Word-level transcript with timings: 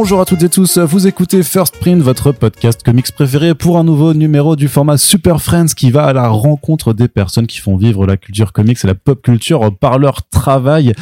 Bonjour 0.00 0.20
à 0.20 0.24
toutes 0.24 0.44
et 0.44 0.48
tous, 0.48 0.78
vous 0.78 1.08
écoutez 1.08 1.42
First 1.42 1.76
Print, 1.78 2.00
votre 2.00 2.30
podcast 2.30 2.84
comics 2.84 3.10
préféré 3.10 3.56
pour 3.56 3.78
un 3.78 3.84
nouveau 3.84 4.14
numéro 4.14 4.54
du 4.54 4.68
format 4.68 4.96
Super 4.96 5.42
Friends 5.42 5.74
qui 5.76 5.90
va 5.90 6.04
à 6.04 6.12
la 6.12 6.28
rencontre 6.28 6.92
des 6.92 7.08
personnes 7.08 7.48
qui 7.48 7.58
font 7.58 7.76
vivre 7.76 8.06
la 8.06 8.16
culture 8.16 8.52
comics 8.52 8.78
et 8.84 8.86
la 8.86 8.94
pop 8.94 9.20
culture 9.20 9.76
par 9.76 9.98
leur 9.98 10.22
travail. 10.28 10.92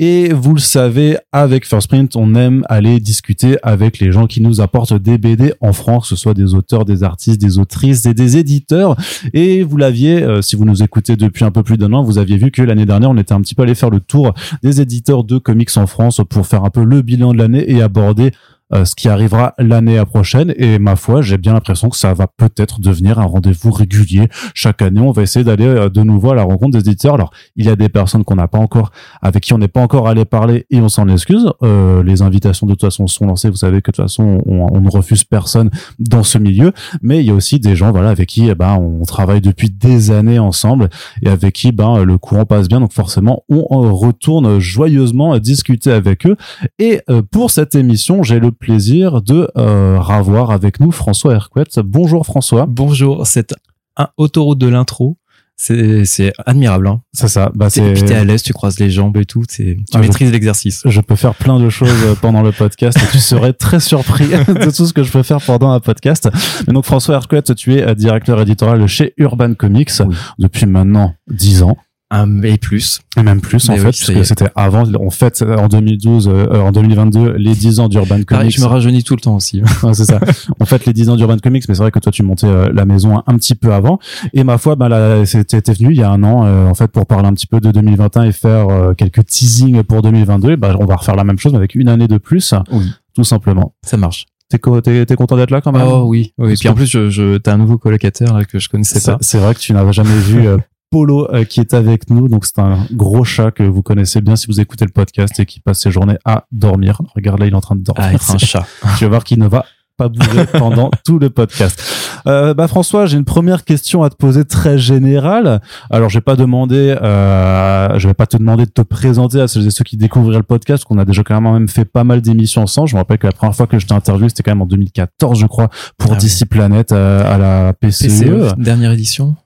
Et 0.00 0.32
vous 0.32 0.54
le 0.54 0.60
savez, 0.60 1.16
avec 1.30 1.64
First 1.64 1.86
Print, 1.86 2.16
on 2.16 2.34
aime 2.34 2.64
aller 2.68 2.98
discuter 2.98 3.56
avec 3.62 4.00
les 4.00 4.10
gens 4.10 4.26
qui 4.26 4.40
nous 4.40 4.60
apportent 4.60 4.94
des 4.94 5.16
BD 5.16 5.54
en 5.60 5.72
France, 5.72 6.08
que 6.08 6.16
ce 6.16 6.20
soit 6.20 6.34
des 6.34 6.52
auteurs, 6.54 6.84
des 6.84 7.04
artistes, 7.04 7.40
des 7.40 7.58
autrices 7.58 8.04
et 8.04 8.14
des 8.14 8.36
éditeurs. 8.36 8.96
Et 9.32 9.62
vous 9.62 9.76
l'aviez, 9.76 10.24
euh, 10.24 10.42
si 10.42 10.56
vous 10.56 10.64
nous 10.64 10.82
écoutez 10.82 11.14
depuis 11.14 11.44
un 11.44 11.52
peu 11.52 11.62
plus 11.62 11.76
d'un 11.76 11.92
an, 11.92 12.02
vous 12.02 12.18
aviez 12.18 12.36
vu 12.36 12.50
que 12.50 12.62
l'année 12.62 12.86
dernière, 12.86 13.10
on 13.10 13.16
était 13.16 13.32
un 13.32 13.42
petit 13.42 13.54
peu 13.54 13.62
allé 13.62 13.76
faire 13.76 13.90
le 13.90 14.00
tour 14.00 14.34
des 14.64 14.80
éditeurs 14.80 15.22
de 15.22 15.38
comics 15.38 15.76
en 15.76 15.86
France 15.86 16.20
pour 16.28 16.48
faire 16.48 16.64
un 16.64 16.70
peu 16.70 16.82
le 16.82 17.00
bilan 17.00 17.32
de 17.32 17.38
l'année 17.38 17.70
et 17.70 17.80
aborder 17.80 18.32
euh, 18.72 18.84
ce 18.84 18.94
qui 18.94 19.08
arrivera 19.08 19.54
l'année 19.58 20.00
prochaine. 20.04 20.54
Et 20.56 20.78
ma 20.78 20.94
foi, 20.94 21.22
j'ai 21.22 21.38
bien 21.38 21.54
l'impression 21.54 21.88
que 21.88 21.96
ça 21.96 22.14
va 22.14 22.28
peut-être 22.28 22.80
devenir 22.80 23.18
un 23.18 23.24
rendez-vous 23.24 23.72
régulier. 23.72 24.28
Chaque 24.54 24.80
année, 24.80 25.00
on 25.00 25.10
va 25.10 25.22
essayer 25.22 25.44
d'aller 25.44 25.66
euh, 25.66 25.88
de 25.88 26.02
nouveau 26.02 26.30
à 26.30 26.34
la 26.36 26.44
rencontre 26.44 26.78
des 26.78 26.88
éditeurs. 26.88 27.14
Alors, 27.14 27.32
il 27.56 27.66
y 27.66 27.68
a 27.68 27.74
des 27.74 27.88
personnes 27.88 28.22
qu'on 28.22 28.36
n'a 28.36 28.46
pas 28.46 28.58
encore, 28.58 28.92
avec 29.22 29.42
qui 29.42 29.52
on 29.54 29.58
n'est 29.58 29.68
pas 29.68 29.80
encore 29.80 30.06
allé 30.06 30.24
parler 30.24 30.66
et 30.70 30.80
on 30.80 30.88
s'en 30.88 31.08
excuse. 31.08 31.50
Euh, 31.62 32.04
les 32.04 32.22
invitations 32.22 32.66
de 32.66 32.72
toute 32.72 32.82
façon 32.82 33.08
sont 33.08 33.26
lancées. 33.26 33.50
Vous 33.50 33.56
savez 33.56 33.82
que 33.82 33.90
de 33.90 33.96
toute 33.96 34.04
façon, 34.04 34.40
on, 34.46 34.80
ne 34.80 34.90
refuse 34.90 35.24
personne 35.24 35.70
dans 35.98 36.22
ce 36.22 36.38
milieu. 36.38 36.72
Mais 37.02 37.20
il 37.20 37.26
y 37.26 37.30
a 37.30 37.34
aussi 37.34 37.58
des 37.58 37.74
gens, 37.74 37.90
voilà, 37.90 38.10
avec 38.10 38.28
qui, 38.28 38.48
eh 38.48 38.54
ben, 38.54 38.76
on 38.76 39.04
travaille 39.04 39.40
depuis 39.40 39.70
des 39.70 40.12
années 40.12 40.38
ensemble 40.38 40.88
et 41.22 41.28
avec 41.28 41.54
qui, 41.54 41.72
ben, 41.72 42.04
le 42.04 42.18
courant 42.18 42.44
passe 42.44 42.68
bien. 42.68 42.80
Donc 42.80 42.92
forcément, 42.92 43.42
on 43.48 43.94
retourne 43.94 44.58
joyeusement 44.58 45.38
discuter 45.38 45.90
avec 45.90 46.26
eux. 46.26 46.36
Et 46.78 47.00
pour 47.30 47.50
cette 47.50 47.74
émission, 47.74 48.22
j'ai 48.22 48.38
le 48.38 48.52
plaisir 48.60 49.22
de 49.22 49.50
euh, 49.56 49.98
ravoir 49.98 50.52
avec 50.52 50.78
nous 50.78 50.92
François 50.92 51.34
Hercouet. 51.34 51.64
Bonjour 51.82 52.24
François. 52.24 52.66
Bonjour, 52.68 53.26
c'est 53.26 53.54
un 53.96 54.08
autoroute 54.16 54.58
de 54.58 54.68
l'intro. 54.68 55.16
C'est 55.56 56.32
admirable. 56.46 56.88
Hein. 56.88 57.02
C'est 57.12 57.28
ça. 57.28 57.50
Bah, 57.54 57.68
et 57.76 57.92
puis 57.92 58.02
t'es 58.02 58.14
à 58.14 58.24
l'aise, 58.24 58.42
tu 58.42 58.54
croises 58.54 58.78
les 58.78 58.90
jambes 58.90 59.18
et 59.18 59.26
tout. 59.26 59.44
Tu 59.44 59.78
ah, 59.92 59.98
maîtrises 59.98 60.32
l'exercice. 60.32 60.82
Je 60.86 61.00
peux 61.02 61.16
faire 61.16 61.34
plein 61.34 61.58
de 61.60 61.68
choses 61.68 62.16
pendant 62.22 62.40
le 62.40 62.50
podcast 62.50 62.96
et 62.96 63.06
tu 63.12 63.18
serais 63.18 63.52
très 63.52 63.78
surpris 63.78 64.28
de 64.48 64.70
tout 64.74 64.86
ce 64.86 64.94
que 64.94 65.02
je 65.02 65.12
peux 65.12 65.22
faire 65.22 65.42
pendant 65.42 65.70
un 65.72 65.80
podcast. 65.80 66.30
Mais 66.66 66.72
donc 66.72 66.86
François 66.86 67.16
Hercouet, 67.16 67.42
tu 67.42 67.74
es 67.74 67.94
directeur 67.94 68.40
éditorial 68.40 68.86
chez 68.86 69.12
Urban 69.18 69.52
Comics 69.52 70.02
depuis 70.38 70.64
maintenant 70.64 71.14
10 71.28 71.62
ans. 71.64 71.76
Un 72.12 72.42
et 72.42 72.58
plus. 72.58 73.00
Et 73.16 73.22
même 73.22 73.40
plus, 73.40 73.70
en 73.70 73.76
fait, 73.76 73.90
puisque 73.90 74.24
c'était 74.24 74.48
avant, 74.56 74.82
on 74.98 75.10
fête 75.10 75.42
en 75.42 75.68
2012, 75.68 76.28
euh, 76.28 76.60
en 76.60 76.72
2022, 76.72 77.34
les 77.36 77.54
10 77.54 77.78
ans 77.78 77.88
d'Urban 77.88 78.20
Comics. 78.24 78.56
je 78.56 78.60
me 78.60 78.66
rajeunis 78.66 79.04
tout 79.04 79.14
le 79.14 79.20
temps 79.20 79.36
aussi. 79.36 79.62
c'est 79.92 80.06
ça. 80.06 80.18
On 80.58 80.64
fête 80.64 80.86
les 80.86 80.92
10 80.92 81.10
ans 81.10 81.16
d'Urban 81.16 81.36
Comics, 81.38 81.62
mais 81.68 81.74
c'est 81.74 81.82
vrai 81.82 81.92
que 81.92 82.00
toi, 82.00 82.10
tu 82.10 82.24
montais 82.24 82.48
euh, 82.48 82.72
la 82.74 82.84
maison 82.84 83.22
un, 83.24 83.36
petit 83.36 83.54
peu 83.54 83.72
avant. 83.72 84.00
Et 84.32 84.42
ma 84.42 84.58
foi, 84.58 84.74
bah, 84.74 84.88
là, 84.88 85.24
c'était 85.24 85.72
venu 85.72 85.90
il 85.92 85.98
y 85.98 86.02
a 86.02 86.10
un 86.10 86.24
an, 86.24 86.44
euh, 86.44 86.66
en 86.66 86.74
fait, 86.74 86.88
pour 86.88 87.06
parler 87.06 87.28
un 87.28 87.34
petit 87.34 87.46
peu 87.46 87.60
de 87.60 87.70
2021 87.70 88.24
et 88.24 88.32
faire 88.32 88.66
quelques 88.96 89.26
teasings 89.26 89.84
pour 89.84 90.02
2022. 90.02 90.56
bah, 90.56 90.74
on 90.80 90.86
va 90.86 90.96
refaire 90.96 91.14
la 91.14 91.24
même 91.24 91.38
chose, 91.38 91.52
mais 91.52 91.58
avec 91.58 91.76
une 91.76 91.88
année 91.88 92.08
de 92.08 92.18
plus. 92.18 92.54
Oui. 92.72 92.86
Tout 93.14 93.24
simplement. 93.24 93.74
Ça 93.84 93.96
marche. 93.96 94.26
T'es, 94.48 94.58
t'es, 95.06 95.14
content 95.14 95.36
d'être 95.36 95.52
là 95.52 95.60
quand 95.60 95.70
même? 95.70 95.86
Oh 95.86 96.06
oui, 96.08 96.34
oui. 96.38 96.54
Et 96.54 96.56
puis 96.56 96.68
en 96.68 96.74
plus, 96.74 96.86
je, 96.86 97.08
je, 97.08 97.36
t'as 97.36 97.54
un 97.54 97.58
nouveau 97.58 97.78
colocataire 97.78 98.36
là, 98.36 98.44
que 98.44 98.58
je 98.58 98.68
connaissais 98.68 99.00
pas. 99.00 99.16
C'est 99.20 99.38
vrai 99.38 99.54
que 99.54 99.60
tu 99.60 99.72
n'avais 99.72 99.92
jamais 99.92 100.18
vu 100.18 100.48
Polo 100.90 101.32
euh, 101.32 101.44
qui 101.44 101.60
est 101.60 101.74
avec 101.74 102.10
nous. 102.10 102.28
Donc 102.28 102.44
c'est 102.44 102.58
un 102.58 102.86
gros 102.92 103.24
chat 103.24 103.50
que 103.50 103.62
vous 103.62 103.82
connaissez 103.82 104.20
bien 104.20 104.36
si 104.36 104.46
vous 104.46 104.60
écoutez 104.60 104.84
le 104.84 104.90
podcast 104.90 105.38
et 105.38 105.46
qui 105.46 105.60
passe 105.60 105.80
ses 105.80 105.90
journées 105.90 106.18
à 106.24 106.46
dormir. 106.52 107.00
Regarde 107.14 107.38
là, 107.40 107.46
il 107.46 107.52
est 107.52 107.56
en 107.56 107.60
train 107.60 107.76
de 107.76 107.82
dormir. 107.82 108.06
Ah, 108.10 108.14
être 108.14 108.30
un 108.30 108.38
chat. 108.38 108.66
tu 108.98 109.04
vas 109.04 109.10
voir 109.10 109.24
qu'il 109.24 109.38
ne 109.38 109.46
va 109.46 109.64
pas 109.96 110.08
bouger 110.08 110.46
pendant 110.58 110.90
tout 111.04 111.18
le 111.18 111.30
podcast. 111.30 111.80
Euh, 112.26 112.54
bah 112.54 112.68
François, 112.68 113.06
j'ai 113.06 113.16
une 113.16 113.24
première 113.24 113.64
question 113.64 114.02
à 114.02 114.10
te 114.10 114.16
poser 114.16 114.44
très 114.44 114.78
générale. 114.78 115.60
Alors 115.90 116.08
je 116.08 116.18
vais 116.18 116.22
pas 116.22 116.36
demander, 116.36 116.96
euh, 117.00 117.98
je 117.98 118.08
vais 118.08 118.14
pas 118.14 118.26
te 118.26 118.36
demander 118.36 118.66
de 118.66 118.70
te 118.70 118.82
présenter 118.82 119.40
à 119.40 119.48
ceux 119.48 119.66
et 119.66 119.70
ceux 119.70 119.84
qui 119.84 119.96
découvriraient 119.96 120.38
le 120.38 120.42
podcast, 120.42 120.84
qu'on 120.84 120.98
a 120.98 121.04
déjà 121.04 121.22
quand 121.22 121.40
même 121.40 121.68
fait 121.68 121.84
pas 121.84 122.04
mal 122.04 122.20
d'émissions 122.20 122.62
ensemble. 122.62 122.88
Je 122.88 122.94
me 122.94 123.00
rappelle 123.00 123.18
que 123.18 123.26
la 123.26 123.32
première 123.32 123.54
fois 123.54 123.66
que 123.66 123.78
je 123.78 123.86
t'ai 123.86 123.94
interviewé, 123.94 124.28
c'était 124.28 124.42
quand 124.42 124.52
même 124.52 124.62
en 124.62 124.66
2014, 124.66 125.38
je 125.38 125.46
crois, 125.46 125.68
pour 125.98 126.12
ah 126.12 126.16
DC 126.16 126.48
Planet 126.48 126.92
euh, 126.92 127.34
à 127.34 127.38
la 127.38 127.72
PCE. 127.74 128.06
PCE. 128.06 128.54
Dernière 128.58 128.92
édition. 128.92 129.36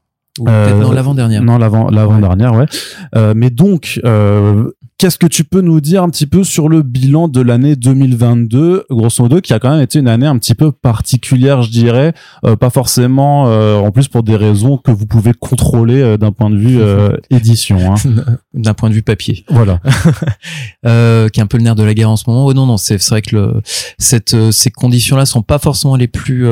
Ou 0.41 0.45
peut-être 0.45 0.79
non, 0.79 0.91
l'avant-dernière. 0.91 1.43
Non, 1.43 1.59
l'avant, 1.59 1.91
l'avant-dernière, 1.91 2.55
ouais. 2.55 2.67
Euh, 3.15 3.35
mais 3.37 3.51
donc, 3.51 4.01
euh, 4.05 4.71
Qu'est-ce 5.05 5.19
que 5.19 5.27
tu 5.27 5.45
peux 5.45 5.61
nous 5.61 5.83
dire 5.83 6.03
un 6.03 6.09
petit 6.09 6.27
peu 6.27 6.45
sur 6.45 6.71
le 6.71 6.81
bilan 6.81 7.29
de 7.29 7.43
l'année 7.43 7.77
2022, 7.77 8.87
grosso 8.89 9.23
modo, 9.23 9.43
qui 9.43 9.53
a 9.53 9.59
quand 9.59 9.69
même 9.71 9.83
été 9.83 9.99
une 9.99 10.09
année 10.09 10.25
un 10.25 10.39
petit 10.39 10.55
peu 10.55 10.73
particulière, 10.73 11.61
je 11.61 11.71
dirais, 11.71 12.15
euh, 12.47 12.57
pas 12.57 12.71
forcément, 12.71 13.47
euh, 13.49 13.77
en 13.77 13.91
plus 13.91 14.09
pour 14.09 14.23
des 14.23 14.35
raisons 14.35 14.79
que 14.79 14.91
vous 14.91 15.05
pouvez 15.05 15.35
contrôler 15.35 16.01
euh, 16.01 16.17
d'un 16.17 16.33
point 16.33 16.49
de 16.49 16.57
vue 16.57 16.81
édition, 17.31 17.77
hein. 17.93 17.97
d'un 18.55 18.73
point 18.73 18.89
de 18.89 18.95
vue 18.95 19.03
papier. 19.03 19.45
Voilà, 19.51 19.79
qui 21.29 21.39
est 21.39 21.43
un 21.43 21.47
peu 21.49 21.59
le 21.59 21.65
nerf 21.65 21.75
de 21.75 21.83
la 21.83 21.93
guerre 21.93 22.09
en 22.09 22.17
ce 22.17 22.25
moment. 22.27 22.47
Oh 22.47 22.55
non, 22.55 22.65
non, 22.65 22.79
c'est 22.79 22.97
vrai 23.11 23.21
que 23.21 23.37
le, 23.37 23.61
cette, 23.99 24.35
ces 24.53 24.71
conditions-là 24.71 25.27
sont 25.27 25.43
pas 25.43 25.59
forcément 25.59 25.97
les 25.97 26.09
plus, 26.09 26.49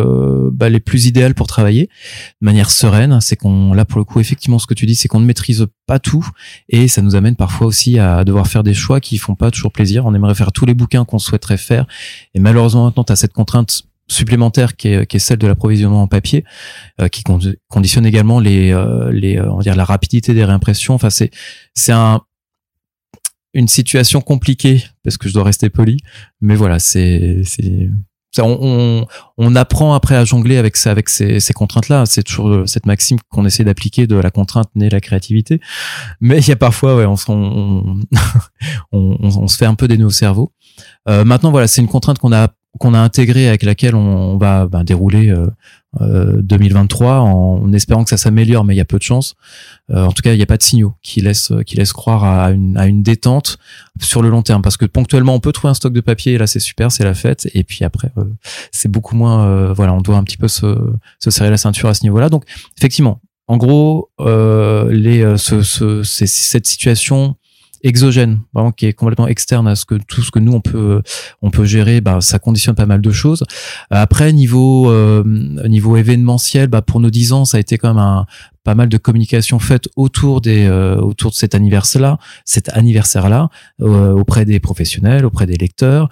bah, 0.52 0.68
les 0.68 0.80
plus 0.80 1.06
idéales 1.06 1.34
pour 1.34 1.46
travailler 1.46 1.88
de 2.42 2.44
manière 2.44 2.70
sereine. 2.70 3.18
C'est 3.22 3.36
qu'on, 3.36 3.72
là 3.72 3.86
pour 3.86 3.98
le 3.98 4.04
coup, 4.04 4.20
effectivement, 4.20 4.58
ce 4.58 4.66
que 4.66 4.74
tu 4.74 4.84
dis, 4.84 4.94
c'est 4.94 5.08
qu'on 5.08 5.20
ne 5.20 5.24
maîtrise 5.24 5.66
pas 5.86 5.98
tout, 5.98 6.28
et 6.68 6.86
ça 6.86 7.00
nous 7.00 7.16
amène 7.16 7.34
parfois 7.34 7.66
aussi 7.66 7.98
à 7.98 8.24
devoir 8.24 8.41
faire 8.46 8.62
des 8.62 8.74
choix 8.74 9.00
qui 9.00 9.18
font 9.18 9.34
pas 9.34 9.50
toujours 9.50 9.72
plaisir. 9.72 10.06
On 10.06 10.14
aimerait 10.14 10.34
faire 10.34 10.52
tous 10.52 10.66
les 10.66 10.74
bouquins 10.74 11.04
qu'on 11.04 11.18
souhaiterait 11.18 11.56
faire. 11.56 11.86
Et 12.34 12.40
malheureusement, 12.40 12.84
maintenant, 12.86 13.04
tu 13.04 13.12
as 13.12 13.16
cette 13.16 13.32
contrainte 13.32 13.84
supplémentaire 14.08 14.76
qui 14.76 14.88
est, 14.88 15.06
qui 15.06 15.16
est 15.16 15.20
celle 15.20 15.38
de 15.38 15.46
l'approvisionnement 15.46 16.02
en 16.02 16.06
papier, 16.06 16.44
euh, 17.00 17.08
qui 17.08 17.22
conditionne 17.68 18.06
également 18.06 18.40
les, 18.40 18.72
euh, 18.72 19.10
les, 19.10 19.38
euh, 19.38 19.50
on 19.50 19.56
va 19.56 19.62
dire 19.62 19.76
la 19.76 19.84
rapidité 19.84 20.34
des 20.34 20.44
réimpressions. 20.44 20.94
Enfin, 20.94 21.10
c'est, 21.10 21.30
c'est 21.74 21.92
un, 21.92 22.20
une 23.54 23.68
situation 23.68 24.20
compliquée 24.20 24.84
parce 25.04 25.16
que 25.16 25.28
je 25.28 25.34
dois 25.34 25.44
rester 25.44 25.70
poli, 25.70 25.98
mais 26.40 26.54
voilà, 26.54 26.78
c'est, 26.78 27.42
c'est, 27.44 27.88
on, 28.38 29.06
on, 29.36 29.56
apprend 29.56 29.94
après 29.94 30.16
à 30.16 30.24
jongler 30.24 30.56
avec, 30.56 30.76
avec 30.86 31.08
ces, 31.08 31.40
contraintes-là. 31.54 32.06
C'est 32.06 32.22
toujours 32.22 32.48
euh, 32.48 32.66
cette 32.66 32.86
maxime 32.86 33.18
qu'on 33.30 33.44
essaie 33.44 33.64
d'appliquer 33.64 34.06
de 34.06 34.16
la 34.16 34.30
contrainte 34.30 34.70
naît 34.74 34.88
la 34.88 35.00
créativité. 35.00 35.60
Mais 36.20 36.38
il 36.38 36.48
y 36.48 36.52
a 36.52 36.56
parfois, 36.56 36.96
ouais, 36.96 37.04
on, 37.28 37.98
on 38.92 39.48
se 39.48 39.56
fait 39.56 39.66
un 39.66 39.74
peu 39.74 39.88
des 39.88 39.98
nœuds 39.98 40.06
au 40.06 40.10
cerveau. 40.10 40.52
Euh, 41.08 41.24
maintenant, 41.24 41.50
voilà, 41.50 41.66
c'est 41.66 41.82
une 41.82 41.88
contrainte 41.88 42.18
qu'on 42.18 42.32
a 42.32 42.48
qu'on 42.78 42.94
a 42.94 42.98
intégrée 42.98 43.48
avec 43.48 43.62
laquelle 43.64 43.94
on, 43.94 44.38
va 44.38 44.66
ben, 44.66 44.82
dérouler 44.82 45.28
euh, 45.28 45.46
2023 46.00 47.10
euh, 47.10 47.18
en, 47.18 47.72
espérant 47.72 48.04
que 48.04 48.10
ça 48.10 48.16
s'améliore, 48.16 48.64
mais 48.64 48.74
il 48.74 48.78
y 48.78 48.80
a 48.80 48.84
peu 48.84 48.98
de 48.98 49.02
chance. 49.02 49.34
Euh, 49.90 50.04
en 50.04 50.12
tout 50.12 50.22
cas, 50.22 50.32
il 50.32 50.36
n'y 50.36 50.42
a 50.42 50.46
pas 50.46 50.56
de 50.56 50.62
signaux 50.62 50.94
qui 51.02 51.20
laissent 51.20 51.52
qui 51.66 51.76
laissent 51.76 51.92
croire 51.92 52.24
à 52.24 52.50
une, 52.50 52.76
à 52.78 52.86
une 52.86 53.02
détente 53.02 53.58
sur 54.00 54.22
le 54.22 54.30
long 54.30 54.42
terme, 54.42 54.62
parce 54.62 54.76
que 54.76 54.86
ponctuellement 54.86 55.34
on 55.34 55.40
peut 55.40 55.52
trouver 55.52 55.70
un 55.70 55.74
stock 55.74 55.92
de 55.92 56.00
papier 56.00 56.32
et 56.34 56.38
là 56.38 56.46
c'est 56.46 56.60
super, 56.60 56.90
c'est 56.90 57.04
la 57.04 57.14
fête, 57.14 57.48
et 57.54 57.62
puis 57.62 57.84
après 57.84 58.10
euh, 58.16 58.24
c'est 58.70 58.88
beaucoup 58.90 59.16
moins. 59.16 59.72
voilà, 59.74 59.92
on 59.92 60.00
doit 60.00 60.16
un 60.16 60.24
petit 60.24 60.38
peu 60.38 60.48
se, 60.48 60.92
se 61.18 61.30
serrer 61.30 61.50
la 61.50 61.58
ceinture 61.58 61.88
à 61.88 61.94
ce 61.94 62.04
niveau-là. 62.04 62.28
Donc 62.30 62.44
effectivement, 62.78 63.20
en 63.46 63.58
gros, 63.58 64.10
les 64.18 65.36
ce, 65.36 65.62
ce, 65.62 66.02
cette 66.02 66.66
situation 66.66 67.36
exogène, 67.82 68.40
vraiment 68.54 68.72
qui 68.72 68.86
est 68.86 68.92
complètement 68.92 69.26
externe 69.26 69.66
à 69.66 69.74
ce 69.74 69.84
que 69.84 69.94
tout 69.94 70.22
ce 70.22 70.30
que 70.30 70.38
nous 70.38 70.52
on 70.52 70.60
peut 70.60 71.02
on 71.42 71.50
peut 71.50 71.64
gérer, 71.64 72.00
bah 72.00 72.20
ça 72.20 72.38
conditionne 72.38 72.74
pas 72.74 72.86
mal 72.86 73.00
de 73.00 73.10
choses. 73.10 73.44
Après 73.90 74.32
niveau 74.32 74.90
euh, 74.90 75.22
niveau 75.68 75.96
événementiel, 75.96 76.68
bah 76.68 76.82
pour 76.82 77.00
nos 77.00 77.10
10 77.10 77.32
ans, 77.32 77.44
ça 77.44 77.56
a 77.56 77.60
été 77.60 77.78
quand 77.78 77.88
même 77.88 78.02
un 78.02 78.26
pas 78.64 78.76
mal 78.76 78.88
de 78.88 78.96
communication 78.96 79.58
faite 79.58 79.88
autour 79.96 80.40
des 80.40 80.66
euh, 80.66 80.96
autour 80.96 81.32
de 81.32 81.36
cet 81.36 81.54
anniversaire 81.54 82.02
là, 82.02 82.18
cet 82.44 82.68
anniversaire 82.68 83.28
là 83.28 83.48
euh, 83.80 84.12
auprès 84.12 84.44
des 84.44 84.60
professionnels, 84.60 85.24
auprès 85.24 85.46
des 85.46 85.56
lecteurs. 85.56 86.08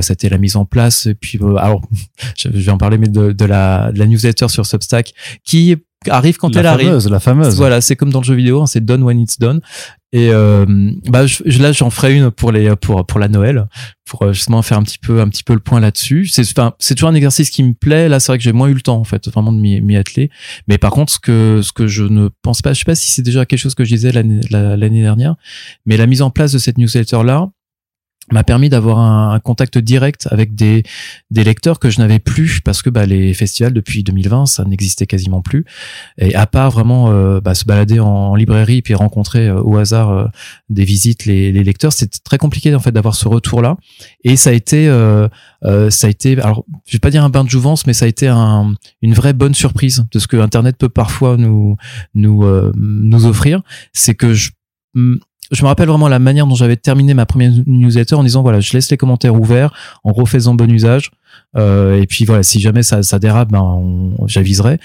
C'était 0.00 0.28
la 0.28 0.38
mise 0.38 0.56
en 0.56 0.64
place 0.64 1.06
et 1.06 1.14
puis 1.14 1.38
alors 1.58 1.82
je 2.36 2.48
vais 2.48 2.70
en 2.70 2.78
parler 2.78 2.98
mais 2.98 3.08
de, 3.08 3.32
de 3.32 3.44
la 3.44 3.92
de 3.92 3.98
la 3.98 4.06
newsletter 4.06 4.48
sur 4.48 4.66
Substack 4.66 5.14
qui 5.44 5.76
arrive 6.08 6.36
quand 6.36 6.54
elle 6.56 6.66
arrive. 6.66 7.08
La 7.08 7.20
fameuse. 7.20 7.56
Voilà, 7.56 7.80
c'est 7.80 7.96
comme 7.96 8.10
dans 8.10 8.20
le 8.20 8.24
jeu 8.24 8.34
vidéo, 8.34 8.62
hein, 8.62 8.66
c'est 8.66 8.84
done 8.84 9.02
when 9.02 9.18
it's 9.18 9.38
done. 9.38 9.60
Et 10.12 10.30
euh, 10.30 10.64
bah 11.08 11.26
je, 11.26 11.42
là 11.60 11.72
j'en 11.72 11.90
ferai 11.90 12.14
une 12.14 12.30
pour 12.30 12.52
les 12.52 12.76
pour 12.76 13.04
pour 13.04 13.18
la 13.18 13.26
Noël 13.26 13.66
pour 14.08 14.22
euh, 14.22 14.32
justement 14.32 14.62
faire 14.62 14.78
un 14.78 14.84
petit 14.84 14.98
peu 14.98 15.20
un 15.20 15.28
petit 15.28 15.42
peu 15.42 15.54
le 15.54 15.58
point 15.58 15.80
là-dessus. 15.80 16.26
C'est 16.26 16.48
enfin 16.48 16.74
c'est 16.78 16.94
toujours 16.94 17.08
un 17.08 17.16
exercice 17.16 17.50
qui 17.50 17.64
me 17.64 17.72
plaît. 17.72 18.08
Là 18.08 18.20
c'est 18.20 18.30
vrai 18.30 18.38
que 18.38 18.44
j'ai 18.44 18.52
moins 18.52 18.68
eu 18.68 18.74
le 18.74 18.80
temps 18.80 18.96
en 18.96 19.02
fait 19.02 19.28
vraiment 19.28 19.50
de 19.50 19.58
m'y 19.58 19.96
atteler. 19.96 20.30
Mais 20.68 20.78
par 20.78 20.92
contre 20.92 21.12
ce 21.12 21.18
que 21.18 21.62
ce 21.64 21.72
que 21.72 21.88
je 21.88 22.04
ne 22.04 22.28
pense 22.42 22.62
pas, 22.62 22.74
je 22.74 22.78
sais 22.78 22.84
pas 22.84 22.94
si 22.94 23.10
c'est 23.10 23.22
déjà 23.22 23.44
quelque 23.44 23.58
chose 23.58 23.74
que 23.74 23.84
je 23.84 23.92
disais 23.92 24.12
l'année 24.12 24.40
l'année 24.50 25.02
dernière, 25.02 25.34
mais 25.84 25.96
la 25.96 26.06
mise 26.06 26.22
en 26.22 26.30
place 26.30 26.52
de 26.52 26.58
cette 26.58 26.78
newsletter 26.78 27.24
là 27.24 27.48
m'a 28.32 28.44
permis 28.44 28.68
d'avoir 28.68 28.98
un, 28.98 29.38
contact 29.40 29.78
direct 29.78 30.28
avec 30.30 30.54
des, 30.54 30.82
des 31.30 31.44
lecteurs 31.44 31.78
que 31.78 31.90
je 31.90 31.98
n'avais 31.98 32.18
plus 32.18 32.60
parce 32.60 32.80
que 32.82 32.88
bah, 32.88 33.04
les 33.04 33.34
festivals 33.34 33.72
depuis 33.72 34.02
2020 34.02 34.46
ça 34.46 34.64
n'existait 34.64 35.06
quasiment 35.06 35.42
plus. 35.42 35.64
Et 36.18 36.34
à 36.34 36.46
part 36.46 36.70
vraiment 36.70 37.10
euh, 37.10 37.40
bah, 37.40 37.54
se 37.54 37.64
balader 37.64 38.00
en, 38.00 38.34
librairie 38.34 38.82
puis 38.82 38.94
rencontrer 38.94 39.48
euh, 39.48 39.60
au 39.60 39.76
hasard 39.76 40.10
euh, 40.10 40.26
des 40.70 40.84
visites 40.84 41.26
les, 41.26 41.52
les 41.52 41.64
lecteurs 41.64 41.92
c'était 41.92 42.18
très 42.24 42.38
compliqué 42.38 42.74
en 42.74 42.80
fait 42.80 42.92
d'avoir 42.92 43.14
ce 43.14 43.28
retour 43.28 43.60
là 43.60 43.76
et 44.22 44.36
ça 44.36 44.50
a 44.50 44.52
été 44.52 44.86
ça 45.90 46.06
a 46.06 46.10
été 46.10 46.40
alors 46.40 46.64
je 46.86 46.92
vais 46.92 47.00
pas 47.00 47.10
dire 47.10 47.24
un 47.24 47.30
bain 47.30 47.44
de 47.44 47.50
jouvence 47.50 47.86
mais 47.86 47.92
ça 47.92 48.06
a 48.06 48.08
été 48.08 48.28
un, 48.28 48.74
une 49.02 49.14
vraie 49.14 49.32
bonne 49.32 49.54
surprise 49.54 50.06
de 50.10 50.18
ce 50.18 50.26
que 50.26 50.36
internet 50.36 50.76
peut 50.78 50.88
parfois 50.88 51.36
nous 51.36 51.76
nous 52.14 52.44
nous 52.74 53.26
offrir. 53.26 53.62
C'est 53.92 54.14
que 54.14 54.34
je 54.34 54.50
je 55.50 55.62
me 55.62 55.68
rappelle 55.68 55.88
vraiment 55.88 56.08
la 56.08 56.18
manière 56.18 56.46
dont 56.46 56.54
j'avais 56.54 56.76
terminé 56.76 57.14
ma 57.14 57.26
première 57.26 57.52
newsletter 57.66 58.14
en 58.14 58.24
disant 58.24 58.42
voilà, 58.42 58.60
je 58.60 58.72
laisse 58.72 58.90
les 58.90 58.96
commentaires 58.96 59.38
ouverts, 59.38 59.72
en 60.04 60.12
refaisant 60.12 60.54
bon 60.54 60.70
usage. 60.70 61.10
Euh, 61.56 62.00
et 62.00 62.06
puis 62.06 62.24
voilà, 62.24 62.42
si 62.42 62.60
jamais 62.60 62.82
ça, 62.82 63.18
dérape, 63.18 63.50
ben 63.50 64.14
j'aviserai. 64.26 64.78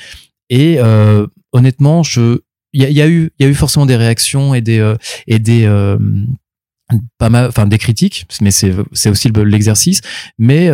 Et 0.49 0.77
euh, 0.79 1.27
honnêtement, 1.51 2.03
je 2.03 2.39
il 2.71 2.83
y 2.83 3.01
a, 3.01 3.07
eu 3.07 3.31
il 3.39 3.43
y 3.43 3.47
a 3.47 3.49
eu 3.49 3.55
forcément 3.55 3.87
des 3.87 3.95
réactions 3.95 4.53
et 4.53 4.61
des 4.61 4.79
euh, 4.79 4.95
et 5.25 5.39
des 5.39 5.67
pas 7.17 7.29
mal 7.29 7.47
enfin 7.47 7.67
des 7.67 7.77
critiques 7.77 8.25
mais 8.41 8.49
c'est 8.49 8.73
c'est 8.93 9.09
aussi 9.09 9.29
l'exercice 9.29 10.01
mais 10.39 10.71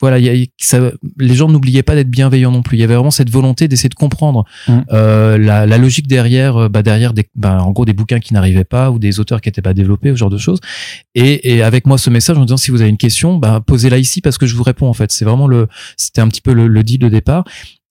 voilà, 0.00 0.18
y 0.18 0.28
a, 0.28 0.46
ça, 0.58 0.78
les 1.18 1.34
gens 1.34 1.48
n'oubliaient 1.48 1.82
pas 1.82 1.94
d'être 1.94 2.10
bienveillants 2.10 2.50
non 2.50 2.62
plus. 2.62 2.76
Il 2.76 2.80
y 2.80 2.84
avait 2.84 2.94
vraiment 2.94 3.10
cette 3.10 3.30
volonté 3.30 3.66
d'essayer 3.66 3.88
de 3.88 3.94
comprendre 3.94 4.44
mm. 4.68 4.78
euh, 4.92 5.38
la, 5.38 5.64
la, 5.64 5.78
logique 5.78 6.06
derrière, 6.06 6.56
euh, 6.56 6.68
bah, 6.68 6.82
derrière 6.82 7.14
des, 7.14 7.26
bah, 7.34 7.62
en 7.62 7.70
gros 7.70 7.86
des 7.86 7.94
bouquins 7.94 8.20
qui 8.20 8.34
n'arrivaient 8.34 8.64
pas 8.64 8.90
ou 8.90 8.98
des 8.98 9.20
auteurs 9.20 9.40
qui 9.40 9.48
n'étaient 9.48 9.62
pas 9.62 9.74
développés, 9.74 10.10
ce 10.10 10.16
genre 10.16 10.30
de 10.30 10.38
choses. 10.38 10.60
Et, 11.14 11.54
et, 11.54 11.62
avec 11.62 11.86
moi 11.86 11.96
ce 11.96 12.10
message 12.10 12.36
en 12.36 12.42
disant 12.42 12.58
si 12.58 12.70
vous 12.70 12.82
avez 12.82 12.90
une 12.90 12.98
question, 12.98 13.36
bah, 13.38 13.62
posez-la 13.66 13.98
ici 13.98 14.20
parce 14.20 14.36
que 14.36 14.46
je 14.46 14.54
vous 14.54 14.62
réponds 14.62 14.88
en 14.88 14.94
fait. 14.94 15.10
C'est 15.12 15.24
vraiment 15.24 15.46
le, 15.46 15.68
c'était 15.96 16.20
un 16.20 16.28
petit 16.28 16.42
peu 16.42 16.52
le, 16.52 16.66
le 16.68 16.82
deal 16.82 16.98
de 16.98 17.08
départ. 17.08 17.44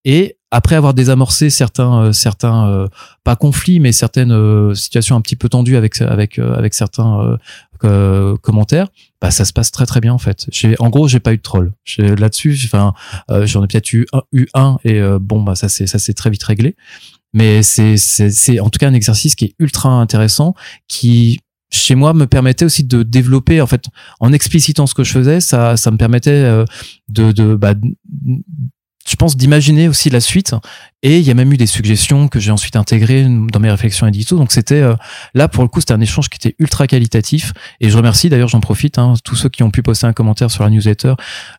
Et 0.06 0.38
après 0.56 0.76
avoir 0.76 0.94
désamorcé 0.94 1.50
certains, 1.50 2.02
euh, 2.02 2.12
certains 2.14 2.70
euh, 2.70 2.88
pas 3.24 3.36
conflits, 3.36 3.80
mais 3.80 3.92
certaines 3.92 4.32
euh, 4.32 4.74
situations 4.74 5.16
un 5.16 5.22
petit 5.22 5.36
peu 5.36 5.50
tendues 5.50 5.76
avec 5.76 6.00
avec 6.02 6.40
avec 6.40 6.74
certains 6.74 7.38
commentaires, 7.80 8.88
bah 9.22 9.32
ça 9.32 9.46
se 9.46 9.54
passe 9.54 9.72
très 9.72 9.86
très 9.86 10.02
bien 10.02 10.14
en 10.14 10.18
fait. 10.18 10.46
J'ai, 10.52 10.76
en 10.80 10.90
gros, 10.90 11.08
j'ai 11.08 11.20
pas 11.20 11.34
eu 11.34 11.38
de 11.38 11.42
troll. 11.42 11.74
Là-dessus, 11.98 12.58
enfin, 12.66 12.94
j'en 13.46 13.64
ai 13.64 13.68
peut-être 13.68 13.94
eu 13.94 14.06
un, 14.14 14.22
eu 14.32 14.48
un 14.54 14.78
et 14.84 15.02
bon 15.20 15.42
bah 15.42 15.56
ça 15.56 15.70
c'est 15.70 15.88
ça 15.88 16.00
c'est 16.00 16.14
très 16.14 16.30
vite 16.30 16.44
réglé. 16.44 16.76
Mais 17.34 17.64
c'est 17.64 17.98
c'est 17.98 18.32
c'est 18.32 18.60
en 18.60 18.70
tout 18.70 18.80
cas 18.80 18.88
un 18.88 18.94
exercice 18.94 19.36
qui 19.36 19.46
est 19.46 19.56
ultra 19.60 19.90
intéressant, 19.90 20.54
qui 20.88 21.40
chez 21.72 21.96
moi 21.96 22.14
me 22.14 22.28
permettait 22.28 22.66
aussi 22.66 22.84
de 22.84 23.04
développer 23.04 23.60
en 23.60 23.68
fait 23.68 23.86
en 24.20 24.32
explicitant 24.32 24.88
ce 24.88 24.94
que 24.94 25.04
je 25.04 25.12
faisais 25.12 25.42
ça 25.42 25.76
ça 25.76 25.92
me 25.92 25.98
permettait 25.98 26.64
de 27.10 27.32
de 27.32 27.56
bah, 27.56 27.74
je 29.08 29.16
pense 29.16 29.38
d'imaginer 29.38 29.88
aussi 29.88 30.10
la 30.10 30.20
suite. 30.20 30.56
Et 31.04 31.20
il 31.20 31.24
y 31.24 31.30
a 31.30 31.36
même 31.36 31.54
eu 31.54 31.58
des 31.58 31.68
suggestions 31.68 32.28
que 32.28 32.40
j'ai 32.40 32.50
ensuite 32.50 32.76
intégrées 32.76 33.28
dans 33.52 33.60
mes 33.60 33.70
réflexions 33.70 34.08
édito. 34.08 34.38
Donc 34.38 34.52
c'était 34.52 34.82
euh, 34.82 34.96
là 35.36 35.48
pour 35.48 35.62
le 35.62 35.70
coup 35.70 35.80
c'était 35.80 35.94
un 35.94 36.02
échange 36.02 36.30
qui 36.30 36.38
était 36.38 36.56
ultra 36.58 36.88
qualitatif. 36.88 37.54
Et 37.80 37.92
je 37.92 37.98
remercie 37.98 38.30
d'ailleurs 38.30 38.48
j'en 38.48 38.62
profite 38.62 38.98
hein, 38.98 39.14
tous 39.24 39.36
ceux 39.36 39.50
qui 39.50 39.62
ont 39.62 39.70
pu 39.70 39.84
poster 39.84 40.08
un 40.08 40.14
commentaire 40.14 40.50
sur 40.50 40.64
la 40.64 40.72
newsletter 40.72 41.14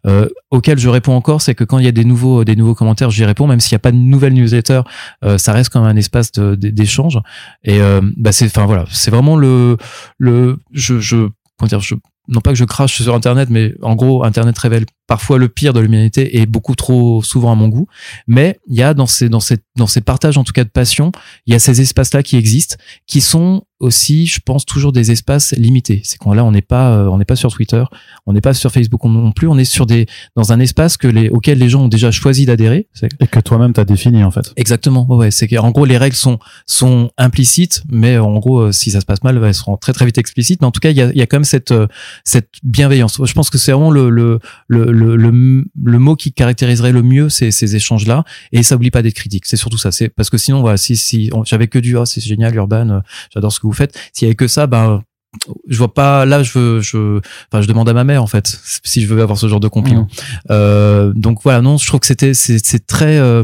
euh, 0.06 0.28
auquel 0.50 0.78
je 0.78 0.88
réponds 0.88 1.14
encore 1.14 1.40
c'est 1.40 1.54
que 1.54 1.62
quand 1.62 1.78
il 1.78 1.84
y 1.84 1.88
a 1.88 1.92
des 1.92 2.04
nouveaux 2.04 2.42
des 2.44 2.56
nouveaux 2.56 2.74
commentaires 2.74 3.10
j'y 3.10 3.24
réponds. 3.24 3.46
Même 3.46 3.60
s'il 3.60 3.74
n'y 3.74 3.76
a 3.76 3.80
pas 3.80 3.92
de 3.92 3.96
nouvelle 3.96 4.32
newsletter 4.32 4.82
euh, 5.24 5.38
ça 5.38 5.52
reste 5.52 5.70
quand 5.70 5.80
même 5.80 5.90
un 5.90 5.96
espace 5.96 6.32
d'échange. 6.32 7.20
Et 7.62 7.80
euh, 7.80 8.00
bah 8.16 8.32
c'est 8.32 8.46
enfin 8.46 8.66
voilà 8.66 8.84
c'est 8.90 9.12
vraiment 9.12 9.36
le 9.36 9.76
le 10.18 10.58
je 10.72 10.98
je 10.98 11.28
comment 11.56 11.68
dire 11.68 11.80
je 11.80 11.94
non 12.28 12.40
pas 12.40 12.50
que 12.50 12.56
je 12.56 12.64
crache 12.64 13.02
sur 13.02 13.14
internet 13.14 13.48
mais 13.50 13.74
en 13.82 13.94
gros 13.94 14.24
internet 14.24 14.58
révèle 14.58 14.86
parfois 15.06 15.38
le 15.38 15.48
pire 15.48 15.72
de 15.72 15.80
l'humanité 15.80 16.38
et 16.38 16.46
beaucoup 16.46 16.74
trop 16.74 17.22
souvent 17.22 17.52
à 17.52 17.54
mon 17.54 17.68
goût. 17.68 17.86
Mais 18.26 18.58
il 18.66 18.76
y 18.76 18.82
a 18.82 18.94
dans 18.94 19.06
ces, 19.06 19.28
dans 19.28 19.40
ces, 19.40 19.58
dans 19.76 19.86
ces 19.86 20.00
partages, 20.00 20.36
en 20.36 20.44
tout 20.44 20.52
cas 20.52 20.64
de 20.64 20.68
passion, 20.68 21.12
il 21.46 21.52
y 21.52 21.56
a 21.56 21.58
ces 21.58 21.80
espaces-là 21.80 22.22
qui 22.22 22.36
existent, 22.36 22.76
qui 23.06 23.20
sont 23.20 23.62
aussi, 23.80 24.26
je 24.26 24.40
pense, 24.44 24.64
toujours 24.64 24.92
des 24.92 25.10
espaces 25.10 25.52
limités. 25.56 26.00
C'est 26.04 26.18
qu'on 26.18 26.32
là, 26.32 26.44
on 26.44 26.52
n'est 26.52 26.62
pas, 26.62 26.92
euh, 26.92 27.08
on 27.08 27.18
n'est 27.18 27.24
pas 27.24 27.36
sur 27.36 27.52
Twitter, 27.52 27.84
on 28.26 28.32
n'est 28.32 28.40
pas 28.40 28.54
sur 28.54 28.72
Facebook 28.72 29.04
non 29.04 29.32
plus, 29.32 29.48
on 29.48 29.58
est 29.58 29.64
sur 29.64 29.86
des, 29.86 30.06
dans 30.34 30.52
un 30.52 30.60
espace 30.60 30.96
que 30.96 31.08
les, 31.08 31.28
auquel 31.28 31.58
les 31.58 31.68
gens 31.68 31.84
ont 31.84 31.88
déjà 31.88 32.10
choisi 32.10 32.46
d'adhérer. 32.46 32.88
Et 33.20 33.26
que 33.26 33.40
toi-même 33.40 33.72
t'as 33.72 33.84
défini, 33.84 34.24
en 34.24 34.30
fait. 34.30 34.52
Exactement. 34.56 35.06
Ouais, 35.08 35.30
c'est 35.30 35.48
qu'en 35.48 35.70
gros, 35.70 35.84
les 35.84 35.98
règles 35.98 36.16
sont, 36.16 36.38
sont 36.66 37.10
implicites, 37.18 37.82
mais 37.90 38.18
en 38.18 38.38
gros, 38.38 38.60
euh, 38.60 38.72
si 38.72 38.90
ça 38.90 39.00
se 39.00 39.06
passe 39.06 39.22
mal, 39.22 39.40
elles 39.44 39.54
seront 39.54 39.76
très, 39.76 39.92
très 39.92 40.06
vite 40.06 40.18
explicites. 40.18 40.60
Mais 40.62 40.66
en 40.66 40.72
tout 40.72 40.80
cas, 40.80 40.90
il 40.90 40.96
y 40.96 41.02
a, 41.02 41.12
y 41.12 41.20
a 41.20 41.26
quand 41.26 41.36
même 41.36 41.44
cette, 41.44 41.72
euh, 41.72 41.86
cette 42.24 42.48
bienveillance. 42.62 43.20
Je 43.22 43.32
pense 43.32 43.50
que 43.50 43.58
c'est 43.58 43.72
vraiment 43.72 43.90
le, 43.90 44.08
le, 44.08 44.40
le 44.68 44.86
le, 44.86 45.16
le, 45.16 45.64
le, 45.84 45.98
mot 45.98 46.16
qui 46.16 46.32
caractériserait 46.32 46.92
le 46.92 47.02
mieux 47.02 47.28
ces, 47.28 47.50
ces 47.50 47.76
échanges-là. 47.76 48.24
Et 48.52 48.62
ça 48.62 48.76
oublie 48.76 48.90
pas 48.90 49.02
d'être 49.02 49.14
critique. 49.14 49.44
C'est 49.46 49.56
surtout 49.56 49.78
ça. 49.78 49.92
C'est 49.92 50.08
parce 50.08 50.30
que 50.30 50.38
sinon, 50.38 50.60
voilà, 50.60 50.76
si, 50.76 50.96
si 50.96 51.30
j'avais 51.44 51.68
que 51.68 51.78
du, 51.78 51.96
oh, 51.96 52.04
c'est 52.04 52.20
génial, 52.20 52.54
Urban, 52.54 52.88
euh, 52.88 53.00
j'adore 53.34 53.52
ce 53.52 53.60
que 53.60 53.65
vous 53.66 53.72
faites. 53.72 53.98
S'il 54.12 54.26
y 54.26 54.28
avait 54.28 54.34
que 54.34 54.48
ça, 54.48 54.66
ben, 54.66 55.02
je 55.68 55.78
vois 55.78 55.92
pas 55.92 56.24
là 56.24 56.42
je 56.42 56.58
veux 56.58 56.80
je 56.80 57.20
enfin 57.50 57.62
je 57.62 57.68
demande 57.68 57.88
à 57.88 57.92
ma 57.92 58.04
mère 58.04 58.22
en 58.22 58.26
fait 58.26 58.58
si 58.84 59.02
je 59.02 59.12
veux 59.12 59.22
avoir 59.22 59.38
ce 59.38 59.48
genre 59.48 59.60
de 59.60 59.68
compliment 59.68 60.02
mmh. 60.02 60.08
euh, 60.50 61.12
donc 61.14 61.40
voilà 61.42 61.60
non 61.60 61.76
je 61.76 61.86
trouve 61.86 62.00
que 62.00 62.06
c'était 62.06 62.34
c'est 62.34 62.86
très 62.86 63.18
euh, 63.18 63.42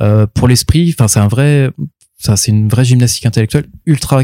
euh, 0.00 0.26
pour 0.32 0.48
l'esprit 0.48 0.94
enfin 0.96 1.08
c'est 1.08 1.20
un 1.20 1.28
vrai 1.28 1.70
ça 2.18 2.36
c'est 2.36 2.52
une 2.52 2.68
vraie 2.68 2.84
gymnastique 2.84 3.26
intellectuelle 3.26 3.66
ultra 3.86 4.22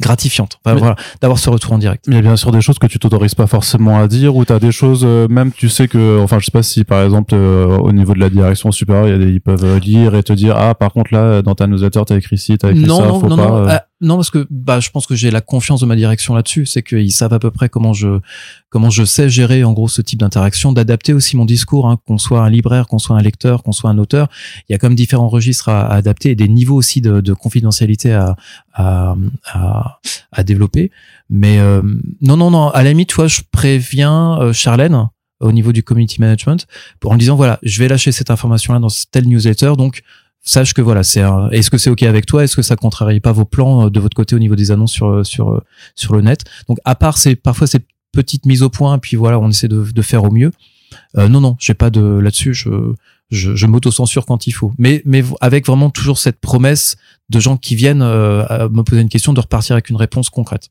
gratifiante. 0.00 0.58
voilà, 0.64 0.96
d'avoir 1.20 1.38
ce 1.38 1.48
retour 1.48 1.72
en 1.72 1.78
direct. 1.78 2.06
Il 2.08 2.14
y 2.14 2.16
a 2.16 2.20
bien 2.20 2.34
sûr 2.34 2.50
des 2.50 2.60
choses 2.60 2.80
que 2.80 2.88
tu 2.88 2.98
t'autorises 2.98 3.36
pas 3.36 3.46
forcément 3.46 3.96
à 4.00 4.08
dire 4.08 4.34
ou 4.34 4.44
tu 4.44 4.52
as 4.52 4.58
des 4.58 4.72
choses 4.72 5.04
même 5.04 5.52
tu 5.52 5.68
sais 5.68 5.86
que 5.86 6.20
enfin 6.20 6.40
je 6.40 6.46
sais 6.46 6.50
pas 6.50 6.64
si 6.64 6.82
par 6.82 7.02
exemple 7.04 7.34
au 7.34 7.92
niveau 7.92 8.12
de 8.12 8.18
la 8.18 8.28
direction 8.28 8.72
supérieure, 8.72 9.06
il 9.06 9.10
y 9.12 9.14
a 9.14 9.18
des, 9.18 9.32
ils 9.32 9.40
peuvent 9.40 9.78
lire 9.78 10.16
et 10.16 10.22
te 10.24 10.32
dire 10.32 10.56
ah 10.56 10.74
par 10.74 10.92
contre 10.92 11.14
là 11.14 11.42
dans 11.42 11.54
ta 11.54 11.68
newsletter 11.68 12.02
tu 12.06 12.12
as 12.12 12.16
écrit 12.16 12.38
ci, 12.38 12.58
tu 12.58 12.66
as 12.66 12.72
écrit 12.72 12.84
non, 12.84 12.98
ça, 12.98 13.06
non, 13.06 13.20
faut 13.20 13.28
non, 13.28 13.36
pas 13.36 13.86
non, 14.00 14.16
parce 14.16 14.30
que 14.30 14.46
bah 14.50 14.80
je 14.80 14.90
pense 14.90 15.06
que 15.06 15.14
j'ai 15.14 15.30
la 15.30 15.40
confiance 15.40 15.80
de 15.80 15.86
ma 15.86 15.94
direction 15.94 16.34
là-dessus, 16.34 16.66
c'est 16.66 16.82
qu'ils 16.82 17.12
savent 17.12 17.32
à 17.32 17.38
peu 17.38 17.50
près 17.50 17.68
comment 17.68 17.92
je 17.92 18.20
comment 18.68 18.90
je 18.90 19.04
sais 19.04 19.28
gérer 19.28 19.62
en 19.62 19.72
gros 19.72 19.86
ce 19.86 20.02
type 20.02 20.18
d'interaction, 20.18 20.72
d'adapter 20.72 21.12
aussi 21.12 21.36
mon 21.36 21.44
discours 21.44 21.88
hein, 21.88 21.96
qu'on 22.04 22.18
soit 22.18 22.42
un 22.42 22.50
libraire, 22.50 22.88
qu'on 22.88 22.98
soit 22.98 23.16
un 23.16 23.22
lecteur, 23.22 23.62
qu'on 23.62 23.72
soit 23.72 23.90
un 23.90 23.98
auteur, 23.98 24.28
il 24.68 24.72
y 24.72 24.74
a 24.74 24.78
comme 24.78 24.96
différents 24.96 25.28
registres 25.28 25.68
à, 25.68 25.86
adapter 25.92 26.30
et 26.30 26.34
des 26.34 26.48
niveaux 26.48 26.74
aussi 26.74 27.00
de, 27.00 27.20
de 27.20 27.32
confidentialité 27.32 28.12
à, 28.12 28.36
à, 28.72 29.14
à, 29.52 30.00
à 30.32 30.42
développer. 30.42 30.90
Mais 31.30 31.58
euh, 31.60 31.80
non, 32.20 32.36
non, 32.36 32.50
non. 32.50 32.70
À 32.70 32.82
la 32.82 32.90
limite, 32.90 33.10
toi, 33.10 33.28
je 33.28 33.42
préviens 33.50 34.38
euh, 34.40 34.52
Charlène 34.52 35.08
au 35.40 35.52
niveau 35.52 35.72
du 35.72 35.82
community 35.82 36.20
management 36.20 36.66
en 37.04 37.12
lui 37.12 37.18
disant 37.18 37.36
voilà, 37.36 37.58
je 37.62 37.78
vais 37.80 37.88
lâcher 37.88 38.12
cette 38.12 38.30
information-là 38.30 38.78
dans 38.78 38.88
telle 39.10 39.28
newsletter, 39.28 39.74
donc 39.76 40.02
sache 40.44 40.74
que 40.74 40.82
voilà, 40.82 41.02
c'est 41.02 41.22
est-ce 41.50 41.70
que 41.70 41.78
c'est 41.78 41.90
ok 41.90 42.04
avec 42.04 42.26
toi? 42.26 42.44
Est-ce 42.44 42.54
que 42.54 42.62
ça 42.62 42.76
contrarie 42.76 43.20
pas 43.20 43.32
vos 43.32 43.44
plans 43.44 43.86
euh, 43.86 43.90
de 43.90 43.98
votre 43.98 44.14
côté 44.14 44.36
au 44.36 44.38
niveau 44.38 44.54
des 44.54 44.70
annonces 44.70 44.92
sur 44.92 45.26
sur 45.26 45.60
sur 45.96 46.14
le 46.14 46.20
net? 46.20 46.44
Donc 46.68 46.78
à 46.84 46.94
part 46.94 47.18
c'est 47.18 47.34
parfois 47.34 47.66
ces 47.66 47.80
petites 48.12 48.46
mises 48.46 48.62
au 48.62 48.70
point, 48.70 48.98
puis 48.98 49.16
voilà, 49.16 49.38
on 49.38 49.50
essaie 49.50 49.68
de, 49.68 49.82
de 49.82 50.02
faire 50.02 50.22
au 50.24 50.30
mieux. 50.30 50.52
Euh, 51.18 51.28
non 51.28 51.40
non, 51.40 51.56
j'ai 51.58 51.74
pas 51.74 51.90
de 51.90 52.00
là-dessus. 52.00 52.54
Je 52.54 52.70
je, 53.30 53.56
je 53.56 53.66
m'auto-censure 53.66 54.26
quand 54.26 54.46
il 54.46 54.52
faut. 54.52 54.72
Mais, 54.78 55.02
mais 55.04 55.24
avec 55.40 55.66
vraiment 55.66 55.90
toujours 55.90 56.18
cette 56.18 56.40
promesse 56.40 56.96
de 57.30 57.40
gens 57.40 57.56
qui 57.56 57.74
viennent 57.74 58.02
euh, 58.02 58.68
me 58.68 58.82
poser 58.82 59.00
une 59.00 59.08
question, 59.08 59.32
de 59.32 59.40
repartir 59.40 59.74
avec 59.74 59.88
une 59.88 59.96
réponse 59.96 60.30
concrète. 60.30 60.68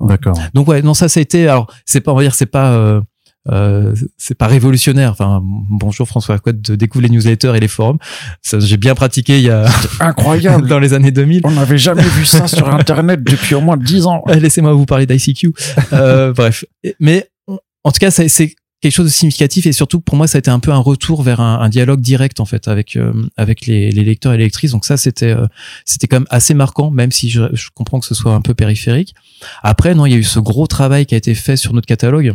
D'accord. 0.00 0.38
Donc 0.54 0.68
ouais, 0.68 0.82
non 0.82 0.94
ça 0.94 1.08
ça 1.08 1.20
a 1.20 1.22
été 1.22 1.46
alors 1.48 1.72
c'est 1.84 2.00
pas 2.00 2.12
on 2.12 2.16
va 2.16 2.22
dire 2.22 2.34
c'est 2.34 2.46
pas 2.46 2.72
euh, 2.72 3.00
euh, 3.50 3.94
c'est 4.16 4.36
pas 4.36 4.46
révolutionnaire. 4.46 5.10
Enfin, 5.10 5.40
bonjour 5.42 6.08
François 6.08 6.38
Quoi 6.38 6.52
de 6.52 6.76
découvrir 6.76 7.10
les 7.10 7.16
newsletters 7.16 7.52
et 7.54 7.60
les 7.60 7.68
forums. 7.68 7.98
Ça, 8.42 8.58
j'ai 8.58 8.76
bien 8.76 8.94
pratiqué 8.94 9.38
il 9.38 9.44
y 9.44 9.50
a 9.50 9.66
incroyable 10.00 10.68
dans 10.68 10.78
les 10.78 10.94
années 10.94 11.10
2000. 11.10 11.42
On 11.44 11.50
n'avait 11.50 11.78
jamais 11.78 12.02
vu 12.02 12.24
ça 12.24 12.46
sur 12.48 12.68
Internet 12.68 13.22
depuis 13.22 13.54
au 13.54 13.60
moins 13.60 13.76
10 13.76 14.06
ans. 14.06 14.24
Laissez-moi 14.26 14.72
vous 14.72 14.86
parler 14.86 15.06
d'ICQ. 15.06 15.52
Euh, 15.92 16.32
bref, 16.36 16.64
mais 17.00 17.28
en 17.84 17.92
tout 17.92 17.98
cas, 17.98 18.10
c'est 18.10 18.28
quelque 18.84 18.92
chose 18.92 19.06
de 19.06 19.10
significatif 19.10 19.64
et 19.64 19.72
surtout 19.72 20.00
pour 20.00 20.14
moi 20.14 20.26
ça 20.26 20.36
a 20.36 20.40
été 20.40 20.50
un 20.50 20.60
peu 20.60 20.70
un 20.70 20.78
retour 20.78 21.22
vers 21.22 21.40
un, 21.40 21.58
un 21.60 21.70
dialogue 21.70 22.02
direct 22.02 22.38
en 22.38 22.44
fait 22.44 22.68
avec 22.68 22.96
euh, 22.96 23.14
avec 23.38 23.64
les, 23.64 23.90
les, 23.90 24.04
lecteurs 24.04 24.34
et 24.34 24.36
les 24.36 24.44
lectrices 24.44 24.72
donc 24.72 24.84
ça 24.84 24.98
c'était 24.98 25.30
euh, 25.30 25.46
c'était 25.86 26.06
quand 26.06 26.16
même 26.16 26.26
assez 26.28 26.52
marquant 26.52 26.90
même 26.90 27.10
si 27.10 27.30
je, 27.30 27.44
je, 27.54 27.68
comprends 27.72 27.98
que 27.98 28.04
ce 28.04 28.14
soit 28.14 28.34
un 28.34 28.42
peu 28.42 28.52
périphérique 28.52 29.14
après 29.62 29.94
non 29.94 30.04
il 30.04 30.12
y 30.12 30.14
a 30.14 30.18
eu 30.18 30.22
ce 30.22 30.38
gros 30.38 30.66
travail 30.66 31.06
qui 31.06 31.14
a 31.14 31.16
été 31.16 31.34
fait 31.34 31.56
sur 31.56 31.72
notre 31.72 31.86
catalogue 31.86 32.34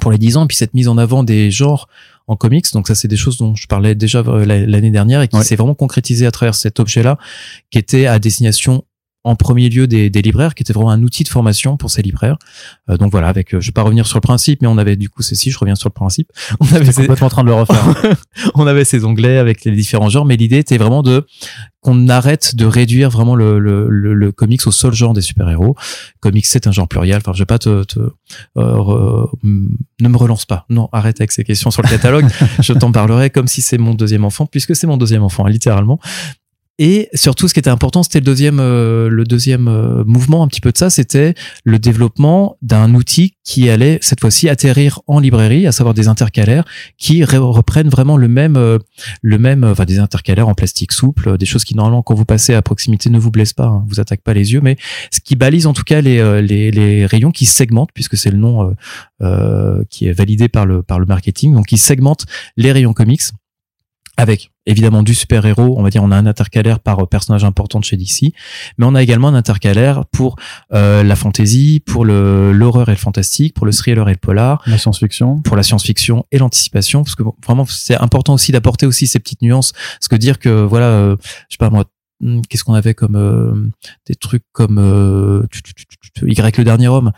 pour 0.00 0.10
les 0.10 0.18
10 0.18 0.36
ans 0.36 0.46
puis 0.46 0.56
cette 0.56 0.74
mise 0.74 0.88
en 0.88 0.98
avant 0.98 1.22
des 1.22 1.50
genres 1.50 1.88
en 2.26 2.36
comics. 2.36 2.72
Donc 2.72 2.88
ça 2.88 2.94
c'est 2.94 3.08
des 3.08 3.16
choses 3.16 3.36
dont 3.36 3.54
je 3.54 3.66
parlais 3.66 3.94
déjà 3.94 4.20
euh, 4.20 4.44
l'année 4.44 4.90
dernière 4.90 5.22
et 5.22 5.28
qui 5.28 5.40
s'est 5.42 5.56
vraiment 5.56 5.74
concrétisé 5.74 6.26
à 6.26 6.30
travers 6.30 6.54
cet 6.54 6.80
objet 6.80 7.02
là 7.02 7.18
qui 7.70 7.78
était 7.78 8.06
à 8.06 8.18
destination 8.18 8.84
en 9.24 9.36
premier 9.36 9.68
lieu 9.68 9.86
des, 9.86 10.10
des, 10.10 10.22
libraires, 10.22 10.54
qui 10.54 10.62
était 10.62 10.72
vraiment 10.72 10.90
un 10.90 11.02
outil 11.02 11.22
de 11.22 11.28
formation 11.28 11.76
pour 11.76 11.90
ces 11.90 12.02
libraires. 12.02 12.36
Euh, 12.90 12.96
donc 12.96 13.12
voilà, 13.12 13.28
avec, 13.28 13.58
je 13.58 13.66
vais 13.66 13.72
pas 13.72 13.82
revenir 13.82 14.06
sur 14.06 14.16
le 14.16 14.22
principe, 14.22 14.62
mais 14.62 14.68
on 14.68 14.78
avait 14.78 14.96
du 14.96 15.08
coup, 15.08 15.22
c'est 15.22 15.34
si 15.34 15.50
je 15.50 15.58
reviens 15.58 15.74
sur 15.74 15.88
le 15.88 15.94
principe, 15.94 16.30
on 16.60 16.66
avait 16.74 16.92
complètement 16.92 17.26
en 17.26 17.30
train 17.30 17.42
de 17.42 17.48
le 17.48 17.54
refaire. 17.54 18.16
on 18.54 18.66
avait 18.66 18.84
ces 18.84 19.04
onglets 19.04 19.38
avec 19.38 19.64
les 19.64 19.72
différents 19.72 20.08
genres, 20.08 20.24
mais 20.24 20.36
l'idée 20.36 20.58
était 20.58 20.78
vraiment 20.78 21.02
de 21.02 21.26
qu'on 21.82 22.08
arrête 22.08 22.54
de 22.54 22.64
réduire 22.64 23.10
vraiment 23.10 23.34
le, 23.34 23.58
le, 23.58 23.88
le, 23.88 24.32
comics 24.32 24.64
au 24.66 24.70
seul 24.70 24.92
genre 24.94 25.14
des 25.14 25.20
super-héros. 25.20 25.74
Comics, 26.20 26.46
c'est 26.46 26.68
un 26.68 26.72
genre 26.72 26.86
pluriel. 26.86 27.16
Enfin, 27.18 27.32
je 27.32 27.40
vais 27.40 27.46
pas 27.46 27.58
te, 27.58 27.82
te 27.82 27.98
euh, 28.56 29.26
ne 29.42 30.08
me 30.08 30.16
relance 30.16 30.46
pas. 30.46 30.64
Non, 30.70 30.88
arrête 30.92 31.20
avec 31.20 31.32
ces 31.32 31.42
questions 31.42 31.72
sur 31.72 31.82
le 31.82 31.88
catalogue. 31.88 32.26
je 32.60 32.72
t'en 32.72 32.92
parlerai 32.92 33.30
comme 33.30 33.48
si 33.48 33.62
c'est 33.62 33.78
mon 33.78 33.94
deuxième 33.94 34.24
enfant, 34.24 34.46
puisque 34.46 34.76
c'est 34.76 34.86
mon 34.86 34.96
deuxième 34.96 35.24
enfant, 35.24 35.44
littéralement. 35.46 35.98
Et 36.78 37.08
surtout, 37.12 37.48
ce 37.48 37.54
qui 37.54 37.60
était 37.60 37.70
important, 37.70 38.02
c'était 38.02 38.20
le 38.20 38.24
deuxième, 38.24 38.58
euh, 38.58 39.08
le 39.08 39.24
deuxième 39.24 39.68
euh, 39.68 40.04
mouvement 40.06 40.42
un 40.42 40.48
petit 40.48 40.62
peu 40.62 40.72
de 40.72 40.78
ça, 40.78 40.88
c'était 40.88 41.34
le 41.64 41.78
développement 41.78 42.56
d'un 42.62 42.94
outil 42.94 43.34
qui 43.44 43.68
allait 43.68 43.98
cette 44.00 44.20
fois-ci 44.20 44.48
atterrir 44.48 45.00
en 45.06 45.18
librairie, 45.18 45.66
à 45.66 45.72
savoir 45.72 45.92
des 45.94 46.08
intercalaires 46.08 46.64
qui 46.96 47.24
reprennent 47.24 47.90
vraiment 47.90 48.16
le 48.16 48.26
même, 48.26 48.56
euh, 48.56 48.78
le 49.20 49.38
même, 49.38 49.64
enfin 49.64 49.84
des 49.84 49.98
intercalaires 49.98 50.48
en 50.48 50.54
plastique 50.54 50.92
souple, 50.92 51.36
des 51.36 51.44
choses 51.44 51.64
qui 51.64 51.74
normalement 51.74 52.02
quand 52.02 52.14
vous 52.14 52.24
passez 52.24 52.54
à 52.54 52.62
proximité 52.62 53.10
ne 53.10 53.18
vous 53.18 53.30
blessent 53.30 53.52
pas, 53.52 53.66
hein, 53.66 53.84
vous 53.86 54.00
attaquent 54.00 54.22
pas 54.22 54.34
les 54.34 54.54
yeux, 54.54 54.62
mais 54.62 54.76
ce 55.10 55.20
qui 55.20 55.36
balise 55.36 55.66
en 55.66 55.74
tout 55.74 55.84
cas 55.84 56.00
les, 56.00 56.40
les, 56.40 56.70
les 56.70 57.04
rayons 57.04 57.32
qui 57.32 57.44
segmentent, 57.44 57.92
puisque 57.92 58.16
c'est 58.16 58.30
le 58.30 58.38
nom 58.38 58.74
qui 59.90 60.06
est 60.06 60.12
validé 60.12 60.48
par 60.48 60.66
le 60.66 60.82
par 60.82 60.98
le 60.98 61.06
marketing, 61.06 61.54
donc 61.54 61.66
qui 61.66 61.78
segmentent 61.78 62.24
les 62.56 62.72
rayons 62.72 62.92
comics 62.92 63.22
avec 64.16 64.50
évidemment 64.66 65.02
du 65.02 65.14
super-héros, 65.14 65.74
on 65.78 65.82
va 65.82 65.90
dire 65.90 66.02
on 66.02 66.10
a 66.10 66.16
un 66.16 66.26
intercalaire 66.26 66.80
par 66.80 67.08
personnage 67.08 67.44
important 67.44 67.80
de 67.80 67.84
chez 67.84 67.96
DC, 67.96 68.32
mais 68.78 68.86
on 68.86 68.94
a 68.94 69.02
également 69.02 69.28
un 69.28 69.34
intercalaire 69.34 70.04
pour 70.06 70.36
euh, 70.72 71.02
la 71.02 71.16
fantasy, 71.16 71.82
pour 71.84 72.04
le 72.04 72.52
l'horreur 72.52 72.88
et 72.88 72.92
le 72.92 72.98
fantastique, 72.98 73.54
pour 73.54 73.66
le 73.66 73.72
thriller 73.72 74.08
et 74.08 74.12
le 74.12 74.18
polar, 74.18 74.62
la 74.66 74.78
science-fiction, 74.78 75.40
pour 75.40 75.56
la 75.56 75.62
science-fiction 75.62 76.26
et 76.30 76.38
l'anticipation. 76.38 77.02
Parce 77.02 77.14
que 77.14 77.22
vraiment 77.44 77.66
c'est 77.66 77.96
important 77.96 78.34
aussi 78.34 78.52
d'apporter 78.52 78.86
aussi 78.86 79.06
ces 79.06 79.18
petites 79.18 79.42
nuances. 79.42 79.72
Parce 79.72 80.08
que 80.08 80.16
dire 80.16 80.38
que 80.38 80.62
voilà 80.62 80.86
euh, 80.86 81.16
je 81.48 81.54
sais 81.54 81.58
pas 81.58 81.70
moi 81.70 81.84
hmm, 82.20 82.42
qu'est-ce 82.48 82.64
qu'on 82.64 82.74
avait 82.74 82.94
comme 82.94 83.16
euh, 83.16 83.70
des 84.06 84.14
trucs 84.14 84.44
comme 84.52 85.46
Y 86.22 86.58
le 86.58 86.64
dernier 86.64 86.88
homme 86.88 87.12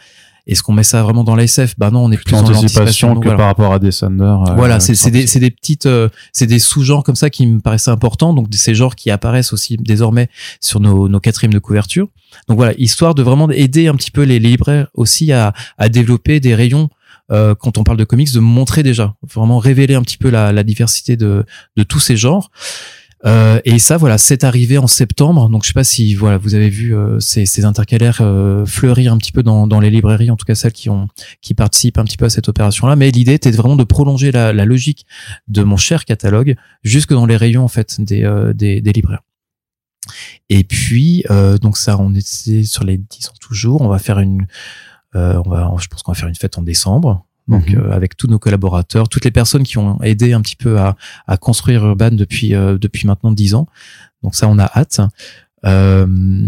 est-ce 0.47 0.63
qu'on 0.63 0.73
met 0.75 0.83
ça 0.83 1.03
vraiment 1.03 1.25
dans 1.25 1.35
l'ASF 1.35 1.75
Bah 1.79 1.91
non, 1.91 2.05
on 2.05 2.13
est 2.13 2.23
plus, 2.23 2.35
en 2.35 2.45
anticipation 2.45 3.19
que 3.19 3.29
par 3.29 3.47
rapport 3.47 3.73
à 3.73 3.79
Descender. 3.79 4.25
Euh, 4.25 4.55
voilà, 4.57 4.79
c'est 4.79 5.11
des, 5.11 5.25
des 5.25 5.51
petites, 5.51 5.87
euh, 5.87 6.09
c'est 6.33 6.47
des 6.47 6.59
sous-genres 6.59 7.03
comme 7.03 7.17
ça 7.17 7.31
qui 7.31 7.47
me 7.47 7.61
paraissaient 7.61 7.91
importants. 7.91 8.35
Donc 8.35 8.49
ces 8.53 8.75
genres 8.75 8.95
qui 8.95 9.11
apparaissent 9.11 9.53
aussi 9.55 9.77
désormais 9.79 10.29
sur 10.61 10.81
nos, 10.81 11.09
nos 11.09 11.21
quatrièmes 11.21 11.55
de 11.55 11.59
couverture. 11.59 12.09
Donc 12.49 12.59
voilà, 12.59 12.75
histoire 12.77 13.15
de 13.15 13.23
vraiment 13.23 13.49
aider 13.51 13.87
un 13.87 13.95
petit 13.95 14.11
peu 14.11 14.23
les, 14.23 14.39
libraires 14.39 14.89
aussi 14.93 15.33
à, 15.33 15.55
à 15.79 15.89
développer 15.89 16.41
des 16.41 16.55
rayons 16.55 16.91
euh, 17.33 17.55
quand 17.55 17.79
on 17.79 17.85
parle 17.85 17.97
de 17.97 18.05
comics, 18.05 18.33
de 18.33 18.41
montrer 18.41 18.83
déjà, 18.83 19.15
vraiment 19.23 19.59
révéler 19.59 19.95
un 19.95 20.03
petit 20.03 20.19
peu 20.19 20.29
la, 20.29 20.53
la 20.53 20.63
diversité 20.63 21.17
de, 21.17 21.47
de 21.77 21.83
tous 21.83 22.01
ces 22.01 22.17
genres. 22.17 22.51
Euh, 23.27 23.59
et 23.65 23.79
ça, 23.79 23.97
voilà, 23.97 24.19
c'est 24.19 24.45
arrivé 24.45 24.77
en 24.77 24.87
septembre. 24.87 25.49
Donc, 25.49 25.63
je 25.63 25.69
sais 25.69 25.75
pas 25.75 25.85
si 25.85 26.15
voilà, 26.15 26.37
vous 26.37 26.55
avez 26.55 26.69
vu 26.69 26.95
euh, 26.95 27.19
ces, 27.21 27.47
ces, 27.47 27.65
intercalaires 27.65 28.19
euh, 28.21 28.67
fleurir 28.67 29.13
un 29.13 29.19
petit 29.19 29.33
peu 29.33 29.43
dans, 29.43 29.67
dans, 29.67 29.81
les 29.81 29.91
librairies, 29.91 30.31
en 30.31 30.37
tout 30.37 30.45
cas 30.45 30.55
celles 30.55 30.73
qui 30.73 30.91
ont 30.91 31.09
qui 31.41 31.55
participent 31.55 31.99
un 31.99 32.05
petit 32.05 32.19
peu 32.19 32.27
à 32.27 32.31
cette 32.31 32.49
opération-là. 32.49 32.97
Mais 32.97 33.11
l'idée 33.11 33.35
était 33.35 33.51
vraiment 33.51 33.77
de 33.77 33.85
prolonger 33.85 34.31
la, 34.31 34.53
la, 34.53 34.65
logique 34.67 35.07
de 35.49 35.63
mon 35.63 35.77
cher 35.77 36.05
catalogue 36.05 36.57
jusque 36.83 37.13
dans 37.13 37.27
les 37.27 37.37
rayons 37.37 37.65
en 37.65 37.69
fait 37.69 38.01
des, 38.01 38.25
euh, 38.25 38.53
des, 38.53 38.81
des 38.81 38.93
libraires. 38.93 39.23
Et 40.51 40.65
puis, 40.65 41.25
donc 41.63 41.79
ça, 41.79 41.99
on 41.99 42.15
était 42.15 42.65
sur 42.65 42.85
les 42.85 42.99
10 42.99 43.29
ans 43.29 43.33
toujours. 43.41 43.81
On 43.81 43.89
va 43.89 43.99
faire 43.99 44.19
une, 44.19 44.47
on 45.15 45.49
va, 45.49 45.73
je 45.79 45.89
pense 45.89 46.03
qu'on 46.03 46.13
va 46.13 46.19
faire 46.19 46.29
une 46.29 46.35
fête 46.35 46.59
en 46.59 46.63
décembre 46.63 47.25
donc 47.49 47.69
mhm. 47.69 47.79
euh, 47.79 47.93
avec 47.93 48.17
tous 48.17 48.27
nos 48.27 48.39
collaborateurs, 48.39 49.09
toutes 49.09 49.25
les 49.25 49.31
personnes 49.31 49.65
qui 49.65 49.79
ont 49.79 50.01
aidé 50.03 50.33
un 50.33 50.41
petit 50.41 50.57
peu 50.57 50.79
à, 50.79 50.97
à 51.27 51.37
construire 51.37 51.85
Urban 51.85 52.13
depuis 52.13 52.55
euh, 52.55 52.79
depuis 52.79 53.07
maintenant 53.07 53.33
dix 53.33 53.55
ans. 53.55 53.67
Donc 54.23 54.35
ça, 54.35 54.49
on 54.49 54.59
a 54.59 54.71
hâte. 54.75 55.01
Euh, 55.67 56.47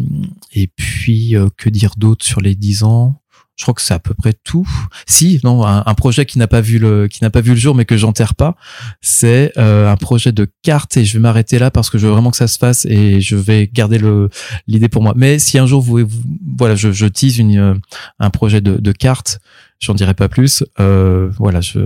et 0.53 0.67
puis 0.67 1.35
que 1.57 1.71
dire 1.71 1.93
d'autre 1.97 2.25
sur 2.25 2.41
les 2.41 2.55
dix 2.55 2.83
ans? 2.83 3.21
Je 3.55 3.65
crois 3.65 3.73
que 3.73 3.81
c'est 3.81 3.95
à 3.95 3.99
peu 3.99 4.13
près 4.13 4.35
tout. 4.45 4.69
Si, 5.07 5.41
non, 5.43 5.65
un, 5.65 5.95
projet 5.95 6.27
qui 6.27 6.39
n'a 6.39 6.47
pas 6.47 6.61
vu 6.61 6.79
le 6.79 7.09
qui 7.09 7.25
n'a 7.25 7.31
pas 7.31 7.41
vu 7.41 7.53
le 7.53 7.57
jour, 7.57 7.75
mais 7.75 7.87
que 7.87 7.97
j'enterre 7.97 8.35
pas, 8.35 8.55
c'est 9.01 9.57
un 9.57 9.97
projet 9.97 10.31
de 10.33 10.47
carte 10.63 10.99
et 10.99 11.07
je 11.07 11.15
vais 11.15 11.21
m'arrêter 11.21 11.59
là 11.59 11.71
parce 11.71 11.89
que 11.89 11.97
je 11.97 12.07
veux 12.07 12.13
vraiment 12.13 12.31
que 12.31 12.37
ça 12.37 12.49
se 12.49 12.59
fasse 12.59 12.85
et 12.85 13.23
je 13.23 13.35
vais 13.35 13.71
garder 13.73 13.97
le 13.97 14.29
l'idée 14.67 14.91
pour 14.91 15.03
moi. 15.03 15.15
Mais 15.17 15.39
si 15.39 15.57
un 15.59 15.67
jour 15.67 15.81
vous, 15.81 16.07
vous 16.07 16.23
voilà, 16.59 16.75
je, 16.75 16.93
je 16.93 17.07
tease 17.07 17.39
une 17.39 17.81
un 18.19 18.31
projet 18.31 18.61
de, 18.61 18.77
de 18.77 18.93
carte 18.93 19.41
J'en 19.81 19.95
dirai 19.95 20.15
pas 20.15 20.29
plus. 20.29 20.65
Euh, 20.81 21.29
voilà, 21.39 21.61
je, 21.61 21.81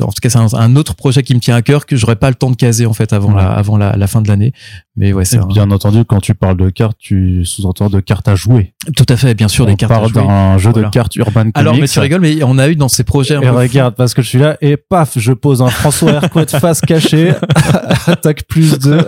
en 0.00 0.06
tout 0.06 0.20
cas, 0.22 0.30
c'est 0.30 0.38
un, 0.38 0.76
autre 0.76 0.94
projet 0.94 1.24
qui 1.24 1.34
me 1.34 1.40
tient 1.40 1.56
à 1.56 1.62
cœur 1.62 1.86
que 1.86 1.96
j'aurais 1.96 2.14
pas 2.14 2.28
le 2.28 2.36
temps 2.36 2.50
de 2.50 2.56
caser 2.56 2.86
en 2.86 2.92
fait 2.92 3.12
avant 3.12 3.34
la 3.34 3.50
avant 3.50 3.76
la, 3.76 3.96
la, 3.96 4.06
fin 4.06 4.22
de 4.22 4.28
l'année. 4.28 4.52
Mais 4.94 5.12
ouais, 5.12 5.24
c'est 5.24 5.44
bien 5.48 5.72
entendu 5.72 6.04
quand 6.04 6.20
tu 6.20 6.34
parles 6.34 6.56
de 6.56 6.70
cartes, 6.70 6.96
tu 7.00 7.44
sous-entends 7.44 7.90
de 7.90 7.98
cartes 7.98 8.28
à 8.28 8.36
jouer. 8.36 8.74
Tout 8.96 9.06
à 9.08 9.16
fait, 9.16 9.34
bien 9.34 9.48
sûr, 9.48 9.66
des 9.66 9.74
cartes 9.74 9.92
à 9.92 10.06
jouer. 10.06 10.22
d'un 10.22 10.56
jeu 10.58 10.72
de 10.72 10.84
cartes 10.84 11.16
urban 11.16 11.42
comics. 11.42 11.56
Alors, 11.56 11.74
mais 11.74 11.88
tu 11.88 11.98
rigoles, 11.98 12.20
mais 12.20 12.44
on 12.44 12.58
a 12.58 12.68
eu 12.68 12.76
dans 12.76 12.86
ces 12.86 13.02
projets. 13.02 13.34
et 13.34 13.48
regarde, 13.48 13.96
parce 13.96 14.14
que 14.14 14.22
je 14.22 14.28
suis 14.28 14.38
là 14.38 14.56
et 14.60 14.76
paf, 14.76 15.18
je 15.18 15.32
pose 15.32 15.62
un 15.62 15.68
François 15.68 16.12
Hercouet 16.12 16.46
face 16.46 16.80
cachée, 16.80 17.32
attaque 18.06 18.44
plus 18.44 18.78
de. 18.78 18.98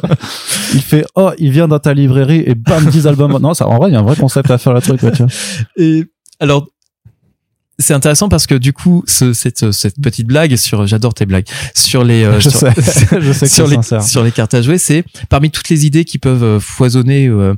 Il 0.75 0.83
fait 0.83 1.05
oh, 1.15 1.31
il 1.39 1.53
vient 1.53 1.69
dans 1.69 1.79
ta 1.79 1.95
librairie 1.95 2.43
et 2.47 2.57
bam, 2.57 2.85
10 2.85 3.07
albums. 3.07 3.39
Non, 3.41 3.55
ça 3.55 3.69
en 3.69 3.77
vrai, 3.77 3.91
il 3.91 3.93
y 3.93 3.97
a 3.97 4.01
un 4.01 4.03
vrai 4.03 4.17
concept 4.17 4.51
à 4.51 4.59
faire 4.59 4.73
la 4.73 4.81
truc, 4.81 4.99
tu 4.99 5.07
vois. 5.07 5.27
Et 5.77 6.05
alors 6.41 6.67
c'est 7.79 7.95
intéressant 7.95 8.29
parce 8.29 8.47
que 8.47 8.55
du 8.55 8.73
coup, 8.73 9.03
ce, 9.07 9.33
cette, 9.33 9.73
cette 9.73 10.01
petite 10.01 10.27
blague 10.27 10.55
sur, 10.57 10.87
j'adore 10.87 11.15
tes 11.15 11.27
blagues, 11.27 11.47
sur 11.75 12.05
les, 12.05 12.25
euh, 12.25 12.39
je 12.41 12.49
sais, 12.49 12.73
je 13.21 13.33
sais 13.33 13.47
sur 13.47 13.67
les, 13.67 13.79
sur 14.03 14.23
les 14.23 14.33
cartes 14.33 14.55
à 14.55 14.63
jouer, 14.63 14.79
c'est 14.79 15.05
parmi 15.29 15.51
toutes 15.51 15.69
les 15.69 15.87
idées 15.87 16.05
qui 16.05 16.19
peuvent 16.19 16.45
euh, 16.45 16.61
foisonner 16.61 17.27
euh, 17.27 17.55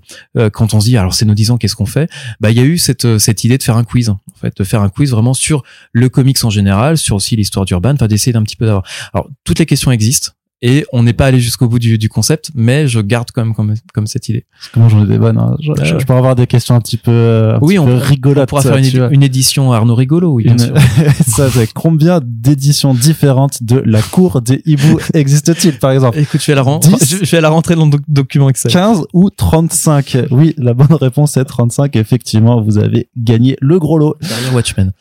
quand 0.52 0.74
on 0.74 0.80
se 0.80 0.86
dit, 0.86 0.96
alors 0.96 1.14
c'est 1.14 1.24
nos 1.24 1.34
10 1.34 1.50
ans, 1.52 1.56
qu'est-ce 1.58 1.76
qu'on 1.76 1.86
fait? 1.86 2.10
Bah, 2.40 2.50
il 2.50 2.56
y 2.56 2.60
a 2.60 2.64
eu 2.64 2.78
cette, 2.78 3.18
cette 3.18 3.44
idée 3.44 3.58
de 3.58 3.62
faire 3.62 3.76
un 3.76 3.84
quiz, 3.84 4.08
en 4.08 4.18
fait, 4.40 4.56
de 4.56 4.64
faire 4.64 4.82
un 4.82 4.88
quiz 4.88 5.10
vraiment 5.10 5.34
sur 5.34 5.62
le 5.92 6.08
comics 6.08 6.42
en 6.44 6.50
général, 6.50 6.96
sur 6.96 7.16
aussi 7.16 7.36
l'histoire 7.36 7.64
d'Urban, 7.64 7.94
enfin 7.94 8.06
d'essayer 8.06 8.32
d'un 8.32 8.42
petit 8.42 8.56
peu 8.56 8.66
d'avoir. 8.66 8.84
Alors, 9.12 9.28
toutes 9.44 9.58
les 9.58 9.66
questions 9.66 9.90
existent 9.90 10.32
et 10.62 10.86
on 10.92 11.02
n'est 11.02 11.12
pas 11.12 11.26
allé 11.26 11.38
jusqu'au 11.38 11.68
bout 11.68 11.78
du, 11.78 11.98
du, 11.98 12.08
concept, 12.08 12.50
mais 12.54 12.88
je 12.88 13.00
garde 13.00 13.30
quand 13.30 13.44
même 13.44 13.54
comme, 13.54 13.74
comme 13.92 14.06
cette 14.06 14.30
idée. 14.30 14.46
Comment 14.72 14.88
j'en 14.88 15.04
ai 15.04 15.06
des 15.06 15.18
bonnes. 15.18 15.36
Hein. 15.36 15.54
Je, 15.60 15.72
je, 15.84 16.04
peux 16.06 16.14
avoir 16.14 16.34
des 16.34 16.46
questions 16.46 16.74
un 16.74 16.80
petit 16.80 16.96
peu, 16.96 17.52
un 17.54 17.58
oui, 17.60 17.74
petit 17.74 17.78
on, 17.78 17.84
peu 17.84 17.94
rigolotes. 17.94 18.44
On 18.44 18.56
pourra 18.56 18.62
faire 18.62 18.76
une, 18.76 19.12
une, 19.12 19.22
édition 19.22 19.72
Arnaud 19.72 19.94
Rigolo, 19.94 20.32
oui, 20.32 20.44
bien 20.44 20.56
sûr. 20.56 20.74
ça, 21.26 21.50
c'est 21.50 21.70
combien 21.74 22.20
d'éditions 22.24 22.94
différentes 22.94 23.62
de 23.62 23.82
la 23.84 24.00
cour 24.00 24.40
des 24.40 24.62
hiboux 24.64 24.98
existe-t-il, 25.14 25.78
par 25.78 25.90
exemple? 25.90 26.18
Écoute, 26.18 26.40
je 26.40 26.52
vais, 26.52 26.54
la 26.54 26.64
je 26.64 27.30
vais 27.30 27.40
la 27.42 27.50
rentrer 27.50 27.74
dans 27.74 27.86
le 27.86 27.98
document 28.08 28.48
Excel. 28.48 28.72
15 28.72 29.04
ou 29.12 29.28
35 29.28 30.16
Oui, 30.30 30.54
la 30.56 30.72
bonne 30.72 30.94
réponse 30.94 31.36
est 31.36 31.44
35. 31.44 31.96
Effectivement, 31.96 32.62
vous 32.62 32.78
avez 32.78 33.10
gagné 33.18 33.58
le 33.60 33.78
gros 33.78 33.98
lot. 33.98 34.16
Derrière 34.22 34.54
Watchmen. 34.54 34.92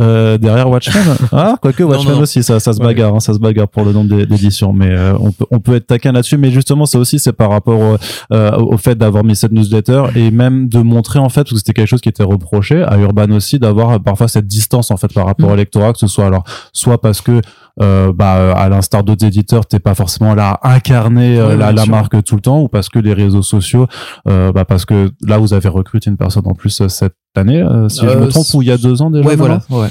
Euh, 0.00 0.36
derrière 0.36 0.68
Watchmen. 0.68 1.02
Ah 1.32 1.56
quoique 1.62 1.82
Watchmen 1.82 2.18
aussi 2.18 2.42
ça, 2.42 2.60
ça 2.60 2.74
se 2.74 2.78
bagarre 2.78 3.14
hein, 3.14 3.20
ça 3.20 3.32
se 3.32 3.38
bagarre 3.38 3.68
pour 3.68 3.86
le 3.86 3.92
nombre 3.94 4.22
d'éditions 4.26 4.74
mais 4.74 4.90
euh, 4.90 5.14
on 5.18 5.32
peut 5.32 5.46
on 5.50 5.60
peut 5.60 5.76
être 5.76 5.86
taquin 5.86 6.12
là-dessus 6.12 6.36
mais 6.36 6.50
justement 6.50 6.84
ça 6.84 6.98
aussi 6.98 7.18
c'est 7.18 7.32
par 7.32 7.48
rapport 7.48 7.80
au, 7.80 7.96
euh, 8.34 8.54
au 8.58 8.76
fait 8.76 8.96
d'avoir 8.96 9.24
mis 9.24 9.34
cette 9.34 9.52
newsletter 9.52 10.04
et 10.14 10.30
même 10.30 10.68
de 10.68 10.80
montrer 10.80 11.18
en 11.20 11.30
fait 11.30 11.44
parce 11.44 11.52
que 11.52 11.56
c'était 11.56 11.72
quelque 11.72 11.88
chose 11.88 12.02
qui 12.02 12.10
était 12.10 12.22
reproché 12.22 12.82
à 12.82 12.98
Urban 12.98 13.30
aussi 13.30 13.58
d'avoir 13.58 13.98
parfois 13.98 14.28
cette 14.28 14.46
distance 14.46 14.90
en 14.90 14.98
fait 14.98 15.10
par 15.14 15.24
rapport 15.24 15.48
mm. 15.48 15.52
au 15.52 15.56
lectorat 15.56 15.92
que 15.94 15.98
ce 15.98 16.06
soit 16.06 16.26
alors 16.26 16.44
soit 16.74 17.00
parce 17.00 17.22
que 17.22 17.40
euh, 17.80 18.12
bah, 18.12 18.52
à 18.52 18.68
l'instar 18.68 19.04
d'autres 19.04 19.24
éditeurs, 19.24 19.64
t'es 19.66 19.78
pas 19.78 19.94
forcément 19.94 20.34
là 20.34 20.58
à 20.62 20.74
incarner 20.74 21.38
euh, 21.38 21.56
la, 21.56 21.72
la 21.72 21.86
marque 21.86 22.22
tout 22.24 22.34
le 22.34 22.40
temps, 22.40 22.60
ou 22.60 22.68
parce 22.68 22.88
que 22.88 22.98
les 22.98 23.12
réseaux 23.12 23.42
sociaux, 23.42 23.86
euh, 24.26 24.52
bah, 24.52 24.64
parce 24.64 24.84
que 24.84 25.10
là 25.24 25.38
vous 25.38 25.54
avez 25.54 25.68
recruté 25.68 26.10
une 26.10 26.16
personne 26.16 26.46
en 26.46 26.54
plus 26.54 26.80
euh, 26.80 26.88
cette 26.88 27.14
année, 27.38 27.64
si 27.88 28.00
je 28.00 28.06
me 28.06 28.28
trompe, 28.28 28.46
ou 28.54 28.62
il 28.62 28.68
y 28.68 28.72
a 28.72 28.78
deux 28.78 29.00
ans 29.02 29.10
déjà. 29.10 29.26
Ouais, 29.26 29.36
voilà. 29.36 29.62
Ouais. 29.70 29.88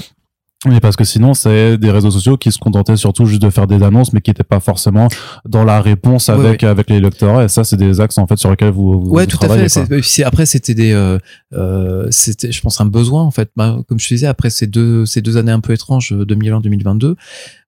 Mais 0.66 0.80
parce 0.80 0.96
que 0.96 1.04
sinon, 1.04 1.34
c'est 1.34 1.78
des 1.78 1.92
réseaux 1.92 2.10
sociaux 2.10 2.36
qui 2.36 2.50
se 2.50 2.58
contentaient 2.58 2.96
surtout 2.96 3.26
juste 3.26 3.40
de 3.40 3.48
faire 3.48 3.68
des 3.68 3.80
annonces, 3.84 4.12
mais 4.12 4.20
qui 4.20 4.30
n'étaient 4.30 4.42
pas 4.42 4.58
forcément 4.58 5.06
dans 5.48 5.62
la 5.62 5.80
réponse 5.80 6.28
avec 6.28 6.64
avec 6.64 6.90
les 6.90 6.98
lecteurs. 6.98 7.42
Et 7.42 7.48
ça, 7.48 7.62
c'est 7.62 7.76
des 7.76 8.00
axes 8.00 8.18
en 8.18 8.26
fait 8.26 8.36
sur 8.36 8.50
lesquels 8.50 8.72
vous, 8.72 9.00
vous 9.00 9.10
ouais, 9.10 9.28
tout 9.28 9.38
à 9.40 9.48
fait. 9.48 10.24
Après, 10.24 10.46
c'était 10.46 10.74
des, 10.74 10.92
euh, 10.92 11.18
euh, 11.52 12.08
c'était, 12.10 12.50
je 12.50 12.60
pense, 12.60 12.80
un 12.80 12.86
besoin 12.86 13.22
en 13.22 13.30
fait. 13.30 13.50
Bah, 13.54 13.76
comme 13.88 14.00
je 14.00 14.08
disais, 14.08 14.26
après 14.26 14.50
ces 14.50 14.66
deux 14.66 15.06
ces 15.06 15.22
deux 15.22 15.36
années 15.36 15.52
un 15.52 15.60
peu 15.60 15.72
étranges, 15.72 16.12
2001-2022, 16.12 17.14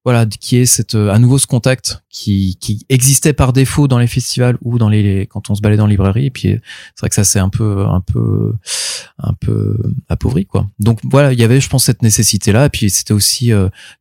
voilà 0.04 0.26
qui 0.26 0.56
est 0.56 0.66
cette 0.66 0.94
à 0.94 1.18
nouveau 1.18 1.38
ce 1.38 1.46
contact 1.46 2.02
qui 2.08 2.56
qui 2.60 2.86
existait 2.88 3.32
par 3.32 3.52
défaut 3.52 3.88
dans 3.88 3.98
les 3.98 4.06
festivals 4.06 4.56
ou 4.62 4.78
dans 4.78 4.88
les 4.88 5.26
quand 5.26 5.50
on 5.50 5.54
se 5.54 5.60
baladait 5.60 5.78
dans 5.78 5.86
les 5.86 5.92
librairies 5.92 6.26
et 6.26 6.30
puis 6.30 6.48
c'est 6.94 7.00
vrai 7.00 7.08
que 7.08 7.14
ça 7.14 7.24
c'est 7.24 7.38
un 7.38 7.50
peu 7.50 7.84
un 7.86 8.00
peu 8.00 8.54
un 9.18 9.34
peu 9.34 9.76
appauvri 10.08 10.46
quoi. 10.46 10.66
Donc 10.78 11.00
voilà 11.04 11.32
il 11.32 11.38
y 11.38 11.44
avait 11.44 11.60
je 11.60 11.68
pense 11.68 11.84
cette 11.84 12.02
nécessité 12.02 12.52
là 12.52 12.66
et 12.66 12.68
puis 12.70 12.88
c'était 12.90 13.12
aussi 13.12 13.52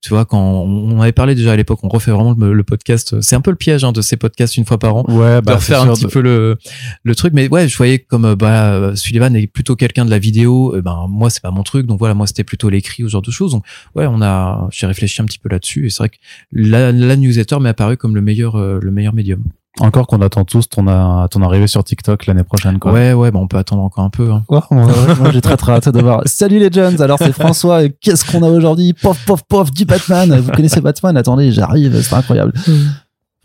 tu 0.01 0.09
vois 0.09 0.25
quand 0.25 0.39
on 0.39 1.01
avait 1.01 1.11
parlé 1.11 1.35
déjà 1.35 1.51
à 1.51 1.55
l'époque 1.55 1.79
on 1.83 1.89
refait 1.89 2.11
vraiment 2.11 2.35
le, 2.37 2.63
podcast. 2.63 3.19
C'est 3.21 3.35
un 3.35 3.41
peu 3.41 3.51
le 3.51 3.57
piège 3.57 3.83
hein, 3.83 3.91
de 3.91 4.01
ces 4.01 4.17
podcasts 4.17 4.57
une 4.57 4.65
fois 4.65 4.77
par 4.77 4.95
an. 4.95 5.03
Ouais 5.07 5.41
bah, 5.41 5.53
de 5.53 5.57
refaire 5.57 5.81
un 5.81 5.93
petit 5.93 6.07
peu 6.07 6.21
le 6.21 6.57
le 7.03 7.15
truc. 7.15 7.33
Mais 7.33 7.47
ouais 7.49 7.67
je 7.67 7.77
voyais 7.77 7.99
comme 7.99 8.35
bah 8.35 8.95
Sullivan 8.95 9.35
est 9.35 9.47
plutôt 9.47 9.75
quelqu'un 9.75 10.05
de 10.05 10.09
la 10.09 10.19
vidéo. 10.19 10.75
Et 10.75 10.81
ben 10.81 11.07
moi 11.09 11.29
c'est 11.29 11.41
pas 11.41 11.51
mon 11.51 11.63
truc. 11.63 11.85
Donc 11.85 11.99
voilà 11.99 12.13
moi 12.13 12.27
c'était 12.27 12.43
plutôt 12.43 12.69
l'écrit 12.69 13.03
ou 13.03 13.07
ce 13.07 13.13
genre 13.13 13.21
de 13.21 13.31
choses. 13.31 13.51
Donc 13.51 13.65
ouais 13.95 14.05
on 14.07 14.21
a 14.21 14.67
j'ai 14.71 14.87
réfléchi 14.87 15.21
un 15.21 15.25
petit 15.25 15.39
peu 15.39 15.49
là-dessus 15.49 15.88
et 15.89 15.91
c'est 15.91 16.03
vrai 16.03 16.09
que 16.09 16.17
la, 16.51 16.91
la 16.91 17.15
newsletter 17.15 17.59
m'est 17.59 17.69
apparu 17.69 17.97
comme 17.97 18.15
le 18.15 18.21
meilleur 18.21 18.55
euh, 18.55 18.79
le 18.81 18.91
meilleur 18.91 19.13
médium 19.13 19.43
encore 19.79 20.07
qu'on 20.07 20.21
attend 20.21 20.43
tous 20.43 20.67
ton, 20.67 20.85
ton 21.27 21.41
arrivée 21.41 21.67
sur 21.67 21.83
TikTok 21.83 22.25
l'année 22.25 22.43
prochaine, 22.43 22.79
quoi. 22.79 22.91
Ouais, 22.91 23.13
ouais, 23.13 23.31
bah 23.31 23.39
on 23.39 23.47
peut 23.47 23.57
attendre 23.57 23.83
encore 23.83 24.03
un 24.03 24.09
peu. 24.09 24.31
Hein. 24.31 24.43
moi, 24.49 25.31
j'ai 25.31 25.41
très 25.41 25.57
très 25.57 25.73
hâte 25.73 25.89
de 25.89 26.01
voir. 26.01 26.21
Salut 26.25 26.59
les 26.59 26.71
jeunes, 26.71 27.01
alors 27.01 27.17
c'est 27.17 27.31
François, 27.31 27.87
qu'est-ce 27.87 28.29
qu'on 28.29 28.43
a 28.43 28.49
aujourd'hui? 28.49 28.93
Pof, 28.93 29.23
pof, 29.25 29.43
pof, 29.47 29.71
du 29.71 29.85
Batman. 29.85 30.37
Vous 30.39 30.51
connaissez 30.51 30.81
Batman? 30.81 31.15
Attendez, 31.15 31.51
j'arrive, 31.51 32.01
c'est 32.01 32.15
incroyable. 32.15 32.53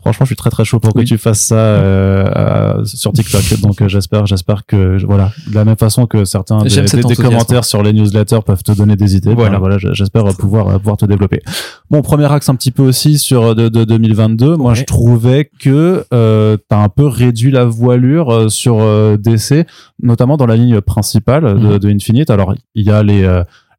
Franchement, 0.05 0.25
je 0.25 0.29
suis 0.29 0.35
très 0.35 0.51
très 0.51 0.65
chaud 0.65 0.79
pour 0.79 0.93
que 0.93 1.01
tu 1.01 1.17
fasses 1.17 1.39
ça 1.39 1.55
euh, 1.55 2.27
euh, 2.35 2.85
sur 2.85 3.11
TikTok. 3.11 3.59
Donc 3.59 3.81
euh, 3.81 3.87
j'espère, 3.87 4.27
j'espère 4.27 4.67
que 4.67 5.03
voilà, 5.03 5.31
de 5.47 5.55
la 5.55 5.65
même 5.65 5.77
façon 5.77 6.05
que 6.05 6.25
certains 6.25 6.61
des, 6.61 7.15
commentaires 7.15 7.65
sur 7.65 7.81
les 7.81 7.91
newsletters 7.91 8.41
peuvent 8.45 8.61
te 8.61 8.71
donner 8.71 8.95
des 8.97 9.15
idées. 9.15 9.33
Voilà, 9.33 9.57
voilà, 9.57 9.79
j'espère 9.79 10.23
pouvoir 10.37 10.77
pouvoir 10.77 10.97
te 10.97 11.07
développer. 11.07 11.41
Bon, 11.89 12.03
premier 12.03 12.31
axe 12.31 12.47
un 12.49 12.55
petit 12.55 12.69
peu 12.69 12.83
aussi 12.83 13.17
sur 13.17 13.55
de, 13.55 13.67
de 13.67 13.83
2022. 13.83 14.57
Moi, 14.57 14.75
je 14.75 14.83
trouvais 14.83 15.49
que 15.59 16.05
euh, 16.13 16.55
t'as 16.69 16.83
un 16.83 16.89
peu 16.89 17.07
réduit 17.07 17.49
la 17.49 17.65
voilure 17.65 18.51
sur 18.51 18.77
DC, 19.17 19.65
notamment 20.03 20.37
dans 20.37 20.45
la 20.45 20.55
ligne 20.55 20.81
principale 20.81 21.45
de, 21.45 21.67
mhm. 21.67 21.79
de 21.79 21.89
Infinite. 21.89 22.29
Alors, 22.29 22.53
il 22.75 22.85
y 22.85 22.91
a 22.91 23.01
les 23.01 23.27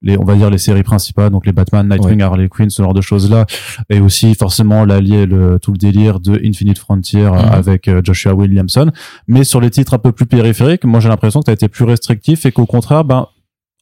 les 0.06 0.18
on 0.18 0.24
va 0.24 0.34
dire 0.36 0.50
les 0.50 0.58
séries 0.58 0.82
principales 0.82 1.30
donc 1.30 1.46
les 1.46 1.52
Batman 1.52 1.88
Nightwing 1.88 2.22
Harley 2.22 2.48
Quinn 2.48 2.70
ce 2.70 2.82
genre 2.82 2.94
de 2.94 3.00
choses 3.00 3.30
là 3.30 3.44
et 3.90 4.00
aussi 4.00 4.34
forcément 4.34 4.84
l'allier 4.84 5.26
le 5.26 5.58
tout 5.60 5.72
le 5.72 5.78
délire 5.78 6.20
de 6.20 6.40
Infinite 6.44 6.78
Frontier 6.78 7.24
mhm. 7.24 7.34
avec 7.34 7.88
euh, 7.88 8.00
Joshua 8.02 8.34
Williamson. 8.34 8.90
Mais 9.28 9.44
sur 9.44 9.60
les 9.60 9.70
titres 9.70 9.94
un 9.94 9.98
peu 9.98 10.12
plus 10.12 10.26
périphériques 10.26 10.84
moi 10.84 11.00
j'ai 11.00 11.08
l'impression 11.08 11.40
que 11.40 11.46
tu 11.46 11.50
as 11.50 11.54
été 11.54 11.68
plus 11.68 11.84
restrictif 11.84 12.46
et 12.46 12.52
qu'au 12.52 12.66
contraire 12.66 13.04
ben 13.04 13.26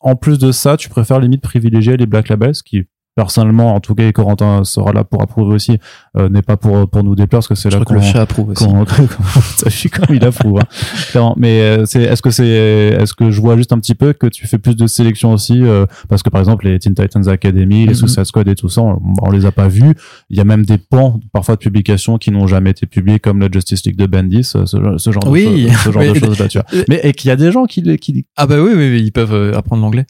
en 0.04 0.16
plus 0.16 0.38
de 0.38 0.52
ça, 0.52 0.76
tu 0.76 0.90
préfères 0.90 1.18
limite 1.18 1.40
privilégier 1.40 1.96
les 1.96 2.04
Black 2.04 2.28
Labels, 2.28 2.52
qui 2.62 2.84
personnellement, 3.14 3.74
en 3.74 3.80
tout 3.80 3.94
cas, 3.94 4.08
et 4.08 4.12
Corentin 4.12 4.64
sera 4.64 4.92
là 4.92 5.04
pour 5.04 5.22
approuver 5.22 5.54
aussi, 5.54 5.78
euh, 6.16 6.28
n'est 6.28 6.42
pas 6.42 6.56
pour 6.56 6.88
pour 6.88 7.04
nous 7.04 7.14
déplaire 7.14 7.38
parce 7.38 7.48
que 7.48 7.54
c'est 7.54 7.70
là 7.70 7.80
que 7.84 7.94
le 7.94 8.00
chat 8.00 8.22
approuve 8.22 8.50
aussi. 8.50 8.64
ça 9.56 9.70
fait 9.70 9.88
comme 9.88 10.14
il 10.14 10.24
approuve. 10.24 10.60
Hein. 10.60 11.34
Mais 11.36 11.60
euh, 11.60 11.84
c'est 11.86 12.02
est-ce 12.02 12.22
que 12.22 12.30
c'est 12.30 12.46
est-ce 12.46 13.14
que 13.14 13.30
je 13.30 13.40
vois 13.40 13.56
juste 13.56 13.72
un 13.72 13.78
petit 13.78 13.94
peu 13.94 14.12
que 14.12 14.26
tu 14.26 14.46
fais 14.46 14.58
plus 14.58 14.74
de 14.74 14.86
sélection 14.86 15.32
aussi 15.32 15.62
euh, 15.62 15.86
parce 16.08 16.22
que 16.22 16.30
par 16.30 16.40
exemple 16.40 16.66
les 16.66 16.78
Teen 16.78 16.94
Titans 16.94 17.28
Academy, 17.28 17.86
les 17.86 17.92
mm-hmm. 17.92 17.96
Suicide 17.96 18.24
Squad 18.24 18.48
et 18.48 18.54
tout 18.54 18.68
ça, 18.68 18.82
on, 18.82 19.30
les 19.30 19.46
a 19.46 19.52
pas 19.52 19.68
vus. 19.68 19.94
Il 20.30 20.36
y 20.36 20.40
a 20.40 20.44
même 20.44 20.64
des 20.64 20.78
pans 20.78 21.20
parfois 21.32 21.54
de 21.54 21.60
publications 21.60 22.18
qui 22.18 22.30
n'ont 22.30 22.46
jamais 22.46 22.70
été 22.70 22.86
publiés 22.86 23.20
comme 23.20 23.40
la 23.40 23.48
Justice 23.50 23.84
League 23.84 23.96
de 23.96 24.06
Bendis, 24.06 24.44
ce, 24.44 24.58
genre 24.66 24.92
de 24.92 24.98
choses, 24.98 25.04
ce 25.06 25.90
genre 25.90 26.02
de 26.02 26.14
choses 26.14 26.38
là, 26.38 26.48
tu 26.48 26.58
vois. 26.58 26.84
Mais 26.88 27.00
et 27.04 27.12
qu'il 27.12 27.28
y 27.28 27.30
a 27.30 27.36
des 27.36 27.52
gens 27.52 27.64
qui 27.66 27.82
qui 27.98 28.26
ah 28.36 28.46
bah 28.46 28.56
oui 28.60 28.72
oui, 28.74 28.90
oui 28.90 29.02
ils 29.04 29.12
peuvent 29.12 29.54
apprendre 29.54 29.82
l'anglais. 29.82 30.06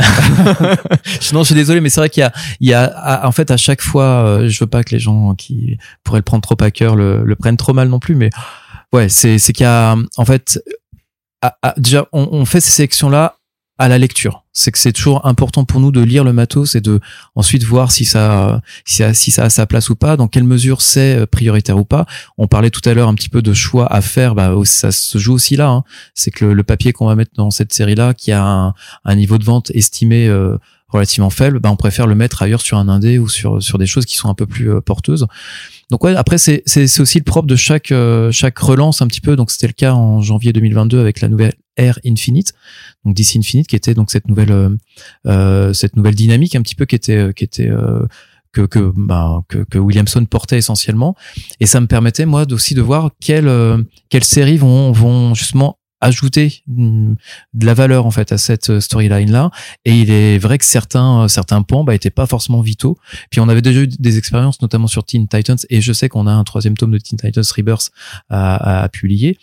non, 1.32 1.40
je 1.40 1.46
suis 1.46 1.54
désolé, 1.54 1.80
mais 1.80 1.88
c'est 1.88 2.00
vrai 2.00 2.10
qu'il 2.10 2.22
y 2.22 2.24
a, 2.24 2.32
il 2.60 2.68
y 2.68 2.74
a, 2.74 3.26
en 3.26 3.32
fait, 3.32 3.50
à 3.50 3.56
chaque 3.56 3.82
fois, 3.82 4.24
euh, 4.24 4.48
je 4.48 4.60
veux 4.60 4.68
pas 4.68 4.82
que 4.84 4.90
les 4.90 4.98
gens 5.00 5.34
qui 5.34 5.78
pourraient 6.04 6.20
le 6.20 6.24
prendre 6.24 6.42
trop 6.42 6.56
à 6.62 6.70
cœur 6.70 6.96
le, 6.96 7.24
le 7.24 7.36
prennent 7.36 7.56
trop 7.56 7.72
mal 7.72 7.88
non 7.88 7.98
plus, 7.98 8.14
mais 8.14 8.30
ouais, 8.92 9.08
c'est, 9.08 9.38
c'est 9.38 9.52
qu'il 9.52 9.64
y 9.64 9.68
a, 9.68 9.96
en 10.16 10.24
fait, 10.24 10.62
déjà, 11.76 12.06
on, 12.12 12.28
on 12.32 12.44
fait 12.44 12.60
ces 12.60 12.70
sélections-là 12.70 13.36
à 13.80 13.88
la 13.88 13.96
lecture. 13.96 14.44
C'est 14.52 14.70
que 14.72 14.78
c'est 14.78 14.92
toujours 14.92 15.26
important 15.26 15.64
pour 15.64 15.80
nous 15.80 15.90
de 15.90 16.02
lire 16.02 16.22
le 16.22 16.34
matos 16.34 16.74
et 16.74 16.82
de 16.82 17.00
ensuite 17.34 17.64
voir 17.64 17.90
si 17.90 18.04
ça, 18.04 18.60
si 18.84 18.96
ça, 18.96 19.14
si 19.14 19.30
ça 19.30 19.44
a 19.44 19.50
sa 19.50 19.64
place 19.64 19.88
ou 19.88 19.96
pas, 19.96 20.18
dans 20.18 20.28
quelle 20.28 20.44
mesure 20.44 20.82
c'est 20.82 21.16
euh, 21.16 21.26
prioritaire 21.26 21.78
ou 21.78 21.86
pas. 21.86 22.04
On 22.36 22.46
parlait 22.46 22.68
tout 22.68 22.86
à 22.86 22.92
l'heure 22.92 23.08
un 23.08 23.14
petit 23.14 23.30
peu 23.30 23.40
de 23.40 23.54
choix 23.54 23.90
à 23.90 24.02
faire, 24.02 24.34
bah, 24.34 24.54
ça 24.64 24.92
se 24.92 25.16
joue 25.16 25.32
aussi 25.32 25.56
là. 25.56 25.70
Hein. 25.70 25.84
C'est 26.14 26.30
que 26.30 26.44
le, 26.44 26.62
papier 26.62 26.92
qu'on 26.92 27.06
va 27.06 27.16
mettre 27.16 27.30
dans 27.36 27.50
cette 27.50 27.72
série-là, 27.72 28.12
qui 28.12 28.32
a 28.32 28.44
un, 28.44 28.74
un 29.06 29.14
niveau 29.14 29.38
de 29.38 29.44
vente 29.44 29.70
estimé 29.70 30.28
euh, 30.28 30.58
relativement 30.88 31.30
faible, 31.30 31.58
bah, 31.58 31.70
on 31.70 31.76
préfère 31.76 32.06
le 32.06 32.14
mettre 32.14 32.42
ailleurs 32.42 32.60
sur 32.60 32.76
un 32.76 32.88
indé 32.90 33.18
ou 33.18 33.30
sur, 33.30 33.62
sur 33.62 33.78
des 33.78 33.86
choses 33.86 34.04
qui 34.04 34.16
sont 34.16 34.28
un 34.28 34.34
peu 34.34 34.44
plus 34.44 34.70
euh, 34.70 34.82
porteuses. 34.82 35.26
Donc 35.90 36.04
ouais, 36.04 36.14
après 36.14 36.36
c'est 36.36 36.62
aussi 37.00 37.18
le 37.18 37.24
propre 37.24 37.48
de 37.48 37.56
chaque 37.56 37.92
chaque 38.30 38.58
relance 38.58 39.02
un 39.02 39.08
petit 39.08 39.20
peu. 39.20 39.34
Donc 39.34 39.50
c'était 39.50 39.66
le 39.66 39.72
cas 39.72 39.92
en 39.92 40.20
janvier 40.20 40.52
2022 40.52 41.00
avec 41.00 41.20
la 41.20 41.28
nouvelle 41.28 41.54
Air 41.80 41.98
Infinite, 42.06 42.52
donc 43.04 43.14
DC 43.14 43.36
Infinite, 43.36 43.66
qui 43.66 43.76
était 43.76 43.94
donc 43.94 44.10
cette 44.10 44.28
nouvelle 44.28 44.52
euh, 44.52 44.70
euh, 45.26 45.72
cette 45.72 45.96
nouvelle 45.96 46.14
dynamique 46.14 46.54
un 46.54 46.62
petit 46.62 46.74
peu 46.74 46.84
qui 46.84 46.94
était 46.94 47.16
euh, 47.16 47.32
qui 47.32 47.44
était 47.44 47.70
que 48.52 48.62
que, 48.62 48.92
bah, 48.96 49.42
que, 49.48 49.58
que 49.58 49.78
Williamson 49.78 50.24
portait 50.24 50.58
essentiellement. 50.58 51.14
Et 51.60 51.66
ça 51.66 51.80
me 51.80 51.86
permettait 51.86 52.26
moi 52.26 52.44
aussi 52.52 52.74
de 52.74 52.82
voir 52.82 53.10
quelles 53.20 53.50
quelles 54.08 54.24
séries 54.24 54.58
vont 54.58 54.92
vont 54.92 55.34
justement 55.34 55.78
ajouter 56.02 56.62
mm, 56.66 57.12
de 57.52 57.66
la 57.66 57.74
valeur 57.74 58.06
en 58.06 58.10
fait 58.10 58.32
à 58.32 58.38
cette 58.38 58.80
storyline 58.80 59.30
là 59.30 59.50
et 59.84 60.00
il 60.00 60.10
est 60.10 60.38
vrai 60.38 60.56
que 60.56 60.64
certains 60.64 61.28
certains 61.28 61.60
points 61.60 61.84
bah 61.84 61.94
étaient 61.94 62.10
pas 62.10 62.26
forcément 62.26 62.60
vitaux. 62.60 62.98
Puis 63.30 63.40
on 63.40 63.48
avait 63.48 63.62
déjà 63.62 63.82
eu 63.82 63.86
des 63.86 64.18
expériences 64.18 64.60
notamment 64.62 64.86
sur 64.86 65.04
Teen 65.04 65.28
Titans 65.28 65.58
et 65.68 65.80
je 65.80 65.92
sais 65.92 66.08
qu'on 66.08 66.26
a 66.26 66.32
un 66.32 66.44
troisième 66.44 66.76
tome 66.76 66.90
de 66.90 66.98
Teen 66.98 67.18
Titans 67.18 67.44
Rebirth 67.56 67.90
à, 68.28 68.82
à 68.82 68.88
publier 68.88 69.38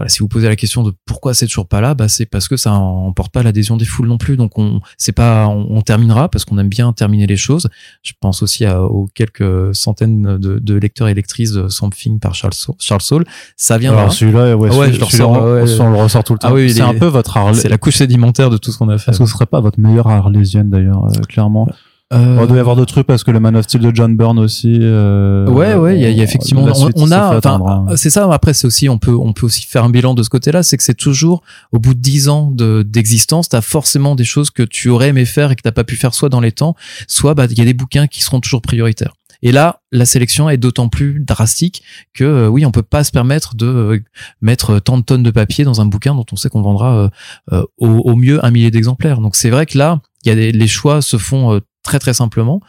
voilà, 0.00 0.08
si 0.08 0.20
vous 0.20 0.28
posez 0.28 0.48
la 0.48 0.56
question 0.56 0.82
de 0.82 0.94
pourquoi 1.04 1.34
c'est 1.34 1.46
toujours 1.46 1.68
pas 1.68 1.82
là, 1.82 1.92
bah 1.92 2.08
c'est 2.08 2.24
parce 2.24 2.48
que 2.48 2.56
ça 2.56 2.72
emporte 2.72 3.34
pas 3.34 3.42
l'adhésion 3.42 3.76
des 3.76 3.84
foules 3.84 4.08
non 4.08 4.16
plus. 4.16 4.38
Donc 4.38 4.58
on 4.58 4.80
c'est 4.96 5.12
pas 5.12 5.46
on, 5.46 5.82
terminera 5.82 6.30
parce 6.30 6.46
qu'on 6.46 6.56
aime 6.56 6.70
bien 6.70 6.90
terminer 6.94 7.26
les 7.26 7.36
choses. 7.36 7.68
Je 8.02 8.12
pense 8.18 8.42
aussi 8.42 8.64
à, 8.64 8.82
aux 8.82 9.08
quelques 9.14 9.74
centaines 9.74 10.38
de, 10.38 10.58
de 10.58 10.74
lecteurs 10.74 11.08
et 11.08 11.12
lectrices 11.12 11.52
de 11.52 11.68
Something 11.68 12.18
par 12.18 12.34
Charles 12.34 12.54
Charles 12.78 13.02
Saul. 13.02 13.24
Ça 13.58 13.76
viendra. 13.76 14.00
Alors 14.00 14.12
celui-là, 14.14 14.56
ouais, 14.56 14.74
ouais, 14.74 14.90
je 14.90 14.98
le 14.98 15.04
ressors, 15.04 15.32
on 15.32 15.90
le 15.90 15.96
ressort 15.96 16.24
tout 16.24 16.32
le 16.32 16.38
ah 16.44 16.48
temps. 16.48 16.54
Ah 16.54 16.56
oui, 16.56 16.72
c'est 16.72 16.80
un 16.80 16.94
peu 16.94 17.04
votre 17.04 17.38
C'est 17.54 17.68
la 17.68 17.76
couche 17.76 17.96
sédimentaire 17.96 18.48
de 18.48 18.56
tout 18.56 18.72
ce 18.72 18.78
qu'on 18.78 18.88
a 18.88 18.96
fait. 18.96 19.10
Est-ce 19.10 19.18
que 19.18 19.26
ce 19.26 19.32
serait 19.32 19.44
pas 19.44 19.60
votre 19.60 19.78
meilleure 19.78 20.08
arlésienne 20.08 20.70
d'ailleurs, 20.70 21.04
euh, 21.04 21.20
clairement 21.28 21.68
euh... 22.12 22.38
Il 22.40 22.46
doit 22.48 22.56
y 22.56 22.60
avoir 22.60 22.74
d'autres 22.74 22.92
trucs 22.92 23.06
parce 23.06 23.22
que 23.22 23.30
le 23.30 23.38
Man 23.38 23.56
of 23.56 23.64
Steel 23.64 23.82
de 23.82 23.94
John 23.94 24.16
Byrne 24.16 24.38
aussi. 24.38 24.78
Euh, 24.80 25.46
ouais, 25.48 25.74
ouais, 25.74 25.96
il 25.96 26.08
y, 26.08 26.12
y, 26.12 26.20
a 26.20 26.24
effectivement. 26.24 26.62
On, 26.62 27.10
a, 27.12 27.36
enfin, 27.36 27.60
hein. 27.64 27.96
c'est 27.96 28.10
ça. 28.10 28.28
Après, 28.32 28.52
c'est 28.52 28.66
aussi, 28.66 28.88
on 28.88 28.98
peut, 28.98 29.14
on 29.14 29.32
peut 29.32 29.46
aussi 29.46 29.64
faire 29.64 29.84
un 29.84 29.90
bilan 29.90 30.14
de 30.14 30.22
ce 30.22 30.28
côté-là. 30.28 30.64
C'est 30.64 30.76
que 30.76 30.82
c'est 30.82 30.94
toujours, 30.94 31.42
au 31.70 31.78
bout 31.78 31.94
de 31.94 32.00
dix 32.00 32.28
ans 32.28 32.50
de 32.50 32.82
d'existence, 32.82 33.48
t'as 33.48 33.60
forcément 33.60 34.16
des 34.16 34.24
choses 34.24 34.50
que 34.50 34.64
tu 34.64 34.88
aurais 34.88 35.08
aimé 35.08 35.24
faire 35.24 35.52
et 35.52 35.56
que 35.56 35.62
t'as 35.62 35.72
pas 35.72 35.84
pu 35.84 35.94
faire 35.94 36.14
soit 36.14 36.28
dans 36.28 36.40
les 36.40 36.52
temps, 36.52 36.74
soit 37.06 37.34
bah 37.34 37.46
il 37.48 37.58
y 37.58 37.62
a 37.62 37.64
des 37.64 37.74
bouquins 37.74 38.08
qui 38.08 38.22
seront 38.22 38.40
toujours 38.40 38.62
prioritaires. 38.62 39.12
Et 39.42 39.52
là, 39.52 39.80
la 39.90 40.04
sélection 40.04 40.50
est 40.50 40.58
d'autant 40.58 40.88
plus 40.88 41.20
drastique 41.20 41.82
que 42.12 42.24
euh, 42.24 42.48
oui, 42.48 42.66
on 42.66 42.72
peut 42.72 42.82
pas 42.82 43.04
se 43.04 43.10
permettre 43.10 43.54
de 43.54 43.66
euh, 43.66 43.98
mettre 44.42 44.78
tant 44.80 44.98
de 44.98 45.02
tonnes 45.02 45.22
de 45.22 45.30
papier 45.30 45.64
dans 45.64 45.80
un 45.80 45.86
bouquin 45.86 46.14
dont 46.14 46.26
on 46.30 46.36
sait 46.36 46.48
qu'on 46.48 46.62
vendra 46.62 47.10
euh, 47.52 47.64
au, 47.78 47.88
au, 47.88 48.16
mieux 48.16 48.44
un 48.44 48.50
millier 48.50 48.70
d'exemplaires. 48.70 49.20
Donc 49.20 49.36
c'est 49.36 49.50
vrai 49.50 49.64
que 49.64 49.78
là, 49.78 50.00
il 50.24 50.28
y 50.28 50.32
a 50.32 50.34
des, 50.34 50.52
les 50.52 50.68
choix 50.68 51.00
se 51.00 51.16
font 51.16 51.60
très 51.82 51.98
très 51.98 52.14
simplement. 52.14 52.60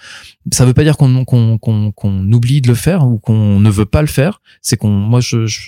Ça 0.51 0.65
veut 0.65 0.73
pas 0.73 0.83
dire 0.83 0.97
qu'on 0.97 2.31
oublie 2.31 2.61
de 2.61 2.67
le 2.67 2.75
faire 2.75 3.05
ou 3.05 3.17
qu'on 3.17 3.59
ne 3.59 3.69
veut 3.69 3.85
pas 3.85 4.01
le 4.01 4.07
faire. 4.07 4.41
C'est 4.61 4.77
qu'on, 4.77 4.89
moi, 4.89 5.19
je, 5.19 5.45
je, 5.45 5.59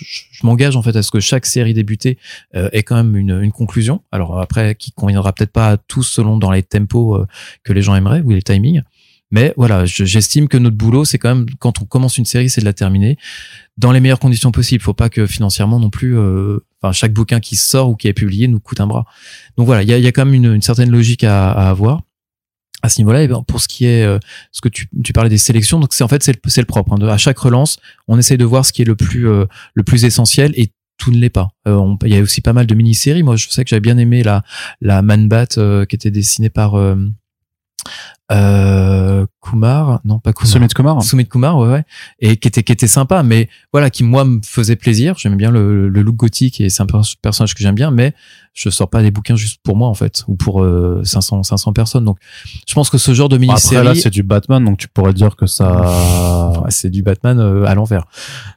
m'engage 0.42 0.76
en 0.76 0.82
fait 0.82 0.96
à 0.96 1.02
ce 1.02 1.10
que 1.10 1.20
chaque 1.20 1.46
série 1.46 1.74
débutée 1.74 2.18
euh, 2.54 2.68
ait 2.72 2.82
quand 2.82 2.96
même 2.96 3.16
une, 3.16 3.40
une 3.42 3.52
conclusion. 3.52 4.02
Alors 4.12 4.40
après, 4.40 4.74
qui 4.74 4.92
conviendra 4.92 5.32
peut-être 5.32 5.52
pas 5.52 5.70
à 5.70 5.76
tous 5.76 6.04
selon 6.04 6.38
dans 6.38 6.50
les 6.50 6.62
tempos 6.62 7.16
euh, 7.16 7.26
que 7.62 7.72
les 7.72 7.82
gens 7.82 7.94
aimeraient 7.94 8.22
ou 8.22 8.30
les 8.30 8.42
timings. 8.42 8.82
Mais 9.30 9.52
voilà, 9.56 9.84
j'estime 9.84 10.46
que 10.46 10.56
notre 10.56 10.76
boulot, 10.76 11.04
c'est 11.04 11.18
quand 11.18 11.34
même 11.34 11.46
quand 11.58 11.82
on 11.82 11.86
commence 11.86 12.18
une 12.18 12.24
série, 12.24 12.48
c'est 12.48 12.60
de 12.60 12.66
la 12.66 12.72
terminer 12.72 13.16
dans 13.76 13.90
les 13.90 13.98
meilleures 13.98 14.20
conditions 14.20 14.52
possibles. 14.52 14.82
Faut 14.82 14.94
pas 14.94 15.08
que 15.08 15.26
financièrement 15.26 15.80
non 15.80 15.90
plus, 15.90 16.16
euh, 16.16 16.60
enfin 16.80 16.92
chaque 16.92 17.12
bouquin 17.12 17.40
qui 17.40 17.56
sort 17.56 17.88
ou 17.88 17.96
qui 17.96 18.06
est 18.06 18.12
publié 18.12 18.46
nous 18.46 18.60
coûte 18.60 18.80
un 18.80 18.86
bras. 18.86 19.06
Donc 19.56 19.66
voilà, 19.66 19.82
il 19.82 19.88
y 19.88 19.92
a, 19.92 19.98
y 19.98 20.06
a, 20.06 20.12
quand 20.12 20.24
même 20.24 20.34
une, 20.34 20.54
une 20.54 20.62
certaine 20.62 20.90
logique 20.90 21.24
à, 21.24 21.50
à 21.50 21.68
avoir 21.68 22.02
à 22.84 22.90
ce 22.90 23.00
niveau-là. 23.00 23.22
Et 23.22 23.28
ben, 23.28 23.42
pour 23.42 23.60
ce 23.62 23.66
qui 23.66 23.86
est 23.86 24.04
euh, 24.04 24.18
ce 24.52 24.60
que 24.60 24.68
tu, 24.68 24.88
tu 25.02 25.14
parlais 25.14 25.30
des 25.30 25.38
sélections, 25.38 25.80
donc 25.80 25.94
c'est 25.94 26.04
en 26.04 26.08
fait 26.08 26.22
c'est 26.22 26.32
le, 26.32 26.40
le 26.44 26.64
propre. 26.66 26.92
Hein. 26.92 27.08
à 27.08 27.16
chaque 27.16 27.38
relance, 27.38 27.78
on 28.08 28.18
essaye 28.18 28.36
de 28.36 28.44
voir 28.44 28.66
ce 28.66 28.74
qui 28.74 28.82
est 28.82 28.84
le 28.84 28.94
plus 28.94 29.26
euh, 29.26 29.46
le 29.72 29.82
plus 29.82 30.04
essentiel 30.04 30.52
et 30.54 30.70
tout 30.98 31.10
ne 31.10 31.16
l'est 31.16 31.30
pas. 31.30 31.48
Euh, 31.66 31.94
il 32.04 32.14
y 32.14 32.18
a 32.18 32.20
aussi 32.20 32.42
pas 32.42 32.52
mal 32.52 32.66
de 32.66 32.74
mini-séries. 32.74 33.22
Moi, 33.22 33.36
je 33.36 33.48
sais 33.48 33.64
que 33.64 33.70
j'avais 33.70 33.80
bien 33.80 33.96
aimé 33.96 34.22
la 34.22 34.42
la 34.82 35.00
Man 35.00 35.28
Bat 35.28 35.46
qui 35.88 35.96
était 35.96 36.10
dessinée 36.10 36.50
par 36.50 36.74
Kuma 38.28 39.26
Kumar, 39.40 40.00
non 40.04 40.18
pas 40.18 40.32
Kumar, 40.32 40.50
Sumit 40.50 40.68
Kumar. 40.68 41.02
Sumit 41.02 41.26
Kumar, 41.26 41.58
ouais, 41.58 41.68
ouais, 41.68 41.84
et 42.18 42.36
qui 42.36 42.48
était 42.48 42.62
qui 42.62 42.72
était 42.72 42.88
sympa, 42.88 43.22
mais 43.22 43.48
voilà, 43.72 43.90
qui 43.90 44.02
moi 44.02 44.24
me 44.24 44.40
faisait 44.44 44.76
plaisir. 44.76 45.16
J'aimais 45.18 45.36
bien 45.36 45.50
le, 45.50 45.88
le 45.88 46.02
look 46.02 46.16
gothique 46.16 46.60
et 46.60 46.70
c'est 46.70 46.82
un 46.82 46.86
personnage 47.22 47.54
que 47.54 47.62
j'aime 47.62 47.74
bien, 47.74 47.90
mais 47.90 48.14
je 48.54 48.70
sors 48.70 48.88
pas 48.88 49.02
des 49.02 49.10
bouquins 49.10 49.36
juste 49.36 49.60
pour 49.62 49.76
moi 49.76 49.88
en 49.88 49.94
fait, 49.94 50.24
ou 50.26 50.36
pour 50.36 50.64
500 51.04 51.42
500 51.42 51.72
personnes. 51.72 52.04
Donc, 52.04 52.18
je 52.66 52.74
pense 52.74 52.88
que 52.88 52.98
ce 52.98 53.12
genre 53.12 53.28
de 53.28 53.36
mini-série, 53.36 53.76
Après 53.76 53.94
là, 53.94 54.00
c'est 54.00 54.10
du 54.10 54.22
Batman, 54.22 54.64
donc 54.64 54.78
tu 54.78 54.88
pourrais 54.88 55.12
dire 55.12 55.36
que 55.36 55.46
ça, 55.46 55.84
Ouais, 56.62 56.70
c'est 56.70 56.90
du 56.90 57.02
Batman 57.02 57.38
euh, 57.38 57.64
à 57.64 57.74
l'envers. 57.74 58.06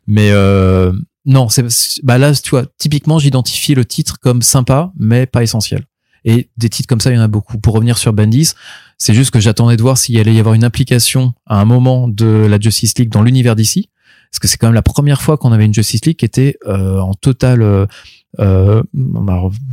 Mais 0.05 0.31
euh, 0.31 0.91
non, 1.25 1.49
c'est 1.49 1.65
bah 2.03 2.17
là, 2.17 2.33
tu 2.33 2.49
vois, 2.51 2.65
typiquement, 2.77 3.19
j'identifie 3.19 3.75
le 3.75 3.85
titre 3.85 4.17
comme 4.19 4.41
sympa, 4.41 4.91
mais 4.97 5.25
pas 5.25 5.43
essentiel. 5.43 5.85
Et 6.25 6.49
des 6.57 6.69
titres 6.69 6.87
comme 6.87 6.99
ça, 6.99 7.11
il 7.11 7.15
y 7.15 7.19
en 7.19 7.23
a 7.23 7.27
beaucoup. 7.27 7.57
Pour 7.57 7.75
revenir 7.75 7.97
sur 7.97 8.11
Bandis, 8.13 8.53
c'est 8.97 9.13
juste 9.13 9.31
que 9.31 9.39
j'attendais 9.39 9.77
de 9.77 9.81
voir 9.81 9.97
s'il 9.97 10.19
allait 10.19 10.33
y 10.33 10.39
avoir 10.39 10.55
une 10.55 10.63
implication 10.63 11.33
à 11.45 11.59
un 11.61 11.65
moment 11.65 12.07
de 12.07 12.47
la 12.49 12.59
Justice 12.59 12.97
League 12.97 13.09
dans 13.09 13.21
l'univers 13.21 13.55
d'ici. 13.55 13.89
Parce 14.31 14.39
que 14.39 14.47
c'est 14.47 14.57
quand 14.57 14.67
même 14.67 14.73
la 14.73 14.81
première 14.81 15.21
fois 15.21 15.37
qu'on 15.37 15.51
avait 15.51 15.65
une 15.65 15.73
Justice 15.73 16.05
League 16.05 16.17
qui 16.17 16.25
était 16.25 16.57
euh, 16.67 16.99
en 16.99 17.13
total, 17.13 17.61
euh, 17.61 17.85
euh, 18.39 18.83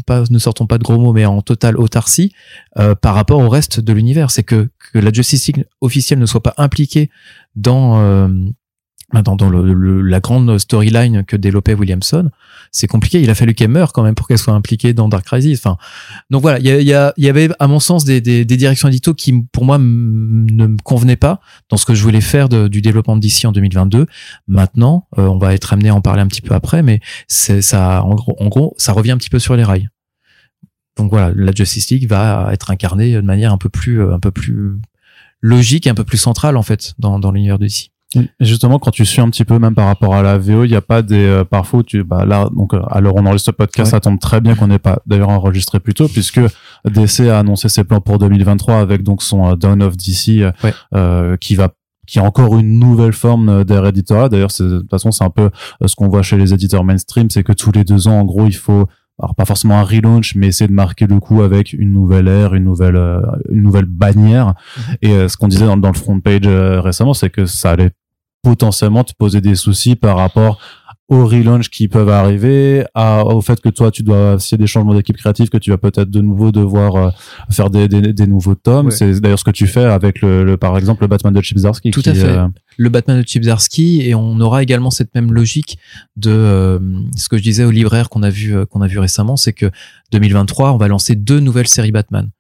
pas, 0.07 0.25
ne 0.31 0.39
sortons 0.39 0.67
pas 0.67 0.79
de 0.79 0.85
gros 0.85 0.99
mots, 0.99 1.13
mais 1.13 1.25
en 1.25 1.43
total 1.43 1.77
autarcie 1.77 2.33
euh, 2.79 2.95
par 2.95 3.15
rapport 3.15 3.41
au 3.41 3.49
reste 3.49 3.81
de 3.81 3.93
l'univers. 3.93 4.31
C'est 4.31 4.45
que, 4.45 4.69
que 4.93 4.99
la 4.99 5.13
Justice 5.13 5.47
League 5.49 5.67
officielle 5.81 6.19
ne 6.19 6.27
soit 6.27 6.43
pas 6.43 6.55
impliquée 6.57 7.11
dans 7.57 8.01
euh, 8.01 8.29
dans, 9.23 9.37
dans 9.37 9.49
le, 9.49 10.01
la 10.03 10.21
grande 10.21 10.59
storyline 10.59 11.25
que 11.25 11.37
développait 11.37 11.75
Williamson, 11.75 12.31
c'est 12.71 12.87
compliqué. 12.87 13.21
Il 13.21 13.31
a 13.31 13.35
fallu 13.35 13.55
qu'elle 13.55 13.71
meure 13.71 13.93
quand 13.93 14.03
même 14.03 14.15
pour 14.15 14.27
qu'elle 14.27 14.39
soit 14.39 14.55
impliquée 14.55 14.93
dans 14.93 15.09
Dark 15.09 15.25
Crisis. 15.25 15.59
Enfin, 15.59 15.77
donc 16.31 16.43
voilà, 16.43 16.59
il 16.59 16.67
y, 16.67 16.91
y, 16.91 17.25
y, 17.25 17.29
avait 17.29 17.49
à 17.59 17.67
mon 17.67 17.81
sens 17.81 18.05
des, 18.05 18.21
des, 18.21 18.45
des 18.45 18.57
directions 18.57 18.89
édito 18.89 19.15
qui, 19.15 19.33
pour 19.53 19.65
moi, 19.65 19.79
ne 19.79 20.67
me 20.67 20.77
convenaient 20.83 21.17
pas 21.17 21.41
dans 21.69 21.77
ce 21.77 21.87
que 21.87 21.95
je 21.95 22.03
voulais 22.03 22.21
faire 22.21 22.49
du 22.49 22.81
développement 22.81 23.17
d'ici 23.17 23.47
en 23.47 23.53
2022. 23.53 24.07
Maintenant, 24.49 25.09
euh, 25.19 25.27
on 25.27 25.39
va 25.39 25.55
être 25.55 25.73
amené 25.73 25.89
à 25.89 25.95
en 25.95 26.01
parler 26.01 26.23
un 26.23 26.29
petit 26.29 26.43
peu 26.43 26.55
après, 26.55 26.83
mais 26.83 27.01
c'est 27.29 27.63
ça, 27.63 28.03
en 28.03 28.49
gros, 28.49 28.75
ça 28.79 28.93
revient 28.93 29.13
un 29.13 29.19
petit 29.19 29.31
peu 29.31 29.39
sur 29.39 29.57
les 29.57 29.65
rails. 29.65 29.89
Donc 30.97 31.11
voilà, 31.11 31.33
la 31.35 31.53
Justice 31.53 31.91
League 31.91 32.09
va 32.09 32.51
être 32.53 32.71
incarnée 32.71 33.15
de 33.15 33.21
manière 33.21 33.53
un 33.53 33.59
peu 33.59 33.69
plus, 33.69 34.03
un 34.13 34.21
peu 34.21 34.31
plus 34.31 34.79
logique 35.41 35.87
et 35.87 35.91
un 35.91 35.95
peu 35.95 36.05
plus 36.05 36.19
centrale 36.19 36.57
en 36.57 36.63
fait 36.63 36.95
dans, 36.99 37.19
dans 37.19 37.33
l'univers 37.33 37.59
d'ici. 37.59 37.91
Et 38.17 38.45
justement, 38.45 38.79
quand 38.79 38.91
tu 38.91 39.05
suis 39.05 39.21
un 39.21 39.29
petit 39.31 39.45
peu, 39.45 39.59
même 39.59 39.75
par 39.75 39.87
rapport 39.87 40.15
à 40.15 40.23
la 40.23 40.39
VO, 40.39 40.65
il 40.65 40.71
n'y 40.71 40.77
a 40.77 40.81
pas 40.81 41.03
des 41.03 41.25
euh, 41.25 41.45
parfois 41.45 41.81
où 41.81 41.83
tu 41.83 42.05
bah 42.05 42.25
là 42.25 42.49
donc 42.55 42.75
euh, 42.75 42.81
alors 42.91 43.15
on 43.17 43.27
enregistre 43.27 43.47
ce 43.53 43.57
podcast, 43.57 43.87
Ouais. 43.89 43.91
ça 43.97 44.01
tombe 44.01 44.19
très 44.19 44.41
bien 44.41 44.55
qu'on 44.55 44.69
n'ait 44.69 44.79
pas 44.79 44.99
d'ailleurs 45.07 45.29
enregistré 45.31 45.81
plus 45.81 45.95
tôt 45.95 46.09
puisque 46.09 46.41
DC 46.85 47.21
a 47.29 47.39
annoncé 47.39 47.69
ses 47.69 47.85
plans 47.85 48.01
pour 48.01 48.19
2023 48.19 48.77
avec 48.81 49.03
donc 49.03 49.23
son 49.23 49.47
euh, 49.47 49.57
Dawn 49.57 49.83
of 49.83 49.97
DC 49.97 50.41
euh, 50.43 50.53
Ouais. 50.63 50.73
euh, 50.95 51.37
qui 51.37 51.55
va 51.57 51.69
qui 52.07 52.19
est 52.19 52.23
encore 52.23 52.59
une 52.59 52.79
nouvelle 52.79 53.15
forme 53.15 53.49
euh, 53.49 53.65
d'air 53.65 53.87
éditorial. 53.87 54.29
D'ailleurs, 54.29 54.51
c'est- 54.51 54.63
de 54.65 54.79
toute 54.81 54.91
façon, 54.91 55.11
c'est 55.11 55.25
un 55.25 55.31
peu 55.31 55.49
euh, 55.83 55.87
ce 55.87 55.97
qu'on 55.97 56.09
voit 56.09 56.21
chez 56.23 56.37
les 56.37 56.53
éditeurs 56.53 56.85
mainstream, 56.85 57.31
c'est 57.31 57.43
que 57.43 57.53
tous 57.53 57.73
les 57.73 57.83
deux 57.83 58.09
ans, 58.09 58.21
en 58.21 58.25
gros, 58.27 58.47
il 58.47 58.55
faut 58.57 58.87
alors 59.19 59.35
pas 59.35 59.45
forcément 59.47 59.79
un 59.79 59.85
relaunch, 59.85 60.35
mais 60.35 60.49
essayer 60.49 60.69
de 60.69 60.73
marquer 60.75 61.07
le 61.07 61.19
coup 61.21 61.41
avec 61.43 61.73
une 61.73 61.93
nouvelle 61.93 62.29
ère, 62.29 62.53
une 62.55 62.65
nouvelle, 62.65 62.97
euh, 62.97 63.23
une 63.49 63.63
nouvelle 63.63 63.85
bannière. 63.87 64.53
Et 65.03 65.13
euh, 65.13 65.29
ce 65.29 65.37
qu'on 65.39 65.49
disait 65.49 65.65
dans, 65.67 65.77
dans 65.79 65.89
le 65.93 65.97
front 65.97 66.21
page 66.21 66.41
euh, 66.45 66.81
récemment, 66.83 67.15
c'est 67.15 67.31
que 67.31 67.47
ça 67.47 67.71
allait 67.71 67.93
potentiellement 68.45 69.03
te 69.03 69.13
poser 69.19 69.41
des 69.41 69.57
soucis 69.57 69.97
par 69.97 70.17
rapport 70.17 70.61
aux 71.09 71.27
relaunch 71.27 71.69
qui 71.69 71.87
peuvent 71.87 72.09
arriver, 72.09 72.83
à, 72.95 73.27
au 73.27 73.43
fait 73.43 73.61
que 73.61 73.69
toi, 73.69 73.91
tu 73.91 74.03
dois, 74.03 74.39
s'il 74.39 74.57
y 74.57 74.59
a 74.61 74.63
des 74.65 74.67
changements 74.67 74.95
d'équipe 74.95 75.17
créative, 75.19 75.51
que 75.51 75.59
tu 75.59 75.69
vas 75.71 75.77
peut-être 75.77 76.09
de 76.11 76.21
nouveau 76.23 76.51
devoir 76.51 76.97
euh, 76.97 77.11
faire 77.51 77.69
des, 77.69 77.89
des, 77.89 78.15
des 78.15 78.27
nouveaux 78.27 78.55
tomes. 78.55 78.87
Ouais. 78.87 78.91
C'est 78.93 79.21
d'ailleurs 79.21 79.39
ce 79.39 79.45
que 79.45 79.51
tu 79.51 79.67
fais 79.67 79.85
avec 79.85 80.23
le, 80.23 80.45
le- 80.45 80.57
par 80.57 80.79
exemple, 80.79 81.03
le 81.03 81.09
Batman 81.09 81.35
de 81.35 81.43
Chip 81.43 81.59
Zdarsky. 81.59 81.91
Tout 81.91 82.01
qui, 82.01 82.09
à 82.09 82.15
fait. 82.15 82.25
euh, 82.25 82.47
le 82.79 82.89
Batman 82.89 83.21
de 83.21 83.27
Chip 83.29 83.43
Zdarsky 83.45 84.01
et 84.03 84.15
on 84.15 84.41
aura 84.41 84.63
également 84.63 84.91
cette 84.91 85.15
même 85.15 85.31
logique 85.35 85.77
de 86.17 86.31
euh, 86.31 86.79
ce 87.19 87.29
que 87.29 87.37
je 87.37 87.43
disais 87.43 87.65
au 87.65 87.71
libraire 87.71 88.09
qu'on 88.09 88.23
a 88.23 88.31
vu 88.31 88.55
qu'on 88.71 88.81
a 88.81 88.87
vu 88.87 88.99
récemment, 88.99 89.37
c'est 89.37 89.53
que 89.53 89.71
2023 90.13 90.73
on 90.73 90.79
va 90.79 90.89
lancer 90.89 91.17
deux 91.17 91.39
nouvelles 91.41 91.69
séries 91.69 91.93
Batman. 91.93 92.31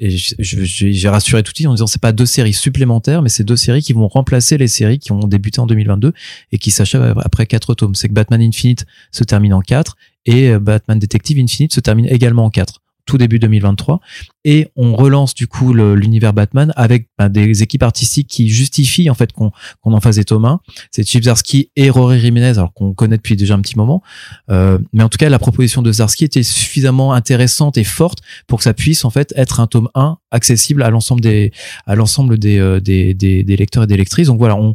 Et 0.00 0.10
j'ai 0.10 1.08
rassuré 1.08 1.42
tout 1.44 1.52
de 1.52 1.56
suite 1.56 1.68
en 1.68 1.74
disant 1.74 1.86
c'est 1.86 2.02
pas 2.02 2.12
deux 2.12 2.26
séries 2.26 2.52
supplémentaires, 2.52 3.22
mais 3.22 3.28
c'est 3.28 3.44
deux 3.44 3.56
séries 3.56 3.82
qui 3.82 3.92
vont 3.92 4.08
remplacer 4.08 4.58
les 4.58 4.66
séries 4.66 4.98
qui 4.98 5.12
ont 5.12 5.20
débuté 5.20 5.60
en 5.60 5.66
2022 5.66 6.12
et 6.50 6.58
qui 6.58 6.70
s'achèvent 6.70 7.14
après 7.18 7.46
quatre 7.46 7.74
tomes. 7.74 7.94
C'est 7.94 8.08
que 8.08 8.12
Batman 8.12 8.40
Infinite 8.40 8.86
se 9.12 9.22
termine 9.22 9.54
en 9.54 9.60
quatre 9.60 9.96
et 10.26 10.50
euh, 10.50 10.58
Batman 10.58 10.98
Detective 10.98 11.38
Infinite 11.38 11.72
se 11.72 11.80
termine 11.80 12.06
également 12.06 12.44
en 12.44 12.50
quatre 12.50 12.80
tout 13.06 13.18
début 13.18 13.38
2023 13.38 14.00
et 14.44 14.68
on 14.76 14.94
relance 14.94 15.34
du 15.34 15.46
coup 15.46 15.72
l'univers 15.72 16.32
Batman 16.32 16.72
avec 16.76 17.08
bah, 17.18 17.28
des 17.28 17.62
équipes 17.62 17.82
artistiques 17.82 18.28
qui 18.28 18.48
justifient 18.48 19.10
en 19.10 19.14
fait 19.14 19.32
qu'on 19.32 19.50
qu'on 19.80 19.92
en 19.92 20.00
fasse 20.00 20.16
des 20.16 20.24
tomes 20.24 20.44
1. 20.44 20.60
C'est 20.90 21.06
Chip 21.06 21.24
Zdarsky 21.24 21.70
et 21.76 21.90
Rory 21.90 22.20
Jiménez, 22.20 22.58
alors 22.58 22.72
qu'on 22.72 22.92
connaît 22.92 23.16
depuis 23.16 23.36
déjà 23.36 23.54
un 23.54 23.60
petit 23.60 23.76
moment. 23.76 24.02
Euh, 24.50 24.78
mais 24.92 25.02
en 25.02 25.08
tout 25.08 25.18
cas, 25.18 25.28
la 25.28 25.38
proposition 25.38 25.82
de 25.82 25.92
Zdarsky 25.92 26.24
était 26.24 26.42
suffisamment 26.42 27.12
intéressante 27.12 27.78
et 27.78 27.84
forte 27.84 28.18
pour 28.46 28.58
que 28.58 28.64
ça 28.64 28.74
puisse 28.74 29.04
en 29.04 29.10
fait 29.10 29.32
être 29.36 29.60
un 29.60 29.66
tome 29.66 29.88
1 29.94 30.18
accessible 30.30 30.82
à 30.82 30.90
l'ensemble 30.90 31.20
des 31.20 31.52
à 31.86 31.94
l'ensemble 31.94 32.38
des, 32.38 32.58
euh, 32.58 32.80
des, 32.80 33.14
des 33.14 33.44
des 33.44 33.56
lecteurs 33.56 33.84
et 33.84 33.86
des 33.86 33.96
lectrices. 33.96 34.28
Donc 34.28 34.38
voilà, 34.38 34.56
on 34.56 34.74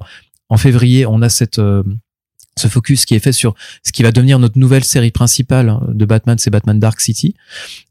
en 0.49 0.57
février, 0.57 1.05
on 1.05 1.21
a 1.21 1.29
cette 1.29 1.59
euh, 1.59 1.83
ce 2.59 2.67
focus 2.67 3.05
qui 3.05 3.15
est 3.15 3.19
fait 3.19 3.31
sur 3.31 3.55
ce 3.83 3.91
qui 3.91 4.03
va 4.03 4.11
devenir 4.11 4.39
notre 4.39 4.57
nouvelle 4.57 4.83
série 4.83 5.11
principale 5.11 5.79
de 5.87 6.05
Batman, 6.05 6.37
c'est 6.37 6.49
Batman 6.49 6.79
Dark 6.79 6.99
City. 6.99 7.35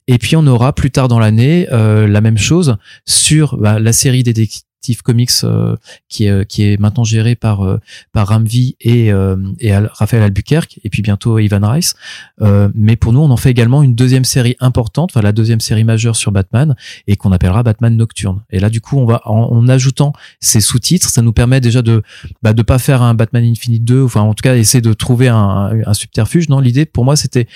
Et 0.07 0.19
puis 0.19 0.37
on 0.37 0.47
aura 0.47 0.73
plus 0.73 0.91
tard 0.91 1.09
dans 1.09 1.19
l'année 1.19 1.67
euh, 1.73 2.07
la 2.07 2.21
même 2.21 2.39
chose 2.39 2.77
sur 3.07 3.57
bah, 3.57 3.79
la 3.79 3.93
série 3.93 4.23
Détective 4.79 5.03
Comics 5.03 5.31
euh, 5.43 5.77
qui, 6.09 6.27
est, 6.27 6.47
qui 6.47 6.63
est 6.65 6.81
maintenant 6.81 7.05
gérée 7.05 7.35
par 7.35 7.65
euh, 7.65 7.79
par 8.13 8.29
Ramvi 8.29 8.77
et, 8.81 9.13
euh, 9.13 9.37
et 9.59 9.77
Raphaël 9.77 10.23
Albuquerque 10.23 10.79
et 10.85 10.91
puis 10.91 11.03
bientôt 11.03 11.39
Ivan 11.39 11.61
Rice. 11.69 11.95
Euh, 12.41 12.69
mais 12.75 12.95
pour 12.95 13.13
nous, 13.13 13.21
on 13.21 13.31
en 13.31 13.37
fait 13.37 13.51
également 13.51 13.83
une 13.83 13.95
deuxième 13.95 14.25
série 14.25 14.57
importante, 14.61 15.11
enfin 15.13 15.23
la 15.23 15.33
deuxième 15.33 15.61
série 15.61 15.85
majeure 15.85 16.15
sur 16.15 16.31
Batman 16.31 16.77
et 17.09 17.17
qu'on 17.17 17.33
appellera 17.33 17.63
Batman 17.63 17.97
Nocturne. 17.97 18.43
Et 18.51 18.61
là, 18.61 18.71
du 18.71 18.81
coup, 18.81 18.99
on 18.99 19.07
va 19.07 19.21
en, 19.25 19.51
en 19.51 19.69
ajoutant 19.69 20.13
ces 20.41 20.61
sous-titres, 20.61 21.11
ça 21.11 21.23
nous 21.23 21.33
permet 21.33 21.61
déjà 21.61 21.83
de 21.83 22.03
bah, 22.43 22.53
de 22.53 22.63
pas 22.63 22.79
faire 22.79 23.03
un 23.03 23.15
Batman 23.15 23.45
Infinite 23.45 23.85
2, 23.85 24.05
enfin 24.05 24.21
en 24.21 24.35
tout 24.35 24.43
cas 24.43 24.57
essayer 24.57 24.81
de 24.81 24.93
trouver 24.93 25.29
un, 25.29 25.73
un 25.85 25.95
subterfuge. 25.95 26.49
Non, 26.49 26.61
l'idée 26.61 26.87
pour 26.87 27.05
moi 27.05 27.17
c'était 27.17 27.49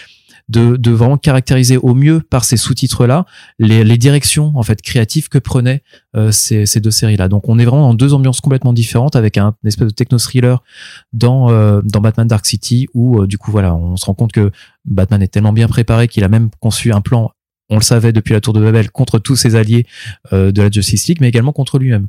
de, 0.49 0.77
de 0.77 0.91
vraiment 0.91 1.17
caractériser 1.17 1.77
au 1.77 1.95
mieux 1.95 2.21
par 2.21 2.45
ces 2.45 2.57
sous-titres-là 2.57 3.27
les, 3.59 3.85
les 3.85 3.99
directions 3.99 4.53
en 4.55 4.63
fait 4.63 4.83
créatives 4.83 5.29
que 5.29 5.39
prenaient 5.39 5.83
euh, 6.17 6.31
ces, 6.31 6.81
deux 6.81 6.91
séries-là. 6.91 7.29
Donc 7.29 7.49
on 7.49 7.59
est 7.59 7.65
vraiment 7.65 7.89
dans 7.89 7.95
deux 7.95 8.15
ambiances 8.15 8.41
complètement 8.41 8.73
différentes 8.73 9.17
avec 9.17 9.39
un 9.39 9.55
espèce 9.65 9.89
de 9.89 9.93
techno-thriller 9.93 10.63
dans 11.13 11.51
euh, 11.51 11.81
dans 11.85 12.01
Batman 12.01 12.27
Dark 12.27 12.47
City 12.47 12.89
où 12.95 13.23
euh, 13.23 13.27
du 13.27 13.39
coup 13.39 13.51
voilà 13.51 13.75
on 13.75 13.97
se 13.97 14.05
rend 14.05 14.15
compte 14.15 14.33
que 14.33 14.51
Batman 14.85 15.23
est 15.23 15.29
tellement 15.29 15.53
bien 15.53 15.69
préparé 15.69 16.09
qu'il 16.09 16.25
a 16.25 16.29
même 16.29 16.51
conçu 16.61 16.93
un 16.93 17.01
plan 17.01 17.31
on 17.69 17.77
le 17.77 17.83
savait 17.83 18.13
depuis 18.13 18.33
la 18.33 18.41
tour 18.41 18.53
de 18.53 18.61
Babel 18.61 18.91
contre 18.91 19.19
tous 19.19 19.37
ses 19.37 19.55
alliés 19.55 19.87
euh, 20.33 20.53
de 20.53 20.63
la 20.63 20.71
Justice 20.71 21.07
League 21.07 21.19
mais 21.21 21.29
également 21.29 21.53
contre 21.53 21.79
lui-même. 21.79 22.09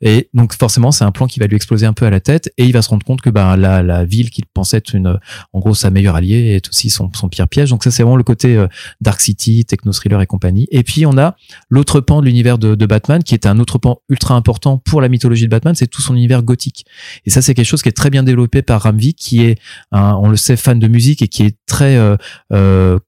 Et 0.00 0.28
donc 0.34 0.54
forcément, 0.54 0.92
c'est 0.92 1.04
un 1.04 1.12
plan 1.12 1.26
qui 1.26 1.40
va 1.40 1.46
lui 1.46 1.56
exploser 1.56 1.86
un 1.86 1.92
peu 1.92 2.06
à 2.06 2.10
la 2.10 2.20
tête 2.20 2.52
et 2.56 2.64
il 2.64 2.72
va 2.72 2.82
se 2.82 2.88
rendre 2.88 3.04
compte 3.04 3.20
que 3.20 3.30
bah, 3.30 3.56
la, 3.56 3.82
la 3.82 4.04
ville 4.04 4.30
qu'il 4.30 4.46
pensait 4.46 4.78
être 4.78 4.94
une, 4.94 5.18
en 5.52 5.58
gros 5.58 5.74
sa 5.74 5.90
meilleure 5.90 6.16
alliée 6.16 6.54
est 6.56 6.68
aussi 6.68 6.90
son, 6.90 7.10
son 7.14 7.28
pire 7.28 7.48
piège. 7.48 7.70
Donc 7.70 7.84
ça, 7.84 7.90
c'est 7.90 8.02
vraiment 8.02 8.16
le 8.16 8.24
côté 8.24 8.56
euh, 8.56 8.68
Dark 9.00 9.20
City, 9.20 9.64
Techno 9.64 9.92
Thriller 9.92 10.20
et 10.20 10.26
compagnie. 10.26 10.68
Et 10.70 10.82
puis 10.82 11.06
on 11.06 11.18
a 11.18 11.36
l'autre 11.68 12.00
pan 12.00 12.20
de 12.20 12.26
l'univers 12.26 12.58
de, 12.58 12.74
de 12.74 12.86
Batman 12.86 13.22
qui 13.22 13.34
est 13.34 13.46
un 13.46 13.58
autre 13.58 13.78
pan 13.78 14.00
ultra 14.08 14.34
important 14.34 14.78
pour 14.78 15.00
la 15.00 15.08
mythologie 15.08 15.44
de 15.44 15.50
Batman, 15.50 15.74
c'est 15.74 15.86
tout 15.86 16.02
son 16.02 16.14
univers 16.14 16.42
gothique. 16.42 16.86
Et 17.24 17.30
ça, 17.30 17.42
c'est 17.42 17.54
quelque 17.54 17.66
chose 17.66 17.82
qui 17.82 17.88
est 17.88 17.96
très 17.96 18.10
bien 18.10 18.22
développé 18.22 18.62
par 18.62 18.82
Ramvi, 18.82 19.14
qui 19.14 19.42
est, 19.42 19.58
on 19.92 20.28
le 20.28 20.36
sait, 20.36 20.56
fan 20.56 20.78
de 20.78 20.88
musique 20.88 21.22
et 21.22 21.28
qui 21.28 21.42
est 21.42 21.56
très, 21.66 21.96
euh, 21.96 22.16
euh, 22.52 22.98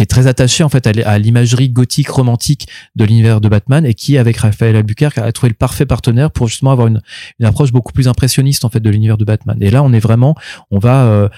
qui 0.00 0.02
est 0.02 0.06
très 0.06 0.26
attaché 0.26 0.64
en 0.64 0.70
fait 0.70 0.86
à 0.86 1.18
l'imagerie 1.18 1.68
gothique 1.68 2.08
romantique 2.08 2.68
de 2.96 3.04
l'univers 3.04 3.42
de 3.42 3.50
Batman 3.50 3.84
et 3.84 3.92
qui, 3.92 4.16
avec 4.16 4.38
Raphaël 4.38 4.74
Albuquerque, 4.74 5.18
a 5.18 5.30
trouvé 5.30 5.50
le 5.50 5.54
parfait 5.54 5.84
partenaire 5.84 6.30
pour 6.30 6.48
justement 6.48 6.72
avoir 6.72 6.86
une, 6.86 7.02
approche 7.42 7.70
beaucoup 7.70 7.92
plus 7.92 8.08
impressionniste 8.08 8.64
en 8.64 8.70
fait 8.70 8.80
de 8.80 8.88
l'univers 8.88 9.18
de 9.18 9.26
Batman. 9.26 9.58
Et 9.60 9.68
là, 9.68 9.82
on 9.82 9.92
est 9.92 10.00
vraiment, 10.00 10.34
on 10.70 10.78
va 10.78 11.04
euh, 11.04 11.28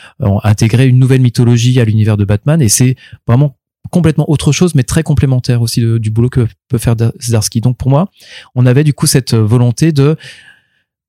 intégrer 0.44 0.87
une 0.87 1.01
nouvelle 1.01 1.22
mythologie 1.22 1.81
à 1.81 1.85
l'univers 1.85 2.16
de 2.16 2.25
Batman 2.25 2.62
et 2.62 2.68
c'est 2.68 2.94
vraiment 3.27 3.59
complètement 3.90 4.31
autre 4.31 4.53
chose, 4.53 4.77
mais 4.77 4.85
très 4.85 5.03
complémentaire 5.03 5.61
aussi 5.61 5.85
du 5.98 6.11
boulot 6.12 6.29
que 6.29 6.46
peut 6.68 6.79
faire 6.79 6.94
Da- 6.94 7.11
Zdarsky. 7.20 7.62
Donc 7.62 7.77
pour 7.77 7.90
moi, 7.90 8.11
on 8.55 8.64
avait 8.64 8.85
du 8.85 8.94
coup 8.94 9.09
cette 9.09 9.35
volonté 9.35 9.90
de 9.90 10.16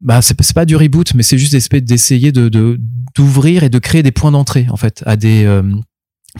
bah 0.02 0.24
c'est 0.24 0.36
pas 0.56 0.66
du 0.66 0.76
reboot 0.76 1.14
mais 1.14 1.24
c'est 1.24 1.38
juste 1.38 1.54
d'essayer 1.76 2.32
de 2.32 2.50
de- 2.50 2.78
d'ouvrir 3.16 3.64
et 3.64 3.70
de 3.70 3.78
créer 3.78 4.02
des 4.02 4.12
points 4.12 4.32
d'entrée 4.32 4.66
en 4.70 4.76
fait 4.76 5.04
à 5.06 5.16
des 5.16 5.46
euh, 5.46 5.62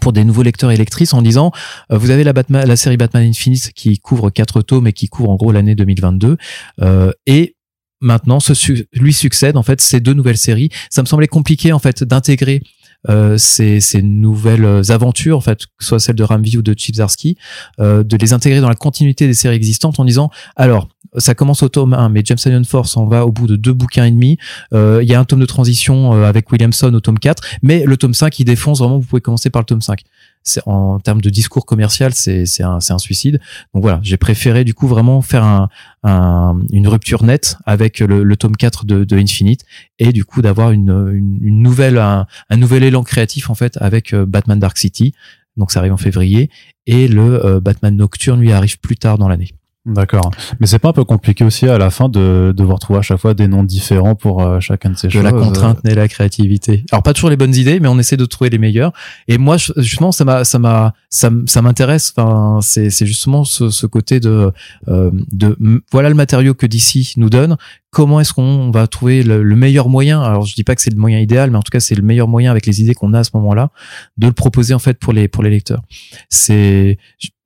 pour 0.02 0.14
des 0.14 0.24
nouveaux 0.24 0.44
lecteurs 0.44 0.72
et 0.72 0.78
lectrices 0.78 1.14
en 1.14 1.22
disant 1.22 1.52
euh, 1.92 1.98
vous 1.98 2.10
avez 2.10 2.24
la 2.24 2.34
Batman 2.34 2.66
la 2.66 2.76
série 2.76 2.98
Batman 2.98 3.24
Infinite 3.24 3.72
qui 3.74 4.00
couvre 4.00 4.30
quatre 4.30 4.62
tomes 4.62 4.88
et 4.88 4.94
qui 4.94 5.08
couvre 5.08 5.30
en 5.30 5.36
gros 5.36 5.52
l'année 5.52 5.76
2022 5.76 6.38
euh, 6.82 7.12
et 7.28 7.56
maintenant 8.02 8.40
ce 8.40 8.54
lui 8.94 9.14
succède 9.14 9.56
en 9.56 9.64
fait 9.64 9.82
ces 9.82 10.00
deux 10.00 10.14
nouvelles 10.14 10.38
séries. 10.38 10.70
Ça 10.90 11.02
me 11.02 11.08
semblait 11.08 11.28
compliqué 11.28 11.72
en 11.72 11.80
fait 11.80 12.04
d'intégrer 12.04 12.62
euh, 13.10 13.38
ces, 13.38 13.82
ces 13.82 14.02
nouvelles 14.02 14.82
aventures, 14.90 15.38
en 15.38 15.42
fait, 15.42 15.66
que 15.66 15.72
ce 15.80 15.88
soit 15.90 16.00
celle 16.00 16.16
de 16.16 16.24
Ramvi 16.24 16.58
ou 16.58 16.62
de 16.62 16.74
Chip 16.78 16.96
Zdarsky, 16.96 17.38
euh, 17.80 18.04
de 18.04 18.16
les 18.16 18.34
intégrer 18.34 18.62
dans 18.62 18.70
la 18.70 18.76
continuité 18.76 19.28
des 19.28 19.34
séries 19.34 19.56
existantes 19.56 20.00
en 20.00 20.06
disant, 20.06 20.30
alors, 20.56 20.88
ça 21.18 21.36
commence 21.36 21.64
au 21.64 21.70
tome 21.70 21.94
1, 21.94 22.10
mais 22.10 22.22
James 22.26 22.38
Iron 22.46 22.64
Force 22.64 22.98
en 22.98 23.06
va 23.06 23.26
au 23.26 23.32
bout 23.32 23.48
de 23.48 23.56
deux 23.56 23.74
bouquins 23.74 24.06
et 24.06 24.12
demi. 24.12 24.38
Euh, 24.74 25.00
Il 25.04 25.10
y 25.10 25.14
a 25.14 25.20
un 25.20 25.26
tome 25.26 25.40
de 25.40 25.46
transition 25.46 26.14
euh, 26.14 26.26
avec 26.26 26.52
Williamson 26.52 26.94
au 26.94 27.00
tome 27.00 27.20
4, 27.20 27.44
mais 27.62 27.84
le 27.86 27.98
tome 27.98 28.14
5 28.14 28.40
il 28.40 28.46
défonce 28.46 28.80
vraiment. 28.80 29.00
Vous 29.00 29.06
pouvez 29.06 29.22
commencer 29.22 29.50
par 29.50 29.62
le 29.62 29.66
tome 29.66 29.82
5. 29.82 30.02
C'est 30.46 30.62
en 30.66 31.00
termes 31.00 31.22
de 31.22 31.30
discours 31.30 31.66
commercial, 31.66 32.14
c'est 32.14 32.46
un 32.62 32.80
un 32.90 32.98
suicide. 32.98 33.40
Donc 33.74 33.84
voilà, 33.84 34.00
j'ai 34.04 34.18
préféré 34.18 34.66
du 34.66 34.74
coup 34.74 34.88
vraiment 34.88 35.22
faire 35.22 35.44
un, 35.44 35.70
un 36.04 36.58
une 36.72 36.88
rupture 36.88 37.24
nette 37.24 37.58
avec 37.66 38.00
le, 38.00 38.24
le 38.24 38.36
tome 38.36 38.58
4 38.58 38.86
de, 38.86 39.04
de 39.06 39.18
Infinite 39.18 39.62
et 40.00 40.12
du 40.12 40.26
coup 40.26 40.42
d'avoir 40.42 40.72
une, 40.72 40.90
une 41.14 41.40
une 41.42 41.62
nouvelle 41.62 41.98
un, 41.98 42.28
un 42.50 42.58
nouvel 42.58 42.84
élan 42.84 43.04
créatif 43.04 43.50
en 43.50 43.56
fait 43.56 43.78
avec 43.80 44.14
euh, 44.14 44.26
Batman 44.26 44.60
Dark 44.60 44.78
City. 44.78 45.14
Donc 45.56 45.72
ça 45.72 45.80
arrive 45.80 45.94
en 45.94 45.98
février 45.98 46.50
et 46.88 47.08
le 47.08 47.46
euh, 47.46 47.60
Batman 47.60 47.96
Nocturne 47.96 48.42
lui 48.42 48.52
arrive 48.52 48.80
plus 48.80 48.98
tard 48.98 49.18
dans 49.18 49.28
l'année. 49.30 49.54
D'accord. 49.86 50.32
Mais 50.62 50.68
c'est 50.68 50.80
pas 50.80 50.90
un 50.90 50.94
peu 50.94 51.04
compliqué 51.04 51.44
aussi 51.44 51.68
à 51.68 51.78
la 51.78 51.90
fin 51.90 52.08
de 52.08 52.54
devoir 52.56 52.80
trouver 52.80 53.00
à 53.00 53.02
chaque 53.02 53.18
fois 53.18 53.34
des 53.34 53.50
noms 53.50 53.66
différents 53.66 54.16
pour 54.16 54.42
euh, 54.42 54.62
chacun 54.62 54.92
de 54.92 54.96
ces 54.96 55.08
de 55.08 55.12
choses. 55.12 55.24
la 55.24 55.34
contrainte 55.34 55.84
naît 55.84 55.94
la 55.94 56.08
créativité. 56.08 56.86
Alors 56.94 57.04
pas 57.04 57.12
toujours 57.14 57.30
les 57.30 57.36
bonnes 57.36 57.54
idées, 57.54 57.82
mais 57.82 57.90
on 57.90 58.00
essaie 58.00 58.16
de 58.16 58.24
trouver 58.24 58.50
les 58.50 58.58
meilleures. 58.58 58.94
Et 59.28 59.38
moi, 59.38 59.58
justement, 59.58 60.14
ça 60.14 60.24
m'a, 60.24 60.46
ça 60.46 60.58
m'a, 60.58 60.94
ça, 61.10 61.30
m'intéresse. 61.62 62.14
Enfin, 62.16 62.60
c'est, 62.62 62.90
c'est 62.90 63.06
justement 63.06 63.44
ce, 63.44 63.70
ce 63.70 63.86
côté 63.86 64.22
de, 64.22 64.54
euh, 64.88 65.12
de, 65.34 65.58
voilà 65.92 66.08
le 66.08 66.16
matériau 66.16 66.54
que 66.54 66.66
DC 66.66 67.18
nous 67.18 67.30
donne. 67.30 67.58
Comment 67.92 68.22
est-ce 68.22 68.34
qu'on 68.34 68.72
va 68.72 68.88
trouver 68.88 69.22
le, 69.22 69.44
le 69.44 69.56
meilleur 69.58 69.90
moyen? 69.90 70.22
Alors, 70.22 70.46
je 70.46 70.56
dis 70.56 70.64
pas 70.64 70.76
que 70.76 70.82
c'est 70.82 70.92
le 70.92 70.98
moyen 70.98 71.20
idéal, 71.20 71.52
mais 71.52 71.58
en 71.58 71.62
tout 71.62 71.72
cas, 71.72 71.82
c'est 71.82 71.94
le 71.94 72.02
meilleur 72.02 72.30
moyen 72.30 72.52
avec 72.52 72.66
les 72.66 72.82
idées 72.82 72.96
qu'on 72.96 73.14
a 73.14 73.20
à 73.20 73.24
ce 73.26 73.32
moment-là 73.34 73.70
de 74.18 74.28
le 74.28 74.34
proposer 74.34 74.74
en 74.74 74.80
fait 74.80 74.98
pour 74.98 75.12
les 75.12 75.28
pour 75.28 75.44
les 75.44 75.50
lecteurs. 75.50 75.82
C'est, 76.30 76.98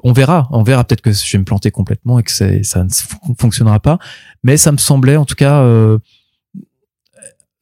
on 0.08 0.14
verra, 0.14 0.48
on 0.52 0.64
verra 0.64 0.86
peut-être 0.86 1.02
que 1.02 1.12
je 1.12 1.32
vais 1.34 1.40
me 1.40 1.44
planter 1.44 1.70
complètement 1.70 2.18
et 2.18 2.24
que 2.24 2.32
ça 2.32 2.48
ne 2.84 2.90
fon- 2.90 3.36
fonctionnera 3.38 3.80
pas. 3.82 4.00
Mais 4.42 4.56
ça 4.56 4.72
me 4.72 4.78
semblait, 4.78 5.18
en 5.18 5.26
tout 5.26 5.36
cas. 5.36 5.62
Euh, 5.62 6.00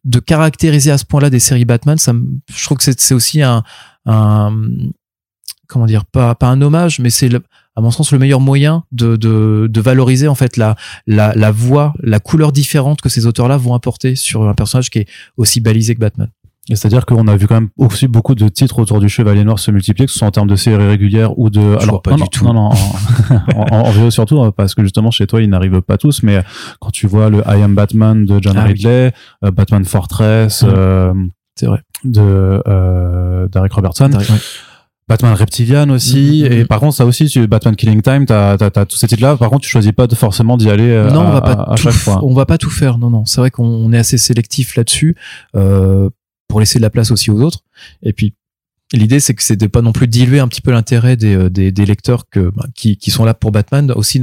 de 0.04 0.20
caractériser 0.20 0.92
à 0.92 1.00
ce 1.00 1.06
point-là 1.06 1.32
des 1.32 1.40
séries 1.40 1.66
Batman, 1.66 1.98
ça 1.98 2.14
je 2.56 2.64
trouve 2.64 2.78
que 2.78 2.84
c'est 2.84 3.14
aussi 3.16 3.42
un, 3.42 3.64
comment 5.68 5.88
dire 5.88 6.06
pas 6.06 6.38
un 6.42 6.62
hommage, 6.62 7.00
mais 7.00 7.10
c'est 7.10 7.34
à 7.76 7.82
mon 7.82 7.90
sens 7.90 8.12
le 8.12 8.20
meilleur 8.20 8.40
moyen 8.40 8.84
de, 8.92 9.82
valoriser 9.82 10.28
en 10.28 10.36
fait 10.36 10.58
la 10.58 11.52
voix, 11.52 11.96
la 12.04 12.20
couleur 12.20 12.52
différente 12.52 13.02
que 13.02 13.10
ces 13.10 13.26
auteurs-là 13.26 13.58
vont 13.58 13.74
apporter 13.74 14.16
sur 14.16 14.48
un 14.48 14.54
personnage 14.54 14.92
qui 14.92 15.00
est 15.00 15.08
aussi 15.38 15.60
balisé 15.60 15.96
que 15.96 16.02
Batman. 16.02 16.30
Et 16.70 16.76
c'est-à-dire 16.76 17.06
qu'on 17.06 17.28
a 17.28 17.36
vu 17.36 17.46
quand 17.48 17.56
même 17.56 17.70
aussi 17.78 18.08
beaucoup 18.08 18.34
de 18.34 18.48
titres 18.50 18.80
autour 18.80 19.00
du 19.00 19.08
Chevalier 19.08 19.44
Noir 19.44 19.60
se 19.60 19.70
multiplier, 19.70 20.08
que 20.08 20.12
ce 20.12 20.18
soit 20.18 20.28
en 20.28 20.32
termes 20.32 20.48
de 20.48 20.56
séries 20.56 20.88
régulières 20.88 21.38
ou 21.38 21.52
de. 21.52 21.60
vois 21.86 22.02
pas 22.02 22.12
non, 22.12 22.16
du 22.18 22.22
non, 22.24 22.28
tout. 22.28 22.46
Non, 22.46 22.54
non, 22.54 22.70
en, 23.56 23.62
en, 23.72 23.80
en 23.88 23.92
VO 23.92 24.10
surtout, 24.10 24.42
hein, 24.42 24.52
parce 24.56 24.74
que 24.74 24.82
justement 24.82 25.12
chez 25.12 25.28
toi 25.28 25.42
ils 25.44 25.50
n'arrivent 25.50 25.82
pas 25.82 25.98
tous, 25.98 26.24
mais 26.24 26.42
quand 26.80 26.90
tu 26.90 27.06
vois 27.06 27.30
le 27.30 27.40
I 27.46 27.62
Am 27.62 27.76
Batman 27.76 28.26
de 28.26 28.40
John 28.42 28.58
Ah. 28.58 28.64
Ridley, 28.64 29.12
euh, 29.44 29.52
Batman 29.52 29.86
Fortress 29.86 30.64
Mhm. 30.64 30.70
euh, 30.74 31.14
C'est 31.56 31.68
vrai. 31.68 31.82
de 32.04 32.62
euh, 32.68 33.48
Derek 33.50 33.72
Robertson. 33.74 34.10
Batman 35.08 35.34
Reptilian 35.36 35.88
aussi, 35.92 36.42
Mhm, 36.46 36.52
mhm. 36.52 36.60
et 36.62 36.66
par 36.66 36.80
contre 36.80 36.96
ça 36.96 37.06
aussi, 37.06 37.28
tu, 37.28 37.46
Batman 37.46 37.76
Killing 37.76 38.02
Time, 38.02 38.26
t'as 38.26 38.54
as, 38.54 38.86
tous 38.88 38.98
ces 38.98 39.08
titres-là. 39.08 39.38
Par 39.38 39.52
contre, 39.52 39.62
tu 39.62 39.70
choisis 39.70 39.92
pas 39.92 40.08
de 40.08 40.16
forcément 40.16 40.58
d'y 40.58 40.68
aller 40.72 40.90
non, 41.14 41.22
à, 41.22 41.26
on 41.26 41.32
va 41.32 41.42
pas 41.42 41.52
à- 41.52 41.74
à 41.74 41.76
chaque 41.76 41.94
fois. 41.94 42.22
on 42.24 42.34
va 42.34 42.48
pas 42.48 42.58
tout 42.58 42.72
faire. 42.72 42.98
Non, 42.98 43.12
non. 43.12 43.24
C'est 43.26 43.40
vrai 43.40 43.52
qu'on 43.52 43.66
on 43.68 43.94
est 43.94 44.00
assez 44.00 44.18
sélectif 44.18 44.76
là-dessus 44.76 45.16
euh, 45.56 46.10
pour 46.56 46.62
laisser 46.62 46.80
de 46.80 46.84
la 46.84 46.90
place 46.90 47.12
aussi 47.12 47.32
aux 47.32 47.42
autres. 47.42 47.66
Et 48.02 48.14
puis 48.14 48.34
l'idée, 48.94 49.20
c'est 49.20 49.34
que 49.34 49.44
c'est 49.44 49.58
de 49.58 49.68
pas 49.68 49.82
non 49.82 49.92
plus 49.92 50.08
diluer 50.08 50.40
un 50.40 50.48
petit 50.48 50.62
peu 50.62 50.72
l'intérêt 50.72 51.18
des, 51.18 51.36
euh, 51.36 51.50
des, 51.50 51.74
des 51.74 51.86
lecteurs 51.86 52.30
que 52.30 52.50
bah, 52.56 52.66
qui, 52.74 52.96
qui 52.96 53.12
sont 53.12 53.26
là 53.26 53.34
pour 53.34 53.52
Batman. 53.52 53.92
Aussi, 53.92 54.22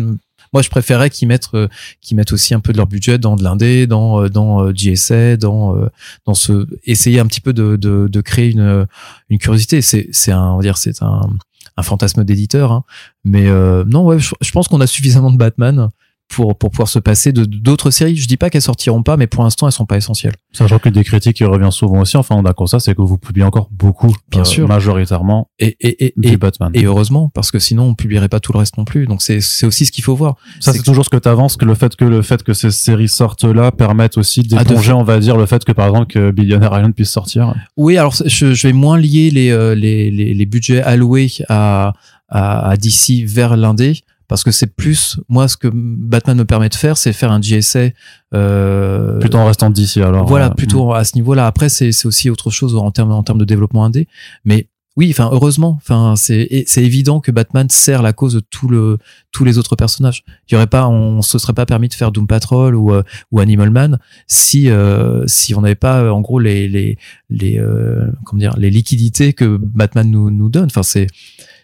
moi, 0.54 0.62
je 0.62 0.70
préférais 0.70 1.10
qu'ils 1.10 1.28
mettent 1.28 1.50
euh, 1.52 1.68
qu'ils 2.00 2.16
mettent 2.16 2.32
aussi 2.32 2.54
un 2.54 2.60
peu 2.60 2.72
de 2.72 2.78
leur 2.78 2.86
budget 2.86 3.18
dans 3.18 3.36
de 3.36 3.44
l'indé, 3.44 3.86
dans 3.86 4.22
euh, 4.22 4.30
dans 4.30 4.74
JSA, 4.74 5.36
dans 5.36 5.76
dans 6.24 6.32
ce 6.32 6.66
essayer 6.84 7.20
un 7.20 7.26
petit 7.26 7.42
peu 7.42 7.52
de 7.52 7.76
de, 7.76 8.08
de 8.10 8.20
créer 8.22 8.50
une 8.50 8.86
une 9.28 9.38
curiosité. 9.38 9.82
C'est 9.82 10.08
c'est 10.10 10.32
un 10.32 10.52
on 10.52 10.56
va 10.56 10.62
dire 10.62 10.78
c'est 10.78 11.02
un 11.02 11.28
un 11.76 11.82
fantasme 11.82 12.24
d'éditeur, 12.24 12.72
hein. 12.72 12.84
mais 13.24 13.46
euh, 13.46 13.84
non 13.86 14.04
ouais, 14.04 14.18
je 14.18 14.50
pense 14.52 14.68
qu'on 14.68 14.80
a 14.80 14.86
suffisamment 14.86 15.30
de 15.30 15.38
Batman 15.38 15.90
pour 16.32 16.56
pour 16.56 16.70
pouvoir 16.70 16.88
se 16.88 16.98
passer 16.98 17.32
de 17.32 17.44
d'autres 17.44 17.90
séries. 17.90 18.16
Je 18.16 18.26
dis 18.26 18.36
pas 18.36 18.50
qu'elles 18.50 18.62
sortiront 18.62 19.02
pas, 19.02 19.16
mais 19.16 19.26
pour 19.26 19.44
l'instant 19.44 19.66
elles 19.66 19.72
sont 19.72 19.86
pas 19.86 19.96
essentielles. 19.96 20.34
Sachant 20.52 20.78
qu'une 20.78 20.92
des 20.92 21.04
critiques 21.04 21.36
qui 21.36 21.44
revient 21.44 21.68
souvent 21.70 22.00
aussi, 22.00 22.16
enfin 22.16 22.34
on 22.36 22.42
d'accord 22.42 22.68
ça, 22.68 22.80
c'est 22.80 22.94
que 22.94 23.02
vous 23.02 23.18
publiez 23.18 23.44
encore 23.44 23.68
beaucoup, 23.70 24.14
Bien 24.30 24.40
euh, 24.40 24.44
sûr. 24.44 24.68
majoritairement 24.68 25.48
Et 25.58 25.76
et 25.80 26.06
et, 26.06 26.14
du 26.16 26.28
et, 26.32 26.36
Batman. 26.36 26.70
et 26.74 26.84
heureusement 26.84 27.28
parce 27.34 27.50
que 27.50 27.58
sinon 27.58 27.84
on 27.84 27.94
publierait 27.94 28.28
pas 28.28 28.40
tout 28.40 28.52
le 28.52 28.58
reste 28.58 28.76
non 28.78 28.84
plus. 28.84 29.06
Donc 29.06 29.22
c'est 29.22 29.40
c'est 29.40 29.66
aussi 29.66 29.84
ce 29.86 29.92
qu'il 29.92 30.04
faut 30.04 30.14
voir. 30.16 30.36
ça 30.60 30.72
c'est 30.72 30.82
toujours 30.82 31.04
ce 31.04 31.10
que 31.10 31.16
tu 31.16 31.28
avances, 31.28 31.56
que 31.56 31.64
le 31.64 31.74
fait 31.74 31.94
que 31.96 32.04
le 32.04 32.22
fait 32.22 32.42
que 32.42 32.52
ces 32.54 32.70
séries 32.70 33.08
sortent 33.08 33.44
là 33.44 33.70
permettent 33.70 34.18
aussi 34.18 34.40
Ah, 34.52 34.62
de 34.64 34.68
d'éponger, 34.68 34.92
on 34.92 35.04
va 35.04 35.18
dire, 35.20 35.36
le 35.36 35.46
fait 35.46 35.64
que 35.64 35.72
par 35.72 35.86
exemple 35.88 36.06
que 36.06 36.30
Billionaire 36.30 36.72
Island 36.74 36.94
puisse 36.94 37.10
sortir. 37.10 37.54
Oui, 37.76 37.96
alors 37.98 38.14
je, 38.24 38.54
je 38.54 38.66
vais 38.66 38.72
moins 38.72 38.98
lier 38.98 39.30
les, 39.30 39.50
euh, 39.50 39.74
les, 39.74 40.10
les, 40.10 40.34
les 40.34 40.46
budgets 40.46 40.82
alloués 40.82 41.30
à, 41.48 41.92
à, 42.28 42.70
à 42.70 42.76
DC 42.76 43.24
vers 43.26 43.56
l'indé 43.56 44.00
parce 44.32 44.44
que 44.44 44.50
c'est 44.50 44.74
plus 44.74 45.20
moi 45.28 45.46
ce 45.46 45.58
que 45.58 45.68
Batman 45.70 46.38
me 46.38 46.46
permet 46.46 46.70
de 46.70 46.74
faire, 46.74 46.96
c'est 46.96 47.12
faire 47.12 47.30
un 47.30 47.38
GSA. 47.38 47.90
Euh, 48.32 49.18
Plutôt 49.18 49.36
en 49.36 49.44
restant 49.44 49.68
d'ici 49.68 50.00
alors. 50.00 50.24
voilà, 50.26 50.48
plutôt 50.48 50.94
à 50.94 51.04
ce 51.04 51.16
niveau-là. 51.16 51.46
Après, 51.46 51.68
c'est 51.68 52.06
aussi 52.06 52.30
autre 52.30 52.48
chose 52.48 52.74
en 52.74 52.90
termes 52.90 53.12
en 53.12 53.22
termes 53.22 53.36
de 53.36 53.44
développement 53.44 53.84
indé, 53.84 54.08
mais 54.46 54.68
oui, 54.96 55.08
enfin 55.10 55.28
heureusement, 55.32 55.78
enfin 55.82 56.14
c'est 56.16 56.66
évident 56.78 57.20
que 57.20 57.30
Batman 57.30 57.68
sert 57.68 58.00
la 58.00 58.14
cause 58.14 58.32
de 58.32 58.40
tout 58.40 58.68
le 58.68 58.96
tous 59.32 59.44
les 59.44 59.58
autres 59.58 59.76
personnages. 59.76 60.24
Il 60.48 60.54
y 60.54 60.56
aurait 60.56 60.66
pas, 60.66 60.88
on 60.88 61.20
se 61.20 61.38
serait 61.38 61.52
pas 61.52 61.66
permis 61.66 61.88
de 61.88 61.94
faire 61.94 62.10
Doom 62.10 62.26
Patrol 62.26 62.74
ou 62.74 62.94
euh, 62.94 63.02
ou 63.32 63.40
Animal 63.40 63.68
Man 63.68 63.98
si 64.28 64.70
euh, 64.70 65.24
si 65.26 65.54
on 65.54 65.60
n'avait 65.60 65.74
pas 65.74 66.00
euh, 66.02 66.10
en 66.10 66.22
gros 66.22 66.38
les 66.38 66.68
les 66.68 66.96
les 67.28 67.58
euh, 67.58 68.10
comment 68.24 68.40
dire 68.40 68.54
les 68.56 68.70
liquidités 68.70 69.34
que 69.34 69.58
Batman 69.60 70.10
nous 70.10 70.30
nous 70.30 70.48
donne. 70.48 70.66
Enfin 70.66 70.82
c'est 70.82 71.06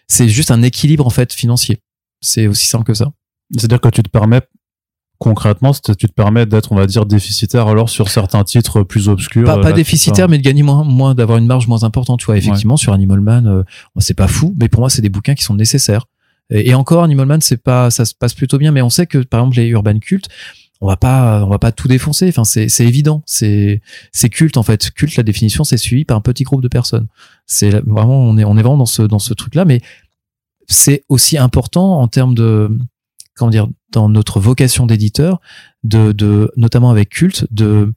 c'est 0.07 0.29
juste 0.29 0.51
un 0.51 0.61
équilibre 0.61 1.07
en 1.07 1.11
fait 1.11 1.33
financier. 1.33 1.79
C'est 2.21 2.47
aussi 2.47 2.67
simple 2.67 2.85
que 2.85 2.93
ça. 2.93 3.11
C'est-à-dire 3.55 3.81
que 3.81 3.89
tu 3.89 4.03
te 4.03 4.09
permets 4.09 4.41
concrètement, 5.19 5.73
tu 5.73 5.95
te 5.95 6.13
permets 6.13 6.45
d'être, 6.45 6.71
on 6.71 6.75
va 6.75 6.87
dire, 6.87 7.05
déficitaire 7.05 7.67
alors 7.67 7.89
sur 7.89 8.09
certains 8.09 8.43
titres 8.45 8.83
plus 8.83 9.09
obscurs. 9.09 9.45
Pas, 9.45 9.57
euh, 9.57 9.61
pas 9.61 9.69
là, 9.69 9.75
déficitaire, 9.75 10.29
mais 10.29 10.37
de 10.37 10.43
gagner 10.43 10.63
moins, 10.63 10.83
moins 10.85 11.13
d'avoir 11.13 11.37
une 11.37 11.45
marge 11.45 11.67
moins 11.67 11.83
importante. 11.83 12.21
Tu 12.21 12.25
vois, 12.25 12.37
effectivement, 12.37 12.77
sur 12.77 12.93
Animal 12.93 13.19
Man, 13.19 13.45
euh, 13.45 13.63
c'est 13.97 14.13
pas 14.13 14.29
fou, 14.29 14.55
mais 14.59 14.69
pour 14.69 14.79
moi, 14.79 14.89
c'est 14.89 15.01
des 15.01 15.09
bouquins 15.09 15.35
qui 15.35 15.43
sont 15.43 15.55
nécessaires. 15.55 16.05
Et, 16.49 16.69
et 16.69 16.73
encore, 16.73 17.03
Animal 17.03 17.25
Man, 17.25 17.41
c'est 17.41 17.61
pas, 17.61 17.91
ça 17.91 18.05
se 18.05 18.15
passe 18.15 18.33
plutôt 18.33 18.57
bien, 18.57 18.71
mais 18.71 18.81
on 18.81 18.89
sait 18.89 19.07
que, 19.07 19.17
par 19.17 19.41
exemple, 19.41 19.57
les 19.57 19.67
Urban 19.67 19.99
Cult, 19.99 20.29
on 20.81 20.87
va 20.87 20.95
pas, 20.95 21.43
on 21.43 21.49
va 21.49 21.59
pas 21.59 21.73
tout 21.73 21.89
défoncer. 21.89 22.29
Enfin, 22.29 22.45
c'est, 22.45 22.69
c'est 22.69 22.85
évident. 22.85 23.21
C'est, 23.25 23.81
c'est 24.13 24.29
culte, 24.29 24.55
en 24.55 24.63
fait. 24.63 24.89
Culte, 24.91 25.17
la 25.17 25.23
définition, 25.23 25.65
c'est 25.65 25.75
suivi 25.75 26.05
par 26.05 26.15
un 26.15 26.21
petit 26.21 26.43
groupe 26.43 26.63
de 26.63 26.69
personnes. 26.69 27.07
C'est 27.45 27.71
vraiment, 27.85 28.21
on 28.21 28.37
est, 28.37 28.45
on 28.45 28.55
est 28.55 28.61
vraiment 28.61 28.77
dans 28.77 28.85
ce, 28.85 29.01
dans 29.01 29.19
ce 29.19 29.33
truc-là, 29.33 29.65
mais 29.65 29.81
c'est 30.69 31.03
aussi 31.09 31.37
important 31.37 31.99
en 31.99 32.07
termes 32.07 32.35
de, 32.35 32.69
comment 33.35 33.51
dire, 33.51 33.67
dans 33.91 34.07
notre 34.07 34.39
vocation 34.39 34.85
d'éditeur, 34.85 35.41
de, 35.83 36.51
notamment 36.55 36.91
avec 36.91 37.09
Culte, 37.09 37.45
de, 37.51 37.93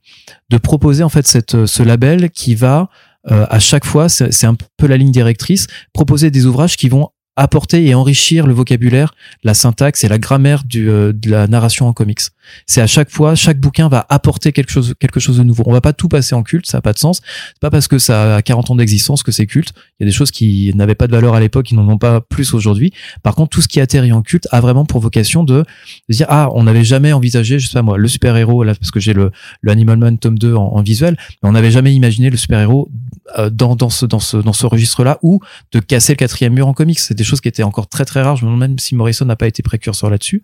proposer 0.62 1.04
en 1.04 1.08
fait 1.08 1.26
ce 1.26 1.82
label 1.82 2.30
qui 2.30 2.54
va 2.54 2.88
euh, 3.30 3.46
à 3.48 3.58
chaque 3.58 3.84
fois, 3.84 4.08
c'est 4.08 4.32
c'est 4.32 4.46
un 4.46 4.56
peu 4.76 4.86
la 4.86 4.96
ligne 4.96 5.12
directrice, 5.12 5.66
proposer 5.92 6.30
des 6.30 6.46
ouvrages 6.46 6.76
qui 6.76 6.88
vont 6.88 7.10
apporter 7.36 7.86
et 7.86 7.94
enrichir 7.94 8.46
le 8.46 8.52
vocabulaire, 8.52 9.14
la 9.42 9.54
syntaxe 9.54 10.04
et 10.04 10.08
la 10.08 10.18
grammaire 10.18 10.64
du, 10.64 10.90
euh, 10.90 11.12
de 11.14 11.30
la 11.30 11.46
narration 11.46 11.86
en 11.86 11.92
comics. 11.92 12.20
C'est 12.66 12.80
à 12.80 12.86
chaque 12.86 13.10
fois, 13.10 13.34
chaque 13.34 13.58
bouquin 13.58 13.88
va 13.88 14.06
apporter 14.08 14.52
quelque 14.52 14.70
chose, 14.70 14.94
quelque 14.98 15.20
chose 15.20 15.38
de 15.38 15.42
nouveau. 15.42 15.62
On 15.66 15.72
va 15.72 15.80
pas 15.80 15.92
tout 15.92 16.08
passer 16.08 16.34
en 16.34 16.42
culte, 16.42 16.66
ça 16.66 16.78
a 16.78 16.80
pas 16.80 16.92
de 16.92 16.98
sens. 16.98 17.20
C'est 17.24 17.60
pas 17.60 17.70
parce 17.70 17.88
que 17.88 17.98
ça 17.98 18.36
a 18.36 18.42
40 18.42 18.70
ans 18.70 18.76
d'existence 18.76 19.22
que 19.22 19.32
c'est 19.32 19.46
culte. 19.46 19.72
Il 19.98 20.04
y 20.04 20.04
a 20.04 20.06
des 20.06 20.12
choses 20.12 20.30
qui 20.30 20.72
n'avaient 20.74 20.94
pas 20.94 21.06
de 21.06 21.12
valeur 21.12 21.34
à 21.34 21.40
l'époque, 21.40 21.66
qui 21.66 21.74
n'en 21.74 21.88
ont 21.88 21.98
pas 21.98 22.20
plus 22.20 22.54
aujourd'hui. 22.54 22.92
Par 23.22 23.34
contre, 23.34 23.50
tout 23.50 23.62
ce 23.62 23.68
qui 23.68 23.80
atterrit 23.80 24.12
en 24.12 24.22
culte 24.22 24.48
a 24.50 24.60
vraiment 24.60 24.84
pour 24.84 25.00
vocation 25.00 25.44
de, 25.44 25.64
dire 26.08 26.26
ah, 26.28 26.48
on 26.52 26.64
n'avait 26.64 26.84
jamais 26.84 27.12
envisagé, 27.12 27.58
je 27.58 27.66
sais 27.66 27.74
pas 27.74 27.82
moi, 27.82 27.98
le 27.98 28.08
super 28.08 28.36
héros 28.36 28.64
là 28.64 28.74
parce 28.74 28.90
que 28.90 29.00
j'ai 29.00 29.12
le, 29.12 29.30
le 29.60 29.72
Animal 29.72 29.98
Man 29.98 30.18
tome 30.18 30.38
2 30.38 30.54
en, 30.54 30.82
visuel, 30.82 31.16
mais 31.42 31.48
on 31.48 31.52
n'avait 31.52 31.70
jamais 31.70 31.94
imaginé 31.94 32.30
le 32.30 32.36
super 32.36 32.60
héros 32.60 32.90
euh, 33.38 33.50
dans 33.50 33.76
dans 33.76 33.90
ce 33.90 34.04
dans 34.04 34.18
ce 34.18 34.36
dans 34.36 34.52
ce 34.52 34.66
registre 34.66 35.04
là 35.04 35.18
ou 35.22 35.40
de 35.72 35.80
casser 35.80 36.12
le 36.12 36.16
quatrième 36.16 36.54
mur 36.54 36.66
en 36.66 36.74
comics. 36.74 36.98
C'est 36.98 37.14
des 37.14 37.24
choses 37.24 37.40
qui 37.40 37.48
étaient 37.48 37.62
encore 37.62 37.88
très 37.88 38.04
très 38.04 38.22
rares. 38.22 38.36
Je 38.36 38.44
me 38.44 38.50
demande 38.50 38.68
même 38.68 38.78
si 38.78 38.94
Morrison 38.94 39.24
n'a 39.24 39.36
pas 39.36 39.46
été 39.46 39.62
précurseur 39.62 40.10
là-dessus. 40.10 40.42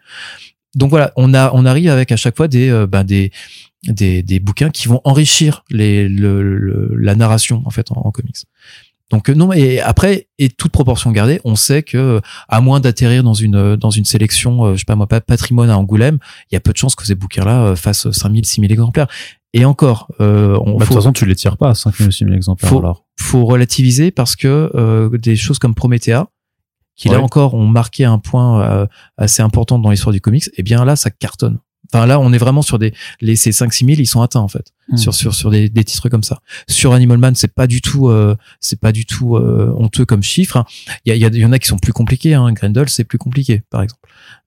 Donc 0.74 0.90
voilà, 0.90 1.12
on 1.16 1.32
a 1.34 1.50
on 1.54 1.64
arrive 1.64 1.90
avec 1.90 2.12
à 2.12 2.16
chaque 2.16 2.36
fois 2.36 2.48
des 2.48 2.68
euh, 2.70 2.86
ben 2.86 3.04
des 3.04 3.30
des, 3.84 4.22
des 4.22 4.40
bouquins 4.40 4.70
qui 4.70 4.88
vont 4.88 5.00
enrichir 5.04 5.64
les, 5.70 6.08
le, 6.08 6.42
le- 6.42 6.94
la 6.96 7.14
narration 7.14 7.62
en 7.64 7.70
fait 7.70 7.90
en, 7.92 8.02
en 8.04 8.10
comics. 8.10 8.36
Donc 9.10 9.30
euh, 9.30 9.34
non 9.34 9.52
et 9.52 9.80
après 9.80 10.28
et 10.38 10.50
toute 10.50 10.70
proportion 10.72 11.10
gardée, 11.12 11.40
on 11.44 11.56
sait 11.56 11.82
que 11.82 11.96
euh, 11.96 12.20
à 12.48 12.60
moins 12.60 12.80
d'atterrir 12.80 13.22
dans 13.22 13.32
une 13.34 13.76
dans 13.76 13.90
une 13.90 14.04
sélection 14.04 14.74
je 14.74 14.78
sais 14.80 14.84
pas 14.84 14.96
moi 14.96 15.06
pas 15.06 15.20
patrimoine 15.22 15.70
à 15.70 15.78
Angoulême, 15.78 16.18
il 16.50 16.54
y 16.54 16.56
a 16.56 16.60
peu 16.60 16.72
de 16.72 16.76
chances 16.76 16.94
que 16.94 17.06
ces 17.06 17.14
bouquins-là 17.14 17.62
euh, 17.68 17.76
fassent 17.76 18.10
5000 18.10 18.44
6000 18.44 18.70
exemplaires. 18.72 19.06
Et 19.54 19.64
encore 19.64 20.08
euh, 20.20 20.58
on 20.66 20.72
Bah, 20.76 20.80
de 20.80 20.84
toute 20.88 20.94
façon, 20.96 21.12
tu 21.14 21.24
les 21.24 21.34
tires 21.34 21.56
pas 21.56 21.70
à 21.70 21.74
5000 21.74 22.08
ou 22.08 22.12
6000 22.12 22.34
exemplaires 22.34 22.68
Faut- 22.68 22.78
alors. 22.80 23.06
faut 23.16 23.46
relativiser 23.46 24.10
parce 24.10 24.36
que 24.36 24.70
euh, 24.74 25.08
des 25.16 25.36
choses 25.36 25.58
comme 25.58 25.74
Promethea 25.74 26.26
qui 26.98 27.08
là 27.08 27.20
encore 27.22 27.54
ont 27.54 27.66
marqué 27.66 28.04
un 28.04 28.18
point 28.18 28.60
euh, 28.62 28.86
assez 29.16 29.40
important 29.42 29.78
dans 29.78 29.90
l'histoire 29.90 30.12
du 30.12 30.20
comics, 30.20 30.50
et 30.58 30.62
bien 30.62 30.84
là 30.84 30.94
ça 30.96 31.10
cartonne. 31.10 31.58
Enfin 31.90 32.04
là, 32.04 32.20
on 32.20 32.34
est 32.34 32.38
vraiment 32.38 32.60
sur 32.60 32.78
des 32.78 32.92
les 33.22 33.34
ces 33.34 33.50
5 33.50 33.72
6 33.72 33.86
000, 33.86 33.96
ils 34.00 34.06
sont 34.06 34.20
atteints 34.20 34.40
en 34.40 34.48
fait 34.48 34.72
Hmm. 34.90 34.96
sur 34.96 35.14
sur 35.14 35.34
sur 35.34 35.50
des, 35.50 35.68
des 35.68 35.84
titres 35.84 36.08
comme 36.08 36.22
ça. 36.22 36.40
Sur 36.66 36.92
Animal 36.94 37.18
Man, 37.18 37.34
c'est 37.34 37.52
pas 37.54 37.66
du 37.66 37.80
tout 37.82 38.08
euh, 38.08 38.36
c'est 38.60 38.80
pas 38.80 38.90
du 38.92 39.04
tout 39.06 39.36
euh, 39.36 39.72
honteux 39.76 40.04
comme 40.06 40.22
chiffre. 40.22 40.56
hein. 40.58 40.64
Il 41.04 41.14
y, 41.14 41.24
a, 41.24 41.28
y 41.28 41.44
en 41.44 41.52
a 41.52 41.58
qui 41.58 41.68
sont 41.68 41.78
plus 41.78 41.92
compliqués. 41.92 42.32
Hein. 42.34 42.52
Grendel, 42.52 42.88
c'est 42.88 43.04
plus 43.04 43.18
compliqué 43.18 43.62
par 43.70 43.82
exemple. 43.82 44.00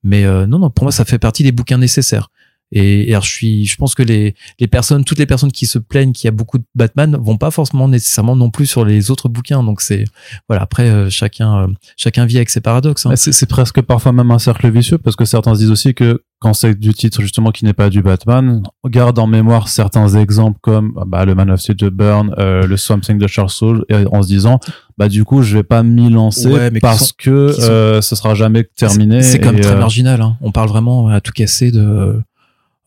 Mais 0.04 0.26
euh, 0.26 0.46
non 0.48 0.58
non, 0.60 0.70
pour 0.72 0.84
moi, 0.86 0.92
ça 0.92 1.06
fait 1.06 1.20
partie 1.20 1.44
des 1.44 1.52
bouquins 1.52 1.78
nécessaires. 1.78 2.30
Et, 2.71 3.10
et 3.10 3.13
alors, 3.13 3.23
je 3.23 3.29
suis, 3.31 3.65
je 3.65 3.75
pense 3.75 3.95
que 3.95 4.03
les 4.03 4.34
les 4.60 4.67
personnes, 4.67 5.03
toutes 5.03 5.19
les 5.19 5.25
personnes 5.25 5.51
qui 5.51 5.65
se 5.65 5.77
plaignent 5.79 6.12
qu'il 6.13 6.27
y 6.27 6.29
a 6.29 6.31
beaucoup 6.31 6.57
de 6.57 6.63
Batman, 6.75 7.17
vont 7.21 7.38
pas 7.38 7.51
forcément 7.51 7.88
nécessairement 7.88 8.36
non 8.36 8.49
plus 8.49 8.65
sur 8.65 8.86
les 8.86 9.12
autres 9.12 9.29
bouquins. 9.29 9.63
Donc 9.63 9.81
c'est 9.81 10.05
voilà. 10.47 10.63
Après, 10.63 10.89
euh, 10.89 11.10
chacun 11.10 11.63
euh, 11.63 11.67
chacun 11.97 12.25
vit 12.25 12.38
avec 12.38 12.49
ses 12.49 12.62
paradoxes. 12.62 13.05
hein. 13.05 13.10
Mais 13.12 13.15
C'est 13.17 13.45
presque 13.49 13.81
parfois 13.81 14.12
même 14.12 14.31
un 14.31 14.39
cercle 14.39 14.69
vicieux 14.71 14.97
parce 14.97 15.15
que 15.15 15.25
certains 15.25 15.53
se 15.55 15.60
disent 15.60 15.71
aussi 15.71 15.93
que 15.93 16.23
quand 16.39 16.53
c'est 16.55 16.73
du 16.73 16.93
titre 16.93 17.21
justement 17.21 17.51
qui 17.51 17.65
n'est 17.65 17.73
pas 17.73 17.89
du 17.89 18.01
Batman, 18.01 18.63
on 18.84 18.89
garde 18.89 19.19
en 19.19 19.27
mémoire 19.27 19.67
certains 19.67 20.07
exemples 20.15 20.57
comme 20.62 20.99
bah, 21.05 21.23
le 21.23 21.36
Man 21.36 21.51
of 21.51 21.60
Steel 21.60 21.75
de 21.75 21.89
Burn, 21.89 22.34
euh, 22.39 22.65
le 22.65 22.77
Swamp 22.77 23.01
Thing 23.01 23.19
de 23.19 23.27
Charles 23.27 23.51
Soule, 23.51 23.86
et 23.89 24.05
en 24.12 24.23
se 24.23 24.27
disant 24.27 24.60
bah 24.97 25.07
du 25.07 25.23
coup 25.23 25.43
je 25.43 25.55
vais 25.57 25.63
pas 25.63 25.84
m'y 25.84 26.10
lancer 26.10 26.47
Ouais, 26.49 26.71
mais 26.71 26.79
qui 26.79 26.81
parce 26.81 27.12
que 27.12 27.51
sont- 27.51 27.62
euh, 27.62 28.01
ce 28.01 28.15
sera 28.15 28.34
jamais 28.34 28.63
terminé. 28.63 29.21
C'est 29.21 29.39
comme 29.39 29.57
et, 29.57 29.62
très 29.62 29.73
euh, 29.75 29.79
marginal. 29.79 30.19
Hein. 30.21 30.38
On 30.41 30.51
parle 30.51 30.69
vraiment 30.69 31.10
à 31.10 31.21
tout 31.21 31.31
casser 31.31 31.69
de. 31.71 32.21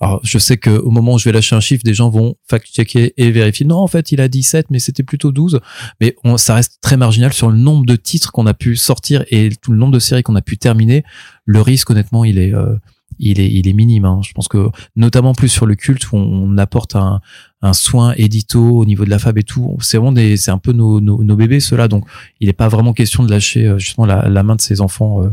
Alors, 0.01 0.21
je 0.23 0.39
sais 0.39 0.57
que 0.57 0.71
au 0.71 0.91
moment 0.91 1.15
où 1.15 1.19
je 1.19 1.25
vais 1.25 1.33
lâcher 1.33 1.55
un 1.57 1.61
chiffre, 1.61 1.83
des 1.85 1.95
gens 1.95 2.11
vont 2.11 2.35
fact-checker 2.51 3.15
et 3.17 3.31
vérifier. 3.31 3.65
Non, 3.65 3.79
en 3.79 3.87
fait, 3.87 4.13
il 4.13 4.21
a 4.21 4.29
17, 4.29 4.67
mais 4.71 4.79
c'était 4.81 5.05
plutôt 5.05 5.33
12. 5.33 5.61
Mais 6.01 6.17
on, 6.25 6.37
ça 6.37 6.55
reste 6.57 6.79
très 6.83 6.97
marginal 6.97 7.33
sur 7.33 7.49
le 7.51 7.57
nombre 7.57 7.87
de 7.87 7.97
titres 7.97 8.33
qu'on 8.33 8.47
a 8.47 8.55
pu 8.55 8.77
sortir 8.77 9.25
et 9.31 9.51
tout 9.63 9.73
le 9.73 9.79
nombre 9.79 9.93
de 9.93 9.99
séries 10.01 10.23
qu'on 10.23 10.35
a 10.37 10.43
pu 10.43 10.59
terminer. 10.59 11.05
Le 11.45 11.61
risque, 11.61 11.89
honnêtement, 11.91 12.25
il 12.25 12.39
est, 12.39 12.53
euh, 12.53 12.77
il 13.21 13.39
est, 13.41 13.49
il 13.51 13.69
est 13.69 13.73
minime. 13.73 14.05
hein. 14.05 14.21
Je 14.25 14.33
pense 14.33 14.49
que, 14.49 14.69
notamment 14.97 15.33
plus 15.33 15.49
sur 15.49 15.65
le 15.65 15.77
culte 15.77 16.11
où 16.13 16.17
on 16.17 16.59
apporte 16.59 16.97
un, 16.97 17.21
un 17.63 17.73
soin 17.73 18.13
édito 18.17 18.61
au 18.61 18.85
niveau 18.85 19.05
de 19.05 19.11
la 19.11 19.21
fab 19.21 19.39
et 19.39 19.45
tout. 19.45 19.77
C'est 19.81 19.97
vraiment 19.97 20.13
des, 20.13 20.37
c'est 20.37 20.51
un 20.51 20.59
peu 20.59 20.73
nos, 20.73 21.01
nos, 21.01 21.23
nos 21.23 21.37
bébés, 21.37 21.61
ceux-là. 21.61 21.87
Donc, 21.89 22.05
il 22.41 22.49
n'est 22.49 22.53
pas 22.53 22.69
vraiment 22.69 22.93
question 22.95 23.23
de 23.23 23.31
lâcher 23.31 23.67
euh, 23.69 23.79
justement 23.79 24.07
la, 24.07 24.29
la 24.29 24.43
main 24.43 24.57
de 24.57 24.61
ses 24.61 24.81
enfants. 24.81 25.23
euh, 25.23 25.31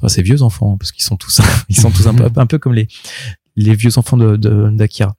enfin 0.00 0.08
ces 0.08 0.22
vieux 0.22 0.42
enfants 0.42 0.72
hein, 0.74 0.76
parce 0.76 0.90
qu'ils 0.90 1.04
sont 1.04 1.16
tous 1.16 1.40
ils 1.68 1.76
sont 1.76 1.92
tous 1.92 2.08
un 2.08 2.14
peu 2.14 2.28
un 2.36 2.46
peu 2.46 2.58
comme 2.58 2.74
les 2.74 2.88
les 3.56 3.74
vieux 3.74 3.98
enfants 3.98 4.16
de 4.16 4.36
de- 4.36 4.70
d'Akira. 4.72 5.14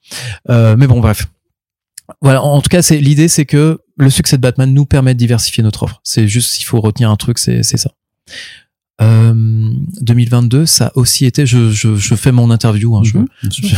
Euh, 0.50 0.76
mais 0.78 0.88
bon 0.88 1.00
bref. 1.00 1.28
Voilà 2.22 2.42
en 2.44 2.62
tout 2.62 2.70
cas 2.70 2.82
c'est 2.82 3.00
l'idée 3.00 3.28
c'est 3.28 3.46
que 3.46 3.80
le 3.98 4.10
succès 4.10 4.38
de 4.38 4.42
Batman 4.42 4.72
nous 4.74 4.86
permet 4.86 5.14
de 5.14 5.20
diversifier 5.20 5.64
notre 5.64 5.84
offre. 5.84 6.00
C'est 6.04 6.28
juste 6.28 6.50
s'il 6.52 6.66
faut 6.66 6.80
retenir 6.82 7.10
un 7.10 7.16
truc 7.16 7.38
c'est 7.40 7.64
c'est 7.64 7.78
ça. 7.78 7.92
Euh, 9.02 9.34
2022 10.02 10.66
ça 10.66 10.88
a 10.88 10.92
aussi 10.96 11.26
été 11.26 11.46
je 11.46 11.70
je, 11.70 11.96
je 11.98 12.16
fais 12.16 12.32
mon 12.32 12.50
interview 12.50 12.96
hein, 12.96 13.02
je- 13.04 13.18
Mhm, 13.18 13.28
je- 13.52 13.76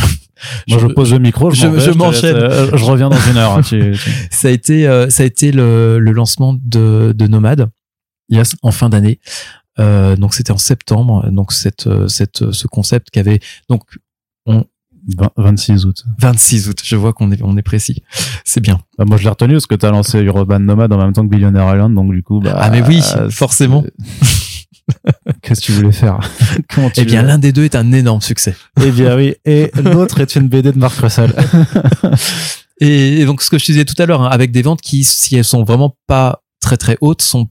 Moi, 0.68 0.78
je 0.78 0.86
pose 0.86 1.12
le 1.12 1.18
micro, 1.18 1.50
je, 1.50 1.80
je- 1.80 1.90
m'enchaîne. 1.90 2.36
euh, 2.36 2.76
je 2.76 2.84
reviens 2.84 3.08
dans 3.08 3.18
une 3.28 3.36
heure. 3.36 3.54
hein, 3.58 3.62
tu- 3.62 3.94
tu- 4.00 4.10
ça 4.30 4.46
a 4.46 4.50
été 4.52 4.86
euh, 4.86 5.10
ça 5.10 5.24
a 5.24 5.26
été 5.26 5.50
le, 5.50 5.98
le 5.98 6.12
lancement 6.12 6.54
de, 6.62 7.12
de 7.16 7.26
Nomade 7.26 7.68
yes, 8.28 8.54
en 8.62 8.70
fin 8.70 8.88
d'année. 8.90 9.18
Euh, 9.80 10.14
donc 10.16 10.34
c'était 10.34 10.52
en 10.52 10.58
septembre. 10.58 11.28
Donc 11.30 11.52
cette 11.52 11.88
euh, 11.88 12.06
cette 12.06 12.52
ce 12.52 12.66
concept 12.68 13.10
qui 13.10 13.18
avait 13.18 13.40
donc 13.68 13.82
on 14.48 14.64
20 15.16 15.30
26 15.36 15.86
août. 15.86 16.04
26 16.18 16.68
août 16.68 16.80
je 16.84 16.96
vois 16.96 17.12
qu'on 17.12 17.30
est 17.30 17.40
on 17.42 17.56
est 17.56 17.62
précis 17.62 18.02
c'est 18.48 18.60
bien 18.60 18.80
Bah, 18.96 19.04
moi, 19.06 19.18
je 19.18 19.24
l'ai 19.24 19.28
retenu 19.28 19.52
parce 19.54 19.66
que 19.66 19.74
t'as 19.74 19.90
lancé 19.90 20.20
Urban 20.20 20.58
Nomad 20.58 20.90
en 20.92 20.98
même 20.98 21.12
temps 21.12 21.22
que 21.22 21.30
Billionaire 21.30 21.70
Island, 21.74 21.94
donc 21.94 22.10
du 22.12 22.22
coup, 22.22 22.40
bah. 22.40 22.56
Ah, 22.58 22.70
mais 22.70 22.82
oui, 22.82 23.02
forcément. 23.30 23.84
Qu'est-ce 25.42 25.60
que 25.60 25.66
tu 25.66 25.72
voulais 25.72 25.92
faire? 25.92 26.18
Comment 26.74 26.88
tu 26.88 27.00
eh 27.00 27.04
bien 27.04 27.22
l'un 27.22 27.38
des 27.38 27.52
deux 27.52 27.64
est 27.64 27.76
un 27.76 27.92
énorme 27.92 28.22
succès 28.22 28.56
Eh 28.82 28.90
bien 28.90 29.14
oui, 29.16 29.34
et 29.44 29.70
l'autre 29.84 30.20
est 30.20 30.34
une 30.34 30.48
BD 30.48 30.72
de 30.72 30.78
Marc 30.78 30.98
Russell. 30.98 31.34
et, 32.80 33.20
et 33.20 33.26
donc 33.26 33.42
ce 33.42 33.50
que 33.50 33.58
je 33.58 33.66
te 33.66 33.72
disais 33.72 33.84
tout 33.84 34.00
à 34.00 34.06
l'heure 34.06 34.22
hein, 34.22 34.30
avec 34.30 34.50
des 34.50 34.62
ventes 34.62 34.80
qui 34.80 35.04
si 35.04 35.36
elles 35.36 35.44
sont 35.44 35.62
vraiment 35.62 35.94
pas 36.06 36.42
très 36.60 36.78
très 36.78 36.96
hautes 37.02 37.20
sont 37.20 37.48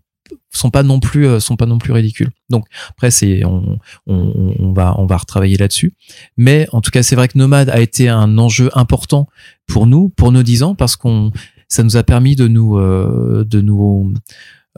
sont 0.52 0.70
pas 0.70 0.84
non 0.84 1.00
plus 1.00 1.28
euh, 1.28 1.40
sont 1.40 1.56
pas 1.56 1.66
non 1.66 1.78
plus 1.78 1.94
ridicules. 1.94 2.30
Donc 2.50 2.66
après 2.90 3.12
c'est 3.12 3.44
on, 3.46 3.80
on, 4.08 4.54
on 4.60 4.74
va 4.74 4.96
on 4.98 5.06
va 5.06 5.18
retravailler 5.18 5.58
là-dessus. 5.58 5.94
Mais 6.38 6.68
en 6.72 6.82
tout 6.82 6.92
cas 6.92 7.04
c'est 7.04 7.16
vrai 7.16 7.28
que 7.28 7.38
Nomade 7.38 7.70
a 7.70 7.80
été 7.80 8.10
un 8.10 8.38
enjeu 8.38 8.70
important 8.74 9.28
pour 9.68 9.88
nous 9.88 10.10
pour 10.10 10.32
nos 10.32 10.44
10 10.44 10.64
ans 10.64 10.76
parce 10.76 10.96
qu'on 10.96 11.32
ça 11.68 11.84
nous 11.84 11.98
a 11.98 12.04
permis 12.04 12.36
de 12.36 12.48
nous 12.48 12.78
euh, 12.78 13.44
de 13.48 13.62
nous 13.62 14.14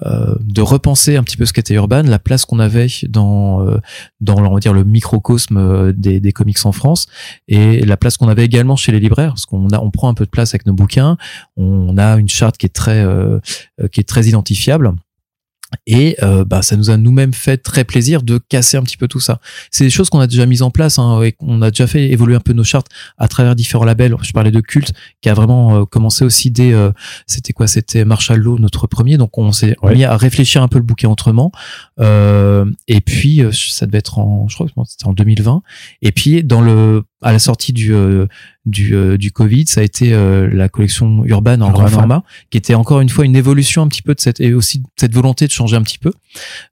euh, 0.05 0.36
de 0.39 0.62
repenser 0.62 1.17
un 1.17 1.23
petit 1.23 1.36
peu 1.36 1.45
ce 1.45 1.51
qu'était 1.51 1.73
Urban, 1.73 2.03
la 2.03 2.19
place 2.19 2.45
qu'on 2.45 2.60
avait 2.60 2.88
dans 3.10 3.67
euh, 3.67 3.79
dans 4.21 4.38
on 4.38 4.53
va 4.53 4.60
dire 4.60 4.73
le 4.73 4.86
microcosme 4.86 5.58
euh, 5.58 5.91
des, 5.91 6.21
des 6.21 6.32
comics 6.32 6.65
en 6.65 6.71
France 6.71 7.08
et 7.49 7.82
la 7.82 7.97
place 7.97 8.15
qu'on 8.15 8.29
avait 8.29 8.45
également 8.45 8.77
chez 8.77 8.93
les 8.93 9.01
libraires 9.01 9.29
parce 9.29 9.45
qu'on 9.45 9.67
a 9.69 9.79
on 9.79 9.91
prend 9.91 10.08
un 10.08 10.13
peu 10.13 10.23
de 10.23 10.29
place 10.29 10.53
avec 10.53 10.65
nos 10.65 10.73
bouquins, 10.73 11.17
on 11.58 11.97
a 11.97 12.15
une 12.15 12.29
charte 12.29 12.58
qui 12.58 12.65
est 12.65 12.73
très 12.73 13.03
euh, 13.03 13.39
qui 13.91 13.99
est 13.99 14.08
très 14.08 14.27
identifiable 14.27 14.93
et 15.88 16.15
euh, 16.23 16.43
bah, 16.45 16.62
ça 16.62 16.75
nous 16.75 16.89
a 16.89 16.97
nous-mêmes 16.97 17.34
fait 17.34 17.58
très 17.58 17.84
plaisir 17.84 18.21
de 18.23 18.38
casser 18.38 18.77
un 18.77 18.84
petit 18.84 18.97
peu 18.97 19.08
tout 19.08 19.19
ça. 19.19 19.39
C'est 19.71 19.84
des 19.84 19.89
choses 19.89 20.10
qu'on 20.10 20.19
a 20.19 20.27
déjà 20.27 20.45
mises 20.45 20.62
en 20.62 20.71
place 20.71 20.97
hein, 20.99 21.21
et 21.21 21.32
qu'on 21.32 21.62
a 21.62 21.69
déjà 21.71 21.88
fait 21.88 22.10
évoluer 22.12 22.36
un 22.36 22.39
peu 22.39 22.53
nos 22.53 22.63
chartes 22.63 22.88
à 23.17 23.27
travers 23.27 23.55
différents 23.55 23.86
labels. 23.86 24.15
Je 24.21 24.32
parlais 24.32 24.51
de 24.51 24.60
Culte 24.62 24.93
qui 25.21 25.29
a 25.29 25.34
vraiment 25.34 25.82
euh, 25.82 25.86
commencé 25.86 26.25
aussi 26.25 26.51
dès 26.51 26.73
euh, 26.73 26.91
c'était 27.27 27.53
quoi 27.53 27.67
C'était 27.67 28.05
Marshall 28.05 28.39
Law 28.39 28.58
notre 28.60 28.88
premier. 28.88 29.17
Donc 29.17 29.38
on 29.38 29.51
s'est 29.51 29.75
Ouais. 29.82 29.93
mis 29.95 30.03
à 30.03 30.17
réfléchir 30.17 30.62
un 30.63 30.67
peu 30.67 30.77
le 30.79 30.84
bouquin 30.84 31.10
autrement. 31.10 31.51
Euh, 31.99 32.65
et 32.88 33.01
puis 33.01 33.41
ça 33.51 33.86
devait 33.86 33.99
être 33.99 34.19
en 34.19 34.47
je 34.47 34.55
crois 34.55 34.67
que 34.67 34.73
c'était 34.89 35.05
en 35.08 35.13
2020. 35.13 35.62
Et 36.01 36.12
puis 36.12 36.43
dans 36.43 36.62
le 36.62 37.03
à 37.21 37.32
la 37.32 37.39
sortie 37.39 37.73
du 37.73 37.93
euh, 37.93 38.27
du, 38.65 38.95
euh, 38.95 39.17
du 39.17 39.32
Covid, 39.32 39.65
ça 39.67 39.82
a 39.82 39.84
été 39.84 40.13
euh, 40.13 40.49
la 40.51 40.69
collection 40.69 41.25
Urban 41.25 41.53
en 41.62 41.67
Urban, 41.67 41.71
grand 41.71 41.84
ouais. 41.84 41.89
format, 41.89 42.23
qui 42.49 42.58
était 42.58 42.75
encore 42.75 43.01
une 43.01 43.10
fois 43.10 43.25
une 43.25 43.36
évolution 43.36 43.82
un 43.82 43.88
petit 43.88 44.01
peu 44.01 44.13
de 44.13 44.19
cette 44.19 44.39
et 44.39 44.53
aussi 44.53 44.79
de 44.79 44.86
cette 44.97 45.13
volonté 45.13 45.47
de 45.47 45.51
changer 45.51 45.75
un 45.75 45.82
petit 45.82 45.97
peu, 45.97 46.13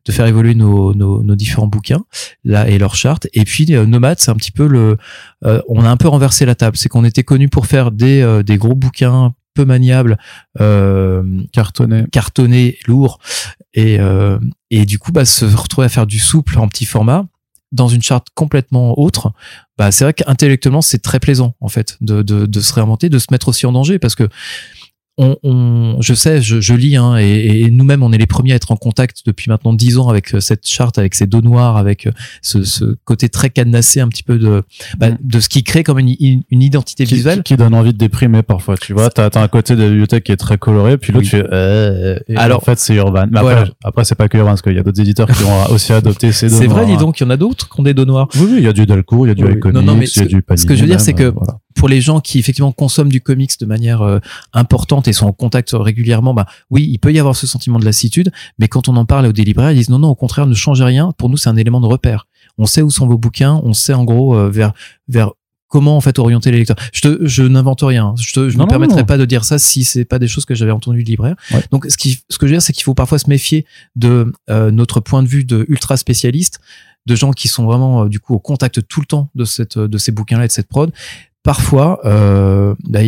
de 0.06 0.12
faire 0.12 0.26
évoluer 0.26 0.56
nos, 0.56 0.94
nos, 0.94 1.24
nos 1.24 1.36
différents 1.36 1.68
bouquins 1.68 2.04
là 2.44 2.68
et 2.70 2.78
leurs 2.78 2.96
chartes. 2.96 3.28
Et 3.34 3.44
puis 3.44 3.74
euh, 3.74 3.86
Nomad, 3.86 4.20
c'est 4.20 4.32
un 4.32 4.36
petit 4.36 4.52
peu 4.52 4.68
le, 4.68 4.98
euh, 5.46 5.62
on 5.68 5.84
a 5.84 5.90
un 5.90 5.98
peu 5.98 6.08
renversé 6.08 6.46
la 6.46 6.56
table, 6.56 6.78
c'est 6.78 6.90
qu'on 6.90 7.04
était 7.04 7.24
connu 7.24 7.50
pour 7.50 7.66
faire 7.66 7.92
des 7.92 8.22
euh, 8.22 8.44
des 8.44 8.58
gros 8.58 8.76
bouquins 8.76 9.34
peu 9.54 9.66
maniables, 9.66 10.18
euh, 10.62 11.24
Cartonné. 11.52 12.06
cartonné, 12.12 12.78
lourd, 12.86 13.20
et 13.74 14.00
euh, 14.00 14.38
et 14.70 14.86
du 14.86 15.00
coup 15.00 15.12
bah 15.12 15.26
se 15.26 15.46
retrouver 15.46 15.86
à 15.86 15.90
faire 15.90 16.06
du 16.06 16.20
souple 16.20 16.60
en 16.60 16.68
petit 16.68 16.86
format 16.86 17.26
dans 17.72 17.88
une 17.88 18.02
charte 18.02 18.28
complètement 18.34 18.98
autre, 19.00 19.32
bah 19.78 19.92
c'est 19.92 20.04
vrai 20.04 20.14
qu'intellectuellement 20.14 20.82
c'est 20.82 21.02
très 21.02 21.20
plaisant 21.20 21.56
en 21.60 21.68
fait 21.68 21.98
de, 22.02 22.22
de 22.22 22.46
de 22.46 22.60
se 22.60 22.74
réinventer, 22.74 23.10
de 23.10 23.20
se 23.20 23.28
mettre 23.32 23.50
aussi 23.50 23.66
en 23.66 23.72
danger 23.72 24.00
parce 24.00 24.16
que 24.16 24.28
on, 25.18 25.38
on 25.44 25.98
je 26.02 26.14
sais, 26.14 26.42
je, 26.42 26.62
je 26.62 26.74
lis 26.74 26.96
hein, 26.96 27.18
et, 27.18 27.62
et 27.62 27.72
nous-mêmes 27.72 28.04
on 28.04 28.12
est 28.12 28.18
les 28.18 28.26
premiers 28.28 28.52
à 28.54 28.56
être 28.56 28.72
en 28.72 28.76
contact 28.76 29.24
depuis 29.26 29.50
maintenant 29.50 29.74
dix 29.74 29.98
ans 29.98 30.10
avec 30.10 30.34
euh, 30.36 30.40
cette 30.40 30.68
charte, 30.68 30.98
avec 31.00 31.16
ces 31.16 31.26
dos 31.26 31.42
noirs, 31.42 31.78
avec 31.78 32.08
euh, 32.08 32.12
ce, 32.42 32.64
ce 32.64 32.96
côté 33.06 33.30
très 33.30 33.50
cadenassé 33.50 34.00
un 34.00 34.08
petit 34.10 34.24
peu 34.24 34.38
de 34.38 34.64
bah, 35.00 35.08
de 35.20 35.40
ce 35.40 35.50
qui 35.50 35.64
crée 35.64 35.84
comme 35.84 36.00
une, 36.00 36.16
une 36.50 36.62
identité 36.62 37.06
Qui, 37.06 37.16
visuelle. 37.16 37.44
qui 37.44 37.58
donne 37.58 37.74
envie 37.74 37.94
de 37.94 37.98
déprimer 37.98 38.44
parfois, 38.44 38.78
tu 38.78 38.94
vois. 38.94 39.10
T'as, 39.10 39.30
un 39.42 39.48
côté 39.48 39.76
de 39.76 39.82
la 39.84 39.90
bibliothèque 39.90 40.24
qui 40.26 40.32
est 40.32 40.38
très 40.38 40.58
coloré, 40.58 40.98
puis 40.98 41.12
l'autre, 41.14 41.26
Oui. 41.26 41.30
tu 41.30 41.38
fais, 41.38 41.46
euh, 41.52 42.20
et 42.28 42.36
Alors- 42.38 42.58
en 42.60 42.62
fait, 42.66 42.78
c'est 42.80 42.96
Urban. 42.96 43.26
Mais 43.32 43.40
après, 43.40 43.54
Voilà. 43.56 43.70
après, 43.84 44.04
c'est 44.06 44.16
pas 44.16 44.28
que 44.30 44.38
Urban, 44.38 44.50
parce 44.52 44.62
qu'il 44.62 44.74
y 44.74 44.80
a 44.80 44.84
d'autres 44.84 45.02
éditeurs 45.02 45.28
qui 45.28 45.44
ont 45.44 45.72
aussi 45.72 45.94
adopté 45.94 46.32
ces 46.32 46.50
deux 46.50 46.56
C'est 46.56 46.68
vrai, 46.68 46.82
noirs, 46.86 46.98
dis 46.98 47.04
donc, 47.04 47.20
il 47.20 47.24
y 47.24 47.26
en 47.26 47.30
a 47.32 47.38
d'autres 47.38 47.68
qui 47.70 47.80
ont 47.80 47.84
des 47.84 47.94
dos 47.94 48.06
noirs. 48.06 48.28
Oui, 48.36 48.48
oui, 48.52 48.56
il 48.58 48.64
y 48.64 48.68
a 48.68 48.74
du 48.74 48.86
Delcourt, 48.86 49.26
il 49.26 49.30
y 49.30 49.32
a 49.32 49.36
du 49.36 49.44
Oui, 49.46 49.56
Non, 49.74 49.82
non, 49.82 49.96
mais 49.96 50.06
il 50.08 50.22
y 50.22 50.26
a 50.26 50.28
du 50.28 50.42
Panini. 50.42 50.62
ce 50.62 50.68
que 50.68 50.76
je 50.76 50.82
veux 50.82 50.88
dire, 50.88 51.00
c'est 51.02 51.14
que 51.14 51.24
euh, 51.24 51.32
voilà. 51.36 51.60
pour 51.76 51.90
les 51.90 52.02
gens 52.02 52.20
qui 52.20 52.40
effectivement 52.40 52.72
consomment 52.72 53.12
du 53.12 53.22
comics 53.22 53.52
de 53.60 53.66
manière 53.66 54.02
euh, 54.02 54.20
importante 54.54 55.07
et 55.08 55.14
sont 55.14 55.26
en 55.28 55.34
contact 55.34 55.72
régulièrement, 55.74 56.34
bah 56.34 56.46
oui, 56.70 56.88
il 56.90 56.98
peut 57.00 57.12
y 57.14 57.20
avoir 57.20 57.36
ce 57.36 57.48
sentiment 57.48 57.80
de 57.80 57.86
lassitude, 57.86 58.32
mais 58.60 58.68
quand 58.68 58.88
on 58.88 58.96
en 58.96 59.06
parle 59.06 59.26
aux 59.28 59.34
délibérés, 59.34 59.74
ils 59.74 59.78
disent 59.78 59.90
non, 59.90 60.00
non, 60.00 60.10
au 60.10 60.16
contraire, 60.16 60.48
ne 60.48 60.54
changez 60.54 60.84
rien. 60.84 61.12
Pour 61.18 61.30
nous, 61.30 61.38
c'est 61.38 61.50
un 61.50 61.56
élément 61.58 61.82
de 61.82 61.88
repère. 61.88 62.28
On 62.58 62.66
sait 62.66 62.82
où 62.82 62.90
sont 62.90 63.08
vos 63.08 63.18
bouquins, 63.18 63.60
on 63.64 63.74
sait 63.74 63.94
en 63.94 64.04
gros 64.04 64.36
euh, 64.36 64.50
vers 64.50 64.74
vers 65.08 65.32
comment 65.70 65.98
en 65.98 66.02
fait 66.02 66.18
orienter 66.18 66.50
les 66.52 66.60
lecteurs. 66.60 66.78
Je 66.94 67.02
te, 67.02 67.28
je 67.28 67.44
n'invente 67.44 67.82
rien. 67.82 68.16
Je 68.18 68.40
Non, 68.58 68.64
me 68.64 68.70
permettrai 68.70 69.02
non. 69.02 69.06
pas 69.06 69.18
de 69.18 69.26
dire 69.26 69.44
ça 69.44 69.60
si 69.60 69.84
c'est 69.84 70.06
pas 70.06 70.18
des 70.18 70.28
choses 70.30 70.46
que 70.46 70.56
j'avais 70.56 70.72
entendues 70.72 71.04
de 71.04 71.10
libraire. 71.10 71.36
Ouais. 71.52 71.62
Donc, 71.72 71.86
ce 71.90 71.98
qui, 71.98 72.20
ce 72.30 72.38
que 72.38 72.48
je 72.48 72.52
veux 72.52 72.56
dire, 72.58 72.62
c'est 72.62 72.72
qu'il 72.74 72.84
faut 72.84 72.94
parfois 72.94 73.20
se 73.20 73.30
méfier 73.30 73.66
de 73.98 74.32
euh, 74.50 74.72
notre 74.72 75.02
point 75.02 75.24
de 75.24 75.28
vue 75.28 75.44
de 75.44 75.66
ultra 75.68 75.98
spécialiste, 75.98 76.60
de 77.06 77.16
gens 77.16 77.32
qui 77.32 77.48
sont 77.50 77.66
vraiment 77.66 78.04
euh, 78.06 78.08
du 78.08 78.20
coup 78.22 78.34
au 78.34 78.40
contact 78.40 78.88
tout 78.88 79.02
le 79.02 79.06
temps 79.08 79.30
de 79.36 79.44
cette, 79.46 79.78
de 79.78 79.98
ces 79.98 80.12
bouquins-là 80.14 80.46
et 80.46 80.48
de 80.48 80.54
cette 80.54 80.68
prod. 80.70 80.92
Parfois, 81.44 82.00
euh, 82.06 82.74
bah, 82.86 83.00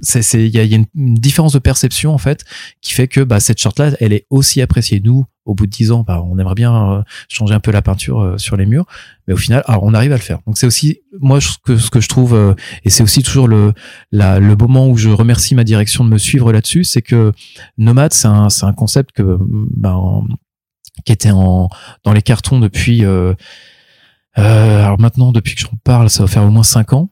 c'est, 0.00 0.20
il 0.44 0.54
y 0.54 0.58
a, 0.58 0.64
y 0.64 0.74
a 0.74 0.76
une, 0.76 0.86
différence 0.94 1.52
de 1.52 1.58
perception 1.58 2.12
en 2.12 2.18
fait 2.18 2.44
qui 2.82 2.92
fait 2.92 3.08
que 3.08 3.20
bah, 3.20 3.40
cette 3.40 3.58
charte-là, 3.58 3.92
elle 4.00 4.12
est 4.12 4.26
aussi 4.30 4.60
appréciée. 4.60 5.00
Nous, 5.02 5.24
au 5.44 5.54
bout 5.54 5.66
de 5.66 5.70
dix 5.70 5.92
ans, 5.92 6.04
bah, 6.06 6.22
on 6.22 6.38
aimerait 6.38 6.54
bien 6.54 6.92
euh, 6.92 7.02
changer 7.28 7.54
un 7.54 7.60
peu 7.60 7.70
la 7.70 7.82
peinture 7.82 8.20
euh, 8.20 8.38
sur 8.38 8.56
les 8.56 8.66
murs, 8.66 8.84
mais 9.26 9.34
au 9.34 9.36
final, 9.36 9.62
on 9.68 9.94
arrive 9.94 10.12
à 10.12 10.16
le 10.16 10.22
faire. 10.22 10.40
Donc 10.46 10.58
c'est 10.58 10.66
aussi 10.66 11.00
moi 11.20 11.40
ce 11.40 11.56
que 11.64 11.76
ce 11.78 11.90
que 11.90 12.00
je 12.00 12.08
trouve, 12.08 12.34
euh, 12.34 12.54
et 12.84 12.90
c'est 12.90 13.02
aussi 13.02 13.22
toujours 13.22 13.48
le 13.48 13.72
le 14.10 14.54
moment 14.54 14.88
où 14.88 14.96
je 14.96 15.08
remercie 15.08 15.54
ma 15.54 15.64
direction 15.64 16.04
de 16.04 16.10
me 16.10 16.18
suivre 16.18 16.52
là-dessus, 16.52 16.84
c'est 16.84 17.02
que 17.02 17.32
Nomade, 17.78 18.12
c'est 18.12 18.28
un 18.28 18.48
c'est 18.48 18.66
un 18.66 18.72
concept 18.72 19.12
que 19.12 19.38
ben, 19.40 20.24
qui 21.04 21.12
était 21.12 21.30
en 21.30 21.68
dans 22.04 22.12
les 22.12 22.22
cartons 22.22 22.58
depuis. 22.58 23.04
euh, 23.04 23.34
euh, 24.38 24.84
alors 24.84 25.00
maintenant 25.00 25.32
depuis 25.32 25.54
que 25.54 25.62
j'en 25.62 25.78
parle 25.82 26.10
ça 26.10 26.22
va 26.22 26.26
faire 26.28 26.44
au 26.44 26.50
moins 26.50 26.62
cinq 26.62 26.92
ans 26.92 27.08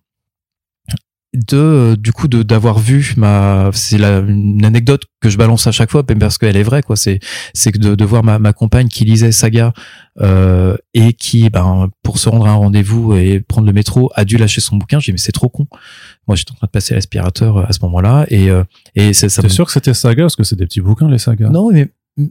de 1.34 1.56
euh, 1.56 1.96
du 1.96 2.12
coup 2.12 2.28
de 2.28 2.42
d'avoir 2.42 2.78
vu 2.78 3.14
ma 3.16 3.70
c'est 3.72 3.98
la 3.98 4.18
une 4.18 4.64
anecdote 4.64 5.02
que 5.20 5.28
je 5.28 5.36
balance 5.36 5.66
à 5.66 5.72
chaque 5.72 5.90
fois 5.90 6.04
parce 6.06 6.38
qu'elle 6.38 6.56
est 6.56 6.62
vraie 6.62 6.82
quoi. 6.82 6.96
C'est 6.96 7.18
c'est 7.52 7.72
que 7.72 7.78
de, 7.78 7.94
de 7.94 8.04
voir 8.04 8.22
ma, 8.22 8.38
ma 8.38 8.52
compagne 8.52 8.88
qui 8.88 9.04
lisait 9.04 9.32
Saga 9.32 9.72
euh, 10.20 10.76
et 10.94 11.12
qui 11.12 11.50
ben 11.50 11.90
pour 12.02 12.18
se 12.18 12.28
rendre 12.28 12.46
à 12.46 12.50
un 12.50 12.54
rendez-vous 12.54 13.14
et 13.14 13.40
prendre 13.40 13.66
le 13.66 13.72
métro 13.72 14.10
a 14.14 14.24
dû 14.24 14.36
lâcher 14.36 14.60
son 14.60 14.76
bouquin. 14.76 15.00
J'ai 15.00 15.06
dit 15.06 15.12
mais 15.12 15.18
c'est 15.18 15.32
trop 15.32 15.48
con. 15.48 15.66
Moi 16.28 16.36
j'étais 16.36 16.52
en 16.52 16.54
train 16.54 16.66
de 16.66 16.70
passer 16.70 16.94
l'aspirateur 16.94 17.58
euh, 17.58 17.64
à 17.66 17.72
ce 17.72 17.80
moment-là 17.82 18.26
et 18.28 18.50
euh, 18.50 18.62
et 18.94 19.12
c'est 19.12 19.28
ça 19.28 19.46
sûr 19.48 19.66
que 19.66 19.72
c'était 19.72 19.94
Saga 19.94 20.22
parce 20.24 20.36
que 20.36 20.44
c'est 20.44 20.56
des 20.56 20.66
petits 20.66 20.80
bouquins 20.80 21.08
les 21.08 21.18
sagas 21.18 21.48
non 21.48 21.70
mais 21.72 21.88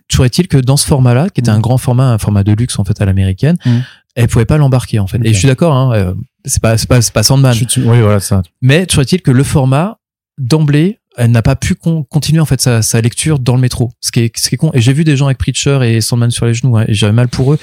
toujours 0.07 0.25
est-il 0.25 0.47
que 0.47 0.57
dans 0.57 0.77
ce 0.77 0.87
format-là, 0.87 1.29
qui 1.29 1.41
était 1.41 1.49
un 1.49 1.59
grand 1.59 1.77
format, 1.77 2.11
un 2.11 2.17
format 2.17 2.43
de 2.43 2.53
luxe 2.53 2.79
en 2.79 2.83
fait 2.83 3.01
à 3.01 3.05
l'américaine, 3.05 3.57
Mm. 3.65 3.79
elle 4.15 4.27
pouvait 4.27 4.45
pas 4.45 4.57
l'embarquer 4.57 4.99
en 4.99 5.07
fait. 5.07 5.19
Et 5.23 5.33
je 5.33 5.39
suis 5.39 5.47
d'accord, 5.47 5.73
hein, 5.73 5.93
euh, 5.93 6.13
c'est 6.45 6.61
pas 6.61 6.77
c'est 6.77 6.87
pas 6.87 7.01
c'est 7.01 7.13
pas 7.13 7.23
Sandman, 7.23 7.53
Tu- 7.53 7.65
tu- 7.65 7.81
Oui, 7.81 7.99
voilà, 8.01 8.19
ça. 8.19 8.41
mais 8.61 8.85
toujours 8.85 9.01
est-il 9.03 9.21
que 9.21 9.31
le 9.31 9.43
format 9.43 9.99
d'emblée, 10.37 10.99
elle 11.15 11.31
n'a 11.31 11.41
pas 11.43 11.55
pu 11.55 11.75
con- 11.75 12.03
continuer 12.03 12.39
en 12.41 12.45
fait 12.45 12.59
sa, 12.59 12.81
sa 12.81 12.99
lecture 13.01 13.37
dans 13.39 13.55
le 13.55 13.61
métro, 13.61 13.91
ce 14.01 14.11
qui 14.11 14.21
est 14.21 14.37
ce 14.37 14.49
qui 14.49 14.55
est 14.55 14.57
con. 14.57 14.71
Et 14.73 14.81
j'ai 14.81 14.93
vu 14.93 15.03
des 15.03 15.15
gens 15.15 15.27
avec 15.27 15.37
Preacher 15.37 15.79
et 15.83 16.01
Sandman 16.01 16.31
sur 16.31 16.45
les 16.45 16.53
genoux, 16.55 16.75
hein, 16.77 16.85
et 16.87 16.93
j'avais 16.93 17.13
mal 17.13 17.27
pour 17.27 17.53
eux. 17.53 17.59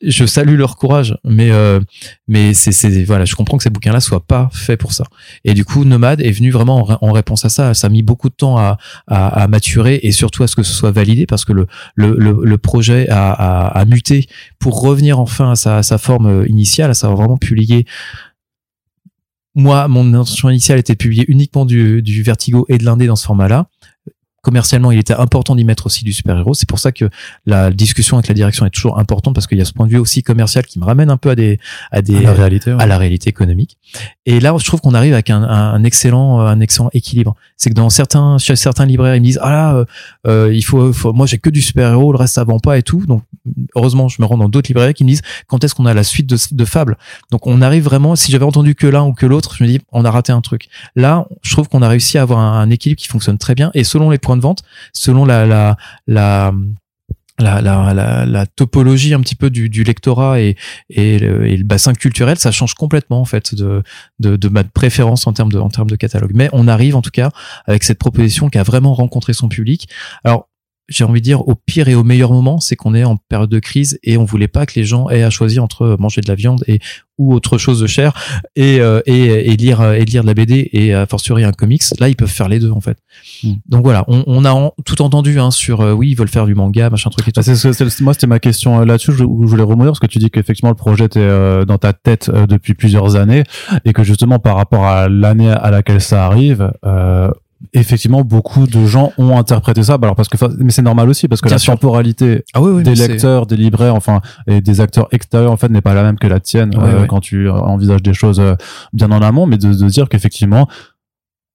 Je 0.00 0.26
salue 0.26 0.56
leur 0.56 0.76
courage, 0.76 1.16
mais 1.24 1.50
euh, 1.50 1.80
mais 2.28 2.54
c'est 2.54 3.02
voilà, 3.02 3.24
je 3.24 3.34
comprends 3.34 3.56
que 3.56 3.64
ces 3.64 3.70
bouquins-là 3.70 3.98
soient 3.98 4.24
pas 4.24 4.48
faits 4.52 4.78
pour 4.78 4.92
ça. 4.92 5.04
Et 5.44 5.54
du 5.54 5.64
coup, 5.64 5.84
Nomade 5.84 6.20
est 6.20 6.30
venu 6.30 6.52
vraiment 6.52 6.86
en 7.02 7.12
réponse 7.12 7.44
à 7.44 7.48
ça. 7.48 7.74
Ça 7.74 7.88
a 7.88 7.90
mis 7.90 8.02
beaucoup 8.02 8.28
de 8.28 8.34
temps 8.34 8.56
à, 8.58 8.78
à, 9.08 9.42
à 9.42 9.48
maturer 9.48 9.98
et 10.04 10.12
surtout 10.12 10.44
à 10.44 10.46
ce 10.46 10.54
que 10.54 10.62
ce 10.62 10.72
soit 10.72 10.92
validé 10.92 11.26
parce 11.26 11.44
que 11.44 11.52
le 11.52 11.66
le, 11.96 12.14
le, 12.16 12.38
le 12.44 12.58
projet 12.58 13.08
a, 13.08 13.32
a, 13.32 13.66
a 13.76 13.84
muté 13.86 14.28
pour 14.60 14.80
revenir 14.82 15.18
enfin 15.18 15.50
à 15.50 15.56
sa, 15.56 15.78
à 15.78 15.82
sa 15.82 15.98
forme 15.98 16.44
initiale, 16.46 16.90
à 16.90 16.94
savoir 16.94 17.18
vraiment 17.18 17.36
publier. 17.36 17.84
Moi, 19.56 19.88
mon 19.88 20.14
intention 20.14 20.50
initiale 20.50 20.78
était 20.78 20.92
de 20.92 20.98
publier 20.98 21.24
uniquement 21.26 21.64
du, 21.66 22.02
du 22.02 22.22
Vertigo 22.22 22.64
et 22.68 22.78
de 22.78 22.84
l'Indé 22.84 23.08
dans 23.08 23.16
ce 23.16 23.26
format-là. 23.26 23.66
Commercialement, 24.48 24.90
il 24.90 24.98
était 24.98 25.12
important 25.12 25.54
d'y 25.54 25.64
mettre 25.64 25.84
aussi 25.84 26.04
du 26.04 26.12
super-héros. 26.14 26.54
C'est 26.54 26.66
pour 26.66 26.78
ça 26.78 26.90
que 26.90 27.10
la 27.44 27.70
discussion 27.70 28.16
avec 28.16 28.28
la 28.28 28.34
direction 28.34 28.64
est 28.64 28.70
toujours 28.70 28.98
importante 28.98 29.34
parce 29.34 29.46
qu'il 29.46 29.58
y 29.58 29.60
a 29.60 29.66
ce 29.66 29.74
point 29.74 29.86
de 29.86 29.92
vue 29.92 29.98
aussi 29.98 30.22
commercial 30.22 30.64
qui 30.64 30.78
me 30.78 30.86
ramène 30.86 31.10
un 31.10 31.18
peu 31.18 31.28
à 31.28 31.34
des 31.34 31.60
à 31.90 32.00
des 32.00 32.18
la 32.18 32.32
réalité. 32.32 32.72
ouais. 32.72 32.82
à 32.82 32.86
la 32.86 32.96
réalité 32.96 33.28
économique. 33.28 33.76
Et 34.24 34.40
là, 34.40 34.54
je 34.58 34.64
trouve 34.64 34.80
qu'on 34.80 34.94
arrive 34.94 35.12
avec 35.12 35.28
un, 35.28 35.42
un, 35.42 35.74
un 35.74 35.84
excellent, 35.84 36.40
un 36.40 36.60
excellent 36.60 36.88
équilibre. 36.94 37.36
C'est 37.58 37.70
que 37.70 37.74
dans 37.74 37.90
certains, 37.90 38.38
chez 38.38 38.56
certains 38.56 38.86
libraires, 38.86 39.16
ils 39.16 39.20
me 39.20 39.24
disent 39.24 39.40
ah 39.42 39.50
là, 39.50 39.74
euh, 39.74 39.84
euh, 40.26 40.54
il 40.54 40.64
faut, 40.64 40.92
moi 41.12 41.26
j'ai 41.26 41.38
que 41.38 41.50
du 41.50 41.60
super 41.60 41.90
héros, 41.90 42.12
le 42.12 42.18
reste 42.18 42.34
ça 42.34 42.44
vend 42.44 42.60
pas 42.60 42.78
et 42.78 42.82
tout. 42.82 43.04
Donc 43.06 43.22
heureusement, 43.76 44.08
je 44.08 44.22
me 44.22 44.26
rends 44.26 44.38
dans 44.38 44.48
d'autres 44.48 44.68
librairies 44.68 44.94
qui 44.94 45.04
me 45.04 45.08
disent 45.08 45.22
quand 45.48 45.62
est-ce 45.64 45.74
qu'on 45.74 45.86
a 45.86 45.92
la 45.92 46.04
suite 46.04 46.26
de, 46.26 46.36
de 46.52 46.64
Fable? 46.64 46.96
Donc 47.30 47.46
on 47.46 47.60
arrive 47.60 47.84
vraiment. 47.84 48.16
Si 48.16 48.32
j'avais 48.32 48.44
entendu 48.44 48.74
que 48.74 48.86
l'un 48.86 49.04
ou 49.04 49.12
que 49.12 49.26
l'autre, 49.26 49.56
je 49.56 49.64
me 49.64 49.68
dis 49.68 49.80
on 49.92 50.04
a 50.04 50.10
raté 50.10 50.32
un 50.32 50.40
truc. 50.40 50.68
Là, 50.96 51.26
je 51.42 51.52
trouve 51.52 51.68
qu'on 51.68 51.82
a 51.82 51.88
réussi 51.88 52.16
à 52.16 52.22
avoir 52.22 52.38
un, 52.38 52.60
un 52.60 52.70
équilibre 52.70 53.00
qui 53.00 53.08
fonctionne 53.08 53.38
très 53.38 53.54
bien 53.54 53.70
et 53.74 53.84
selon 53.84 54.10
les 54.10 54.18
points 54.18 54.36
de 54.36 54.42
vente, 54.42 54.62
selon 54.92 55.24
la 55.24 55.44
la 55.44 55.76
la 56.06 56.52
la, 57.38 57.60
la, 57.60 57.94
la, 57.94 58.26
la 58.26 58.46
topologie 58.46 59.14
un 59.14 59.20
petit 59.20 59.34
peu 59.36 59.50
du, 59.50 59.68
du 59.68 59.84
lectorat 59.84 60.40
et, 60.40 60.56
et, 60.90 61.18
le, 61.18 61.46
et 61.46 61.56
le 61.56 61.64
bassin 61.64 61.92
culturel, 61.92 62.38
ça 62.38 62.50
change 62.50 62.74
complètement 62.74 63.20
en 63.20 63.24
fait 63.24 63.54
de, 63.54 63.82
de, 64.18 64.36
de 64.36 64.48
ma 64.48 64.64
préférence 64.64 65.26
en 65.26 65.32
termes 65.32 65.52
de, 65.52 65.58
en 65.58 65.68
termes 65.68 65.90
de 65.90 65.96
catalogue. 65.96 66.32
Mais 66.34 66.48
on 66.52 66.68
arrive 66.68 66.96
en 66.96 67.02
tout 67.02 67.10
cas 67.10 67.30
avec 67.66 67.84
cette 67.84 67.98
proposition 67.98 68.48
qui 68.48 68.58
a 68.58 68.62
vraiment 68.62 68.94
rencontré 68.94 69.32
son 69.32 69.48
public. 69.48 69.88
Alors 70.24 70.48
j'ai 70.88 71.04
envie 71.04 71.20
de 71.20 71.24
dire 71.24 71.46
au 71.46 71.54
pire 71.54 71.88
et 71.88 71.94
au 71.94 72.02
meilleur 72.04 72.32
moment, 72.32 72.60
c'est 72.60 72.76
qu'on 72.76 72.94
est 72.94 73.04
en 73.04 73.16
période 73.16 73.50
de 73.50 73.58
crise 73.58 73.98
et 74.02 74.16
on 74.16 74.24
voulait 74.24 74.48
pas 74.48 74.64
que 74.66 74.72
les 74.76 74.84
gens 74.84 75.08
aient 75.10 75.22
à 75.22 75.30
choisir 75.30 75.62
entre 75.62 75.96
manger 75.98 76.20
de 76.22 76.28
la 76.28 76.34
viande 76.34 76.64
et 76.66 76.78
ou 77.18 77.34
autre 77.34 77.58
chose 77.58 77.80
de 77.80 77.88
cher 77.88 78.12
et, 78.54 78.80
euh, 78.80 79.00
et, 79.04 79.50
et 79.50 79.56
lire 79.56 79.82
et 79.92 80.04
lire 80.04 80.22
de 80.22 80.28
la 80.28 80.34
BD 80.34 80.68
et 80.72 80.94
a 80.94 81.04
fortiori 81.04 81.42
un 81.44 81.50
comics. 81.50 81.82
Là, 81.98 82.08
ils 82.08 82.14
peuvent 82.14 82.28
faire 82.30 82.48
les 82.48 82.60
deux 82.60 82.70
en 82.70 82.80
fait. 82.80 82.96
Mm. 83.42 83.52
Donc 83.68 83.82
voilà, 83.82 84.04
on, 84.06 84.22
on 84.28 84.44
a 84.44 84.52
en- 84.52 84.72
tout 84.84 85.02
entendu 85.02 85.40
hein, 85.40 85.50
sur 85.50 85.80
euh, 85.80 85.92
oui, 85.92 86.10
ils 86.10 86.14
veulent 86.16 86.28
faire 86.28 86.46
du 86.46 86.54
manga, 86.54 86.88
machin 86.90 87.10
truc 87.10 87.26
et 87.28 87.32
tout. 87.32 87.40
Bah, 87.40 87.42
c'est- 87.42 87.56
c'est- 87.56 87.72
c'est- 87.72 88.00
moi, 88.02 88.14
c'était 88.14 88.28
ma 88.28 88.38
question 88.38 88.80
euh, 88.80 88.84
là-dessus. 88.84 89.12
Je, 89.12 89.24
où 89.24 89.42
je 89.46 89.50
voulais 89.50 89.64
remonter 89.64 89.88
parce 89.88 89.98
que 89.98 90.06
tu 90.06 90.18
dis 90.20 90.30
qu'effectivement 90.30 90.70
le 90.70 90.76
projet 90.76 91.06
était 91.06 91.18
euh, 91.20 91.64
dans 91.64 91.78
ta 91.78 91.92
tête 91.92 92.30
euh, 92.32 92.46
depuis 92.46 92.74
plusieurs 92.74 93.16
années 93.16 93.42
et 93.84 93.92
que 93.92 94.04
justement 94.04 94.38
par 94.38 94.54
rapport 94.56 94.84
à 94.84 95.08
l'année 95.08 95.50
à 95.50 95.70
laquelle 95.72 96.00
ça 96.00 96.24
arrive, 96.24 96.70
euh, 96.86 97.30
effectivement 97.72 98.22
beaucoup 98.22 98.66
de 98.66 98.86
gens 98.86 99.12
ont 99.18 99.36
interprété 99.38 99.82
ça. 99.82 99.98
Bah, 99.98 100.06
alors 100.06 100.16
parce 100.16 100.28
que, 100.28 100.36
mais 100.58 100.70
c'est 100.70 100.82
normal 100.82 101.08
aussi 101.08 101.28
parce 101.28 101.40
que 101.40 101.48
Bien 101.48 101.56
la 101.56 101.58
sûr. 101.58 101.72
temporalité 101.74 102.44
Ah 102.54 102.62
oui, 102.62 102.70
oui, 102.72 102.82
des 102.82 102.94
lecteurs, 102.94 103.46
des 103.46 103.56
libraires, 103.56 103.94
enfin, 103.94 104.20
et 104.46 104.60
des 104.60 104.80
acteurs 104.80 105.08
extérieurs 105.12 105.52
en 105.52 105.56
fait 105.56 105.68
n'est 105.68 105.80
pas 105.80 105.94
la 105.94 106.02
même 106.02 106.18
que 106.18 106.26
la 106.26 106.40
tienne 106.40 106.74
euh, 106.78 107.06
quand 107.06 107.20
tu 107.20 107.48
envisages 107.50 108.02
des 108.02 108.14
choses 108.14 108.40
euh, 108.40 108.54
bien 108.92 109.10
en 109.10 109.22
amont, 109.22 109.46
mais 109.46 109.58
de, 109.58 109.72
de 109.72 109.88
dire 109.88 110.08
qu'effectivement 110.08 110.68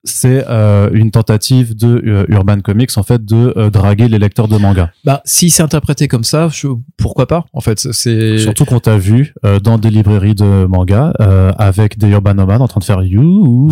c'est 0.05 0.45
euh, 0.49 0.89
une 0.93 1.11
tentative 1.11 1.75
de 1.75 2.01
euh, 2.05 2.25
Urban 2.27 2.59
Comics 2.59 2.91
en 2.97 3.03
fait 3.03 3.23
de 3.23 3.53
euh, 3.55 3.69
draguer 3.69 4.09
les 4.09 4.19
lecteurs 4.19 4.47
de 4.49 4.57
manga. 4.57 4.91
Bah, 5.05 5.21
si 5.23 5.49
c'est 5.49 5.63
interprété 5.63 6.07
comme 6.09 6.25
ça, 6.25 6.49
je, 6.51 6.67
pourquoi 6.97 7.25
pas 7.27 7.45
En 7.53 7.61
fait, 7.61 7.79
c'est 7.91 8.37
Surtout 8.37 8.65
qu'on 8.65 8.79
t'a 8.79 8.97
vu 8.97 9.33
euh, 9.45 9.59
dans 9.59 9.77
des 9.77 9.89
librairies 9.89 10.35
de 10.35 10.65
manga 10.65 11.13
euh, 11.21 11.51
avec 11.57 11.97
des 11.97 12.07
Urban 12.09 12.33
Nomades 12.33 12.61
en 12.61 12.67
train 12.67 12.79
de 12.79 12.85
faire 12.85 13.01
you 13.03 13.69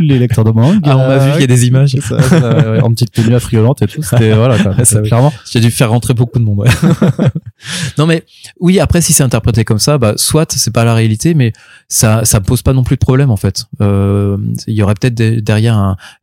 les 0.00 0.18
lecteurs 0.18 0.44
de 0.44 0.50
manga. 0.50 0.78
Ah, 0.84 0.96
on 0.96 1.06
m'a 1.08 1.18
vu, 1.18 1.30
il 1.36 1.40
y 1.40 1.44
a 1.44 1.46
des 1.46 1.66
images. 1.66 1.96
Ça, 2.00 2.20
ça, 2.22 2.70
ouais, 2.70 2.80
en 2.80 2.90
petite 2.92 3.12
tenue 3.12 3.34
affriolante 3.34 3.82
et 3.82 3.86
tout. 3.86 4.02
C'était 4.02 4.32
voilà, 4.34 4.58
quoi. 4.58 4.84
Ça, 4.84 5.00
oui. 5.02 5.08
clairement. 5.08 5.32
J'ai 5.50 5.60
dû 5.60 5.70
faire 5.70 5.90
rentrer 5.90 6.14
beaucoup 6.14 6.38
de 6.38 6.44
monde. 6.44 6.60
Ouais. 6.60 6.68
non 7.98 8.06
mais 8.06 8.24
oui, 8.60 8.80
après 8.80 9.00
si 9.00 9.12
c'est 9.12 9.22
interprété 9.22 9.64
comme 9.64 9.78
ça, 9.78 9.98
bah 9.98 10.14
soit 10.16 10.50
c'est 10.52 10.72
pas 10.72 10.84
la 10.84 10.94
réalité, 10.94 11.34
mais 11.34 11.52
ça 11.88 12.24
ça 12.24 12.40
pose 12.40 12.62
pas 12.62 12.72
non 12.72 12.82
plus 12.82 12.96
de 12.96 13.00
problème 13.00 13.30
en 13.30 13.36
fait. 13.36 13.64
Euh, 13.80 14.36
Il 14.66 14.74
y 14.74 14.82
aurait 14.82 14.94
peut-être 14.94 15.14
de- 15.14 15.40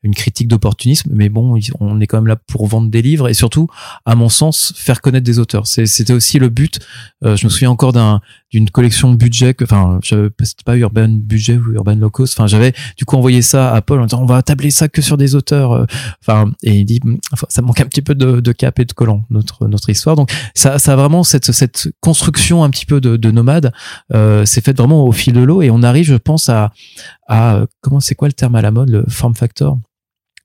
une 0.03 0.13
critique 0.15 0.47
d'opportunisme, 0.47 1.09
mais 1.13 1.29
bon, 1.29 1.59
on 1.79 1.99
est 1.99 2.07
quand 2.07 2.17
même 2.17 2.27
là 2.27 2.35
pour 2.35 2.67
vendre 2.67 2.89
des 2.89 3.01
livres 3.01 3.29
et 3.29 3.33
surtout, 3.33 3.67
à 4.05 4.15
mon 4.15 4.29
sens, 4.29 4.73
faire 4.75 5.01
connaître 5.01 5.25
des 5.25 5.39
auteurs. 5.39 5.67
C'était 5.67 6.13
aussi 6.13 6.39
le 6.39 6.49
but. 6.49 6.79
Euh, 7.23 7.35
je 7.35 7.45
me 7.45 7.49
souviens 7.49 7.71
encore 7.71 7.93
d'un 7.93 8.21
d'une 8.53 8.69
collection 8.69 9.11
budget 9.13 9.55
enfin 9.63 9.99
j'avais 10.03 10.29
pas- 10.63 10.77
Urban 10.77 11.07
Budget 11.09 11.57
ou 11.57 11.73
Urban 11.73 11.95
Locos 11.95 12.25
enfin 12.25 12.45
j'avais 12.45 12.73
du 12.97 13.03
coup 13.03 13.15
envoyé 13.15 13.41
ça 13.41 13.73
à 13.73 13.81
Paul 13.81 13.99
en 13.99 14.05
disant 14.05 14.21
on 14.21 14.27
va 14.27 14.43
tabler 14.43 14.69
ça 14.69 14.87
que 14.87 15.01
sur 15.01 15.17
des 15.17 15.33
auteurs 15.33 15.71
euh, 15.71 15.85
enfin 16.21 16.51
et 16.61 16.71
il 16.71 16.85
dit 16.85 17.01
ça 17.49 17.63
manque 17.63 17.81
un 17.81 17.85
petit 17.85 18.03
peu 18.03 18.13
de, 18.13 18.51
cap 18.51 18.79
et 18.79 18.85
de 18.85 18.93
collant 18.93 19.25
notre 19.31 19.67
notre 19.67 19.89
histoire 19.89 20.15
donc 20.15 20.31
ça 20.53 20.75
a 20.75 20.95
vraiment 20.95 21.23
cette 21.23 21.51
cette 21.51 21.89
construction 21.99 22.63
un 22.63 22.69
petit 22.69 22.85
peu 22.85 23.01
de, 23.01 23.17
de 23.17 23.31
nomade 23.31 23.73
euh, 24.13 24.45
c'est 24.45 24.63
fait 24.63 24.77
vraiment 24.77 25.03
au 25.05 25.11
fil 25.11 25.33
de 25.33 25.41
l'eau 25.41 25.63
et 25.63 25.71
on 25.71 25.81
arrive 25.81 26.05
je 26.05 26.15
pense 26.15 26.47
à 26.47 26.71
à 27.27 27.55
euh, 27.55 27.65
comment 27.81 27.99
c'est 27.99 28.15
quoi 28.15 28.27
le 28.27 28.33
terme 28.33 28.55
à 28.55 28.61
la 28.61 28.71
mode 28.71 28.89
le 28.89 29.05
form 29.07 29.35
factor? 29.35 29.79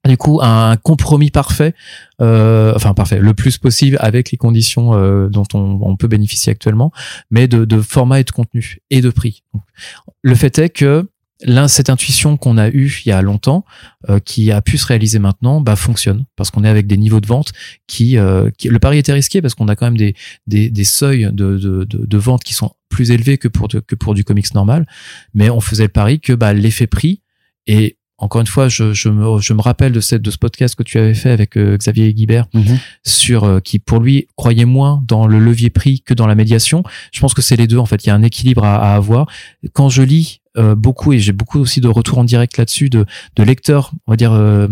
Du 0.07 0.16
coup 0.16 0.41
un 0.43 0.76
compromis 0.76 1.31
parfait 1.31 1.74
euh, 2.20 2.72
enfin 2.74 2.95
parfait 2.95 3.18
le 3.18 3.35
plus 3.35 3.59
possible 3.59 3.99
avec 4.01 4.31
les 4.31 4.39
conditions 4.39 4.95
euh, 4.95 5.29
dont 5.29 5.45
on, 5.55 5.81
on 5.83 5.97
peut 5.97 6.07
bénéficier 6.07 6.53
actuellement 6.53 6.93
mais 7.31 7.49
de, 7.49 7.64
de 7.64 7.81
format 7.81 8.20
et 8.20 8.24
de 8.24 8.31
contenu 8.31 8.79
et 8.91 9.01
de 9.01 9.11
prix. 9.11 9.43
Le 10.22 10.35
fait 10.35 10.59
est 10.59 10.70
que 10.70 11.09
Là, 11.45 11.68
cette 11.68 11.89
intuition 11.89 12.36
qu'on 12.36 12.59
a 12.59 12.68
eue 12.68 12.93
il 13.05 13.11
y 13.11 13.12
a 13.12 13.22
longtemps, 13.22 13.64
euh, 14.09 14.18
qui 14.18 14.51
a 14.51 14.61
pu 14.61 14.76
se 14.76 14.86
réaliser 14.86 15.20
maintenant, 15.20 15.61
bah, 15.61 15.76
fonctionne 15.76 16.24
parce 16.34 16.51
qu'on 16.51 16.64
est 16.64 16.68
avec 16.68 16.86
des 16.89 16.97
niveaux 16.97 17.20
de 17.20 17.26
vente 17.28 17.53
qui, 17.86 18.18
euh, 18.18 18.51
qui- 18.59 18.68
le 18.68 18.78
pari 18.80 18.99
était 18.99 19.12
risqué 19.12 19.41
parce 19.41 19.55
qu'on 19.55 19.68
a 19.68 19.76
quand 19.76 19.86
même 19.86 19.97
des, 19.97 20.14
des, 20.49 20.68
des 20.68 20.84
seuils 20.84 21.28
de, 21.32 21.57
de, 21.57 21.84
de, 21.84 22.07
de 22.07 22.18
vente 22.18 22.43
qui 22.43 22.55
sont 22.55 22.72
plus 22.89 23.12
élevés 23.12 23.39
que 23.39 23.47
pour 23.47 23.68
de- 23.68 23.78
que 23.80 23.95
pour 23.95 24.14
du 24.14 24.24
comics 24.24 24.53
normal, 24.53 24.84
mais 25.32 25.49
on 25.49 25.61
faisait 25.61 25.84
le 25.84 25.89
pari 25.91 26.18
que 26.18 26.32
bah, 26.32 26.53
l'effet 26.55 26.89
prix 26.89 27.22
et 27.68 27.97
encore 28.20 28.41
une 28.41 28.49
fois, 28.49 28.68
je, 28.68 28.93
je, 28.95 29.09
me, 29.09 29.41
je 29.41 29.53
me 29.53 29.61
rappelle 29.61 29.93
de, 29.93 30.01
cette, 30.01 30.22
de 30.22 30.30
ce 30.32 30.39
podcast 30.39 30.74
que 30.74 30.82
tu 30.82 30.99
avais 30.99 31.14
fait 31.14 31.30
avec 31.30 31.57
euh, 31.57 31.76
Xavier 31.76 32.12
Guibert 32.12 32.49
sur 33.07 33.45
euh, 33.45 33.61
qui 33.61 33.78
pour 33.78 34.01
lui 34.01 34.26
croyait 34.34 34.64
moins 34.64 35.05
dans 35.07 35.28
le 35.28 35.39
levier 35.39 35.70
prix 35.70 36.01
que 36.01 36.14
dans 36.14 36.26
la 36.26 36.34
médiation. 36.34 36.82
Je 37.12 37.20
pense 37.20 37.32
que 37.32 37.43
c'est 37.43 37.55
les 37.55 37.68
deux 37.68 37.78
en 37.78 37.86
fait. 37.86 38.05
Il 38.05 38.09
y 38.09 38.11
a 38.11 38.16
un 38.16 38.24
équilibre 38.24 38.64
à, 38.64 38.74
à 38.93 38.97
avoir. 38.97 39.28
Quand 39.72 39.89
je 39.89 40.03
lis 40.03 40.41
euh, 40.59 40.74
beaucoup 40.74 41.12
et 41.12 41.18
j'ai 41.18 41.32
beaucoup 41.32 41.59
aussi 41.61 41.80
de 41.80 41.88
retours 41.88 42.18
en 42.18 42.24
direct 42.24 42.56
là-dessus 42.59 42.90
de, 42.90 43.06
de 43.36 43.42
lecteurs, 43.42 43.92
on 44.06 44.12
va 44.12 44.16
dire 44.16 44.32
euh, 44.32 44.66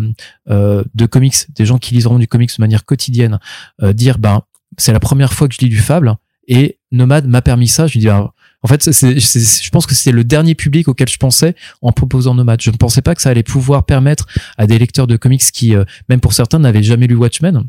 euh, 0.50 0.82
de 0.94 1.06
comics, 1.06 1.36
des 1.54 1.64
gens 1.66 1.78
qui 1.78 1.94
lisent 1.94 2.04
vraiment 2.04 2.18
du 2.18 2.28
comics 2.28 2.50
de 2.56 2.62
manière 2.62 2.84
quotidienne, 2.84 3.38
euh, 3.82 3.92
dire 3.92 4.18
ben 4.18 4.42
c'est 4.78 4.92
la 4.92 5.00
première 5.00 5.32
fois 5.32 5.48
que 5.48 5.54
je 5.54 5.60
lis 5.60 5.68
du 5.70 5.78
Fable 5.78 6.16
et 6.48 6.78
Nomade 6.92 7.26
m'a 7.26 7.42
permis 7.42 7.68
ça. 7.68 7.86
Je 7.86 7.98
me 7.98 8.00
dis 8.00 8.06
ben, 8.06 8.30
en 8.62 8.68
fait, 8.68 8.82
c'est, 8.82 8.92
c'est- 9.20 9.62
je 9.64 9.70
pense 9.70 9.86
que 9.86 9.94
c'était 9.94 10.12
le 10.12 10.24
dernier 10.24 10.54
public 10.54 10.88
auquel 10.88 11.08
je 11.08 11.16
pensais 11.18 11.54
en 11.82 11.92
proposant 11.92 12.34
Nomade. 12.34 12.60
Je 12.62 12.70
ne 12.70 12.76
pensais 12.76 13.02
pas 13.02 13.14
que 13.14 13.22
ça 13.22 13.30
allait 13.30 13.42
pouvoir 13.44 13.84
permettre 13.86 14.26
à 14.58 14.66
des 14.66 14.78
lecteurs 14.78 15.06
de 15.06 15.16
comics 15.16 15.42
qui, 15.52 15.74
euh, 15.74 15.84
même 16.08 16.20
pour 16.20 16.32
certains, 16.32 16.58
n'avaient 16.58 16.82
jamais 16.82 17.06
lu 17.06 17.14
Watchmen. 17.14 17.64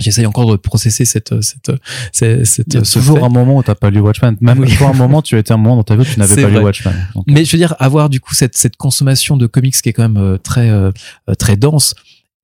J'essaye 0.00 0.26
encore 0.26 0.50
de 0.50 0.56
processer 0.56 1.04
cette, 1.04 1.40
cette, 1.42 1.70
cette, 2.12 2.44
cette- 2.46 2.66
Il 2.68 2.74
y 2.74 2.78
a 2.78 2.84
ce 2.84 2.98
toujours 2.98 3.18
fait. 3.18 3.24
un 3.24 3.28
moment 3.28 3.58
où 3.58 3.62
t'as 3.62 3.74
pas 3.74 3.90
lu 3.90 4.00
Watchmen. 4.00 4.36
Même 4.40 4.58
Oui. 4.60 4.74
toi, 4.76 4.88
un 4.88 4.92
moment, 4.94 5.22
tu 5.22 5.36
as 5.36 5.38
été 5.38 5.52
un 5.52 5.56
moment 5.58 5.76
dans 5.76 5.82
ta 5.84 5.94
vie 5.94 6.02
où 6.02 6.04
tu 6.04 6.18
n'avais 6.18 6.42
pas 6.42 6.48
lu. 6.48 6.58
Watchmen. 6.58 6.94
Donc, 7.14 7.24
Mais 7.28 7.44
je 7.44 7.52
veux 7.52 7.58
dire, 7.58 7.74
avoir 7.78 8.08
du 8.08 8.18
coup 8.20 8.34
cette, 8.34 8.56
cette 8.56 8.76
consommation 8.76 9.36
de 9.36 9.46
comics 9.46 9.74
qui 9.80 9.88
est 9.88 9.92
quand 9.92 10.02
même 10.08 10.16
euh, 10.16 10.38
très, 10.38 10.70
euh, 10.70 10.90
euh, 11.28 11.34
très 11.34 11.56
dense 11.56 11.94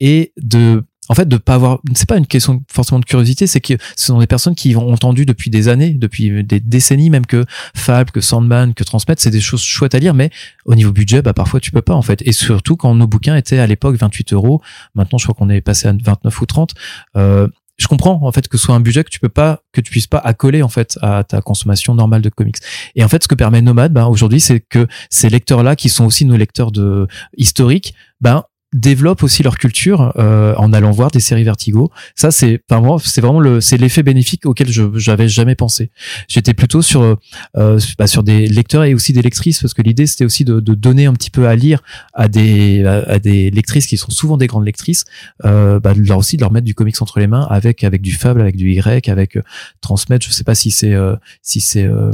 et 0.00 0.32
de 0.40 0.84
en 1.08 1.14
fait 1.14 1.28
de 1.28 1.36
pas 1.36 1.54
avoir 1.54 1.80
c'est 1.94 2.08
pas 2.08 2.16
une 2.16 2.26
question 2.26 2.62
forcément 2.70 2.98
de 2.98 3.04
curiosité 3.04 3.46
c'est 3.46 3.60
que 3.60 3.74
ce 3.96 4.06
sont 4.06 4.18
des 4.18 4.26
personnes 4.26 4.54
qui 4.54 4.76
ont 4.76 4.90
entendu 4.92 5.26
depuis 5.26 5.50
des 5.50 5.68
années 5.68 5.90
depuis 5.90 6.44
des 6.44 6.60
décennies 6.60 7.10
même 7.10 7.26
que 7.26 7.44
Fab 7.74 8.10
que 8.10 8.20
Sandman 8.20 8.74
que 8.74 8.84
Transmettre 8.84 9.22
c'est 9.22 9.30
des 9.30 9.40
choses 9.40 9.62
chouettes 9.62 9.94
à 9.94 9.98
lire 9.98 10.14
mais 10.14 10.30
au 10.64 10.74
niveau 10.74 10.92
budget 10.92 11.22
bah 11.22 11.32
parfois 11.32 11.60
tu 11.60 11.70
peux 11.70 11.82
pas 11.82 11.94
en 11.94 12.02
fait. 12.02 12.22
Et 12.26 12.32
surtout 12.32 12.76
quand 12.76 12.94
nos 12.94 13.06
bouquins 13.06 13.36
étaient 13.36 13.58
à 13.58 13.66
l'époque 13.66 13.96
28 13.96 14.32
euros 14.32 14.62
maintenant 14.94 15.18
je 15.18 15.24
crois 15.24 15.34
qu'on 15.34 15.50
est 15.50 15.60
passé 15.60 15.88
à 15.88 15.92
29 15.92 16.40
ou 16.40 16.46
30 16.46 16.74
euh, 17.16 17.48
je 17.78 17.88
comprends 17.88 18.18
en 18.22 18.32
fait 18.32 18.48
que 18.48 18.56
ce 18.56 18.64
soit 18.64 18.74
un 18.74 18.80
budget 18.80 19.04
que 19.04 19.10
tu 19.10 19.20
peux 19.20 19.28
pas 19.28 19.62
que 19.72 19.80
tu 19.80 19.90
puisses 19.90 20.06
pas 20.06 20.18
accoler 20.18 20.62
en 20.62 20.68
fait 20.68 20.98
à 21.02 21.24
ta 21.24 21.40
consommation 21.40 21.94
normale 21.94 22.22
de 22.22 22.30
comics. 22.30 22.56
Et 22.94 23.04
en 23.04 23.08
fait 23.08 23.22
ce 23.22 23.28
que 23.28 23.34
permet 23.34 23.62
Nomad 23.62 23.92
ben, 23.92 24.06
aujourd'hui 24.06 24.40
c'est 24.40 24.60
que 24.60 24.86
ces 25.10 25.28
lecteurs 25.28 25.62
là 25.62 25.76
qui 25.76 25.88
sont 25.88 26.04
aussi 26.04 26.24
nos 26.24 26.36
lecteurs 26.36 26.72
de 26.72 27.06
historiques 27.36 27.94
ben 28.20 28.44
développent 28.72 29.22
aussi 29.22 29.42
leur 29.42 29.58
culture 29.58 30.12
euh, 30.16 30.54
en 30.56 30.72
allant 30.72 30.90
voir 30.90 31.10
des 31.10 31.20
séries 31.20 31.44
Vertigo. 31.44 31.90
Ça, 32.14 32.30
c'est 32.30 32.60
enfin 32.68 32.80
moi, 32.80 32.98
c'est 33.02 33.20
vraiment 33.20 33.40
le 33.40 33.60
c'est 33.60 33.76
l'effet 33.76 34.02
bénéfique 34.02 34.46
auquel 34.46 34.70
je 34.70 34.84
j'avais 34.94 35.28
jamais 35.28 35.54
pensé. 35.54 35.90
J'étais 36.28 36.54
plutôt 36.54 36.82
sur 36.82 37.16
euh, 37.56 37.78
bah, 37.98 38.06
sur 38.06 38.22
des 38.22 38.46
lecteurs 38.46 38.84
et 38.84 38.94
aussi 38.94 39.12
des 39.12 39.22
lectrices 39.22 39.60
parce 39.60 39.74
que 39.74 39.82
l'idée 39.82 40.06
c'était 40.06 40.24
aussi 40.24 40.44
de, 40.44 40.60
de, 40.60 40.74
donner 40.74 41.06
un 41.06 41.12
petit 41.12 41.30
peu 41.30 41.46
à 41.46 41.56
lire 41.56 41.82
à 42.12 42.28
des 42.28 42.84
à, 42.84 43.18
des 43.18 43.50
lectrices 43.50 43.86
qui 43.86 43.96
sont 43.96 44.10
souvent 44.10 44.36
des 44.36 44.46
grandes 44.46 44.66
lectrices, 44.66 45.04
euh, 45.44 45.80
bah, 45.80 45.94
leur 45.94 46.18
aussi 46.18 46.36
de 46.36 46.42
leur 46.42 46.52
mettre 46.52 46.66
du 46.66 46.74
comics 46.74 47.00
entre 47.00 47.20
les 47.20 47.26
mains 47.26 47.46
avec 47.48 47.84
avec 47.84 48.02
du 48.02 48.12
fable, 48.12 48.40
avec 48.40 48.56
du 48.56 48.72
Y, 48.72 49.08
avec 49.08 49.36
euh, 49.36 49.42
transmettre. 49.80 50.26
Je 50.26 50.32
sais 50.32 50.44
pas 50.44 50.54
si 50.54 50.70
c'est 50.70 50.94
euh, 50.94 51.16
si 51.42 51.60
c'est 51.60 51.84
euh, 51.84 52.12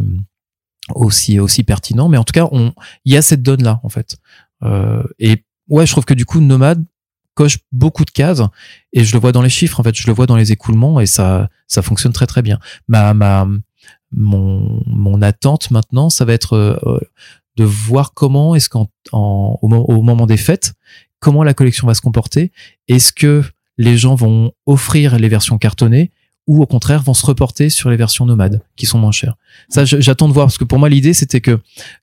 aussi 0.94 1.38
aussi 1.38 1.62
pertinent, 1.62 2.08
mais 2.08 2.18
en 2.18 2.24
tout 2.24 2.32
cas, 2.32 2.48
on 2.52 2.72
il 3.04 3.12
y 3.12 3.16
a 3.16 3.22
cette 3.22 3.42
donne 3.42 3.62
là 3.62 3.80
en 3.82 3.88
fait. 3.88 4.16
et 5.18 5.44
ouais, 5.72 5.86
je 5.86 5.90
trouve 5.90 6.04
que 6.04 6.14
du 6.14 6.24
coup, 6.24 6.40
Nomade 6.40 6.84
coche 7.34 7.58
beaucoup 7.72 8.04
de 8.04 8.10
cases 8.10 8.42
et 8.92 9.04
je 9.04 9.14
le 9.14 9.18
vois 9.18 9.32
dans 9.32 9.42
les 9.42 9.48
chiffres. 9.48 9.80
En 9.80 9.82
fait, 9.82 9.96
je 9.96 10.06
le 10.06 10.12
vois 10.12 10.26
dans 10.26 10.36
les 10.36 10.52
écoulements 10.52 11.00
et 11.00 11.06
ça, 11.06 11.48
ça 11.66 11.82
fonctionne 11.82 12.12
très 12.12 12.26
très 12.26 12.42
bien. 12.42 12.60
Ma, 12.88 13.14
ma, 13.14 13.48
mon, 14.12 14.82
mon 14.86 15.22
attente 15.22 15.70
maintenant, 15.70 16.10
ça 16.10 16.26
va 16.26 16.34
être 16.34 16.54
euh, 16.54 17.00
de 17.56 17.64
voir 17.64 18.12
comment 18.12 18.54
est-ce 18.54 18.68
qu'en 18.68 18.88
en, 19.12 19.58
au, 19.62 19.68
au, 19.68 20.02
moment 20.02 20.26
des 20.26 20.36
fêtes, 20.36 20.74
comment 21.20 21.42
la 21.42 21.54
collection 21.54 21.86
va 21.86 21.94
se 21.94 22.02
comporter. 22.02 22.52
Est-ce 22.88 23.12
que 23.12 23.42
les 23.78 23.96
gens 23.96 24.14
vont 24.14 24.52
offrir 24.66 25.18
les 25.18 25.28
versions 25.28 25.56
cartonnées 25.56 26.10
ou 26.48 26.60
au 26.62 26.66
contraire 26.66 27.02
vont 27.02 27.14
se 27.14 27.24
reporter 27.24 27.70
sur 27.70 27.88
les 27.88 27.96
versions 27.96 28.26
nomades 28.26 28.60
qui 28.76 28.86
sont 28.86 28.98
moins 28.98 29.12
chères. 29.12 29.36
Ça, 29.68 29.84
j'attends 29.84 30.28
de 30.28 30.32
voir 30.32 30.46
parce 30.46 30.58
que 30.58 30.64
pour 30.64 30.78
moi 30.78 30.88
l'idée 30.88 31.14
c'était 31.14 31.40
que 31.40 31.60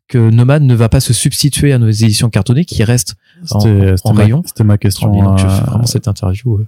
que 0.07 0.17
Nomade 0.17 0.63
ne 0.63 0.73
va 0.75 0.87
pas 0.89 1.01
se 1.01 1.13
substituer 1.13 1.71
à 1.73 1.77
nos 1.77 1.89
éditions 1.89 2.29
cartonnées 2.29 2.65
qui 2.65 2.83
restent 2.83 3.15
en, 3.51 3.59
en 4.03 4.11
rayon. 4.13 4.41
C'était 4.45 4.63
ma 4.63 4.77
question. 4.77 5.11
Donc, 5.11 5.37
je 5.37 5.45
fais 5.47 5.61
vraiment 5.65 5.85
cette 5.85 6.07
interview. 6.07 6.57
Euh, 6.57 6.67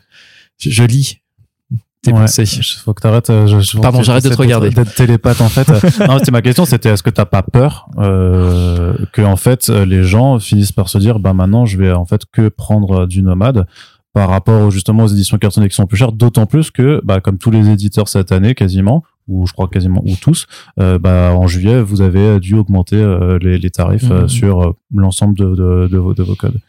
je, 0.59 0.69
je 0.69 0.83
lis 0.83 1.21
tes 2.03 2.11
ouais, 2.13 2.19
pensées. 2.19 2.45
Faut 2.83 2.93
que 2.93 3.01
t'arrêtes. 3.01 3.29
euh, 3.29 3.47
Je, 3.47 3.59
je 3.61 3.77
Pardon, 3.79 4.03
j'arrête 4.03 4.23
de 4.25 4.29
te 4.29 4.35
regarder. 4.35 4.69
D'être 4.69 4.93
télépathe 4.93 5.39
en 5.41 5.49
fait. 5.49 5.67
non, 6.07 6.19
c'était 6.19 6.31
ma 6.31 6.41
question. 6.41 6.65
C'était 6.65 6.89
est-ce 6.89 7.03
que 7.03 7.09
t'as 7.09 7.25
pas 7.25 7.41
peur 7.41 7.87
euh, 7.97 8.95
que 9.13 9.21
en 9.21 9.37
fait 9.37 9.69
les 9.69 10.03
gens 10.03 10.39
finissent 10.39 10.71
par 10.73 10.89
se 10.89 10.97
dire 10.97 11.19
bah 11.19 11.33
maintenant 11.33 11.65
je 11.65 11.77
vais 11.77 11.91
en 11.91 12.05
fait 12.05 12.23
que 12.31 12.49
prendre 12.49 13.05
du 13.07 13.21
nomade 13.23 13.65
par 14.13 14.29
rapport 14.29 14.71
justement 14.71 15.03
aux 15.03 15.07
éditions 15.07 15.37
cartonnées 15.37 15.69
qui 15.69 15.75
sont 15.75 15.85
plus 15.87 15.97
chères, 15.97 16.11
d'autant 16.11 16.45
plus 16.45 16.69
que, 16.71 17.01
bah, 17.03 17.21
comme 17.21 17.37
tous 17.37 17.51
les 17.51 17.69
éditeurs 17.69 18.09
cette 18.09 18.31
année 18.31 18.55
quasiment, 18.55 19.03
ou 19.27 19.47
je 19.47 19.53
crois 19.53 19.67
quasiment 19.69 20.01
ou 20.05 20.15
tous, 20.15 20.47
euh, 20.79 20.99
bah, 20.99 21.33
en 21.33 21.47
juillet, 21.47 21.81
vous 21.81 22.01
avez 22.01 22.39
dû 22.39 22.55
augmenter 22.55 22.97
euh, 22.97 23.37
les, 23.41 23.57
les, 23.57 23.69
tarifs 23.69 24.09
euh, 24.11 24.23
Mhm. 24.23 24.27
sur 24.29 24.61
euh, 24.61 24.71
l'ensemble 24.93 25.37
de, 25.37 25.45
de, 25.55 25.87
de, 25.87 25.97
vos, 25.97 26.13
de 26.13 26.23
vos 26.23 26.35
codes. 26.35 26.59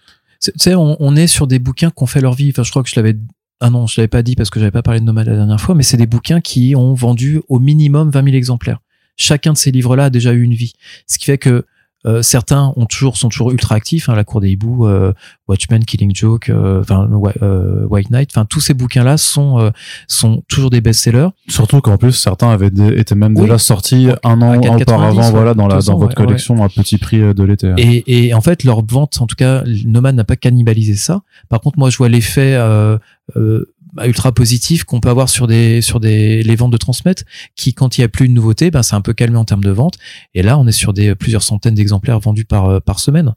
Tu 0.40 0.50
sais, 0.56 0.74
on, 0.74 0.96
on 1.00 1.16
est 1.16 1.26
sur 1.26 1.46
des 1.46 1.58
bouquins 1.58 1.90
qui 1.90 2.02
ont 2.02 2.06
fait 2.06 2.20
leur 2.20 2.34
vie. 2.34 2.50
Enfin, 2.50 2.62
je 2.62 2.70
crois 2.70 2.82
que 2.82 2.88
je 2.88 2.96
l'avais. 2.96 3.16
Ah 3.60 3.70
non, 3.70 3.86
je 3.86 4.00
l'avais 4.00 4.08
pas 4.08 4.22
dit 4.22 4.34
parce 4.34 4.50
que 4.50 4.58
j'avais 4.58 4.72
pas 4.72 4.82
parlé 4.82 4.98
de 4.98 5.04
Nomade 5.04 5.28
la 5.28 5.36
dernière 5.36 5.60
fois, 5.60 5.74
mais 5.76 5.84
c'est 5.84 5.96
des 5.96 6.06
bouquins 6.08 6.40
qui 6.40 6.74
ont 6.76 6.94
vendu 6.94 7.40
au 7.48 7.60
minimum 7.60 8.10
20 8.10 8.24
000 8.24 8.36
exemplaires. 8.36 8.80
Chacun 9.16 9.52
de 9.52 9.56
ces 9.56 9.70
livres-là 9.70 10.06
a 10.06 10.10
déjà 10.10 10.32
eu 10.32 10.42
une 10.42 10.54
vie. 10.54 10.72
Ce 11.06 11.16
qui 11.18 11.26
fait 11.26 11.38
que 11.38 11.64
euh, 12.06 12.20
certains 12.22 12.72
ont 12.76 12.86
toujours 12.86 13.16
sont 13.16 13.28
toujours 13.28 13.52
ultra 13.52 13.74
actifs, 13.76 14.08
hein, 14.08 14.14
La 14.14 14.24
Cour 14.24 14.40
des 14.40 14.50
hiboux, 14.50 14.86
euh, 14.86 15.12
Watchmen, 15.48 15.84
Killing 15.84 16.14
Joke, 16.14 16.48
euh, 16.50 16.80
enfin 16.80 17.08
euh, 17.42 17.84
White 17.86 18.10
Knight, 18.10 18.30
enfin 18.32 18.44
tous 18.44 18.60
ces 18.60 18.74
bouquins-là 18.74 19.16
sont 19.16 19.58
euh, 19.60 19.70
sont 20.08 20.42
toujours 20.48 20.70
des 20.70 20.80
best-sellers. 20.80 21.28
Surtout 21.48 21.80
qu'en 21.80 21.96
plus 21.98 22.12
certains 22.12 22.50
avaient 22.50 22.70
été 22.96 23.14
même 23.14 23.34
Oui. 23.36 23.42
déjà 23.42 23.58
sortis 23.58 24.08
un 24.24 24.42
an 24.42 24.52
À 24.52 24.56
4,90, 24.56 24.82
auparavant, 24.82 25.30
voilà, 25.30 25.54
dans 25.54 25.68
la 25.68 25.78
dans 25.78 25.92
ans, 25.92 25.98
votre 25.98 26.18
ouais, 26.18 26.26
collection 26.26 26.62
à 26.64 26.68
petit 26.68 26.98
prix 26.98 27.18
de 27.20 27.42
l'été. 27.44 27.68
hein. 27.68 27.74
Et, 27.78 28.26
et 28.26 28.34
en 28.34 28.40
fait, 28.40 28.64
leur 28.64 28.84
vente, 28.84 29.20
en 29.20 29.26
tout 29.26 29.36
cas, 29.36 29.62
Nomad 29.84 30.14
n'a 30.14 30.24
pas 30.24 30.36
cannibalisé 30.36 30.94
ça. 30.96 31.22
Par 31.48 31.60
contre, 31.60 31.78
moi, 31.78 31.90
je 31.90 31.98
vois 31.98 32.08
l'effet 32.08 32.54
euh, 32.54 32.98
euh, 33.36 33.66
bah, 33.80 33.81
ultra 34.04 34.32
positif 34.32 34.84
qu'on 34.84 35.00
peut 35.00 35.10
avoir 35.10 35.28
sur 35.28 35.46
des 35.46 35.82
sur 35.82 36.00
des 36.00 36.42
les 36.42 36.56
ventes 36.56 36.72
de 36.72 36.76
transmettre, 36.76 37.24
qui 37.56 37.74
quand 37.74 37.98
il 37.98 38.00
y 38.00 38.04
a 38.04 38.08
plus 38.08 38.28
de 38.28 38.32
nouveautés, 38.32 38.70
ben 38.70 38.82
c'est 38.82 38.94
un 38.94 39.00
peu 39.02 39.12
calmé 39.12 39.36
en 39.36 39.44
termes 39.44 39.64
de 39.64 39.70
vente. 39.70 39.98
Et 40.34 40.42
là, 40.42 40.58
on 40.58 40.66
est 40.66 40.72
sur 40.72 40.92
des 40.92 41.14
plusieurs 41.14 41.42
centaines 41.42 41.74
d'exemplaires 41.74 42.18
vendus 42.20 42.44
par 42.44 42.66
euh, 42.66 42.80
par 42.80 42.98
semaine. 43.00 43.34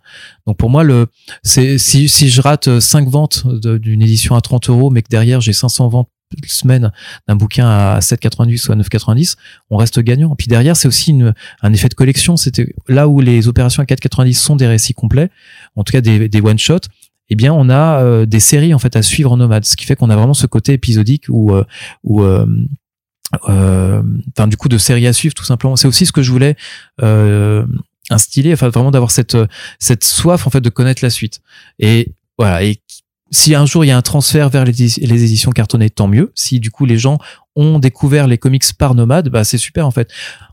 Donc 0.47 0.57
pour 0.57 0.69
moi, 0.69 0.83
le 0.83 1.07
c'est 1.43 1.77
si 1.77 2.07
si 2.07 2.29
je 2.29 2.41
rate 2.41 2.79
cinq 2.79 3.07
ventes 3.09 3.45
de- 3.47 3.77
d'une 3.77 4.01
édition 4.01 4.35
à 4.35 4.41
30 4.41 4.69
euros, 4.69 4.89
mais 4.89 5.01
que 5.01 5.09
derrière 5.09 5.41
j'ai 5.41 5.53
500 5.53 5.89
ventes 5.89 6.09
semaine 6.47 6.91
d'un 7.27 7.35
bouquin 7.35 7.67
à 7.67 7.99
7,90 7.99 8.67
ou 8.67 8.71
à 8.71 8.75
9,90, 8.75 9.35
on 9.69 9.77
reste 9.77 9.99
gagnant. 9.99 10.35
Puis 10.35 10.47
derrière, 10.47 10.75
c'est 10.75 10.87
aussi 10.87 11.11
une, 11.11 11.33
un 11.61 11.71
effet 11.71 11.87
de 11.87 11.93
collection. 11.93 12.35
C'était 12.35 12.73
là 12.89 13.07
où 13.07 13.21
les 13.21 13.47
opérations 13.47 13.81
à 13.83 13.85
4,90 13.85 14.33
sont 14.33 14.55
des 14.55 14.67
récits 14.67 14.93
complets, 14.95 15.29
en 15.75 15.83
tout 15.83 15.91
cas 15.93 16.01
des, 16.01 16.27
des 16.27 16.41
one 16.41 16.57
shot. 16.57 16.79
Eh 17.29 17.35
bien, 17.35 17.53
on 17.53 17.69
a 17.69 18.01
euh, 18.01 18.25
des 18.25 18.39
séries 18.39 18.73
en 18.73 18.79
fait 18.79 18.95
à 18.95 19.01
suivre 19.01 19.31
en 19.31 19.37
nomade, 19.37 19.65
ce 19.65 19.75
qui 19.75 19.85
fait 19.85 19.95
qu'on 19.95 20.09
a 20.09 20.15
vraiment 20.15 20.33
ce 20.33 20.45
côté 20.45 20.73
épisodique 20.73 21.25
où, 21.29 21.53
euh, 21.53 21.63
où 22.03 22.23
euh, 22.23 22.45
euh, 23.49 24.03
enfin 24.37 24.47
du 24.47 24.57
coup 24.57 24.69
de 24.69 24.77
séries 24.77 25.07
à 25.07 25.13
suivre 25.13 25.33
tout 25.33 25.43
simplement. 25.43 25.75
C'est 25.75 25.87
aussi 25.87 26.05
ce 26.05 26.11
que 26.11 26.21
je 26.21 26.31
voulais 26.31 26.55
instiller, 28.11 28.53
enfin 28.53 28.69
vraiment 28.69 28.91
d'avoir 28.91 29.09
cette 29.09 29.37
cette 29.79 30.03
soif 30.03 30.45
en 30.45 30.51
fait 30.51 30.61
de 30.61 30.69
connaître 30.69 31.03
la 31.03 31.09
suite. 31.09 31.41
Et 31.79 32.13
voilà. 32.37 32.63
Et 32.63 32.79
si 33.31 33.55
un 33.55 33.65
jour 33.65 33.83
il 33.83 33.87
y 33.87 33.91
a 33.91 33.97
un 33.97 34.03
transfert 34.03 34.49
vers 34.49 34.63
les, 34.63 34.71
les 34.71 35.23
éditions 35.23 35.51
cartonnées, 35.51 35.89
tant 35.89 36.07
mieux. 36.07 36.31
Si 36.35 36.59
du 36.59 36.69
coup 36.69 36.85
les 36.85 36.99
gens 36.99 37.17
ont 37.55 37.79
découvert 37.79 38.27
les 38.27 38.37
comics 38.37 38.63
par 38.77 38.95
Nomade, 38.95 39.29
bah 39.29 39.43
c'est 39.43 39.57
super 39.57 39.87
en 39.87 39.91
fait. 39.91 40.11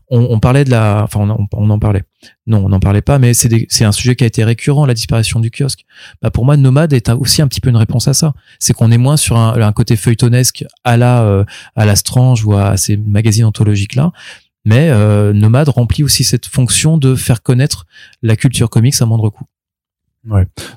On, 0.09 0.27
on 0.29 0.39
parlait 0.39 0.63
de 0.63 0.69
la, 0.69 1.01
enfin 1.03 1.19
on, 1.21 1.47
on 1.53 1.69
en 1.69 1.79
parlait. 1.79 2.03
Non, 2.47 2.63
on 2.65 2.69
n'en 2.69 2.79
parlait 2.79 3.01
pas, 3.01 3.19
mais 3.19 3.33
c'est 3.33 3.83
un 3.83 3.91
sujet 3.91 4.15
qui 4.15 4.23
a 4.23 4.27
été 4.27 4.43
récurrent, 4.43 4.85
la 4.85 4.93
disparition 4.93 5.39
du 5.39 5.49
kiosque. 5.49 5.85
Bah 6.21 6.31
pour 6.31 6.45
moi, 6.45 6.55
Nomade 6.55 6.93
est 6.93 7.09
aussi 7.09 7.41
un 7.41 7.47
petit 7.47 7.61
peu 7.61 7.69
une 7.69 7.77
réponse 7.77 8.07
à 8.07 8.13
ça. 8.13 8.33
C'est 8.59 8.73
qu'on 8.73 8.91
est 8.91 8.97
moins 8.97 9.17
sur 9.17 9.37
un, 9.37 9.59
un 9.59 9.71
côté 9.71 9.95
feuilletonesque 9.95 10.65
à 10.83 10.97
la 10.97 11.23
euh, 11.23 11.43
à 11.75 11.85
la 11.85 11.95
Strange 11.95 12.45
ou 12.45 12.55
à 12.55 12.77
ces 12.77 12.97
magazines 12.97 13.45
anthologiques 13.45 13.95
là. 13.95 14.11
Mais 14.65 14.89
euh, 14.89 15.33
Nomade 15.33 15.69
remplit 15.69 16.03
aussi 16.03 16.23
cette 16.23 16.45
fonction 16.45 16.97
de 16.97 17.15
faire 17.15 17.41
connaître 17.41 17.85
la 18.21 18.35
culture 18.35 18.69
comics 18.69 18.95
à 19.01 19.05
moindre 19.05 19.29
coût. 19.29 19.45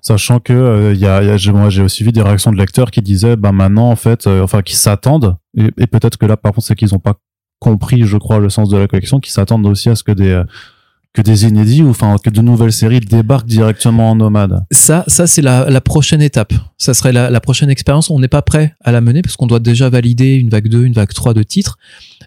Sachant 0.02 0.40
que 0.40 0.52
euh, 0.52 0.94
y 0.94 1.06
a, 1.06 1.22
y 1.22 1.30
a- 1.48 1.52
moi, 1.52 1.70
j'ai 1.70 1.82
aussi 1.82 2.02
vu 2.04 2.12
des 2.12 2.22
réactions 2.22 2.50
de 2.52 2.56
lecteurs 2.56 2.90
qui 2.90 3.00
disaient 3.02 3.36
bah 3.36 3.52
maintenant 3.52 3.90
en 3.90 3.96
fait 3.96 4.26
euh, 4.26 4.42
enfin 4.42 4.62
qui 4.62 4.74
s'attendent 4.76 5.36
et, 5.56 5.66
et 5.78 5.86
peut-être 5.86 6.16
que 6.16 6.26
là 6.26 6.36
par 6.36 6.52
contre 6.52 6.66
c'est 6.66 6.74
qu'ils 6.74 6.94
ont 6.94 6.98
pas 6.98 7.14
compris 7.60 8.02
je 8.04 8.16
crois 8.16 8.38
le 8.38 8.48
sens 8.50 8.68
de 8.68 8.76
la 8.76 8.86
collection 8.88 9.20
qui 9.20 9.30
s'attendent 9.32 9.66
aussi 9.66 9.88
à 9.88 9.94
ce 9.94 10.02
que 10.04 10.12
des 10.12 10.30
euh, 10.30 10.44
que 11.14 11.22
des 11.22 11.44
inédits 11.46 11.82
ou 11.82 11.88
enfin 11.90 12.16
que 12.22 12.28
de 12.28 12.42
nouvelles 12.42 12.72
séries 12.72 13.00
débarquent 13.00 13.46
directement 13.46 14.10
en 14.10 14.16
nomade. 14.16 14.64
Ça, 14.70 15.02
ça 15.06 15.26
c'est 15.26 15.40
la, 15.42 15.70
la 15.70 15.80
prochaine 15.80 16.20
étape. 16.20 16.52
Ça 16.76 16.92
serait 16.92 17.12
la, 17.12 17.30
la 17.30 17.40
prochaine 17.40 17.70
expérience. 17.70 18.10
On 18.10 18.18
n'est 18.18 18.28
pas 18.28 18.42
prêt 18.42 18.74
à 18.84 18.92
la 18.92 19.00
mener 19.00 19.22
parce 19.22 19.36
qu'on 19.36 19.46
doit 19.46 19.60
déjà 19.60 19.88
valider 19.88 20.34
une 20.34 20.50
vague 20.50 20.68
2, 20.68 20.84
une 20.84 20.92
vague 20.92 21.12
3 21.14 21.32
de 21.32 21.42
titres, 21.42 21.78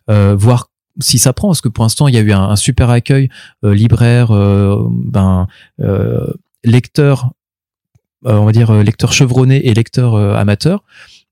euh, 0.10 0.36
voir 0.36 0.70
si 1.00 1.20
ça 1.20 1.34
prend. 1.34 1.50
Parce 1.50 1.62
que 1.62 1.70
pour 1.70 1.84
l'instant, 1.84 2.08
il 2.08 2.16
y 2.16 2.18
a 2.18 2.22
eu 2.22 2.32
un, 2.32 2.42
un 2.42 2.56
super 2.56 2.90
accueil 2.90 3.30
euh, 3.64 3.76
libraire, 3.76 4.32
euh, 4.32 4.84
ben, 4.90 5.46
euh, 5.82 6.26
lecteur, 6.64 7.32
euh, 8.26 8.34
on 8.34 8.45
va 8.45 8.51
dire 8.51 8.72
euh, 8.72 8.84
lecteur 8.84 9.14
chevronné 9.14 9.68
et 9.68 9.74
lecteur 9.74 10.16
euh, 10.16 10.36
amateur. 10.36 10.84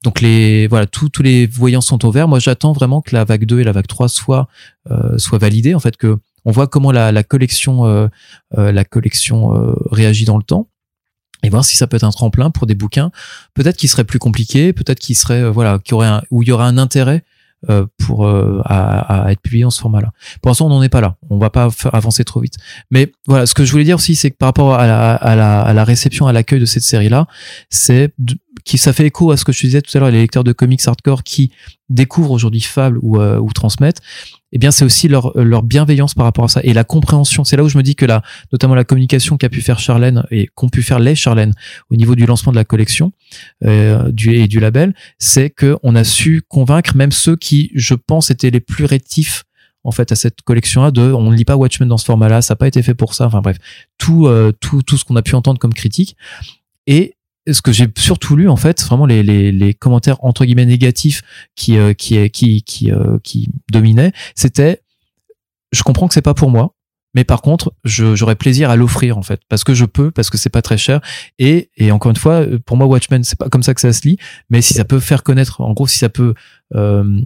Donc 0.04 0.22
les 0.22 0.68
voilà, 0.68 0.86
tous 0.86 1.10
tous 1.10 1.24
les 1.24 1.48
voyants 1.48 1.82
sont 1.82 2.06
au 2.06 2.12
vert. 2.12 2.28
Moi, 2.28 2.40
j'attends 2.40 2.72
vraiment 2.72 3.02
que 3.02 3.16
la 3.16 3.26
vague 3.26 3.46
2 3.46 3.62
et 3.62 3.64
la 3.64 3.72
vague 3.72 3.88
3 3.88 4.10
soient 4.10 4.48
euh, 4.92 5.18
soient 5.18 5.40
validées. 5.40 5.76
En 5.76 5.80
fait, 5.80 5.98
que 5.98 6.18
on 6.46 6.52
voit 6.52 6.68
comment 6.68 6.92
la, 6.92 7.12
la 7.12 7.24
collection 7.24 8.10
la 8.56 8.86
collection 8.86 9.76
réagit 9.92 10.24
dans 10.24 10.38
le 10.38 10.44
temps 10.44 10.70
et 11.44 11.50
voir 11.50 11.66
si 11.66 11.76
ça 11.76 11.88
peut 11.88 11.98
être 11.98 12.06
un 12.06 12.12
tremplin 12.12 12.52
pour 12.52 12.68
des 12.68 12.76
bouquins 12.76 13.12
peut-être 13.54 13.76
qui 13.76 13.90
seraient 13.90 14.06
plus 14.06 14.18
compliqués 14.18 14.72
peut-être 14.72 15.00
qui 15.00 15.14
seraient 15.14 15.50
voilà 15.50 15.78
qui 15.80 15.94
aurait 15.94 16.08
un, 16.08 16.22
où 16.32 16.44
il 16.44 16.48
y 16.48 16.54
aurait 16.54 16.64
un 16.64 16.78
intérêt 16.78 17.26
pour 17.98 18.28
euh, 18.28 18.62
à, 18.66 19.26
à 19.26 19.32
être 19.32 19.42
publié 19.42 19.66
en 19.66 19.70
ce 19.70 19.82
format-là. 19.82 20.12
Pour 20.42 20.50
l'instant, 20.50 20.68
on 20.68 20.70
n'en 20.70 20.84
est 20.84 20.90
pas 20.90 21.02
là. 21.02 21.16
On 21.30 21.38
va 21.38 21.50
pas 21.50 21.70
avancer 21.92 22.24
trop 22.24 22.40
vite. 22.40 22.56
Mais 22.92 23.12
voilà, 23.26 23.46
ce 23.46 23.54
que 23.54 23.66
je 23.66 23.72
voulais 23.72 23.84
dire 23.84 23.96
aussi, 23.96 24.16
c'est 24.16 24.32
que 24.32 24.38
par 24.38 24.48
rapport 24.48 24.74
à 24.74 24.86
la, 24.86 25.84
réception, 25.84 26.28
à 26.28 26.34
l'accueil 26.34 26.60
de 26.60 26.66
cette 26.66 26.84
série-là, 26.84 27.28
c'est 27.70 28.14
qui 28.68 28.78
ça 28.78 28.92
fait 28.92 29.06
écho 29.06 29.32
à 29.32 29.38
ce 29.38 29.46
que 29.46 29.54
je 29.54 29.62
disais 29.62 29.82
tout 29.82 29.98
à 29.98 30.02
l'heure, 30.02 30.12
les 30.12 30.20
lecteurs 30.20 30.44
de 30.44 30.52
comics 30.52 30.86
hardcore 30.86 31.24
qui 31.24 31.52
découvrent 31.88 32.32
aujourd'hui 32.32 32.60
Fable 32.60 33.00
ou, 33.02 33.18
euh, 33.18 33.40
ou 33.40 33.54
transmettent, 33.54 34.02
eh 34.52 34.58
bien 34.58 34.72
c'est 34.72 34.84
aussi 34.84 35.08
leur, 35.08 35.32
leur 35.42 35.64
bienveillance 35.64 36.14
par 36.14 36.26
rapport 36.26 36.44
à 36.44 36.48
ça 36.50 36.60
et 36.64 36.74
la 36.74 36.84
compréhension. 36.84 37.46
C'est 37.46 37.56
là 37.56 37.64
où 37.64 37.70
je 37.70 37.78
me 37.78 37.84
dis 37.84 37.96
que 37.96 38.06
là, 38.06 38.24
notamment 38.52 38.76
la 38.76 38.84
communication 38.84 39.38
qu'a 39.38 39.48
pu 39.48 39.62
faire 39.62 39.80
Charlène 39.80 40.26
et 40.32 40.50
qu'ont 40.54 40.68
pu 40.68 40.84
faire 40.84 41.00
les 41.00 41.16
Charlène 41.16 41.54
au 41.90 41.96
niveau 41.96 42.14
du 42.14 42.26
lancement 42.26 42.52
de 42.52 42.58
la 42.58 42.66
collection 42.66 43.14
euh, 43.64 44.12
du, 44.12 44.34
et 44.36 44.50
du 44.50 44.60
label, 44.60 44.94
c'est 45.18 45.50
que 45.50 45.78
on 45.82 45.96
a 45.96 46.04
su 46.04 46.42
convaincre 46.46 46.94
même 46.98 47.14
ceux 47.14 47.38
qui, 47.38 47.72
je 47.74 47.94
pense, 47.94 48.32
étaient 48.32 48.52
les 48.52 48.60
plus 48.60 48.84
rétifs 48.84 49.46
en 49.86 49.92
fait 49.92 50.12
à 50.12 50.16
cette 50.16 50.42
collection-là 50.42 50.92
de 50.92 51.04
on 51.14 51.32
ne 51.32 51.36
lit 51.38 51.46
pas 51.46 51.56
Watchmen 51.56 51.88
dans 51.88 51.98
ce 51.98 52.04
format-là, 52.04 52.42
ça 52.42 52.54
n'a 52.54 52.58
pas 52.58 52.68
été 52.68 52.84
fait 52.84 52.96
pour 52.96 53.14
ça. 53.14 53.28
Enfin 53.28 53.40
bref, 53.40 53.58
tout 53.98 54.28
euh, 54.28 54.52
tout 54.60 54.82
tout 54.82 54.98
ce 54.98 55.06
qu'on 55.06 55.16
a 55.16 55.22
pu 55.22 55.36
entendre 55.36 55.58
comme 55.58 55.74
critique 55.74 56.18
et 56.86 57.17
ce 57.52 57.62
que 57.62 57.72
j'ai 57.72 57.88
surtout 57.98 58.36
lu 58.36 58.50
en 58.50 58.56
fait, 58.56 58.84
vraiment 58.84 59.06
les, 59.06 59.24
les, 59.24 59.52
les 59.52 59.74
commentaires 59.74 60.24
entre 60.24 60.46
guillemets 60.46 60.66
négatifs 60.66 61.22
qui 61.56 61.78
euh, 61.78 61.94
qui 61.94 62.30
qui 62.30 62.62
qui, 62.64 62.92
euh, 62.92 63.18
qui 63.24 63.50
dominaient, 63.72 64.12
c'était 64.36 64.82
je 65.72 65.84
comprends 65.84 66.08
que 66.08 66.14
c'est 66.14 66.22
pas 66.22 66.34
pour 66.34 66.50
moi, 66.50 66.74
mais 67.14 67.24
par 67.24 67.42
contre, 67.42 67.74
j'aurais 67.84 68.36
plaisir 68.36 68.70
à 68.70 68.76
l'offrir 68.76 69.18
en 69.18 69.24
fait, 69.24 69.42
parce 69.50 69.64
que 69.64 69.74
je 69.74 69.86
peux, 69.86 70.12
parce 70.12 70.30
que 70.30 70.38
c'est 70.38 70.50
pas 70.50 70.62
très 70.62 70.78
cher. 70.78 71.02
Et, 71.40 71.72
et 71.76 71.92
encore 71.92 72.12
une 72.12 72.16
fois, 72.18 72.46
pour 72.66 72.78
moi, 72.78 72.86
Watchmen, 72.88 73.24
c'est 73.24 73.38
pas 73.38 73.50
comme 73.50 73.64
ça 73.64 73.74
que 73.74 73.82
ça 73.82 73.92
se 73.92 74.08
lit, 74.08 74.18
mais 74.50 74.62
si 74.62 74.74
ça 74.74 74.86
peut 74.86 75.00
faire 75.00 75.24
connaître, 75.24 75.62
en 75.62 75.74
gros, 75.74 75.88
si 75.88 75.98
ça 75.98 76.10
peut 76.10 76.36
euh, 76.76 77.20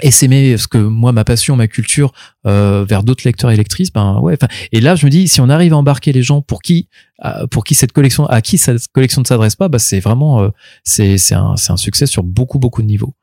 et 0.00 0.10
s'aimer 0.10 0.56
ce 0.56 0.68
que 0.68 0.78
moi 0.78 1.12
ma 1.12 1.24
passion 1.24 1.54
ma 1.56 1.68
culture 1.68 2.12
euh, 2.46 2.84
vers 2.88 3.02
d'autres 3.02 3.24
lecteurs 3.26 3.50
et 3.50 3.56
lectrices 3.56 3.92
ben 3.92 4.18
ouais 4.20 4.38
et 4.72 4.80
là 4.80 4.94
je 4.94 5.04
me 5.04 5.10
dis 5.10 5.28
si 5.28 5.40
on 5.40 5.48
arrive 5.50 5.74
à 5.74 5.76
embarquer 5.76 6.12
les 6.12 6.22
gens 6.22 6.40
pour 6.40 6.62
qui 6.62 6.88
euh, 7.24 7.46
pour 7.48 7.64
qui 7.64 7.74
cette 7.74 7.92
collection 7.92 8.26
à 8.26 8.40
qui 8.40 8.56
cette 8.56 8.88
collection 8.88 9.20
ne 9.20 9.26
s'adresse 9.26 9.56
pas 9.56 9.68
bah 9.68 9.78
c'est 9.78 10.00
vraiment 10.00 10.42
euh, 10.42 10.48
c'est 10.82 11.18
c'est 11.18 11.34
un 11.34 11.56
c'est 11.56 11.72
un 11.72 11.76
succès 11.76 12.06
sur 12.06 12.22
beaucoup 12.22 12.58
beaucoup 12.58 12.80
de 12.80 12.86
niveaux 12.86 13.14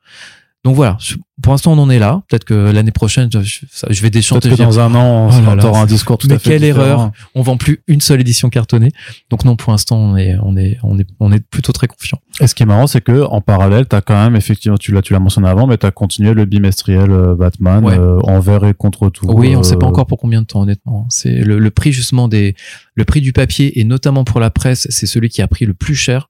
donc 0.62 0.76
voilà, 0.76 0.98
pour 1.42 1.54
l'instant 1.54 1.72
on 1.72 1.78
en 1.78 1.88
est 1.88 1.98
là. 1.98 2.22
Peut-être 2.28 2.44
que 2.44 2.70
l'année 2.70 2.90
prochaine, 2.90 3.30
je, 3.32 4.02
vais 4.02 4.10
déchanter. 4.10 4.50
Que 4.50 4.56
dans 4.56 4.78
un 4.78 4.94
an, 4.94 5.30
on 5.30 5.58
oh 5.58 5.64
aura 5.66 5.82
un 5.82 5.86
discours 5.86 6.18
tout 6.18 6.28
Mais 6.28 6.34
à 6.34 6.38
fait 6.38 6.50
quelle 6.50 6.60
différent. 6.60 6.84
erreur 6.84 7.12
On 7.34 7.40
vend 7.40 7.56
plus 7.56 7.82
une 7.86 8.02
seule 8.02 8.20
édition 8.20 8.50
cartonnée. 8.50 8.90
Donc 9.30 9.44
non, 9.44 9.56
pour 9.56 9.72
l'instant, 9.72 9.96
on 9.96 10.16
est, 10.18 10.36
on 10.42 10.56
est, 10.58 10.78
on 10.82 10.98
est, 10.98 11.06
on 11.18 11.32
est 11.32 11.40
plutôt 11.40 11.72
très 11.72 11.86
confiant. 11.86 12.18
Et 12.40 12.46
ce 12.46 12.54
qui 12.54 12.62
est 12.62 12.66
marrant, 12.66 12.86
c'est 12.86 13.00
que 13.00 13.22
en 13.24 13.40
parallèle, 13.40 13.86
t'as 13.86 14.02
quand 14.02 14.22
même 14.22 14.36
effectivement, 14.36 14.76
tu 14.76 14.92
l'as, 14.92 15.00
tu 15.00 15.14
l'as 15.14 15.18
mentionné 15.18 15.48
avant, 15.48 15.66
mais 15.66 15.78
t'as 15.78 15.90
continué 15.90 16.34
le 16.34 16.44
bimestriel 16.44 17.10
euh, 17.10 17.34
Batman 17.34 17.82
Ouais. 17.82 17.98
euh, 17.98 18.20
envers 18.24 18.64
et 18.66 18.74
contre 18.74 19.08
tout. 19.08 19.26
Oui, 19.28 19.56
on 19.56 19.62
sait 19.62 19.76
pas 19.76 19.86
euh, 19.86 19.90
encore 19.90 20.06
pour 20.06 20.18
combien 20.18 20.42
de 20.42 20.46
temps, 20.46 20.60
honnêtement. 20.60 21.06
C'est 21.08 21.36
le, 21.36 21.58
le 21.58 21.70
prix 21.70 21.92
justement 21.92 22.28
des, 22.28 22.54
le 22.94 23.04
prix 23.06 23.22
du 23.22 23.32
papier 23.32 23.80
et 23.80 23.84
notamment 23.84 24.24
pour 24.24 24.40
la 24.40 24.50
presse, 24.50 24.86
c'est 24.90 25.06
celui 25.06 25.30
qui 25.30 25.40
a 25.40 25.48
pris 25.48 25.64
le 25.64 25.72
plus 25.72 25.94
cher. 25.94 26.29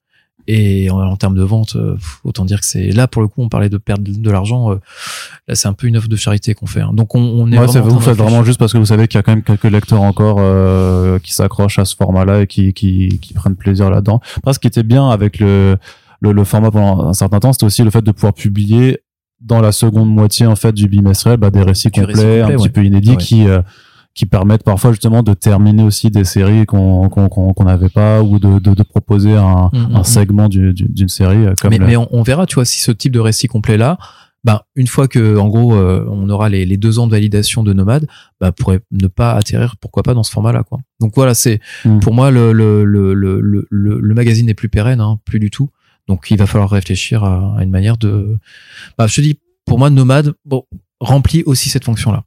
Et 0.53 0.91
en, 0.91 0.99
en 0.99 1.17
termes 1.17 1.37
de 1.37 1.43
vente, 1.45 1.77
euh, 1.77 1.97
autant 2.25 2.45
dire 2.45 2.59
que 2.61 2.67
c'est 2.67 2.91
là 2.91 3.07
pour 3.07 3.23
le 3.23 3.29
coup, 3.29 3.41
on 3.43 3.49
parlait 3.49 3.69
de 3.69 3.77
perdre 3.79 4.03
de 4.07 4.31
l'argent. 4.31 4.73
euh, 4.73 4.77
là, 5.47 5.55
c'est 5.55 5.69
un 5.69 5.75
peu 5.75 5.87
une 5.87 5.97
offre 5.97 6.09
de 6.09 6.17
charité 6.17 6.55
qu'on 6.55 6.67
fait. 6.67 6.81
hein. 6.81 6.91
Donc 6.93 7.15
on, 7.15 7.21
on 7.21 7.51
est 7.53 7.59
Ouais, 7.59 7.67
vraiment 7.67 7.89
vous 7.89 8.01
faites 8.01 8.17
vraiment 8.17 8.43
juste 8.43 8.59
parce 8.59 8.73
que 8.73 8.79
vous 8.79 8.87
savez 8.87 9.07
qu'il 9.07 9.19
y 9.19 9.21
a 9.21 9.23
quand 9.23 9.33
même 9.33 9.43
quelques 9.45 9.65
lecteurs 9.71 10.03
encore 10.03 10.39
euh, 10.41 11.19
qui 11.21 11.33
s'accrochent 11.35 11.79
à 11.79 11.85
ce 11.85 11.95
format-là 11.95 12.43
et 12.43 12.47
qui, 12.47 12.73
qui, 12.73 13.19
qui 13.21 13.33
prennent 13.35 13.55
plaisir 13.57 13.91
là-dedans. 13.91 14.21
Après, 14.39 14.53
ce 14.55 14.59
qui 14.59 14.67
était 14.67 14.83
bien 14.83 15.09
avec 15.11 15.39
le, 15.39 15.77
le, 16.21 16.33
le 16.33 16.45
format 16.45 16.71
pendant 16.71 17.07
un 17.09 17.13
certain 17.15 17.39
temps, 17.39 17.53
c'était 17.53 17.67
aussi 17.67 17.83
le 17.85 17.91
fait 17.91 18.03
de 18.03 18.11
pouvoir 18.13 18.33
publier 18.35 19.01
dans 19.41 19.61
la 19.61 19.73
seconde 19.73 20.11
moitié 20.13 20.47
en 20.47 20.57
fait 20.57 20.73
du 20.73 20.87
bimestriel 20.89 21.39
bah, 21.39 21.51
des 21.51 21.63
récits 21.63 21.89
Du 21.91 22.01
complets, 22.01 22.13
récit 22.13 22.23
complet, 22.41 22.43
un 22.55 22.57
petit 22.57 22.69
peu 22.69 22.85
inédits 22.85 23.11
Ouais. 23.13 23.17
qui 23.17 23.49
euh, 23.49 23.63
qui 24.15 24.27
permettent 24.27 24.65
parfois 24.65 24.91
justement 24.91 25.23
de 25.23 25.35
terminer 25.35 25.83
aussi 25.85 26.11
des 26.11 26.25
séries 26.25 26.67
qu'on 26.67 27.09
qu'on 27.09 27.29
qu'on 27.29 27.53
qu'on 27.55 27.65
n'avait 27.65 27.89
pas 27.89 28.23
ou 28.23 28.39
de, 28.39 28.59
de, 28.59 28.75
de 28.75 28.83
proposer 28.83 29.35
un, 29.37 29.71
Mm, 29.73 29.79
mm, 29.79 29.97
un 29.97 30.01
mm. 30.01 30.05
segment 30.05 30.49
du- 30.49 30.75
du- 30.75 30.89
d'une 30.89 31.09
série 31.09 31.47
euh, 31.47 31.55
comme 31.61 31.71
mais, 31.71 31.79
le- 31.79 31.87
mais 31.87 31.97
on, 31.97 32.09
on 32.11 32.23
verra, 32.23 32.47
tu 32.47 32.57
vois, 32.57 32.65
si 32.65 32.81
ce 32.81 32.91
type 32.93 33.13
de 33.13 33.21
récit 33.21 33.47
complet 33.47 33.77
là, 33.77 33.99
ben 34.43 34.61
une 34.75 34.87
fois 34.87 35.07
que 35.07 35.37
en 35.37 35.49
gros 35.49 35.75
euh, 35.75 36.05
on 36.11 36.29
aura 36.31 36.49
les, 36.49 36.65
les 36.65 36.77
deux 36.79 36.99
ans 36.99 37.07
de 37.07 37.13
validation 37.13 37.63
de 37.63 37.73
Nomade, 37.73 38.07
bah 38.41 38.53
pourrait 38.53 38.81
ne 38.91 39.07
pas 39.07 39.33
atterrir, 39.35 39.77
pourquoi 39.81 40.03
pas 40.03 40.15
dans 40.15 40.23
ce 40.23 40.33
format 40.33 40.53
là 40.53 40.63
quoi. 40.65 40.79
Donc 40.99 41.13
voilà, 41.15 41.35
c'est 41.35 41.61
pour 42.01 42.13
moi 42.15 42.31
le 42.31 42.53
le, 42.53 42.85
le, 42.85 43.15
le, 43.15 43.67
le, 43.71 44.15
magazine 44.15 44.47
n'est 44.47 44.55
plus 44.55 44.69
pérenne, 44.71 45.01
hein, 45.01 45.19
plus 45.25 45.39
du 45.41 45.51
tout. 45.51 45.69
Donc 46.09 46.31
il 46.31 46.39
va 46.39 46.47
falloir 46.47 46.71
réfléchir 46.71 47.23
à, 47.23 47.55
à 47.59 47.63
une 47.63 47.71
manière 47.71 47.97
de. 47.99 48.39
Bah, 48.99 49.07
je 49.07 49.15
te 49.15 49.21
dis, 49.21 49.39
pour 49.67 49.79
moi 49.79 49.91
Nomade, 49.91 50.33
bon, 50.47 50.65
remplit 51.01 51.43
aussi 51.45 51.69
cette 51.69 51.85
fonction 51.85 52.11
là. 52.11 52.25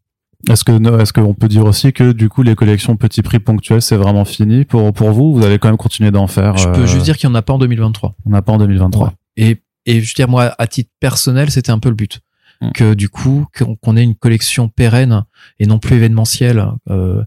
Est-ce 0.49 0.63
que 0.65 1.01
est-ce 1.01 1.13
qu'on 1.13 1.33
peut 1.33 1.47
dire 1.47 1.63
aussi 1.63 1.93
que 1.93 2.11
du 2.11 2.27
coup 2.27 2.43
les 2.43 2.55
collections 2.55 2.97
petit 2.97 3.21
prix 3.21 3.39
ponctuels 3.39 3.81
c'est 3.81 3.95
vraiment 3.95 4.25
fini 4.25 4.65
pour 4.65 4.91
pour 4.91 5.11
vous? 5.11 5.33
Vous 5.33 5.45
allez 5.45 5.57
quand 5.57 5.69
même 5.69 5.77
continuer 5.77 6.11
d'en 6.11 6.27
faire. 6.27 6.57
Je 6.57 6.67
peux 6.67 6.81
euh, 6.81 6.87
juste 6.87 7.05
dire 7.05 7.17
qu'il 7.17 7.29
n'y 7.29 7.35
en 7.35 7.39
a 7.39 7.41
pas 7.41 7.53
en 7.53 7.59
2023. 7.59 8.15
On 8.25 8.29
n'a 8.29 8.41
pas 8.41 8.51
en 8.51 8.57
2023. 8.57 9.07
Ouais. 9.07 9.13
Et, 9.37 9.61
et 9.85 10.01
je 10.01 10.09
veux 10.09 10.13
dire, 10.15 10.27
moi, 10.27 10.53
à 10.57 10.67
titre 10.67 10.91
personnel, 10.99 11.49
c'était 11.49 11.71
un 11.71 11.79
peu 11.79 11.89
le 11.89 11.95
but. 11.95 12.19
Mm. 12.61 12.71
Que 12.73 12.93
du 12.93 13.07
coup, 13.07 13.47
qu'on 13.57 13.75
qu'on 13.75 13.95
ait 13.95 14.03
une 14.03 14.15
collection 14.15 14.67
pérenne 14.67 15.23
et 15.59 15.65
non 15.65 15.79
plus 15.79 15.95
événementielle, 15.95 16.67
euh, 16.89 17.23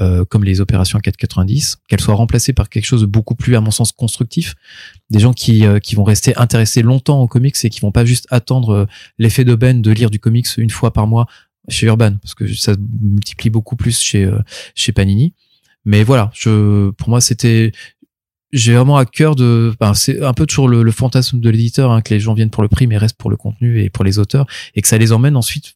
euh, 0.00 0.24
comme 0.24 0.42
les 0.42 0.60
opérations 0.60 0.98
à 0.98 1.02
4,90, 1.02 1.76
qu'elle 1.88 2.00
soit 2.00 2.16
remplacée 2.16 2.52
par 2.52 2.68
quelque 2.68 2.84
chose 2.84 3.02
de 3.02 3.06
beaucoup 3.06 3.36
plus, 3.36 3.54
à 3.54 3.60
mon 3.60 3.70
sens, 3.70 3.92
constructif. 3.92 4.56
Des 5.08 5.20
gens 5.20 5.32
qui, 5.32 5.64
euh, 5.64 5.78
qui 5.78 5.94
vont 5.94 6.02
rester 6.02 6.36
intéressés 6.36 6.82
longtemps 6.82 7.20
aux 7.20 7.28
comics 7.28 7.54
et 7.62 7.70
qui 7.70 7.80
vont 7.80 7.92
pas 7.92 8.04
juste 8.04 8.26
attendre 8.30 8.70
euh, 8.70 8.86
l'effet 9.18 9.44
d'aubaine 9.44 9.82
de 9.82 9.92
lire 9.92 10.10
du 10.10 10.18
comics 10.18 10.48
une 10.56 10.70
fois 10.70 10.92
par 10.92 11.06
mois 11.06 11.26
chez 11.68 11.86
Urban, 11.86 12.16
parce 12.22 12.34
que 12.34 12.52
ça 12.52 12.74
multiplie 13.00 13.50
beaucoup 13.50 13.76
plus 13.76 14.00
chez, 14.00 14.24
euh, 14.24 14.38
chez 14.74 14.92
Panini. 14.92 15.34
Mais 15.84 16.02
voilà, 16.02 16.30
je, 16.34 16.90
pour 16.90 17.08
moi, 17.08 17.20
c'était, 17.20 17.72
j'ai 18.52 18.74
vraiment 18.74 18.96
à 18.96 19.04
cœur 19.04 19.34
de 19.34 19.74
ben, 19.80 19.94
c'est 19.94 20.22
un 20.22 20.32
peu 20.32 20.46
toujours 20.46 20.68
le, 20.68 20.82
le 20.82 20.90
fantasme 20.92 21.40
de 21.40 21.50
l'éditeur 21.50 21.90
hein, 21.90 22.00
que 22.00 22.14
les 22.14 22.20
gens 22.20 22.34
viennent 22.34 22.50
pour 22.50 22.62
le 22.62 22.68
prix 22.68 22.86
mais 22.86 22.96
restent 22.96 23.18
pour 23.18 23.30
le 23.30 23.36
contenu 23.36 23.82
et 23.82 23.90
pour 23.90 24.04
les 24.04 24.18
auteurs 24.18 24.46
et 24.74 24.80
que 24.80 24.86
ça 24.86 24.96
les 24.96 25.10
emmène 25.10 25.36
ensuite 25.36 25.74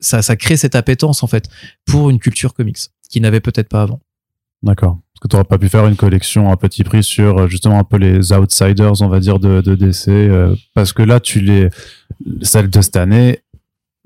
ça 0.00 0.22
ça 0.22 0.34
crée 0.34 0.56
cette 0.56 0.74
appétence 0.74 1.22
en 1.22 1.28
fait 1.28 1.48
pour 1.84 2.10
une 2.10 2.18
culture 2.18 2.52
comics 2.52 2.78
qui 3.08 3.20
n'avait 3.20 3.40
peut-être 3.40 3.68
pas 3.68 3.82
avant 3.82 4.00
D'accord. 4.62 4.98
Parce 5.12 5.20
que 5.22 5.28
tu 5.28 5.36
n'aurais 5.36 5.44
pas 5.48 5.58
pu 5.58 5.68
faire 5.68 5.86
une 5.86 5.96
collection 5.96 6.50
à 6.50 6.56
petit 6.56 6.84
prix 6.84 7.02
sur 7.02 7.38
euh, 7.38 7.48
justement 7.48 7.78
un 7.78 7.84
peu 7.84 7.96
les 7.96 8.32
outsiders, 8.32 9.00
on 9.00 9.08
va 9.08 9.20
dire, 9.20 9.38
de, 9.38 9.60
de 9.60 9.74
DC. 9.74 10.08
euh, 10.08 10.54
parce 10.74 10.92
que 10.92 11.02
là, 11.02 11.20
tu 11.20 11.40
les. 11.40 11.68
Celle 12.42 12.68
de 12.70 12.80
cette 12.80 12.96
année, 12.96 13.40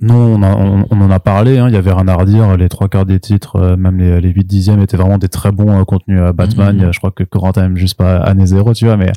nous, 0.01 0.15
on, 0.15 0.43
a- 0.43 0.55
on, 0.57 0.87
on 0.91 1.01
en 1.01 1.11
a 1.11 1.21
parlé. 1.21 1.59
hein, 1.59 1.69
Il 1.69 1.75
y 1.75 1.77
avait 1.77 1.93
rien 1.93 2.09
à 2.09 2.15
redire. 2.15 2.57
Les 2.57 2.69
trois 2.69 2.89
quarts 2.89 3.07
des 3.07 3.21
titres, 3.21 3.57
euh, 3.57 3.77
même 3.77 3.99
les, 3.99 4.21
les 4.21 4.31
8 4.31 4.45
dixièmes, 4.45 4.81
étaient 4.81 4.97
vraiment 4.97 5.19
des 5.19 5.29
très 5.29 5.53
bons 5.53 5.81
euh, 5.81 5.85
contenus 5.85 6.21
à 6.21 6.33
Batman. 6.33 6.77
Mhm. 6.77 6.85
A- 6.89 6.93
Je 6.93 6.99
crois 6.99 7.11
que 7.11 7.23
Corentin 7.25 7.65
aime 7.65 7.77
juste 7.77 7.95
pas 7.97 8.17
année 8.19 8.47
zéro, 8.47 8.73
tu 8.75 8.87
vois. 8.87 8.97
Mais, 8.97 9.13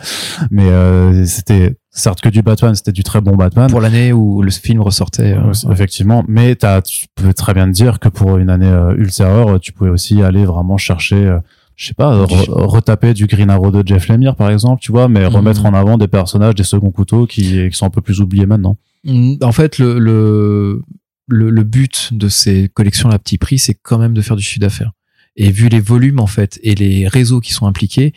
mais 0.51 0.65
euh, 0.69 1.25
c'était 1.25 1.75
certes 1.91 2.21
que 2.21 2.29
du 2.29 2.41
Batman, 2.41 2.73
c'était 2.75 2.91
du 2.91 3.03
très 3.03 3.21
bon 3.21 3.35
Batman. 3.35 3.69
pour 3.69 3.79
l'année 3.81 4.13
où 4.13 4.41
le 4.41 4.51
film 4.51 4.81
ressortait 4.81 5.37
Ouais, 5.37 5.71
Effectivement, 5.71 6.23
mais 6.27 6.55
tu 6.83 7.05
peux 7.15 7.33
très 7.33 7.53
bien 7.53 7.65
te 7.67 7.71
dire 7.71 7.99
que 7.99 8.09
pour 8.09 8.37
une 8.37 8.49
année 8.49 8.71
ultérieure, 8.97 9.59
tu 9.59 9.71
pouvais 9.73 9.89
aussi 9.91 10.21
aller 10.23 10.43
vraiment 10.45 10.77
chercher, 10.77 11.37
je 11.75 11.85
sais 11.87 11.93
pas, 11.93 12.25
re- 12.25 12.49
retaper 12.49 13.13
du 13.13 13.27
Green 13.27 13.49
Arrow 13.49 13.69
de 13.71 13.83
Jeff 13.87 14.07
Lemire 14.09 14.35
par 14.35 14.49
exemple, 14.49 14.81
tu 14.81 14.91
vois, 14.91 15.07
mais 15.07 15.21
Mhm. 15.21 15.35
remettre 15.35 15.65
en 15.65 15.73
avant 15.73 15.97
des 15.99 16.07
personnages, 16.07 16.55
des 16.55 16.63
seconds 16.63 16.91
couteaux 16.91 17.25
qui, 17.27 17.69
qui 17.69 17.77
sont 17.77 17.85
un 17.85 17.89
peu 17.91 18.01
plus 18.01 18.21
oubliés 18.21 18.45
maintenant. 18.47 18.77
En 19.05 19.51
fait 19.51 19.77
le, 19.79 19.99
le 19.99 20.81
le 21.27 21.49
le 21.49 21.63
but 21.63 22.09
de 22.13 22.29
ces 22.29 22.69
collections 22.69 23.09
à 23.09 23.19
petit 23.19 23.37
prix 23.37 23.59
c'est 23.59 23.73
quand 23.73 23.97
même 23.97 24.13
de 24.13 24.21
faire 24.21 24.35
du 24.35 24.43
chiffre 24.43 24.59
d'affaires. 24.61 24.91
Et 25.35 25.51
vu 25.51 25.67
les 25.69 25.79
volumes 25.79 26.19
en 26.19 26.27
fait 26.27 26.59
et 26.63 26.75
les 26.75 27.07
réseaux 27.07 27.39
qui 27.39 27.53
sont 27.53 27.65
impliqués 27.65 28.13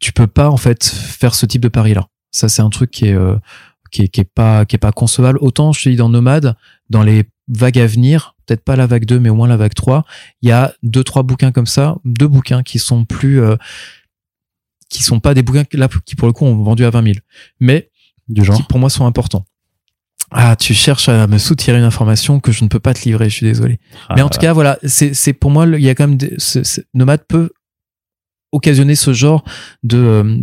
tu 0.00 0.12
peux 0.12 0.26
pas 0.26 0.50
en 0.50 0.56
fait 0.56 0.84
faire 0.84 1.34
ce 1.34 1.46
type 1.46 1.62
de 1.62 1.68
pari 1.68 1.94
là 1.94 2.08
ça 2.30 2.48
c'est 2.48 2.62
un 2.62 2.70
truc 2.70 2.90
qui 2.90 3.06
est 3.06 3.14
euh, 3.14 3.36
qui 3.90 4.02
est, 4.02 4.08
qui 4.08 4.20
est 4.20 4.24
pas 4.24 4.64
qui 4.66 4.76
est 4.76 4.78
pas 4.78 4.92
concevable. 4.92 5.38
Autant 5.40 5.72
je 5.72 5.82
te 5.82 5.88
dis 5.88 5.96
dans 5.96 6.08
Nomade 6.08 6.56
dans 6.90 7.02
les 7.02 7.24
vagues 7.48 7.78
à 7.78 7.86
venir 7.86 8.34
peut-être 8.46 8.62
pas 8.64 8.76
la 8.76 8.86
vague 8.86 9.04
2 9.06 9.18
mais 9.20 9.28
au 9.30 9.34
moins 9.34 9.48
la 9.48 9.56
vague 9.56 9.74
3 9.74 10.04
il 10.42 10.48
y 10.48 10.52
a 10.52 10.74
deux 10.82 11.04
trois 11.04 11.22
bouquins 11.22 11.52
comme 11.52 11.66
ça 11.66 11.96
deux 12.04 12.28
bouquins 12.28 12.62
qui 12.62 12.78
sont 12.78 13.04
plus 13.04 13.40
euh, 13.40 13.56
qui 14.90 15.02
sont 15.02 15.20
pas 15.20 15.34
des 15.34 15.42
bouquins 15.42 15.64
qui, 15.64 15.76
là 15.76 15.88
qui 16.04 16.16
pour 16.16 16.28
le 16.28 16.32
coup 16.32 16.44
ont 16.44 16.56
vendu 16.62 16.84
à 16.84 16.90
20 16.90 17.02
000 17.02 17.14
mais 17.60 17.90
Du 18.28 18.44
genre. 18.44 18.56
qui 18.56 18.62
pour 18.64 18.78
moi 18.78 18.90
sont 18.90 19.06
importants 19.06 19.46
ah 20.30 20.56
tu 20.56 20.74
cherches 20.74 21.08
à 21.08 21.26
me 21.26 21.38
soutirer 21.38 21.78
une 21.78 21.84
information 21.84 22.40
que 22.40 22.52
je 22.52 22.62
ne 22.64 22.68
peux 22.68 22.80
pas 22.80 22.92
te 22.92 23.04
livrer 23.04 23.30
je 23.30 23.34
suis 23.34 23.46
désolé. 23.46 23.78
Mais 24.14 24.22
en 24.22 24.28
tout 24.28 24.38
cas, 24.38 24.52
voilà, 24.52 24.78
c'est 24.84 25.14
c'est 25.14 25.32
pour 25.32 25.50
moi, 25.50 25.66
il 25.66 25.80
y 25.80 25.88
a 25.88 25.94
quand 25.94 26.06
même 26.06 26.16
des, 26.16 26.36
Nomade 26.94 27.22
peut 27.28 27.50
occasionner 28.52 28.94
ce 28.94 29.12
genre 29.12 29.44
de 29.82 29.98
euh, 29.98 30.36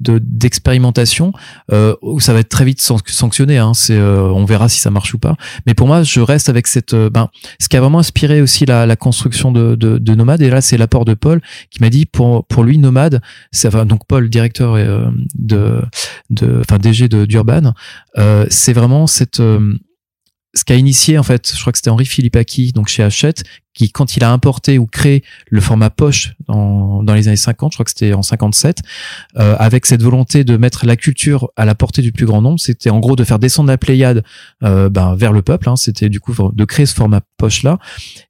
de 0.00 0.18
d'expérimentation 0.22 1.32
euh, 1.72 1.94
où 2.02 2.20
ça 2.20 2.32
va 2.32 2.40
être 2.40 2.48
très 2.48 2.64
vite 2.64 2.80
san- 2.80 2.98
sanctionné 3.06 3.58
hein, 3.58 3.74
c'est 3.74 3.96
euh, 3.96 4.22
on 4.22 4.44
verra 4.44 4.68
si 4.68 4.80
ça 4.80 4.90
marche 4.90 5.14
ou 5.14 5.18
pas. 5.18 5.36
Mais 5.66 5.74
pour 5.74 5.86
moi 5.86 6.02
je 6.02 6.20
reste 6.20 6.48
avec 6.48 6.66
cette 6.66 6.94
euh, 6.94 7.10
ben 7.10 7.28
ce 7.58 7.68
qui 7.68 7.76
a 7.76 7.80
vraiment 7.80 7.98
inspiré 7.98 8.40
aussi 8.40 8.66
la, 8.66 8.86
la 8.86 8.96
construction 8.96 9.52
de, 9.52 9.74
de, 9.74 9.98
de 9.98 10.14
Nomade 10.14 10.40
et 10.42 10.50
là 10.50 10.60
c'est 10.60 10.78
l'apport 10.78 11.04
de 11.04 11.14
Paul 11.14 11.40
qui 11.70 11.82
m'a 11.82 11.90
dit 11.90 12.06
pour 12.06 12.46
pour 12.46 12.62
lui 12.64 12.78
Nomade 12.78 13.20
c'est 13.52 13.68
enfin, 13.68 13.84
donc 13.86 14.06
Paul 14.06 14.28
directeur 14.30 14.74
euh, 14.74 15.10
de 15.38 15.80
de 16.30 16.60
enfin 16.60 16.78
DG 16.78 17.08
de 17.08 17.24
d'Urban 17.26 17.74
euh, 18.18 18.46
c'est 18.48 18.72
vraiment 18.72 19.06
cette 19.06 19.40
euh, 19.40 19.74
ce 20.54 20.64
qu'a 20.64 20.74
initié 20.74 21.16
en 21.18 21.22
fait, 21.22 21.52
je 21.54 21.60
crois 21.60 21.72
que 21.72 21.78
c'était 21.78 21.90
Henri 21.90 22.06
Philippaki, 22.06 22.72
donc 22.72 22.88
chez 22.88 23.02
Hachette, 23.02 23.44
qui 23.72 23.92
quand 23.92 24.16
il 24.16 24.24
a 24.24 24.32
importé 24.32 24.78
ou 24.78 24.86
créé 24.86 25.22
le 25.48 25.60
format 25.60 25.90
poche 25.90 26.34
dans, 26.48 27.02
dans 27.02 27.14
les 27.14 27.28
années 27.28 27.36
50, 27.36 27.72
je 27.72 27.76
crois 27.76 27.84
que 27.84 27.90
c'était 27.90 28.12
en 28.14 28.22
57, 28.22 28.78
euh, 29.38 29.56
avec 29.58 29.86
cette 29.86 30.02
volonté 30.02 30.42
de 30.42 30.56
mettre 30.56 30.86
la 30.86 30.96
culture 30.96 31.50
à 31.56 31.64
la 31.64 31.74
portée 31.74 32.02
du 32.02 32.12
plus 32.12 32.26
grand 32.26 32.42
nombre, 32.42 32.58
c'était 32.58 32.90
en 32.90 32.98
gros 32.98 33.16
de 33.16 33.24
faire 33.24 33.38
descendre 33.38 33.68
la 33.68 33.78
Pléiade 33.78 34.24
euh, 34.64 34.88
ben, 34.88 35.14
vers 35.14 35.32
le 35.32 35.42
peuple, 35.42 35.68
hein, 35.68 35.76
c'était 35.76 36.08
du 36.08 36.20
coup 36.20 36.34
de 36.52 36.64
créer 36.64 36.86
ce 36.86 36.94
format 36.94 37.20
poche 37.36 37.62
là. 37.62 37.78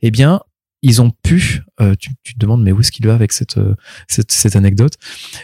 Eh 0.03 0.11
bien, 0.11 0.41
ils 0.83 1.03
ont 1.03 1.11
pu, 1.11 1.63
euh, 1.81 1.95
tu, 1.99 2.11
tu, 2.23 2.35
te 2.35 2.39
demandes 2.39 2.63
mais 2.63 2.73
où 2.73 2.81
est-ce 2.81 2.93
qu'il 2.93 3.07
va 3.07 3.15
avec 3.15 3.33
cette, 3.33 3.59
euh, 3.59 3.75
cette, 4.09 4.33
cette 4.33 4.57
anecdote, 4.57 4.95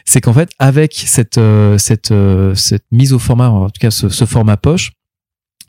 c'est 0.04 0.20
qu'en 0.20 0.32
fait 0.32 0.50
avec 0.58 0.94
cette, 0.94 1.38
euh, 1.38 1.78
cette, 1.78 2.12
cette 2.54 2.84
mise 2.90 3.12
au 3.12 3.18
format, 3.18 3.48
en 3.50 3.68
tout 3.68 3.80
cas 3.80 3.90
ce, 3.90 4.08
ce 4.08 4.24
format 4.24 4.56
poche, 4.56 4.92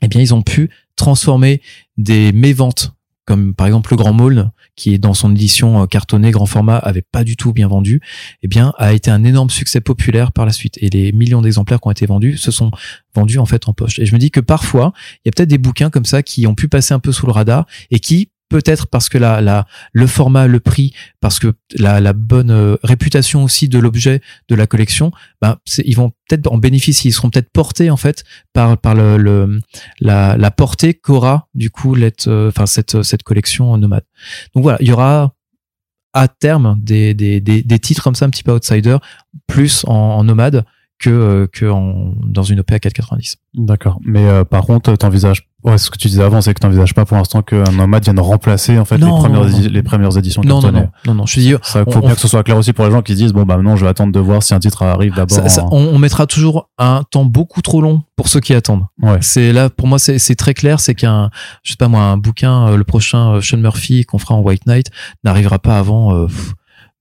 eh 0.00 0.08
bien 0.08 0.20
ils 0.20 0.34
ont 0.34 0.42
pu 0.42 0.70
transformer 0.98 1.62
des 1.96 2.32
méventes 2.32 2.92
comme 3.28 3.54
par 3.54 3.66
exemple 3.66 3.90
le 3.92 3.98
Grand 3.98 4.14
Maulne, 4.14 4.52
qui 4.74 4.98
dans 4.98 5.12
son 5.12 5.32
édition 5.32 5.86
cartonnée 5.86 6.30
grand 6.30 6.46
format, 6.46 6.78
avait 6.78 7.02
pas 7.02 7.24
du 7.24 7.36
tout 7.36 7.52
bien 7.52 7.68
vendu, 7.68 8.00
eh 8.42 8.48
bien 8.48 8.72
a 8.78 8.94
été 8.94 9.10
un 9.10 9.22
énorme 9.22 9.50
succès 9.50 9.82
populaire 9.82 10.32
par 10.32 10.46
la 10.46 10.52
suite. 10.52 10.78
Et 10.80 10.88
les 10.88 11.12
millions 11.12 11.42
d'exemplaires 11.42 11.78
qui 11.78 11.88
ont 11.88 11.90
été 11.90 12.06
vendus 12.06 12.38
se 12.38 12.50
sont 12.50 12.70
vendus 13.14 13.36
en 13.36 13.44
fait 13.44 13.68
en 13.68 13.74
poche. 13.74 13.98
Et 13.98 14.06
je 14.06 14.14
me 14.14 14.18
dis 14.18 14.30
que 14.30 14.40
parfois, 14.40 14.94
il 15.16 15.20
y 15.26 15.28
a 15.28 15.32
peut-être 15.32 15.50
des 15.50 15.58
bouquins 15.58 15.90
comme 15.90 16.06
ça 16.06 16.22
qui 16.22 16.46
ont 16.46 16.54
pu 16.54 16.68
passer 16.68 16.94
un 16.94 17.00
peu 17.00 17.12
sous 17.12 17.26
le 17.26 17.32
radar 17.32 17.66
et 17.90 17.98
qui 17.98 18.30
peut-être 18.48 18.86
parce 18.86 19.08
que 19.08 19.18
la, 19.18 19.40
la, 19.40 19.66
le 19.92 20.06
format, 20.06 20.46
le 20.46 20.60
prix, 20.60 20.94
parce 21.20 21.38
que 21.38 21.54
la, 21.76 22.00
la 22.00 22.12
bonne 22.12 22.50
euh, 22.50 22.76
réputation 22.82 23.44
aussi 23.44 23.68
de 23.68 23.78
l'objet 23.78 24.20
de 24.48 24.54
la 24.54 24.66
collection, 24.66 25.12
ben, 25.40 25.58
ils 25.84 25.96
vont 25.96 26.10
peut-être 26.28 26.50
en 26.50 26.58
bénéficier, 26.58 27.10
ils 27.10 27.12
seront 27.12 27.30
peut-être 27.30 27.50
portés 27.50 27.90
en 27.90 27.96
fait 27.96 28.24
par, 28.52 28.78
par 28.78 28.94
le, 28.94 29.16
le 29.16 29.60
la, 30.00 30.36
la 30.36 30.50
portée 30.50 30.94
qu'aura 30.94 31.48
du 31.54 31.70
coup 31.70 31.94
euh, 31.96 32.48
enfin 32.48 32.66
cette, 32.66 33.02
cette 33.02 33.22
collection 33.22 33.76
nomade. 33.76 34.04
Donc 34.54 34.62
voilà, 34.62 34.78
il 34.80 34.88
y 34.88 34.92
aura 34.92 35.34
à 36.14 36.26
terme 36.26 36.78
des, 36.80 37.14
des, 37.14 37.40
des, 37.40 37.78
titres 37.78 38.02
comme 38.02 38.14
ça 38.14 38.24
un 38.24 38.30
petit 38.30 38.42
peu 38.42 38.52
outsider, 38.52 38.96
plus 39.46 39.84
en 39.86 40.24
nomade 40.24 40.64
que, 40.98 41.10
euh, 41.10 41.46
que 41.46 41.66
en, 41.66 42.14
dans 42.24 42.42
une 42.42 42.60
OP 42.60 42.72
à 42.72 42.76
4,90. 42.78 43.36
D'accord. 43.54 43.98
Mais 44.04 44.26
euh, 44.26 44.44
par 44.44 44.64
contre, 44.64 44.94
t'envisages 44.96 45.48
Ouais, 45.64 45.76
ce 45.76 45.90
que 45.90 45.98
tu 45.98 46.06
disais 46.06 46.22
avant, 46.22 46.40
c'est 46.40 46.54
que 46.54 46.60
tu 46.60 46.66
n'envisages 46.66 46.94
pas 46.94 47.04
pour 47.04 47.16
l'instant 47.16 47.42
qu'un 47.42 47.64
nomade 47.72 48.04
vienne 48.04 48.20
remplacer 48.20 48.78
en 48.78 48.84
fait 48.84 48.96
les 48.96 49.06
premières 49.06 49.44
les 49.44 49.82
premières 49.82 50.16
éditions 50.16 50.40
non, 50.44 50.62
non, 50.62 50.70
non, 50.70 50.88
non, 51.04 51.14
non, 51.14 51.26
je 51.26 51.58
ça 51.62 51.84
faut 51.84 52.00
bien 52.00 52.14
que 52.14 52.20
ce 52.20 52.28
soit 52.28 52.44
clair 52.44 52.56
aussi 52.56 52.72
pour 52.72 52.84
les 52.84 52.92
gens 52.92 53.02
qui 53.02 53.16
disent 53.16 53.32
bon 53.32 53.42
bah 53.42 53.56
non, 53.56 53.74
je 53.74 53.84
vais 53.84 53.90
attendre 53.90 54.12
de 54.12 54.20
voir 54.20 54.40
si 54.40 54.54
un 54.54 54.60
titre 54.60 54.82
arrive 54.82 55.14
d'abord. 55.16 55.36
On, 55.72 55.78
on, 55.78 55.98
mettra 55.98 56.26
toujours 56.26 56.68
un 56.78 57.02
temps 57.10 57.24
beaucoup 57.24 57.60
trop 57.60 57.80
long 57.80 58.04
pour 58.14 58.28
ceux 58.28 58.38
qui 58.38 58.54
attendent. 58.54 58.84
Ouais. 59.02 59.18
C'est 59.20 59.52
là 59.52 59.68
pour 59.68 59.88
moi 59.88 59.98
c'est 59.98 60.36
très 60.36 60.54
clair, 60.54 60.78
c'est 60.78 60.94
qu'un 60.94 61.28
je 61.64 61.72
sais 61.72 61.76
pas 61.76 61.88
moi 61.88 62.02
un 62.02 62.18
bouquin, 62.18 62.68
euh, 62.68 62.76
le 62.76 62.84
prochain 62.84 63.40
Sean 63.40 63.58
Murphy 63.58 64.04
qu'on 64.04 64.18
fera 64.18 64.36
en 64.36 64.40
White 64.42 64.66
Knight 64.66 64.92
n'arrivera 65.24 65.58
pas 65.58 65.76
avant 65.76 66.14
euh, 66.14 66.28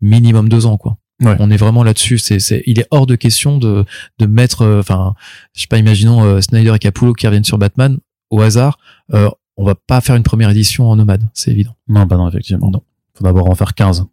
minimum 0.01 0.49
deux 0.49 0.65
ans 0.65 0.77
quoi. 0.77 0.97
Ouais. 1.21 1.35
On 1.39 1.49
est 1.49 1.57
vraiment 1.57 1.83
là-dessus. 1.83 2.19
C'est, 2.19 2.39
c'est, 2.39 2.61
il 2.67 2.79
est 2.79 2.87
hors 2.91 3.07
de 3.07 3.15
question 3.15 3.57
de, 3.57 3.85
de 4.19 4.25
mettre, 4.27 4.65
enfin, 4.79 5.15
je 5.55 5.61
sais 5.61 5.67
pas, 5.67 5.77
imaginons 5.77 6.41
Snyder 6.41 6.75
et 6.75 6.79
Capullo 6.79 7.13
qui 7.13 7.25
reviennent 7.25 7.43
sur 7.43 7.57
Batman 7.57 7.97
au 8.29 8.41
hasard, 8.41 8.77
euh, 9.13 9.29
on 9.55 9.65
va 9.65 9.75
pas 9.75 10.01
faire 10.01 10.15
une 10.15 10.23
première 10.23 10.49
édition 10.49 10.89
en 10.89 10.95
nomade, 10.95 11.27
c'est 11.33 11.51
évident. 11.51 11.75
Non, 11.87 12.05
bah 12.05 12.17
non, 12.17 12.29
effectivement. 12.29 12.69
Non. 12.69 12.83
Faut 13.15 13.23
d'abord 13.23 13.49
en 13.49 13.55
faire 13.55 13.73
15. 13.73 14.05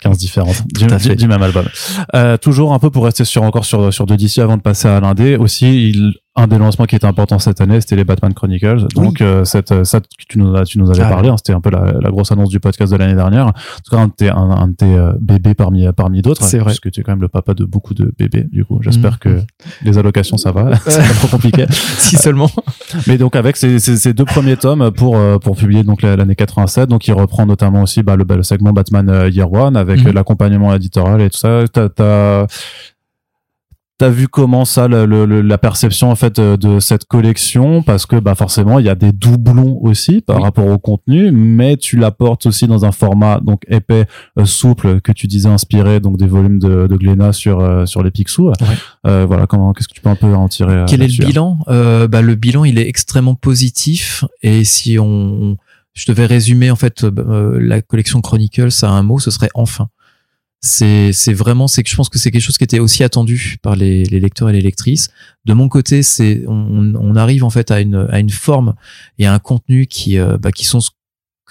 15 0.00 0.18
différentes 0.18 0.66
du, 0.68 0.86
du, 0.86 1.16
du, 1.16 1.28
même 1.28 1.42
album. 1.42 1.66
Euh, 2.14 2.38
toujours 2.38 2.72
un 2.72 2.78
peu 2.78 2.90
pour 2.90 3.04
rester 3.04 3.26
sur 3.26 3.42
encore 3.42 3.66
sur 3.66 3.92
sur 3.92 4.06
de 4.06 4.16
DC 4.16 4.38
avant 4.38 4.56
de 4.56 4.62
passer 4.62 4.88
à 4.88 5.00
l'indé 5.00 5.36
aussi 5.36 5.90
il 5.90 6.14
un 6.34 6.46
des 6.46 6.56
lancements 6.56 6.86
qui 6.86 6.96
était 6.96 7.06
important 7.06 7.38
cette 7.38 7.60
année, 7.60 7.80
c'était 7.80 7.96
les 7.96 8.04
Batman 8.04 8.32
Chronicles. 8.32 8.86
Donc 8.94 9.20
euh, 9.20 9.44
cette 9.44 9.84
ça 9.84 10.00
tu 10.28 10.38
nous 10.38 10.56
as, 10.56 10.64
tu 10.64 10.78
nous 10.78 10.90
avais 10.90 11.02
ah, 11.02 11.08
parlé, 11.10 11.28
hein, 11.28 11.36
c'était 11.36 11.52
un 11.52 11.60
peu 11.60 11.70
la, 11.70 11.92
la, 11.92 12.10
grosse 12.10 12.32
annonce 12.32 12.48
du 12.48 12.58
podcast 12.58 12.90
de 12.90 12.96
l'année 12.96 13.14
dernière. 13.14 13.48
En 13.48 13.52
tout 13.52 13.90
cas 13.90 13.98
un 13.98 14.06
de 14.06 14.12
tes 14.12 14.30
un, 14.30 14.36
un 14.36 14.68
de 14.68 14.72
tes 14.72 14.94
euh, 14.94 15.12
bébés 15.20 15.52
parmi 15.52 15.86
parmi 15.92 16.22
d'autres. 16.22 16.42
C'est 16.42 16.58
vrai. 16.58 16.66
Parce 16.66 16.80
que 16.80 16.88
tu 16.88 17.00
es 17.00 17.02
quand 17.02 17.12
même 17.12 17.20
le 17.20 17.28
papa 17.28 17.52
de 17.52 17.66
beaucoup 17.66 17.92
de 17.92 18.14
bébés. 18.18 18.46
Du 18.50 18.64
coup, 18.64 18.78
j'espère 18.80 19.14
mmh. 19.14 19.18
que 19.18 19.40
les 19.82 19.98
allocations 19.98 20.38
ça 20.38 20.52
va, 20.52 20.74
c'est 20.86 21.06
pas 21.06 21.14
trop 21.14 21.28
compliqué. 21.28 21.66
si 21.70 22.16
seulement. 22.16 22.50
Mais 23.06 23.18
donc 23.18 23.36
avec 23.36 23.58
ces, 23.58 23.78
ces, 23.78 23.96
ces, 23.96 24.14
deux 24.14 24.24
premiers 24.24 24.56
tomes 24.56 24.90
pour 24.90 25.16
euh, 25.16 25.38
pour 25.38 25.54
publier 25.54 25.84
donc 25.84 26.00
l'année 26.00 26.34
87, 26.34 26.88
donc 26.88 27.06
il 27.08 27.12
reprend 27.12 27.44
notamment 27.44 27.82
aussi 27.82 28.02
bah, 28.02 28.16
le, 28.16 28.24
bah, 28.24 28.36
le 28.36 28.42
segment 28.42 28.72
Batman 28.72 29.28
Year 29.30 29.52
One 29.52 29.76
avec 29.76 30.02
mmh. 30.02 30.12
l'accompagnement 30.12 30.74
éditorial 30.74 31.20
et 31.20 31.28
tout 31.28 31.38
ça. 31.38 31.64
T'as 31.70 32.46
T'as 34.02 34.10
vu 34.10 34.26
comment 34.26 34.64
ça, 34.64 34.88
le, 34.88 35.06
le, 35.06 35.42
la 35.42 35.58
perception 35.58 36.10
en 36.10 36.16
fait 36.16 36.40
euh, 36.40 36.56
de 36.56 36.80
cette 36.80 37.04
collection? 37.04 37.84
Parce 37.84 38.04
que 38.04 38.16
bah 38.16 38.34
forcément, 38.34 38.80
il 38.80 38.84
y 38.84 38.88
a 38.88 38.96
des 38.96 39.12
doublons 39.12 39.78
aussi 39.80 40.22
par 40.22 40.42
rapport 40.42 40.66
au 40.66 40.76
contenu, 40.76 41.30
mais 41.30 41.76
tu 41.76 41.96
l'apportes 41.96 42.46
aussi 42.46 42.66
dans 42.66 42.84
un 42.84 42.90
format 42.90 43.38
donc 43.38 43.62
épais, 43.68 44.06
euh, 44.40 44.44
souple 44.44 45.00
que 45.02 45.12
tu 45.12 45.28
disais 45.28 45.48
inspiré 45.48 46.00
donc 46.00 46.16
des 46.16 46.26
volumes 46.26 46.58
de, 46.58 46.88
de 46.88 46.96
Glénat 46.96 47.32
sur 47.32 47.60
euh, 47.60 47.86
sur 47.86 48.02
les 48.02 48.10
Picsou. 48.10 48.48
Ouais. 48.48 48.54
Euh, 49.06 49.24
voilà, 49.24 49.46
comment 49.46 49.72
qu'est-ce 49.72 49.86
que 49.86 49.94
tu 49.94 50.00
peux 50.00 50.10
un 50.10 50.16
peu 50.16 50.34
en 50.34 50.48
tirer 50.48 50.84
Quel 50.88 51.00
est 51.02 51.06
le 51.06 51.24
bilan? 51.24 51.58
Bah 51.68 52.22
le 52.22 52.34
bilan, 52.34 52.64
il 52.64 52.80
est 52.80 52.88
extrêmement 52.88 53.36
positif 53.36 54.24
et 54.42 54.64
si 54.64 54.98
on 54.98 55.56
je 55.94 56.06
devais 56.10 56.26
résumer 56.26 56.72
en 56.72 56.76
fait 56.76 57.04
la 57.04 57.80
collection 57.82 58.20
Chronicles 58.20 58.82
à 58.82 58.88
un 58.88 59.04
mot, 59.04 59.20
ce 59.20 59.30
serait 59.30 59.50
enfin 59.54 59.86
c'est 60.64 61.12
c'est 61.12 61.32
vraiment 61.32 61.66
c'est 61.66 61.82
que 61.82 61.90
je 61.90 61.96
pense 61.96 62.08
que 62.08 62.18
c'est 62.18 62.30
quelque 62.30 62.42
chose 62.42 62.56
qui 62.56 62.64
était 62.64 62.78
aussi 62.78 63.02
attendu 63.02 63.56
par 63.62 63.74
les, 63.74 64.04
les 64.04 64.20
lecteurs 64.20 64.48
et 64.48 64.52
les 64.52 64.60
lectrices. 64.60 65.10
De 65.44 65.54
mon 65.54 65.68
côté 65.68 66.04
c'est 66.04 66.44
on, 66.46 66.94
on 66.94 67.16
arrive 67.16 67.42
en 67.42 67.50
fait 67.50 67.72
à 67.72 67.80
une 67.80 68.06
à 68.10 68.20
une 68.20 68.30
forme 68.30 68.74
et 69.18 69.26
à 69.26 69.34
un 69.34 69.40
contenu 69.40 69.86
qui 69.86 70.18
euh, 70.18 70.38
bah, 70.38 70.52
qui 70.52 70.64
sont 70.64 70.78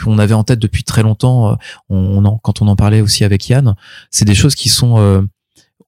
qu'on 0.02 0.18
avait 0.18 0.34
en 0.34 0.46
tête 0.46 0.60
depuis 0.60 0.84
très 0.84 1.04
longtemps 1.04 1.52
euh, 1.52 1.56
on, 1.90 2.24
en, 2.24 2.38
quand 2.38 2.62
on 2.62 2.68
en 2.70 2.78
parlait 2.78 3.02
aussi 3.02 3.26
avec 3.26 3.50
Yann 3.50 3.76
c'est 4.12 4.24
des 4.24 4.34
choses 4.34 4.56
qui 4.56 4.70
sont 4.70 4.98
euh, 4.98 5.22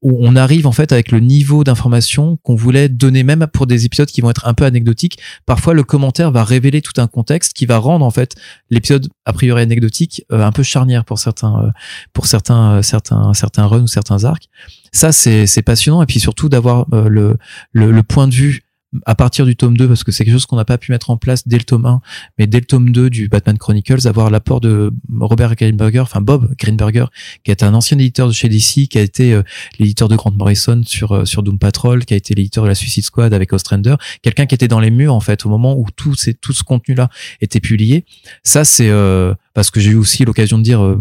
où 0.04 0.18
on 0.20 0.36
arrive 0.36 0.68
en 0.68 0.72
fait 0.72 0.92
avec 0.92 1.12
le 1.12 1.20
niveau 1.20 1.64
d'information 1.64 2.38
qu'on 2.44 2.56
voulait 2.56 2.90
donner 2.90 3.24
même 3.24 3.48
pour 3.52 3.66
des 3.66 3.86
épisodes 3.86 4.10
qui 4.10 4.22
vont 4.22 4.30
être 4.30 4.46
un 4.46 4.54
peu 4.54 4.66
anecdotiques. 4.66 5.18
Parfois, 5.46 5.74
le 5.74 5.84
commentaire 5.84 6.32
va 6.32 6.44
révéler 6.44 6.82
tout 6.82 7.00
un 7.02 7.08
contexte 7.08 7.54
qui 7.54 7.66
va 7.66 7.78
rendre 7.78 8.06
en 8.06 8.12
fait 8.12 8.36
l'épisode 8.70 9.08
a 9.26 9.34
priori 9.34 9.62
anecdotique 9.62 10.26
euh, 10.32 10.44
un 10.44 10.52
peu 10.52 10.62
charnière 10.62 11.06
pour 11.06 11.20
certains, 11.20 11.58
euh, 11.64 11.70
pour 12.12 12.28
certains, 12.28 12.74
euh, 12.74 12.82
certains, 12.82 13.34
certains 13.34 13.66
runs 13.66 13.84
ou 13.84 13.88
certains 13.88 14.26
arcs. 14.26 14.50
Ça, 14.92 15.12
c'est 15.12 15.62
passionnant 15.64 16.04
et 16.04 16.06
puis 16.06 16.20
surtout 16.20 16.50
d'avoir 16.50 16.86
le 16.92 18.02
point 18.02 18.28
de 18.28 18.34
vue 18.34 18.62
à 19.06 19.16
partir 19.16 19.46
du 19.46 19.56
tome 19.56 19.78
2, 19.78 19.88
parce 19.88 20.04
que 20.04 20.12
c'est 20.12 20.24
quelque 20.24 20.34
chose 20.34 20.46
qu'on 20.46 20.56
n'a 20.56 20.66
pas 20.66 20.78
pu 20.78 20.92
mettre 20.92 21.10
en 21.10 21.18
place 21.18 21.48
dès 21.48 21.58
le 21.58 21.64
tome 21.64 21.86
1, 21.86 22.02
mais 22.38 22.48
dès 22.48 22.60
le 22.60 22.66
tome 22.66 22.92
2 22.92 23.10
du 23.10 23.28
Batman 23.28 23.58
Chronicles, 23.58 24.08
avoir 24.08 24.30
l'apport 24.30 24.62
de 24.62 24.92
Robert 25.20 25.56
Greenberger, 25.56 26.02
enfin 26.02 26.22
Bob 26.22 26.54
Greenberger, 26.58 27.10
qui 27.44 27.52
est 27.52 27.64
un 27.64 27.74
ancien 27.74 27.98
éditeur 27.98 28.28
de 28.28 28.34
chez 28.34 28.50
DC, 28.50 28.88
qui 28.88 28.98
a 28.98 29.02
été 29.02 29.34
euh, 29.34 29.44
l'éditeur 29.80 30.08
de 30.08 30.16
Grant 30.16 30.32
Morrison 30.32 30.82
sur 30.86 31.14
euh, 31.14 31.26
sur 31.26 31.44
Doom 31.44 31.60
Patrol, 31.60 32.06
qui 32.06 32.14
a 32.14 32.18
été 32.18 32.36
l'éditeur 32.36 32.64
de 32.64 32.70
la 32.70 32.76
Suicide 32.76 33.04
Squad 33.04 33.34
avec 33.34 33.54
Ostrander, 33.54 33.96
quelqu'un 34.22 34.46
qui 34.46 34.56
était 34.56 34.68
dans 34.68 34.80
les 34.80 34.92
murs 34.92 35.14
en 35.14 35.20
fait 35.20 35.46
au 35.46 35.50
moment 35.50 35.78
où 35.78 35.86
tout 35.96 36.16
ces, 36.16 36.34
tout 36.34 36.54
ce 36.54 36.64
contenu-là 36.64 37.10
était 37.42 37.60
publié. 37.60 38.06
Ça 38.44 38.66
c'est 38.66 38.90
euh, 38.90 39.34
parce 39.54 39.72
que 39.72 39.80
j'ai 39.80 39.92
eu 39.92 39.96
aussi 39.96 40.26
l'occasion 40.26 40.58
de 40.58 40.64
dire 40.64 40.98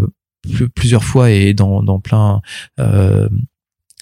plusieurs 0.75 1.05
fois 1.05 1.31
et 1.31 1.55
dans, 1.55 1.83
dans 1.83 2.01
plein 2.01 2.41
euh, 2.81 3.29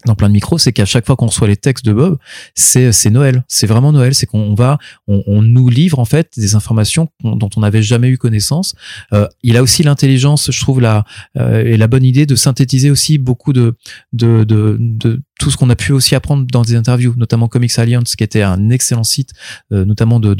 dans 0.06 0.14
plein 0.14 0.28
de 0.28 0.34
micros, 0.34 0.58
c'est 0.58 0.72
qu'à 0.72 0.84
chaque 0.84 1.06
fois 1.06 1.16
qu'on 1.16 1.26
reçoit 1.26 1.48
les 1.48 1.56
textes 1.56 1.84
de 1.84 1.92
Bob, 1.92 2.18
c'est 2.54 2.92
c'est 2.92 3.10
Noël, 3.10 3.44
c'est 3.48 3.66
vraiment 3.66 3.92
Noël, 3.92 4.14
c'est 4.14 4.26
qu'on 4.26 4.54
va, 4.54 4.78
on, 5.06 5.22
on, 5.26 5.42
nous 5.42 5.68
livre 5.68 5.98
en 5.98 6.04
fait 6.04 6.30
des 6.36 6.54
informations 6.54 7.08
dont 7.22 7.50
on 7.56 7.60
n'avait 7.60 7.82
jamais 7.82 8.08
eu 8.08 8.18
connaissance. 8.18 8.74
Euh, 9.12 9.26
il 9.42 9.56
a 9.56 9.62
aussi 9.62 9.82
l'intelligence, 9.82 10.50
je 10.50 10.60
trouve 10.60 10.80
la 10.80 11.04
euh, 11.36 11.64
et 11.64 11.76
la 11.76 11.86
bonne 11.86 12.04
idée 12.04 12.26
de 12.26 12.34
synthétiser 12.34 12.90
aussi 12.90 13.18
beaucoup 13.18 13.52
de 13.52 13.74
de 14.12 14.44
de, 14.44 14.76
de 14.80 15.20
tout 15.40 15.50
ce 15.50 15.56
qu'on 15.56 15.70
a 15.70 15.74
pu 15.74 15.92
aussi 15.92 16.14
apprendre 16.14 16.46
dans 16.52 16.62
des 16.62 16.76
interviews, 16.76 17.14
notamment 17.16 17.48
Comics 17.48 17.76
Alliance, 17.78 18.14
qui 18.14 18.22
était 18.22 18.42
un 18.42 18.68
excellent 18.68 19.04
site, 19.04 19.32
euh, 19.72 19.86
notamment 19.86 20.20
de 20.20 20.34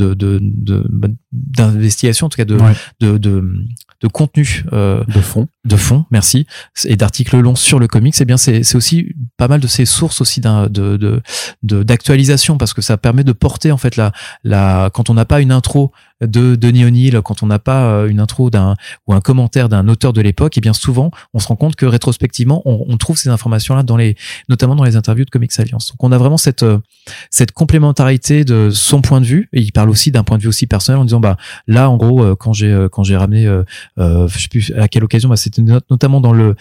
d'investigation, 1.32 2.28
de, 2.28 2.36
de, 2.44 2.54
en 2.54 2.56
tout 2.58 2.60
cas 2.60 2.74
de, 3.00 3.14
de, 3.14 3.18
de, 3.18 3.66
de 4.02 4.08
contenu 4.08 4.64
euh, 4.74 5.02
de 5.04 5.20
fond, 5.20 5.48
de 5.64 5.76
fond, 5.76 6.04
merci, 6.10 6.46
et 6.84 6.96
d'articles 6.96 7.38
longs 7.38 7.54
sur 7.56 7.78
le 7.78 7.88
comics. 7.88 8.14
Et 8.14 8.22
eh 8.22 8.24
bien, 8.26 8.36
c'est 8.36 8.62
c'est 8.62 8.76
aussi 8.76 9.14
pas 9.38 9.48
mal 9.48 9.60
de 9.60 9.66
ces 9.66 9.86
sources 9.86 10.20
aussi 10.20 10.40
d'un 10.40 10.68
de 10.68 10.98
de 11.62 11.82
d'actualisation 11.82 12.58
parce 12.58 12.74
que 12.74 12.82
ça 12.82 12.98
permet 12.98 13.24
de 13.24 13.32
porter 13.32 13.72
en 13.72 13.78
fait 13.78 13.96
la 13.96 14.12
la 14.44 14.90
quand 14.92 15.08
on 15.08 15.14
n'a 15.14 15.24
pas 15.24 15.40
une 15.40 15.50
intro 15.50 15.92
de 16.20 16.54
Denis 16.54 16.84
O'Neill, 16.84 17.20
quand 17.22 17.42
on 17.42 17.46
n'a 17.46 17.58
pas 17.58 17.84
euh, 17.84 18.08
une 18.08 18.20
intro 18.20 18.50
d'un 18.50 18.74
ou 19.06 19.14
un 19.14 19.20
commentaire 19.20 19.68
d'un 19.68 19.88
auteur 19.88 20.12
de 20.12 20.20
l'époque, 20.20 20.56
et 20.56 20.60
eh 20.60 20.60
bien 20.60 20.72
souvent 20.72 21.10
on 21.34 21.38
se 21.38 21.48
rend 21.48 21.56
compte 21.56 21.76
que 21.76 21.86
rétrospectivement 21.86 22.62
on, 22.64 22.96
trouve 22.96 23.16
ces 23.16 23.30
informations 23.30 23.74
là 23.74 23.82
dans 23.82 23.96
les 23.96 24.16
notamment 24.48 24.76
dans 24.76 24.84
les 24.84 24.96
interviews 24.96 25.24
de 25.24 25.30
Comics 25.30 25.58
Alliance. 25.58 25.92
Donc 25.92 26.02
on 26.02 26.12
a 26.12 26.18
vraiment 26.18 26.36
cette 26.36 26.62
euh, 26.62 26.78
cette 27.30 27.52
complémentarité 27.52 28.44
de 28.44 28.70
son 28.70 29.00
point 29.00 29.20
de 29.20 29.26
vue 29.26 29.48
et 29.52 29.60
il 29.60 29.72
parle 29.72 29.88
aussi 29.88 30.10
d'un 30.10 30.22
point 30.22 30.36
de 30.36 30.42
vue 30.42 30.48
aussi 30.48 30.66
personnel 30.66 31.00
en 31.00 31.04
disant 31.04 31.20
bah 31.20 31.36
là 31.66 31.88
en 31.88 31.96
gros 31.96 32.22
euh, 32.22 32.36
quand 32.36 32.52
j'ai 32.52 32.86
quand 32.92 33.02
j'ai 33.02 33.16
ramené 33.16 33.46
euh, 33.46 33.64
je 33.96 34.38
sais 34.38 34.48
plus 34.48 34.72
à 34.76 34.88
quelle 34.88 35.04
occasion 35.04 35.28
bah, 35.28 35.36
c'était 35.36 35.62
notamment 35.62 36.20
dans 36.20 36.32
le 36.32 36.54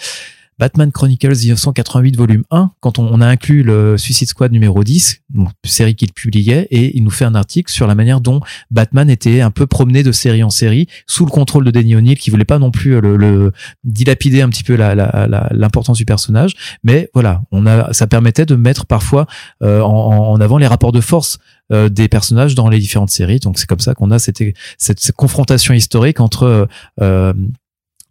Batman 0.59 0.91
Chronicles 0.91 1.37
1988 1.37 2.17
volume 2.17 2.43
1 2.51 2.71
quand 2.81 2.99
on, 2.99 3.21
a 3.21 3.27
inclus 3.27 3.63
le 3.63 3.97
Suicide 3.97 4.27
Squad 4.27 4.51
numéro 4.51 4.83
10, 4.83 5.21
série 5.63 5.95
qu'il 5.95 6.11
publiait, 6.11 6.67
et 6.69 6.97
il 6.97 7.03
nous 7.03 7.09
fait 7.09 7.25
un 7.25 7.33
article 7.33 7.71
sur 7.71 7.87
la 7.87 7.95
manière 7.95 8.19
dont 8.19 8.41
Batman 8.69 9.09
était 9.09 9.41
un 9.41 9.51
peu 9.51 9.65
promené 9.67 10.03
de 10.03 10.11
série 10.11 10.43
en 10.43 10.49
série 10.49 10.87
sous 11.07 11.25
le 11.25 11.31
contrôle 11.31 11.63
de 11.63 11.71
Danny 11.71 11.95
O'Neill 11.95 12.19
qui 12.19 12.29
voulait 12.29 12.45
pas 12.45 12.59
non 12.59 12.71
plus 12.71 12.99
le, 12.99 13.15
le 13.15 13.53
dilapider 13.85 14.41
un 14.41 14.49
petit 14.49 14.63
peu 14.63 14.75
l'importance 14.75 15.97
du 15.97 16.05
personnage, 16.05 16.53
mais 16.83 17.09
voilà, 17.13 17.41
on 17.51 17.65
a, 17.65 17.93
ça 17.93 18.07
permettait 18.07 18.45
de 18.45 18.55
mettre 18.55 18.85
parfois 18.85 19.27
euh, 19.63 19.81
en, 19.81 20.33
en, 20.33 20.41
avant 20.41 20.57
les 20.57 20.67
rapports 20.67 20.91
de 20.91 21.01
force 21.01 21.39
euh, 21.71 21.87
des 21.87 22.07
personnages 22.07 22.55
dans 22.55 22.67
les 22.67 22.79
différentes 22.79 23.11
séries. 23.11 23.39
Donc 23.39 23.59
c'est 23.59 23.67
comme 23.67 23.79
ça 23.79 23.93
qu'on 23.93 24.11
a 24.11 24.19
cette, 24.19 24.41
cette, 24.77 24.99
cette, 24.99 25.15
confrontation 25.15 25.73
historique 25.73 26.19
entre 26.19 26.67
euh, 26.99 27.33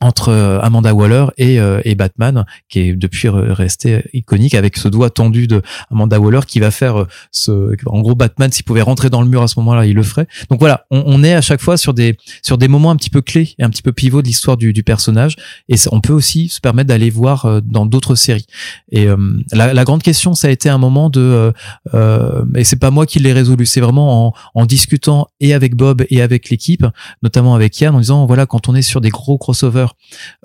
entre 0.00 0.28
euh, 0.28 0.60
Amanda 0.60 0.94
Waller 0.94 1.26
et, 1.38 1.60
euh, 1.60 1.80
et 1.84 1.94
Batman, 1.94 2.44
qui 2.68 2.80
est 2.80 2.92
depuis 2.94 3.28
resté 3.28 4.04
iconique 4.12 4.54
avec 4.54 4.76
ce 4.76 4.88
doigt 4.88 5.10
tendu 5.10 5.46
de 5.46 5.62
Amanda 5.90 6.20
Waller 6.20 6.40
qui 6.46 6.60
va 6.60 6.70
faire 6.70 7.00
euh, 7.00 7.08
ce, 7.32 7.74
en 7.86 8.00
gros 8.00 8.14
Batman 8.14 8.50
s'il 8.52 8.64
pouvait 8.64 8.82
rentrer 8.82 9.10
dans 9.10 9.22
le 9.22 9.28
mur 9.28 9.42
à 9.42 9.48
ce 9.48 9.58
moment-là, 9.58 9.86
il 9.86 9.94
le 9.94 10.02
ferait. 10.02 10.28
Donc 10.50 10.60
voilà, 10.60 10.84
on, 10.90 11.02
on, 11.06 11.24
est 11.24 11.34
à 11.34 11.40
chaque 11.40 11.60
fois 11.60 11.76
sur 11.76 11.94
des 11.94 12.16
sur 12.42 12.58
des 12.58 12.68
moments 12.68 12.90
un 12.90 12.96
petit 12.96 13.10
peu 13.10 13.22
clés 13.22 13.54
et 13.58 13.64
un 13.64 13.70
petit 13.70 13.82
peu 13.82 13.92
pivots 13.92 14.22
de 14.22 14.26
l'histoire 14.26 14.56
du, 14.56 14.72
du, 14.72 14.82
personnage, 14.82 15.36
et 15.68 15.74
on 15.90 16.00
peut 16.00 16.12
aussi 16.12 16.48
se 16.48 16.60
permettre 16.60 16.88
d'aller 16.88 17.10
voir 17.10 17.60
dans 17.62 17.86
d'autres 17.86 18.14
séries. 18.14 18.46
Et 18.92 19.06
la, 19.52 19.74
la, 19.74 19.84
grande 19.84 20.02
question, 20.02 20.34
ça 20.34 20.48
a 20.48 20.50
été 20.50 20.68
un 20.68 20.78
moment 20.78 21.10
de, 21.10 21.52
euh, 21.94 22.44
et 22.54 22.64
c'est 22.64 22.76
pas 22.76 22.90
moi 22.90 23.06
qui 23.06 23.18
l'ai 23.18 23.32
résolu, 23.32 23.66
c'est 23.66 23.80
vraiment 23.80 24.28
en, 24.28 24.32
en 24.54 24.66
discutant 24.66 25.28
et 25.40 25.54
avec 25.54 25.74
Bob 25.74 26.04
et 26.10 26.22
avec 26.22 26.50
l'équipe, 26.50 26.86
notamment 27.22 27.54
avec 27.54 27.78
Yann, 27.80 27.94
en 27.94 28.00
disant 28.00 28.26
voilà 28.26 28.46
quand 28.46 28.68
on 28.68 28.74
est 28.74 28.82
sur 28.82 29.00
des 29.00 29.10
gros 29.10 29.38
crossovers 29.38 29.87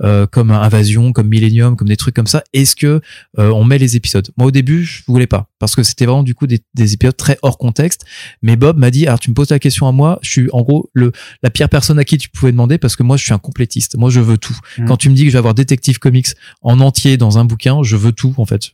euh, 0.01 0.25
comme 0.25 0.51
Invasion, 0.51 1.11
comme 1.11 1.27
Millennium, 1.27 1.75
comme 1.75 1.87
des 1.87 1.97
trucs 1.97 2.15
comme 2.15 2.27
ça, 2.27 2.43
est-ce 2.53 2.75
que 2.75 3.01
euh, 3.39 3.49
on 3.49 3.63
met 3.63 3.77
les 3.77 3.95
épisodes? 3.95 4.29
Moi 4.37 4.47
au 4.47 4.51
début, 4.51 4.83
je 4.83 5.03
voulais 5.07 5.27
pas 5.27 5.49
parce 5.59 5.75
que 5.75 5.83
c'était 5.83 6.05
vraiment 6.05 6.23
du 6.23 6.35
coup 6.35 6.47
des, 6.47 6.61
épisodes 6.75 7.15
très 7.15 7.37
hors 7.41 7.57
contexte. 7.57 8.05
Mais 8.41 8.55
Bob 8.55 8.77
m'a 8.77 8.91
dit 8.91 9.07
alors 9.07 9.19
tu 9.19 9.29
me 9.29 9.35
poses 9.35 9.49
la 9.49 9.59
question 9.59 9.87
à 9.87 9.91
moi, 9.91 10.19
je 10.21 10.29
suis 10.29 10.49
en 10.51 10.61
gros 10.61 10.89
le 10.93 11.11
la 11.41 11.49
pire 11.49 11.69
personne 11.69 11.99
à 11.99 12.03
qui 12.03 12.17
tu 12.17 12.29
pouvais 12.29 12.51
demander 12.51 12.77
parce 12.77 12.95
que 12.95 13.03
moi 13.03 13.17
je 13.17 13.23
suis 13.23 13.33
un 13.33 13.39
complétiste. 13.39 13.95
Moi 13.97 14.09
je 14.09 14.19
veux 14.19 14.37
tout. 14.37 14.57
Mmh. 14.77 14.85
Quand 14.85 14.97
tu 14.97 15.09
me 15.09 15.15
dis 15.15 15.23
que 15.23 15.29
je 15.29 15.33
vais 15.33 15.39
avoir 15.39 15.53
Detective 15.53 15.99
Comics 15.99 16.27
en 16.61 16.79
entier 16.79 17.17
dans 17.17 17.37
un 17.37 17.45
bouquin, 17.45 17.81
je 17.83 17.95
veux 17.95 18.11
tout 18.11 18.33
en 18.37 18.45
fait. 18.45 18.71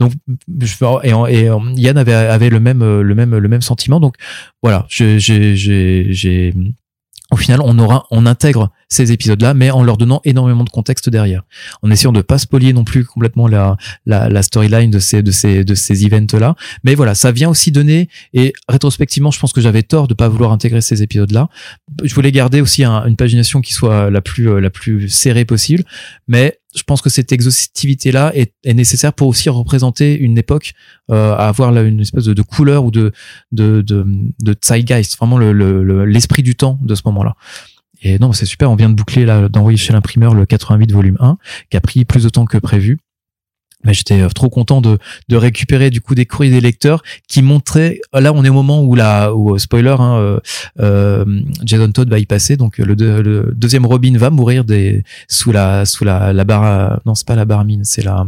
Donc 0.00 0.12
je, 0.60 0.74
et, 1.04 1.34
et 1.34 1.50
Yann 1.76 1.96
avait 1.96 2.14
avait 2.14 2.50
le 2.50 2.60
même 2.60 3.00
le 3.00 3.14
même 3.14 3.36
le 3.36 3.48
même 3.48 3.62
sentiment. 3.62 4.00
Donc 4.00 4.16
voilà, 4.62 4.86
j'ai 4.88 5.18
j'ai 5.18 6.52
au 7.32 7.36
final, 7.36 7.60
on 7.64 7.78
aura, 7.78 8.06
on 8.10 8.26
intègre 8.26 8.70
ces 8.88 9.10
épisodes-là, 9.10 9.54
mais 9.54 9.70
en 9.70 9.82
leur 9.82 9.96
donnant 9.96 10.20
énormément 10.24 10.64
de 10.64 10.70
contexte 10.70 11.08
derrière, 11.08 11.42
en 11.82 11.90
essayant 11.90 12.12
de 12.12 12.20
pas 12.20 12.36
spolier 12.36 12.74
non 12.74 12.84
plus 12.84 13.06
complètement 13.06 13.48
la, 13.48 13.78
la, 14.04 14.28
la 14.28 14.42
storyline 14.42 14.90
de 14.90 14.98
ces, 14.98 15.22
de 15.22 15.30
ces, 15.30 15.64
de 15.64 15.74
ces 15.74 16.04
events-là. 16.04 16.54
Mais 16.84 16.94
voilà, 16.94 17.14
ça 17.14 17.32
vient 17.32 17.48
aussi 17.48 17.72
donner, 17.72 18.10
et 18.34 18.52
rétrospectivement, 18.68 19.30
je 19.30 19.40
pense 19.40 19.54
que 19.54 19.62
j'avais 19.62 19.82
tort 19.82 20.08
de 20.08 20.14
pas 20.14 20.28
vouloir 20.28 20.52
intégrer 20.52 20.82
ces 20.82 21.02
épisodes-là. 21.02 21.48
Je 22.04 22.14
voulais 22.14 22.32
garder 22.32 22.60
aussi 22.60 22.84
une 22.84 23.16
pagination 23.16 23.62
qui 23.62 23.72
soit 23.72 24.10
la 24.10 24.20
plus, 24.20 24.60
la 24.60 24.70
plus 24.70 25.08
serrée 25.08 25.46
possible, 25.46 25.84
mais 26.28 26.58
je 26.74 26.82
pense 26.84 27.02
que 27.02 27.10
cette 27.10 27.32
exhaustivité-là 27.32 28.32
est, 28.34 28.54
est, 28.64 28.74
nécessaire 28.74 29.12
pour 29.12 29.28
aussi 29.28 29.48
représenter 29.48 30.18
une 30.18 30.38
époque, 30.38 30.72
euh, 31.10 31.34
à 31.34 31.48
avoir 31.48 31.76
une 31.76 32.00
espèce 32.00 32.24
de, 32.24 32.42
couleur 32.42 32.84
ou 32.84 32.90
de, 32.90 33.12
de, 33.52 33.82
de, 33.82 34.06
de 34.42 34.54
zeitgeist, 34.62 35.16
vraiment 35.18 35.38
l'esprit 35.38 36.42
le, 36.42 36.46
du 36.46 36.54
temps 36.54 36.78
de 36.82 36.94
ce 36.94 37.02
moment-là. 37.06 37.34
Et 38.02 38.18
non, 38.18 38.32
c'est 38.32 38.46
super, 38.46 38.70
on 38.70 38.74
vient 38.74 38.88
de 38.88 38.94
boucler 38.94 39.24
là, 39.24 39.48
d'envoyer 39.48 39.76
chez 39.76 39.92
l'imprimeur 39.92 40.34
le 40.34 40.44
88 40.44 40.92
volume 40.92 41.16
1, 41.20 41.38
qui 41.70 41.76
a 41.76 41.80
pris 41.80 42.04
plus 42.04 42.24
de 42.24 42.28
temps 42.28 42.46
que 42.46 42.58
prévu 42.58 42.98
mais 43.84 43.94
j'étais 43.94 44.20
euh, 44.20 44.28
trop 44.28 44.50
content 44.50 44.80
de, 44.80 44.98
de 45.28 45.36
récupérer 45.36 45.90
du 45.90 46.00
coup 46.00 46.14
des 46.14 46.26
courriers 46.26 46.50
des 46.50 46.60
lecteurs 46.60 47.02
qui 47.28 47.42
montraient 47.42 48.00
là 48.12 48.32
on 48.32 48.44
est 48.44 48.48
au 48.48 48.54
moment 48.54 48.82
où 48.82 48.94
la 48.94 49.34
où, 49.34 49.54
euh, 49.54 49.58
spoiler 49.58 49.96
hein, 49.98 50.16
euh, 50.16 50.40
euh, 50.80 51.24
Jason 51.64 51.90
Todd 51.92 52.08
va 52.08 52.18
y 52.18 52.26
passer. 52.26 52.56
Donc 52.56 52.78
le, 52.78 52.94
le, 52.94 53.52
deuxième 53.54 53.86
Robin 53.86 54.16
va 54.16 54.30
mourir 54.30 54.64
des 54.64 55.04
sous 55.28 55.52
la 55.52 55.84
sous 55.84 56.04
la 56.04 56.32
la 56.32 56.44
barre 56.44 57.00
non 57.06 57.14
c'est 57.14 57.26
pas 57.26 57.36
la 57.36 57.44
barre 57.44 57.64
mine 57.64 57.84
c'est 57.84 58.02
la 58.02 58.26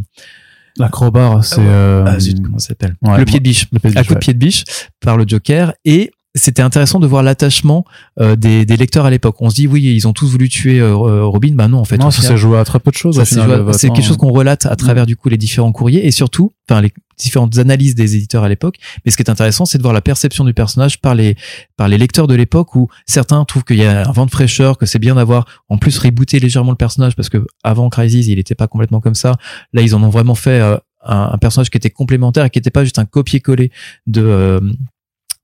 L'acrobar, 0.77 1.45
c'est 1.45 1.61
euh... 1.61 2.05
ah, 2.05 2.19
zut, 2.19 2.43
comment 2.43 2.59
ça 2.59 2.69
s'appelle? 2.69 2.97
Le 3.01 3.25
pied 3.25 3.39
de 3.39 3.45
biche. 3.45 3.69
Le 3.71 3.79
pied 3.79 3.91
de 3.91 3.95
biche, 3.95 4.01
à 4.01 4.05
coup 4.05 4.15
de 4.15 4.19
pied 4.19 4.35
de 4.35 4.39
biche 4.39 4.65
par 5.01 5.17
le 5.17 5.25
Joker. 5.25 5.73
Et 5.85 6.11
c'était 6.35 6.63
intéressant 6.63 6.99
de 6.99 7.07
voir 7.07 7.23
l'attachement 7.23 7.85
euh, 8.21 8.35
des, 8.35 8.67
des, 8.67 8.77
lecteurs 8.77 9.07
à 9.07 9.11
l'époque. 9.11 9.37
On 9.41 9.51
se 9.51 9.55
dit 9.55 9.69
oui, 9.69 9.83
ils 9.83 10.09
ont 10.09 10.13
tous 10.13 10.29
voulu 10.29 10.49
tuer 10.49 10.81
euh, 10.81 10.91
euh, 10.91 11.25
Robin. 11.25 11.53
Bah 11.55 11.69
non, 11.69 11.79
en 11.79 11.85
fait. 11.85 11.97
Non, 11.97 12.11
ça 12.11 12.23
s'est 12.23 12.37
joué 12.37 12.59
à 12.59 12.65
très 12.65 12.81
peu 12.81 12.91
de 12.91 12.97
choses. 12.97 13.23
C'est 13.23 13.91
quelque 13.91 14.03
chose 14.03 14.17
qu'on 14.17 14.33
relate 14.33 14.67
à 14.67 14.75
travers 14.75 15.07
du 15.07 15.17
coup 15.17 15.29
les 15.29 15.37
différents 15.37 15.73
courriers 15.73 16.07
et 16.07 16.11
surtout, 16.11 16.53
enfin 16.69 16.81
les 16.81 16.93
différentes 17.17 17.57
analyses 17.59 17.95
des 17.95 18.17
éditeurs 18.17 18.43
à 18.43 18.49
l'époque. 18.49 18.77
Mais 19.05 19.13
ce 19.13 19.17
qui 19.17 19.23
est 19.23 19.31
intéressant, 19.31 19.65
c'est 19.65 19.79
de 19.79 19.83
voir 19.83 19.95
la 19.95 20.01
perception 20.01 20.45
du 20.45 20.55
personnage 20.55 21.01
par 21.01 21.15
les 21.15 21.37
par 21.77 21.87
les 21.87 21.99
lecteurs 21.99 22.27
de 22.27 22.35
l'époque 22.35 22.75
où 22.75 22.89
certains 23.07 23.45
trouvent 23.45 23.65
qu'il 23.65 23.79
y 23.79 23.85
a 23.85 24.09
un 24.09 24.13
vent 24.13 24.27
de 24.27 24.31
fraîcheur, 24.33 24.77
que 24.77 24.87
c'est 24.87 24.99
bien 24.99 25.15
d'avoir 25.15 25.47
en 25.69 25.79
plus 25.79 25.97
rebooté 25.99 26.41
légèrement 26.41 26.73
le 26.73 26.77
personnage 26.77 27.15
parce 27.15 27.29
que 27.29 27.47
avant 27.63 27.89
Crisis, 27.91 28.27
il 28.27 28.37
n'était 28.37 28.57
pas 28.57 28.67
complètement 28.67 29.01
comme 29.01 29.15
ça. 29.15 29.37
Là, 29.73 29.83
ils 29.83 29.95
en 29.95 30.03
ont 30.03 30.11
vraiment 30.11 30.35
fait 30.35 30.61
un, 30.61 30.81
un, 31.05 31.39
personnage 31.39 31.71
qui 31.71 31.77
était 31.77 31.91
complémentaire 31.91 32.45
et 32.45 32.51
qui 32.51 32.59
n'était 32.59 32.71
pas 32.71 32.83
juste 32.83 32.99
un 32.99 33.05
copier-coller 33.05 33.71
de 34.09 34.61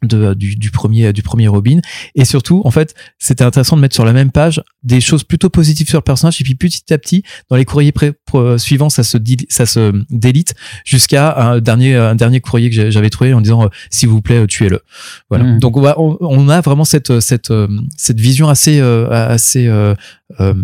de, 0.03 0.35
du, 0.35 0.57
du, 0.57 0.71
premier 0.71 1.13
du 1.13 1.23
premier 1.23 1.49
Robin. 1.49 1.81
Et 2.15 2.25
surtout 2.25 2.63
en 2.65 2.71
fait 2.71 2.95
c'était 3.19 3.45
intéressant 3.45 3.77
de 3.77 3.83
mettre 3.83 3.95
sur 3.95 4.05
la 4.05 4.13
même 4.13 4.31
page 4.31 4.63
des 4.83 5.01
choses 5.01 5.25
plutôt 5.25 5.51
positives 5.51 5.89
sur 5.89 5.99
le 5.99 6.03
personnage. 6.03 6.41
Et 6.41 6.45
puis 6.45 6.55
petit 6.55 6.93
à 6.93 6.99
petit 6.99 7.23
dans 7.49 7.57
les 7.57 7.65
courriers 7.65 7.93
pré, 7.93 8.13
suivants 8.59 8.91
ça 8.91 9.03
se 9.03 9.19
ça 9.49 9.67
se 9.67 9.93
délite 10.11 10.55
jusqu'à 10.85 11.37
un 11.37 11.61
dernier 11.61 11.97
un 11.97 12.15
dernier 12.15 12.41
courrier 12.41 12.71
que 12.71 12.91
j'avais 12.91 13.11
trouvé 13.11 13.33
en 13.35 13.41
disant 13.41 13.65
euh, 13.65 13.69
s'il 13.91 14.09
vous 14.09 14.23
plaît 14.23 14.47
tuez-le 14.47 14.81
voilà. 15.29 15.45
Mmh. 15.45 15.59
donc 15.59 15.77
on, 15.77 16.17
on, 16.21 16.49
a 16.49 16.61
vraiment 16.61 16.85
cette 16.85 17.21
cette 17.21 17.53
cette 17.97 18.21
vision 18.21 18.49
assez 18.49 18.81
euh, 18.81 19.09
assez 19.11 19.67
euh, 19.67 19.95
euh, 20.39 20.55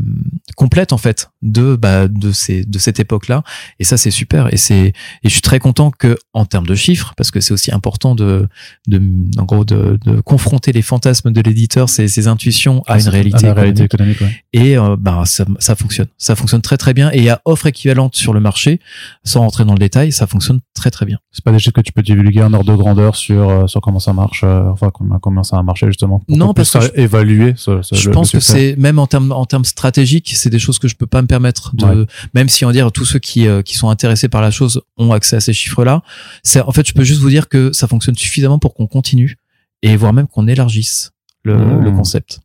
complète 0.54 0.92
en 0.92 0.98
fait 0.98 1.30
de 1.42 1.76
bah, 1.76 2.08
de 2.08 2.30
ces 2.30 2.64
de 2.64 2.78
cette 2.78 3.00
époque 3.00 3.28
là 3.28 3.42
et 3.78 3.84
ça 3.84 3.96
c'est 3.96 4.10
super. 4.10 4.52
Et 4.52 4.56
c'est 4.56 4.88
et 4.88 4.94
je 5.24 5.28
suis 5.30 5.42
très 5.42 5.58
content 5.58 5.90
que 5.90 6.16
en 6.32 6.44
termes 6.44 6.66
de 6.66 6.74
chiffres 6.74 7.14
parce 7.16 7.30
que 7.30 7.40
c'est 7.40 7.52
aussi 7.52 7.72
important 7.72 8.14
de 8.14 8.48
de 8.86 9.02
en 9.38 9.44
gros 9.44 9.64
de, 9.64 9.98
de 10.04 10.20
confronter 10.20 10.72
les 10.72 10.82
fantasmes 10.82 11.32
de 11.32 11.40
l'éditeur 11.40 11.88
ses, 11.88 12.08
ses 12.08 12.28
intuitions 12.28 12.82
à 12.86 13.00
une 13.00 13.08
réalité, 13.08 13.50
réalité 13.50 13.84
économique, 13.84 14.18
et 14.52 14.78
euh, 14.78 14.96
bah 14.98 15.22
ça, 15.24 15.44
ça 15.58 15.74
fonctionne. 15.74 16.08
Ça 16.18 16.36
fonctionne 16.36 16.62
très 16.62 16.76
très 16.76 16.94
bien. 16.94 17.10
Et 17.12 17.18
il 17.18 17.24
y 17.24 17.30
a 17.30 17.40
offre 17.44 17.66
équivalente 17.66 18.14
sur 18.14 18.32
le 18.32 18.40
marché 18.40 18.80
sans 19.24 19.40
rentrer 19.40 19.64
dans 19.64 19.72
le 19.72 19.78
détail 19.78 20.12
ça 20.12 20.26
fonctionne 20.26 20.60
très 20.74 20.90
très 20.90 21.06
bien. 21.06 21.18
C'est 21.32 21.44
pas 21.44 21.52
des 21.52 21.58
choses 21.58 21.72
que 21.72 21.80
tu 21.80 21.92
peux 21.92 22.02
divulguer 22.02 22.42
en 22.42 22.52
ordre 22.52 22.70
de 22.70 22.76
grandeur 22.76 23.16
sur 23.16 23.48
euh, 23.48 23.66
sur 23.66 23.80
comment 23.80 23.98
ça 23.98 24.12
marche 24.12 24.44
enfin 24.44 24.90
comment, 24.92 25.18
comment 25.18 25.42
ça 25.42 25.58
a 25.58 25.62
marché 25.62 25.86
justement 25.86 26.22
non 26.28 26.54
parce 26.54 26.70
que 26.70 26.80
je, 26.80 26.88
évaluer 26.94 27.54
ce, 27.56 27.82
ce, 27.82 27.94
je 27.94 28.10
pense 28.10 28.30
que 28.30 28.40
c'est 28.40 28.76
même 28.76 28.98
en 28.98 29.06
termes 29.06 29.32
en 29.32 29.44
termes 29.44 29.55
stratégiques, 29.64 30.32
c'est 30.34 30.50
des 30.50 30.58
choses 30.58 30.78
que 30.78 30.88
je 30.88 30.96
peux 30.96 31.06
pas 31.06 31.22
me 31.22 31.26
permettre 31.26 31.74
de, 31.74 32.06
même 32.34 32.48
si 32.48 32.64
on 32.64 32.68
va 32.68 32.72
dire 32.72 32.90
tous 32.92 33.04
ceux 33.04 33.18
qui, 33.18 33.46
euh, 33.46 33.62
qui 33.62 33.74
sont 33.74 33.88
intéressés 33.88 34.28
par 34.28 34.42
la 34.42 34.50
chose 34.50 34.82
ont 34.96 35.12
accès 35.12 35.36
à 35.36 35.40
ces 35.40 35.52
chiffres-là. 35.52 36.02
C'est, 36.42 36.60
en 36.60 36.72
fait, 36.72 36.86
je 36.86 36.92
peux 36.92 37.04
juste 37.04 37.20
vous 37.20 37.30
dire 37.30 37.48
que 37.48 37.72
ça 37.72 37.86
fonctionne 37.86 38.16
suffisamment 38.16 38.58
pour 38.58 38.74
qu'on 38.74 38.86
continue 38.86 39.36
et 39.82 39.96
voire 39.96 40.12
même 40.12 40.26
qu'on 40.26 40.46
élargisse 40.46 41.12
le, 41.44 41.56
mmh. 41.56 41.84
le 41.84 41.90
concept. 41.92 42.40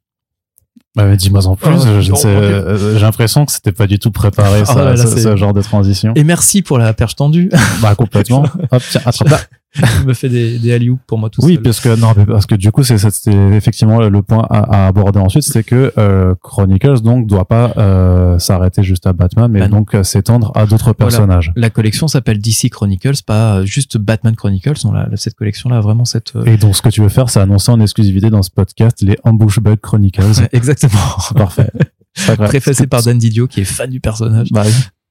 Bah, 0.95 1.15
dis-moi 1.15 1.47
en 1.47 1.55
plus. 1.55 1.69
Oh, 1.69 2.01
j'ai 2.01 2.99
l'impression 2.99 3.45
que 3.45 3.51
c'était 3.51 3.71
pas 3.71 3.87
du 3.87 3.97
tout 3.97 4.11
préparé, 4.11 4.61
oh 4.61 4.65
ça, 4.65 4.97
ce, 4.97 5.37
genre 5.37 5.53
de 5.53 5.61
transition. 5.61 6.11
Et 6.15 6.23
merci 6.23 6.61
pour 6.61 6.77
la 6.77 6.93
perche 6.93 7.15
tendue. 7.15 7.49
Bah, 7.81 7.95
complètement. 7.95 8.43
Hop, 8.71 8.83
tiens, 8.89 9.01
attrape 9.05 9.47
me 10.05 10.13
fait 10.13 10.27
des, 10.27 10.59
des 10.59 10.73
alley 10.73 10.91
pour 11.07 11.17
moi 11.17 11.29
tout 11.29 11.41
oui, 11.43 11.57
parce 11.57 11.79
que 11.79 11.95
non, 11.95 12.13
parce 12.25 12.45
que 12.45 12.55
du 12.55 12.71
coup, 12.71 12.83
c'est 12.83 12.97
c'était 12.97 13.55
effectivement 13.55 14.01
le 14.01 14.21
point 14.21 14.45
à, 14.49 14.83
à 14.83 14.87
aborder 14.87 15.19
ensuite, 15.19 15.43
c'est 15.43 15.63
que 15.63 15.93
euh, 15.97 16.35
Chronicles 16.41 17.01
donc 17.01 17.25
doit 17.25 17.45
pas 17.45 17.73
euh, 17.77 18.37
s'arrêter 18.37 18.83
juste 18.83 19.07
à 19.07 19.13
Batman, 19.13 19.49
mais 19.49 19.61
bah 19.61 19.67
donc 19.69 19.95
euh, 19.95 20.03
s'étendre 20.03 20.51
à 20.55 20.65
d'autres 20.65 20.91
personnages. 20.93 21.53
La 21.55 21.69
collection 21.69 22.09
s'appelle 22.09 22.39
DC 22.39 22.69
Chronicles, 22.69 23.23
pas 23.25 23.63
juste 23.63 23.97
Batman 23.97 24.35
Chronicles. 24.35 24.73
Non, 24.83 24.91
la, 24.91 25.07
cette 25.15 25.35
collection-là 25.35 25.77
a 25.77 25.81
vraiment 25.81 26.05
cette. 26.05 26.33
Et 26.45 26.57
donc, 26.57 26.75
ce 26.75 26.81
que 26.81 26.89
tu 26.89 27.01
veux 27.01 27.09
faire, 27.09 27.29
c'est 27.29 27.39
annoncer 27.39 27.71
en 27.71 27.79
exclusivité 27.79 28.29
dans 28.29 28.43
ce 28.43 28.49
podcast 28.49 29.01
les 29.01 29.17
Ambush 29.23 29.59
Bug 29.59 29.79
Chronicles. 29.79 30.21
exactement. 30.51 30.99
Parfait. 31.35 31.71
Préfacé 32.37 32.87
par 32.87 33.03
Dan 33.03 33.17
Didio, 33.17 33.47
qui 33.47 33.61
est 33.61 33.65
fan 33.65 33.89
du 33.89 34.01
personnage. 34.01 34.49
Bah, 34.51 34.63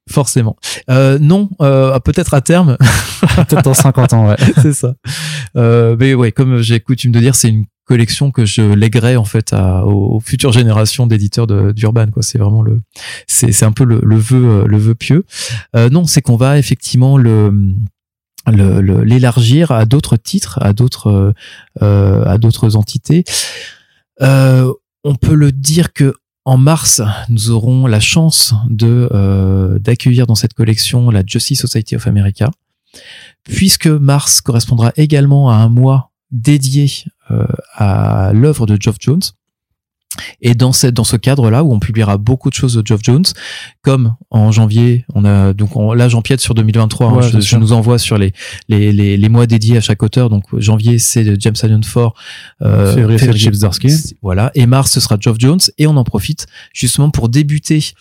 Forcément. 0.09 0.55
Euh, 0.89 1.19
non, 1.19 1.49
euh, 1.61 1.97
peut-être 1.99 2.33
à 2.33 2.41
terme. 2.41 2.77
peut-être 3.35 3.63
dans 3.63 3.73
50 3.73 4.13
ans, 4.13 4.29
ouais. 4.29 4.35
c'est 4.61 4.73
ça. 4.73 4.95
Euh, 5.55 5.95
mais 5.99 6.13
ouais, 6.13 6.31
comme 6.31 6.61
j'ai 6.61 6.79
coutume 6.79 7.11
de 7.11 7.19
dire, 7.19 7.35
c'est 7.35 7.49
une 7.49 7.65
collection 7.85 8.31
que 8.31 8.45
je 8.45 8.61
léguerai 8.61 9.17
en 9.17 9.25
fait 9.25 9.53
à, 9.53 9.85
aux, 9.85 10.19
futures 10.19 10.53
générations 10.53 11.07
d'éditeurs 11.07 11.45
d'Urban. 11.47 12.07
Quoi, 12.07 12.23
c'est 12.23 12.37
vraiment 12.37 12.61
le, 12.61 12.79
c'est 13.27 13.63
un 13.63 13.71
peu 13.71 13.83
le, 13.83 13.99
le 14.01 14.15
vœu 14.15 14.65
le 14.65 14.77
vœu 14.77 14.95
pieux. 14.95 15.25
Euh, 15.75 15.89
non, 15.89 16.05
c'est 16.05 16.21
qu'on 16.21 16.37
va 16.37 16.57
effectivement 16.57 17.17
le 17.17 17.73
l'élargir 18.47 19.71
à 19.71 19.85
d'autres 19.85 20.17
titres, 20.17 20.57
à 20.61 20.73
d'autres 20.73 21.33
euh, 21.81 22.25
à 22.25 22.37
d'autres 22.37 22.75
entités. 22.75 23.23
Euh, 24.21 24.71
on 25.03 25.15
peut 25.15 25.35
le 25.35 25.51
dire 25.51 25.93
que 25.93 26.15
en 26.45 26.57
mars, 26.57 27.01
nous 27.29 27.51
aurons 27.51 27.85
la 27.85 27.99
chance 27.99 28.53
de 28.69 29.09
euh, 29.11 29.77
d'accueillir 29.79 30.25
dans 30.25 30.35
cette 30.35 30.53
collection 30.53 31.09
la 31.11 31.23
Justice 31.25 31.61
Society 31.61 31.95
of 31.95 32.07
America, 32.07 32.49
puisque 33.43 33.87
mars 33.87 34.41
correspondra 34.41 34.91
également 34.97 35.49
à 35.49 35.55
un 35.55 35.69
mois 35.69 36.11
dédié 36.31 36.89
euh, 37.29 37.45
à 37.73 38.31
l'œuvre 38.33 38.65
de 38.65 38.77
Geoff 38.79 38.95
Jones. 38.99 39.21
Et 40.41 40.55
dans, 40.55 40.73
cette, 40.73 40.93
dans 40.93 41.03
ce 41.03 41.15
cadre-là, 41.15 41.63
où 41.63 41.73
on 41.73 41.79
publiera 41.79 42.17
beaucoup 42.17 42.49
de 42.49 42.53
choses 42.53 42.75
de 42.75 42.85
Geoff 42.85 43.01
Jones, 43.03 43.23
comme 43.81 44.15
en 44.29 44.51
janvier, 44.51 45.05
on 45.13 45.25
a 45.25 45.53
donc 45.53 45.71
là 45.95 46.09
j'empiète 46.09 46.41
sur 46.41 46.53
2023, 46.53 47.07
hein, 47.07 47.21
je, 47.39 47.57
nous 47.57 47.71
envoie 47.73 47.97
sur 47.97 48.17
les, 48.17 48.33
les, 48.67 48.91
les, 48.91 49.17
les 49.17 49.29
mois 49.29 49.47
dédiés 49.47 49.77
à 49.77 49.81
chaque 49.81 50.03
auteur. 50.03 50.29
Donc 50.29 50.43
janvier 50.57 50.99
c'est 50.99 51.39
James 51.39 51.55
Allen 51.61 51.83
Ford, 51.83 52.13
euh, 52.61 52.93
Février, 52.93 53.19
c'est 53.19 53.37
Chip 53.37 53.53
Zdarsky. 53.53 53.89
voilà, 54.21 54.51
et 54.55 54.65
mars 54.65 54.91
ce 54.91 54.99
sera 54.99 55.17
Geoff 55.19 55.37
Jones, 55.39 55.59
et 55.77 55.87
on 55.87 55.95
en 55.95 56.03
profite 56.03 56.47
justement 56.73 57.09
pour 57.09 57.29
débuter 57.29 57.93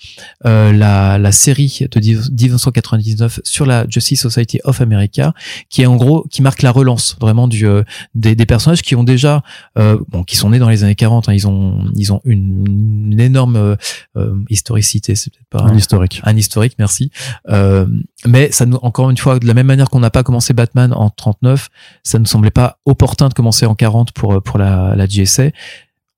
euh, 0.47 0.73
la, 0.73 1.19
la 1.19 1.33
série 1.33 1.87
de 1.91 2.01
1999 2.01 3.41
sur 3.45 3.67
la 3.67 3.87
Justice 3.89 4.21
Society 4.21 4.61
of 4.65 4.81
America, 4.81 5.33
qui 5.69 5.83
est 5.83 5.87
en 5.87 5.97
gros 5.97 6.27
qui 6.31 6.43
marque 6.43 6.63
la 6.63 6.73
relance 6.73 7.17
vraiment 7.21 7.49
du 7.49 7.67
euh, 7.67 7.83
des, 8.15 8.35
des 8.35 8.47
personnages 8.47 8.83
qui 8.83 8.95
ont 8.97 9.05
déjà 9.05 9.43
euh, 9.79 9.99
bon 10.09 10.25
qui 10.25 10.37
sont 10.37 10.51
nés 10.51 10.59
dans 10.59 10.69
les 10.69 10.85
années 10.85 10.95
40 10.95 11.29
hein, 11.29 11.33
ils 11.33 11.47
ont 11.47 11.85
ils 12.01 12.13
ont 12.13 12.21
une, 12.25 13.11
une 13.13 13.21
énorme 13.21 13.57
euh, 13.57 13.77
euh, 14.17 14.35
historicité 14.49 15.15
c'est 15.15 15.31
peut-être 15.31 15.49
pas 15.49 15.63
Un 15.63 15.77
historique. 15.77 16.21
un 16.25 16.37
historique, 16.37 16.75
merci. 16.79 17.11
Euh, 17.49 17.87
mais 18.27 18.51
ça 18.53 18.67
nous, 18.67 18.79
encore 18.83 19.11
une 19.11 19.17
fois, 19.17 19.39
de 19.39 19.47
la 19.47 19.55
même 19.55 19.67
manière 19.67 19.91
qu'on 19.91 20.01
n'a 20.01 20.11
pas 20.11 20.23
commencé 20.23 20.53
Batman 20.53 20.93
en 20.93 21.11
39, 21.11 21.69
ça 22.03 22.19
ne 22.19 22.25
semblait 22.25 22.51
pas 22.51 22.79
opportun 22.85 23.29
de 23.29 23.35
commencer 23.35 23.67
en 23.67 23.75
40 23.75 24.13
pour 24.13 24.43
pour 24.43 24.59
la, 24.59 24.95
la 24.97 25.07
JSA. 25.07 25.51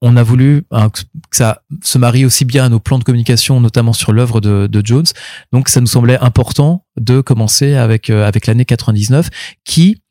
On 0.05 0.16
a 0.16 0.24
voulu 0.24 0.64
hein, 0.72 0.91
que 0.91 1.01
ça 1.30 1.62
se 1.80 1.97
marie 1.97 2.24
aussi 2.24 2.45
bien 2.45 2.64
à 2.64 2.68
nos 2.68 2.80
plans 2.80 2.99
de 2.99 3.05
communication, 3.05 3.61
notamment 3.61 3.93
sur 3.93 4.12
l'œuvre 4.12 4.41
de, 4.41 4.66
de 4.66 4.83
Jones. 4.85 5.07
Donc, 5.53 5.68
ça 5.68 5.80
nous 5.80 5.87
semblait 5.87 6.18
important 6.18 6.85
de 6.97 7.20
commencer 7.20 7.74
avec 7.74 8.11
euh, 8.11 8.26
avec 8.26 8.49
l'année 8.49 8.64
99, 8.64 9.30
qui 9.64 10.03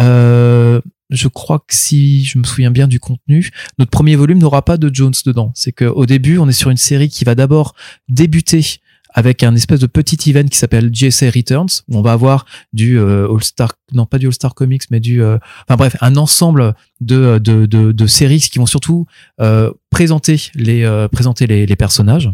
euh, 0.00 0.80
je 1.10 1.28
crois 1.28 1.60
que 1.60 1.74
si 1.74 2.24
je 2.24 2.38
me 2.38 2.44
souviens 2.44 2.70
bien 2.70 2.88
du 2.88 3.00
contenu, 3.00 3.50
notre 3.78 3.90
premier 3.90 4.16
volume 4.16 4.38
n'aura 4.38 4.62
pas 4.62 4.76
de 4.76 4.90
Jones 4.92 5.14
dedans. 5.24 5.52
C'est 5.54 5.72
qu'au 5.72 6.06
début, 6.06 6.38
on 6.38 6.48
est 6.48 6.52
sur 6.52 6.70
une 6.70 6.76
série 6.76 7.08
qui 7.08 7.24
va 7.24 7.34
d'abord 7.34 7.74
débuter 8.08 8.80
avec 9.14 9.42
un 9.42 9.54
espèce 9.54 9.80
de 9.80 9.86
petit 9.86 10.30
event 10.30 10.46
qui 10.46 10.58
s'appelle 10.58 10.90
GSA 10.90 11.30
Returns, 11.30 11.82
où 11.88 11.96
on 11.96 12.02
va 12.02 12.12
avoir 12.12 12.44
du 12.74 12.98
euh, 12.98 13.32
All-Star, 13.32 13.72
non 13.92 14.04
pas 14.04 14.18
du 14.18 14.26
All-Star 14.26 14.54
Comics, 14.54 14.82
mais 14.90 15.00
du, 15.00 15.22
euh, 15.22 15.38
enfin 15.66 15.76
bref, 15.76 15.96
un 16.02 16.16
ensemble 16.16 16.74
de, 17.00 17.38
de, 17.38 17.64
de, 17.64 17.92
de 17.92 18.06
séries 18.06 18.40
qui 18.40 18.58
vont 18.58 18.66
surtout 18.66 19.06
euh, 19.40 19.72
présenter 19.90 20.50
les, 20.54 20.82
euh, 20.82 21.08
présenter 21.08 21.46
les, 21.46 21.64
les 21.64 21.76
personnages. 21.76 22.30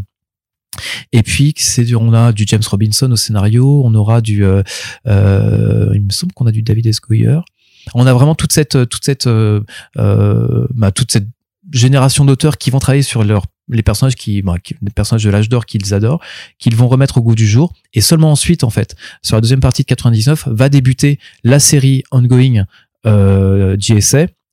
Et 1.13 1.23
puis 1.23 1.55
c'est 1.57 1.95
on 1.95 2.13
a 2.15 2.33
du 2.33 2.45
James 2.47 2.63
Robinson 2.69 3.11
au 3.13 3.17
scénario, 3.17 3.83
on 3.85 3.95
aura 3.95 4.21
du, 4.21 4.45
euh, 4.45 4.63
euh, 5.07 5.91
il 5.95 6.03
me 6.03 6.11
semble 6.11 6.33
qu'on 6.33 6.47
a 6.47 6.53
du 6.53 6.63
David 6.63 6.87
S. 6.87 7.01
On 7.95 8.07
a 8.07 8.13
vraiment 8.13 8.35
toute 8.35 8.53
cette, 8.53 8.89
toute 8.89 9.05
cette, 9.05 9.27
euh, 9.27 9.61
euh, 9.99 10.67
bah, 10.75 10.91
toute 10.93 11.11
cette 11.13 11.29
génération 11.73 12.25
d'auteurs 12.25 12.59
qui 12.59 12.71
vont 12.71 12.79
travailler 12.79 13.03
sur 13.03 13.25
leur 13.25 13.47
les 13.69 13.83
personnages 13.83 14.17
qui, 14.17 14.43
bah, 14.43 14.57
qui- 14.63 14.75
les 14.83 14.91
personnages 14.91 15.25
de 15.25 15.31
l'âge 15.31 15.49
d'or 15.49 15.65
qu'ils 15.67 15.95
adorent, 15.95 16.21
qu'ils 16.59 16.75
vont 16.77 16.89
remettre 16.89 17.19
au 17.19 17.23
goût 17.23 17.37
du 17.37 17.47
jour. 17.47 17.73
Et 17.95 18.01
seulement 18.01 18.33
ensuite, 18.33 18.65
en 18.65 18.71
fait, 18.71 18.97
sur 19.23 19.37
la 19.37 19.41
deuxième 19.41 19.61
partie 19.61 19.83
de 19.83 19.87
99, 19.87 20.49
va 20.49 20.69
débuter 20.69 21.19
la 21.45 21.59
série 21.61 22.03
ongoing 22.11 22.65
euh, 23.07 23.77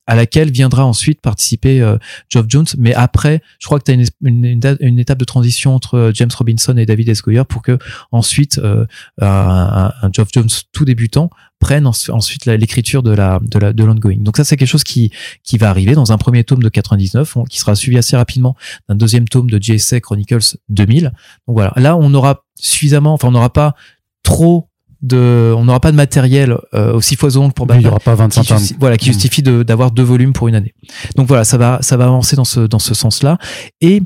à 0.06 0.16
laquelle 0.16 0.50
viendra 0.50 0.84
ensuite 0.84 1.20
participer 1.20 1.80
euh, 1.80 1.96
Geoff 2.28 2.46
Jones. 2.48 2.66
Mais 2.78 2.94
après, 2.94 3.42
je 3.60 3.66
crois 3.66 3.78
que 3.78 3.84
tu 3.84 3.90
as 3.92 3.94
une, 3.94 4.04
une, 4.22 4.44
une 4.44 4.76
une 4.80 4.98
étape 4.98 5.18
de 5.18 5.24
transition 5.24 5.74
entre 5.74 5.94
euh, 5.94 6.10
James 6.14 6.30
Robinson 6.36 6.76
et 6.76 6.86
David 6.86 7.08
S. 7.08 7.22
Goyer 7.22 7.44
pour 7.48 7.62
que 7.62 7.78
ensuite 8.10 8.58
euh, 8.58 8.86
un, 9.20 9.92
un- 10.02 10.10
Geoff 10.12 10.28
Jones 10.34 10.48
tout 10.72 10.84
débutant 10.84 11.30
prenne 11.60 11.86
ens- 11.86 12.08
ensuite 12.10 12.46
l'écriture 12.46 13.02
de 13.02 13.10
la 13.12 13.38
de 13.42 13.58
la 13.58 13.72
de 13.72 13.84
l'ongoing. 13.84 14.22
Donc 14.22 14.36
ça 14.38 14.44
c'est 14.44 14.56
quelque 14.56 14.68
chose 14.68 14.84
qui 14.84 15.12
qui 15.44 15.58
va 15.58 15.68
arriver 15.70 15.94
dans 15.94 16.10
un 16.10 16.18
premier 16.18 16.42
tome 16.42 16.62
de 16.62 16.68
99 16.70 17.36
on- 17.36 17.44
qui 17.44 17.58
sera 17.58 17.74
suivi 17.76 17.98
assez 17.98 18.16
rapidement 18.16 18.56
d'un 18.88 18.94
deuxième 18.96 19.28
tome 19.28 19.50
de 19.50 19.62
JSA 19.62 20.00
Chronicles 20.00 20.56
2000. 20.70 21.04
Donc 21.04 21.12
voilà, 21.56 21.72
là 21.76 21.96
on 21.96 22.12
aura 22.14 22.42
suffisamment 22.58 23.12
enfin 23.14 23.28
on 23.28 23.32
n'aura 23.32 23.52
pas 23.52 23.74
trop 24.22 24.69
de 25.02 25.54
on 25.56 25.64
n'aura 25.64 25.80
pas 25.80 25.92
de 25.92 25.96
matériel 25.96 26.56
euh, 26.74 26.92
aussi 26.92 27.16
foisonnant 27.16 27.48
que 27.48 27.54
pour 27.54 27.66
Mais 27.66 27.74
il 27.76 27.80
y 27.80 27.84
Batman 27.84 27.92
aura 27.92 28.00
pas 28.00 28.12
qui 28.12 28.18
25 28.38 28.50
ans. 28.54 28.58
justi- 28.58 28.76
voilà 28.78 28.96
qui 28.98 29.08
Mm. 29.08 29.12
justifie 29.12 29.42
de- 29.42 29.62
d'avoir 29.62 29.90
deux 29.90 30.02
volumes 30.02 30.32
pour 30.32 30.48
une 30.48 30.54
année. 30.54 30.74
Donc 31.16 31.26
voilà, 31.28 31.44
ça 31.44 31.56
va 31.58 31.78
ça 31.82 31.96
va 31.96 32.04
avancer 32.04 32.36
dans 32.36 32.44
ce 32.44 32.60
dans 32.60 32.78
ce 32.78 32.94
sens-là 32.94 33.38
et 33.80 34.02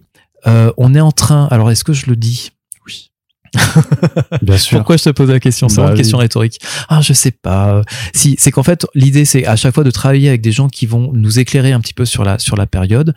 euh, 0.47 0.72
on 0.76 0.95
est 0.95 1.01
en 1.01 1.11
train 1.12 1.49
alors 1.51 1.70
est-ce 1.70 1.84
que 1.84 1.92
je 1.92 2.07
le 2.07 2.16
dis? 2.16 2.51
Oui. 2.86 3.11
Bien 4.42 4.57
sûr. 4.59 4.78
Pourquoi 4.78 4.97
je 4.97 5.05
te 5.05 5.11
pose 5.11 5.30
la 5.30 5.40
question? 5.40 5.68
C'est 5.68 5.76
Bah 5.78 5.84
une 5.86 5.92
oui. 5.92 5.97
question 5.99 6.18
rhétorique. 6.18 6.61
Ah, 6.88 7.01
je 7.01 7.12
sais 7.12 7.30
pas. 7.30 7.82
Si, 8.12 8.36
c'est 8.38 8.51
qu'en 8.51 8.62
fait, 8.64 8.84
l'idée, 8.95 9.24
c'est 9.24 9.47
à 9.47 9.57
chaque 9.57 9.74
fois 9.74 9.84
de 9.84 9.90
travailler 9.90 10.28
avec 10.28 10.40
des 10.42 10.53
gens 10.53 10.68
qui 10.68 10.86
vont 10.86 11.12
nous 11.12 11.38
éclairer 11.38 11.72
un 11.72 11.80
petit 11.80 11.95
peu 11.95 12.05
sur 12.05 12.24
la 12.24 12.38
sur 12.38 12.57
la 12.57 12.66
période. 12.66 13.14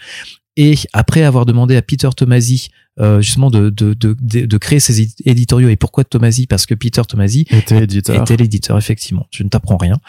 Et 0.57 0.75
après 0.91 1.21
avoir 1.23 1.45
demandé 1.45 1.75
à 1.77 1.81
Peter 1.81 2.09
Tomasi 2.15 2.69
euh, 2.99 3.21
justement 3.21 3.51
de, 3.51 3.69
de, 3.69 3.93
de, 3.93 4.15
de, 4.45 4.57
créer 4.57 4.79
ses 4.79 5.03
édi- 5.03 5.13
éditoriaux. 5.23 5.69
Et 5.69 5.75
pourquoi 5.75 6.03
Tomasi? 6.03 6.47
Parce 6.47 6.65
que 6.65 6.73
Peter 6.73 7.03
Tomasi 7.07 7.45
Était 7.51 7.83
éditeur. 7.83 8.19
était 8.19 8.35
l'éditeur, 8.37 8.75
effectivement. 8.75 9.27
Je 9.29 9.43
ne 9.43 9.49
t'apprends 9.49 9.77
rien. 9.77 9.99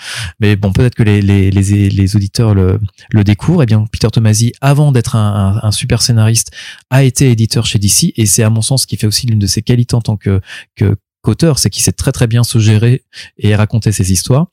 Mais 0.40 0.56
bon, 0.56 0.72
peut-être 0.72 0.94
que 0.94 1.02
les, 1.02 1.20
les, 1.20 1.50
les, 1.50 1.90
les 1.90 2.16
auditeurs 2.16 2.54
le, 2.54 2.80
le 3.10 3.24
découvrent. 3.24 3.62
Eh 3.62 3.66
bien, 3.66 3.84
Peter 3.92 4.08
Tomasi, 4.10 4.54
avant 4.62 4.90
d'être 4.90 5.16
un, 5.16 5.60
un, 5.62 5.68
un 5.68 5.70
super 5.70 6.00
scénariste, 6.00 6.50
a 6.88 7.04
été 7.04 7.30
éditeur 7.30 7.66
chez 7.66 7.78
DC. 7.78 8.14
Et 8.16 8.24
c'est, 8.24 8.42
à 8.42 8.48
mon 8.48 8.62
sens, 8.62 8.82
ce 8.82 8.86
qui 8.86 8.96
fait 8.96 9.06
aussi 9.06 9.26
l'une 9.26 9.38
de 9.38 9.46
ses 9.46 9.60
qualités 9.60 9.94
en 9.94 10.00
tant 10.00 10.16
que, 10.16 10.40
que, 10.74 10.96
qu'auteur, 11.20 11.58
c'est 11.58 11.68
qu'il 11.68 11.82
sait 11.82 11.92
très 11.92 12.12
très 12.12 12.26
bien 12.26 12.42
se 12.42 12.58
gérer 12.58 13.02
et 13.36 13.54
raconter 13.54 13.92
ses 13.92 14.12
histoires. 14.12 14.46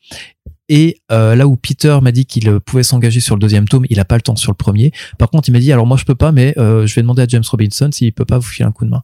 Et 0.68 0.97
euh, 1.11 1.36
là 1.36 1.47
où 1.47 1.55
Peter 1.57 1.97
m'a 2.01 2.11
dit 2.11 2.26
qu'il 2.26 2.49
euh, 2.49 2.59
pouvait 2.59 2.84
s'engager 2.84 3.20
sur 3.20 3.36
le 3.36 3.39
deuxième 3.39 3.68
tome, 3.68 3.86
il 3.89 3.99
a 3.99 4.05
pas 4.05 4.16
le 4.16 4.22
temps 4.22 4.36
sur 4.36 4.51
le 4.51 4.57
premier. 4.57 4.91
Par 5.20 5.30
contre, 5.30 5.49
il 5.49 5.51
m'a 5.51 5.59
dit 5.59 5.72
alors 5.72 5.86
moi 5.86 5.97
je 5.97 6.05
peux 6.05 6.16
pas, 6.16 6.32
mais 6.32 6.53
euh, 6.57 6.88
je 6.88 6.95
vais 6.95 7.01
demander 7.01 7.22
à 7.22 7.28
James 7.28 7.43
Robinson 7.47 7.89
s'il 7.91 8.13
peut 8.13 8.26
pas 8.26 8.39
vous 8.39 8.47
filer 8.47 8.66
un 8.66 8.72
coup 8.72 8.86
de 8.86 8.89
main. 8.89 9.03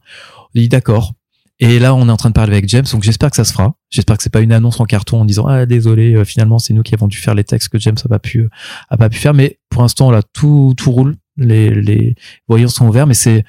Il 0.54 0.62
dit 0.62 0.68
d'accord. 0.68 1.12
Et 1.60 1.78
là, 1.78 1.94
on 1.94 2.08
est 2.08 2.10
en 2.10 2.16
train 2.16 2.30
de 2.30 2.34
parler 2.34 2.52
avec 2.52 2.68
James, 2.68 2.84
donc 2.90 3.04
j'espère 3.04 3.30
que 3.30 3.36
ça 3.36 3.44
se 3.44 3.52
fera. 3.52 3.76
J'espère 3.88 4.16
que 4.16 4.24
c'est 4.24 4.32
pas 4.32 4.40
une 4.40 4.52
annonce 4.52 4.80
en 4.80 4.84
carton 4.84 5.20
en 5.20 5.24
disant 5.24 5.46
ah 5.46 5.64
désolé, 5.64 6.14
euh, 6.14 6.24
finalement 6.24 6.58
c'est 6.58 6.74
nous 6.74 6.82
qui 6.82 6.92
avons 6.94 7.06
dû 7.06 7.16
faire 7.16 7.36
les 7.36 7.44
textes 7.44 7.68
que 7.68 7.78
James 7.78 7.94
a 8.04 8.08
pas 8.08 8.18
pu 8.18 8.48
a 8.88 8.96
pas 8.96 9.08
pu 9.08 9.18
faire. 9.18 9.32
Mais 9.32 9.60
pour 9.70 9.82
l'instant 9.82 10.10
là, 10.10 10.22
tout 10.32 10.74
tout 10.76 10.90
roule, 10.90 11.14
les 11.36 11.70
les 11.70 12.16
voyants 12.48 12.68
sont 12.68 12.88
ouverts, 12.88 13.06
mais 13.06 13.14
c'est 13.14 13.44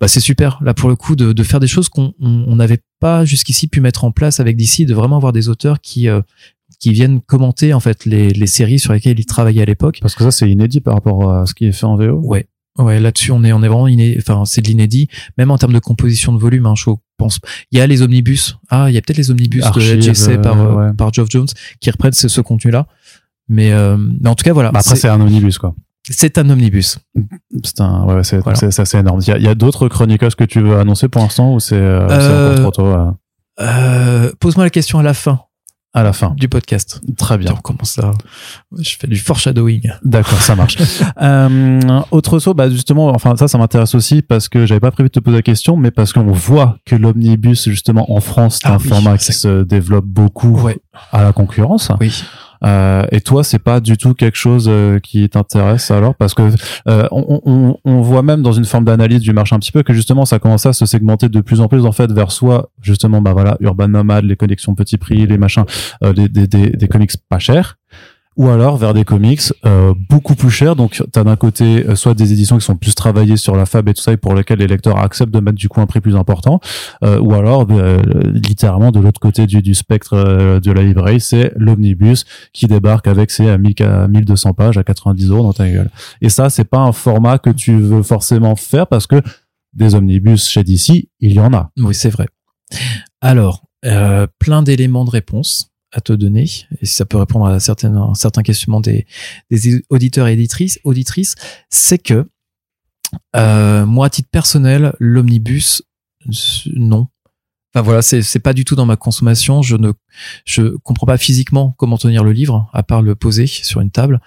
bah 0.00 0.08
c'est 0.08 0.18
super 0.18 0.58
là 0.62 0.74
pour 0.74 0.88
le 0.88 0.96
coup 0.96 1.14
de, 1.14 1.32
de 1.32 1.42
faire 1.44 1.60
des 1.60 1.68
choses 1.68 1.88
qu'on 1.88 2.12
on 2.18 2.44
on 2.48 2.56
n'avait 2.56 2.80
pas 2.98 3.24
jusqu'ici 3.24 3.68
pu 3.68 3.80
mettre 3.80 4.04
en 4.04 4.10
place 4.10 4.40
avec 4.40 4.56
DC, 4.56 4.84
de 4.84 4.94
vraiment 4.94 5.16
avoir 5.16 5.32
des 5.32 5.48
auteurs 5.48 5.80
qui 5.80 6.08
euh, 6.08 6.22
qui 6.80 6.92
viennent 6.92 7.20
commenter 7.20 7.72
en 7.74 7.80
fait 7.80 8.04
les, 8.04 8.30
les 8.30 8.46
séries 8.46 8.78
sur 8.78 8.92
lesquelles 8.92 9.18
ils 9.18 9.26
travaillaient 9.26 9.62
à 9.62 9.66
l'époque. 9.66 9.98
Parce 10.00 10.14
que 10.14 10.24
ça, 10.24 10.30
c'est 10.30 10.50
inédit 10.50 10.80
par 10.80 10.94
rapport 10.94 11.32
à 11.32 11.46
ce 11.46 11.54
qui 11.54 11.66
est 11.66 11.72
fait 11.72 11.86
en 11.86 11.96
VO. 11.96 12.20
Ouais. 12.24 12.46
Ouais, 12.76 12.98
là-dessus, 12.98 13.30
on 13.30 13.44
est, 13.44 13.52
on 13.52 13.62
est 13.62 13.68
vraiment 13.68 13.86
iné... 13.86 14.16
enfin, 14.18 14.44
c'est 14.46 14.60
de 14.60 14.66
l'inédit, 14.66 15.06
même 15.38 15.52
en 15.52 15.58
termes 15.58 15.72
de 15.72 15.78
composition 15.78 16.32
de 16.32 16.38
volume, 16.40 16.66
hein, 16.66 16.74
je 16.76 16.90
pense. 17.16 17.38
Il 17.70 17.78
y 17.78 17.80
a 17.80 17.86
les 17.86 18.02
omnibus. 18.02 18.56
Ah, 18.68 18.86
il 18.90 18.94
y 18.94 18.98
a 18.98 19.00
peut-être 19.00 19.16
les 19.16 19.30
omnibus 19.30 19.62
Archives, 19.62 19.94
de 19.96 20.00
JC 20.00 20.40
par, 20.42 20.60
euh, 20.60 20.64
euh, 20.64 20.88
ouais. 20.88 20.92
par 20.94 21.12
Geoff 21.12 21.28
Jones 21.30 21.46
qui 21.80 21.88
reprennent 21.92 22.12
ce, 22.12 22.26
ce 22.26 22.40
contenu-là. 22.40 22.88
Mais, 23.48 23.70
euh, 23.72 23.96
mais 23.96 24.28
en 24.28 24.34
tout 24.34 24.42
cas, 24.42 24.52
voilà. 24.52 24.72
Bah, 24.72 24.80
après, 24.80 24.96
c'est- 24.96 25.08
un 25.08 25.20
omnibus, 25.20 25.56
quoi. 25.58 25.76
c'est 26.10 26.36
un 26.36 26.50
omnibus. 26.50 26.98
C'est 27.62 27.80
un, 27.80 28.02
ouais, 28.06 28.24
c'est, 28.24 28.38
Voilà. 28.38 28.58
assez 28.66 28.98
énorme. 28.98 29.20
Il 29.24 29.42
y 29.42 29.46
a, 29.46 29.50
a 29.50 29.54
d'autres 29.54 29.86
Chronicles 29.86 30.34
que 30.34 30.42
tu 30.44 30.60
veux 30.60 30.76
annoncer 30.76 31.08
pour 31.08 31.22
l'instant 31.22 31.54
ou 31.54 31.60
c'est, 31.60 31.76
euh, 31.76 32.08
Euh, 32.10 32.56
trop 32.60 32.70
tôt 32.72 32.86
euh, 32.86 33.10
Euh, 33.60 34.32
pose-moi 34.40 34.64
la 34.64 34.70
question 34.70 34.98
à 34.98 35.04
la 35.04 35.14
fin 35.14 35.40
à 35.94 36.02
la 36.02 36.12
fin. 36.12 36.34
du 36.36 36.48
podcast. 36.48 37.00
Très 37.16 37.38
bien. 37.38 37.54
Comment 37.62 37.84
ça 37.84 38.10
Je 38.78 38.96
fais 38.98 39.06
du 39.06 39.16
foreshadowing. 39.16 39.90
D'accord, 40.04 40.40
ça 40.40 40.56
marche. 40.56 40.76
euh, 41.22 42.00
autre 42.10 42.38
saut, 42.40 42.52
bah 42.54 42.68
justement, 42.68 43.08
enfin 43.14 43.36
ça, 43.36 43.46
ça 43.48 43.56
m'intéresse 43.58 43.94
aussi 43.94 44.20
parce 44.22 44.48
que 44.48 44.66
j'avais 44.66 44.80
pas 44.80 44.90
prévu 44.90 45.08
de 45.08 45.12
te 45.12 45.20
poser 45.20 45.36
la 45.36 45.42
question, 45.42 45.76
mais 45.76 45.90
parce 45.92 46.12
qu'on 46.12 46.24
voit 46.32 46.76
que 46.84 46.96
l'omnibus 46.96 47.68
justement 47.68 48.12
en 48.12 48.20
France, 48.20 48.58
c'est 48.60 48.68
Ah 48.68 48.74
un 48.74 48.78
oui, 48.78 48.88
format 48.88 49.16
qui 49.18 49.32
se 49.32 49.62
développe 49.62 50.04
beaucoup 50.06 50.60
Ouais. 50.60 50.78
à 51.12 51.22
la 51.22 51.32
concurrence. 51.32 51.90
Oui. 52.00 52.24
Euh, 52.64 53.04
et 53.12 53.20
toi, 53.20 53.44
c'est 53.44 53.58
pas 53.58 53.80
du 53.80 53.96
tout 53.96 54.14
quelque 54.14 54.36
chose 54.36 54.66
euh, 54.68 54.98
qui 54.98 55.28
t'intéresse 55.28 55.90
alors? 55.90 56.14
Parce 56.14 56.34
que 56.34 56.42
euh, 56.88 57.06
on, 57.10 58.02
voit 58.02 58.22
même 58.22 58.42
dans 58.42 58.52
une 58.52 58.64
forme 58.64 58.84
d'analyse 58.84 59.20
du 59.20 59.32
marché 59.32 59.54
un 59.54 59.58
petit 59.58 59.72
peu 59.72 59.82
que 59.82 59.92
justement 59.92 60.24
ça 60.24 60.38
commence 60.38 60.66
à 60.66 60.72
se 60.72 60.84
segmenter 60.84 61.28
de 61.28 61.40
plus 61.40 61.60
en 61.60 61.68
plus 61.68 61.86
en 61.86 61.92
fait 61.92 62.10
vers 62.12 62.30
soit 62.30 62.70
justement 62.82 63.22
bah 63.22 63.32
voilà 63.32 63.56
Urban 63.60 63.88
Nomad, 63.88 64.24
les 64.24 64.36
collections 64.36 64.74
petit 64.74 64.98
prix, 64.98 65.26
les 65.26 65.38
machins, 65.38 65.64
euh, 66.02 66.12
des, 66.12 66.28
des, 66.28 66.46
des, 66.46 66.70
des 66.70 66.88
comics 66.88 67.12
pas 67.28 67.38
chers 67.38 67.76
ou 68.36 68.48
alors 68.48 68.76
vers 68.76 68.94
des 68.94 69.04
comics 69.04 69.52
euh, 69.64 69.94
beaucoup 70.08 70.34
plus 70.34 70.50
chers. 70.50 70.76
Donc, 70.76 71.02
tu 71.12 71.18
as 71.18 71.24
d'un 71.24 71.36
côté 71.36 71.86
euh, 71.86 71.94
soit 71.94 72.14
des 72.14 72.32
éditions 72.32 72.58
qui 72.58 72.64
sont 72.64 72.76
plus 72.76 72.94
travaillées 72.94 73.36
sur 73.36 73.56
la 73.56 73.66
fab 73.66 73.88
et 73.88 73.94
tout 73.94 74.02
ça, 74.02 74.12
et 74.12 74.16
pour 74.16 74.34
lesquelles 74.34 74.58
les 74.58 74.66
lecteurs 74.66 74.98
acceptent 74.98 75.32
de 75.32 75.40
mettre 75.40 75.56
du 75.56 75.68
coup 75.68 75.80
un 75.80 75.86
prix 75.86 76.00
plus 76.00 76.16
important, 76.16 76.60
euh, 77.04 77.18
ou 77.20 77.34
alors 77.34 77.66
euh, 77.70 78.02
littéralement 78.32 78.90
de 78.90 79.00
l'autre 79.00 79.20
côté 79.20 79.46
du, 79.46 79.62
du 79.62 79.74
spectre 79.74 80.14
euh, 80.14 80.60
de 80.60 80.72
la 80.72 80.82
librairie, 80.82 81.20
c'est 81.20 81.52
l'omnibus 81.56 82.24
qui 82.52 82.66
débarque 82.66 83.06
avec 83.06 83.30
ses 83.30 83.48
à 83.48 83.58
1000 83.58 83.74
à 83.82 84.08
1200 84.08 84.54
pages 84.54 84.78
à 84.78 84.84
90 84.84 85.30
euros 85.30 85.42
dans 85.42 85.52
ta 85.52 85.68
gueule. 85.68 85.90
Et 86.20 86.28
ça, 86.28 86.50
c'est 86.50 86.64
pas 86.64 86.78
un 86.78 86.92
format 86.92 87.38
que 87.38 87.50
tu 87.50 87.76
veux 87.76 88.02
forcément 88.02 88.56
faire 88.56 88.86
parce 88.86 89.06
que 89.06 89.20
des 89.72 89.94
omnibus 89.94 90.48
chez 90.48 90.62
DC, 90.62 91.08
il 91.20 91.32
y 91.32 91.40
en 91.40 91.52
a. 91.52 91.70
Oui, 91.78 91.94
c'est 91.94 92.10
vrai. 92.10 92.28
Alors, 93.20 93.64
euh, 93.84 94.26
plein 94.38 94.62
d'éléments 94.62 95.04
de 95.04 95.10
réponse 95.10 95.73
à 95.94 96.00
te 96.00 96.12
donner, 96.12 96.42
et 96.80 96.86
si 96.86 96.94
ça 96.94 97.06
peut 97.06 97.16
répondre 97.16 97.46
à 97.46 97.60
certaines, 97.60 97.96
à 97.96 98.12
certains 98.14 98.42
questionnements 98.42 98.80
des, 98.80 99.06
auditeurs 99.88 100.26
et 100.26 100.32
éditrices, 100.32 100.80
auditrices, 100.82 101.36
c'est 101.70 101.98
que 101.98 102.28
euh, 103.36 103.86
moi, 103.86 104.06
à 104.06 104.10
titre 104.10 104.28
personnel, 104.30 104.92
l'omnibus, 104.98 105.82
non. 106.74 107.06
Enfin 107.72 107.82
voilà, 107.82 108.02
c'est 108.02 108.22
c'est 108.22 108.40
pas 108.40 108.52
du 108.52 108.64
tout 108.64 108.74
dans 108.74 108.86
ma 108.86 108.96
consommation. 108.96 109.62
Je 109.62 109.76
ne 109.76 109.92
je 110.44 110.76
comprends 110.78 111.06
pas 111.06 111.18
physiquement 111.18 111.74
comment 111.78 111.98
tenir 111.98 112.24
le 112.24 112.32
livre 112.32 112.68
à 112.72 112.82
part 112.82 113.02
le 113.02 113.14
poser 113.14 113.46
sur 113.46 113.80
une 113.80 113.90
table. 113.90 114.20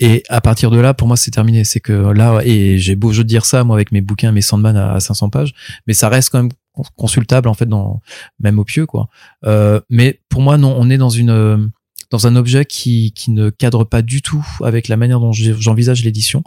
Et 0.00 0.22
à 0.28 0.40
partir 0.40 0.70
de 0.70 0.78
là, 0.78 0.92
pour 0.94 1.06
moi, 1.06 1.16
c'est 1.16 1.30
terminé. 1.30 1.64
C'est 1.64 1.80
que 1.80 1.92
là, 1.92 2.40
et 2.44 2.78
j'ai 2.78 2.96
beau 2.96 3.12
jeu 3.12 3.24
de 3.24 3.28
dire 3.28 3.44
ça, 3.44 3.62
moi, 3.62 3.76
avec 3.76 3.92
mes 3.92 4.00
bouquins, 4.00 4.32
mes 4.32 4.42
Sandman 4.42 4.76
à 4.76 5.00
500 5.00 5.30
pages, 5.30 5.54
mais 5.86 5.94
ça 5.94 6.08
reste 6.08 6.30
quand 6.30 6.42
même 6.42 6.52
consultable 6.96 7.48
en 7.48 7.54
fait 7.54 7.66
dans 7.66 8.00
même 8.40 8.58
au 8.58 8.64
pieu 8.64 8.86
quoi. 8.86 9.08
Euh, 9.44 9.80
mais 9.90 10.20
pour 10.28 10.40
moi, 10.40 10.58
non, 10.58 10.74
on 10.78 10.90
est 10.90 10.98
dans 10.98 11.10
une 11.10 11.70
dans 12.10 12.26
un 12.26 12.36
objet 12.36 12.64
qui, 12.64 13.12
qui 13.12 13.32
ne 13.32 13.50
cadre 13.50 13.82
pas 13.84 14.02
du 14.02 14.22
tout 14.22 14.46
avec 14.62 14.86
la 14.88 14.96
manière 14.96 15.18
dont 15.18 15.32
j'envisage 15.32 16.04
l'édition, 16.04 16.44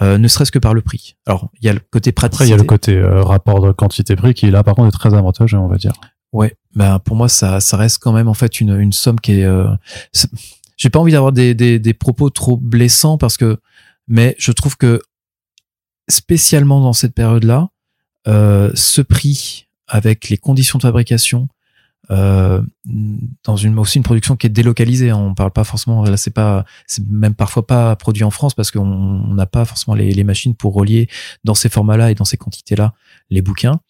euh, 0.00 0.16
ne 0.16 0.28
serait-ce 0.28 0.52
que 0.52 0.58
par 0.58 0.72
le 0.72 0.80
prix. 0.80 1.16
Alors, 1.26 1.50
il 1.60 1.66
y 1.66 1.68
a 1.68 1.74
le 1.74 1.80
côté 1.80 2.10
pratique. 2.12 2.40
Il 2.40 2.48
y 2.48 2.54
a 2.54 2.56
le 2.56 2.62
côté 2.62 2.96
euh, 2.96 3.22
rapport 3.22 3.60
de 3.60 3.72
quantité-prix 3.72 4.32
qui, 4.32 4.50
là, 4.50 4.62
par 4.62 4.74
contre, 4.74 4.88
est 4.88 4.98
très 4.98 5.12
avantageux, 5.12 5.58
on 5.58 5.68
va 5.68 5.76
dire. 5.76 5.92
Ouais, 6.32 6.56
ben 6.74 6.98
pour 7.00 7.16
moi, 7.16 7.28
ça, 7.28 7.60
ça 7.60 7.76
reste 7.76 7.98
quand 7.98 8.12
même 8.12 8.28
en 8.28 8.34
fait 8.34 8.60
une, 8.60 8.80
une 8.80 8.92
somme 8.92 9.20
qui 9.20 9.32
est. 9.32 9.44
Euh, 9.44 9.68
J'ai 10.76 10.90
pas 10.90 11.00
envie 11.00 11.12
d'avoir 11.12 11.32
des, 11.32 11.54
des, 11.54 11.78
des 11.78 11.94
propos 11.94 12.30
trop 12.30 12.56
blessants 12.56 13.18
parce 13.18 13.36
que, 13.36 13.58
mais 14.08 14.34
je 14.38 14.52
trouve 14.52 14.76
que 14.76 15.00
spécialement 16.08 16.80
dans 16.80 16.92
cette 16.92 17.14
période-là, 17.14 17.68
euh, 18.26 18.70
ce 18.74 19.00
prix 19.00 19.68
avec 19.86 20.28
les 20.28 20.36
conditions 20.36 20.78
de 20.78 20.82
fabrication, 20.82 21.48
euh, 22.10 22.60
dans 23.44 23.56
une 23.56 23.78
aussi 23.78 23.96
une 23.98 24.04
production 24.04 24.36
qui 24.36 24.46
est 24.46 24.50
délocalisée. 24.50 25.10
Hein. 25.10 25.16
On 25.16 25.34
parle 25.34 25.52
pas 25.52 25.64
forcément 25.64 26.04
là, 26.04 26.16
c'est 26.16 26.30
pas, 26.32 26.64
c'est 26.86 27.06
même 27.08 27.34
parfois 27.34 27.66
pas 27.66 27.96
produit 27.96 28.24
en 28.24 28.30
France 28.30 28.54
parce 28.54 28.70
qu'on 28.70 29.34
n'a 29.34 29.46
pas 29.46 29.64
forcément 29.64 29.94
les, 29.94 30.12
les, 30.12 30.24
machines 30.24 30.54
pour 30.54 30.74
relier 30.74 31.08
dans 31.44 31.54
ces 31.54 31.68
formats-là 31.68 32.10
et 32.10 32.14
dans 32.14 32.24
ces 32.24 32.36
quantités-là 32.36 32.92
les 33.30 33.42
bouquins. 33.42 33.80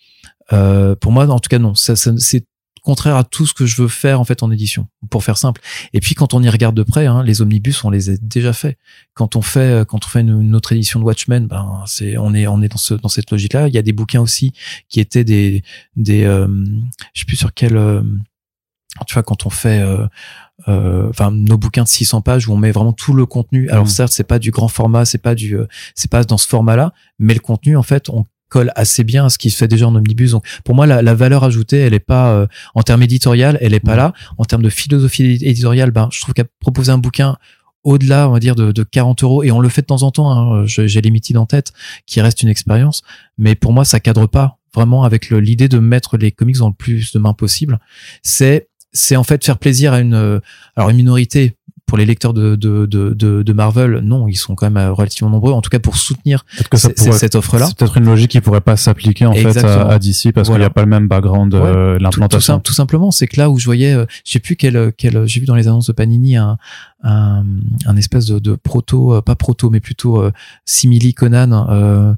Euh, 0.52 0.94
pour 0.94 1.12
moi, 1.12 1.26
en 1.28 1.38
tout 1.38 1.48
cas, 1.48 1.58
non. 1.58 1.74
Ça, 1.74 1.96
ça 1.96 2.12
c'est 2.18 2.46
contraire 2.84 3.16
à 3.16 3.24
tout 3.24 3.46
ce 3.46 3.54
que 3.54 3.66
je 3.66 3.80
veux 3.82 3.88
faire 3.88 4.20
en 4.20 4.24
fait 4.24 4.42
en 4.42 4.50
édition, 4.50 4.86
pour 5.10 5.24
faire 5.24 5.38
simple. 5.38 5.60
Et 5.92 6.00
puis 6.00 6.14
quand 6.14 6.34
on 6.34 6.42
y 6.42 6.48
regarde 6.48 6.76
de 6.76 6.82
près, 6.82 7.06
hein, 7.06 7.22
les 7.24 7.42
omnibus, 7.42 7.82
on 7.84 7.90
les 7.90 8.10
a 8.10 8.12
déjà 8.20 8.52
fait. 8.52 8.78
Quand 9.14 9.34
on 9.36 9.42
fait 9.42 9.84
quand 9.88 10.04
on 10.04 10.08
fait 10.08 10.20
une, 10.20 10.54
autre 10.54 10.72
édition 10.72 11.00
de 11.00 11.04
Watchmen, 11.04 11.46
ben 11.46 11.82
c'est 11.86 12.16
on 12.18 12.34
est 12.34 12.46
on 12.46 12.62
est 12.62 12.68
dans 12.68 12.78
ce 12.78 12.94
dans 12.94 13.08
cette 13.08 13.30
logique-là. 13.30 13.68
Il 13.68 13.74
y 13.74 13.78
a 13.78 13.82
des 13.82 13.92
bouquins 13.92 14.20
aussi 14.20 14.52
qui 14.88 15.00
étaient 15.00 15.24
des 15.24 15.62
des 15.96 16.24
euh, 16.24 16.46
je 17.14 17.20
sais 17.20 17.26
plus 17.26 17.36
sur 17.36 17.52
quel 17.54 17.76
euh, 17.76 18.02
tu 19.06 19.14
vois 19.14 19.22
quand 19.22 19.46
on 19.46 19.50
fait 19.50 19.80
euh, 19.80 20.06
euh, 20.68 21.08
enfin 21.10 21.30
nos 21.30 21.58
bouquins 21.58 21.82
de 21.82 21.88
600 21.88 22.20
pages 22.20 22.48
où 22.48 22.52
on 22.52 22.56
met 22.56 22.70
vraiment 22.70 22.92
tout 22.92 23.12
le 23.12 23.26
contenu. 23.26 23.68
Alors 23.70 23.84
mmh. 23.84 23.88
certes, 23.88 24.12
c'est 24.12 24.24
pas 24.24 24.38
du 24.38 24.50
grand 24.50 24.68
format, 24.68 25.04
c'est 25.04 25.18
pas 25.18 25.34
du 25.34 25.56
c'est 25.94 26.10
pas 26.10 26.24
dans 26.24 26.38
ce 26.38 26.46
format-là, 26.48 26.92
mais 27.18 27.34
le 27.34 27.40
contenu 27.40 27.76
en 27.76 27.82
fait, 27.82 28.08
on 28.08 28.24
colle 28.54 28.72
assez 28.76 29.02
bien 29.02 29.26
à 29.26 29.30
ce 29.30 29.38
qui 29.38 29.50
se 29.50 29.56
fait 29.56 29.66
déjà 29.66 29.88
en 29.88 29.96
omnibus. 29.96 30.30
Donc 30.30 30.46
pour 30.64 30.76
moi, 30.76 30.86
la, 30.86 31.02
la 31.02 31.14
valeur 31.16 31.42
ajoutée, 31.42 31.78
elle 31.78 31.92
est 31.92 31.98
pas 31.98 32.30
euh, 32.30 32.46
en 32.76 32.84
termes 32.84 33.02
éditorial, 33.02 33.58
elle 33.60 33.74
est 33.74 33.80
pas 33.80 33.96
là. 33.96 34.12
En 34.38 34.44
termes 34.44 34.62
de 34.62 34.68
philosophie 34.68 35.40
éditoriale, 35.42 35.90
ben 35.90 36.08
je 36.12 36.20
trouve 36.20 36.34
qu'à 36.34 36.44
proposer 36.60 36.92
un 36.92 36.98
bouquin 36.98 37.36
au-delà, 37.82 38.28
on 38.28 38.32
va 38.32 38.38
dire, 38.38 38.54
de, 38.54 38.70
de, 38.70 38.82
40 38.84 39.24
euros, 39.24 39.42
et 39.42 39.50
on 39.50 39.58
le 39.58 39.68
fait 39.68 39.82
de 39.82 39.86
temps 39.86 40.04
en 40.04 40.12
temps, 40.12 40.30
hein, 40.30 40.64
j'ai 40.66 41.00
Limited 41.00 41.36
en 41.36 41.46
tête, 41.46 41.72
qui 42.06 42.20
reste 42.20 42.42
une 42.42 42.48
expérience, 42.48 43.02
mais 43.36 43.56
pour 43.56 43.72
moi, 43.74 43.84
ça 43.84 44.00
cadre 44.00 44.26
pas 44.26 44.58
vraiment 44.72 45.02
avec 45.02 45.30
l'idée 45.30 45.68
de 45.68 45.78
mettre 45.80 46.16
les 46.16 46.30
comics 46.30 46.56
dans 46.56 46.68
le 46.68 46.74
plus 46.74 47.12
de 47.12 47.18
mains 47.18 47.34
possible. 47.34 47.80
C'est 48.22 48.68
c'est 48.92 49.16
en 49.16 49.24
fait 49.24 49.44
faire 49.44 49.58
plaisir 49.58 49.92
à 49.92 50.00
une 50.00 50.14
euh, 50.14 50.38
alors 50.76 50.90
une 50.90 50.96
minorité 50.96 51.56
pour 51.86 51.98
les 51.98 52.06
lecteurs 52.06 52.32
de, 52.32 52.56
de, 52.56 52.86
de, 52.86 53.14
de, 53.14 53.52
Marvel, 53.52 54.00
non, 54.02 54.26
ils 54.26 54.36
sont 54.36 54.54
quand 54.54 54.66
même 54.66 54.76
euh, 54.76 54.92
relativement 54.92 55.30
nombreux. 55.30 55.52
En 55.52 55.60
tout 55.60 55.70
cas, 55.70 55.78
pour 55.78 55.96
soutenir 55.96 56.44
que 56.70 56.76
cette 56.76 57.34
offre-là. 57.34 57.66
C'est 57.66 57.76
peut-être 57.76 57.98
une 57.98 58.06
logique 58.06 58.30
qui 58.30 58.40
pourrait 58.40 58.60
pas 58.60 58.76
s'appliquer 58.76 59.26
en 59.26 59.34
fait 59.34 59.64
à, 59.64 59.98
DC 59.98 60.32
parce 60.34 60.48
qu'il 60.48 60.58
n'y 60.58 60.64
a 60.64 60.70
pas 60.70 60.82
le 60.82 60.88
même 60.88 61.08
background 61.08 61.54
euh, 61.54 61.98
l'implantation. 61.98 62.58
Tout, 62.60 62.72
simplement, 62.72 63.10
c'est 63.10 63.26
que 63.26 63.38
là 63.38 63.50
où 63.50 63.58
je 63.58 63.66
voyais, 63.66 63.94
euh, 63.94 64.06
je 64.24 64.32
sais 64.32 64.38
plus 64.38 64.56
quel, 64.56 64.92
quel 64.96 65.26
j'ai 65.26 65.40
vu 65.40 65.46
dans 65.46 65.54
les 65.54 65.68
annonces 65.68 65.86
de 65.86 65.92
Panini 65.92 66.36
un, 66.36 66.56
un, 67.02 67.44
un 67.86 67.96
espèce 67.96 68.26
de, 68.26 68.38
de 68.38 68.54
proto, 68.54 69.20
pas 69.22 69.36
proto, 69.36 69.70
mais 69.70 69.80
plutôt 69.80 70.24
simili 70.64 71.14
Conan. 71.14 71.66
Euh, 71.70 72.14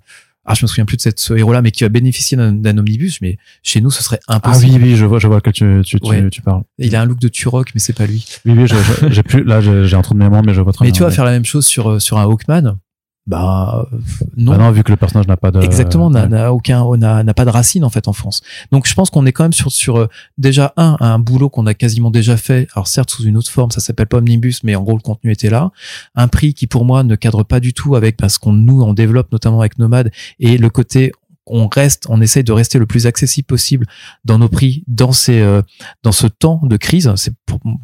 ah 0.46 0.54
je 0.54 0.64
me 0.64 0.68
souviens 0.68 0.84
plus 0.84 0.96
de 0.96 1.02
cette, 1.02 1.18
ce 1.18 1.34
héros-là, 1.34 1.60
mais 1.60 1.70
qui 1.70 1.82
va 1.82 1.88
bénéficier 1.88 2.36
d'un 2.36 2.78
omnibus, 2.78 3.20
mais 3.20 3.36
chez 3.62 3.80
nous, 3.80 3.90
ce 3.90 4.02
serait 4.02 4.20
impossible. 4.28 4.72
Ah 4.74 4.78
oui, 4.78 4.90
oui, 4.90 4.96
je 4.96 5.04
vois, 5.04 5.18
je 5.18 5.26
vois 5.26 5.40
que 5.40 5.50
tu, 5.50 5.82
tu, 5.84 6.00
tu, 6.30 6.42
parles. 6.42 6.62
Il 6.78 6.94
a 6.94 7.02
un 7.02 7.04
look 7.04 7.18
de 7.18 7.28
Turok, 7.28 7.70
mais 7.74 7.80
c'est 7.80 7.92
pas 7.92 8.06
lui. 8.06 8.24
Oui, 8.44 8.54
oui, 8.56 8.66
j'ai 9.10 9.22
plus, 9.22 9.42
là, 9.44 9.60
j'ai 9.60 9.94
un 9.94 10.02
trou 10.02 10.14
de 10.14 10.18
mémoire, 10.18 10.42
mais 10.42 10.54
je 10.54 10.60
vois 10.60 10.72
très 10.72 10.84
Mais 10.84 10.92
tu 10.92 11.02
vas 11.02 11.10
faire 11.10 11.24
la 11.24 11.32
même 11.32 11.44
chose 11.44 11.66
sur, 11.66 11.90
euh, 11.90 11.98
sur 11.98 12.18
un 12.18 12.24
Hawkman 12.24 12.78
bah 13.26 13.88
non. 14.36 14.52
Bah 14.52 14.58
non, 14.58 14.70
vu 14.70 14.84
que 14.84 14.92
le 14.92 14.96
personnage 14.96 15.26
n'a 15.26 15.36
pas 15.36 15.50
de 15.50 15.60
exactement 15.60 16.10
n'a 16.10 16.52
aucun 16.52 16.96
n'a 16.96 17.34
pas 17.34 17.44
de 17.44 17.50
racine 17.50 17.84
en 17.84 17.90
fait 17.90 18.06
en 18.06 18.12
France. 18.12 18.40
Donc 18.70 18.86
je 18.86 18.94
pense 18.94 19.10
qu'on 19.10 19.26
est 19.26 19.32
quand 19.32 19.44
même 19.44 19.52
sur 19.52 19.72
sur 19.72 19.96
euh, 19.96 20.08
déjà 20.38 20.72
un 20.76 20.96
un 21.00 21.18
boulot 21.18 21.50
qu'on 21.50 21.66
a 21.66 21.74
quasiment 21.74 22.10
déjà 22.10 22.36
fait. 22.36 22.68
Alors 22.74 22.86
certes 22.86 23.10
sous 23.10 23.24
une 23.24 23.36
autre 23.36 23.50
forme, 23.50 23.72
ça 23.72 23.80
s'appelle 23.80 24.06
pas 24.06 24.18
omnibus, 24.18 24.62
mais 24.62 24.76
en 24.76 24.82
gros 24.82 24.96
le 24.96 25.02
contenu 25.02 25.32
était 25.32 25.50
là. 25.50 25.72
Un 26.14 26.28
prix 26.28 26.54
qui 26.54 26.68
pour 26.68 26.84
moi 26.84 27.02
ne 27.02 27.16
cadre 27.16 27.42
pas 27.42 27.58
du 27.58 27.74
tout 27.74 27.96
avec 27.96 28.16
parce 28.16 28.38
qu'on 28.38 28.52
nous 28.52 28.82
on 28.82 28.94
développe 28.94 29.32
notamment 29.32 29.60
avec 29.60 29.78
Nomade 29.78 30.12
et 30.38 30.56
le 30.56 30.70
côté 30.70 31.12
on 31.48 31.68
reste, 31.68 32.06
on 32.08 32.20
essaye 32.20 32.44
de 32.44 32.52
rester 32.52 32.78
le 32.78 32.86
plus 32.86 33.06
accessible 33.06 33.46
possible 33.46 33.86
dans 34.24 34.38
nos 34.38 34.48
prix, 34.48 34.82
dans 34.88 35.12
ces, 35.12 35.40
euh, 35.40 35.62
dans 36.02 36.12
ce 36.12 36.26
temps 36.26 36.60
de 36.64 36.76
crise. 36.76 37.12
C'est 37.16 37.34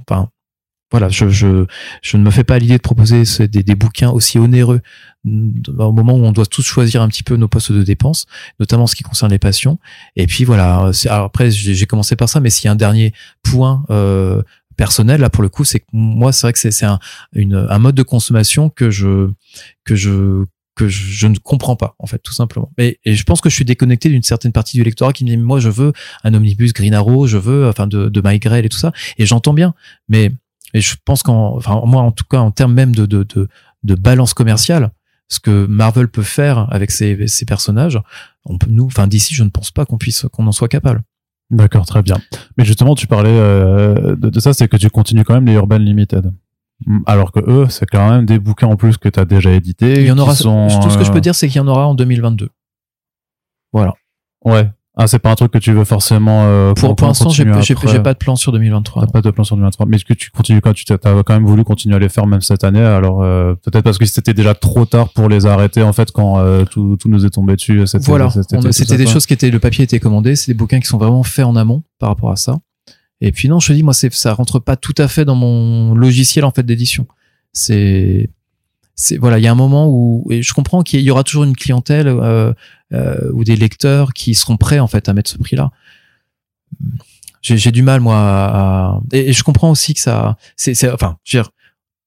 enfin, 0.09 0.31
voilà, 0.93 1.09
je, 1.09 1.29
je, 1.29 1.65
je 2.03 2.17
ne 2.17 2.23
me 2.23 2.31
fais 2.31 2.45
pas 2.45 2.59
l'idée 2.59 2.77
de 2.77 2.83
proposer 2.83 3.23
des, 3.49 3.63
des, 3.63 3.75
bouquins 3.75 4.11
aussi 4.11 4.39
onéreux 4.39 4.83
au 5.25 5.93
moment 5.93 6.15
où 6.15 6.25
on 6.25 6.33
doit 6.33 6.47
tous 6.47 6.63
choisir 6.63 7.03
un 7.03 7.09
petit 7.09 7.23
peu 7.23 7.37
nos 7.37 7.49
postes 7.49 7.73
de 7.73 7.83
dépenses, 7.83 8.27
notamment 8.59 8.85
en 8.85 8.87
ce 8.87 8.97
qui 8.97 9.03
concerne 9.03 9.31
les 9.31 9.39
passions. 9.39 9.79
Et 10.17 10.27
puis 10.27 10.45
voilà, 10.45 10.91
après 11.11 11.51
j'ai 11.51 11.87
commencé 11.87 12.17
par 12.17 12.29
ça, 12.29 12.41
mais 12.41 12.51
s'il 12.51 12.67
y 12.67 12.69
a 12.69 12.73
un 12.73 12.77
dernier 12.77 13.13
point 13.43 13.85
euh, 13.91 14.43
personnel 14.77 15.21
là 15.21 15.31
pour 15.31 15.43
le 15.43 15.49
coup, 15.49 15.65
c'est 15.65 15.81
que 15.81 15.87
moi 15.93 16.33
c'est 16.33 16.47
vrai 16.47 16.53
que 16.53 16.59
c'est 16.59 16.85
un, 16.85 16.99
un 17.35 17.79
mode 17.79 17.95
de 17.95 18.03
consommation 18.03 18.69
que 18.69 18.91
je 18.91 19.31
que 19.85 19.95
je 19.95 20.45
que 20.75 20.89
je, 20.89 21.27
ne 21.27 21.37
comprends 21.37 21.77
pas 21.77 21.95
en 21.99 22.07
fait 22.07 22.19
tout 22.19 22.33
simplement 22.33 22.73
et, 22.79 22.99
et 23.05 23.15
je 23.15 23.25
pense 23.25 23.43
que 23.43 23.51
je 23.51 23.55
suis 23.55 23.67
déconnecté 23.67 24.09
d'une 24.09 24.23
certaine 24.23 24.53
partie 24.53 24.79
du 24.79 24.83
lectorat 24.83 25.13
qui 25.13 25.23
me 25.23 25.29
dit 25.29 25.37
moi 25.37 25.61
je 25.61 25.69
veux 25.69 25.93
un 26.25 26.33
omnibus 26.33 26.73
Green 26.73 26.95
Arrow 26.95 27.27
je 27.27 27.37
veux 27.37 27.69
enfin 27.69 27.87
de, 27.87 28.09
de 28.09 28.23
My 28.25 28.37
et 28.37 28.69
tout 28.71 28.79
ça 28.79 28.91
et 29.19 29.27
j'entends 29.27 29.53
bien 29.53 29.75
mais 30.09 30.33
et 30.75 30.81
je 30.81 30.97
pense 31.05 31.23
qu'en, 31.23 31.57
enfin, 31.57 31.83
moi, 31.85 32.03
en 32.03 32.13
tout 32.13 32.25
cas, 32.29 32.39
en 32.39 32.51
termes 32.51 32.75
même 32.75 32.95
de, 32.95 33.07
de, 33.07 33.25
de, 33.25 33.49
de 33.83 33.95
balance 33.95 34.35
commerciale, 34.35 34.91
ce 35.33 35.41
que 35.41 35.67
Marvel 35.67 36.09
peut 36.09 36.23
faire 36.23 36.67
avec 36.71 36.91
ses, 36.91 37.27
ses 37.27 37.47
personnages, 37.47 37.99
on 38.45 38.59
peut, 38.59 38.71
nous, 38.71 38.85
enfin, 38.85 39.07
d'ici, 39.07 39.35
je 39.35 39.45
ne 39.45 39.49
pense 39.49 39.71
pas 39.71 39.87
qu'on 39.87 39.97
puisse, 39.97 40.27
qu'on 40.31 40.47
en 40.47 40.53
soit 40.53 40.69
capable. 40.69 41.03
D'accord, 41.51 41.87
très 41.87 42.03
bien. 42.03 42.19
Mais 42.59 42.65
justement, 42.65 42.95
tu 42.95 43.07
parlais 43.07 43.31
euh, 43.31 44.15
de, 44.17 44.29
de, 44.29 44.41
ça, 44.41 44.53
c'est 44.53 44.69
que 44.69 44.77
tu 44.77 44.91
continues 44.91 45.25
quand 45.25 45.35
même 45.35 45.47
les 45.47 45.55
Urban 45.55 45.79
Limited. 45.79 46.33
Alors 47.07 47.33
que 47.33 47.41
eux, 47.49 47.67
c'est 47.71 47.87
quand 47.87 48.11
même 48.11 48.27
des 48.27 48.39
bouquins 48.39 48.67
en 48.67 48.77
plus 48.77 48.99
que 48.99 49.09
tu 49.09 49.19
as 49.19 49.25
déjà 49.25 49.53
édités. 49.53 50.01
Il 50.01 50.07
y 50.07 50.11
en 50.11 50.19
aura. 50.19 50.35
tout 50.35 50.91
ce 50.91 50.99
que 50.99 51.05
je 51.05 51.11
peux 51.11 51.19
euh, 51.19 51.21
dire, 51.21 51.35
c'est 51.35 51.49
qu'il 51.49 51.59
y 51.59 51.65
en 51.65 51.69
aura 51.69 51.87
en 51.87 51.95
2022. 51.95 52.51
Voilà. 53.73 53.95
Ouais. 54.45 54.71
Ah, 54.95 55.07
c'est 55.07 55.19
pas 55.19 55.31
un 55.31 55.35
truc 55.35 55.51
que 55.51 55.59
tu 55.59 55.73
veux 55.73 55.85
forcément. 55.85 56.45
Euh, 56.45 56.75
pour 56.75 56.95
pour 56.95 57.07
l'instant, 57.07 57.31
j'ai 57.31 57.45
pas 57.47 58.13
de 58.13 58.19
plan 58.19 58.37
sur 58.37 58.53
2023. 58.53 59.07
T'as 59.07 59.11
pas 59.13 59.23
de 59.23 59.31
plan 59.31 59.43
sur 59.43 59.57
2023. 59.57 59.87
Mais 59.87 59.97
est-ce 59.97 60.05
que 60.05 60.13
tu 60.13 60.31
continues 60.31 60.61
quand 60.61 60.75
tu 60.75 60.85
as 60.93 60.99
quand 60.99 61.31
même 61.31 61.47
voulu 61.47 61.65
continuer 61.65 61.97
à 61.97 61.99
les 61.99 62.11
faire 62.11 62.27
même 62.27 62.43
cette 62.43 62.63
année? 62.63 62.83
Alors 62.83 63.23
euh, 63.23 63.55
peut-être 63.55 63.85
parce 63.85 63.97
que 63.97 64.05
c'était 64.05 64.35
déjà 64.35 64.55
trop 64.55 64.85
tard 64.85 65.09
pour 65.09 65.31
les 65.31 65.47
arrêter 65.47 65.83
en 65.83 65.95
fait 65.95 66.13
quand 66.13 66.41
euh, 66.41 66.67
tout, 66.67 66.99
tout 66.99 67.09
nous 67.09 67.25
est 67.25 67.31
tombé 67.31 67.57
dessus. 67.57 67.83
Voilà. 68.03 68.29
C'était 68.71 68.99
des 68.99 69.07
choses 69.07 69.25
qui 69.25 69.33
étaient 69.33 69.51
le 69.51 69.61
papier 69.61 69.85
était 69.85 70.01
commandé. 70.01 70.37
C'est 70.37 70.53
des 70.53 70.59
bouquins 70.59 70.81
qui 70.81 70.89
sont 70.89 70.99
vraiment 70.99 71.23
faits 71.23 71.47
en 71.47 71.57
amont 71.57 71.83
par 71.99 72.11
rapport 72.11 72.31
à 72.31 72.37
ça. 72.37 72.59
Et 73.23 73.33
puis 73.33 73.49
non, 73.49 73.61
je 73.61 73.69
te 73.69 73.73
dis 73.73 73.83
moi, 73.83 73.95
c'est 73.95 74.13
ça 74.13 74.35
rentre 74.35 74.59
pas 74.59 74.77
tout 74.77 74.95
à 74.99 75.09
fait 75.09 75.25
dans 75.25 75.37
mon 75.37 75.95
logiciel 75.95 76.45
en 76.45 76.51
fait 76.51 76.65
d'édition. 76.65 77.07
C'est 77.55 78.29
c'est 78.95 79.17
voilà, 79.17 79.39
il 79.39 79.43
y 79.43 79.47
a 79.47 79.53
un 79.53 79.55
moment 79.55 79.89
où 79.89 80.27
et 80.31 80.43
je 80.43 80.53
comprends 80.53 80.83
qu'il 80.83 81.01
y 81.01 81.11
aura 81.11 81.25
toujours 81.25 81.45
une 81.45 81.57
clientèle 81.57 82.15
euh, 82.93 83.31
ou 83.33 83.45
des 83.45 83.57
lecteurs 83.57 84.13
qui 84.13 84.35
seront 84.35 84.57
prêts 84.57 84.79
en 84.79 84.87
fait 84.87 85.09
à 85.09 85.13
mettre 85.13 85.31
ce 85.31 85.39
prix-là. 85.39 85.71
J'ai 87.43 87.73
du 87.73 87.83
mal 87.83 88.01
moi 88.01 88.17
à, 88.17 89.01
et, 89.13 89.33
je 89.33 89.43
comprends 89.43 89.71
aussi 89.71 89.95
que 89.95 90.01
ça 90.01 90.37
c'est 90.57 90.73
enfin 90.91 91.19
je, 91.25 91.37
veux 91.37 91.43
dire, 91.43 91.51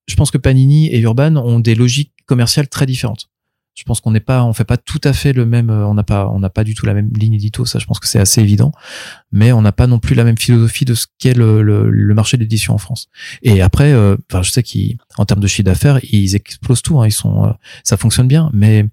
je 0.08 0.16
pense 0.16 0.32
que 0.32 0.38
Panini 0.38 0.88
et 0.88 1.00
Urban 1.00 1.36
ont 1.36 1.60
des 1.60 1.76
logiques 1.76 2.14
commerciales 2.26 2.70
très 2.70 2.86
différentes 2.86 3.30
je 3.76 3.84
pense 3.84 4.00
qu'on 4.00 4.12
n'est 4.12 4.22
pas, 4.22 4.44
on 4.44 4.54
fait 4.54 4.64
pas 4.64 4.78
tout 4.78 5.02
à 5.04 5.12
fait 5.12 5.34
le 5.34 5.46
même, 5.46 5.70
euh, 5.70 5.86
on 5.86 5.94
n'a 5.94 6.04
pas, 6.04 6.30
on 6.30 6.40
n'a 6.40 6.50
pas 6.50 6.64
du 6.64 6.74
tout 6.74 6.86
la 6.86 6.94
même 6.94 7.12
ligne 7.14 7.34
édito, 7.34 7.66
ça, 7.66 7.78
je 7.78 7.86
pense 7.86 8.00
que 8.00 8.08
c'est 8.08 8.20
assez 8.20 8.42
évident, 8.42 8.72
mais 9.34 9.52
on 9.52 9.62
n'a 9.62 9.74
pas 9.74 9.86
non 9.86 10.00
plus 10.00 10.16
la 10.16 10.24
même 10.24 10.38
philosophie 10.38 10.86
de 10.86 10.94
ce 10.94 11.08
qu'est 11.20 11.34
le, 11.34 11.62
le, 11.62 12.14
marché 12.16 12.38
d'édition 12.38 12.74
en 12.74 12.78
France. 12.78 13.10
Et 13.44 13.62
après, 13.62 13.92
euh, 13.92 14.16
enfin, 14.32 14.42
je 14.42 14.52
sais 14.52 14.64
qu'en 14.64 15.26
termes 15.26 15.42
de 15.42 15.48
chiffre 15.48 15.66
d'affaires, 15.66 16.00
ils 16.10 16.36
explosent 16.36 16.82
tout, 16.82 17.00
hein, 17.02 17.08
ils 17.08 17.12
sont, 17.12 17.46
euh, 17.46 17.52
ça 17.84 17.98
fonctionne 17.98 18.30
bien, 18.30 18.50
mais 18.54 18.86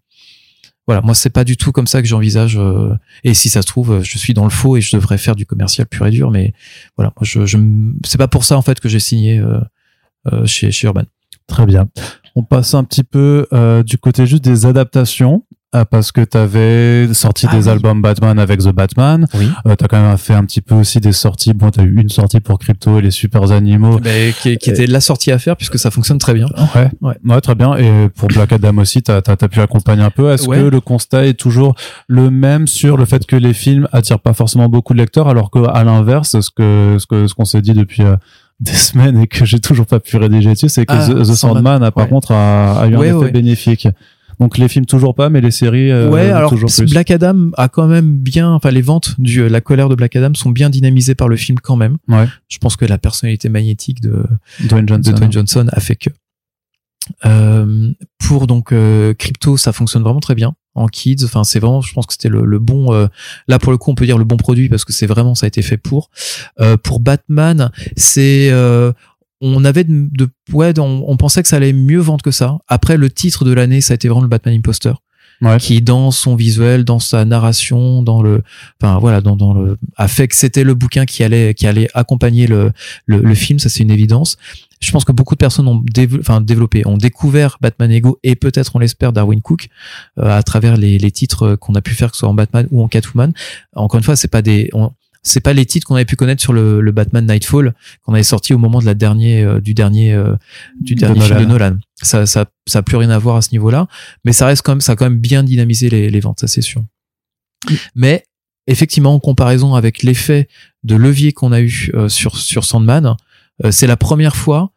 voilà, 0.86 1.00
moi 1.02 1.14
c'est 1.14 1.30
pas 1.30 1.44
du 1.44 1.56
tout 1.56 1.72
comme 1.72 1.86
ça 1.86 2.02
que 2.02 2.08
j'envisage. 2.08 2.56
euh, 2.58 2.94
et 3.24 3.34
si 3.34 3.48
ça 3.48 3.62
se 3.62 3.66
trouve, 3.66 4.02
je 4.02 4.18
suis 4.18 4.34
dans 4.34 4.44
le 4.44 4.50
faux 4.50 4.76
et 4.76 4.80
je 4.80 4.96
devrais 4.96 5.18
faire 5.18 5.36
du 5.36 5.46
commercial 5.46 5.86
pur 5.86 6.06
et 6.06 6.10
dur. 6.10 6.30
Mais 6.30 6.54
voilà, 6.96 7.12
moi 7.16 7.22
je, 7.24 7.46
je 7.46 7.58
c'est 8.04 8.18
pas 8.18 8.28
pour 8.28 8.44
ça 8.44 8.56
en 8.56 8.62
fait 8.62 8.80
que 8.80 8.88
j'ai 8.88 9.00
signé 9.00 9.38
euh, 9.38 9.60
euh, 10.32 10.46
chez 10.46 10.70
chez 10.70 10.86
Urban. 10.86 11.04
Très 11.46 11.66
bien. 11.66 11.88
On 12.34 12.42
passe 12.42 12.74
un 12.74 12.84
petit 12.84 13.04
peu 13.04 13.46
euh, 13.52 13.82
du 13.82 13.98
côté 13.98 14.26
juste 14.26 14.42
des 14.42 14.64
adaptations. 14.66 15.44
Euh, 15.74 15.84
parce 15.84 16.12
que 16.12 16.20
tu 16.22 16.36
avais 16.36 17.12
sorti 17.14 17.46
Ah 17.48 17.54
des 17.56 17.64
oui. 17.64 17.70
albums 17.70 18.02
Batman 18.02 18.38
avec 18.38 18.60
The 18.60 18.68
Batman. 18.72 19.26
Oui. 19.34 19.48
Euh, 19.66 19.74
tu 19.76 19.84
as 19.84 19.88
quand 19.88 20.00
même 20.02 20.18
fait 20.18 20.34
un 20.34 20.44
petit 20.44 20.60
peu 20.60 20.74
aussi 20.74 21.00
des 21.00 21.12
sorties. 21.12 21.54
Bon, 21.54 21.70
tu 21.70 21.80
as 21.80 21.84
eu 21.84 21.94
une 22.00 22.08
sortie 22.10 22.40
pour 22.40 22.58
Crypto 22.58 22.98
et 22.98 23.02
les 23.02 23.10
Super 23.10 23.50
Animaux. 23.52 23.98
Mais 24.04 24.32
qui, 24.40 24.56
qui 24.58 24.70
était 24.70 24.86
la 24.86 25.00
sortie 25.00 25.32
à 25.32 25.38
faire 25.38 25.56
puisque 25.56 25.78
ça 25.78 25.90
fonctionne 25.90 26.18
très 26.18 26.34
bien. 26.34 26.46
Ouais. 26.74 26.90
Ouais. 27.00 27.14
ouais, 27.24 27.40
très 27.40 27.54
bien. 27.54 27.76
Et 27.76 28.08
pour 28.10 28.28
Black 28.28 28.52
Adam 28.52 28.76
aussi, 28.78 29.02
tu 29.02 29.10
as, 29.10 29.22
pu 29.22 29.60
accompagner 29.60 30.02
un 30.02 30.10
peu. 30.10 30.30
Est-ce 30.30 30.46
Ouais. 30.46 30.58
que 30.58 30.62
le 30.64 30.80
constat 30.80 31.26
est 31.26 31.34
toujours 31.34 31.74
le 32.08 32.30
même 32.30 32.66
sur 32.66 32.96
le 32.96 33.04
fait 33.04 33.24
que 33.26 33.36
les 33.36 33.54
films 33.54 33.88
attirent 33.92 34.18
pas 34.20 34.34
forcément 34.34 34.68
beaucoup 34.68 34.92
de 34.92 34.98
lecteurs, 34.98 35.28
alors 35.28 35.50
que 35.50 35.58
à 35.68 35.84
l'inverse, 35.84 36.40
ce 36.40 36.50
que 36.50 36.96
ce 36.98 37.06
que 37.06 37.26
ce 37.26 37.34
qu'on 37.34 37.44
s'est 37.44 37.62
dit 37.62 37.72
depuis 37.72 38.02
euh, 38.02 38.16
des 38.60 38.72
semaines 38.72 39.18
et 39.18 39.26
que 39.26 39.44
j'ai 39.44 39.58
toujours 39.58 39.86
pas 39.86 39.98
pu 39.98 40.16
rédiger 40.18 40.50
dessus, 40.52 40.68
c'est 40.68 40.86
que 40.86 40.92
Ah, 40.94 41.08
The, 41.08 41.22
The 41.22 41.24
Sandman. 41.34 41.36
Sandman, 41.36 41.82
a 41.82 41.90
par 41.90 42.04
Ouais. 42.04 42.10
contre 42.10 42.32
a, 42.32 42.80
a 42.82 42.86
eu 42.86 42.96
Ouais, 42.96 43.08
un 43.08 43.16
effet 43.16 43.24
ouais. 43.26 43.30
bénéfique. 43.32 43.88
Donc 44.42 44.58
les 44.58 44.66
films 44.66 44.86
toujours 44.86 45.14
pas, 45.14 45.30
mais 45.30 45.40
les 45.40 45.52
séries 45.52 45.92
euh, 45.92 46.10
ouais, 46.10 46.28
alors 46.30 46.50
toujours 46.50 46.68
plus. 46.68 46.90
Black 46.90 47.12
Adam 47.12 47.50
a 47.56 47.68
quand 47.68 47.86
même 47.86 48.18
bien, 48.18 48.50
enfin 48.50 48.72
les 48.72 48.82
ventes 48.82 49.14
du 49.20 49.48
la 49.48 49.60
colère 49.60 49.88
de 49.88 49.94
Black 49.94 50.16
Adam 50.16 50.34
sont 50.34 50.50
bien 50.50 50.68
dynamisées 50.68 51.14
par 51.14 51.28
le 51.28 51.36
film 51.36 51.60
quand 51.60 51.76
même. 51.76 51.98
Ouais. 52.08 52.26
Je 52.48 52.58
pense 52.58 52.74
que 52.74 52.84
la 52.84 52.98
personnalité 52.98 53.48
magnétique 53.48 54.00
de 54.00 54.24
Dwayne 54.64 54.84
de 54.84 54.94
Johnson. 54.94 55.12
Dwayne 55.12 55.32
Johnson 55.32 55.66
a 55.70 55.78
fait 55.78 55.94
que. 55.94 56.10
Euh, 57.24 57.92
pour 58.18 58.48
donc 58.48 58.72
euh, 58.72 59.14
crypto, 59.14 59.56
ça 59.56 59.72
fonctionne 59.72 60.02
vraiment 60.02 60.18
très 60.18 60.34
bien 60.34 60.54
en 60.74 60.88
kids. 60.88 61.24
Enfin, 61.24 61.44
c'est 61.44 61.60
vraiment, 61.60 61.80
je 61.80 61.92
pense 61.92 62.06
que 62.06 62.12
c'était 62.12 62.28
le, 62.28 62.44
le 62.44 62.58
bon. 62.58 62.92
euh, 62.92 63.06
là, 63.46 63.60
pour 63.60 63.70
le 63.70 63.78
coup, 63.78 63.92
on 63.92 63.94
peut 63.94 64.06
dire 64.06 64.18
le 64.18 64.24
bon 64.24 64.36
produit 64.36 64.68
parce 64.68 64.84
que 64.84 64.92
c'est 64.92 65.06
vraiment, 65.06 65.36
ça 65.36 65.46
a 65.46 65.48
été 65.48 65.62
fait 65.62 65.76
pour. 65.76 66.10
Euh, 66.60 66.76
pour 66.76 66.98
Batman, 67.00 67.70
c'est 67.96 68.50
euh, 68.50 68.92
on 69.42 69.64
avait 69.64 69.84
de, 69.84 70.08
de- 70.12 70.28
ouais, 70.52 70.78
on, 70.78 71.04
on 71.06 71.16
pensait 71.18 71.42
que 71.42 71.48
ça 71.48 71.56
allait 71.56 71.72
mieux 71.74 71.98
vendre 72.00 72.22
que 72.22 72.30
ça. 72.30 72.58
Après, 72.68 72.96
le 72.96 73.10
titre 73.10 73.44
de 73.44 73.52
l'année, 73.52 73.80
ça 73.82 73.92
a 73.92 73.96
été 73.96 74.08
vraiment 74.08 74.22
le 74.22 74.28
Batman 74.28 74.54
Imposter 74.56 74.92
Ouais. 75.40 75.56
qui 75.58 75.82
dans 75.82 76.12
son 76.12 76.36
visuel, 76.36 76.84
dans 76.84 77.00
sa 77.00 77.24
narration, 77.24 78.04
dans 78.04 78.22
le, 78.22 78.44
enfin 78.80 79.00
voilà, 79.00 79.20
dans, 79.20 79.34
dans 79.34 79.52
le, 79.54 79.76
a 79.96 80.06
fait 80.06 80.28
que 80.28 80.36
c'était 80.36 80.62
le 80.62 80.74
bouquin 80.74 81.04
qui 81.04 81.24
allait, 81.24 81.52
qui 81.54 81.66
allait 81.66 81.88
accompagner 81.94 82.46
le, 82.46 82.70
le, 83.06 83.18
le 83.20 83.34
film, 83.34 83.58
ça 83.58 83.68
c'est 83.68 83.82
une 83.82 83.90
évidence. 83.90 84.36
Je 84.80 84.92
pense 84.92 85.04
que 85.04 85.10
beaucoup 85.10 85.34
de 85.34 85.38
personnes 85.38 85.66
ont 85.66 85.82
dév- 85.92 86.20
enfin, 86.20 86.40
développé, 86.42 86.86
ont 86.86 86.96
découvert 86.96 87.58
Batman 87.60 87.90
Ego 87.90 88.20
et 88.22 88.36
peut-être 88.36 88.76
on 88.76 88.78
l'espère 88.78 89.12
Darwin 89.12 89.40
Cook 89.40 89.68
euh, 90.20 90.30
à 90.38 90.44
travers 90.44 90.76
les, 90.76 90.96
les 90.98 91.10
titres 91.10 91.56
qu'on 91.56 91.74
a 91.74 91.80
pu 91.82 91.94
faire, 91.94 92.10
que 92.12 92.16
ce 92.16 92.20
soit 92.20 92.28
en 92.28 92.34
Batman 92.34 92.68
ou 92.70 92.80
en 92.80 92.86
Catwoman. 92.86 93.32
Encore 93.74 93.98
une 93.98 94.04
fois, 94.04 94.14
c'est 94.14 94.28
pas 94.30 94.42
des, 94.42 94.70
on- 94.74 94.92
c'est 95.22 95.40
pas 95.40 95.52
les 95.52 95.66
titres 95.66 95.86
qu'on 95.86 95.94
avait 95.94 96.04
pu 96.04 96.16
connaître 96.16 96.40
sur 96.42 96.52
le, 96.52 96.80
le 96.80 96.92
Batman 96.92 97.26
Nightfall 97.26 97.74
qu'on 98.02 98.14
avait 98.14 98.22
sorti 98.22 98.54
au 98.54 98.58
moment 98.58 98.80
de 98.80 98.86
la 98.86 98.94
dernier, 98.94 99.42
euh, 99.44 99.60
du 99.60 99.72
dernier, 99.74 100.12
euh, 100.14 100.34
du 100.80 100.94
De 100.96 101.00
dernier 101.00 101.20
film 101.20 101.38
de 101.38 101.44
Nolan. 101.44 101.52
Nolan. 101.70 101.78
Ça, 102.02 102.26
ça, 102.26 102.46
ça 102.66 102.80
a 102.80 102.82
plus 102.82 102.96
rien 102.96 103.10
à 103.10 103.18
voir 103.18 103.36
à 103.36 103.42
ce 103.42 103.50
niveau-là 103.52 103.86
mais 104.24 104.32
ça 104.32 104.46
reste 104.46 104.62
quand 104.62 104.72
même 104.72 104.80
ça 104.80 104.92
a 104.92 104.96
quand 104.96 105.04
même 105.04 105.18
bien 105.20 105.42
dynamisé 105.44 105.88
les, 105.90 106.10
les 106.10 106.20
ventes 106.20 106.40
ça 106.40 106.46
c'est 106.48 106.62
sûr 106.62 106.82
mais 107.94 108.24
effectivement 108.66 109.14
en 109.14 109.20
comparaison 109.20 109.74
avec 109.74 110.02
l'effet 110.02 110.48
de 110.84 110.96
levier 110.96 111.32
qu'on 111.32 111.52
a 111.52 111.60
eu 111.60 111.90
euh, 111.94 112.08
sur 112.08 112.36
sur 112.36 112.64
Sandman 112.64 113.16
euh, 113.64 113.70
c'est 113.70 113.86
la 113.86 113.96
première 113.96 114.36
fois 114.36 114.72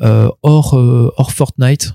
euh, 0.00 0.30
hors 0.42 0.78
euh, 0.78 1.12
hors 1.16 1.32
Fortnite 1.32 1.92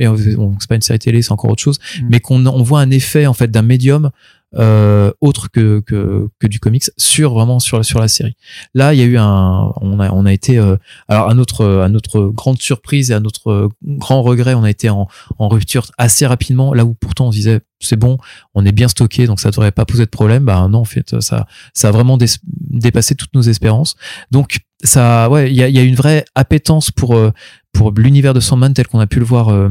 et 0.00 0.06
on- 0.08 0.14
bon, 0.14 0.56
c'est 0.60 0.68
pas 0.68 0.74
une 0.76 0.82
série 0.82 0.98
télé 0.98 1.22
c'est 1.22 1.32
encore 1.32 1.50
autre 1.50 1.62
chose 1.62 1.78
Mm. 2.00 2.08
mais 2.10 2.20
qu'on 2.20 2.44
on 2.46 2.62
voit 2.62 2.80
un 2.80 2.90
effet 2.90 3.26
en 3.26 3.32
fait 3.34 3.50
d'un 3.50 3.62
médium 3.62 4.10
euh, 4.56 5.12
autre 5.20 5.50
que, 5.50 5.80
que 5.80 6.28
que 6.38 6.46
du 6.46 6.58
comics 6.58 6.84
sur 6.96 7.34
vraiment 7.34 7.58
sur 7.58 7.84
sur 7.84 8.00
la 8.00 8.08
série. 8.08 8.34
Là 8.74 8.94
il 8.94 8.98
y 8.98 9.02
a 9.02 9.04
eu 9.04 9.18
un 9.18 9.72
on 9.82 10.00
a 10.00 10.10
on 10.10 10.24
a 10.24 10.32
été 10.32 10.58
euh, 10.58 10.76
alors 11.08 11.28
à 11.28 11.34
notre 11.34 11.66
à 11.82 11.88
notre 11.88 12.22
grande 12.28 12.60
surprise 12.60 13.10
et 13.10 13.14
à 13.14 13.20
notre 13.20 13.68
grand 13.84 14.22
regret 14.22 14.54
on 14.54 14.64
a 14.64 14.70
été 14.70 14.88
en 14.88 15.06
en 15.38 15.48
rupture 15.48 15.86
assez 15.98 16.26
rapidement. 16.26 16.72
Là 16.72 16.84
où 16.86 16.94
pourtant 16.94 17.26
on 17.26 17.32
se 17.32 17.36
disait 17.36 17.60
c'est 17.80 17.96
bon 17.96 18.16
on 18.54 18.64
est 18.64 18.72
bien 18.72 18.88
stocké 18.88 19.26
donc 19.26 19.38
ça 19.38 19.50
devrait 19.50 19.70
pas 19.70 19.84
poser 19.84 20.04
de 20.06 20.10
problème. 20.10 20.44
Bah 20.44 20.66
non 20.70 20.78
en 20.78 20.84
fait 20.84 21.20
ça 21.20 21.46
ça 21.74 21.88
a 21.88 21.90
vraiment 21.90 22.16
dé- 22.16 22.26
dépassé 22.44 23.14
toutes 23.14 23.34
nos 23.34 23.42
espérances. 23.42 23.96
Donc 24.30 24.60
ça 24.82 25.28
ouais 25.28 25.50
il 25.50 25.56
y 25.56 25.62
a, 25.62 25.68
il 25.68 25.74
y 25.74 25.78
a 25.78 25.82
une 25.82 25.94
vraie 25.94 26.24
appétence 26.34 26.90
pour 26.90 27.16
euh, 27.16 27.32
pour 27.72 27.92
l'univers 27.92 28.32
de 28.32 28.40
Sandman 28.40 28.72
tel 28.72 28.86
qu'on 28.86 29.00
a 29.00 29.06
pu 29.06 29.18
le 29.18 29.26
voir 29.26 29.50
euh, 29.50 29.68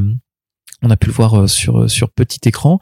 on 0.83 0.91
a 0.91 0.97
pu 0.97 1.07
le 1.07 1.13
voir 1.13 1.33
euh, 1.33 1.47
sur 1.47 1.89
sur 1.89 2.11
petit 2.11 2.47
écran 2.47 2.79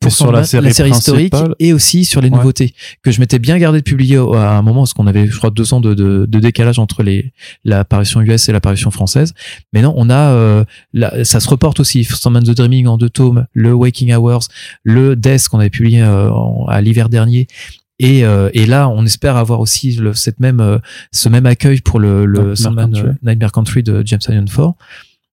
pour 0.00 0.12
sur 0.12 0.30
la 0.32 0.44
série 0.44 0.90
historique 0.90 1.32
et 1.60 1.72
aussi 1.72 2.04
sur 2.04 2.20
les 2.20 2.28
Ouais. 2.28 2.36
nouveautés 2.36 2.74
que 3.02 3.10
je 3.10 3.20
m'étais 3.20 3.38
bien 3.38 3.56
gardé 3.58 3.78
de 3.78 3.84
publier 3.84 4.16
à 4.18 4.56
un 4.58 4.62
moment 4.62 4.82
parce 4.82 4.92
qu'on 4.92 5.06
avait 5.06 5.26
je 5.26 5.36
crois 5.36 5.50
deux 5.50 5.72
ans 5.72 5.80
de, 5.80 5.94
de, 5.94 6.26
de 6.28 6.38
décalage 6.40 6.78
entre 6.78 7.02
les 7.02 7.32
l'apparition 7.64 8.20
US 8.20 8.48
et 8.48 8.52
l'apparition 8.52 8.90
française 8.90 9.32
mais 9.72 9.80
non 9.80 9.94
on 9.96 10.10
a 10.10 10.30
euh, 10.32 10.64
là, 10.92 11.24
ça 11.24 11.40
se 11.40 11.48
reporte 11.48 11.80
aussi 11.80 12.04
Sandman 12.04 12.42
the 12.42 12.50
Dreaming 12.50 12.86
en 12.86 12.98
deux 12.98 13.08
tomes 13.08 13.46
le 13.54 13.72
Waking 13.72 14.12
Hours 14.14 14.48
le 14.82 15.16
Death 15.16 15.48
qu'on 15.48 15.58
avait 15.60 15.70
publié 15.70 16.02
euh, 16.02 16.30
en- 16.30 16.66
à 16.66 16.80
l'hiver 16.82 17.08
dernier 17.08 17.46
et, 18.00 18.24
euh, 18.24 18.50
et 18.54 18.66
là, 18.66 18.88
on 18.88 19.06
espère 19.06 19.36
avoir 19.36 19.60
aussi 19.60 19.92
le, 19.92 20.14
cette 20.14 20.40
même, 20.40 20.58
euh, 20.60 20.78
ce 21.12 21.28
même 21.28 21.46
accueil 21.46 21.80
pour 21.80 22.00
le, 22.00 22.26
le 22.26 22.38
Nightmare 22.40 22.56
Sandman 22.56 22.92
Country. 22.92 23.08
Nightmare 23.22 23.52
Country 23.52 23.82
de 23.84 24.02
James 24.04 24.18
Tynion 24.18 24.44
Ford. 24.48 24.74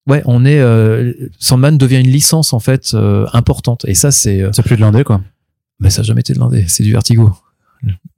Ouais, 0.07 0.21
on 0.25 0.45
est 0.45 0.59
euh, 0.59 1.13
Sandman 1.39 1.77
devient 1.77 1.99
une 1.99 2.09
licence 2.09 2.53
en 2.53 2.59
fait 2.59 2.91
euh, 2.93 3.27
importante 3.33 3.85
et 3.87 3.93
ça 3.93 4.09
c'est, 4.11 4.41
euh, 4.41 4.49
C'est 4.51 4.63
plus 4.63 4.75
de 4.75 4.81
l'indé, 4.81 5.03
quoi. 5.03 5.21
mais 5.79 5.89
ça 5.91 6.01
a 6.01 6.03
jamais 6.03 6.21
été 6.21 6.33
de 6.33 6.39
l'indé, 6.39 6.65
c'est 6.67 6.83
du 6.83 6.91
Vertigo. 6.91 7.31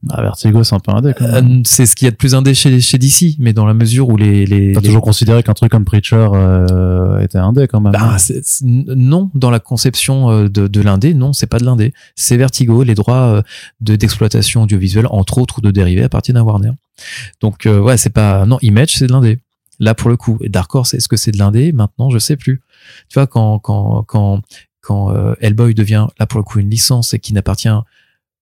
Ah, 0.10 0.22
Vertigo, 0.22 0.62
c'est 0.66 0.76
un 0.76 0.80
peu 0.82 0.92
indé, 0.92 1.14
quand 1.18 1.26
même. 1.26 1.60
Euh, 1.60 1.62
c'est 1.66 1.86
ce 1.86 1.96
qu'il 1.96 2.06
y 2.06 2.10
a 2.10 2.12
de 2.12 2.18
plus 2.18 2.36
indé 2.36 2.54
chez, 2.54 2.82
chez 2.82 2.98
DC, 2.98 3.38
mais 3.40 3.54
dans 3.54 3.66
la 3.66 3.74
mesure 3.74 4.10
où 4.10 4.18
les, 4.18 4.46
les, 4.46 4.74
T'as 4.74 4.82
les- 4.82 4.88
toujours 4.88 5.02
considéré 5.02 5.42
qu'un 5.42 5.54
truc 5.54 5.72
comme 5.72 5.86
Preacher 5.86 6.28
euh, 6.34 7.20
était 7.22 7.38
indé, 7.38 7.68
quand 7.70 7.80
même. 7.80 7.94
Bah, 7.94 8.18
non, 8.62 9.32
dans 9.36 9.50
la 9.50 9.60
conception 9.62 10.30
euh, 10.32 10.50
de, 10.50 10.68
de 10.68 10.82
l'indé, 10.82 11.14
non, 11.14 11.32
c'est 11.32 11.48
pas 11.48 11.60
de 11.60 11.64
l'indé. 11.64 11.94
C'est 12.16 12.36
Vertigo, 12.36 12.84
les 12.84 12.96
droits 12.96 13.42
de 13.80 13.96
d'exploitation 13.96 14.64
audiovisuelle, 14.64 15.08
entre 15.10 15.38
autres, 15.38 15.62
de 15.62 15.72
dérivés 15.72 16.04
appartiennent 16.04 16.36
à 16.38 16.44
Warner. 16.44 16.72
Donc, 17.40 17.66
euh, 17.66 17.80
ouais, 17.80 17.96
c'est 17.96 18.10
pas. 18.10 18.46
Non, 18.46 18.58
Image, 18.62 18.98
c'est 18.98 19.08
de 19.08 19.14
l'indé. 19.14 19.40
Là, 19.84 19.94
pour 19.94 20.10
le 20.10 20.16
coup. 20.16 20.38
Dark 20.46 20.74
Horse, 20.74 20.94
est-ce 20.94 21.10
que 21.10 21.18
c'est 21.18 21.32
de 21.32 21.38
l'indé? 21.38 21.74
Maintenant, 21.74 22.10
je 22.10 22.18
sais 22.18 22.38
plus. 22.38 22.62
Tu 23.10 23.16
vois, 23.16 23.28
quand, 23.28 23.60
quand, 23.60 24.04
quand, 24.04 24.42
quand 24.80 25.14
euh, 25.14 25.36
Hellboy 25.42 25.74
devient, 25.74 26.08
là, 26.20 26.26
pour 26.26 26.40
le 26.40 26.46
coup, 26.46 26.60
une 26.60 26.70
licence 26.70 27.14
et 27.14 27.20
qui 27.20 27.34
n'appartient 27.34 27.68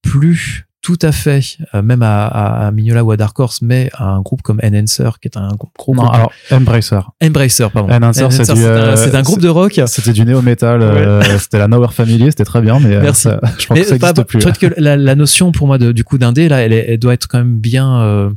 plus 0.03 0.67
tout 0.81 0.97
à 1.03 1.11
fait, 1.11 1.41
euh, 1.75 1.81
même 1.83 2.01
à, 2.01 2.25
à, 2.25 2.67
à 2.67 2.71
Mignola 2.71 3.03
ou 3.03 3.11
à 3.11 3.17
Dark 3.17 3.39
Horse, 3.39 3.61
mais 3.61 3.89
à 3.93 4.05
un 4.05 4.21
groupe 4.21 4.41
comme 4.41 4.59
Enhancer, 4.63 5.09
qui 5.21 5.27
est 5.27 5.37
un 5.37 5.49
groupe. 5.49 5.71
non, 5.95 6.07
alors, 6.09 6.31
Embracer. 6.51 6.99
Embracer, 7.23 7.67
pardon. 7.71 7.93
Enhancer, 7.93 8.25
c'est 8.31 8.49
euh, 8.49 8.95
c'est 8.95 9.13
un 9.15 9.21
groupe 9.21 9.41
de 9.41 9.47
rock. 9.47 9.79
C'était 9.85 10.11
du 10.13 10.25
néo-metal, 10.25 10.81
euh, 10.81 11.21
c'était 11.39 11.59
la 11.59 11.67
Nowhere 11.67 11.93
Family, 11.93 12.25
c'était 12.31 12.45
très 12.45 12.61
bien, 12.61 12.79
mais 12.79 12.95
euh, 12.95 13.01
Merci. 13.01 13.23
ça- 13.23 13.39
je 13.59 13.67
pense 13.67 13.77
Mais 13.77 13.83
que 13.83 13.87
ça 13.89 13.97
pas- 13.99 14.07
n'existe 14.07 14.27
plus. 14.27 14.41
Je 14.41 14.47
trouve 14.49 14.57
que 14.69 14.73
la, 14.81 14.97
la 14.97 15.15
notion 15.15 15.51
pour 15.51 15.67
moi 15.67 15.77
de, 15.77 15.91
du 15.91 16.03
coup 16.03 16.17
d'indé 16.17 16.49
là, 16.49 16.61
elle, 16.61 16.73
elle 16.73 16.97
doit 16.99 17.13
être 17.13 17.27
quand 17.27 17.37
même 17.37 17.59
bien. 17.59 18.01
euh, 18.01 18.29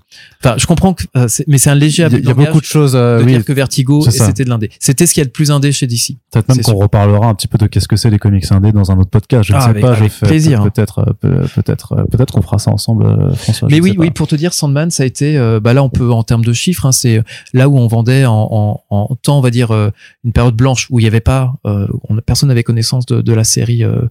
Enfin, 0.45 0.57
je 0.59 0.66
comprends 0.66 0.93
que, 0.93 1.05
euh, 1.16 1.27
mais 1.49 1.57
c'est 1.59 1.71
un 1.71 1.75
léger 1.75 2.07
Il 2.11 2.12
y 2.25 2.29
a, 2.29 2.31
y 2.31 2.35
beaucoup 2.35 2.61
de 2.61 2.65
choses, 2.66 2.95
euh, 2.95 3.21
de 3.21 3.25
oui, 3.25 3.33
dire 3.33 3.45
que 3.45 3.53
Vertigo 3.55 4.05
c'était 4.11 4.45
de 4.45 4.51
l'indé. 4.51 4.71
C'était 4.81 5.07
ce 5.07 5.15
qu'il 5.15 5.23
y 5.23 5.25
a 5.25 5.27
de 5.27 5.31
plus 5.31 5.51
indé 5.51 5.73
chez 5.73 5.87
DC. 5.87 6.19
peut-être 6.31 6.49
même 6.49 6.61
qu'on 6.61 6.75
reparlera 6.75 7.27
un 7.29 7.35
petit 7.35 7.49
peu 7.49 7.57
de 7.57 7.66
qu'est-ce 7.66 7.89
que 7.89 7.97
c'est 7.97 8.11
les 8.11 8.19
comics 8.19 8.45
indés 8.53 8.73
dans 8.73 8.91
un 8.91 8.99
autre 8.99 9.09
podcast, 9.11 9.45
je 9.49 9.53
ne 9.55 9.59
Ah, 9.59 9.62
sais 9.62 9.71
avec- 9.71 9.83
pas, 9.83 9.95
je 9.95 10.09
fais 10.09 10.27
plaisir. 10.27 10.62
peut-être, 10.65 11.15
peut- 11.21 11.47
peut-être, 11.55 12.05
peut-être 12.11 12.34
qu'on 12.35 12.43
fera 12.43 12.59
ça 12.59 12.70
ensemble, 12.70 13.06
euh, 13.06 13.35
François. 13.35 13.69
Mais 13.70 13.81
oui, 13.81 13.94
oui, 13.97 14.11
pour 14.11 14.27
te 14.27 14.35
dire, 14.35 14.52
Sandman, 14.52 14.90
ça 14.90 15.05
a 15.05 15.06
été, 15.06 15.39
euh, 15.39 15.61
bah 15.61 15.73
là, 15.73 15.82
on 15.82 15.89
peut 15.89 16.11
en 16.12 16.23
termes 16.23 16.44
de 16.44 16.52
chiffres, 16.52 16.86
hein, 16.86 16.93
c'est 16.93 17.23
là 17.52 17.69
où 17.69 17.78
on 17.78 17.86
vendait 17.86 18.27
en, 18.27 18.48
en, 18.51 18.81
en 18.90 19.16
temps, 19.16 19.39
on 19.39 19.40
va 19.40 19.51
dire, 19.51 19.70
euh, 19.70 19.90
une 20.24 20.32
période 20.32 20.55
blanche 20.56 20.89
où 20.90 20.98
il 21.01 21.05
y 21.05 21.06
avait 21.06 21.20
pas, 21.20 21.55
euh, 21.66 21.86
on, 22.09 22.16
personne 22.19 22.48
n'avait 22.48 22.62
connaissance 22.65 23.06
de, 23.06 23.23
de 23.23 23.32
la 23.32 23.44
série. 23.44 23.85
euh, 23.85 24.02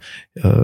euh, 0.45 0.63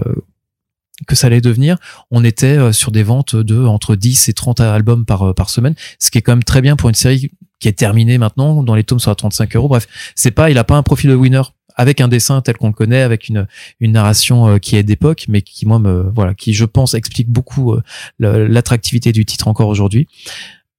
que 1.06 1.16
ça 1.16 1.28
allait 1.28 1.40
devenir, 1.40 1.78
on 2.10 2.24
était 2.24 2.74
sur 2.74 2.90
des 2.90 3.02
ventes 3.02 3.34
de 3.34 3.64
entre 3.64 3.96
10 3.96 4.28
et 4.28 4.34
30 4.34 4.60
albums 4.60 5.06
par, 5.06 5.34
par 5.34 5.48
semaine, 5.48 5.74
ce 5.98 6.10
qui 6.10 6.18
est 6.18 6.20
quand 6.20 6.32
même 6.32 6.44
très 6.44 6.60
bien 6.60 6.76
pour 6.76 6.90
une 6.90 6.94
série 6.94 7.30
qui 7.58 7.68
est 7.68 7.72
terminée 7.72 8.18
maintenant, 8.18 8.62
dont 8.62 8.74
les 8.74 8.84
tomes 8.84 8.98
sont 8.98 9.10
à 9.10 9.14
35 9.14 9.56
euros. 9.56 9.68
Bref, 9.68 9.86
c'est 10.14 10.30
pas, 10.30 10.50
il 10.50 10.58
a 10.58 10.64
pas 10.64 10.76
un 10.76 10.82
profil 10.82 11.08
de 11.08 11.14
winner 11.14 11.40
avec 11.80 12.02
un 12.02 12.08
dessin 12.08 12.42
tel 12.42 12.58
qu'on 12.58 12.66
le 12.66 12.74
connaît, 12.74 13.00
avec 13.00 13.28
une, 13.28 13.46
une 13.80 13.92
narration 13.92 14.46
euh, 14.46 14.58
qui 14.58 14.76
est 14.76 14.82
d'époque, 14.82 15.24
mais 15.28 15.40
qui 15.40 15.64
moi 15.64 15.78
me, 15.78 16.12
voilà, 16.14 16.34
qui 16.34 16.52
je 16.52 16.66
pense 16.66 16.92
explique 16.92 17.30
beaucoup 17.30 17.72
euh, 17.72 17.80
l'attractivité 18.18 19.12
du 19.12 19.24
titre 19.24 19.48
encore 19.48 19.68
aujourd'hui. 19.68 20.06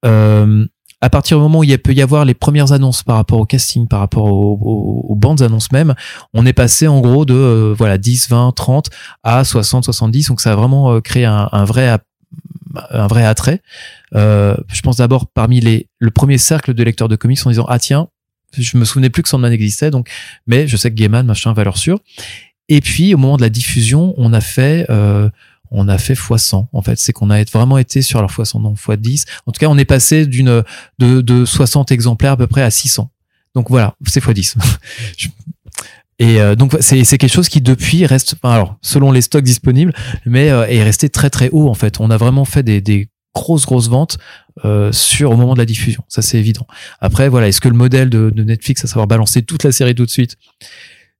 Euh, 0.04 0.64
à 1.00 1.10
partir 1.10 1.38
du 1.38 1.42
moment 1.42 1.58
où 1.58 1.64
il 1.64 1.76
peut 1.80 1.92
y 1.92 2.02
avoir 2.02 2.24
les 2.24 2.34
premières 2.34 2.70
annonces 2.70 3.02
par 3.02 3.16
rapport 3.16 3.40
au 3.40 3.46
casting, 3.46 3.88
par 3.88 3.98
rapport 3.98 4.26
aux, 4.26 5.16
bandes 5.16 5.42
annonces 5.42 5.72
même, 5.72 5.94
on 6.34 6.46
est 6.46 6.52
passé 6.52 6.86
en 6.86 7.00
gros 7.00 7.24
de 7.24 7.74
voilà 7.76 7.98
10, 7.98 8.28
20, 8.28 8.52
30 8.54 8.90
à 9.24 9.42
60, 9.42 9.82
70. 9.82 10.28
Donc 10.28 10.40
ça 10.40 10.52
a 10.52 10.54
vraiment 10.54 11.00
créé 11.00 11.24
un, 11.24 11.64
vrai 11.64 11.98
un 12.90 13.06
vrai 13.08 13.24
attrait. 13.24 13.60
Je 14.12 14.80
pense 14.84 14.98
d'abord 14.98 15.26
parmi 15.26 15.58
les 15.58 15.88
le 15.98 16.12
premier 16.12 16.38
cercle 16.38 16.72
de 16.72 16.84
lecteurs 16.84 17.08
de 17.08 17.16
comics 17.16 17.44
en 17.44 17.50
disant 17.50 17.66
ah 17.68 17.80
tiens 17.80 18.06
je 18.56 18.76
me 18.76 18.84
souvenais 18.84 19.10
plus 19.10 19.22
que 19.22 19.28
Sandman 19.28 19.52
existait 19.52 19.90
donc 19.90 20.10
mais 20.46 20.66
je 20.66 20.76
sais 20.76 20.90
que 20.90 20.94
Gaiman 20.94 21.26
machin 21.26 21.52
valeur 21.52 21.76
sûre. 21.76 21.98
Et 22.68 22.80
puis 22.80 23.14
au 23.14 23.18
moment 23.18 23.36
de 23.36 23.42
la 23.42 23.50
diffusion, 23.50 24.14
on 24.16 24.32
a 24.32 24.40
fait 24.40 24.86
euh, 24.88 25.28
on 25.70 25.88
a 25.88 25.98
fait 25.98 26.14
x100 26.14 26.68
en 26.72 26.82
fait. 26.82 26.98
C'est 26.98 27.12
qu'on 27.12 27.30
a 27.30 27.42
vraiment 27.44 27.78
été 27.78 28.02
sur 28.02 28.20
leur 28.20 28.30
x100 28.30 28.62
non 28.62 28.74
x10 28.74 29.26
en 29.46 29.52
tout 29.52 29.58
cas 29.58 29.66
on 29.66 29.78
est 29.78 29.84
passé 29.84 30.26
d'une 30.26 30.62
de, 30.98 31.20
de 31.20 31.44
60 31.44 31.90
exemplaires 31.92 32.32
à 32.32 32.36
peu 32.36 32.46
près 32.46 32.62
à 32.62 32.70
600 32.70 33.10
donc 33.54 33.68
voilà 33.68 33.94
c'est 34.06 34.22
x10 34.22 34.56
et 36.18 36.40
euh, 36.40 36.54
donc 36.54 36.76
c'est 36.80 37.04
c'est 37.04 37.18
quelque 37.18 37.32
chose 37.32 37.48
qui 37.48 37.60
depuis 37.60 38.06
reste 38.06 38.36
alors 38.42 38.76
selon 38.82 39.12
les 39.12 39.22
stocks 39.22 39.44
disponibles 39.44 39.92
mais 40.26 40.50
euh, 40.50 40.66
est 40.66 40.82
resté 40.82 41.08
très 41.08 41.30
très 41.30 41.48
haut 41.50 41.68
en 41.68 41.74
fait. 41.74 42.00
On 42.00 42.10
a 42.10 42.16
vraiment 42.16 42.44
fait 42.44 42.62
des, 42.62 42.80
des 42.80 43.08
grosses 43.34 43.66
grosses 43.66 43.88
ventes 43.88 44.18
euh, 44.64 44.92
sur 44.92 45.30
au 45.30 45.36
moment 45.36 45.54
de 45.54 45.58
la 45.58 45.66
diffusion. 45.66 46.02
Ça 46.08 46.22
c'est 46.22 46.38
évident. 46.38 46.66
Après 47.00 47.28
voilà 47.28 47.48
est-ce 47.48 47.60
que 47.60 47.68
le 47.68 47.76
modèle 47.76 48.10
de, 48.10 48.30
Netflix 48.36 48.84
à 48.84 48.88
savoir 48.88 49.06
balancer 49.06 49.42
toute 49.42 49.64
la 49.64 49.72
série 49.72 49.94
tout 49.94 50.06
de 50.06 50.10
suite 50.10 50.36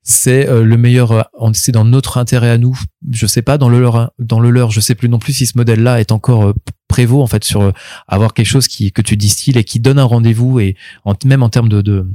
c'est 0.03 0.49
euh, 0.49 0.65
le 0.65 0.77
meilleur 0.77 1.13
euh, 1.13 1.23
c'est 1.53 1.73
dans 1.73 1.85
notre 1.85 2.19
intérêt 2.19 2.51
à 2.51 2.59
nous? 2.59 2.79
Je 3.11 3.27
sais 3.27 3.43
pas 3.43 3.57
dans 3.57 3.69
le 3.69 3.81
leur 3.81 4.13
dans 4.19 4.41
le 4.41 4.51
leur 4.51 4.71
je 4.71 4.81
sais 4.81 4.95
plus 4.95 5.09
non 5.09 5.19
plus 5.19 5.33
si 5.33 5.47
ce 5.47 5.57
modèle 5.57 5.83
là 5.83 6.01
est 6.01 6.13
encore 6.13 6.49
euh, 6.49 6.53
prévaut 6.89 7.23
en 7.23 7.27
fait 7.27 7.45
sur 7.45 7.73
avoir 8.09 8.35
quelque 8.35 8.47
chose 8.47 8.69
qui 8.69 8.93
que 8.93 9.01
tu 9.01 9.17
distilles 9.17 9.57
et 9.57 9.65
qui 9.65 9.81
donne 9.81 9.99
un 9.99 10.05
rendez-vous 10.05 10.61
et 10.61 10.77
même 11.25 11.43
en 11.43 11.49
termes 11.49 11.69
de 11.69 12.07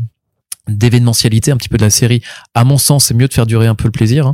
d'événementialité 0.68 1.52
un 1.52 1.58
petit 1.58 1.70
peu 1.70 1.78
de 1.78 1.84
la 1.84 1.90
série. 1.90 2.22
À 2.54 2.64
mon 2.64 2.78
sens 2.78 3.06
c'est 3.06 3.14
mieux 3.14 3.28
de 3.28 3.34
faire 3.34 3.46
durer 3.46 3.68
un 3.68 3.76
peu 3.76 3.86
le 3.86 3.92
plaisir 3.92 4.28
hein. 4.28 4.34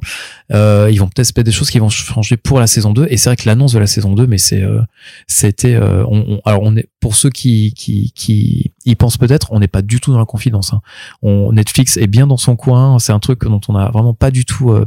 euh, 0.53 0.89
ils 0.91 0.97
vont 0.99 1.07
peut-être 1.07 1.27
se 1.27 1.41
des 1.41 1.51
choses 1.51 1.69
qui 1.69 1.79
vont 1.79 1.89
changer 1.89 2.37
pour 2.37 2.59
la 2.59 2.67
saison 2.67 2.93
2 2.93 3.07
et 3.09 3.17
c'est 3.17 3.29
vrai 3.29 3.35
que 3.35 3.47
l'annonce 3.47 3.73
de 3.73 3.79
la 3.79 3.87
saison 3.87 4.13
2 4.13 4.27
mais 4.27 4.37
c'est 4.37 4.61
euh, 4.61 4.81
c'était 5.27 5.75
euh, 5.75 6.03
on, 6.07 6.25
on- 6.35 6.41
alors 6.45 6.61
on 6.63 6.75
est 6.77 6.87
pour 6.99 7.15
ceux 7.15 7.29
qui 7.29 7.73
qui 7.73 8.11
qui 8.15 8.71
y 8.85 8.95
pensent 8.95 9.17
peut-être 9.17 9.51
on 9.51 9.59
n'est 9.59 9.67
pas 9.67 9.81
du 9.81 9.99
tout 9.99 10.11
dans 10.11 10.19
la 10.19 10.25
confidence 10.25 10.73
hein. 10.73 10.81
on 11.21 11.51
Netflix 11.53 11.97
est 11.97 12.07
bien 12.07 12.27
dans 12.27 12.37
son 12.37 12.55
coin. 12.55 12.97
C'est 12.99 13.11
un 13.11 13.19
truc 13.19 13.41
dont 13.43 13.61
on 13.67 13.75
a 13.75 13.89
vraiment 13.91 14.13
pas 14.13 14.31
du 14.31 14.45
tout 14.45 14.71
euh, 14.71 14.85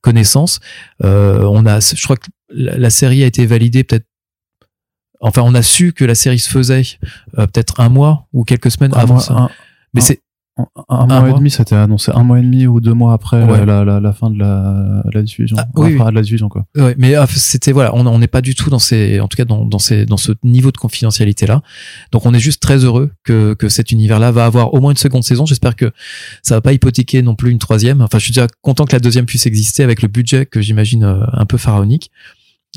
connaissance. 0.00 0.60
Euh, 1.04 1.44
on 1.50 1.66
a 1.66 1.80
je 1.80 2.02
crois 2.02 2.16
que 2.16 2.26
la, 2.50 2.76
la 2.78 2.90
série 2.90 3.22
a 3.22 3.26
été 3.26 3.44
validée 3.46 3.84
peut-être 3.84 4.06
enfin 5.20 5.42
on 5.42 5.54
a 5.54 5.62
su 5.62 5.92
que 5.92 6.04
la 6.04 6.14
série 6.14 6.38
se 6.38 6.48
faisait 6.48 6.82
euh, 7.38 7.46
peut-être 7.46 7.80
un 7.80 7.88
mois 7.88 8.26
ou 8.32 8.44
quelques 8.44 8.70
semaines 8.70 8.92
Un 8.94 9.00
avant 9.00 9.14
mois- 9.14 9.22
ça. 9.22 9.34
un- 9.34 9.50
mais 9.94 10.00
c'est 10.00 10.20
un, 10.88 11.06
mois 11.06 11.30
et 11.30 11.32
demi, 11.34 11.50
c'était 11.50 11.76
annoncé 11.76 12.10
un 12.14 12.24
mois 12.24 12.38
et 12.38 12.42
demi 12.42 12.66
ou 12.66 12.80
deux 12.80 12.94
mois 12.94 13.12
après 13.12 13.42
Ouais. 13.44 13.64
la, 13.64 13.84
la, 13.84 14.00
la 14.00 14.12
fin 14.12 14.30
de 14.30 14.38
la, 14.38 15.02
la 15.12 15.22
diffusion. 15.22 15.56
Ah, 15.58 15.66
oui, 15.76 15.96
Enfin, 15.98 16.10
de 16.10 16.14
la 16.16 16.22
diffusion, 16.22 16.48
quoi. 16.48 16.66
Ouais, 16.76 16.94
mais 16.98 17.14
ah, 17.14 17.26
c'était 17.28 17.72
voilà, 17.72 17.94
on 17.94 18.18
n'est 18.18 18.26
pas 18.26 18.40
du 18.40 18.54
tout 18.54 18.68
dans 18.70 18.78
ces, 18.78 19.20
en 19.20 19.28
tout 19.28 19.36
cas 19.36 19.44
dans 19.44 19.64
dans 19.64 19.78
ces 19.78 20.06
dans 20.06 20.16
ce 20.16 20.32
niveau 20.42 20.72
de 20.72 20.76
confidentialité 20.76 21.46
là. 21.46 21.62
Donc 22.12 22.26
on 22.26 22.34
est 22.34 22.40
juste 22.40 22.60
très 22.60 22.84
heureux 22.84 23.10
que 23.24 23.54
que 23.54 23.68
cet 23.68 23.92
univers 23.92 24.18
là 24.18 24.30
va 24.30 24.44
avoir 24.44 24.74
au 24.74 24.80
moins 24.80 24.90
une 24.90 24.96
seconde 24.96 25.24
saison. 25.24 25.46
J'espère 25.46 25.76
que 25.76 25.92
ça 26.42 26.56
va 26.56 26.60
pas 26.60 26.72
hypothéquer 26.72 27.22
non 27.22 27.34
plus 27.34 27.50
une 27.50 27.58
troisième. 27.58 28.00
Enfin, 28.02 28.18
je 28.18 28.24
suis 28.24 28.32
déjà 28.32 28.46
content 28.62 28.84
que 28.84 28.92
la 28.92 29.00
deuxième 29.00 29.26
puisse 29.26 29.46
exister 29.46 29.82
avec 29.82 30.02
le 30.02 30.08
budget 30.08 30.46
que 30.46 30.60
j'imagine 30.60 31.04
euh, 31.04 31.24
un 31.32 31.46
peu 31.46 31.56
pharaonique. 31.58 32.10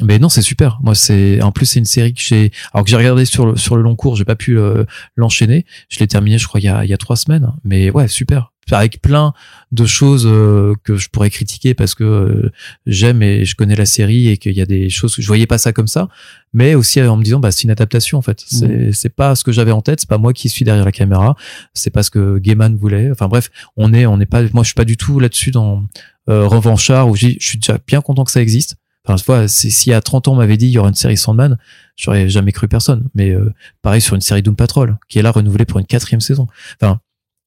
Mais 0.01 0.19
non, 0.19 0.29
c'est 0.29 0.41
super. 0.41 0.79
Moi, 0.81 0.95
c'est 0.95 1.41
en 1.41 1.51
plus 1.51 1.65
c'est 1.65 1.79
une 1.79 1.85
série 1.85 2.13
que 2.13 2.21
j'ai, 2.21 2.51
alors 2.73 2.83
que 2.83 2.89
j'ai 2.89 2.97
regardé 2.97 3.25
sur 3.25 3.45
le 3.45 3.55
sur 3.55 3.75
le 3.75 3.81
long 3.81 3.95
cours, 3.95 4.15
j'ai 4.15 4.25
pas 4.25 4.35
pu 4.35 4.57
euh, 4.57 4.83
l'enchaîner. 5.15 5.65
Je 5.89 5.99
l'ai 5.99 6.07
terminé, 6.07 6.37
je 6.37 6.47
crois, 6.47 6.59
il 6.59 6.65
y 6.65 6.69
a 6.69 6.83
il 6.83 6.89
y 6.89 6.93
a 6.93 6.97
trois 6.97 7.15
semaines. 7.15 7.51
Mais 7.63 7.89
ouais, 7.91 8.07
super. 8.07 8.51
Avec 8.73 9.01
plein 9.01 9.33
de 9.73 9.85
choses 9.85 10.25
euh, 10.25 10.75
que 10.85 10.95
je 10.95 11.09
pourrais 11.09 11.29
critiquer 11.29 11.73
parce 11.73 11.93
que 11.93 12.05
euh, 12.05 12.51
j'aime 12.85 13.21
et 13.21 13.43
je 13.43 13.55
connais 13.55 13.75
la 13.75 13.85
série 13.85 14.29
et 14.29 14.37
qu'il 14.37 14.53
y 14.53 14.61
a 14.61 14.65
des 14.65 14.89
choses 14.89 15.13
que 15.13 15.21
je 15.21 15.27
voyais 15.27 15.47
pas 15.47 15.57
ça 15.57 15.73
comme 15.73 15.87
ça, 15.87 16.07
mais 16.53 16.73
aussi 16.73 17.01
en 17.01 17.17
me 17.17 17.23
disant 17.23 17.41
bah 17.41 17.51
c'est 17.51 17.63
une 17.63 17.71
adaptation 17.71 18.17
en 18.17 18.21
fait. 18.21 18.41
C'est 18.47 18.93
c'est 18.93 19.13
pas 19.13 19.35
ce 19.35 19.43
que 19.43 19.51
j'avais 19.51 19.73
en 19.73 19.81
tête, 19.81 19.99
c'est 19.99 20.09
pas 20.09 20.19
moi 20.19 20.31
qui 20.31 20.47
suis 20.47 20.63
derrière 20.63 20.85
la 20.85 20.93
caméra, 20.93 21.35
c'est 21.73 21.89
pas 21.89 22.01
ce 22.01 22.11
que 22.11 22.37
Gaiman 22.37 22.77
voulait. 22.77 23.11
Enfin 23.11 23.27
bref, 23.27 23.49
on 23.75 23.93
est 23.93 24.05
on 24.05 24.15
n'est 24.15 24.25
pas 24.25 24.41
moi 24.53 24.63
je 24.63 24.67
suis 24.67 24.75
pas 24.75 24.85
du 24.85 24.95
tout 24.95 25.19
là-dessus 25.19 25.51
dans 25.51 25.83
euh, 26.29 26.47
revanchard 26.47 27.09
où 27.09 27.15
je 27.15 27.35
suis 27.39 27.57
déjà 27.57 27.79
bien 27.85 27.99
content 27.99 28.23
que 28.23 28.31
ça 28.31 28.41
existe. 28.41 28.75
Enfin, 29.05 29.15
tu 29.15 29.25
vois, 29.25 29.47
si 29.47 29.91
à 29.93 30.01
30 30.01 30.27
ans 30.27 30.33
on 30.33 30.35
m'avait 30.35 30.57
dit 30.57 30.67
il 30.67 30.71
y 30.71 30.77
aura 30.77 30.89
une 30.89 30.95
série 30.95 31.17
Sandman, 31.17 31.57
j'aurais 31.95 32.29
jamais 32.29 32.51
cru 32.51 32.67
personne. 32.67 33.09
Mais 33.15 33.31
euh, 33.31 33.53
pareil 33.81 34.01
sur 34.01 34.15
une 34.15 34.21
série 34.21 34.41
Doom 34.43 34.55
Patrol, 34.55 34.97
qui 35.09 35.19
est 35.19 35.21
là 35.23 35.31
renouvelée 35.31 35.65
pour 35.65 35.79
une 35.79 35.85
quatrième 35.87 36.21
saison. 36.21 36.47
Enfin, 36.79 36.99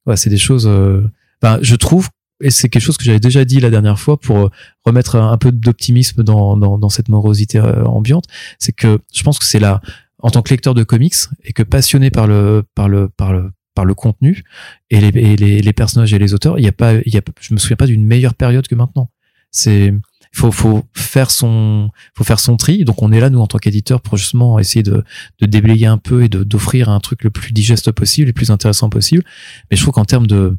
ouais, 0.07 0.17
c'est 0.17 0.31
des 0.31 0.39
choses. 0.39 0.67
euh, 0.67 1.09
Enfin, 1.43 1.59
je 1.63 1.77
trouve, 1.77 2.09
et 2.43 2.51
c'est 2.51 2.69
quelque 2.71 2.83
chose 2.83 2.97
que 2.97 3.05
j'avais 3.05 3.21
déjà 3.21 3.45
dit 3.45 3.61
la 3.61 3.69
dernière 3.71 3.99
fois 3.99 4.19
pour 4.19 4.39
euh, 4.39 4.49
remettre 4.85 5.17
un, 5.17 5.31
un 5.31 5.37
peu 5.37 5.53
d'optimisme 5.53 6.23
dans, 6.23 6.57
dans, 6.57 6.79
dans 6.79 6.89
cette 6.89 7.09
morosité 7.09 7.59
euh, 7.59 7.85
ambiante, 7.85 8.25
c'est 8.59 8.73
que 8.73 8.99
je 9.15 9.23
pense 9.23 9.39
que 9.39 9.45
c'est 9.45 9.59
là, 9.61 9.81
en 10.21 10.31
tant 10.31 10.41
que 10.43 10.51
lecteur 10.51 10.73
de 10.75 10.83
comics 10.85 11.15
et 11.45 11.53
que 11.53 11.63
passionné 11.63 12.11
par 12.11 12.27
le 12.27 12.65
par 12.75 12.89
le 12.89 13.09
par 13.11 13.33
le 13.35 13.53
par 13.75 13.85
le 13.85 13.95
contenu 13.95 14.43
et 14.89 15.01
les, 15.01 15.09
et 15.21 15.37
les, 15.37 15.61
les 15.61 15.73
personnages 15.75 16.15
et 16.15 16.19
les 16.19 16.33
auteurs, 16.33 16.59
il 16.59 16.65
y 16.65 16.69
a 16.69 16.73
pas, 16.73 16.95
il 16.95 17.13
y 17.13 17.19
a, 17.19 17.23
je 17.41 17.53
me 17.53 17.59
souviens 17.59 17.77
pas 17.77 17.87
d'une 17.87 18.05
meilleure 18.07 18.35
période 18.35 18.67
que 18.69 18.75
maintenant. 18.77 19.11
C'est, 19.51 19.93
il 20.35 20.41
faut, 20.41 20.51
faut 20.51 20.85
faire 20.95 21.31
son, 21.31 21.91
faut 22.15 22.25
faire 22.25 22.41
son 22.41 22.57
tri. 22.57 22.85
Donc 22.85 23.03
on 23.03 23.13
est 23.13 23.21
là 23.21 23.31
nous 23.31 23.39
en 23.39 23.47
tant 23.47 23.59
qu'éditeur 23.59 24.01
pour 24.01 24.17
justement 24.19 24.59
essayer 24.59 24.83
de, 24.83 25.05
de 25.41 25.47
déblayer 25.47 25.87
un 25.87 25.97
peu 25.99 26.25
et 26.25 26.29
d'offrir 26.29 26.89
un 26.89 26.99
truc 26.99 27.23
le 27.23 27.31
plus 27.31 27.53
digeste 27.53 27.93
possible, 27.93 28.27
le 28.27 28.33
plus 28.33 28.51
intéressant 28.51 28.91
possible. 28.91 29.23
Mais 29.71 29.77
je 29.77 29.83
trouve 29.83 29.95
qu'en 29.95 30.05
termes 30.05 30.27
de, 30.27 30.57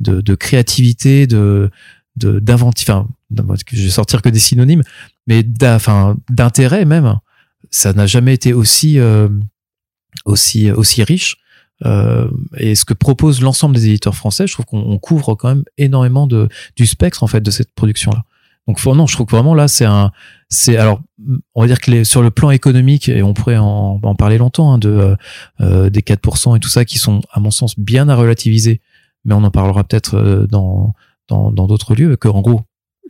de, 0.00 0.22
de 0.22 0.34
créativité, 0.34 1.26
de, 1.26 1.70
de 2.16 2.40
d'inventif, 2.40 2.88
enfin, 2.88 3.06
je 3.70 3.82
vais 3.82 3.90
sortir 3.90 4.22
que 4.22 4.30
des 4.30 4.38
synonymes, 4.38 4.82
mais 5.26 5.42
d'intérêt 5.42 6.86
même, 6.86 7.18
ça 7.70 7.92
n'a 7.92 8.06
jamais 8.06 8.32
été 8.32 8.54
aussi 8.54 8.98
euh, 8.98 9.28
aussi 10.24 10.70
aussi 10.70 11.02
riche. 11.02 11.36
Euh, 11.84 12.28
et 12.56 12.74
ce 12.74 12.84
que 12.86 12.94
propose 12.94 13.42
l'ensemble 13.42 13.74
des 13.74 13.88
éditeurs 13.88 14.16
français, 14.16 14.46
je 14.46 14.54
trouve 14.54 14.64
qu'on 14.64 14.80
on 14.80 14.98
couvre 14.98 15.34
quand 15.34 15.48
même 15.48 15.64
énormément 15.76 16.26
de 16.26 16.48
du 16.76 16.86
spectre 16.86 17.22
en 17.22 17.26
fait 17.26 17.42
de 17.42 17.50
cette 17.50 17.72
production 17.74 18.10
là. 18.10 18.24
Donc 18.68 18.84
non, 18.84 19.06
je 19.06 19.14
trouve 19.14 19.26
que 19.26 19.34
vraiment 19.34 19.54
là 19.54 19.66
c'est 19.66 19.86
un 19.86 20.12
c'est 20.50 20.76
alors 20.76 21.00
on 21.54 21.62
va 21.62 21.66
dire 21.66 21.80
que 21.80 22.04
sur 22.04 22.22
le 22.22 22.30
plan 22.30 22.50
économique 22.50 23.08
et 23.08 23.22
on 23.22 23.32
pourrait 23.32 23.56
en, 23.56 23.98
en 24.02 24.14
parler 24.14 24.36
longtemps 24.36 24.72
hein, 24.74 24.78
de 24.78 24.90
euh, 24.90 25.16
euh, 25.62 25.90
des 25.90 26.02
4% 26.02 26.54
et 26.54 26.60
tout 26.60 26.68
ça 26.68 26.84
qui 26.84 26.98
sont 26.98 27.22
à 27.32 27.40
mon 27.40 27.50
sens 27.50 27.78
bien 27.78 28.10
à 28.10 28.14
relativiser, 28.14 28.82
mais 29.24 29.32
on 29.32 29.42
en 29.42 29.50
parlera 29.50 29.84
peut-être 29.84 30.16
euh, 30.16 30.46
dans 30.46 30.92
dans 31.28 31.50
dans 31.50 31.66
d'autres 31.66 31.94
lieux 31.94 32.16
que 32.16 32.28
en 32.28 32.42
gros 32.42 32.60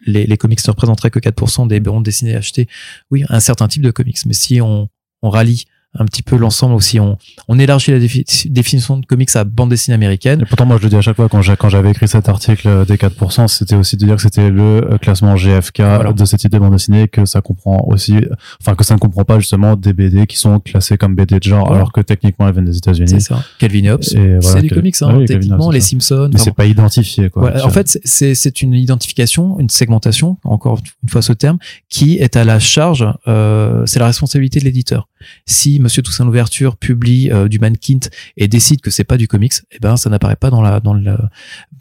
les, 0.07 0.27
les 0.27 0.37
comics 0.37 0.65
ne 0.65 0.71
représenteraient 0.71 1.11
que 1.11 1.19
4% 1.19 1.67
des 1.67 1.81
bandes 1.81 2.05
dessinées 2.05 2.37
achetées. 2.37 2.69
Oui, 3.11 3.25
un 3.29 3.41
certain 3.41 3.67
type 3.67 3.83
de 3.83 3.91
comics, 3.91 4.19
mais 4.27 4.35
si 4.35 4.61
on 4.61 4.89
on 5.23 5.31
rallie 5.31 5.65
un 5.95 6.05
petit 6.05 6.23
peu 6.23 6.37
l'ensemble 6.37 6.75
aussi. 6.75 7.01
On, 7.01 7.17
on 7.49 7.59
élargit 7.59 7.91
la 7.93 7.99
défi- 7.99 8.25
définition 8.51 8.99
de 8.99 9.07
comics 9.07 9.35
à 9.35 9.45
bande 9.45 9.71
dessinée 9.71 9.95
américaine. 9.95 10.43
Et 10.43 10.45
pourtant, 10.45 10.67
moi, 10.67 10.77
je 10.79 10.83
le 10.83 10.91
dis 10.91 10.97
à 10.97 11.01
chaque 11.01 11.17
fois, 11.17 11.29
quand 11.29 11.41
j'avais 11.43 11.91
écrit 11.91 12.07
cet 12.07 12.29
article 12.29 12.69
euh, 12.69 12.85
des 12.85 12.97
4%, 12.97 13.49
c'était 13.49 13.75
aussi 13.75 13.97
de 13.97 14.05
dire 14.05 14.17
que 14.17 14.23
c'était 14.23 14.51
le 14.51 14.63
euh, 14.93 14.99
classement 14.99 15.35
GFK 15.35 15.81
Voilà. 15.81 16.13
de 16.13 16.25
ce 16.25 16.37
type 16.37 16.53
de 16.53 16.59
bande 16.59 16.73
dessinée, 16.73 17.09
que 17.09 17.25
ça 17.25 17.41
comprend 17.41 17.85
aussi, 17.89 18.17
enfin, 18.61 18.75
que 18.75 18.85
ça 18.85 18.95
ne 18.95 18.99
comprend 18.99 19.25
pas 19.25 19.39
justement 19.39 19.77
des 19.77 19.93
BD 19.93 20.27
qui 20.27 20.37
sont 20.37 20.61
classés 20.61 20.99
comme 20.99 21.15
BD 21.15 21.39
de 21.39 21.43
genre, 21.43 21.65
Voilà. 21.67 21.77
alors 21.77 21.93
que 21.93 22.01
techniquement, 22.03 22.47
elles 22.49 22.53
viennent 22.55 22.67
des 22.67 22.73
C'est 22.73 22.79
États-Unis. 22.79 23.21
ça. 23.23 23.43
Calvin 23.59 23.87
Hobbes. 23.93 24.03
Voilà, 24.15 24.41
c'est 24.43 24.63
du 24.63 24.69
Cal- 24.69 24.79
comics, 24.79 24.97
hein. 25.03 25.25
Techniquement, 25.27 25.67
Hobbes, 25.69 25.73
les 25.73 25.81
c'est. 25.81 25.91
Simpsons. 25.91 26.31
Mais 26.33 26.39
c'est 26.39 26.55
pas 26.55 26.67
identifié, 26.67 27.31
quoi. 27.31 27.65
En 27.65 27.71
fait, 27.71 27.89
c'est- 27.89 28.01
c'est 28.05 28.35
c'est 28.35 28.63
une 28.63 28.75
identification, 28.75 29.59
une 29.59 29.69
segmentation, 29.71 30.37
encore 30.45 30.81
une 31.03 31.09
fois 31.09 31.23
ce 31.23 31.33
terme, 31.33 31.59
qui 31.89 32.17
est 32.19 32.37
à 32.37 32.45
la 32.45 32.59
charge, 32.59 33.07
euh, 33.27 33.85
c'est 33.87 33.99
la 33.99 34.07
responsabilité 34.07 34.61
de 34.61 34.65
l'éditeur. 34.65 35.09
Si 35.47 35.78
Monsieur 35.79 36.03
Toussaint 36.03 36.25
Louverture 36.25 36.77
publie 36.77 37.31
euh, 37.31 37.49
du 37.49 37.59
mannequin 37.59 37.99
et 38.37 38.49
décide 38.49 38.81
que 38.81 38.91
c'est 38.91 39.05
pas 39.05 39.17
du 39.17 39.29
comics, 39.29 39.55
eh 39.71 39.79
ben 39.81 39.97
ça 39.97 40.11
n'apparaît 40.11 40.37
pas 40.37 40.51
dans 40.51 40.63
la 40.63 40.81
dans 40.81 40.95
le. 40.95 41.17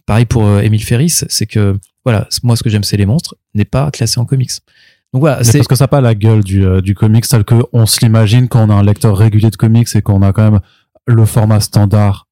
Pareil 0.05 0.25
pour 0.25 0.45
euh, 0.45 0.61
Émile 0.61 0.83
Ferris, 0.83 1.23
c'est 1.27 1.45
que 1.45 1.77
voilà, 2.05 2.27
moi 2.43 2.55
ce 2.55 2.63
que 2.63 2.69
j'aime 2.69 2.83
c'est 2.83 2.97
les 2.97 3.05
monstres 3.05 3.35
n'est 3.53 3.65
pas 3.65 3.91
classé 3.91 4.19
en 4.19 4.25
comics. 4.25 4.51
Donc 5.13 5.21
voilà, 5.21 5.43
c'est 5.43 5.57
parce 5.57 5.67
que 5.67 5.75
ça 5.75 5.85
n'a 5.85 5.87
pas 5.87 6.01
la 6.01 6.15
gueule 6.15 6.43
du, 6.43 6.65
euh, 6.65 6.81
du 6.81 6.93
comics 6.93 7.27
tel 7.27 7.43
que 7.45 7.55
on 7.71 7.85
se 7.85 7.99
l'imagine 8.01 8.47
quand 8.47 8.67
on 8.67 8.69
a 8.69 8.75
un 8.75 8.83
lecteur 8.83 9.17
régulier 9.17 9.49
de 9.49 9.55
comics 9.55 9.87
et 9.95 10.01
qu'on 10.01 10.21
a 10.21 10.33
quand 10.33 10.51
même 10.51 10.59
le 11.05 11.25
format 11.25 11.61
standard 11.61 12.27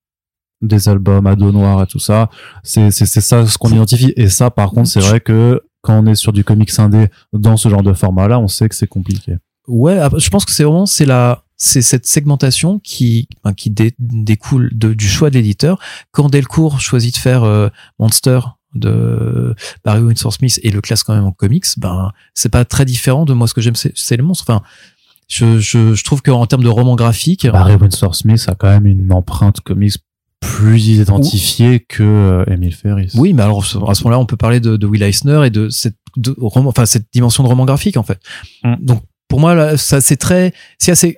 des 0.61 0.89
albums 0.89 1.25
à 1.27 1.35
dos 1.35 1.51
noir 1.51 1.83
et 1.83 1.87
tout 1.87 1.99
ça. 1.99 2.29
C'est, 2.63 2.91
c'est, 2.91 3.05
c'est 3.05 3.21
ça 3.21 3.45
ce 3.45 3.57
qu'on 3.57 3.69
identifie. 3.69 4.13
Et 4.17 4.27
ça, 4.27 4.51
par 4.51 4.71
contre, 4.71 4.89
c'est 4.89 4.99
vrai 4.99 5.19
que 5.21 5.61
quand 5.81 5.99
on 5.99 6.05
est 6.07 6.15
sur 6.15 6.33
du 6.33 6.43
comics 6.43 6.71
indé 6.79 7.07
dans 7.31 7.57
ce 7.57 7.69
genre 7.69 7.83
de 7.83 7.93
format-là, 7.93 8.39
on 8.39 8.47
sait 8.47 8.67
que 8.67 8.75
c'est 8.75 8.87
compliqué. 8.87 9.37
Ouais, 9.67 9.97
après, 9.97 10.19
je 10.19 10.29
pense 10.29 10.45
que 10.45 10.51
c'est 10.51 10.63
vraiment 10.63 10.85
c'est 10.85 11.05
la 11.05 11.44
c'est 11.57 11.81
cette 11.81 12.05
segmentation 12.05 12.79
qui 12.79 13.27
qui 13.55 13.69
dé- 13.69 13.95
découle 13.99 14.69
de, 14.73 14.93
du 14.93 15.07
choix 15.07 15.29
de 15.29 15.35
l'éditeur. 15.35 15.79
Quand 16.11 16.29
Delcourt 16.29 16.79
choisit 16.81 17.15
de 17.15 17.19
faire 17.19 17.43
euh, 17.43 17.69
Monster 17.99 18.39
de 18.73 19.55
Barry 19.85 20.01
Windsor 20.01 20.33
Smith 20.33 20.59
et 20.63 20.69
le 20.71 20.81
classe 20.81 21.03
quand 21.03 21.15
même 21.15 21.25
en 21.25 21.31
comics, 21.31 21.65
ben 21.77 22.11
c'est 22.33 22.49
pas 22.49 22.65
très 22.65 22.83
différent 22.85 23.25
de 23.25 23.33
moi 23.33 23.47
ce 23.47 23.53
que 23.53 23.61
j'aime 23.61 23.75
c'est 23.75 24.17
les 24.17 24.21
monstres. 24.23 24.45
Enfin, 24.47 24.61
je 25.27 25.59
je, 25.59 25.93
je 25.95 26.03
trouve 26.03 26.21
qu'en 26.21 26.45
termes 26.45 26.63
de 26.63 26.69
roman 26.69 26.95
graphique, 26.95 27.47
Barry 27.47 27.75
Windsor 27.75 28.15
Smith 28.15 28.43
a 28.47 28.55
quand 28.55 28.69
même 28.69 28.85
une 28.85 29.11
empreinte 29.13 29.61
comics 29.61 29.95
plus 30.41 30.89
identifiée 30.89 31.79
que 31.79 32.03
euh, 32.03 32.43
Emile 32.53 32.75
Ferris. 32.75 33.11
oui, 33.15 33.33
mais 33.33 33.41
alors 33.41 33.63
à 33.87 33.95
ce 33.95 34.03
moment-là, 34.03 34.19
on 34.19 34.25
peut 34.25 34.37
parler 34.37 34.59
de, 34.59 34.77
de 34.77 34.85
Will 34.85 35.01
Eisner 35.01 35.43
et 35.45 35.49
de 35.49 35.69
cette 35.69 35.95
de 36.17 36.35
roman, 36.37 36.69
enfin 36.69 36.85
cette 36.85 37.07
dimension 37.13 37.43
de 37.43 37.47
roman 37.47 37.65
graphique 37.65 37.97
en 37.97 38.03
fait. 38.03 38.19
Mm. 38.63 38.75
Donc 38.81 39.03
pour 39.27 39.39
moi 39.39 39.55
là, 39.55 39.77
ça 39.77 40.01
c'est 40.01 40.17
très 40.17 40.53
c'est 40.77 40.91
assez 40.91 41.17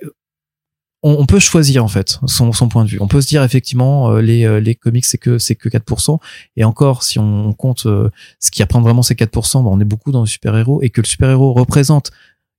on, 1.02 1.12
on 1.12 1.26
peut 1.26 1.38
choisir 1.38 1.84
en 1.84 1.88
fait 1.88 2.18
son, 2.26 2.52
son 2.52 2.68
point 2.68 2.84
de 2.84 2.90
vue. 2.90 2.98
On 3.00 3.06
peut 3.08 3.20
se 3.20 3.28
dire 3.28 3.42
effectivement 3.44 4.10
euh, 4.10 4.20
les 4.20 4.44
euh, 4.44 4.58
les 4.60 4.74
comics 4.74 5.04
c'est 5.04 5.18
que 5.18 5.38
c'est 5.38 5.54
que 5.54 5.68
4% 5.68 6.18
et 6.56 6.64
encore 6.64 7.02
si 7.04 7.18
on 7.18 7.52
compte 7.52 7.86
euh, 7.86 8.10
ce 8.40 8.50
qui 8.50 8.62
reprend 8.62 8.80
vraiment 8.80 9.02
ces 9.02 9.14
4%, 9.14 9.62
bah, 9.62 9.70
on 9.72 9.78
est 9.80 9.84
beaucoup 9.84 10.10
dans 10.12 10.20
le 10.20 10.26
super-héros 10.26 10.82
et 10.82 10.90
que 10.90 11.00
le 11.00 11.06
super-héros 11.06 11.52
représente 11.52 12.10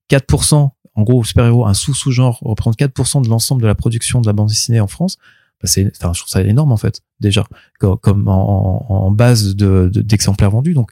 4% 0.09 0.69
en 0.95 1.03
gros 1.03 1.21
le 1.21 1.25
super-héros 1.27 1.65
un 1.65 1.73
sous-sous-genre 1.73 2.39
représente 2.41 2.77
4% 2.79 3.23
de 3.23 3.29
l'ensemble 3.29 3.61
de 3.61 3.67
la 3.67 3.75
production 3.75 4.21
de 4.21 4.27
la 4.27 4.33
bande 4.33 4.47
dessinée 4.49 4.79
en 4.79 4.87
France. 4.87 5.17
Bah, 5.61 5.67
c'est 5.67 5.91
enfin 5.97 6.13
je 6.13 6.19
trouve 6.21 6.29
ça 6.31 6.41
énorme 6.41 6.71
en 6.71 6.77
fait 6.77 7.01
déjà 7.19 7.43
comme, 7.79 8.29
en, 8.29 8.85
en 8.89 9.11
base 9.11 9.55
de 9.57 9.89
de- 9.93 10.01
d'exemplaires 10.01 10.51
vendus 10.51 10.73
donc 10.73 10.91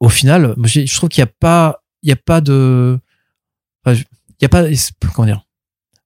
au 0.00 0.08
final 0.08 0.54
je 0.64 0.94
trouve 0.96 1.10
qu'il 1.10 1.20
y 1.20 1.22
a 1.22 1.26
pas 1.38 1.82
il 2.02 2.08
y 2.08 2.12
a 2.12 2.16
pas 2.16 2.40
de 2.40 2.98
il 3.86 4.02
y 4.40 4.44
a 4.46 4.48
pas 4.48 4.64
comment 5.14 5.26
dire 5.26 5.44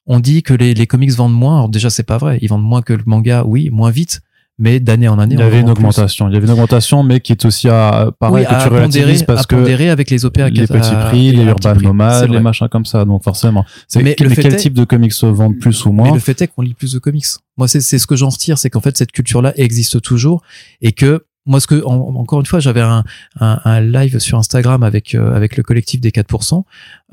on 0.09 0.19
dit 0.21 0.43
que 0.43 0.55
les, 0.55 0.75
les 0.75 0.87
comics 0.89 1.13
vendent 1.13 1.35
moins. 1.35 1.57
Alors 1.59 1.69
déjà, 1.69 1.91
c'est 1.91 2.03
pas 2.03 2.19
vrai. 2.19 2.39
Ils 2.43 2.49
vendent 2.49 2.65
moins 2.65 2.83
que 2.83 2.93
le 2.95 3.03
manga, 3.07 3.45
oui, 3.47 3.71
moins 3.71 3.91
vite, 3.91 4.21
mais 4.59 4.81
d'année 4.81 5.07
en 5.07 5.19
année. 5.21 5.37
Il 5.37 5.41
y 5.41 5.43
on 5.45 5.47
avait 5.47 5.61
une 5.61 5.67
plus. 5.67 5.73
augmentation. 5.73 6.29
Il 6.29 6.35
y 6.35 6.37
avait 6.37 6.47
une 6.47 6.53
augmentation, 6.53 7.03
mais 7.05 7.21
qui 7.21 7.31
est 7.33 7.45
aussi 7.45 7.69
à, 7.69 8.11
pareil, 8.19 8.45
Oui, 8.45 8.51
que 8.51 8.55
à 8.57 8.63
tu 8.65 8.69
relativises 8.75 9.23
parce 9.23 9.47
que 9.47 9.55
avec 9.55 10.11
les 10.11 10.17
les 10.17 10.67
petits 10.67 10.95
prix, 11.09 11.31
les 11.33 11.45
petit 11.55 11.69
urban 11.69 11.81
nomades, 11.81 12.31
les 12.31 12.41
machins 12.41 12.69
comme 12.69 12.85
ça. 12.87 13.05
Donc 13.05 13.23
forcément, 13.23 13.65
c'est 13.87 13.99
Mais 14.03 14.17
mais 14.21 14.35
quel 14.35 14.55
est- 14.55 14.57
type 14.57 14.75
de 14.75 14.85
comics 14.85 15.13
se 15.13 15.27
vendent 15.27 15.59
plus 15.59 15.85
ou 15.85 15.91
Mais 15.93 16.03
moins 16.05 16.15
le 16.15 16.19
fait 16.21 16.41
est 16.43 16.49
qu'on 16.49 16.63
lit 16.63 16.75
plus 16.75 16.93
de 16.95 16.99
comics. 16.99 17.27
Moi, 17.57 17.69
c'est 17.69 17.81
c'est 17.81 17.99
ce 17.99 18.07
que 18.07 18.17
j'en 18.17 18.31
retire, 18.31 18.59
c'est 18.59 18.71
qu'en 18.71 18.81
fait, 18.81 18.97
cette 18.97 19.13
culture-là 19.13 19.53
existe 19.57 20.01
toujours 20.01 20.43
et 20.81 20.93
que 20.93 21.25
moi, 21.47 21.61
ce 21.61 21.67
que 21.67 21.83
en- 21.85 22.15
encore 22.17 22.41
une 22.41 22.47
fois, 22.47 22.61
j'avais 22.61 22.83
un, 22.83 23.05
un, 23.41 23.61
un 23.65 23.81
live 23.81 24.19
sur 24.19 24.37
Instagram 24.39 24.83
avec 24.83 25.15
euh, 25.15 25.35
avec 25.35 25.57
le 25.57 25.63
collectif 25.63 26.01
des 26.01 26.11
4%, 26.11 26.65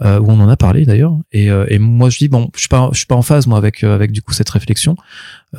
euh, 0.01 0.19
où 0.19 0.29
on 0.29 0.39
en 0.41 0.49
a 0.49 0.57
parlé 0.57 0.85
d'ailleurs. 0.85 1.17
Et, 1.31 1.49
euh, 1.49 1.65
et 1.69 1.79
moi, 1.79 2.09
je 2.09 2.17
dis 2.17 2.27
bon, 2.27 2.49
je 2.53 2.59
suis 2.59 2.67
pas 2.67 2.89
suis 2.93 3.05
pas 3.05 3.15
en 3.15 3.21
phase 3.21 3.47
moi 3.47 3.57
avec 3.57 3.83
euh, 3.83 3.95
avec 3.95 4.11
du 4.11 4.21
coup 4.21 4.33
cette 4.33 4.49
réflexion 4.49 4.97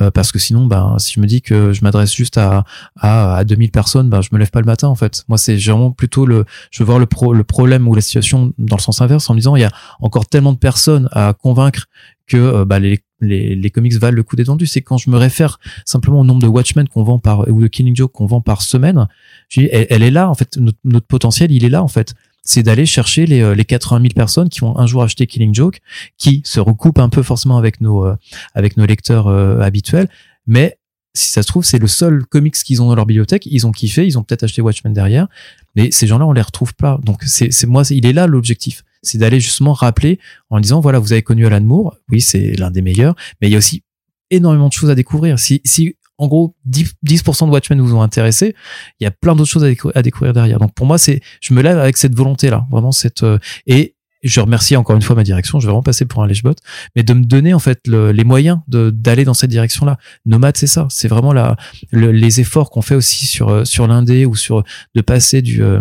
euh, 0.02 0.10
parce 0.10 0.30
que 0.30 0.38
sinon, 0.38 0.66
ben, 0.66 0.96
si 0.98 1.14
je 1.14 1.20
me 1.20 1.26
dis 1.26 1.40
que 1.40 1.72
je 1.72 1.82
m'adresse 1.82 2.14
juste 2.14 2.36
à, 2.36 2.64
à 3.00 3.36
à 3.36 3.44
2000 3.44 3.70
personnes, 3.70 4.10
ben, 4.10 4.20
je 4.20 4.28
me 4.32 4.38
lève 4.38 4.50
pas 4.50 4.60
le 4.60 4.66
matin 4.66 4.88
en 4.88 4.94
fait. 4.94 5.24
Moi, 5.28 5.38
c'est 5.38 5.56
vraiment 5.56 5.90
plutôt 5.92 6.26
le 6.26 6.44
je 6.70 6.82
veux 6.82 6.86
voir 6.86 6.98
le 6.98 7.06
pro, 7.06 7.32
le 7.32 7.44
problème 7.44 7.88
ou 7.88 7.94
la 7.94 8.02
situation 8.02 8.52
dans 8.58 8.76
le 8.76 8.82
sens 8.82 9.00
inverse 9.00 9.30
en 9.30 9.34
me 9.34 9.38
disant 9.38 9.56
il 9.56 9.60
y 9.60 9.64
a 9.64 9.72
encore 10.00 10.26
tellement 10.26 10.52
de 10.52 10.58
personnes 10.58 11.08
à 11.12 11.32
convaincre 11.32 11.86
que 12.26 12.64
bah, 12.64 12.78
les, 12.78 13.00
les, 13.20 13.54
les 13.54 13.70
comics 13.70 13.94
valent 13.94 14.16
le 14.16 14.22
coup 14.22 14.36
d'être 14.36 14.46
vendus. 14.48 14.66
C'est 14.66 14.82
quand 14.82 14.98
je 14.98 15.10
me 15.10 15.16
réfère 15.16 15.58
simplement 15.84 16.20
au 16.20 16.24
nombre 16.24 16.42
de 16.42 16.46
Watchmen 16.46 16.88
qu'on 16.88 17.02
vend 17.02 17.18
par 17.18 17.48
ou 17.48 17.60
de 17.60 17.66
Killing 17.66 17.96
Joke 17.96 18.12
qu'on 18.12 18.26
vend 18.26 18.40
par 18.40 18.62
semaine. 18.62 19.08
Je 19.48 19.60
dis, 19.60 19.68
elle, 19.70 20.02
est 20.02 20.10
là 20.10 20.28
en 20.30 20.34
fait. 20.34 20.58
Notre, 20.84 21.06
potentiel, 21.06 21.52
il 21.52 21.64
est 21.64 21.68
là 21.68 21.82
en 21.82 21.88
fait. 21.88 22.14
C'est 22.42 22.62
d'aller 22.62 22.86
chercher 22.86 23.26
les, 23.26 23.40
euh, 23.40 23.54
les 23.54 23.64
80 23.64 24.00
000 24.02 24.12
personnes 24.14 24.48
qui 24.48 24.60
vont 24.60 24.78
un 24.78 24.86
jour 24.86 25.02
acheter 25.02 25.26
Killing 25.26 25.54
Joke, 25.54 25.80
qui 26.16 26.42
se 26.44 26.60
recoupent 26.60 27.00
un 27.00 27.08
peu 27.08 27.22
forcément 27.22 27.58
avec 27.58 27.80
nos 27.80 28.04
euh, 28.04 28.14
avec 28.54 28.76
nos 28.76 28.86
lecteurs 28.86 29.26
euh, 29.26 29.60
habituels, 29.60 30.08
mais 30.46 30.78
si 31.16 31.30
ça 31.30 31.42
se 31.42 31.48
trouve, 31.48 31.64
c'est 31.64 31.78
le 31.78 31.86
seul 31.86 32.26
comics 32.26 32.54
qu'ils 32.54 32.82
ont 32.82 32.88
dans 32.88 32.94
leur 32.94 33.06
bibliothèque. 33.06 33.46
Ils 33.46 33.66
ont 33.66 33.72
kiffé, 33.72 34.06
ils 34.06 34.18
ont 34.18 34.22
peut-être 34.22 34.44
acheté 34.44 34.60
Watchmen 34.60 34.92
derrière, 34.92 35.26
mais 35.74 35.90
ces 35.90 36.06
gens-là, 36.06 36.26
on 36.26 36.32
les 36.32 36.42
retrouve 36.42 36.74
pas. 36.74 37.00
Donc 37.02 37.22
c'est 37.24 37.66
moi, 37.66 37.82
il 37.90 38.06
est 38.06 38.12
là 38.12 38.26
l'objectif, 38.26 38.84
c'est 39.06 39.18
d'aller 39.18 39.40
justement 39.40 39.72
rappeler 39.72 40.18
en 40.50 40.60
disant 40.60 40.80
voilà, 40.80 40.98
vous 40.98 41.12
avez 41.12 41.22
connu 41.22 41.46
Alan 41.46 41.60
Moore, 41.60 41.96
oui, 42.10 42.20
c'est 42.20 42.52
l'un 42.56 42.70
des 42.70 42.82
meilleurs, 42.82 43.14
mais 43.40 43.48
il 43.48 43.52
y 43.52 43.54
a 43.54 43.58
aussi 43.58 43.82
énormément 44.30 44.68
de 44.68 44.72
choses 44.72 44.90
à 44.90 44.94
découvrir. 44.94 45.38
Si 45.38 45.60
si 45.64 45.96
en 46.18 46.28
gros 46.28 46.54
10%, 46.70 46.92
10% 47.06 47.46
de 47.46 47.50
Watchmen 47.50 47.80
vous 47.80 47.94
ont 47.94 48.00
intéressé, 48.02 48.54
il 49.00 49.04
y 49.04 49.06
a 49.06 49.10
plein 49.10 49.36
d'autres 49.36 49.50
choses 49.50 49.64
à, 49.64 49.68
décou- 49.70 49.92
à 49.94 50.02
découvrir 50.02 50.32
derrière. 50.32 50.58
Donc 50.58 50.72
pour 50.74 50.86
moi, 50.86 50.96
c'est 50.98 51.20
je 51.42 51.52
me 51.54 51.60
lève 51.62 51.78
avec 51.78 51.96
cette 51.98 52.14
volonté 52.14 52.48
là, 52.50 52.66
vraiment 52.70 52.90
cette 52.92 53.22
euh, 53.22 53.38
et 53.66 53.94
je 54.22 54.40
remercie 54.40 54.74
encore 54.76 54.96
une 54.96 55.02
fois 55.02 55.14
ma 55.14 55.22
direction, 55.22 55.60
je 55.60 55.66
vais 55.66 55.70
vraiment 55.70 55.82
passer 55.84 56.04
pour 56.06 56.22
un 56.22 56.26
lèche-bot, 56.26 56.54
mais 56.96 57.02
de 57.04 57.12
me 57.12 57.22
donner 57.22 57.52
en 57.54 57.58
fait 57.60 57.80
le- 57.86 58.10
les 58.12 58.24
moyens 58.24 58.58
d'aller 58.66 59.24
dans 59.24 59.34
cette 59.34 59.50
direction-là. 59.50 59.98
Nomade, 60.24 60.56
c'est 60.56 60.66
ça, 60.66 60.86
c'est 60.90 61.06
vraiment 61.06 61.34
la 61.34 61.56
le- 61.92 62.10
les 62.12 62.40
efforts 62.40 62.70
qu'on 62.70 62.82
fait 62.82 62.94
aussi 62.96 63.26
sur 63.26 63.50
euh, 63.50 63.64
sur 63.66 63.86
l'indé 63.86 64.24
ou 64.24 64.34
sur 64.34 64.64
de 64.94 65.00
passer 65.02 65.42
du 65.42 65.62
euh, 65.62 65.80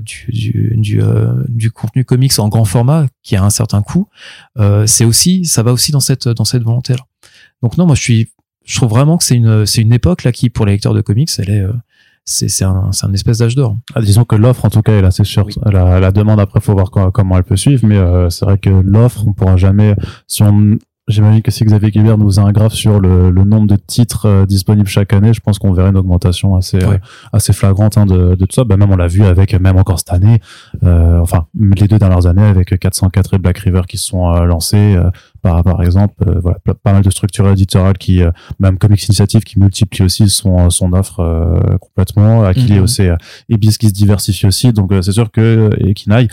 du 0.00 0.26
du 0.28 0.74
du, 0.76 1.02
euh, 1.02 1.32
du 1.48 1.70
contenu 1.70 2.04
comics 2.04 2.38
en 2.38 2.48
grand 2.48 2.64
format 2.64 3.06
qui 3.22 3.36
a 3.36 3.44
un 3.44 3.50
certain 3.50 3.82
coût. 3.82 4.08
Euh, 4.58 4.86
c'est 4.86 5.04
aussi 5.04 5.44
ça 5.44 5.62
va 5.62 5.72
aussi 5.72 5.92
dans 5.92 6.00
cette 6.00 6.28
dans 6.28 6.44
cette 6.44 6.62
volonté-là. 6.62 7.00
Donc 7.62 7.76
non, 7.78 7.86
moi 7.86 7.94
je 7.94 8.02
suis 8.02 8.28
je 8.64 8.76
trouve 8.76 8.90
vraiment 8.90 9.18
que 9.18 9.24
c'est 9.24 9.36
une 9.36 9.66
c'est 9.66 9.82
une 9.82 9.92
époque 9.92 10.24
là 10.24 10.32
qui 10.32 10.50
pour 10.50 10.66
les 10.66 10.72
lecteurs 10.72 10.94
de 10.94 11.00
comics, 11.00 11.30
elle 11.38 11.50
est 11.50 11.60
euh, 11.60 11.72
c'est 12.24 12.48
c'est 12.48 12.64
un 12.64 12.92
c'est 12.92 13.04
un 13.06 13.12
espèce 13.12 13.38
d'âge 13.38 13.56
d'or. 13.56 13.76
Ah, 13.94 14.00
disons 14.00 14.24
que 14.24 14.36
l'offre, 14.36 14.64
en 14.64 14.70
tout 14.70 14.82
cas, 14.82 14.92
est 14.92 15.04
assez 15.04 15.24
sûre. 15.24 15.44
Oui. 15.46 15.54
La, 15.72 15.98
la 15.98 16.12
demande, 16.12 16.38
après, 16.38 16.60
faut 16.60 16.72
voir 16.72 16.92
co- 16.92 17.10
comment 17.10 17.36
elle 17.36 17.42
peut 17.42 17.56
suivre, 17.56 17.84
mais 17.84 17.96
euh, 17.96 18.30
c'est 18.30 18.44
vrai 18.44 18.58
que 18.58 18.70
l'offre, 18.70 19.24
on 19.26 19.32
pourra 19.32 19.56
jamais. 19.56 19.96
Si 20.28 20.44
on, 20.44 20.78
j'imagine 21.12 21.42
que 21.42 21.50
si 21.50 21.64
Xavier 21.64 21.90
Guibert 21.90 22.18
nous 22.18 22.40
a 22.40 22.42
un 22.42 22.52
graphe 22.52 22.74
sur 22.74 22.98
le, 22.98 23.30
le 23.30 23.44
nombre 23.44 23.68
de 23.68 23.76
titres 23.76 24.26
euh, 24.26 24.46
disponibles 24.46 24.88
chaque 24.88 25.12
année, 25.12 25.32
je 25.32 25.40
pense 25.40 25.58
qu'on 25.58 25.72
verrait 25.72 25.90
une 25.90 25.96
augmentation 25.96 26.56
assez, 26.56 26.82
euh, 26.82 26.98
assez 27.32 27.52
flagrante 27.52 27.96
hein, 27.96 28.06
de, 28.06 28.34
de 28.34 28.44
tout 28.46 28.54
ça. 28.54 28.64
Bah, 28.64 28.76
même 28.76 28.90
on 28.90 28.96
l'a 28.96 29.06
vu 29.06 29.24
avec, 29.24 29.54
même 29.54 29.76
encore 29.76 29.98
cette 30.00 30.12
année, 30.12 30.40
euh, 30.82 31.18
enfin 31.20 31.46
les 31.58 31.86
deux 31.86 31.98
dernières 31.98 32.26
années 32.26 32.44
avec 32.44 32.78
404 32.78 33.34
et 33.34 33.38
Black 33.38 33.58
River 33.58 33.82
qui 33.88 33.98
se 33.98 34.06
sont 34.06 34.30
lancés. 34.44 34.98
par, 35.42 35.62
par 35.62 35.82
exemple, 35.82 36.14
voilà, 36.40 36.58
pas, 36.82 36.92
mal 36.92 37.02
de 37.02 37.10
structures 37.10 37.48
éditoriales 37.48 37.98
qui, 37.98 38.22
même 38.58 38.78
Comics 38.78 39.06
Initiative, 39.06 39.42
qui 39.42 39.58
multiplient 39.58 40.04
aussi 40.04 40.28
son, 40.28 40.70
son 40.70 40.92
offre 40.92 41.78
complètement. 41.80 42.44
Aquilé 42.44 42.76
Mhm. 42.76 42.82
aussi, 42.82 43.02
euh, 43.02 43.16
Ibis 43.48 43.78
qui 43.78 43.88
se 43.88 43.92
diversifie 43.92 44.46
aussi. 44.46 44.72
Donc 44.72 44.92
c'est 45.02 45.12
sûr 45.12 45.30
que 45.30 45.70
et 45.78 45.94
Kinaï, 45.94 46.28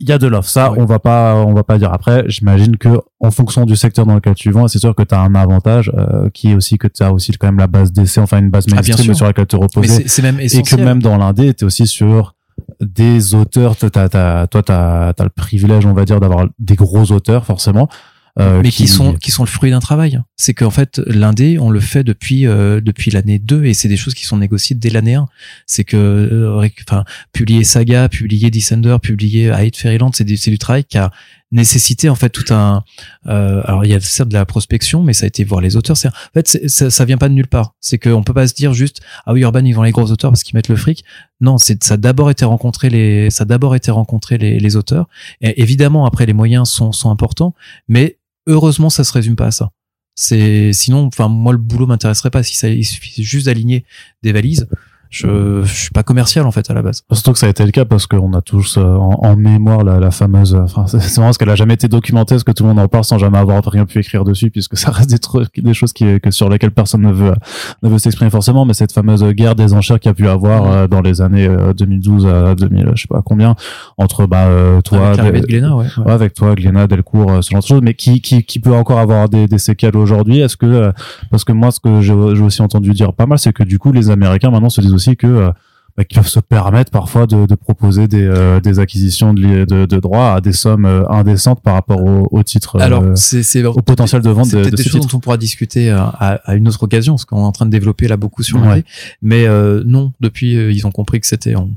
il 0.00 0.08
y 0.08 0.12
a 0.12 0.18
de 0.18 0.26
l'offre. 0.28 0.48
Ça, 0.48 0.72
on 0.76 0.84
va 0.84 0.98
pas, 0.98 1.34
on 1.34 1.52
va 1.54 1.64
pas 1.64 1.76
dire. 1.78 1.92
Après, 1.92 2.24
j'imagine 2.28 2.76
que 2.76 3.00
en 3.20 3.30
fonction 3.30 3.64
du 3.64 3.74
secteur 3.74 4.06
dans 4.06 4.14
lequel 4.14 4.34
tu 4.34 4.50
vends, 4.52 4.68
c'est 4.68 4.78
sûr 4.78 4.94
que 4.94 5.02
tu 5.02 5.14
as 5.14 5.20
un 5.20 5.34
avantage 5.34 5.90
euh, 5.96 6.28
qui 6.30 6.50
est 6.52 6.54
aussi 6.54 6.78
que 6.78 6.86
tu 6.86 7.02
as 7.02 7.12
aussi 7.12 7.32
quand 7.32 7.48
même 7.48 7.58
la 7.58 7.66
base 7.66 7.92
d'essai, 7.92 8.20
enfin 8.20 8.38
une 8.38 8.50
base 8.50 8.66
Ah, 8.70 8.76
mainstream 8.76 9.14
sur 9.14 9.26
laquelle 9.26 9.46
te 9.46 9.56
reposer. 9.56 10.06
c'est 10.06 10.22
Et 10.58 10.62
que 10.62 10.76
même 10.76 11.02
dans 11.02 11.16
l'indé, 11.16 11.52
tu 11.54 11.64
es 11.64 11.66
aussi 11.66 11.86
sur 11.86 12.34
des 12.80 13.34
auteurs. 13.34 13.76
T'as, 13.76 13.90
t'as, 13.90 14.08
t'as- 14.08 14.46
toi, 14.46 14.62
tu 14.62 14.72
as, 14.72 15.14
le 15.20 15.28
privilège, 15.30 15.84
on 15.86 15.92
va 15.94 16.04
dire, 16.04 16.20
d'avoir 16.20 16.46
des 16.58 16.74
gros 16.76 17.10
auteurs, 17.12 17.44
forcément. 17.44 17.88
Euh, 18.38 18.60
mais 18.62 18.70
qui, 18.70 18.86
sont 18.86 19.14
qui 19.14 19.30
sont 19.30 19.42
le 19.42 19.48
fruit 19.48 19.70
d'un 19.70 19.80
travail. 19.80 20.20
C'est 20.36 20.54
qu'en 20.54 20.70
fait 20.70 21.00
l'indé 21.06 21.58
on 21.58 21.70
le 21.70 21.80
fait 21.80 22.04
depuis 22.04 22.46
euh, 22.46 22.80
depuis 22.80 23.10
l'année 23.10 23.38
2 23.38 23.64
et 23.64 23.74
c'est 23.74 23.88
des 23.88 23.96
choses 23.96 24.14
qui 24.14 24.24
sont 24.24 24.36
négociées 24.36 24.76
dès 24.76 24.90
l'année 24.90 25.14
1. 25.14 25.26
C'est 25.66 25.84
que 25.84 25.96
euh, 25.96 26.68
enfin 26.88 27.04
publier 27.32 27.64
Saga, 27.64 28.08
publier 28.08 28.50
Descender, 28.50 28.96
publier 29.02 29.50
Hate 29.50 29.76
Fairyland, 29.76 30.10
c'est 30.14 30.24
du 30.24 30.36
c'est 30.36 30.50
du 30.50 30.58
travail 30.58 30.84
qui 30.84 30.98
a 30.98 31.10
nécessité 31.50 32.10
en 32.10 32.14
fait 32.14 32.28
tout 32.28 32.52
un 32.52 32.84
euh, 33.26 33.62
alors 33.64 33.84
il 33.84 33.90
y 33.90 33.94
a 33.94 34.00
certes 34.00 34.28
de 34.28 34.34
la 34.34 34.44
prospection 34.44 35.02
mais 35.02 35.14
ça 35.14 35.24
a 35.24 35.28
été 35.28 35.44
voir 35.44 35.60
les 35.60 35.76
auteurs. 35.76 35.96
C'est 35.96 36.08
en 36.08 36.12
fait 36.34 36.68
ça, 36.68 36.90
ça 36.90 37.04
vient 37.04 37.18
pas 37.18 37.28
de 37.28 37.34
nulle 37.34 37.46
part. 37.48 37.74
C'est 37.80 37.98
qu'on 37.98 38.22
peut 38.22 38.34
pas 38.34 38.46
se 38.46 38.54
dire 38.54 38.74
juste 38.74 39.00
ah 39.26 39.32
oui 39.32 39.40
Urban 39.40 39.64
ils 39.64 39.72
vont 39.72 39.82
les 39.82 39.92
gros 39.92 40.10
auteurs 40.10 40.30
parce 40.30 40.42
qu'ils 40.42 40.56
mettent 40.56 40.68
le 40.68 40.76
fric 40.76 41.04
non 41.40 41.58
c'est 41.58 41.82
ça 41.82 41.94
a 41.94 41.96
d'abord 41.96 42.30
été 42.30 42.44
rencontrer 42.44 42.90
les 42.90 43.30
ça 43.30 43.42
a 43.42 43.44
d'abord 43.46 43.74
été 43.74 43.90
rencontrer 43.90 44.38
les, 44.38 44.58
les 44.58 44.76
auteurs. 44.76 45.08
Et 45.40 45.60
évidemment 45.62 46.06
après 46.06 46.26
les 46.26 46.34
moyens 46.34 46.68
sont 46.68 46.92
sont 46.92 47.10
importants 47.10 47.54
mais 47.88 48.17
heureusement 48.48 48.90
ça 48.90 49.04
se 49.04 49.12
résume 49.12 49.36
pas 49.36 49.46
à 49.46 49.50
ça. 49.52 49.70
C'est 50.16 50.72
sinon 50.72 51.06
enfin 51.06 51.28
moi 51.28 51.52
le 51.52 51.58
boulot 51.58 51.86
m'intéresserait 51.86 52.30
pas 52.30 52.42
si 52.42 52.56
ça 52.56 52.68
il 52.68 52.84
suffit 52.84 53.22
juste 53.22 53.46
d'aligner 53.46 53.84
des 54.24 54.32
valises 54.32 54.66
je, 55.10 55.62
je 55.64 55.74
suis 55.74 55.90
pas 55.90 56.02
commercial 56.02 56.46
en 56.46 56.50
fait 56.50 56.70
à 56.70 56.74
la 56.74 56.82
base 56.82 57.02
Surtout 57.12 57.32
que 57.32 57.38
ça 57.38 57.46
a 57.46 57.48
été 57.48 57.64
le 57.64 57.70
cas 57.70 57.84
parce 57.84 58.06
qu'on 58.06 58.32
a 58.34 58.42
tous 58.42 58.76
euh, 58.76 58.82
en, 58.82 59.18
en 59.22 59.36
mémoire 59.36 59.82
la, 59.84 59.98
la 59.98 60.10
fameuse. 60.10 60.54
euh, 60.54 60.60
Enfin, 60.62 60.86
c'est 60.86 60.98
marrant 61.18 61.28
parce 61.28 61.38
qu'elle 61.38 61.48
a 61.50 61.54
jamais 61.56 61.74
été 61.74 61.88
documentée, 61.88 62.34
parce 62.34 62.44
que 62.44 62.52
tout 62.52 62.64
le 62.64 62.68
monde 62.70 62.78
en 62.78 62.88
parle 62.88 63.04
sans 63.04 63.18
jamais 63.18 63.38
avoir 63.38 63.62
rien 63.64 63.86
pu 63.86 63.98
écrire 64.00 64.24
dessus, 64.24 64.50
puisque 64.50 64.76
ça 64.76 64.90
reste 64.92 65.10
des 65.10 65.18
trucs, 65.18 65.58
des 65.60 65.74
choses 65.74 65.92
qui, 65.92 66.20
que 66.20 66.30
sur 66.30 66.48
lesquelles 66.48 66.70
personne 66.72 67.02
ne 67.02 67.12
veut 67.12 67.34
ne 67.82 67.88
veut 67.88 67.98
s'exprimer 67.98 68.30
forcément. 68.30 68.64
Mais 68.66 68.74
cette 68.74 68.92
fameuse 68.92 69.24
guerre 69.32 69.54
des 69.54 69.72
enchères 69.74 69.98
qu'il 69.98 70.08
y 70.10 70.12
a 70.12 70.14
pu 70.14 70.28
avoir 70.28 70.70
euh, 70.70 70.86
dans 70.88 71.00
les 71.00 71.20
années 71.22 71.46
euh, 71.46 71.72
2012 71.72 72.26
à 72.26 72.54
2000, 72.54 72.92
je 72.94 73.02
sais 73.02 73.08
pas 73.08 73.22
combien, 73.24 73.54
entre 73.96 74.26
bah 74.26 74.44
euh, 74.46 74.80
toi, 74.82 75.06
avec 75.08 75.16
l'arrivée 75.18 75.40
de- 75.40 75.46
de 75.46 75.48
Glénat 75.50 75.76
ouais, 75.76 75.86
ouais. 75.96 76.04
Ouais, 76.04 76.12
avec 76.12 76.34
toi, 76.34 76.54
Glénat, 76.54 76.86
Delcourt, 76.86 77.30
euh, 77.30 77.42
ce 77.42 77.50
genre 77.50 77.60
de 77.62 77.66
choses, 77.66 77.80
mais 77.82 77.94
qui, 77.94 78.20
qui, 78.20 78.42
qui 78.44 78.58
peut 78.60 78.74
encore 78.74 78.98
avoir 78.98 79.28
des, 79.28 79.46
des 79.46 79.58
séquelles 79.58 79.96
aujourd'hui? 79.96 80.40
Est-ce 80.40 80.56
que, 80.56 80.66
euh, 80.66 80.92
parce 81.30 81.44
que 81.44 81.52
moi, 81.52 81.70
ce 81.70 81.80
que 81.80 82.00
j'ai 82.00 82.12
aussi 82.12 82.62
entendu 82.62 82.90
dire 82.92 83.12
pas 83.12 83.26
mal, 83.26 83.38
c'est 83.38 83.52
que 83.52 83.62
du 83.62 83.78
coup, 83.78 83.92
les 83.92 84.10
Américains 84.10 84.50
maintenant 84.50 84.68
se 84.68 84.80
disent 84.80 84.92
aussi 84.98 85.16
que 85.16 85.26
euh, 85.26 85.52
bah, 85.98 86.04
qu'ils 86.04 86.20
peuvent 86.20 86.28
se 86.30 86.38
permettre 86.40 86.90
parfois 86.92 87.26
de, 87.26 87.44
de 87.44 87.54
proposer 87.56 88.06
des, 88.06 88.22
euh, 88.22 88.60
des 88.60 88.78
acquisitions 88.78 89.34
de, 89.34 89.40
li- 89.42 89.66
de, 89.66 89.84
de 89.84 89.98
droits 89.98 90.34
à 90.34 90.40
des 90.40 90.52
sommes 90.52 90.84
euh, 90.86 91.02
indécentes 91.10 91.60
par 91.60 91.74
rapport 91.74 92.02
au, 92.02 92.28
au 92.30 92.42
titre, 92.44 92.76
euh, 92.76 92.80
alors 92.80 93.04
c'est 93.16 93.64
au 93.64 93.82
potentiel 93.82 94.22
de 94.22 94.30
vente 94.30 94.50
de, 94.52 94.62
de 94.64 94.70
des 94.70 94.82
choses 94.84 95.06
dont 95.08 95.16
on 95.16 95.20
pourra 95.20 95.36
discuter 95.36 95.90
à, 95.90 96.40
une 96.54 96.68
autre 96.68 96.82
occasion 96.84 97.14
parce 97.14 97.24
qu'on 97.24 97.38
est 97.42 97.46
en 97.46 97.50
train 97.52 97.66
de 97.66 97.70
développer 97.72 98.06
là 98.08 98.16
beaucoup 98.16 98.42
sur 98.44 98.58
Ouais. 98.62 98.84
mais 99.22 99.46
euh, 99.46 99.82
non 99.86 100.12
depuis 100.20 100.56
euh, 100.56 100.70
ils 100.72 100.86
ont 100.86 100.90
compris 100.92 101.20
que 101.20 101.26
c'était 101.26 101.56
on, 101.56 101.70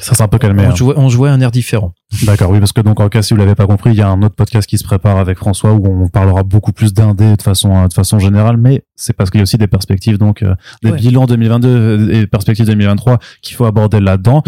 Ça 0.00 0.14
s'est 0.14 0.22
un 0.22 0.28
peu 0.28 0.38
calmé. 0.38 0.64
on 0.66 0.70
hein. 0.70 0.74
jouait 0.74 0.94
on 0.96 1.08
jouait 1.08 1.30
un 1.30 1.40
air 1.40 1.50
différent 1.52 1.94
D'accord, 2.24 2.50
oui, 2.50 2.58
parce 2.58 2.72
que 2.72 2.80
donc 2.80 3.00
en 3.00 3.08
cas 3.10 3.20
si 3.20 3.34
vous 3.34 3.38
l'avez 3.38 3.54
pas 3.54 3.66
compris, 3.66 3.90
il 3.90 3.96
y 3.96 4.00
a 4.00 4.08
un 4.08 4.22
autre 4.22 4.34
podcast 4.34 4.66
qui 4.66 4.78
se 4.78 4.84
prépare 4.84 5.18
avec 5.18 5.36
François 5.36 5.74
où 5.74 5.86
on 5.86 6.08
parlera 6.08 6.42
beaucoup 6.42 6.72
plus 6.72 6.94
d'indé 6.94 7.36
de 7.36 7.42
façon 7.42 7.86
de 7.86 7.92
façon 7.92 8.18
générale, 8.18 8.56
mais 8.56 8.82
c'est 8.96 9.12
parce 9.12 9.30
qu'il 9.30 9.38
y 9.38 9.42
a 9.42 9.44
aussi 9.44 9.58
des 9.58 9.66
perspectives 9.66 10.16
donc 10.18 10.42
euh, 10.42 10.54
des 10.82 10.90
Ouais. 10.90 10.96
bilans 10.96 11.26
2022 11.26 12.10
et 12.12 12.26
perspectives 12.26 12.64
2023 12.66 13.18
qu'il 13.42 13.56
faut 13.56 13.66
aborder 13.68 14.00
là-dedans. 14.00 14.42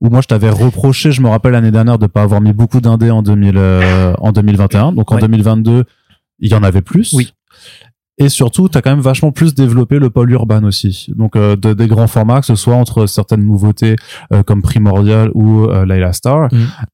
Où 0.00 0.10
moi 0.10 0.20
je 0.20 0.26
t'avais 0.26 0.50
reproché, 0.50 1.12
je 1.12 1.20
me 1.22 1.28
rappelle 1.28 1.52
l'année 1.52 1.70
dernière 1.70 1.96
de 1.98 2.08
pas 2.08 2.22
avoir 2.22 2.40
mis 2.40 2.52
beaucoup 2.52 2.80
d'indé 2.80 3.10
en 3.12 3.22
2000 3.22 3.52
euh, 3.56 4.14
en 4.18 4.32
2021, 4.32 4.92
donc 4.92 5.12
en 5.12 5.14
Ouais. 5.14 5.20
2022 5.20 5.84
il 6.40 6.50
y 6.50 6.54
en 6.54 6.62
avait 6.64 6.82
plus. 6.82 7.12
Oui. 7.12 7.32
Et 8.18 8.28
surtout, 8.28 8.68
tu 8.68 8.76
as 8.76 8.82
quand 8.82 8.90
même 8.90 9.00
vachement 9.00 9.32
plus 9.32 9.54
développé 9.54 9.98
le 9.98 10.10
pôle 10.10 10.30
urbain 10.32 10.62
aussi. 10.64 11.06
Donc 11.16 11.34
euh, 11.36 11.54
de- 11.56 11.72
des 11.72 11.86
grands 11.86 12.08
formats, 12.08 12.40
que 12.40 12.46
ce 12.46 12.56
soit 12.56 12.74
entre 12.74 13.06
certaines 13.06 13.44
nouveautés 13.44 13.96
euh, 14.32 14.42
comme 14.42 14.60
Primordial 14.60 15.30
ou 15.34 15.64
euh, 15.64 15.86
Layla 15.86 16.12
Star, 16.12 16.48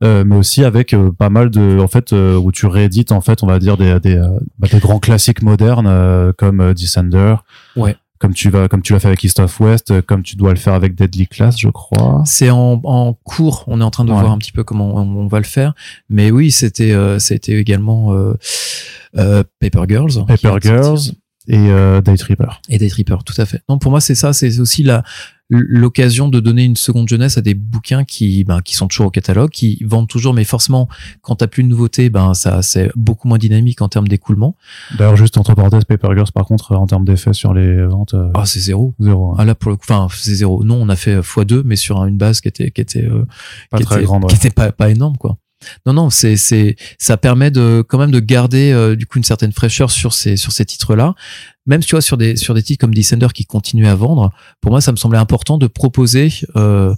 euh, 0.05 0.25
mais 0.27 0.37
aussi 0.37 0.63
avec 0.65 0.95
pas 1.19 1.29
mal 1.31 1.51
de, 1.51 1.79
en 1.81 1.89
fait, 1.89 2.13
où 2.13 2.53
tu 2.53 2.67
réédites 2.67 3.11
en 3.13 3.21
fait, 3.23 3.43
on 3.43 3.47
va 3.47 3.59
dire 3.59 3.77
des 3.79 3.99
des, 4.01 4.21
bah, 4.59 4.69
des 4.71 4.79
grands 4.81 5.01
classiques 5.01 5.43
modernes 5.43 6.33
comme 6.39 6.73
Descender. 6.75 7.37
Ouais. 7.75 7.97
Comme 8.19 8.35
tu 8.35 8.51
vas, 8.51 8.69
comme 8.69 8.83
tu 8.83 8.93
l'as 8.93 9.01
fait 9.01 9.09
avec 9.09 9.23
East 9.23 9.39
of 9.41 9.61
West, 9.61 9.91
euh, 9.91 10.03
comme 10.03 10.23
tu 10.23 10.35
dois 10.37 10.51
le 10.51 10.57
faire 10.59 10.75
avec 10.75 10.95
Deadly 10.95 11.27
Class, 11.29 11.57
je 11.59 11.69
crois. 11.69 12.23
C'est 12.27 12.51
en, 12.51 12.81
en 12.85 13.13
cours, 13.15 13.65
on 13.69 13.81
est 13.81 13.85
en 13.85 13.91
train 13.91 14.05
de 14.05 14.11
Ouais. 14.13 14.19
voir 14.21 14.33
un 14.33 14.39
petit 14.39 14.53
peu 14.53 14.65
comment 14.65 14.97
on, 14.97 15.03
on 15.03 15.27
va 15.29 15.39
le 15.39 15.45
faire. 15.45 15.75
Mais 16.09 16.31
oui, 16.31 16.51
c'était 16.51 16.93
euh, 16.93 17.19
c'était 17.19 17.53
également 17.55 18.13
euh, 18.15 18.35
euh, 19.17 19.43
Paper 19.61 19.85
Girls. 19.89 20.25
Paper. 20.27 20.57
Girls 20.61 20.99
et 21.49 21.71
euh, 21.71 22.01
Day 22.01 22.17
Tripper. 22.17 22.61
Et 22.69 22.79
Day 22.79 22.89
Tripper, 22.89 23.17
tout 23.25 23.35
à 23.41 23.47
fait. 23.47 23.61
Non, 23.69 23.79
pour 23.79 23.91
moi, 23.91 24.01
c'est 24.01 24.15
ça, 24.15 24.33
c'est 24.33 24.61
aussi 24.61 24.83
la 24.83 25.03
l'occasion 25.51 26.29
de 26.29 26.41
donner 26.41 26.65
une 26.65 26.77
seconde 26.77 27.09
jeunesse 27.09 27.39
à 27.39 27.41
des 27.41 27.55
bouquins 27.55 28.05
qui 28.05 28.45
ben, 28.45 28.61
qui 28.61 28.75
sont 28.75 28.87
toujours 28.87 29.07
au 29.07 29.11
catalogue, 29.11 29.49
qui 29.51 29.83
vendent 29.83 30.07
toujours, 30.07 30.35
mais 30.35 30.45
forcément, 30.45 30.89
quand 31.23 31.37
t'as 31.37 31.47
plus 31.47 31.63
de 31.63 31.69
nouveautés, 31.69 32.11
ben 32.11 32.35
ça 32.35 32.61
c'est 32.61 32.91
beaucoup 32.97 33.29
moins 33.29 33.39
dynamique 33.39 33.81
en 33.81 33.89
termes 33.89 34.09
d'écoulement. 34.09 34.57
D'ailleurs, 34.99 35.17
juste 35.17 35.39
entre 35.39 35.55
parenthèses, 35.55 35.85
Paper 35.87 36.09
Girls, 36.15 36.31
par 36.35 36.45
contre, 36.45 36.77
en 36.77 36.87
termes 36.87 37.07
d'effet 37.07 37.33
sur 37.33 37.55
les 37.55 37.87
ventes, 37.87 38.13
euh, 38.13 38.31
Ah, 38.35 38.45
c'est 38.45 38.61
zéro. 38.61 38.95
zéro. 39.01 39.31
hein. 39.33 39.37
Ah 39.39 39.47
là 39.47 39.55
pour 39.55 39.71
le 39.71 39.77
coup, 39.79 39.87
enfin 39.89 40.07
c'est 40.15 40.35
zéro. 40.35 40.63
Non, 40.65 40.75
on 40.83 40.91
a 40.91 40.97
fait 40.97 41.19
x2, 41.19 41.63
mais 41.65 41.77
sur 41.77 42.05
une 42.05 42.19
base 42.19 42.43
qui 42.43 42.49
était 42.49 42.71
qui 42.71 42.83
était 42.83 43.07
euh, 43.07 43.25
pas 43.71 43.79
qui 43.79 43.85
très 43.85 43.97
était, 43.97 44.05
grande. 44.05 44.25
ouais. 44.25 44.29
qui 44.31 44.37
était 44.37 44.51
pas 44.51 44.71
pas 44.71 44.91
énorme 44.91 45.17
quoi. 45.17 45.39
Non 45.87 45.93
non, 45.93 46.11
c'est 46.11 46.37
c'est 46.37 46.77
ça 46.99 47.17
permet 47.17 47.51
de 47.51 47.85
quand 47.89 47.99
même 47.99 48.11
de 48.11 48.21
garder 48.21 48.71
euh, 48.73 48.97
du 48.97 49.07
coup 49.07 49.19
une 49.19 49.25
certaine 49.25 49.53
fraîcheur 49.53 49.91
sur 49.91 50.13
ces 50.13 50.37
sur 50.37 50.53
ces 50.53 50.65
titres 50.65 50.95
là. 50.95 51.15
Même 51.67 51.83
tu 51.83 51.91
vois 51.95 52.03
sur 52.03 52.17
des 52.17 52.37
sur 52.37 52.55
des 52.55 52.63
titres 52.63 52.81
comme 52.81 52.95
Descender 52.95 53.29
qui 53.35 53.45
continuent 53.45 53.89
à 53.89 53.95
vendre, 53.95 54.31
pour 54.61 54.71
moi 54.71 54.81
ça 54.81 54.93
me 54.93 54.97
semblait 54.97 55.19
important 55.19 55.59
de 55.59 55.67
proposer 55.67 56.33
euh, 56.57 56.95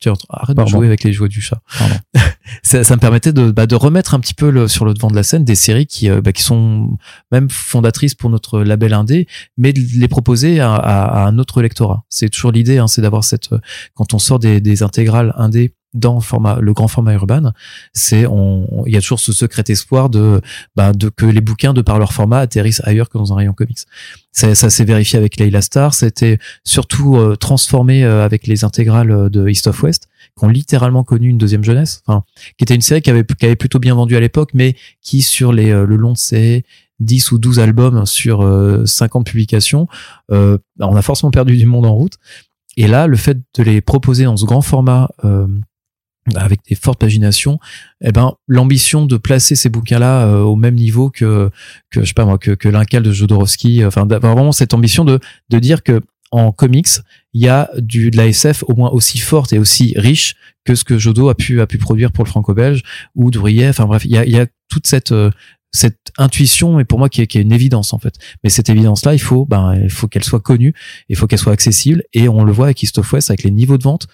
Tiens, 0.00 0.12
arrête 0.28 0.54
Pardon. 0.54 0.70
de 0.70 0.76
jouer 0.76 0.86
avec 0.86 1.02
les 1.02 1.12
jouets 1.12 1.28
du 1.28 1.40
chat. 1.40 1.60
Ça, 2.62 2.84
ça 2.84 2.94
me 2.94 3.00
permettait 3.00 3.32
de, 3.32 3.50
bah, 3.50 3.66
de 3.66 3.74
remettre 3.74 4.14
un 4.14 4.20
petit 4.20 4.32
peu 4.32 4.50
le, 4.50 4.68
sur 4.68 4.84
le 4.84 4.94
devant 4.94 5.10
de 5.10 5.16
la 5.16 5.22
scène 5.24 5.44
des 5.44 5.56
séries 5.56 5.86
qui, 5.86 6.08
euh, 6.08 6.20
bah, 6.20 6.32
qui 6.32 6.42
sont 6.42 6.96
même 7.32 7.50
fondatrices 7.50 8.14
pour 8.14 8.30
notre 8.30 8.60
label 8.60 8.94
indé, 8.94 9.26
mais 9.56 9.72
de 9.72 9.80
les 9.98 10.06
proposer 10.08 10.60
à, 10.60 10.72
à- 10.74 11.24
à 11.24 11.26
un 11.26 11.38
autre 11.38 11.60
lectorat. 11.62 12.04
C'est 12.08 12.28
toujours 12.30 12.52
l'idée, 12.52 12.78
hein, 12.78 12.86
c'est 12.86 13.02
d'avoir 13.02 13.24
cette 13.24 13.52
euh, 13.52 13.58
quand 13.94 14.14
on 14.14 14.18
sort 14.20 14.38
des, 14.38 14.60
des 14.60 14.82
intégrales 14.84 15.34
indé 15.36 15.74
dans 15.94 16.14
le 16.14 16.20
format 16.20 16.58
le 16.60 16.72
grand 16.72 16.88
format 16.88 17.14
urbain, 17.14 17.52
c'est 17.92 18.26
on 18.26 18.84
il 18.86 18.92
y 18.92 18.96
a 18.96 19.00
toujours 19.00 19.20
ce 19.20 19.32
secret 19.32 19.64
espoir 19.68 20.10
de 20.10 20.40
bah, 20.76 20.92
de 20.92 21.08
que 21.08 21.26
les 21.26 21.40
bouquins 21.40 21.72
de 21.72 21.82
par 21.82 21.98
leur 21.98 22.12
format 22.12 22.40
atterrissent 22.40 22.82
ailleurs 22.84 23.08
que 23.08 23.18
dans 23.18 23.32
un 23.32 23.36
rayon 23.36 23.52
comics. 23.52 23.78
Ça, 24.32 24.54
ça 24.54 24.70
s'est 24.70 24.84
vérifié 24.84 25.18
avec 25.18 25.38
Layla 25.38 25.62
Star, 25.62 25.94
c'était 25.94 26.38
surtout 26.64 27.16
euh, 27.16 27.36
transformé 27.36 28.04
euh, 28.04 28.24
avec 28.24 28.46
les 28.46 28.64
intégrales 28.64 29.10
euh, 29.10 29.28
de 29.28 29.48
East 29.48 29.66
of 29.66 29.82
West 29.82 30.08
qui 30.38 30.44
ont 30.44 30.48
littéralement 30.48 31.04
connu 31.04 31.28
une 31.28 31.38
deuxième 31.38 31.64
jeunesse, 31.64 32.02
enfin 32.06 32.24
qui 32.56 32.64
était 32.64 32.74
une 32.74 32.82
série 32.82 33.02
qui 33.02 33.10
avait 33.10 33.24
qui 33.24 33.46
avait 33.46 33.56
plutôt 33.56 33.78
bien 33.78 33.94
vendu 33.94 34.16
à 34.16 34.20
l'époque 34.20 34.50
mais 34.54 34.76
qui 35.02 35.22
sur 35.22 35.52
les 35.52 35.70
euh, 35.70 35.86
le 35.86 35.96
long 35.96 36.12
de 36.12 36.18
ses 36.18 36.64
10 37.00 37.32
ou 37.32 37.38
12 37.38 37.60
albums 37.60 38.06
sur 38.06 38.42
euh, 38.42 38.84
50 38.84 39.26
publications, 39.26 39.86
euh, 40.30 40.58
on 40.80 40.96
a 40.96 41.02
forcément 41.02 41.30
perdu 41.30 41.56
du 41.56 41.66
monde 41.66 41.86
en 41.86 41.94
route. 41.94 42.14
Et 42.76 42.86
là, 42.86 43.06
le 43.06 43.16
fait 43.16 43.38
de 43.56 43.62
les 43.62 43.80
proposer 43.80 44.24
dans 44.24 44.36
ce 44.36 44.44
grand 44.44 44.62
format 44.62 45.08
euh, 45.24 45.46
avec 46.36 46.60
des 46.68 46.74
fortes 46.74 46.98
paginations, 46.98 47.58
eh 48.02 48.12
ben 48.12 48.34
l'ambition 48.46 49.06
de 49.06 49.16
placer 49.16 49.56
ces 49.56 49.68
bouquins-là 49.68 50.26
euh, 50.26 50.40
au 50.40 50.56
même 50.56 50.74
niveau 50.74 51.10
que 51.10 51.50
que 51.90 52.00
je 52.00 52.06
sais 52.06 52.14
pas 52.14 52.24
moi 52.24 52.38
que 52.38 52.52
que 52.52 52.68
l'Incal 52.68 53.02
de 53.02 53.12
Jodorowsky, 53.12 53.84
enfin 53.84 54.06
d'avoir 54.06 54.34
vraiment 54.34 54.52
cette 54.52 54.74
ambition 54.74 55.04
de 55.04 55.20
de 55.50 55.58
dire 55.58 55.82
que 55.82 56.00
en 56.30 56.52
comics, 56.52 56.88
il 57.32 57.42
y 57.42 57.48
a 57.48 57.70
du 57.78 58.10
de 58.10 58.16
la 58.16 58.26
SF 58.26 58.64
au 58.66 58.74
moins 58.74 58.90
aussi 58.90 59.18
forte 59.18 59.52
et 59.52 59.58
aussi 59.58 59.94
riche 59.96 60.34
que 60.64 60.74
ce 60.74 60.84
que 60.84 60.98
Jodo 60.98 61.28
a 61.28 61.34
pu 61.34 61.60
a 61.60 61.66
pu 61.66 61.78
produire 61.78 62.12
pour 62.12 62.24
le 62.24 62.28
franco-belge 62.28 62.82
ou 63.14 63.30
Drouillet. 63.30 63.68
Enfin 63.68 63.86
bref, 63.86 64.04
il 64.04 64.10
y 64.12 64.18
a 64.18 64.24
il 64.24 64.32
y 64.32 64.38
a 64.38 64.46
toute 64.68 64.86
cette 64.86 65.12
euh, 65.12 65.30
cette 65.72 66.12
intuition 66.16 66.80
et 66.80 66.84
pour 66.84 66.98
moi 66.98 67.08
qui 67.08 67.20
est, 67.20 67.26
qui 67.26 67.38
est 67.38 67.42
une 67.42 67.52
évidence 67.52 67.92
en 67.92 67.98
fait. 67.98 68.14
Mais 68.42 68.50
cette 68.50 68.68
évidence 68.70 69.04
là, 69.04 69.14
il 69.14 69.20
faut 69.20 69.44
ben 69.44 69.78
il 69.82 69.90
faut 69.90 70.08
qu'elle 70.08 70.24
soit 70.24 70.40
connue, 70.40 70.74
il 71.08 71.16
faut 71.16 71.26
qu'elle 71.26 71.38
soit 71.38 71.52
accessible 71.52 72.04
et 72.12 72.28
on 72.28 72.44
le 72.44 72.52
voit 72.52 72.66
avec 72.66 72.82
East 72.82 72.98
of 72.98 73.12
West 73.12 73.30
avec 73.30 73.42
les 73.42 73.50
niveaux 73.50 73.78
de 73.78 73.82
vente 73.82 74.06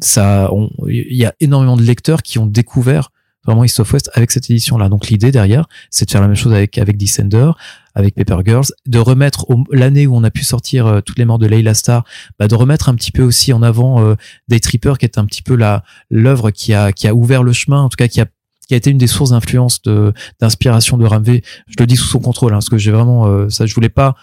ça, 0.00 0.50
il 0.88 1.16
y 1.16 1.24
a 1.24 1.34
énormément 1.40 1.76
de 1.76 1.82
lecteurs 1.82 2.22
qui 2.22 2.38
ont 2.38 2.46
découvert 2.46 3.10
vraiment 3.44 3.64
East 3.64 3.80
of 3.80 3.92
West 3.92 4.10
avec 4.14 4.30
cette 4.30 4.50
édition-là. 4.50 4.88
Donc 4.88 5.08
l'idée 5.08 5.32
derrière, 5.32 5.66
c'est 5.90 6.04
de 6.04 6.10
faire 6.10 6.20
la 6.20 6.26
même 6.26 6.36
chose 6.36 6.52
avec 6.52 6.78
avec 6.78 6.96
Descender, 6.96 7.50
avec 7.94 8.14
Paper 8.14 8.38
Girls, 8.44 8.66
de 8.86 8.98
remettre 8.98 9.46
l'année 9.70 10.06
où 10.06 10.16
on 10.16 10.24
a 10.24 10.30
pu 10.30 10.44
sortir 10.44 10.86
euh, 10.86 11.00
toutes 11.00 11.18
les 11.18 11.24
morts 11.24 11.38
de 11.38 11.46
Layla 11.46 11.74
Star, 11.74 12.04
bah, 12.38 12.48
de 12.48 12.54
remettre 12.54 12.88
un 12.88 12.94
petit 12.94 13.12
peu 13.12 13.22
aussi 13.22 13.52
en 13.52 13.62
avant 13.62 14.04
euh, 14.04 14.14
Day 14.48 14.60
Tripper, 14.60 14.94
qui 14.98 15.06
est 15.06 15.18
un 15.18 15.24
petit 15.24 15.42
peu 15.42 15.56
la 15.56 15.82
l'œuvre 16.10 16.50
qui 16.50 16.74
a 16.74 16.92
qui 16.92 17.08
a 17.08 17.14
ouvert 17.14 17.42
le 17.42 17.52
chemin, 17.52 17.80
en 17.80 17.88
tout 17.88 17.96
cas 17.96 18.08
qui 18.08 18.20
a 18.20 18.26
qui 18.68 18.74
a 18.74 18.76
été 18.76 18.90
une 18.90 18.98
des 18.98 19.08
sources 19.08 19.30
d'influence 19.30 19.82
de 19.82 20.12
d'inspiration 20.40 20.96
de 20.96 21.06
Ramvé. 21.06 21.42
Je 21.66 21.74
le 21.78 21.86
dis 21.86 21.96
sous 21.96 22.06
son 22.06 22.20
contrôle, 22.20 22.52
hein, 22.52 22.56
parce 22.56 22.68
que 22.68 22.78
j'ai 22.78 22.92
vraiment 22.92 23.26
euh, 23.26 23.48
ça, 23.48 23.66
je 23.66 23.74
voulais 23.74 23.88
pas 23.88 24.14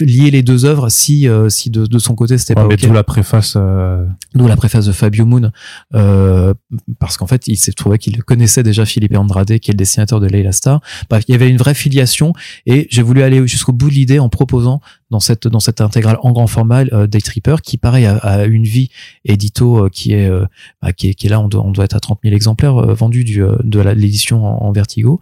lier 0.00 0.30
les 0.30 0.42
deux 0.42 0.64
œuvres 0.64 0.90
si 0.90 1.26
euh, 1.28 1.48
si 1.48 1.70
de, 1.70 1.86
de 1.86 1.98
son 1.98 2.14
côté 2.14 2.38
c'était 2.38 2.54
Ouais, 2.54 2.62
pas 2.62 2.68
mais 2.68 2.76
d'où 2.76 2.92
la 2.92 3.02
préface. 3.02 3.54
euh, 3.56 4.06
D'où 4.34 4.46
la 4.46 4.56
préface 4.56 4.84
de 4.86 4.92
Fabio 4.92 5.24
Moon, 5.26 5.50
euh, 5.94 6.54
parce 7.00 7.16
qu'en 7.16 7.26
fait, 7.26 7.48
il 7.48 7.56
s'est 7.56 7.72
trouvé 7.72 7.98
qu'il 7.98 8.22
connaissait 8.22 8.62
déjà 8.62 8.84
Philippe 8.84 9.16
Andrade, 9.16 9.58
qui 9.58 9.70
est 9.70 9.74
le 9.74 9.78
dessinateur 9.78 10.20
de 10.20 10.26
Layla 10.26 10.52
Star. 10.52 10.80
Bref, 11.10 11.24
il 11.26 11.32
y 11.32 11.34
avait 11.34 11.48
une 11.48 11.56
vraie 11.56 11.74
filiation, 11.74 12.32
et 12.66 12.86
j'ai 12.90 13.02
voulu 13.02 13.22
aller 13.22 13.46
jusqu'au 13.48 13.72
bout 13.72 13.88
de 13.88 13.94
l'idée 13.94 14.18
en 14.18 14.28
proposant 14.28 14.80
dans 15.10 15.20
cette 15.20 15.48
dans 15.48 15.60
cette 15.60 15.80
intégrale 15.80 16.18
en 16.22 16.32
grand 16.32 16.46
format 16.46 16.84
euh, 16.92 17.06
Day 17.06 17.20
Tripper, 17.20 17.56
qui 17.62 17.78
pareil 17.78 18.04
a, 18.06 18.16
a 18.18 18.44
une 18.44 18.64
vie 18.64 18.90
édito 19.24 19.86
euh, 19.86 19.88
qui 19.88 20.12
est 20.12 20.28
euh, 20.28 20.44
bah, 20.82 20.92
qui 20.92 21.08
est 21.08 21.14
qui 21.14 21.26
est 21.26 21.30
là, 21.30 21.40
on 21.40 21.48
doit 21.48 21.62
on 21.64 21.70
doit 21.72 21.86
être 21.86 21.96
à 21.96 22.00
30 22.00 22.20
000 22.22 22.36
exemplaires 22.36 22.76
euh, 22.76 22.94
vendus 22.94 23.24
du 23.24 23.42
euh, 23.42 23.56
de 23.64 23.80
l'édition 23.80 24.44
en, 24.44 24.66
en 24.68 24.72
Vertigo, 24.72 25.18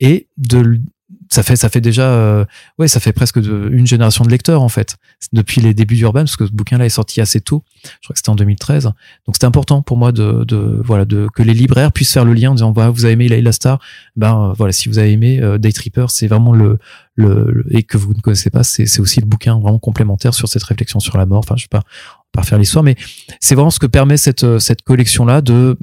et 0.00 0.28
de 0.38 0.80
ça 1.30 1.42
fait 1.42 1.56
ça 1.56 1.68
fait 1.68 1.80
déjà 1.80 2.08
euh, 2.10 2.44
ouais 2.78 2.88
ça 2.88 3.00
fait 3.00 3.12
presque 3.12 3.40
de, 3.40 3.68
une 3.72 3.86
génération 3.86 4.24
de 4.24 4.30
lecteurs 4.30 4.62
en 4.62 4.68
fait 4.68 4.96
depuis 5.32 5.60
les 5.60 5.74
débuts 5.74 5.96
d'Urban 5.96 6.20
parce 6.20 6.36
que 6.36 6.46
ce 6.46 6.52
bouquin 6.52 6.78
là 6.78 6.86
est 6.86 6.88
sorti 6.90 7.20
assez 7.20 7.40
tôt. 7.40 7.64
Je 7.84 7.90
crois 8.06 8.12
que 8.14 8.18
c'était 8.18 8.30
en 8.30 8.36
2013 8.36 8.84
donc 8.84 8.94
c'était 9.32 9.46
important 9.46 9.82
pour 9.82 9.96
moi 9.96 10.12
de, 10.12 10.44
de 10.44 10.80
voilà 10.84 11.04
de 11.04 11.26
que 11.34 11.42
les 11.42 11.54
libraires 11.54 11.90
puissent 11.92 12.12
faire 12.12 12.24
le 12.24 12.32
lien 12.32 12.50
en 12.50 12.54
disant 12.54 12.72
voilà 12.72 12.90
vous 12.90 13.04
avez 13.04 13.14
aimé 13.14 13.28
Layla 13.28 13.52
Star 13.52 13.80
ben 14.14 14.50
euh, 14.50 14.52
voilà 14.52 14.72
si 14.72 14.88
vous 14.88 14.98
avez 14.98 15.12
aimé 15.12 15.40
euh, 15.42 15.58
Day 15.58 15.72
Tripper 15.72 16.06
c'est 16.10 16.28
vraiment 16.28 16.52
le, 16.52 16.78
le 17.16 17.50
le- 17.50 17.66
et 17.76 17.82
que 17.82 17.96
vous 17.96 18.14
ne 18.14 18.20
connaissez 18.20 18.50
pas 18.50 18.62
c'est 18.62 19.00
aussi 19.00 19.20
le 19.20 19.26
bouquin 19.26 19.58
vraiment 19.58 19.78
complémentaire 19.78 20.32
sur 20.34 20.48
cette 20.48 20.62
réflexion 20.62 21.00
sur 21.00 21.18
la 21.18 21.26
mort. 21.26 21.38
Enfin 21.40 21.56
je 21.56 21.62
sais 21.62 21.68
pas 21.68 21.82
pas 22.32 22.42
refaire 22.42 22.58
l'histoire 22.58 22.84
mais 22.84 22.94
c'est 23.40 23.54
vraiment 23.54 23.70
ce 23.70 23.78
que 23.78 23.86
permet 23.86 24.16
cette 24.16 24.44
euh, 24.44 24.58
cette 24.58 24.82
collection 24.82 25.24
là 25.24 25.40
de 25.40 25.76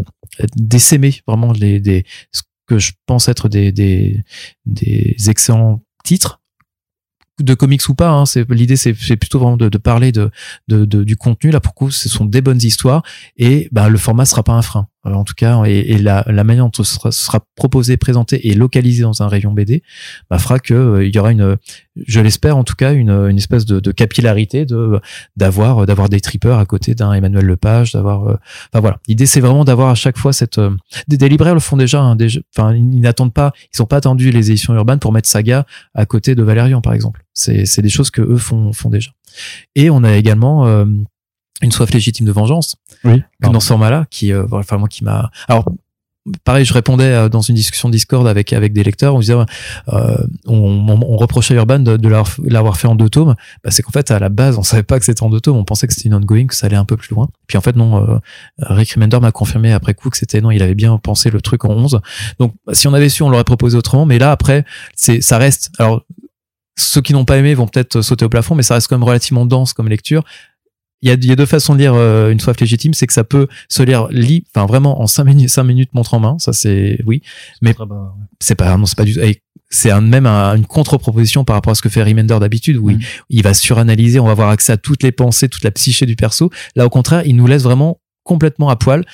d'essaimer 0.56 1.22
vraiment 1.28 1.52
les 1.52 1.80
des 1.80 2.06
que 2.68 2.80
je 2.80 2.94
pense 3.06 3.28
être 3.28 3.50
des 3.50 3.72
des 3.72 5.16
excellents 5.28 5.82
titres 6.04 6.40
de 7.40 7.54
comics 7.54 7.88
ou 7.90 7.96
pas 7.96 8.10
hein, 8.10 8.26
c'est 8.26 8.50
l'idée 8.52 8.76
c'est 8.76 8.94
plutôt 9.18 9.40
vraiment 9.40 9.58
de, 9.58 9.78
parler 9.78 10.12
de, 10.12 10.30
de, 10.68 10.86
du 10.86 11.16
contenu. 11.16 11.52
Là 11.52 11.60
pour 11.60 11.74
coup 11.74 11.92
ce 11.92 12.10
sont 12.10 12.26
des 12.26 12.42
bonnes 12.42 12.62
histoires 12.62 13.04
et 13.38 13.70
bah 13.72 13.90
le 13.90 13.98
format 13.98 14.26
sera 14.26 14.44
pas 14.44 14.54
un 14.54 14.62
frein 14.62 14.88
en 15.04 15.24
tout 15.24 15.34
cas 15.36 15.64
et, 15.66 15.98
la, 15.98 16.24
la 16.28 16.44
manière 16.44 16.66
dont 16.66 16.72
ce 16.74 16.84
sera, 16.84 17.12
sera 17.12 17.42
proposé 17.56 17.98
présenté 17.98 18.48
et 18.48 18.54
localisé 18.54 19.04
dans 19.04 19.22
un 19.22 19.28
rayon 19.28 19.52
BD 19.52 19.84
bah, 20.30 20.40
fera 20.40 20.60
que 20.60 20.74
euh, 20.74 21.06
il 21.06 21.14
y 21.14 21.20
aura 21.20 21.32
une 21.32 21.58
je 22.08 22.20
l'espère 22.22 22.58
en 22.58 22.64
tout 22.64 22.76
cas 22.76 22.94
une, 22.94 23.10
une 23.10 23.38
espèce 23.38 23.66
de, 23.66 23.80
de 23.80 23.92
capillarité 23.92 24.66
de 24.66 25.00
d'avoir 25.36 25.86
d'avoir 25.86 26.10
des 26.10 26.22
trippers 26.22 26.58
à 26.58 26.66
côté 26.66 26.96
d'un 26.96 27.12
Emmanuel 27.14 27.46
Lepage 27.46 27.92
d'avoir 27.92 28.28
euh, 28.28 28.36
enfin 28.72 28.80
voilà. 28.80 29.00
L'idée 29.08 29.26
c'est 29.26 29.42
vraiment 29.42 29.66
d'avoir 29.66 29.90
à 29.90 29.96
chaque 29.96 30.18
fois 30.18 30.34
cette 30.34 30.58
euh, 30.58 30.72
des, 31.08 31.30
libraires 31.30 31.54
le 31.54 31.60
font 31.60 31.78
déjà 31.78 32.02
hein, 32.02 32.18
enfin 32.56 32.74
ils 32.74 33.02
n'attendent 33.02 33.34
pas 33.34 33.52
ils 33.74 33.78
sont 33.78 33.86
pas 33.86 33.98
attendus 33.98 34.32
les 34.32 34.52
éditions 34.52 34.74
urbaines 34.74 35.00
pour 35.00 35.12
mettre 35.12 35.28
Saga 35.28 35.66
à 35.94 36.06
côté 36.06 36.36
de 36.36 36.44
Valérian 36.44 36.82
par 36.82 36.94
exemple. 36.94 37.24
C'est 37.34 37.66
c'est 37.66 37.82
des 37.82 37.90
choses 37.90 38.12
que 38.12 38.22
eux 38.22 38.38
font 38.38 38.72
font 38.74 38.90
déjà. 38.90 39.12
Et 39.76 39.90
on 39.90 40.04
a 40.04 40.16
également 40.16 40.68
euh, 40.68 40.86
une 41.64 41.72
soif 41.72 41.92
légitime 41.92 42.26
de 42.26 42.32
vengeance. 42.32 42.76
Oui. 43.04 43.22
dans 43.42 43.60
ce 43.60 43.68
format-là 43.68 44.06
qui 44.10 44.32
euh, 44.32 44.46
enfin 44.52 44.78
moi 44.78 44.88
qui 44.88 45.04
m'a 45.04 45.30
alors 45.48 45.66
pareil 46.46 46.64
je 46.64 46.74
répondais 46.74 47.04
euh, 47.04 47.28
dans 47.28 47.42
une 47.42 47.56
discussion 47.56 47.90
Discord 47.90 48.26
avec 48.28 48.54
avec 48.54 48.72
des 48.72 48.82
lecteurs 48.84 49.14
on 49.16 49.20
disait 49.20 49.34
euh, 49.34 49.44
on, 49.88 50.56
on, 50.56 51.02
on 51.02 51.18
reprochait 51.18 51.54
à 51.54 51.58
Urban 51.58 51.80
de, 51.80 51.98
de 51.98 52.08
l'avoir- 52.08 52.36
l'avoir 52.46 52.78
fait 52.78 52.88
en 52.88 52.96
deux 52.96 53.10
tomes. 53.10 53.36
Bah, 53.64 53.72
c'est 53.72 53.82
qu'en 53.84 53.92
fait 53.92 54.10
à 54.10 54.20
la 54.20 54.30
base 54.30 54.58
on 54.58 54.64
savait 54.64 54.84
pas 54.84 55.00
que 55.00 55.06
c'était 55.06 55.24
en 55.24 55.30
deux 55.30 55.42
tomes. 55.42 55.58
On 55.58 55.66
pensait 55.66 55.86
que 55.88 55.94
c'était 55.94 56.08
une 56.08 56.16
ongoing 56.16 56.48
que 56.48 56.56
ça 56.56 56.68
allait 56.68 56.78
un 56.78 56.86
peu 56.86 56.96
plus 56.96 57.10
loin. 57.14 57.28
Puis 57.48 57.58
en 57.58 57.62
fait 57.62 57.76
non 57.76 58.08
euh, 58.10 58.20
Rick 58.60 58.94
Remender 58.94 59.20
m'a 59.20 59.32
confirmé 59.34 59.74
après 59.74 59.94
coup 59.96 60.10
que 60.10 60.18
c'était 60.18 60.40
non 60.40 60.52
il 60.52 60.62
avait 60.64 60.76
bien 60.76 60.98
pensé 60.98 61.30
le 61.30 61.42
truc 61.42 61.66
en 61.66 61.72
11 61.72 62.00
donc 62.40 62.54
si 62.72 62.88
on 62.88 62.94
avait 62.94 63.10
su 63.10 63.22
on 63.24 63.30
l'aurait 63.30 63.44
proposé 63.44 63.78
autrement. 63.78 64.06
Mais 64.06 64.18
là 64.20 64.32
après 64.32 64.64
c'est 64.96 65.20
ça 65.22 65.38
reste 65.38 65.72
alors 65.78 66.04
ceux 66.78 67.02
qui 67.02 67.14
n'ont 67.14 67.26
pas 67.26 67.38
aimé 67.38 67.54
vont 67.54 67.68
peut-être 67.68 68.02
sauter 68.02 68.26
au 68.26 68.30
plafond 68.30 68.56
mais 68.56 68.64
ça 68.64 68.74
reste 68.76 68.88
quand 68.88 68.96
même 68.98 69.04
relativement 69.08 69.46
dense 69.46 69.74
comme 69.74 69.90
lecture 69.90 70.24
il 71.04 71.10
y 71.10 71.12
a, 71.12 71.16
y 71.22 71.32
a 71.32 71.36
deux 71.36 71.46
façons 71.46 71.74
de 71.76 71.80
lire 71.80 71.94
euh, 71.94 72.32
une 72.32 72.40
soif 72.40 72.60
légitime, 72.60 72.94
c'est 72.96 73.06
que 73.06 73.14
ça 73.14 73.24
peut 73.24 73.48
se 73.70 73.84
lire 73.84 74.08
li, 74.10 74.46
enfin 74.56 74.66
vraiment 74.66 75.02
en 75.02 75.06
cinq 75.08 75.26
minutes, 75.26 75.50
cinq 75.50 75.66
minutes 75.66 75.90
montre 75.94 76.14
en 76.16 76.20
main, 76.20 76.36
ça 76.40 76.54
c'est 76.54 77.00
oui, 77.06 77.22
mais 77.62 77.76
c'est 78.40 78.56
pas 78.56 78.76
non 78.78 78.86
c'est 78.88 78.98
pas 78.98 79.04
du 79.06 79.16
c'est 79.70 79.90
un, 79.90 80.02
même 80.02 80.28
un- 80.28 80.56
une 80.56 80.66
contre-proposition 80.68 81.44
par 81.46 81.56
rapport 81.56 81.72
à 81.72 81.76
ce 81.76 81.82
que 81.82 81.90
fait 81.90 82.04
Remender 82.04 82.38
d'habitude 82.40 82.78
où 82.78 82.90
il, 82.92 82.98
Mm. 82.98 83.02
il 83.30 83.44
va 83.44 83.54
suranalyser 83.56 84.20
on 84.20 84.26
va 84.26 84.32
avoir 84.32 84.50
accès 84.50 84.72
à 84.72 84.78
toutes 84.78 85.02
les 85.04 85.12
pensées 85.12 85.50
toute 85.50 85.64
la 85.64 85.72
psyché 85.72 86.06
du 86.06 86.16
perso. 86.16 86.52
Là 86.76 86.86
au 86.86 86.90
contraire 86.90 87.24
il 87.26 87.36
nous 87.36 87.48
laisse 87.48 87.64
vraiment 87.64 88.00
complètement 88.24 88.70
à 88.70 88.76
poil. 88.76 89.06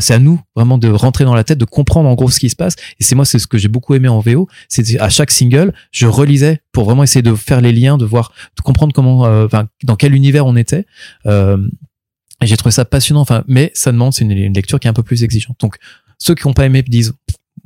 C'est 0.00 0.14
à 0.14 0.18
nous 0.18 0.40
vraiment 0.54 0.78
de 0.78 0.88
rentrer 0.88 1.24
dans 1.24 1.34
la 1.34 1.44
tête 1.44 1.58
de 1.58 1.64
comprendre 1.64 2.08
en 2.08 2.14
gros 2.14 2.30
ce 2.30 2.38
qui 2.38 2.50
se 2.50 2.56
passe. 2.56 2.74
Et 3.00 3.04
c'est 3.04 3.14
moi 3.14 3.24
c'est 3.24 3.38
ce 3.38 3.46
que 3.46 3.58
j'ai 3.58 3.68
beaucoup 3.68 3.94
aimé 3.94 4.08
en 4.08 4.20
VO 4.20 4.48
c'est 4.68 4.98
à 5.00 5.08
chaque 5.08 5.30
single 5.30 5.72
je 5.90 6.06
relisais 6.06 6.60
pour 6.72 6.84
vraiment 6.84 7.02
essayer 7.02 7.22
de 7.22 7.34
faire 7.34 7.60
les 7.60 7.72
liens 7.72 7.96
de 7.96 8.04
voir 8.04 8.32
de 8.56 8.62
comprendre 8.62 8.92
comment 8.92 9.26
euh, 9.26 9.46
dans 9.84 9.96
quel 9.96 10.14
univers 10.14 10.46
on 10.46 10.56
était. 10.56 10.86
Euh, 11.26 11.56
j'ai 12.42 12.56
trouvé 12.56 12.72
ça 12.72 12.84
passionnant. 12.84 13.20
Enfin 13.20 13.44
mais 13.48 13.70
ça 13.74 13.92
demande 13.92 14.12
c'est 14.12 14.24
une, 14.24 14.32
une 14.32 14.54
lecture 14.54 14.78
qui 14.78 14.86
est 14.86 14.90
un 14.90 14.94
peu 14.94 15.02
plus 15.02 15.24
exigeante. 15.24 15.56
Donc 15.60 15.76
ceux 16.18 16.34
qui 16.34 16.46
n'ont 16.46 16.54
pas 16.54 16.66
aimé 16.66 16.82
disent 16.82 17.14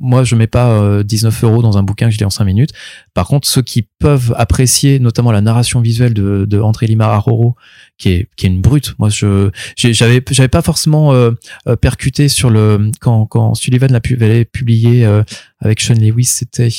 moi 0.03 0.23
je 0.23 0.35
mets 0.35 0.47
pas 0.47 0.69
euh, 0.73 1.01
19 1.01 1.43
euros 1.45 1.61
dans 1.61 1.77
un 1.77 1.83
bouquin 1.83 2.07
que 2.07 2.13
je 2.13 2.19
lis 2.19 2.25
en 2.25 2.29
5 2.29 2.43
minutes. 2.43 2.71
Par 3.13 3.25
contre 3.25 3.47
ceux 3.47 3.61
qui 3.61 3.87
peuvent 3.99 4.35
apprécier 4.37 4.99
notamment 4.99 5.31
la 5.31 5.41
narration 5.41 5.79
visuelle 5.79 6.13
de, 6.13 6.45
de 6.47 6.59
André 6.59 6.87
Lima 6.87 7.07
Aroro 7.07 7.55
qui 7.97 8.09
est 8.09 8.29
qui 8.35 8.45
est 8.45 8.49
une 8.49 8.61
brute. 8.61 8.93
Moi 8.99 9.09
je 9.09 9.49
j'avais 9.75 10.21
j'avais 10.29 10.49
pas 10.49 10.61
forcément 10.61 11.13
euh, 11.13 11.31
euh, 11.67 11.75
percuté 11.75 12.27
sur 12.27 12.49
le 12.49 12.91
quand 12.99 13.25
quand 13.25 13.55
Sullivan 13.55 13.91
l'a 13.91 14.01
pu 14.01 14.17
publié 14.51 15.05
euh, 15.05 15.23
avec 15.59 15.79
Sean 15.79 15.95
Lewis 15.95 16.25
c'était 16.25 16.69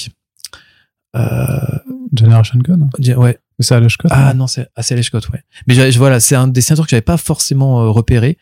euh, 1.17 1.57
Generation 2.17 2.59
Gun. 2.59 2.89
ouais 3.17 3.39
C'est 3.61 3.75
Alex 3.75 3.95
Scott. 3.95 4.11
ah 4.15 4.35
non 4.35 4.47
c'est 4.47 4.69
ah, 4.77 4.83
Scott 4.83 5.29
ouais 5.31 5.41
mais 5.67 5.75
j'ai- 5.75 5.91
voilà 5.93 6.19
c'est 6.21 6.35
un 6.35 6.49
dessinateur 6.49 6.85
que 6.87 6.91
j'avais 6.91 7.01
pas 7.03 7.17
forcément 7.17 7.83
euh, 7.83 7.89
repéré 7.91 8.37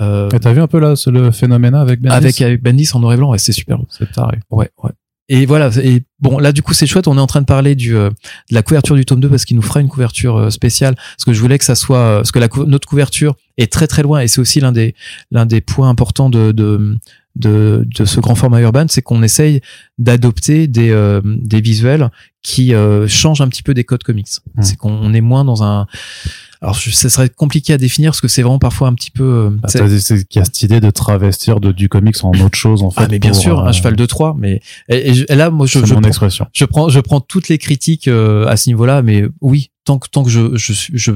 euh, 0.00 0.28
Et 0.30 0.38
t'as 0.40 0.52
vu 0.52 0.60
un 0.60 0.66
peu 0.66 0.78
là 0.78 0.96
ce- 0.96 1.10
le 1.10 1.30
phénomène 1.30 1.74
avec 1.74 2.00
Ben 2.00 2.10
avec 2.10 2.40
avec 2.40 2.62
Bendis 2.62 2.90
en 2.94 3.00
noir 3.00 3.12
et 3.14 3.16
blanc 3.16 3.30
ouais, 3.30 3.38
c'est 3.38 3.52
super 3.52 3.78
C'est 3.88 4.10
taré. 4.12 4.38
Ouais, 4.50 4.70
ouais. 4.82 4.90
Et 5.32 5.46
voilà. 5.46 5.70
Et 5.80 6.02
bon, 6.18 6.38
là, 6.38 6.50
du 6.50 6.60
coup, 6.60 6.74
c'est 6.74 6.88
chouette. 6.88 7.06
On 7.06 7.16
est 7.16 7.20
en 7.20 7.28
train 7.28 7.40
de 7.40 7.46
parler 7.46 7.76
du, 7.76 7.94
euh, 7.96 8.10
de 8.10 8.54
la 8.56 8.64
couverture 8.64 8.96
du 8.96 9.04
tome 9.04 9.20
2 9.20 9.28
parce 9.28 9.44
qu'il 9.44 9.54
nous 9.56 9.62
fera 9.62 9.80
une 9.80 9.86
couverture 9.88 10.36
euh, 10.36 10.50
spéciale. 10.50 10.96
Parce 10.96 11.24
que 11.24 11.32
je 11.32 11.40
voulais 11.40 11.56
que 11.56 11.64
ça 11.64 11.76
soit, 11.76 12.16
parce 12.16 12.32
que 12.32 12.40
la, 12.40 12.48
cou- 12.48 12.64
notre 12.64 12.88
couverture 12.88 13.36
est 13.56 13.72
très 13.72 13.86
très 13.86 14.02
loin 14.02 14.18
et 14.22 14.26
c'est 14.26 14.40
aussi 14.40 14.58
l'un 14.58 14.72
des, 14.72 14.96
l'un 15.30 15.46
des 15.46 15.60
points 15.60 15.88
importants 15.88 16.30
de, 16.30 16.50
de, 16.50 16.96
de, 17.40 17.86
de 17.98 18.04
ce 18.04 18.20
grand 18.20 18.34
format 18.34 18.60
urbain, 18.60 18.86
c'est 18.88 19.02
qu'on 19.02 19.22
essaye 19.22 19.60
d'adopter 19.98 20.66
des, 20.68 20.90
euh, 20.90 21.20
des 21.24 21.60
visuels 21.60 22.10
qui 22.42 22.72
euh, 22.74 23.06
changent 23.08 23.40
un 23.40 23.48
petit 23.48 23.62
peu 23.62 23.74
des 23.74 23.84
codes 23.84 24.02
comics. 24.02 24.28
Mm. 24.54 24.62
C'est 24.62 24.76
qu'on 24.76 25.12
est 25.12 25.20
moins 25.20 25.44
dans 25.44 25.62
un, 25.62 25.86
alors 26.62 26.74
je, 26.74 26.90
ça 26.90 27.08
serait 27.10 27.28
compliqué 27.28 27.72
à 27.72 27.78
définir 27.78 28.12
parce 28.12 28.20
que 28.20 28.28
c'est 28.28 28.42
vraiment 28.42 28.58
parfois 28.58 28.88
un 28.88 28.94
petit 28.94 29.10
peu, 29.10 29.24
euh, 29.24 29.50
Bah, 29.50 29.68
c'est- 29.68 30.26
qu'il 30.28 30.38
y 30.38 30.42
a 30.42 30.44
cette 30.44 30.62
idée 30.62 30.80
de 30.80 30.90
travestir 30.90 31.60
de, 31.60 31.72
du 31.72 31.88
comics 31.88 32.16
en 32.22 32.32
autre 32.40 32.56
chose 32.56 32.82
en 32.82 32.90
fait. 32.90 33.02
ah 33.04 33.08
mais 33.10 33.18
bien 33.18 33.32
pour, 33.32 33.40
sûr, 33.40 33.60
euh, 33.60 33.66
un 33.66 33.72
cheval 33.72 33.96
de 33.96 34.06
Troie, 34.06 34.34
mais 34.38 34.60
et, 34.88 35.10
et 35.10 35.32
et 35.32 35.34
là 35.36 35.50
moi 35.50 35.66
je, 35.66 35.78
C'est 35.80 35.86
je 35.86 35.94
mon 35.94 36.00
prends- 36.00 36.08
expression. 36.08 36.46
je 36.52 36.64
prends 36.64 36.88
je 36.88 37.00
prends 37.00 37.20
toutes 37.20 37.48
les 37.48 37.58
critiques 37.58 38.08
euh, 38.08 38.46
à 38.46 38.56
ce 38.56 38.68
niveau-là 38.70 39.02
mais 39.02 39.24
oui 39.40 39.70
tant 39.90 39.98
que 39.98 40.08
tant 40.08 40.22
que 40.22 40.30
je 40.30 40.56
je 40.56 40.72
je 40.94 41.12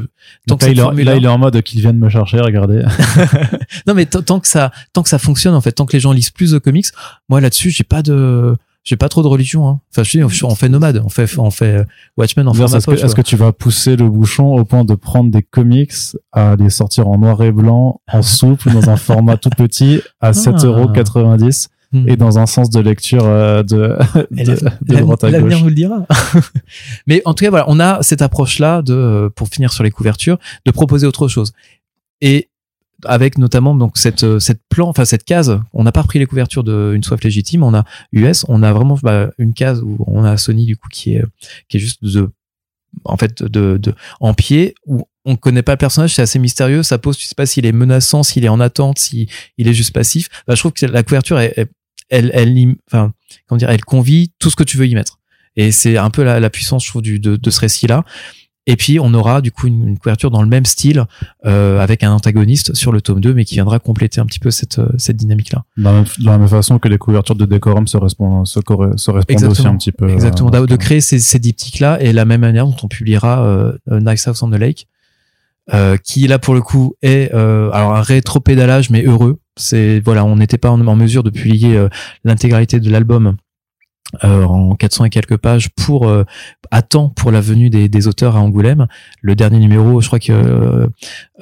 tant 0.48 0.56
que 0.56 0.64
là, 0.64 0.72
il 0.72 0.78
est, 0.78 0.82
formule 0.82 1.04
là, 1.04 1.16
il 1.16 1.24
est 1.24 1.28
en 1.28 1.38
mode 1.38 1.62
qu'ils 1.62 1.80
viennent 1.80 1.98
me 1.98 2.08
chercher, 2.08 2.40
regardez. 2.40 2.82
non 3.86 3.94
mais 3.94 4.06
tant 4.06 4.40
que 4.40 4.48
ça 4.48 4.72
tant 4.92 5.02
que 5.02 5.08
ça 5.08 5.18
fonctionne 5.18 5.54
en 5.54 5.60
fait 5.60 5.72
tant 5.72 5.86
que 5.86 5.92
les 5.92 6.00
gens 6.00 6.12
lisent 6.12 6.30
plus 6.30 6.50
de 6.50 6.58
comics 6.58 6.86
moi 7.28 7.40
là-dessus 7.40 7.70
j'ai 7.70 7.84
pas 7.84 8.02
de 8.02 8.56
j'ai 8.82 8.96
pas 8.96 9.08
trop 9.08 9.22
de 9.22 9.28
religion 9.28 9.68
hein. 9.68 9.80
enfin 9.92 10.02
je 10.02 10.28
suis 10.28 10.44
on 10.44 10.54
fait 10.56 10.68
nomade 10.68 11.00
on 11.04 11.08
fait 11.08 11.38
on 11.38 11.50
fait 11.50 11.76
euh, 11.76 11.84
Watchmen 12.16 12.48
en 12.48 12.52
Est-ce 12.52 12.78
que, 12.78 12.90
poche, 12.90 13.02
est-ce 13.02 13.14
que 13.14 13.22
tu 13.22 13.36
vas 13.36 13.52
pousser 13.52 13.94
le 13.96 14.08
bouchon 14.08 14.56
au 14.56 14.64
point 14.64 14.84
de 14.84 14.94
prendre 14.94 15.30
des 15.30 15.42
comics, 15.42 15.92
à 16.32 16.56
les 16.56 16.70
sortir 16.70 17.08
en 17.08 17.18
noir 17.18 17.42
et 17.42 17.52
blanc, 17.52 18.00
en 18.12 18.22
souple, 18.22 18.72
dans 18.72 18.90
un 18.90 18.96
format 18.96 19.36
tout 19.36 19.50
petit, 19.50 20.00
à 20.20 20.32
7,90€ 20.32 21.68
Hmm. 21.94 22.08
et 22.08 22.16
dans 22.16 22.38
un 22.38 22.46
sens 22.46 22.70
de 22.70 22.80
lecture 22.80 23.24
euh, 23.24 23.62
de, 23.62 23.96
de, 24.32 24.64
la- 24.64 24.70
de 24.82 24.96
droite 25.00 25.22
à 25.24 25.30
L'avenir 25.30 25.50
gauche. 25.58 25.62
nous 25.62 25.68
le 25.68 25.74
dira. 25.74 26.06
Mais 27.06 27.22
en 27.24 27.34
tout 27.34 27.44
cas, 27.44 27.50
voilà, 27.50 27.64
on 27.68 27.78
a 27.80 28.02
cette 28.02 28.20
approche-là 28.20 28.82
de, 28.82 28.92
euh, 28.92 29.30
pour 29.30 29.48
finir 29.48 29.72
sur 29.72 29.84
les 29.84 29.90
couvertures, 29.90 30.38
de 30.66 30.70
proposer 30.72 31.06
autre 31.06 31.28
chose. 31.28 31.52
Et 32.20 32.48
avec 33.06 33.38
notamment 33.38 33.74
donc 33.74 33.98
cette 33.98 34.24
euh, 34.24 34.38
cette 34.38 34.60
plan, 34.68 34.88
enfin 34.88 35.04
cette 35.04 35.24
case, 35.24 35.60
on 35.72 35.84
n'a 35.84 35.92
pas 35.92 36.02
repris 36.02 36.18
les 36.18 36.26
couvertures 36.26 36.64
de 36.64 36.92
Une 36.94 37.02
soif 37.02 37.22
légitime, 37.22 37.62
on 37.62 37.74
a 37.74 37.84
US, 38.12 38.44
on 38.48 38.62
a 38.62 38.72
vraiment 38.72 38.98
bah, 39.02 39.30
une 39.38 39.52
case 39.52 39.82
où 39.82 39.98
on 40.06 40.24
a 40.24 40.36
Sony 40.36 40.64
du 40.64 40.76
coup 40.76 40.88
qui 40.90 41.14
est 41.16 41.24
qui 41.68 41.76
est 41.76 41.80
juste 41.80 42.02
de 42.04 42.30
en 43.04 43.16
fait 43.16 43.42
de, 43.42 43.76
de 43.76 43.94
en 44.20 44.32
pied 44.34 44.74
où 44.86 45.02
on 45.26 45.36
connaît 45.36 45.62
pas 45.62 45.72
le 45.72 45.78
personnage, 45.78 46.14
c'est 46.14 46.22
assez 46.22 46.38
mystérieux, 46.38 46.82
ça 46.82 46.98
pose, 46.98 47.16
tu 47.16 47.26
sais 47.26 47.34
pas 47.34 47.46
s'il 47.46 47.64
est 47.66 47.72
menaçant, 47.72 48.22
s'il 48.22 48.44
est 48.44 48.48
en 48.48 48.60
attente, 48.60 48.98
s'il 48.98 49.26
il 49.58 49.68
est 49.68 49.72
juste 49.74 49.92
passif. 49.92 50.28
Bah, 50.46 50.54
je 50.54 50.60
trouve 50.60 50.72
que 50.72 50.84
la 50.86 51.02
couverture, 51.02 51.38
elle, 51.38 51.66
elle, 52.08 52.30
elle 52.34 52.74
enfin, 52.90 53.12
comment 53.46 53.58
dire, 53.58 53.70
elle 53.70 53.84
convie 53.84 54.32
tout 54.38 54.50
ce 54.50 54.56
que 54.56 54.64
tu 54.64 54.76
veux 54.76 54.86
y 54.86 54.94
mettre. 54.94 55.18
Et 55.56 55.70
c'est 55.72 55.96
un 55.96 56.10
peu 56.10 56.24
la, 56.24 56.40
la 56.40 56.50
puissance, 56.50 56.84
je 56.84 56.90
trouve, 56.90 57.02
du, 57.02 57.20
de, 57.20 57.36
de 57.36 57.50
ce 57.50 57.60
récit-là. 57.60 58.04
Et 58.66 58.76
puis, 58.76 58.98
on 58.98 59.12
aura 59.12 59.42
du 59.42 59.52
coup 59.52 59.66
une, 59.66 59.86
une 59.86 59.98
couverture 59.98 60.30
dans 60.30 60.40
le 60.42 60.48
même 60.48 60.64
style, 60.64 61.04
euh, 61.44 61.78
avec 61.80 62.02
un 62.02 62.10
antagoniste 62.10 62.74
sur 62.74 62.92
le 62.92 63.02
tome 63.02 63.20
2, 63.20 63.34
mais 63.34 63.44
qui 63.44 63.56
viendra 63.56 63.78
compléter 63.78 64.22
un 64.22 64.26
petit 64.26 64.38
peu 64.38 64.50
cette, 64.50 64.78
euh, 64.78 64.88
cette 64.96 65.16
dynamique-là. 65.16 65.64
Même, 65.76 66.04
de 66.18 66.24
la 66.24 66.38
même 66.38 66.48
façon 66.48 66.78
que 66.78 66.88
les 66.88 66.96
couvertures 66.96 67.34
de 67.34 67.44
décorum 67.44 67.86
se, 67.86 67.98
respondent, 67.98 68.46
se, 68.46 68.54
se 68.54 68.60
répondent 69.10 69.10
aussi 69.10 69.20
Exactement. 69.32 69.74
un 69.74 69.76
petit 69.76 69.92
peu. 69.92 70.08
Exactement, 70.08 70.48
euh, 70.54 70.60
de, 70.62 70.66
de 70.66 70.76
créer 70.76 71.02
ces, 71.02 71.18
ces 71.18 71.38
diptyques-là, 71.38 72.00
et 72.00 72.14
la 72.14 72.24
même 72.24 72.40
manière 72.40 72.66
dont 72.66 72.76
on 72.82 72.88
publiera 72.88 73.44
euh, 73.44 73.76
Nice 73.90 74.26
House 74.26 74.42
on 74.42 74.50
the 74.50 74.54
Lake, 74.58 74.88
euh, 75.72 75.96
qui 75.96 76.26
là 76.26 76.38
pour 76.38 76.52
le 76.54 76.60
coup 76.60 76.94
est 77.00 77.32
euh, 77.32 77.70
alors 77.72 77.94
un 77.94 78.02
rétro-pédalage, 78.02 78.90
mais 78.90 79.02
heureux. 79.02 79.38
C'est 79.56 80.00
voilà, 80.00 80.24
on 80.24 80.36
n'était 80.36 80.58
pas 80.58 80.70
en, 80.70 80.86
en 80.86 80.96
mesure 80.96 81.22
de 81.22 81.30
publier 81.30 81.76
euh, 81.76 81.88
l'intégralité 82.24 82.80
de 82.80 82.90
l'album 82.90 83.36
euh, 84.22 84.44
en 84.44 84.74
400 84.76 85.06
et 85.06 85.10
quelques 85.10 85.36
pages 85.36 85.70
pour 85.70 86.06
euh, 86.08 86.24
à 86.70 86.82
temps 86.82 87.08
pour 87.08 87.32
la 87.32 87.40
venue 87.40 87.70
des, 87.70 87.88
des 87.88 88.06
auteurs 88.06 88.36
à 88.36 88.40
Angoulême. 88.40 88.86
Le 89.22 89.34
dernier 89.34 89.58
numéro, 89.58 90.00
je 90.00 90.06
crois 90.06 90.18
que 90.20 90.32
euh, 90.32 90.86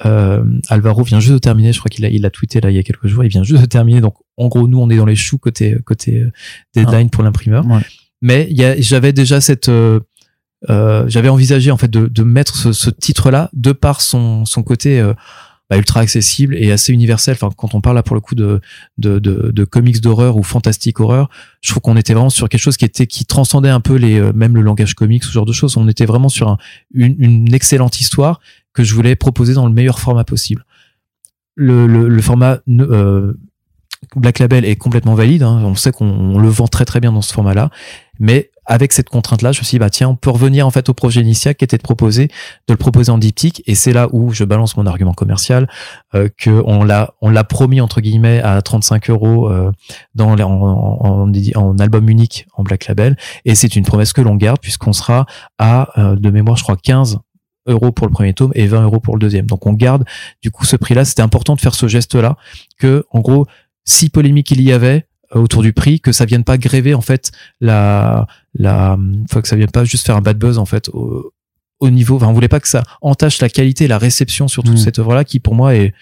euh, 0.07 0.45
Alvaro 0.69 1.03
vient 1.03 1.21
juste 1.21 1.33
de 1.35 1.39
terminer. 1.39 1.73
Je 1.73 1.79
crois 1.81 1.91
qu'il 1.91 2.05
a 2.05 2.09
il 2.09 2.25
a 2.25 2.31
tweeté 2.31 2.61
là 2.61 2.71
il 2.71 2.77
y 2.77 2.79
a 2.79 2.83
quelques 2.83 3.07
jours. 3.09 3.25
Il 3.25 3.29
vient 3.31 3.43
juste 3.43 3.61
de 3.61 3.67
terminer. 3.67 4.01
Donc 4.01 4.15
en 4.37 4.49
gros, 4.49 4.69
nous 4.69 4.79
on 4.81 4.89
est 4.91 4.97
dans 4.97 5.07
les 5.07 5.17
choux 5.17 5.39
côté 5.39 5.77
côté 5.85 6.21
euh, 6.21 6.31
deadline 6.75 7.11
pour 7.11 7.23
l'imprimeur. 7.25 7.67
Ouais. 7.67 7.81
Mais 8.23 8.47
il 8.51 8.57
y 8.59 8.65
a- 8.65 8.81
j'avais 8.81 9.13
déjà 9.13 9.41
cette 9.41 9.69
euh, 9.69 10.01
euh, 10.71 11.05
j'avais 11.09 11.29
envisagé 11.29 11.71
en 11.73 11.77
fait 11.77 11.91
de, 11.91 12.07
de 12.07 12.23
mettre 12.23 12.55
ce, 12.57 12.73
ce 12.73 12.89
titre-là 12.89 13.51
de 13.53 13.73
par 13.73 14.01
son, 14.01 14.45
son 14.45 14.63
côté 14.63 15.01
euh, 15.01 15.13
bah, 15.73 15.79
ultra 15.79 16.01
accessible 16.01 16.55
et 16.55 16.71
assez 16.71 16.93
universel. 16.93 17.39
Quand 17.39 17.75
on 17.75 17.81
parle 17.81 17.97
là 17.97 18.03
pour 18.03 18.15
le 18.15 18.21
coup 18.21 18.35
de, 18.35 18.61
comics 19.65 20.03
d'horreur 20.03 20.37
ou 20.37 20.43
fantastique 20.43 21.01
horreur, 21.01 21.31
je 21.63 21.71
trouve 21.71 21.81
qu'on 21.81 21.97
était 21.97 22.13
vraiment 22.13 22.29
sur 22.29 22.51
quelque 22.51 22.61
chose 22.61 22.77
qui 22.77 22.85
était 22.85 23.07
qui 23.07 23.25
transcendait 23.25 23.71
un 23.71 23.81
peu 23.81 23.95
les 23.95 24.21
euh, 24.21 24.35
même 24.35 24.55
le 24.55 24.61
langage 24.61 24.93
comics, 24.93 25.25
ce 25.25 25.33
genre 25.33 25.47
de 25.47 25.53
choses. 25.55 25.79
On 25.79 25.89
était 25.89 26.05
vraiment 26.05 26.29
sur 26.29 26.51
un- 26.51 26.59
une, 26.93 27.55
excellente 27.55 28.01
histoire 28.01 28.41
que 28.75 28.85
je 28.85 28.95
voulais 28.95 29.17
proposer 29.17 29.55
dans 29.55 29.67
le 29.67 29.73
meilleur 29.73 29.99
format 29.99 30.25
possible. 30.25 30.67
Le, 31.55 32.21
format 32.21 32.59
euh, 32.69 33.33
Black 34.15 34.41
Label 34.41 34.67
est 34.67 34.77
complètement 34.77 35.15
valide. 35.15 35.43
hein. 35.43 35.63
On 35.65 35.75
sait 35.75 35.91
qu'on 35.91 36.05
on 36.05 36.39
le 36.39 36.49
vend 36.49 36.69
très 36.69 36.85
très 36.85 37.01
bien 37.01 37.13
dans 37.13 37.23
ce 37.23 37.33
format-là, 37.33 37.71
mais 38.21 38.51
avec 38.67 38.93
cette 38.93 39.09
contrainte-là, 39.09 39.53
je 39.53 39.61
me 39.61 39.65
suis 39.65 39.77
dit 39.77 39.79
bah 39.81 39.91
tiens, 39.91 40.09
on 40.09 40.17
peut 40.17 40.31
revenir 40.31 40.67
en 40.67 40.71
fait 40.71 40.89
au 40.89 40.95
projet 40.95 41.21
initial 41.21 41.55
qui 41.55 41.65
était 41.65 41.77
de 41.77 41.83
proposer 41.83 42.29
de 42.69 42.73
le 42.73 42.77
proposer 42.77 43.11
en 43.11 43.19
diptyque, 43.19 43.63
et 43.67 43.75
c'est 43.75 43.93
là 43.93 44.09
où 44.13 44.33
je 44.33 44.45
balance 44.45 44.77
mon 44.77 44.87
argument 44.87 45.15
commercial 45.15 45.69
euh, 46.15 46.29
que 46.37 46.63
on 46.65 46.85
l'a 46.85 47.15
on 47.21 47.31
l'a 47.31 47.45
promis 47.45 47.81
entre 47.81 48.01
guillemets 48.01 48.41
à 48.41 48.61
35 48.63 49.11
euros 49.11 49.51
euh, 49.51 49.73
dans 50.15 50.37
en, 50.39 51.79
album 51.79 52.09
unique 52.09 52.47
en 52.55 52.63
Black 52.63 52.87
Label, 52.87 53.17
et 53.45 53.55
c'est 53.55 53.75
une 53.77 53.85
promesse 53.85 54.13
que 54.13 54.21
l'on 54.21 54.37
garde 54.37 54.61
puisqu'on 54.61 54.93
sera 54.93 55.27
à 55.59 55.89
euh, 55.99 56.17
de 56.17 56.31
mémoire 56.31 56.57
je 56.57 56.63
crois 56.63 56.77
15 56.77 57.19
euros 57.67 57.93
pour 57.93 58.07
le 58.07 58.13
premier 58.13 58.35
tome 58.35 58.53
et 58.55 58.67
20 58.67 58.83
euros 58.85 59.01
pour 59.01 59.15
le 59.15 59.21
deuxième. 59.21 59.47
Donc 59.47 59.67
on 59.67 59.73
garde 59.73 60.05
du 60.43 60.51
coup 60.51 60.65
ce 60.65 60.77
prix-là. 60.77 61.05
C'était 61.05 61.23
important 61.23 61.55
de 61.55 61.61
faire 61.61 61.75
ce 61.75 61.87
geste-là 61.87 62.37
que 62.79 63.05
en 63.11 63.21
gros 63.21 63.47
si 63.85 64.11
polémique 64.11 64.51
il 64.51 64.61
y 64.61 64.73
avait 64.73 65.07
autour 65.35 65.63
du 65.63 65.73
prix, 65.73 66.01
que 66.01 66.13
ça 66.13 66.25
vienne 66.25 66.45
pas 66.45 66.59
gréver 66.59 66.95
en 66.95 67.01
fait 67.01 67.33
la 67.61 68.27
la, 68.55 68.99
que 69.33 69.49
ça 69.49 69.57
vienne 69.57 69.71
pas 69.71 69.85
juste 69.85 70.05
faire 70.07 70.17
un 70.17 70.21
bad 70.21 70.39
buzz 70.39 70.59
en 70.59 70.67
fait 70.67 70.89
au, 70.91 71.33
au 71.81 71.91
niveau. 71.91 72.17
Enfin, 72.17 72.29
on 72.29 72.33
voulait 72.33 72.49
pas 72.49 72.61
que 72.61 72.69
ça 72.69 72.83
entache 73.01 73.41
la 73.41 73.49
qualité 73.49 73.89
la 73.89 73.99
réception 73.99 74.47
sur 74.49 74.63
toute 74.63 74.75
Mm. 74.75 74.85
cette 74.85 74.99
œuvre-là 74.99 75.25
qui 75.25 75.41
pour 75.41 75.55
moi 75.55 75.75
est 75.75 75.95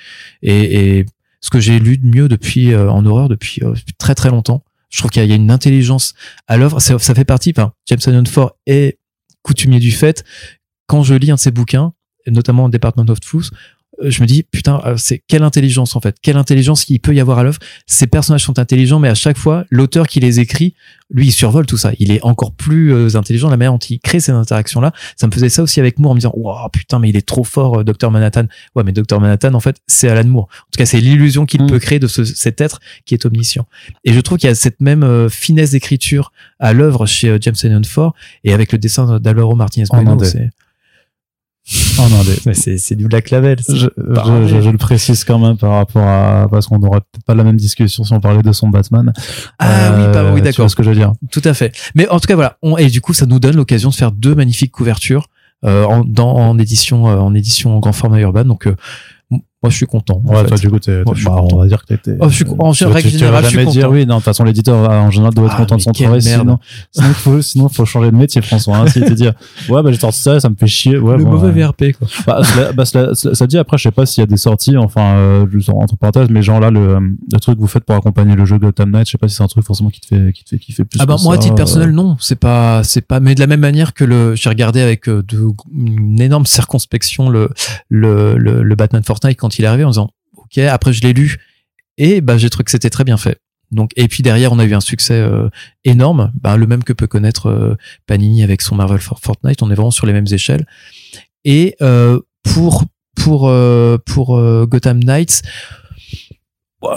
est, 0.43 0.53
est 0.99 1.07
ce 1.41 1.51
que 1.51 1.61
j'ai 1.61 1.79
lu 1.79 1.97
de 1.99 2.07
mieux 2.07 2.29
depuis 2.29 2.73
euh, 2.73 2.91
en 2.91 3.05
horreur 3.07 3.29
depuis, 3.29 3.63
euh, 3.65 3.75
très 3.99 4.15
très 4.15 4.31
longtemps. 4.31 4.63
Je 4.91 4.99
trouve 4.99 5.11
qu'il 5.11 5.21
y, 5.21 5.23
a- 5.23 5.27
il 5.27 5.31
y 5.31 5.33
a 5.33 5.37
une 5.37 5.51
intelligence 5.53 6.15
à 6.49 6.57
l'œuvre. 6.57 6.81
Ça, 6.81 6.99
ça 6.99 7.15
fait 7.15 7.25
partie. 7.25 7.53
Enfin, 7.57 7.73
Jameson 7.89 8.25
Ford 8.27 8.57
est 8.67 8.99
coutumier 9.43 9.79
du 9.79 9.93
fait. 9.93 10.25
Quand 10.89 11.03
je 11.05 11.15
lis 11.15 11.31
un 11.31 11.37
de 11.37 11.41
ses 11.41 11.53
bouquins, 11.53 11.93
notamment 12.27 12.69
Department 12.69 13.09
of 13.09 13.21
Truth, 13.21 13.51
je 14.03 14.21
me 14.21 14.27
dis 14.27 14.43
putain 14.43 14.81
euh, 14.85 14.97
c'est 14.97 15.23
quelle 15.29 15.45
intelligence 15.45 15.95
en 15.97 16.01
fait. 16.01 16.17
Quelle 16.21 16.37
intelligence 16.37 16.89
il 16.89 16.99
peut 16.99 17.15
y 17.15 17.21
avoir 17.21 17.39
à 17.39 17.45
l'œuvre. 17.45 17.59
Ces 17.87 18.07
personnages 18.07 18.45
sont 18.45 18.59
intelligents 18.59 18.99
mais 18.99 19.09
à 19.09 19.15
chaque 19.15 19.39
fois 19.39 19.65
l'auteur 19.71 20.07
qui 20.09 20.21
les 20.21 20.41
écrit 20.41 20.75
lui 21.13 21.29
il 21.29 21.33
survole 21.33 21.67
tout 21.67 21.77
ça. 21.77 21.93
Il 21.99 22.13
est 22.13 22.23
encore 22.23 22.53
plus 22.53 22.93
euh, 22.93 23.17
intelligent. 23.17 23.49
La 23.49 23.57
manière 23.57 23.73
dont 23.73 23.79
il 23.79 24.01
crée 24.01 24.21
ces 24.21 24.33
interactions 24.33 24.81
là 24.81 24.93
ça 25.17 25.27
me 25.27 25.33
faisait 25.33 25.49
ça 25.49 25.63
aussi 25.63 25.81
avec 25.81 25.99
Moore 25.99 26.13
en 26.13 26.15
me 26.15 26.21
disant 26.21 26.33
waouh 26.35 26.69
putain 26.71 26.99
mais 26.99 27.09
il 27.11 27.17
est 27.17 27.27
trop 27.27 27.45
fort 27.45 27.85
Docteur 27.85 28.11
Manhattan. 28.11 28.47
Ouais 28.75 28.83
mais 28.83 28.93
Docteur 28.93 29.21
Manhattan 29.21 29.55
en 29.55 29.61
fait 29.61 29.77
c'est 29.87 30.09
Alan 30.09 30.29
Moore. 30.29 30.45
En 30.45 30.71
tout 30.73 30.79
cas 30.79 30.87
c'est 30.87 31.01
l'illusion 31.01 31.47
qu'il 31.47 31.61
Mm. 31.61 31.67
peut 31.67 31.79
créer 31.79 31.99
de 31.99 32.07
ce, 32.07 32.25
cet 32.25 32.61
être 32.61 32.81
qui 33.05 33.15
est 33.15 33.25
omniscient. 33.27 33.67
Et 34.05 34.13
je 34.13 34.21
trouve 34.21 34.39
qu'il 34.39 34.49
y 34.49 34.53
a 34.53 34.55
cette 34.55 34.81
même 34.81 35.03
euh, 35.03 35.29
finesse 35.29 35.71
d'écriture 35.71 36.33
à 36.59 36.73
l'œuvre 36.73 37.07
chez 37.07 37.29
euh, 37.29 37.39
James 37.41 37.85
Ford 37.85 38.15
et 38.45 38.53
avec 38.53 38.73
le 38.73 38.79
dessin 38.79 39.21
d'Alvaro 39.21 39.55
Martinez. 39.55 39.87
En 39.91 40.17
Oh 41.99 42.03
non, 42.11 42.23
mais 42.47 42.55
c'est 42.55 42.79
c'est 42.79 42.97
du 42.97 43.07
Black 43.07 43.31
Label 43.31 43.59
je, 43.69 43.75
je, 43.75 43.87
je- 44.47 44.61
je 44.61 44.71
le 44.71 44.79
précise 44.79 45.23
quand 45.25 45.39
même 45.39 45.57
par 45.57 45.73
rapport 45.73 46.07
à 46.07 46.49
parce 46.51 46.67
qu'on 46.67 46.79
n'aurait 46.79 47.01
peut-être 47.01 47.25
pas 47.25 47.35
la 47.35 47.45
même 47.45 47.57
discussion 47.57 48.03
si 48.03 48.13
on 48.13 48.21
parlait 48.21 48.43
de 48.43 48.53
son 48.53 48.69
Batman. 48.69 49.13
Ah 49.59 49.93
oui, 49.97 50.05
bah 50.13 50.31
oui, 50.33 50.41
tu 50.41 50.45
d'accord. 50.47 50.69
ce 50.71 50.75
que 50.75 50.83
je 50.83 50.89
veux 50.91 50.97
dire. 50.97 51.13
Tout 51.31 51.43
à 51.45 51.55
fait. 51.55 51.73
Mais 51.95 52.09
en 52.09 52.19
tout 52.19 52.27
cas, 52.27 52.35
voilà. 52.35 52.57
On, 52.63 52.77
et 52.77 52.89
du 52.89 53.01
coup, 53.01 53.13
ça 53.15 53.27
nous 53.27 53.39
donne 53.39 53.55
l'occasion 53.57 53.91
de 53.91 53.95
faire 53.95 54.11
deux 54.13 54.35
magnifiques 54.35 54.73
couvertures 54.73 55.29
euh, 55.65 55.85
en, 55.85 56.03
dans, 56.05 56.35
en 56.35 56.59
édition, 56.59 57.09
euh, 57.09 57.19
en 57.19 57.35
édition 57.35 57.77
en 57.77 57.81
grand 57.81 57.93
format 57.93 58.19
urbain. 58.21 58.45
Donc, 58.45 58.67
euh, 58.67 58.75
moi, 59.63 59.69
je 59.71 59.77
suis 59.77 59.87
content. 59.87 60.23
en 60.27 60.31
Ouais, 60.31 60.41
fait. 60.43 60.47
toi, 60.49 60.57
du 60.57 60.71
coup, 60.71 60.79
t'es, 60.79 61.03
Moi, 61.05 61.05
t'es- 61.05 61.11
je 61.15 61.21
suis 61.21 61.25
bah, 61.29 61.37
content. 61.41 61.57
on 61.57 61.61
va 61.61 61.67
dire 61.69 61.83
que 61.83 61.87
t'étais. 61.95 62.17
Oh, 62.21 62.29
je 62.29 62.35
suis- 62.35 62.45
en 62.59 62.73
tu- 62.73 62.85
règle 62.87 63.09
générale, 63.11 63.45
je 63.45 63.49
suis 63.49 63.59
jamais 63.59 63.71
dire 63.71 63.83
content. 63.85 63.95
oui. 63.95 64.07
Non, 64.07 64.15
de 64.15 64.19
toute 64.21 64.25
façon, 64.25 64.45
l'éditeur, 64.45 64.91
en 64.91 65.11
général, 65.11 65.35
doit 65.35 65.45
être 65.47 65.55
Ah, 65.57 65.61
content 65.61 65.77
de 65.77 65.83
son 65.83 65.93
travail. 65.93 66.21
merde. 66.25 66.41
Sinon, 66.41 66.59
sinon, 66.93 67.13
faut, 67.15 67.43
sinon, 67.43 67.69
faut 67.69 67.85
changer 67.85 68.11
de 68.11 68.17
métier, 68.17 68.41
François. 68.43 68.79
Hein, 68.79 68.87
si 68.87 69.01
te 69.01 69.13
dire, 69.13 69.33
ouais, 69.69 69.83
bah, 69.83 69.93
j'ai 69.93 69.99
sorti 69.99 70.19
ça, 70.21 70.41
ça 70.41 70.49
me 70.49 70.55
fait 70.57 70.67
chier. 70.67 70.97
Ouais, 70.99 71.17
le 71.19 71.25
bon, 71.25 71.33
mauvais 71.33 71.49
ouais. 71.49 71.53
VRP, 71.67 71.93
quoi. 71.93 72.09
Bah, 72.27 72.41
cela, 72.43 72.73
bah, 72.73 72.85
cela- 72.85 73.15
ça 73.15 73.47
dit 73.47 73.59
après, 73.59 73.77
je 73.77 73.83
sais 73.85 73.91
pas 73.91 74.07
s'il 74.07 74.23
y 74.23 74.25
a 74.25 74.27
des 74.27 74.37
sorties, 74.39 74.77
enfin, 74.77 75.15
euh, 75.17 75.47
entre 75.75 75.97
parenthèses, 75.97 76.29
mais 76.31 76.43
genre 76.43 76.61
là, 76.61 76.71
le, 76.71 76.99
le 76.99 77.39
truc 77.41 77.57
que 77.57 77.61
vous 77.61 77.67
faites 77.67 77.85
pour 77.85 77.95
accompagner 77.97 78.35
le 78.37 78.45
jeu 78.47 78.59
Gotham 78.59 78.91
Knight, 78.91 79.07
je 79.07 79.13
sais 79.13 79.19
pas 79.19 79.29
si 79.29 79.37
c'est 79.37 79.43
un 79.43 79.47
truc 79.49 79.65
forcément 79.67 79.91
qui 79.91 80.01
te 80.01 80.07
fait, 80.07 80.33
qui 80.33 80.43
te 80.45 80.51
fait 80.51 80.59
kiffer 80.59 80.85
plus. 80.85 80.99
Ah 81.03 81.07
bah 81.07 81.17
moi 81.23 81.35
à 81.35 81.39
titre 81.39 81.53
euh, 81.53 81.57
personnel 81.57 81.91
non 81.93 82.17
c'est 82.19 82.39
pas 82.39 82.83
c'est 82.85 83.01
pas 83.07 83.21
mais 83.21 83.35
de 83.35 83.41
la 83.41 83.47
même 83.47 83.61
manière 83.61 83.95
que 83.95 84.05
le 84.05 84.35
j'ai 84.35 84.49
regardé 84.49 84.81
avec 84.81 85.09
euh, 85.09 85.23
de, 85.29 85.49
une 85.75 86.21
énorme 86.21 86.47
circonspection 86.47 87.29
le, 87.29 87.51
le 87.89 88.37
le 88.39 88.63
le 88.63 88.75
Batman 88.75 89.03
Fortnite 89.03 89.37
quand 89.39 89.50
il 89.59 89.65
est 89.65 89.69
arrivé 89.69 89.85
en 89.85 89.91
disant 89.91 90.11
ok 90.37 90.59
après 90.59 90.93
je 90.93 91.03
l'ai 91.03 91.13
lu. 91.13 91.37
Et 91.99 92.21
bah 92.21 92.39
j'ai 92.39 92.49
trouvé 92.51 92.65
que 92.65 92.71
c'était 92.71 92.91
très 92.91 93.05
bien 93.05 93.17
fait. 93.17 93.39
Donc 93.71 93.91
et 93.97 94.09
puis 94.09 94.23
derrière 94.23 94.53
on 94.53 94.59
a 94.59 94.65
eu 94.65 94.75
un 94.75 94.81
succès 94.81 95.15
euh, 95.15 95.49
énorme. 95.85 96.33
Bah, 96.41 96.57
le 96.57 96.67
même 96.67 96.83
que 96.83 96.93
peut 96.93 97.07
connaître 97.07 97.49
euh, 97.49 97.77
Panini 98.07 98.43
avec 98.43 98.63
son 98.63 98.75
Marvel 98.75 99.01
For- 99.01 99.21
Fortnite. 99.21 99.63
On 99.63 99.71
est 99.71 99.75
vraiment 99.75 99.91
sur 99.91 100.07
les 100.07 100.13
mêmes 100.13 100.27
échelles. 100.31 100.67
Et 101.45 101.77
euh, 101.83 102.21
pour 102.43 102.85
pour 103.17 103.49
euh, 103.49 103.99
pour 104.05 104.41
Gotham 104.67 105.03
Knights 105.05 105.43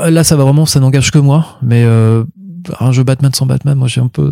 là 0.07 0.23
ça 0.23 0.35
va 0.35 0.43
vraiment 0.43 0.65
ça 0.65 0.79
n'engage 0.79 1.11
que 1.11 1.19
moi. 1.19 1.59
Mais 1.61 1.83
un 1.83 2.91
jeu 2.91 3.03
Batman 3.03 3.33
sans 3.33 3.45
Batman. 3.45 3.77
Moi 3.77 3.87
j'ai 3.87 4.01
un 4.01 4.07
peu 4.07 4.31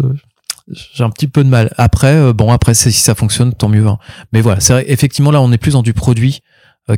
j'ai 0.93 1.03
un 1.03 1.09
petit 1.09 1.27
peu 1.27 1.43
de 1.43 1.49
mal. 1.49 1.73
Après 1.77 2.33
bon 2.33 2.51
après 2.51 2.73
si 2.73 2.91
ça 2.93 3.13
fonctionne 3.13 3.53
tant 3.53 3.67
mieux 3.67 3.85
hein. 3.85 3.97
mais 4.31 4.39
voilà 4.41 4.61
c'est 4.61 4.85
effectivement 4.87 5.31
là 5.31 5.41
on 5.41 5.51
est 5.51 5.57
plus 5.57 5.73
dans 5.73 5.83
du 5.83 5.93
produit 5.93 6.39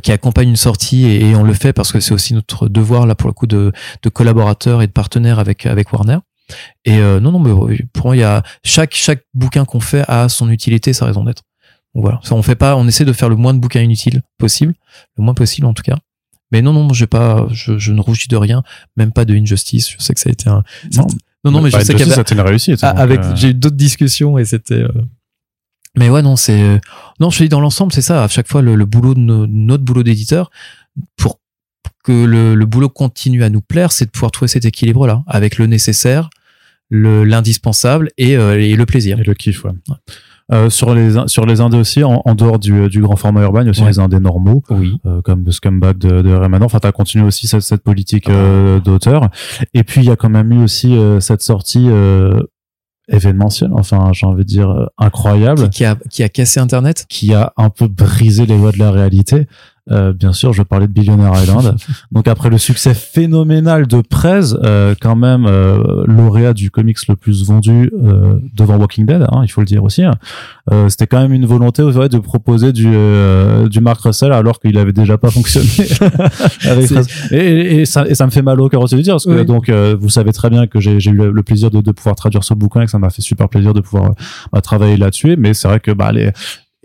qui 0.02 0.12
accompagne 0.12 0.48
une 0.48 0.56
sortie 0.56 1.04
et, 1.04 1.30
et 1.30 1.36
on 1.36 1.42
le 1.44 1.52
fait 1.52 1.72
parce 1.72 1.92
que 1.92 2.00
c'est 2.00 2.14
aussi 2.14 2.34
notre 2.34 2.68
devoir 2.68 3.06
là 3.06 3.14
pour 3.14 3.28
le 3.28 3.32
coup 3.34 3.46
de, 3.46 3.72
de 4.02 4.08
collaborateurs 4.08 4.82
et 4.82 4.86
de 4.86 4.92
partenaires 4.92 5.38
avec 5.38 5.66
avec 5.66 5.92
Warner. 5.92 6.18
Et 6.84 6.98
euh, 6.98 7.20
non 7.20 7.32
non 7.32 7.38
mais 7.38 7.50
euh, 7.50 7.78
pour 7.92 8.06
moi 8.06 8.16
il 8.16 8.20
y 8.20 8.24
a 8.24 8.42
chaque 8.64 8.94
chaque 8.94 9.22
bouquin 9.34 9.64
qu'on 9.64 9.80
fait 9.80 10.04
a 10.08 10.28
son 10.28 10.50
utilité 10.50 10.92
sa 10.92 11.06
raison 11.06 11.24
d'être. 11.24 11.42
Donc 11.94 12.02
voilà. 12.04 12.20
On 12.30 12.42
fait 12.42 12.54
pas 12.56 12.76
on 12.76 12.86
essaie 12.88 13.04
de 13.04 13.12
faire 13.12 13.28
le 13.28 13.36
moins 13.36 13.54
de 13.54 13.60
bouquins 13.60 13.80
inutiles 13.82 14.22
possible 14.38 14.74
le 15.16 15.24
moins 15.24 15.34
possible 15.34 15.66
en 15.66 15.74
tout 15.74 15.82
cas. 15.82 15.96
Mais 16.50 16.60
non 16.60 16.72
non 16.72 16.92
j'ai 16.92 17.06
pas 17.06 17.46
je, 17.50 17.78
je 17.78 17.92
ne 17.92 18.00
rougis 18.00 18.28
de 18.28 18.36
rien 18.36 18.62
même 18.96 19.12
pas 19.12 19.24
de 19.24 19.34
Injustice. 19.34 19.90
Je 19.90 20.02
sais 20.02 20.12
que 20.14 20.20
ça 20.20 20.28
a 20.28 20.32
été 20.32 20.48
un 20.50 20.64
Non, 20.96 21.06
non 21.44 21.50
non 21.52 21.60
mais 21.62 21.70
je 21.70 21.76
bah, 21.76 21.84
sais 21.84 21.92
une 22.34 22.40
réussite. 22.40 22.80
ah, 22.82 22.90
avec 22.90 23.20
euh, 23.20 23.36
j'ai 23.36 23.48
eu 23.50 23.54
d'autres 23.54 23.76
discussions 23.76 24.38
et 24.38 24.44
c'était 24.44 24.82
euh, 24.82 24.88
mais 25.96 26.10
ouais 26.10 26.22
non 26.22 26.36
c'est 26.36 26.60
euh, 26.62 26.78
non 27.20 27.30
je 27.30 27.38
te 27.38 27.42
dis 27.44 27.48
dans 27.48 27.60
l'ensemble 27.60 27.92
c'est 27.92 28.02
ça 28.02 28.24
à 28.24 28.28
chaque 28.28 28.48
fois 28.48 28.62
le, 28.62 28.74
le 28.74 28.84
boulot 28.84 29.14
de 29.14 29.20
no- 29.20 29.46
notre 29.46 29.84
boulot 29.84 30.02
d'éditeur 30.02 30.50
pour 31.16 31.40
que 32.04 32.12
le, 32.24 32.54
le 32.54 32.66
boulot 32.66 32.88
continue 32.88 33.42
à 33.44 33.48
nous 33.50 33.60
plaire 33.62 33.92
c'est 33.92 34.04
de 34.06 34.10
pouvoir 34.10 34.30
trouver 34.30 34.48
cet 34.48 34.64
équilibre 34.64 35.06
là 35.06 35.22
avec 35.26 35.58
le 35.58 35.66
nécessaire 35.66 36.30
le 36.90 37.24
l'indispensable 37.24 38.10
et, 38.18 38.36
euh, 38.36 38.60
et 38.60 38.76
le 38.76 38.84
plaisir 38.86 39.18
Et 39.18 39.24
le 39.24 39.34
kiff, 39.34 39.64
ouais. 39.64 39.72
Euh, 40.52 40.68
sur 40.68 40.94
les 40.94 41.16
sur 41.26 41.46
les 41.46 41.62
indés 41.62 41.78
aussi, 41.78 42.04
en, 42.04 42.20
en 42.26 42.34
dehors 42.34 42.58
du, 42.58 42.90
du 42.90 43.00
grand 43.00 43.16
format 43.16 43.40
urbain, 43.42 43.62
il 43.62 43.64
y 43.64 43.68
a 43.68 43.70
aussi 43.70 43.80
Ouais. 43.80 43.88
les 43.88 43.98
indés 43.98 44.20
normaux, 44.20 44.62
oui 44.68 44.98
euh, 45.06 45.22
comme 45.22 45.42
The 45.44 45.50
Scumbag 45.52 45.96
de, 45.96 46.20
de. 46.20 46.62
Enfin, 46.62 46.78
t'as 46.80 46.92
continué 46.92 47.24
aussi 47.24 47.46
cette, 47.46 47.62
cette 47.62 47.82
politique 47.82 48.26
Ah. 48.28 48.32
euh, 48.32 48.80
d'auteur. 48.80 49.30
Et 49.72 49.82
puis, 49.82 50.02
il 50.02 50.06
y 50.06 50.10
a 50.10 50.16
quand 50.16 50.28
même 50.28 50.52
eu 50.52 50.62
aussi 50.62 50.94
cette 51.20 51.40
sortie 51.40 51.88
événementielle, 53.08 53.70
enfin, 53.72 54.10
j'ai 54.12 54.26
envie 54.26 54.44
de 54.44 54.48
dire 54.48 54.70
euh, 54.70 54.86
incroyable, 54.98 55.68
qui, 55.70 55.78
qui 55.78 55.84
a 55.84 55.96
qui 56.10 56.22
a 56.22 56.28
cassé 56.28 56.60
internet? 56.60 57.06
Qui 57.08 57.34
a 57.34 57.52
un 57.56 57.70
peu 57.70 57.88
brisé 57.88 58.46
les 58.46 58.56
lois 58.56 58.72
de 58.72 58.78
la 58.78 58.90
réalité. 58.90 59.46
Euh, 59.90 60.14
bien 60.14 60.32
sûr, 60.32 60.54
je 60.54 60.62
parlais 60.62 60.86
de 60.86 60.92
Billionaire 60.92 61.32
Island. 61.42 61.76
Donc 62.12 62.26
après 62.26 62.48
le 62.48 62.56
succès 62.56 62.94
phénoménal 62.94 63.86
de 63.86 64.00
Prez, 64.00 64.40
euh, 64.64 64.94
quand 64.98 65.14
même 65.14 65.44
euh, 65.46 66.04
lauréat 66.06 66.54
du 66.54 66.70
comics 66.70 66.96
le 67.06 67.16
plus 67.16 67.44
vendu 67.46 67.90
euh, 68.02 68.38
devant 68.54 68.76
Walking 68.78 69.04
Dead, 69.04 69.26
hein, 69.30 69.42
il 69.44 69.48
faut 69.48 69.60
le 69.60 69.66
dire 69.66 69.84
aussi. 69.84 70.02
hein. 70.02 70.14
Euh, 70.72 70.88
C'était 70.88 71.06
quand 71.06 71.20
même 71.20 71.34
une 71.34 71.44
volonté 71.44 71.82
ouais, 71.82 72.08
de 72.08 72.18
proposer 72.18 72.72
du 72.72 72.90
euh, 72.94 73.68
du 73.68 73.80
Mark 73.80 74.00
Russell 74.00 74.32
alors 74.32 74.58
qu'il 74.58 74.78
avait 74.78 74.92
déjà 74.94 75.18
pas 75.18 75.30
fonctionné 75.30 75.68
avec. 76.66 76.90
Et, 77.30 77.36
et, 77.36 77.80
et 77.80 77.84
ça, 77.84 78.06
et 78.08 78.14
ça 78.14 78.24
me 78.24 78.30
fait 78.30 78.40
mal 78.42 78.58
au 78.62 78.68
cœur 78.70 78.80
aussi 78.80 78.94
de 78.96 79.02
dire 79.02 79.14
parce 79.14 79.26
que 79.26 79.30
Oui. 79.40 79.44
donc 79.44 79.68
euh, 79.68 79.96
vous 80.00 80.08
savez 80.08 80.32
très 80.32 80.48
bien 80.48 80.66
que 80.66 80.80
j'ai 80.80 80.96
eu 80.96 81.12
le, 81.12 81.42
plaisir 81.42 81.70
de, 81.70 81.82
de 81.82 81.92
pouvoir 81.92 82.16
traduire 82.16 82.42
ce 82.42 82.54
bouquin 82.54 82.80
et 82.80 82.84
que 82.86 82.90
ça 82.90 82.98
m'a 82.98 83.10
fait 83.10 83.20
super 83.22 83.50
plaisir 83.50 83.74
de 83.74 83.80
pouvoir 83.80 84.12
travailler 84.62 84.96
là-dessus. 84.96 85.36
Mais 85.38 85.52
c'est 85.52 85.68
vrai 85.68 85.80
que 85.80 85.90
bah 85.90 86.10
les 86.10 86.30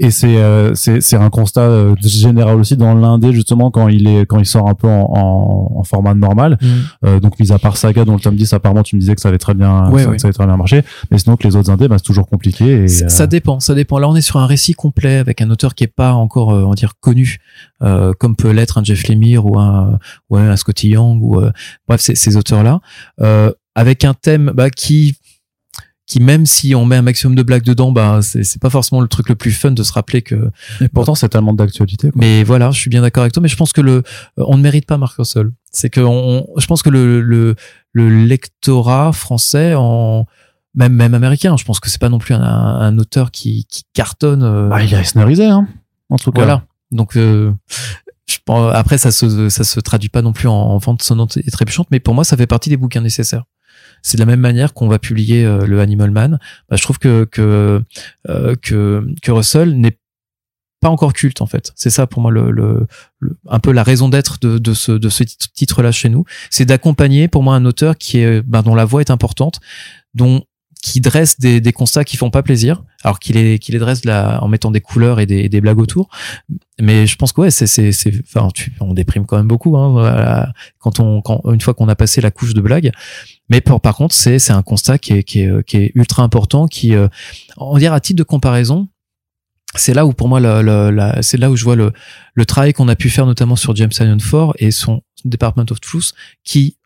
et 0.02 0.12
c'est 0.12 0.38
euh, 0.38 0.74
c'est 0.76 1.02
c'est 1.02 1.18
un 1.18 1.30
constat 1.30 1.62
euh, 1.62 1.94
général 2.02 2.56
aussi 2.60 2.78
dans 2.78 2.94
l'indé 2.96 3.34
justement 3.34 3.70
quand 3.70 3.88
il 3.90 4.08
est 4.08 4.26
quand 4.26 4.40
il 4.40 4.46
sort 4.46 4.68
un 4.70 4.74
peu 4.74 4.88
en, 4.88 5.02
en, 5.14 5.72
en 5.80 5.84
format 5.84 6.14
normal 6.14 6.58
euh, 7.06 7.20
donc 7.20 7.40
mis 7.40 7.52
à 7.52 7.60
part 7.60 7.76
Saga 7.78 8.06
dont 8.06 8.14
le 8.16 8.20
tome 8.20 8.36
10 8.36 8.54
apparemment 8.54 8.84
tu 8.84 8.96
me 8.96 9.02
disais 9.02 9.14
que 9.16 9.22
ça 9.22 9.30
avait 9.30 9.38
très 9.38 9.54
bien 9.54 9.90
Ouais, 9.92 10.04
ça, 10.04 10.10
ouais. 10.10 10.20
ça 10.20 10.28
avait 10.28 10.34
très 10.34 10.46
bien 10.46 10.58
marché 10.58 10.84
mais 11.12 11.18
sinon 11.20 11.36
que 11.36 11.48
les 11.48 11.56
autres 11.56 11.70
indés 11.70 11.88
bah, 11.88 11.98
c'est 11.98 12.04
toujours 12.06 12.28
compliqué 12.28 12.84
et 12.84 12.88
Ça- 12.88 13.06
euh, 13.06 13.10
Ça 13.10 13.28
dépend, 13.28 13.60
ça 13.60 13.76
dépend. 13.76 14.00
Là, 14.00 14.08
on 14.10 14.16
est 14.16 14.22
sur 14.22 14.38
un 14.38 14.46
récit 14.46 14.74
complet 14.74 15.18
avec 15.18 15.42
un 15.42 15.50
auteur 15.50 15.76
qui 15.76 15.84
est 15.84 15.88
pas 15.94 16.14
encore, 16.14 16.52
euh, 16.54 16.64
on 16.64 16.70
va 16.70 16.76
dire, 16.76 16.94
connu, 17.02 17.40
euh, 17.84 18.14
comme 18.18 18.36
peut 18.38 18.52
l'être 18.52 18.78
un 18.78 18.84
Jeff 18.84 19.08
Lemire 19.10 19.46
ou 19.46 19.60
un, 19.60 20.00
ou 20.30 20.38
un 20.38 20.56
Scotty 20.56 20.90
Young 20.90 21.20
ou 21.22 21.40
euh, 21.40 21.52
bref, 21.88 22.00
ces, 22.00 22.16
ces 22.16 22.38
auteurs-là, 22.38 22.80
euh, 23.22 23.52
avec 23.76 24.06
un 24.06 24.14
thème 24.14 24.52
bah, 24.56 24.70
qui, 24.70 25.18
qui 26.10 26.20
même 26.20 26.48
si 26.48 26.74
on 26.74 26.86
met 26.86 26.96
un 26.96 27.04
maximum 27.04 27.36
de 27.36 27.44
blagues 27.44 27.64
dedans, 27.64 27.92
bah 27.92 28.20
c'est 28.24 28.44
c'est 28.44 28.60
pas 28.60 28.72
forcément 28.72 29.00
le 29.00 29.08
truc 29.08 29.30
le 29.30 29.36
plus 29.36 29.52
fun 29.52 29.70
de 29.72 29.84
se 29.84 29.94
rappeler 29.94 30.24
que. 30.24 30.50
et 30.82 30.90
pourtant 30.90 31.14
c'est 31.14 31.30
tellement 31.30 31.54
d'actualité. 31.54 32.10
Mais 32.16 32.44
voilà, 32.44 32.72
je 32.72 32.80
suis 32.80 32.90
bien 32.90 33.02
d'accord 33.04 33.22
avec 33.22 33.34
toi, 33.34 33.42
mais 33.44 33.48
je 33.48 33.56
pense 33.56 33.74
que 33.74 33.82
le, 33.82 34.02
on 34.38 34.58
ne 34.58 34.64
mérite 34.64 34.88
pas 34.88 34.98
Marc 34.98 35.18
Russell. 35.18 35.52
C'est 35.72 35.92
que 35.92 36.02
on, 36.02 36.48
je 36.58 36.66
pense 36.66 36.82
que 36.82 36.90
le, 36.90 37.22
le, 37.22 37.56
le 37.94 38.10
lectorat 38.26 39.12
français 39.14 39.76
en 39.78 40.26
même 40.74 40.94
même 40.94 41.14
américain, 41.14 41.56
je 41.58 41.64
pense 41.64 41.80
que 41.80 41.90
c'est 41.92 42.02
pas 42.02 42.10
non 42.10 42.18
plus 42.18 42.34
un, 42.34 42.42
un 42.42 42.98
auteur 42.98 43.30
qui, 43.30 43.66
qui 43.70 43.84
cartonne. 43.94 44.42
euh, 44.42 44.70
Ah, 44.74 44.82
il 44.84 44.92
est 44.92 45.00
Eisnerisé 45.00 45.46
hein 45.46 45.68
en 46.10 46.18
tout 46.18 46.32
cas 46.32 46.42
voilà. 46.42 46.64
Donc 46.92 47.18
euh, 47.18 47.52
je 48.28 48.38
pense, 48.44 48.74
après 48.74 48.98
ça 48.98 49.12
se 49.12 49.50
ça 49.50 49.64
se 49.64 49.80
traduit 49.80 50.10
pas 50.10 50.24
non 50.24 50.34
plus 50.34 50.48
en, 50.48 50.54
en 50.56 50.78
vente 50.80 51.04
sonnante 51.04 51.38
et 51.38 51.52
trébuchante, 51.52 51.88
mais 51.92 52.00
pour 52.00 52.16
moi 52.16 52.24
ça 52.24 52.36
fait 52.36 52.48
partie 52.48 52.70
des 52.70 52.78
bouquins 52.78 53.02
nécessaires. 53.02 53.44
C'est 54.02 54.18
de 54.18 54.22
la 54.22 54.26
même 54.26 54.40
manière 54.40 54.74
qu'on 54.74 54.88
va 54.88 55.00
publier 55.00 55.46
euh, 55.46 55.66
le 55.66 55.80
Animal 55.80 56.12
Man. 56.12 56.40
Bah, 56.70 56.76
je 56.76 56.84
trouve 56.84 57.00
que 57.00 57.26
que 57.26 57.82
euh, 58.30 58.56
que, 58.62 59.06
que 59.22 59.32
Russell 59.32 59.76
n'est 59.78 59.98
pas 60.82 60.90
encore 60.90 61.12
culte 61.14 61.42
en 61.42 61.46
fait. 61.46 61.74
C'est 61.76 61.90
ça 61.90 62.08
pour 62.08 62.22
moi 62.22 62.32
le, 62.32 62.52
le, 62.52 62.88
le- 63.20 63.36
un 63.50 63.60
peu 63.60 63.72
la 63.74 63.84
raison 63.84 64.08
d'être 64.08 64.40
de, 64.40 64.58
de 64.58 64.74
ce 64.74 64.94
de 64.94 65.10
ce 65.10 65.24
titre-là 65.24 65.92
chez 65.92 66.08
nous, 66.10 66.24
c'est 66.50 66.66
d'accompagner 66.66 67.28
pour 67.28 67.44
moi 67.44 67.56
un 67.56 67.66
auteur 67.66 67.98
qui 67.98 68.20
est 68.20 68.42
ben, 68.42 68.62
dont 68.62 68.76
la 68.76 68.86
voix 68.86 69.02
est 69.02 69.12
importante, 69.12 69.60
dont 70.14 70.44
qui 70.82 71.02
dresse 71.02 71.40
des, 71.40 71.60
des 71.60 71.74
constats 71.74 72.06
qui 72.06 72.16
font 72.16 72.30
pas 72.30 72.42
plaisir, 72.42 72.84
alors 73.04 73.20
qu'il 73.20 73.36
les 73.36 73.60
qu'il 73.60 73.74
les 73.74 73.80
dresse 73.80 74.06
la, 74.06 74.42
en 74.42 74.48
mettant 74.48 74.72
des 74.72 74.80
couleurs 74.80 75.20
et 75.20 75.26
des, 75.26 75.50
des 75.50 75.62
blagues 75.62 75.80
autour. 75.80 76.10
Mais 76.80 77.06
je 77.06 77.16
pense 77.18 77.34
que 77.34 77.42
ouais, 77.42 77.52
c'est 77.52 77.68
c'est 77.68 77.92
enfin 78.24 78.48
tu, 78.54 78.72
on 78.80 78.94
déprime 78.94 79.26
quand 79.26 79.36
même 79.38 79.48
beaucoup 79.48 79.76
hein, 79.78 80.54
quand 80.78 81.00
on 81.02 81.22
quand 81.22 81.42
une 81.52 81.60
fois 81.60 81.74
qu'on 81.74 81.90
a 81.90 81.96
passé 81.96 82.22
la 82.22 82.32
couche 82.32 82.54
de 82.54 82.62
blagues. 82.62 82.92
Mais 83.50 83.62
par 83.62 83.96
contre, 83.96 84.16
c'est 84.16 84.40
c'est 84.40 84.54
un 84.54 84.62
constat 84.62 85.00
qui 85.00 85.14
est 85.14 85.24
qui 85.24 85.42
est 85.42 85.64
qui 85.66 85.78
est 85.78 85.92
ultra 85.96 86.24
important, 86.24 86.68
qui 86.68 86.96
euh, 86.96 87.10
on 87.58 87.78
dire 87.78 87.92
à 87.92 88.00
titre 88.00 88.18
de 88.18 88.24
comparaison, 88.24 88.88
c'est 89.76 89.94
là 89.94 90.06
où 90.06 90.14
pour 90.14 90.30
moi 90.30 90.40
c'est 91.22 91.38
là 91.38 91.52
où 91.52 91.56
je 91.56 91.64
vois 91.64 91.76
le, 91.76 91.92
le 92.34 92.46
travail 92.46 92.74
qu'on 92.74 92.88
a 92.88 92.96
pu 92.96 93.10
faire 93.10 93.26
notamment 93.26 93.56
sur 93.56 93.76
James 93.76 93.90
Tynion 93.90 94.20
Ford 94.20 94.54
et 94.58 94.72
son 94.72 95.02
Department 95.26 95.66
of 95.72 95.82
Truth 95.82 96.14
qui 96.44 96.78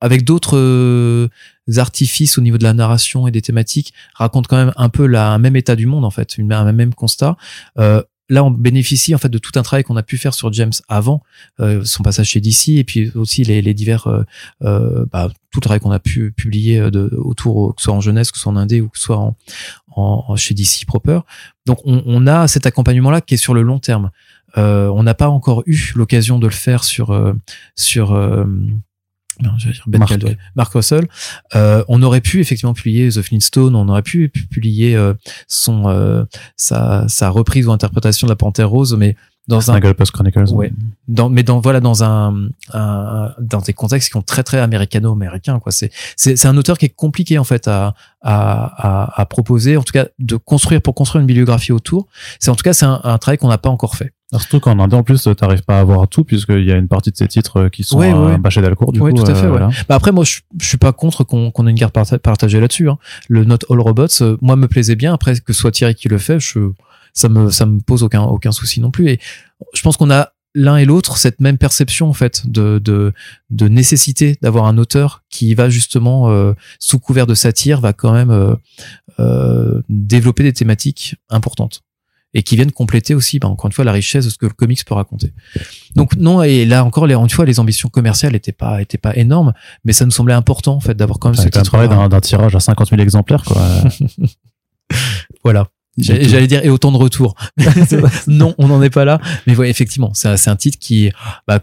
avec 0.00 0.24
d'autres 0.24 0.56
euh, 0.56 1.28
artifices 1.76 2.38
au 2.38 2.40
niveau 2.40 2.58
de 2.58 2.64
la 2.64 2.72
narration 2.72 3.26
et 3.26 3.30
des 3.30 3.42
thématiques 3.42 3.92
raconte 4.14 4.46
quand 4.46 4.56
même 4.56 4.72
un 4.76 4.88
peu 4.88 5.06
la, 5.06 5.30
un 5.30 5.38
même 5.38 5.56
état 5.56 5.76
du 5.76 5.86
monde 5.86 6.04
en 6.04 6.10
fait 6.10 6.36
un 6.38 6.72
même 6.72 6.94
constat 6.94 7.36
euh, 7.78 8.02
là, 8.30 8.44
on 8.44 8.50
bénéficie 8.50 9.14
en 9.14 9.18
fait 9.18 9.28
de 9.28 9.38
tout 9.38 9.52
un 9.56 9.62
travail 9.62 9.84
qu'on 9.84 9.96
a 9.96 10.02
pu 10.02 10.16
faire 10.16 10.32
sur 10.32 10.50
James 10.52 10.72
avant 10.88 11.22
euh, 11.58 11.84
son 11.84 12.02
passage 12.02 12.28
chez 12.28 12.40
DC 12.40 12.70
et 12.70 12.84
puis 12.84 13.10
aussi 13.14 13.44
les, 13.44 13.60
les 13.60 13.74
divers, 13.74 14.06
euh, 14.06 14.22
euh, 14.62 15.04
bah, 15.12 15.28
tout 15.50 15.58
le 15.58 15.62
travail 15.62 15.80
qu'on 15.80 15.90
a 15.90 15.98
pu 15.98 16.32
publier 16.32 16.90
de, 16.90 17.10
autour, 17.18 17.74
que 17.74 17.82
ce 17.82 17.86
soit 17.86 17.94
en 17.94 18.00
jeunesse, 18.00 18.30
que 18.30 18.38
ce 18.38 18.44
soit 18.44 18.52
en 18.52 18.56
indé 18.56 18.80
ou 18.80 18.88
que 18.88 18.98
ce 18.98 19.04
soit 19.04 19.18
en, 19.18 19.36
en, 19.88 20.36
chez 20.36 20.54
DC 20.54 20.86
proper. 20.86 21.18
Donc, 21.66 21.80
on, 21.84 22.02
on 22.06 22.26
a 22.26 22.48
cet 22.48 22.66
accompagnement-là 22.66 23.20
qui 23.20 23.34
est 23.34 23.36
sur 23.36 23.52
le 23.52 23.62
long 23.62 23.80
terme. 23.80 24.10
Euh, 24.56 24.88
on 24.88 25.02
n'a 25.02 25.14
pas 25.14 25.28
encore 25.28 25.62
eu 25.66 25.92
l'occasion 25.94 26.38
de 26.38 26.46
le 26.46 26.52
faire 26.52 26.82
sur 26.84 27.10
euh, 27.10 27.34
sur 27.76 28.10
non, 29.42 29.52
dire 29.56 29.82
ben 29.86 29.98
Mark. 29.98 30.12
Mark 30.54 30.72
Russell. 30.72 31.06
Euh, 31.54 31.84
on 31.88 32.02
aurait 32.02 32.20
pu 32.20 32.40
effectivement 32.40 32.74
publier 32.74 33.08
The 33.10 33.22
Flintstone, 33.22 33.74
on 33.74 33.88
aurait 33.88 34.02
pu 34.02 34.28
publier 34.28 34.96
euh, 34.96 35.14
son 35.48 35.88
euh, 35.88 36.24
sa, 36.56 37.08
sa 37.08 37.30
reprise 37.30 37.66
ou 37.66 37.72
interprétation 37.72 38.26
de 38.26 38.32
la 38.32 38.36
Panthère 38.36 38.68
Rose, 38.68 38.94
mais 38.98 39.16
dans 39.48 39.70
un 39.70 39.80
Post 39.80 40.12
Chronicles. 40.12 40.52
Ouais. 40.52 40.70
Dans, 41.08 41.28
mais 41.28 41.42
dans 41.42 41.60
voilà 41.60 41.80
dans 41.80 42.04
un, 42.04 42.48
un, 42.72 43.34
dans 43.40 43.60
des 43.60 43.72
contextes 43.72 44.08
qui 44.08 44.12
sont 44.12 44.22
très 44.22 44.42
très 44.44 44.58
américano-américains 44.58 45.58
quoi. 45.58 45.72
C'est 45.72 45.90
c'est 46.14 46.36
c'est 46.36 46.46
un 46.46 46.56
auteur 46.56 46.78
qui 46.78 46.86
est 46.86 46.94
compliqué 46.94 47.36
en 47.38 47.44
fait 47.44 47.66
à, 47.66 47.94
à 48.22 49.10
à, 49.10 49.20
à 49.20 49.26
proposer, 49.26 49.76
en 49.76 49.82
tout 49.82 49.92
cas 49.92 50.06
de 50.18 50.36
construire 50.36 50.80
pour 50.82 50.94
construire 50.94 51.20
une 51.20 51.26
bibliographie 51.26 51.72
autour. 51.72 52.06
C'est 52.38 52.50
en 52.50 52.54
tout 52.54 52.62
cas 52.62 52.74
c'est 52.74 52.86
un, 52.86 53.00
un 53.02 53.18
travail 53.18 53.38
qu'on 53.38 53.48
n'a 53.48 53.58
pas 53.58 53.70
encore 53.70 53.96
fait. 53.96 54.12
Surtout 54.32 54.60
qu'en 54.60 54.78
Inde, 54.78 54.94
en 54.94 55.02
plus, 55.02 55.28
t'arrives 55.36 55.62
pas 55.62 55.78
à 55.78 55.80
avoir 55.80 56.06
tout, 56.06 56.24
puisqu'il 56.24 56.64
y 56.64 56.70
a 56.70 56.76
une 56.76 56.86
partie 56.86 57.10
de 57.10 57.16
ces 57.16 57.26
titres 57.26 57.68
qui 57.68 57.82
sont 57.82 57.98
ouais, 57.98 58.12
ouais. 58.12 58.38
bâchés 58.38 58.62
d'Alcourt, 58.62 58.92
du 58.92 59.00
ouais, 59.00 59.10
coup. 59.10 59.24
tout 59.24 59.30
à 59.30 59.34
fait, 59.34 59.46
euh, 59.46 59.68
bah 59.88 59.96
après, 59.96 60.12
moi, 60.12 60.24
je, 60.24 60.40
je 60.60 60.66
suis 60.66 60.78
pas 60.78 60.92
contre 60.92 61.24
qu'on 61.24 61.66
ait 61.66 61.70
une 61.70 61.78
carte 61.78 61.94
partagée 62.18 62.60
là-dessus. 62.60 62.88
Hein. 62.88 62.98
Le 63.28 63.44
Not 63.44 63.58
All 63.68 63.80
Robots, 63.80 64.06
euh, 64.20 64.36
moi, 64.40 64.54
me 64.54 64.68
plaisait 64.68 64.94
bien. 64.94 65.12
Après, 65.12 65.34
que 65.34 65.52
ce 65.52 65.60
soit 65.60 65.72
Thierry 65.72 65.96
qui 65.96 66.08
le 66.08 66.18
fait, 66.18 66.38
je, 66.38 66.60
ça 67.12 67.28
me, 67.28 67.50
ça 67.50 67.66
me 67.66 67.80
pose 67.80 68.02
aucun, 68.02 68.22
aucun 68.22 68.52
souci 68.52 68.80
non 68.80 68.90
plus. 68.90 69.08
Et 69.08 69.20
je 69.74 69.82
pense 69.82 69.96
qu'on 69.96 70.10
a 70.10 70.32
l'un 70.54 70.76
et 70.76 70.84
l'autre 70.84 71.16
cette 71.16 71.40
même 71.40 71.58
perception 71.58 72.08
en 72.08 72.12
fait 72.12 72.46
de 72.50 72.78
de, 72.78 73.12
de 73.50 73.68
nécessité 73.68 74.36
d'avoir 74.42 74.66
un 74.66 74.78
auteur 74.78 75.22
qui 75.30 75.54
va 75.54 75.68
justement 75.68 76.30
euh, 76.30 76.54
sous 76.78 76.98
couvert 76.98 77.26
de 77.26 77.34
satire 77.34 77.80
va 77.80 77.92
quand 77.92 78.12
même 78.12 78.30
euh, 78.30 78.54
euh, 79.20 79.80
développer 79.88 80.42
des 80.42 80.52
thématiques 80.52 81.16
importantes 81.28 81.82
et 82.34 82.42
qui 82.42 82.56
viennent 82.56 82.72
compléter 82.72 83.14
aussi, 83.14 83.38
bah, 83.38 83.48
encore 83.48 83.66
une 83.66 83.72
fois, 83.72 83.84
la 83.84 83.92
richesse 83.92 84.24
de 84.24 84.30
ce 84.30 84.38
que 84.38 84.46
le 84.46 84.52
comics 84.52 84.84
peut 84.84 84.94
raconter. 84.94 85.32
Donc 85.96 86.16
non, 86.16 86.42
et 86.42 86.64
là 86.64 86.84
encore, 86.84 87.06
les, 87.06 87.14
une 87.14 87.30
fois, 87.30 87.44
les 87.44 87.58
ambitions 87.58 87.88
commerciales 87.88 88.34
étaient 88.36 88.52
pas, 88.52 88.80
étaient 88.80 88.98
pas 88.98 89.16
énormes, 89.16 89.52
mais 89.84 89.92
ça 89.92 90.04
nous 90.04 90.10
semblait 90.10 90.34
important 90.34 90.74
en 90.74 90.80
fait 90.80 90.94
d'avoir 90.94 91.18
quand 91.18 91.30
même 91.30 91.36
ce 91.36 91.48
titre. 91.48 92.08
d'un 92.08 92.20
tirage 92.20 92.54
à 92.54 92.60
50 92.60 92.90
000 92.90 93.00
exemplaires, 93.00 93.44
quoi. 93.44 93.62
voilà. 95.44 95.68
J'allais 95.98 96.46
dire 96.46 96.64
et 96.64 96.70
autant 96.70 96.92
de 96.92 96.96
retours. 96.96 97.34
non, 98.26 98.54
on 98.58 98.68
n'en 98.68 98.82
est 98.82 98.90
pas 98.90 99.04
là. 99.04 99.20
Mais 99.46 99.56
ouais, 99.56 99.68
effectivement, 99.68 100.12
c'est 100.14 100.48
un 100.48 100.56
titre 100.56 100.78
qui, 100.78 101.10
bah, 101.46 101.60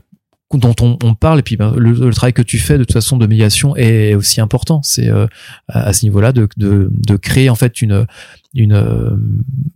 dont 0.54 0.76
on, 0.82 1.14
parle 1.14 1.40
et 1.40 1.44
puis 1.44 1.58
bah, 1.58 1.74
le, 1.76 2.10
travail 2.12 2.34
que 2.34 2.42
tu 2.42 2.58
fais 2.58 2.78
de 2.78 2.84
toute 2.84 2.94
façon 2.94 3.18
de 3.18 3.28
médiation 3.28 3.76
est 3.76 4.16
aussi 4.16 4.40
important. 4.40 4.82
C'est 4.82 5.10
euh, 5.10 5.28
à, 5.68 5.92
ce 5.92 6.06
niveau-là 6.06 6.32
de, 6.32 6.48
de, 6.56 6.90
de, 6.92 7.16
créer 7.18 7.50
en 7.50 7.56
fait 7.56 7.82
une 7.82 8.06
une 8.54 8.74
euh, 8.74 9.16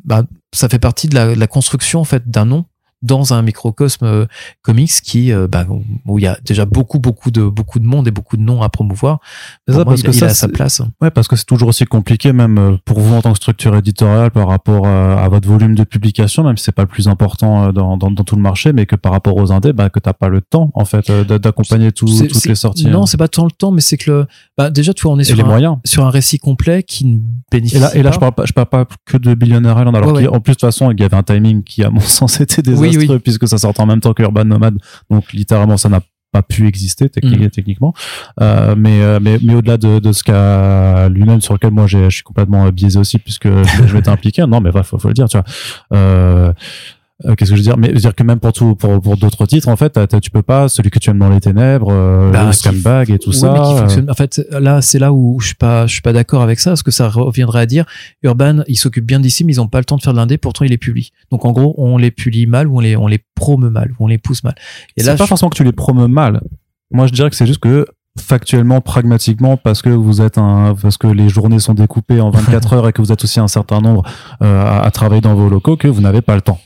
bah, 0.05 0.23
ça 0.53 0.69
fait 0.69 0.79
partie 0.79 1.07
de 1.07 1.15
la, 1.15 1.35
de 1.35 1.39
la 1.39 1.47
construction 1.47 1.99
en 1.99 2.05
fait 2.05 2.29
d'un 2.29 2.45
nom 2.45 2.65
dans 3.01 3.33
un 3.33 3.41
microcosme 3.41 4.05
euh, 4.05 4.25
comics 4.61 4.91
qui 5.03 5.31
euh, 5.31 5.47
bah, 5.47 5.65
où 6.05 6.19
il 6.19 6.23
y 6.23 6.27
a 6.27 6.37
déjà 6.45 6.65
beaucoup 6.65 6.99
beaucoup 6.99 7.31
de 7.31 7.43
beaucoup 7.43 7.79
de 7.79 7.85
monde 7.85 8.07
et 8.07 8.11
beaucoup 8.11 8.37
de 8.37 8.43
noms 8.43 8.61
à 8.61 8.69
promouvoir 8.69 9.19
ça, 9.67 9.75
moi, 9.75 9.85
parce 9.85 10.01
il, 10.01 10.03
que 10.03 10.11
il 10.11 10.19
ça, 10.19 10.27
a 10.27 10.29
sa 10.29 10.47
place 10.47 10.81
ouais 11.01 11.09
parce 11.09 11.27
que 11.27 11.35
c'est 11.35 11.45
toujours 11.45 11.69
aussi 11.69 11.85
compliqué 11.85 12.31
même 12.31 12.57
euh, 12.57 12.77
pour 12.85 12.99
vous 12.99 13.15
en 13.15 13.21
tant 13.21 13.31
que 13.31 13.37
structure 13.37 13.75
éditoriale 13.75 14.31
par 14.31 14.47
rapport 14.47 14.87
à, 14.87 15.27
votre 15.29 15.47
volume 15.47 15.75
de 15.75 15.83
publication 15.83 16.43
même 16.43 16.57
si 16.57 16.65
c'est 16.65 16.71
pas 16.71 16.83
le 16.83 16.87
plus 16.87 17.07
important 17.07 17.71
dans, 17.71 17.97
dans, 17.97 18.11
dans, 18.11 18.23
tout 18.23 18.35
le 18.35 18.41
marché 18.41 18.73
mais 18.73 18.85
que 18.85 18.95
par 18.95 19.11
rapport 19.11 19.35
aux 19.37 19.51
indés 19.51 19.73
bah, 19.73 19.89
que 19.89 19.99
t'as 19.99 20.13
pas 20.13 20.29
le 20.29 20.41
temps 20.41 20.71
en 20.73 20.85
fait 20.85 21.09
d'accompagner 21.11 21.91
tout, 21.91 22.05
toutes 22.05 22.45
les 22.45 22.55
sorties 22.55 22.87
non 22.87 23.03
hein. 23.03 23.05
c'est 23.05 23.17
pas 23.17 23.27
tant 23.27 23.45
le 23.45 23.51
temps 23.51 23.71
mais 23.71 23.81
c'est 23.81 23.97
que 23.97 24.11
le, 24.11 24.25
bah, 24.57 24.69
déjà 24.69 24.93
tu 24.93 25.03
vois 25.03 25.13
on 25.13 25.19
est 25.19 25.23
sur 25.23 25.35
les 25.35 25.43
un, 25.43 25.47
moyens. 25.47 25.77
sur 25.85 26.05
un 26.05 26.09
récit 26.09 26.37
complet 26.37 26.83
qui 26.83 27.05
ne 27.05 27.19
bénéficie 27.51 27.77
et 27.77 27.79
là, 27.79 27.95
et 27.95 28.03
là 28.03 28.09
pas. 28.09 28.15
je 28.15 28.19
parle 28.19 28.33
pas 28.33 28.45
je 28.45 28.53
parle 28.53 28.67
pas 28.67 28.85
que 29.05 29.17
de 29.17 29.33
Billionaire 29.33 29.77
Island 29.79 29.95
alors 29.95 30.11
Ouais, 30.11 30.25
qu'en 30.25 30.39
plus 30.39 30.51
de 30.51 30.55
toute 30.55 30.61
façon 30.61 30.91
il 30.91 30.99
y 30.99 31.03
avait 31.03 31.15
un 31.15 31.23
timing 31.23 31.63
qui 31.63 31.83
à 31.83 31.89
mon 31.89 31.99
sens 32.01 32.39
était 32.41 32.61
désastreux 32.61 32.87
Oui, 32.87 32.90
oui. 32.97 33.19
puisque 33.19 33.47
ça 33.47 33.57
sortait 33.57 33.81
en 33.81 33.85
même 33.85 33.99
temps 34.01 34.13
que 34.13 34.23
Urban 34.23 34.45
Nomad 34.45 34.75
donc 35.09 35.31
littéralement 35.33 35.77
ça 35.77 35.89
n'a 35.89 36.01
pas 36.31 36.41
pu 36.41 36.65
exister 36.67 37.09
Mhm. 37.23 37.49
techniquement 37.49 37.93
euh, 38.39 38.73
mais 38.77 39.01
euh, 39.01 39.19
mais 39.21 39.37
mais 39.43 39.53
au-delà 39.55 39.77
de, 39.77 39.99
de 39.99 40.11
ce 40.13 40.23
qu'a 40.23 41.09
lui-même 41.09 41.41
sur 41.41 41.53
lequel 41.53 41.71
moi 41.71 41.87
je 41.87 42.09
suis 42.09 42.23
complètement 42.23 42.65
euh, 42.67 42.71
biaisé 42.71 42.97
aussi 42.99 43.19
puisque 43.19 43.47
je, 43.49 43.87
je 43.87 43.93
m'étais 43.95 44.09
impliqué 44.09 44.45
non 44.47 44.61
mais 44.61 44.71
bah, 44.71 44.83
faut, 44.83 44.97
faut 44.97 45.09
le 45.09 45.13
dire 45.13 45.27
tu 45.27 45.37
vois 45.37 45.45
euh, 45.93 46.53
euh, 47.25 47.35
qu'est-ce 47.35 47.51
que 47.51 47.55
je 47.55 47.61
veux 47.61 47.65
dire? 47.65 47.77
Mais 47.77 47.89
je 47.89 47.93
veux 47.93 47.99
dire 47.99 48.15
que 48.15 48.23
même 48.23 48.39
pour 48.39 48.53
tout 48.53 48.75
pour 48.75 48.99
pour 49.01 49.17
d'autres 49.17 49.45
titres 49.45 49.67
en 49.67 49.75
fait 49.75 49.99
tu 50.21 50.29
peux 50.31 50.41
pas 50.41 50.67
celui 50.69 50.89
que 50.89 50.99
tu 50.99 51.09
aimes 51.09 51.19
dans 51.19 51.29
les 51.29 51.39
ténèbres 51.39 51.89
euh, 51.91 52.31
Bah, 52.31 52.45
le 52.45 52.51
scumbag 52.51 53.09
et 53.11 53.19
tout 53.19 53.29
Oui, 53.31 53.35
ça 53.35 53.51
mais 53.53 53.59
qui 53.59 53.73
euh, 53.73 53.77
fonctionne. 53.77 54.09
En 54.09 54.13
fait, 54.13 54.41
là, 54.51 54.81
c'est 54.81 54.99
là 54.99 55.13
où 55.13 55.39
je 55.39 55.47
suis 55.47 55.55
pas, 55.55 55.87
je 55.87 55.93
suis 55.93 56.01
pas 56.01 56.13
d'accord 56.13 56.41
avec 56.41 56.59
ça, 56.59 56.71
parce 56.71 56.83
que 56.83 56.91
ça 56.91 57.07
reviendrait 57.09 57.61
à 57.61 57.65
dire, 57.65 57.85
Urban, 58.23 58.61
il 58.67 58.75
s'occupe 58.75 59.05
bien 59.05 59.19
d'ici, 59.19 59.43
mais 59.45 59.53
ils 59.53 59.61
ont 59.61 59.67
pas 59.67 59.79
le 59.79 59.85
temps 59.85 59.97
de 59.97 60.01
faire 60.01 60.13
de 60.13 60.17
l'indé, 60.17 60.37
pourtant 60.37 60.65
il 60.65 60.69
les 60.71 60.77
publie. 60.77 61.11
Donc 61.31 61.45
en 61.45 61.51
gros, 61.51 61.73
on 61.77 61.97
les 61.97 62.11
publie 62.11 62.45
mal, 62.47 62.67
ou 62.67 62.77
on 62.77 62.79
les, 62.79 62.95
on 62.97 63.07
les 63.07 63.19
promeut 63.35 63.69
mal, 63.69 63.91
ou 63.99 64.05
on 64.05 64.07
les 64.07 64.17
pousse 64.17 64.43
mal. 64.43 64.55
Et 64.97 65.01
c'est 65.01 65.07
là, 65.07 65.15
pas 65.15 65.23
je- 65.25 65.29
forcément 65.29 65.49
que 65.49 65.57
tu 65.57 65.63
les 65.63 65.71
promeux 65.71 66.07
mal. 66.07 66.41
Moi, 66.91 67.07
je 67.07 67.13
dirais 67.13 67.29
que 67.29 67.35
c'est 67.35 67.47
juste 67.47 67.59
que 67.61 67.85
factuellement, 68.19 68.81
pragmatiquement, 68.81 69.55
parce 69.57 69.81
que 69.81 69.89
vous 69.89 70.21
êtes 70.21 70.37
un, 70.37 70.75
parce 70.81 70.97
que 70.97 71.07
les 71.07 71.29
journées 71.29 71.59
sont 71.59 71.73
découpées 71.73 72.19
en 72.19 72.29
24 72.29 72.73
heures 72.73 72.87
et 72.89 72.93
que 72.93 73.01
vous 73.01 73.11
êtes 73.11 73.23
aussi 73.23 73.39
un 73.39 73.47
certain 73.47 73.79
nombre 73.79 74.03
euh, 74.43 74.61
à, 74.63 74.81
à 74.83 74.91
travailler 74.91 75.21
dans 75.21 75.33
vos 75.35 75.47
locaux, 75.49 75.77
que 75.77 75.87
vous 75.87 76.01
n'avez 76.01 76.21
pas 76.21 76.35
le 76.35 76.41
temps. 76.41 76.59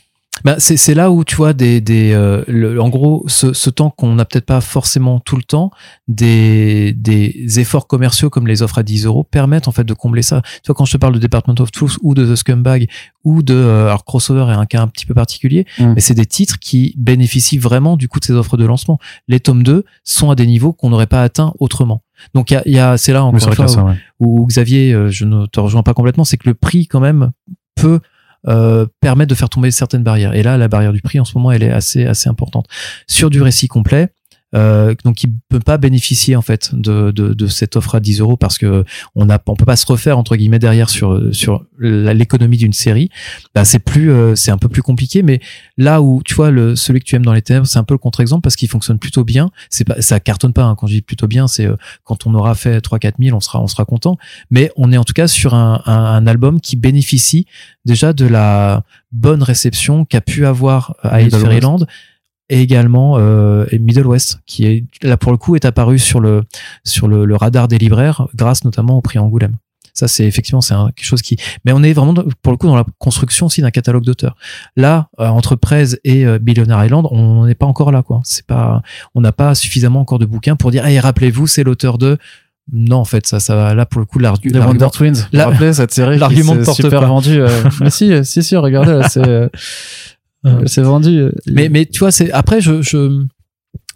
Bah, 0.44 0.56
c'est 0.58 0.76
c'est 0.76 0.94
là 0.94 1.10
où 1.10 1.24
tu 1.24 1.34
vois 1.36 1.52
des 1.54 1.80
des 1.80 2.12
euh, 2.12 2.44
le- 2.46 2.80
en 2.80 2.88
gros 2.90 3.24
ce, 3.26 3.52
ce 3.54 3.70
temps 3.70 3.88
qu'on 3.90 4.14
n'a 4.14 4.24
peut-être 4.26 4.44
pas 4.44 4.60
forcément 4.60 5.18
tout 5.18 5.36
le 5.36 5.42
temps 5.42 5.70
des 6.08 6.92
des 6.92 7.58
efforts 7.60 7.86
commerciaux 7.86 8.30
comme 8.30 8.46
les 8.46 8.62
offres 8.62 8.78
à 8.78 8.82
10 8.82 9.06
euros 9.06 9.24
permettent 9.24 9.68
en 9.68 9.72
fait 9.72 9.84
de 9.84 9.94
combler 9.94 10.22
ça 10.22 10.42
tu 10.62 10.66
vois 10.66 10.74
quand 10.74 10.84
je 10.84 10.92
te 10.92 10.96
parle 10.96 11.14
de 11.14 11.18
Department 11.18 11.54
of 11.60 11.70
Truth 11.72 11.96
ou 12.02 12.14
de 12.14 12.30
The 12.32 12.36
Scumbag 12.36 12.88
ou 13.24 13.42
de 13.42 13.54
euh, 13.54 13.86
alors 13.88 14.04
crossover 14.04 14.46
est 14.50 14.54
un 14.56 14.66
cas 14.66 14.82
un 14.82 14.88
petit 14.88 15.06
peu 15.06 15.14
particulier 15.14 15.66
Mm. 15.78 15.92
mais 15.94 16.00
c'est 16.00 16.14
des 16.14 16.26
titres 16.26 16.58
qui 16.58 16.94
bénéficient 16.96 17.58
vraiment 17.58 17.96
du 17.96 18.08
coup 18.08 18.20
de 18.20 18.24
ces 18.24 18.32
offres 18.32 18.56
de 18.56 18.64
lancement 18.64 18.98
les 19.28 19.40
tomes 19.40 19.62
2 19.62 19.84
sont 20.04 20.30
à 20.30 20.34
des 20.34 20.46
niveaux 20.46 20.72
qu'on 20.72 20.90
n'aurait 20.90 21.06
pas 21.06 21.22
atteints 21.22 21.52
autrement 21.58 22.02
donc 22.34 22.50
il 22.50 22.54
y 22.54 22.56
a, 22.56 22.62
y 22.66 22.78
a 22.78 22.96
c'est 22.96 23.12
là 23.12 23.24
encore 23.24 23.34
une 23.48 23.54
fois 23.54 23.84
ouais. 23.84 23.94
où 24.20 24.46
Xavier, 24.46 24.92
euh, 24.92 25.08
je 25.10 25.24
ne 25.24 25.44
te 25.46 25.60
rejoins 25.60 25.82
pas 25.82 25.92
complètement, 25.92 26.24
c'est 26.24 26.38
que 26.38 26.48
le 26.48 26.54
prix 26.54 26.86
quand 26.86 27.00
même 27.00 27.30
peut 27.74 28.00
euh, 28.48 28.86
permettre 29.00 29.30
de 29.30 29.34
faire 29.34 29.48
tomber 29.48 29.70
certaines 29.70 30.02
barrières. 30.02 30.34
Et 30.34 30.42
là, 30.42 30.56
la 30.56 30.68
barrière 30.68 30.92
du 30.92 31.02
prix 31.02 31.20
en 31.20 31.24
ce 31.24 31.36
moment, 31.36 31.52
elle 31.52 31.62
est 31.62 31.70
assez 31.70 32.06
assez 32.06 32.28
importante. 32.28 32.66
Sur 33.06 33.30
du 33.30 33.42
récit 33.42 33.68
complet, 33.68 34.10
euh, 34.54 34.94
donc 35.04 35.24
il 35.24 35.34
peut 35.48 35.60
pas 35.60 35.76
bénéficier 35.76 36.36
en 36.36 36.42
fait 36.42 36.70
de, 36.72 37.10
de, 37.10 37.34
de 37.34 37.46
cette 37.48 37.74
offre 37.74 37.96
à 37.96 38.00
10 38.00 38.20
euros 38.20 38.36
parce 38.36 38.58
que 38.58 38.84
on 39.16 39.28
a 39.28 39.40
on 39.46 39.56
peut 39.56 39.64
pas 39.64 39.76
se 39.76 39.86
refaire 39.86 40.18
entre 40.18 40.36
guillemets 40.36 40.60
derrière 40.60 40.88
sur 40.88 41.34
sur 41.34 41.64
l'économie 41.78 42.56
d'une 42.56 42.72
série. 42.72 43.10
Bah, 43.54 43.64
c'est 43.64 43.80
plus 43.80 44.10
euh, 44.10 44.36
c'est 44.36 44.52
un 44.52 44.58
peu 44.58 44.68
plus 44.68 44.82
compliqué, 44.82 45.22
mais 45.22 45.40
là 45.76 46.00
où 46.00 46.22
tu 46.24 46.34
vois 46.34 46.50
le 46.50 46.76
celui 46.76 47.00
que 47.00 47.04
tu 47.04 47.16
aimes 47.16 47.24
dans 47.24 47.32
les 47.32 47.42
ténèbres, 47.42 47.66
c'est 47.66 47.78
un 47.78 47.84
peu 47.84 47.94
le 47.94 47.98
contre-exemple 47.98 48.42
parce 48.42 48.56
qu'il 48.56 48.68
fonctionne 48.68 48.98
plutôt 48.98 49.24
bien. 49.24 49.50
C'est 49.68 49.84
pas 49.84 50.00
ça 50.00 50.20
cartonne 50.20 50.52
pas 50.52 50.64
hein. 50.64 50.76
quand 50.76 50.86
je 50.86 50.94
dis 50.94 51.02
plutôt 51.02 51.26
bien, 51.26 51.48
c'est 51.48 51.66
euh, 51.66 51.76
quand 52.04 52.26
on 52.26 52.34
aura 52.34 52.54
fait 52.54 52.80
3 52.80 52.98
4 53.00 53.16
000, 53.20 53.36
on 53.36 53.40
sera 53.40 53.60
on 53.60 53.66
sera 53.66 53.84
content. 53.84 54.16
Mais 54.50 54.70
on 54.76 54.92
est 54.92 54.96
en 54.96 55.04
tout 55.04 55.14
cas 55.14 55.26
sur 55.26 55.54
un, 55.54 55.82
un, 55.86 55.92
un 55.92 56.26
album 56.26 56.60
qui 56.60 56.76
bénéficie 56.76 57.46
déjà 57.84 58.12
de 58.12 58.26
la 58.26 58.84
bonne 59.10 59.42
réception 59.42 60.04
qu'a 60.04 60.20
pu 60.20 60.46
avoir 60.46 60.94
à 61.02 61.18
Middle 61.18 61.38
Fairyland 61.40 61.78
et 62.48 62.60
également 62.60 63.14
euh, 63.18 63.66
Middle 63.72 64.06
West 64.06 64.38
qui 64.46 64.66
est 64.66 64.84
là 65.02 65.16
pour 65.16 65.32
le 65.32 65.38
coup 65.38 65.56
est 65.56 65.64
apparu 65.64 65.98
sur 65.98 66.20
le 66.20 66.42
sur 66.84 67.08
le, 67.08 67.24
le 67.24 67.36
radar 67.36 67.66
des 67.68 67.78
libraires 67.78 68.26
grâce 68.34 68.64
notamment 68.64 68.96
au 68.96 69.00
prix 69.00 69.18
Angoulême. 69.18 69.56
Ça 69.94 70.08
c'est 70.08 70.24
effectivement 70.26 70.60
c'est 70.60 70.74
quelque 70.94 71.04
chose 71.06 71.22
qui 71.22 71.36
mais 71.64 71.72
on 71.72 71.82
est 71.82 71.92
vraiment 71.94 72.14
pour 72.42 72.52
le 72.52 72.58
coup 72.58 72.66
dans 72.66 72.76
la 72.76 72.84
construction 72.98 73.46
aussi 73.46 73.62
d'un 73.62 73.70
catalogue 73.70 74.04
d'auteurs. 74.04 74.36
Là 74.76 75.08
euh, 75.20 75.26
entre 75.28 75.56
Prez 75.56 75.86
et 76.04 76.26
euh, 76.26 76.38
Billionaire 76.38 76.84
Island, 76.84 77.06
on 77.10 77.46
n'est 77.46 77.54
pas 77.54 77.66
encore 77.66 77.90
là 77.92 78.02
quoi. 78.02 78.20
C'est 78.24 78.46
pas 78.46 78.82
on 79.14 79.20
n'a 79.22 79.32
pas 79.32 79.54
suffisamment 79.54 80.00
encore 80.00 80.18
de 80.18 80.26
bouquins 80.26 80.54
pour 80.54 80.70
dire 80.70 80.84
hey, 80.86 80.98
rappelez-vous 81.00 81.46
c'est 81.46 81.64
l'auteur 81.64 81.96
de 81.98 82.18
non 82.72 82.96
en 82.96 83.04
fait 83.04 83.26
ça 83.26 83.38
ça 83.40 83.74
là 83.74 83.86
pour 83.86 84.00
le 84.00 84.06
coup 84.06 84.18
l'argu- 84.18 84.48
Les 84.48 84.58
l'argument 84.58 84.72
Wonder 84.84 84.92
Twins. 84.92 85.12
Vous 85.14 85.20
vous 85.20 85.36
La- 85.38 85.46
rappelez 85.48 85.72
cette 85.72 85.92
série 85.94 86.18
l'argument 86.20 86.56
porte 86.56 86.76
super 86.76 87.00
pas. 87.00 87.06
vendu. 87.06 87.40
euh, 87.40 87.48
mais 87.80 87.90
si, 87.90 88.24
si, 88.24 88.42
si, 88.42 88.56
regardez, 88.56 89.00
c'est, 89.08 89.20
euh, 89.26 89.44
euh, 89.44 89.48
c'est 90.66 90.82
vendu. 90.82 91.18
euh, 91.18 91.32
mais 91.46 91.68
mais 91.68 91.86
tu 91.86 92.00
vois 92.00 92.10
c'est 92.12 92.30
après 92.32 92.60
je, 92.60 92.82
je 92.82 93.24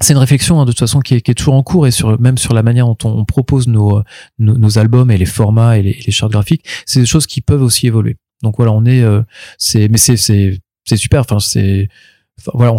c'est 0.00 0.12
une 0.14 0.18
réflexion 0.18 0.60
hein, 0.60 0.64
de 0.64 0.70
toute 0.72 0.80
façon 0.80 1.00
qui 1.00 1.14
est, 1.14 1.20
qui 1.20 1.30
est 1.30 1.34
toujours 1.34 1.54
en 1.54 1.62
cours 1.62 1.86
et 1.86 1.90
sur 1.90 2.18
même 2.20 2.38
sur 2.38 2.54
la 2.54 2.62
manière 2.62 2.86
dont 2.86 2.96
on 3.04 3.24
propose 3.24 3.68
nos 3.68 3.98
euh, 3.98 4.02
nos, 4.38 4.56
nos 4.56 4.78
albums 4.78 5.10
et 5.10 5.18
les 5.18 5.26
formats 5.26 5.78
et 5.78 5.82
les, 5.82 5.90
et 5.90 6.02
les 6.06 6.12
chartes 6.12 6.32
graphiques 6.32 6.64
c'est 6.86 7.00
des 7.00 7.06
choses 7.06 7.26
qui 7.26 7.40
peuvent 7.40 7.62
aussi 7.62 7.86
évoluer 7.86 8.16
donc 8.42 8.56
voilà 8.56 8.72
on 8.72 8.84
est 8.84 9.02
euh, 9.02 9.22
c'est 9.58 9.88
mais 9.88 9.98
c'est 9.98 10.16
c'est 10.16 10.58
c'est 10.84 10.96
super 10.96 11.20
enfin 11.20 11.38
c'est 11.40 11.88
enfin, 12.38 12.52
voilà 12.54 12.72
on 12.72 12.78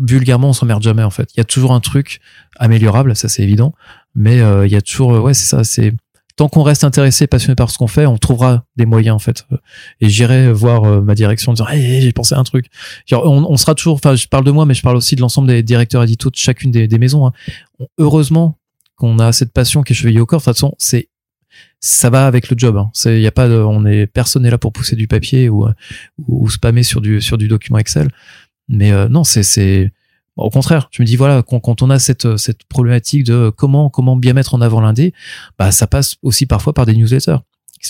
vulgairement 0.00 0.50
on 0.50 0.52
s'emmerde 0.52 0.82
jamais 0.82 1.02
en 1.02 1.10
fait 1.10 1.30
il 1.34 1.38
y 1.38 1.40
a 1.40 1.44
toujours 1.44 1.72
un 1.72 1.80
truc 1.80 2.20
améliorable 2.58 3.16
ça 3.16 3.28
c'est 3.28 3.42
évident 3.42 3.74
mais 4.14 4.40
euh, 4.40 4.66
il 4.66 4.72
y 4.72 4.76
a 4.76 4.82
toujours 4.82 5.14
euh, 5.14 5.20
ouais 5.20 5.34
c'est 5.34 5.46
ça 5.46 5.64
c'est 5.64 5.94
tant 6.38 6.48
qu'on 6.48 6.62
reste 6.62 6.84
intéressé, 6.84 7.26
passionné 7.26 7.56
par 7.56 7.68
ce 7.68 7.78
qu'on 7.78 7.88
fait, 7.88 8.06
on 8.06 8.16
trouvera 8.16 8.64
des 8.76 8.86
moyens 8.86 9.16
en 9.16 9.18
fait. 9.18 9.44
Et 10.00 10.08
j'irai 10.08 10.52
voir 10.52 10.84
euh, 10.84 11.00
ma 11.00 11.16
direction 11.16 11.50
en 11.50 11.54
disant 11.54 11.66
hey, 11.66 12.00
j'ai 12.00 12.12
pensé 12.12 12.36
à 12.36 12.38
un 12.38 12.44
truc. 12.44 12.66
On, 13.10 13.56
sera 13.56 13.74
toujours. 13.74 13.96
Enfin, 13.96 14.14
je 14.14 14.28
parle 14.28 14.44
de 14.44 14.52
moi, 14.52 14.64
mais 14.64 14.74
je 14.74 14.82
parle 14.82 14.96
aussi 14.96 15.16
de 15.16 15.20
l'ensemble 15.20 15.48
des 15.48 15.64
directeurs 15.64 16.04
éditos 16.04 16.30
de 16.30 16.36
chacune 16.36 16.70
des, 16.70 16.98
maisons. 16.98 17.26
Hein. 17.26 17.32
Heureusement 17.98 18.56
qu'on 18.94 19.18
a 19.18 19.32
cette 19.32 19.52
passion 19.52 19.82
qui 19.82 19.94
est 19.94 19.96
chevillée 19.96 20.20
au 20.20 20.26
corps. 20.26 20.38
De 20.38 20.44
toute 20.44 20.54
façon, 20.54 20.74
c'est 20.78 21.08
ça 21.80 22.08
va 22.08 22.28
avec 22.28 22.50
le 22.50 22.56
job. 22.56 22.76
Hein. 22.76 22.92
A 23.04 23.30
pas 23.32 23.48
de, 23.48 23.56
on 23.56 23.84
est 23.84 24.06
personne 24.06 24.44
n'est 24.44 24.50
là 24.50 24.58
pour 24.58 24.72
pousser 24.72 24.94
du 24.94 25.08
papier 25.08 25.48
ou, 25.48 25.66
ou 26.28 26.48
spammer 26.48 26.84
sur 26.84 27.00
du 27.00 27.20
sur 27.20 27.36
du 27.36 27.48
document 27.48 27.78
Excel. 27.78 28.10
Mais 28.68 28.92
euh, 28.92 29.08
non, 29.08 29.24
c'est 29.24 29.42
c'est 29.42 29.92
au 30.38 30.50
contraire, 30.50 30.88
je 30.90 31.02
me 31.02 31.06
dis 31.06 31.16
voilà, 31.16 31.42
quand, 31.42 31.60
quand, 31.60 31.82
on 31.82 31.90
a 31.90 31.98
cette 31.98 32.36
cette 32.36 32.64
problématique 32.64 33.24
de 33.24 33.50
comment 33.54 33.90
comment 33.90 34.16
bien 34.16 34.32
mettre 34.32 34.54
en 34.54 34.60
avant 34.60 34.80
l'indé, 34.80 35.12
bah 35.58 35.72
ça 35.72 35.86
passe 35.86 36.16
aussi 36.22 36.46
parfois 36.46 36.72
par 36.72 36.86
des 36.86 36.94
newsletters. 36.94 37.38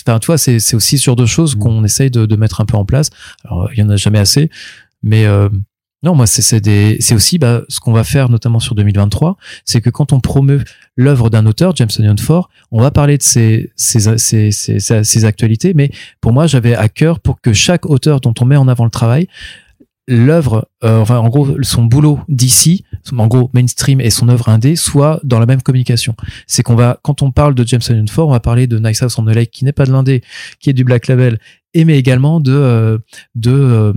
Enfin, 0.05 0.19
tu 0.19 0.27
vois, 0.27 0.37
c'est 0.37 0.59
c'est 0.59 0.75
aussi 0.75 0.97
sur 0.97 1.15
deux 1.15 1.25
choses 1.25 1.55
mmh. 1.55 1.59
qu'on 1.59 1.83
essaye 1.83 2.11
de, 2.11 2.25
de 2.25 2.35
mettre 2.35 2.61
un 2.61 2.65
peu 2.65 2.77
en 2.77 2.85
place. 2.85 3.09
Alors, 3.43 3.69
il 3.73 3.79
y 3.79 3.83
en 3.83 3.89
a 3.89 3.95
jamais 3.95 4.19
assez, 4.19 4.49
mais 5.01 5.25
euh, 5.25 5.49
non, 6.01 6.15
moi, 6.15 6.27
c'est 6.27 6.41
c'est 6.41 7.13
aussi 7.13 7.39
bah, 7.39 7.63
ce 7.67 7.81
qu'on 7.81 7.91
va 7.91 8.05
faire, 8.05 8.29
notamment 8.29 8.59
sur 8.59 8.73
2023, 8.73 9.35
c'est 9.65 9.81
que 9.81 9.89
quand 9.89 10.13
on 10.13 10.21
promeut 10.21 10.63
l'œuvre 10.95 11.29
d'un 11.29 11.45
auteur, 11.45 11.75
James 11.75 11.89
Onion 11.99 12.15
Ford, 12.17 12.49
on 12.71 12.81
va 12.81 12.89
parler 12.89 13.17
de 13.17 13.23
ses, 13.23 13.71
ses, 13.75 14.17
ses, 14.17 14.51
ses, 14.51 15.25
actualités, 15.25 15.73
mais 15.73 15.91
pour 16.21 16.31
moi, 16.31 16.47
j'avais 16.47 16.73
à 16.73 16.87
cœur 16.87 17.19
pour 17.19 17.41
que 17.41 17.51
chaque 17.51 17.85
auteur 17.85 18.21
dont 18.21 18.33
on 18.39 18.45
met 18.45 18.55
en 18.55 18.69
avant 18.69 18.85
le 18.85 18.91
travail, 18.91 19.27
l'œuvre, 20.09 20.67
euh, 20.83 20.99
enfin, 20.99 21.19
en 21.19 21.29
gros, 21.29 21.61
son 21.61 21.83
boulot 21.83 22.19
d'ici, 22.27 22.83
en 23.15 23.27
gros, 23.27 23.49
mainstream 23.53 24.01
et 24.01 24.09
son 24.09 24.27
œuvre 24.27 24.49
indé, 24.49 24.75
soit 24.75 25.19
dans 25.23 25.39
la 25.39 25.45
même 25.45 25.61
communication. 25.61 26.15
C'est 26.47 26.63
qu'on 26.63 26.75
va, 26.75 26.99
quand 27.03 27.21
on 27.21 27.31
parle 27.31 27.53
de 27.53 27.65
James 27.65 27.81
Onion 27.89 28.07
Ford, 28.07 28.27
on 28.27 28.31
va 28.31 28.39
parler 28.39 28.67
de 28.67 28.79
Nice 28.79 29.01
House 29.03 29.17
on 29.19 29.25
the 29.25 29.35
Lake, 29.35 29.51
qui 29.51 29.65
n'est 29.65 29.71
pas 29.71 29.85
de 29.85 29.91
l'indé, 29.91 30.23
qui 30.59 30.69
est 30.69 30.73
du 30.73 30.83
Black 30.83 31.07
Label, 31.07 31.37
et 31.73 31.85
mais 31.85 31.97
également 31.97 32.39
de, 32.39 32.51
euh, 32.51 32.97
de, 33.35 33.51
euh, 33.51 33.93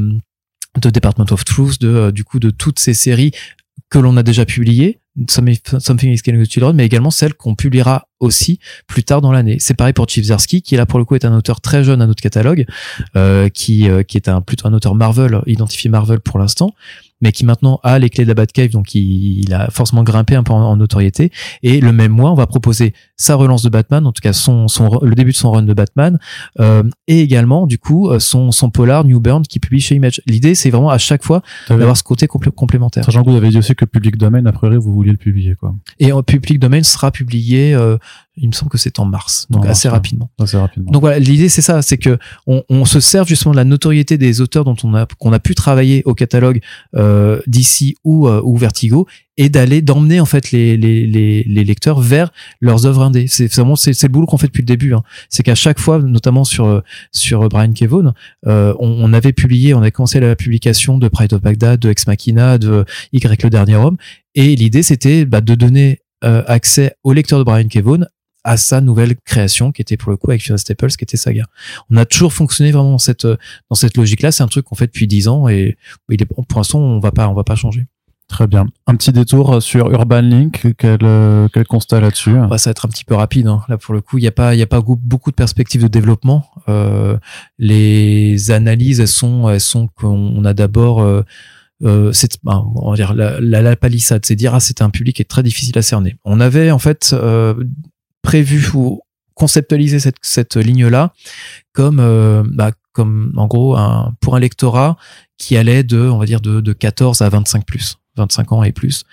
de 0.81 0.91
Department 0.91 1.27
of 1.31 1.45
Truth, 1.45 1.81
de 1.81 1.89
euh, 1.89 2.11
du 2.13 2.25
coup 2.25 2.39
de 2.39 2.51
toutes 2.51 2.79
ces 2.79 2.95
séries 2.95 3.33
que 3.89 3.99
l'on 3.99 4.17
a 4.17 4.23
déjà 4.23 4.45
publiées, 4.45 5.01
Something 5.29 6.11
is 6.11 6.23
Killing 6.23 6.43
the 6.43 6.51
Children, 6.51 6.75
mais 6.75 6.87
également 6.87 7.11
celles 7.11 7.35
qu'on 7.35 7.55
publiera 7.55 8.09
aussi 8.19 8.59
plus 8.87 9.05
tard 9.05 9.21
dans 9.21 9.33
l'année. 9.33 9.57
C'est 9.59 9.75
pareil 9.75 9.93
pour 9.93 10.09
Chief 10.09 10.25
Zarsky, 10.25 10.63
qui 10.63 10.77
là 10.77 10.87
pour 10.87 10.99
le 10.99 11.05
coup 11.05 11.15
est 11.15 11.25
un 11.25 11.37
auteur 11.37 11.61
très 11.61 11.85
jeune 11.85 12.01
à 12.01 12.07
notre 12.07 12.23
catalogue, 12.23 12.65
euh, 13.17 13.49
qui, 13.51 13.91
euh, 13.91 14.03
qui 14.03 14.17
est 14.17 14.29
un 14.29 14.41
plutôt 14.41 14.69
un 14.69 14.73
auteur 14.73 14.95
Marvel, 14.95 15.43
identifié 15.47 15.91
Marvel 15.91 16.21
pour 16.21 16.39
l'instant, 16.39 16.75
mais 17.23 17.33
qui 17.33 17.47
maintenant 17.47 17.81
a 17.83 17.99
les 17.99 18.11
clés 18.11 18.25
de 18.25 18.29
la 18.29 18.35
Batcave, 18.35 18.71
donc 18.71 18.95
il, 18.95 19.53
a 19.55 19.71
forcément 19.71 20.03
grimpé 20.03 20.35
un 20.35 20.43
peu 20.43 20.53
en, 20.53 20.77
notoriété. 20.77 21.31
Et 21.63 21.81
le 21.81 21.93
même 21.93 22.13
mois, 22.13 22.33
on 22.33 22.35
va 22.35 22.47
proposer 22.47 22.93
sa 23.17 23.37
relance 23.37 23.63
de 23.63 23.69
Batman, 23.69 24.07
en 24.07 24.13
tout 24.13 24.21
cas 24.21 24.33
son, 24.33 24.69
son 24.69 24.99
le 25.03 25.15
début 25.15 25.31
de 25.31 25.37
son 25.37 25.53
run 25.53 25.63
de 25.63 25.73
Batman, 25.73 26.19
euh, 26.61 26.83
et 27.07 27.21
également 27.21 27.67
du 27.67 27.79
coup 27.79 28.11
euh, 28.11 28.19
son, 28.19 28.51
son 28.51 28.71
polar 28.71 29.05
New 29.05 29.21
Burn 29.21 29.43
qui 29.43 29.61
publie 29.61 29.81
chez 29.81 29.95
Image. 29.95 30.21
L'idée, 30.27 30.55
c'est 30.55 30.71
vraiment 30.71 30.91
à 30.91 30.99
chaque 30.99 31.23
fois 31.23 31.43
d'avoir 31.69 31.97
ce 31.97 32.03
côté 32.03 32.27
complémentaire. 32.27 33.05
Sachant 33.05 33.23
que 33.23 33.31
vous 33.31 33.37
avez 33.37 33.51
dit 33.51 33.59
aussi 33.59 33.75
que 33.75 33.85
Public 33.85 34.17
Domain, 34.17 34.45
a 34.47 34.53
priori, 34.53 34.77
vous 34.77 34.93
vouliez 34.93 35.13
le 35.13 35.19
publier, 35.19 35.55
quoi. 35.55 35.75
Et 36.01 36.13
en 36.13 36.23
Public 36.23 36.59
Domain 36.59 36.83
sera 36.83 37.11
publié 37.11 37.75
euh, 37.75 37.97
il 38.37 38.49
me 38.49 38.53
semble 38.53 38.71
que 38.71 38.79
c'est 38.79 38.99
en 38.99 39.05
mars, 39.05 39.47
donc 39.51 39.67
assez 39.67 39.89
rapidement. 39.91 40.31
Assez 40.41 40.57
rapidement. 40.57 40.91
Donc 40.91 41.03
voilà, 41.03 41.19
l'idée 41.19 41.51
c'est 41.51 41.61
ça, 41.61 41.83
c'est 41.83 41.99
que 41.99 42.19
on, 42.47 42.65
on, 42.71 42.87
se 42.87 42.99
sert 42.99 43.27
justement 43.27 43.53
de 43.53 43.59
la 43.59 43.65
notoriété 43.65 44.17
des 44.17 44.41
auteurs 44.41 44.65
dont 44.65 44.77
on 44.85 44.95
a 44.95 45.07
qu'on 45.19 45.35
a 45.35 45.39
pu 45.39 45.55
travailler 45.55 46.03
au 46.07 46.15
catalogue 46.15 46.61
euh, 46.97 47.43
d'ici 47.47 47.95
ou 48.05 48.29
euh, 48.29 48.41
ou 48.43 48.57
Vertigo 48.57 49.07
et 49.37 49.51
d'aller 49.51 49.83
d'emmener 49.83 50.21
en 50.21 50.25
fait 50.25 50.51
les, 50.51 50.77
les, 50.77 51.07
les, 51.07 51.43
les, 51.43 51.65
lecteurs 51.65 52.01
vers 52.01 52.31
leurs 52.61 52.87
œuvres 52.87 53.03
indées. 53.03 53.27
C'est 53.29 53.53
vraiment 53.53 53.77
c'est, 53.77 54.01
le 54.03 54.09
boulot 54.09 54.27
qu'on 54.27 54.37
fait 54.39 54.47
depuis 54.47 54.63
le 54.63 54.67
début. 54.67 54.95
Hein. 54.95 55.03
C'est 55.29 55.43
qu'à 55.43 55.55
chaque 55.55 55.79
fois, 55.79 55.99
notamment 55.99 56.45
sur 56.45 56.83
sur 57.13 57.49
Brian 57.49 57.73
Kevon, 57.73 58.13
euh, 58.47 58.75
on, 58.79 58.89
on, 58.89 59.13
avait 59.13 59.33
publié, 59.33 59.75
on 59.75 59.83
a 59.83 59.91
commencé 59.91 60.21
la 60.21 60.37
publication 60.37 60.97
de 60.97 61.09
Pride 61.09 61.33
of 61.35 61.43
Baghdad, 61.43 61.81
de 61.81 61.91
Ex 61.91 62.07
Machina, 62.07 62.57
de 62.57 62.85
Y 63.13 63.43
le 63.43 63.51
dernier 63.51 63.77
homme, 63.77 63.97
et 64.35 64.57
l'idée 64.57 64.83
c'était 64.83 65.27
bah, 65.27 65.41
de 65.41 65.55
donner 65.55 66.01
euh, 66.25 66.45
accès 66.47 66.95
au 67.03 67.13
lecteur 67.13 67.41
de 67.41 67.45
Brian 67.45 67.67
Kevon 67.67 68.05
à 68.45 68.57
sa 68.57 68.81
nouvelle 68.81 69.17
création 69.25 69.73
qui 69.73 69.83
était 69.83 69.97
pour 69.97 70.11
le 70.11 70.17
coup 70.17 70.31
avec 70.31 70.43
Fiona 70.43 70.59
Staples 70.59 70.91
qui 70.91 71.05
était 71.05 71.17
Saga. 71.17 71.45
On 71.91 71.97
a 71.97 72.05
toujours 72.05 72.33
fonctionné 72.33 72.73
vraiment 72.73 72.93
dans 72.93 72.99
cette 72.99 73.27
dans 73.27 73.77
cette 73.77 73.97
logique-là. 73.97 74.33
C'est 74.33 74.43
un 74.43 74.49
truc 74.49 74.65
qu'on 74.65 74.75
fait 74.75 74.87
depuis 74.87 75.07
dix 75.07 75.29
ans 75.29 75.49
et 75.49 75.77
il 76.09 76.23
est, 76.23 76.27
pour 76.27 76.45
l'instant 76.57 76.79
on 76.81 76.99
va 77.01 77.13
pas 77.13 77.29
on 77.29 77.35
va 77.35 77.45
pas 77.45 77.57
changer. 77.57 77.87
Très 78.29 78.47
bien. 78.47 78.67
Un 78.87 78.95
petit 78.97 79.13
détour 79.13 79.63
sur 79.63 79.91
Urban 79.91 80.23
Link. 80.23 80.75
Quel, 80.79 81.01
euh, 81.03 81.49
quel 81.53 81.67
constat 81.67 82.01
là-dessus? 82.01 82.33
Bah, 82.49 82.57
Ça 82.57 82.71
va 82.71 82.73
être 82.73 82.87
un 82.87 82.89
petit 82.89 83.05
peu 83.05 83.15
rapide. 83.15 83.47
Hein. 83.47 83.63
Là, 83.69 83.77
pour 83.77 83.93
le 83.93 84.01
coup, 84.01 84.17
il 84.17 84.23
n'y 84.23 84.29
a 84.29 84.33
pas, 84.33 84.55
il 84.55 84.59
y 84.59 84.63
a 84.63 84.67
pas 84.67 84.81
beaucoup 84.81 85.31
de 85.31 85.35
perspectives 85.35 85.83
de 85.83 85.89
développement. 85.89 86.47
Euh, 86.67 87.19
les 87.59 88.51
analyses, 88.51 89.01
elles 89.01 89.09
sont, 89.09 89.51
elles 89.51 89.61
sont 89.61 89.89
qu'on 89.89 90.47
a 90.47 90.55
d'abord 90.55 91.03
euh, 91.03 91.23
euh, 91.85 92.13
c'est, 92.13 92.39
bah, 92.45 92.65
on 92.77 92.91
va 92.91 92.97
dire 92.97 93.13
la, 93.13 93.41
la, 93.41 93.61
la 93.61 93.77
palissade, 93.77 94.25
c'est 94.25 94.37
dire 94.37 94.55
ah 94.55 94.61
c'est 94.61 94.83
un 94.83 94.91
public 94.91 95.17
qui 95.17 95.23
est 95.23 95.27
très 95.27 95.43
difficile 95.43 95.77
à 95.77 95.83
cerner. 95.83 96.17
On 96.25 96.39
avait 96.41 96.71
en 96.71 96.79
fait 96.79 97.11
euh, 97.13 97.55
prévu 98.23 98.65
ou 98.75 99.01
conceptualiser 99.35 99.99
cette, 99.99 100.17
cette 100.23 100.57
ligne-là 100.57 101.13
comme, 101.73 102.01
euh, 102.01 102.43
bah, 102.47 102.71
comme 102.93 103.33
en 103.37 103.47
gros 103.47 103.77
un, 103.77 104.15
pour 104.21 104.37
un 104.37 104.41
lectorat 104.41 104.97
qui 105.39 105.57
allait 105.57 105.83
de, 105.83 105.99
on 105.99 106.19
va 106.19 106.27
dire, 106.27 106.41
de, 106.41 106.61
de 106.61 106.73
14 106.73 107.23
à 107.23 107.29
25 107.29 107.65
plus, 107.67 107.97
25 108.17 108.53
ans 108.53 108.63
et 108.63 108.73
plus. 108.73 109.05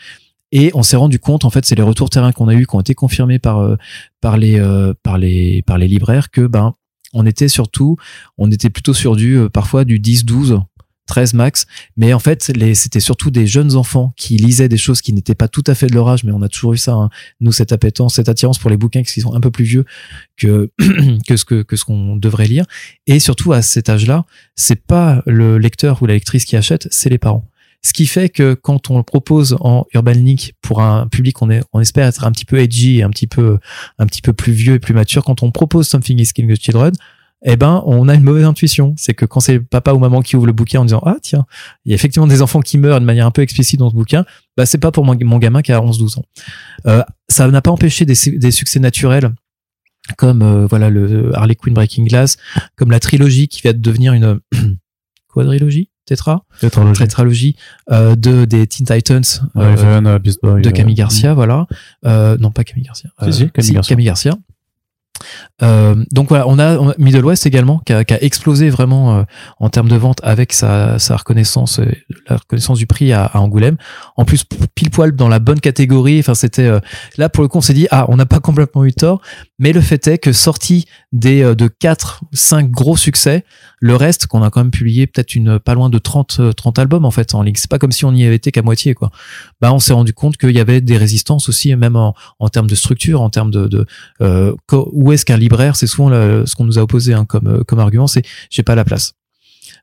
Et 0.51 0.71
on 0.73 0.83
s'est 0.83 0.97
rendu 0.97 1.19
compte, 1.19 1.45
en 1.45 1.49
fait, 1.49 1.65
c'est 1.65 1.75
les 1.75 1.83
retours 1.83 2.09
terrain 2.09 2.31
qu'on 2.31 2.47
a 2.47 2.53
eu, 2.53 2.65
qui 2.65 2.75
ont 2.75 2.79
été 2.79 2.95
confirmés 2.95 3.39
par 3.39 3.59
euh, 3.59 3.75
par 4.19 4.37
les 4.37 4.59
euh, 4.59 4.93
par 5.03 5.17
les 5.17 5.61
par 5.61 5.77
les 5.77 5.87
libraires, 5.87 6.31
que 6.31 6.47
ben 6.47 6.73
on 7.13 7.25
était 7.25 7.47
surtout, 7.47 7.97
on 8.37 8.51
était 8.51 8.69
plutôt 8.69 8.93
sur 8.93 9.15
du 9.15 9.39
parfois 9.51 9.83
du 9.85 9.99
10-12 9.99 10.61
13 11.09 11.33
max. 11.33 11.65
Mais 11.97 12.13
en 12.13 12.19
fait, 12.19 12.51
c'était 12.73 12.99
surtout 13.01 13.31
des 13.31 13.47
jeunes 13.47 13.75
enfants 13.75 14.13
qui 14.15 14.37
lisaient 14.37 14.69
des 14.69 14.77
choses 14.77 15.01
qui 15.01 15.11
n'étaient 15.11 15.35
pas 15.35 15.49
tout 15.49 15.63
à 15.67 15.75
fait 15.75 15.87
de 15.87 15.93
leur 15.93 16.07
âge, 16.07 16.23
mais 16.23 16.31
on 16.31 16.41
a 16.41 16.47
toujours 16.47 16.73
eu 16.73 16.77
ça, 16.77 16.93
hein. 16.93 17.09
nous, 17.41 17.51
cette 17.51 17.73
appétence, 17.73 18.15
cette 18.15 18.29
attirance 18.29 18.59
pour 18.59 18.69
les 18.69 18.77
bouquins 18.77 19.03
qui 19.03 19.19
sont 19.19 19.33
un 19.33 19.41
peu 19.41 19.51
plus 19.51 19.65
vieux 19.65 19.85
que, 20.37 20.71
que 21.27 21.35
ce 21.35 21.43
que, 21.43 21.63
que 21.63 21.75
ce 21.75 21.83
qu'on 21.83 22.15
devrait 22.15 22.47
lire. 22.47 22.65
Et 23.07 23.19
surtout, 23.19 23.51
à 23.51 23.61
cet 23.61 23.89
âge-là, 23.89 24.25
c'est 24.55 24.81
pas 24.85 25.21
le 25.25 25.57
lecteur 25.57 26.01
ou 26.01 26.05
la 26.05 26.13
lectrice 26.13 26.45
qui 26.45 26.55
achète, 26.55 26.87
c'est 26.91 27.09
les 27.09 27.17
parents. 27.17 27.45
Ce 27.81 27.93
qui 27.93 28.07
fait 28.07 28.27
que 28.29 28.55
quand 28.55 28.91
on 28.91 28.97
le 28.97 29.03
propose 29.03 29.55
en 29.61 29.85
Urban 29.93 30.11
Link 30.11 30.53
pour 30.61 30.81
un 30.81 31.07
public 31.07 31.35
qu'on 31.35 31.49
est, 31.49 31.61
on 31.71 31.79
espère 31.79 32.07
être 32.07 32.25
un 32.25 32.31
petit 32.31 32.45
peu 32.45 32.59
edgy, 32.59 33.01
un 33.01 33.09
petit 33.09 33.27
peu, 33.27 33.57
un 33.97 34.05
petit 34.05 34.21
peu 34.21 34.33
plus 34.33 34.51
vieux 34.51 34.75
et 34.75 34.79
plus 34.79 34.93
mature, 34.93 35.23
quand 35.23 35.43
on 35.43 35.51
propose 35.51 35.87
Something 35.87 36.19
is 36.19 36.33
Killing 36.33 36.53
the 36.53 36.61
Children, 36.61 36.91
eh 37.41 37.55
ben, 37.55 37.81
on 37.85 38.09
a 38.09 38.15
une 38.15 38.23
mauvaise 38.23 38.45
intuition. 38.45 38.93
C'est 38.97 39.13
que 39.13 39.25
quand 39.25 39.39
c'est 39.39 39.59
papa 39.59 39.93
ou 39.93 39.99
maman 39.99 40.21
qui 40.21 40.35
ouvre 40.35 40.45
le 40.45 40.53
bouquin 40.53 40.81
en 40.81 40.85
disant, 40.85 41.01
ah, 41.05 41.15
tiens, 41.21 41.45
il 41.85 41.89
y 41.89 41.93
a 41.93 41.95
effectivement 41.95 42.27
des 42.27 42.41
enfants 42.41 42.59
qui 42.59 42.77
meurent 42.77 42.99
de 42.99 43.05
manière 43.05 43.25
un 43.25 43.31
peu 43.31 43.41
explicite 43.41 43.79
dans 43.79 43.89
ce 43.89 43.95
bouquin, 43.95 44.25
bah, 44.57 44.65
c'est 44.65 44.77
pas 44.77 44.91
pour 44.91 45.05
mon, 45.05 45.15
gamin 45.15 45.61
qui 45.61 45.71
a 45.71 45.81
11, 45.81 45.97
12 45.97 46.17
ans. 46.17 46.25
Euh, 46.87 47.03
ça 47.29 47.47
n'a 47.47 47.61
pas 47.61 47.71
empêché 47.71 48.05
des, 48.05 48.15
succès 48.51 48.79
naturels 48.79 49.31
comme, 50.17 50.41
euh, 50.41 50.65
voilà, 50.67 50.89
le 50.89 51.35
Harley 51.35 51.55
Quinn 51.55 51.73
Breaking 51.73 52.05
Glass, 52.05 52.37
comme 52.75 52.91
la 52.91 52.99
trilogie 52.99 53.47
qui 53.47 53.61
va 53.61 53.73
devenir 53.73 54.13
une 54.13 54.39
quadrilogie 55.27 55.89
Tetra, 56.05 56.43
tétralogie 56.59 57.55
euh, 57.91 58.15
de 58.15 58.45
des 58.45 58.65
Teen 58.65 58.87
Titans 58.87 59.21
de 59.53 60.69
Camille 60.71 60.95
Garcia, 60.95 61.35
voilà. 61.35 61.67
non 62.03 62.49
pas 62.51 62.63
Camille 62.63 62.85
Garcia. 62.85 63.11
Camille, 63.19 63.51
Garcia. 63.53 63.81
Camille 63.81 64.05
Garcia. 64.05 64.35
Euh, 65.61 65.95
donc 66.11 66.29
voilà, 66.29 66.47
on 66.47 66.57
a, 66.59 66.93
Middle 66.97 67.25
West 67.25 67.45
également 67.45 67.79
qui 67.79 67.93
a, 67.93 68.03
qui 68.03 68.13
a 68.13 68.23
explosé 68.23 68.69
vraiment 68.69 69.17
euh, 69.17 69.23
en 69.59 69.69
termes 69.69 69.89
de 69.89 69.95
vente 69.95 70.19
avec 70.23 70.53
sa, 70.53 70.99
sa 70.99 71.17
reconnaissance, 71.17 71.79
euh, 71.79 71.91
la 72.29 72.37
reconnaissance 72.37 72.77
du 72.77 72.87
prix 72.87 73.11
à, 73.11 73.25
à, 73.25 73.39
Angoulême. 73.39 73.77
En 74.15 74.25
plus, 74.25 74.45
pile 74.75 74.89
poil 74.89 75.15
dans 75.15 75.27
la 75.27 75.39
bonne 75.39 75.59
catégorie. 75.59 76.19
Enfin, 76.19 76.33
c'était 76.33 76.67
euh, 76.67 76.79
là 77.17 77.29
pour 77.29 77.43
le 77.43 77.47
coup, 77.49 77.57
on 77.57 77.61
s'est 77.61 77.73
dit 77.73 77.87
ah, 77.91 78.05
on 78.09 78.15
n'a 78.15 78.25
pas 78.25 78.39
complètement 78.49 78.85
eu 78.85 78.93
tort, 78.93 79.21
mais 79.57 79.73
le 79.73 79.81
fait 79.81 80.07
est 80.07 80.17
que 80.17 80.31
sorti 80.31 80.85
des 81.11 81.55
de 81.55 81.67
quatre, 81.67 82.21
cinq 82.33 82.69
gros 82.71 82.95
succès, 82.95 83.43
le 83.79 83.95
reste 83.95 84.27
qu'on 84.27 84.43
a 84.43 84.49
quand 84.49 84.61
même 84.61 84.71
publié 84.71 85.07
peut-être 85.07 85.35
une 85.35 85.59
pas 85.59 85.73
loin 85.73 85.89
de 85.89 85.97
30 85.97 86.55
30 86.55 86.79
albums 86.79 87.05
en 87.05 87.11
fait 87.11 87.33
en 87.33 87.41
ligne. 87.41 87.55
C'est 87.57 87.69
pas 87.69 87.79
comme 87.79 87.91
si 87.91 88.05
on 88.05 88.13
y 88.13 88.25
avait 88.25 88.35
été 88.35 88.51
qu'à 88.51 88.61
moitié 88.61 88.93
quoi. 88.93 89.11
Bah, 89.61 89.73
on 89.73 89.79
s'est 89.79 89.93
rendu 89.93 90.13
compte 90.13 90.37
qu'il 90.37 90.51
y 90.51 90.59
avait 90.59 90.81
des 90.81 90.97
résistances 90.97 91.49
aussi, 91.49 91.75
même 91.75 91.95
en, 91.95 92.15
en 92.39 92.49
termes 92.49 92.67
de 92.67 92.75
structure, 92.75 93.21
en 93.21 93.29
termes 93.29 93.51
de, 93.51 93.67
de 93.67 93.85
où 94.71 95.08
est-ce 95.11 95.25
qu'un 95.25 95.37
libraire, 95.37 95.75
c'est 95.75 95.87
souvent 95.87 96.09
ce 96.09 96.55
qu'on 96.55 96.65
nous 96.65 96.79
a 96.79 96.81
opposé 96.81 97.13
hein, 97.13 97.25
comme, 97.25 97.47
euh, 97.47 97.63
comme 97.63 97.79
argument, 97.79 98.07
c'est 98.07 98.23
j'ai 98.49 98.63
pas 98.63 98.75
la 98.75 98.85
place. 98.85 99.13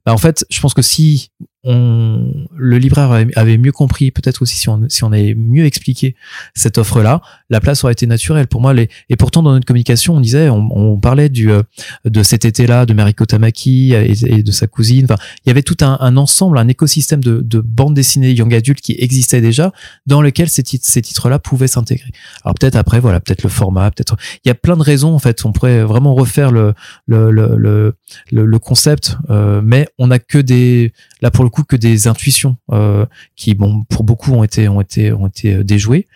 Bah, 0.05 0.13
en 0.13 0.19
fait, 0.19 0.47
je 0.51 0.61
pense 0.61 0.75
que 0.75 0.83
si 0.83 1.31
on, 1.67 2.47
le 2.57 2.79
libraire 2.79 3.11
avait 3.35 3.59
mieux 3.59 3.73
compris, 3.73 4.11
peut-être 4.11 4.43
aussi 4.43 4.57
si 4.57 4.69
on, 4.69 4.89
si 4.89 5.05
on 5.05 5.13
avait 5.13 5.35
mieux 5.35 5.65
expliqué 5.65 6.15
cette 6.55 6.79
offre-là, 6.79 7.21
la 7.51 7.61
place 7.61 7.85
aurait 7.85 7.93
été 7.93 8.07
naturelle 8.07 8.47
pour 8.47 8.61
moi. 8.61 8.73
Les, 8.73 8.89
et 9.09 9.17
pourtant, 9.17 9.43
dans 9.43 9.53
notre 9.53 9.67
communication, 9.67 10.15
on 10.15 10.21
disait, 10.21 10.49
on, 10.49 10.69
on 10.71 10.99
parlait 10.99 11.29
du 11.29 11.51
euh, 11.51 11.63
de 12.05 12.23
cet 12.23 12.45
été-là, 12.45 12.87
de 12.87 12.95
Mariko 12.95 13.27
Tamaki 13.27 13.93
et, 13.93 14.43
de 14.43 14.53
sa 14.53 14.67
cousine. 14.67 15.05
Enfin, 15.05 15.21
il 15.45 15.49
y 15.49 15.51
avait 15.51 15.63
tout 15.63 15.77
un, 15.81 15.99
un 16.01 16.17
ensemble, 16.17 16.59
un 16.59 16.69
écosystème 16.69 17.23
de, 17.23 17.41
de 17.41 17.61
bandes 17.61 17.95
dessinées 17.95 18.33
young 18.33 18.55
adultes 18.55 18.81
qui 18.81 18.97
existait 18.99 19.41
déjà, 19.41 19.73
dans 20.07 20.23
lequel 20.23 20.49
ces 20.49 20.63
titres, 20.63 20.87
ces 20.87 21.03
titres-là 21.03 21.39
pouvaient 21.39 21.67
s'intégrer. 21.67 22.11
Alors 22.45 22.55
peut-être 22.55 22.77
après, 22.77 23.01
voilà, 23.01 23.21
peut-être 23.21 23.43
le 23.43 23.49
format, 23.49 23.91
peut-être. 23.91 24.17
Il 24.45 24.49
y 24.49 24.51
a 24.51 24.55
plein 24.55 24.77
de 24.77 24.83
raisons 24.83 25.15
en 25.15 25.19
fait. 25.19 25.45
On 25.45 25.53
pourrait 25.53 25.83
vraiment 25.83 26.15
refaire 26.15 26.51
le 26.53 26.75
le 27.07 27.31
le 27.31 27.57
le, 27.57 27.95
le, 28.31 28.59
concept, 28.59 29.17
euh, 29.31 29.61
mais 29.65 29.89
on 29.99 30.11
a 30.11 30.19
que 30.19 30.39
des 30.39 30.93
là 31.21 31.31
pour 31.31 31.45
le 31.45 31.51
coup 31.51 31.56
que 31.65 31.77
des 31.77 32.09
intuitions 32.09 32.57
euh, 32.73 33.07
qui 33.37 33.55
bon 33.55 33.85
pour 33.85 34.05
beaucoup 34.05 34.33
ont 34.33 34.45
été 34.45 34.69
ont 34.69 34.81
été 34.81 35.13
ont 35.13 35.27
été 35.27 35.55
euh, 35.55 35.65
déjouées 35.65 36.07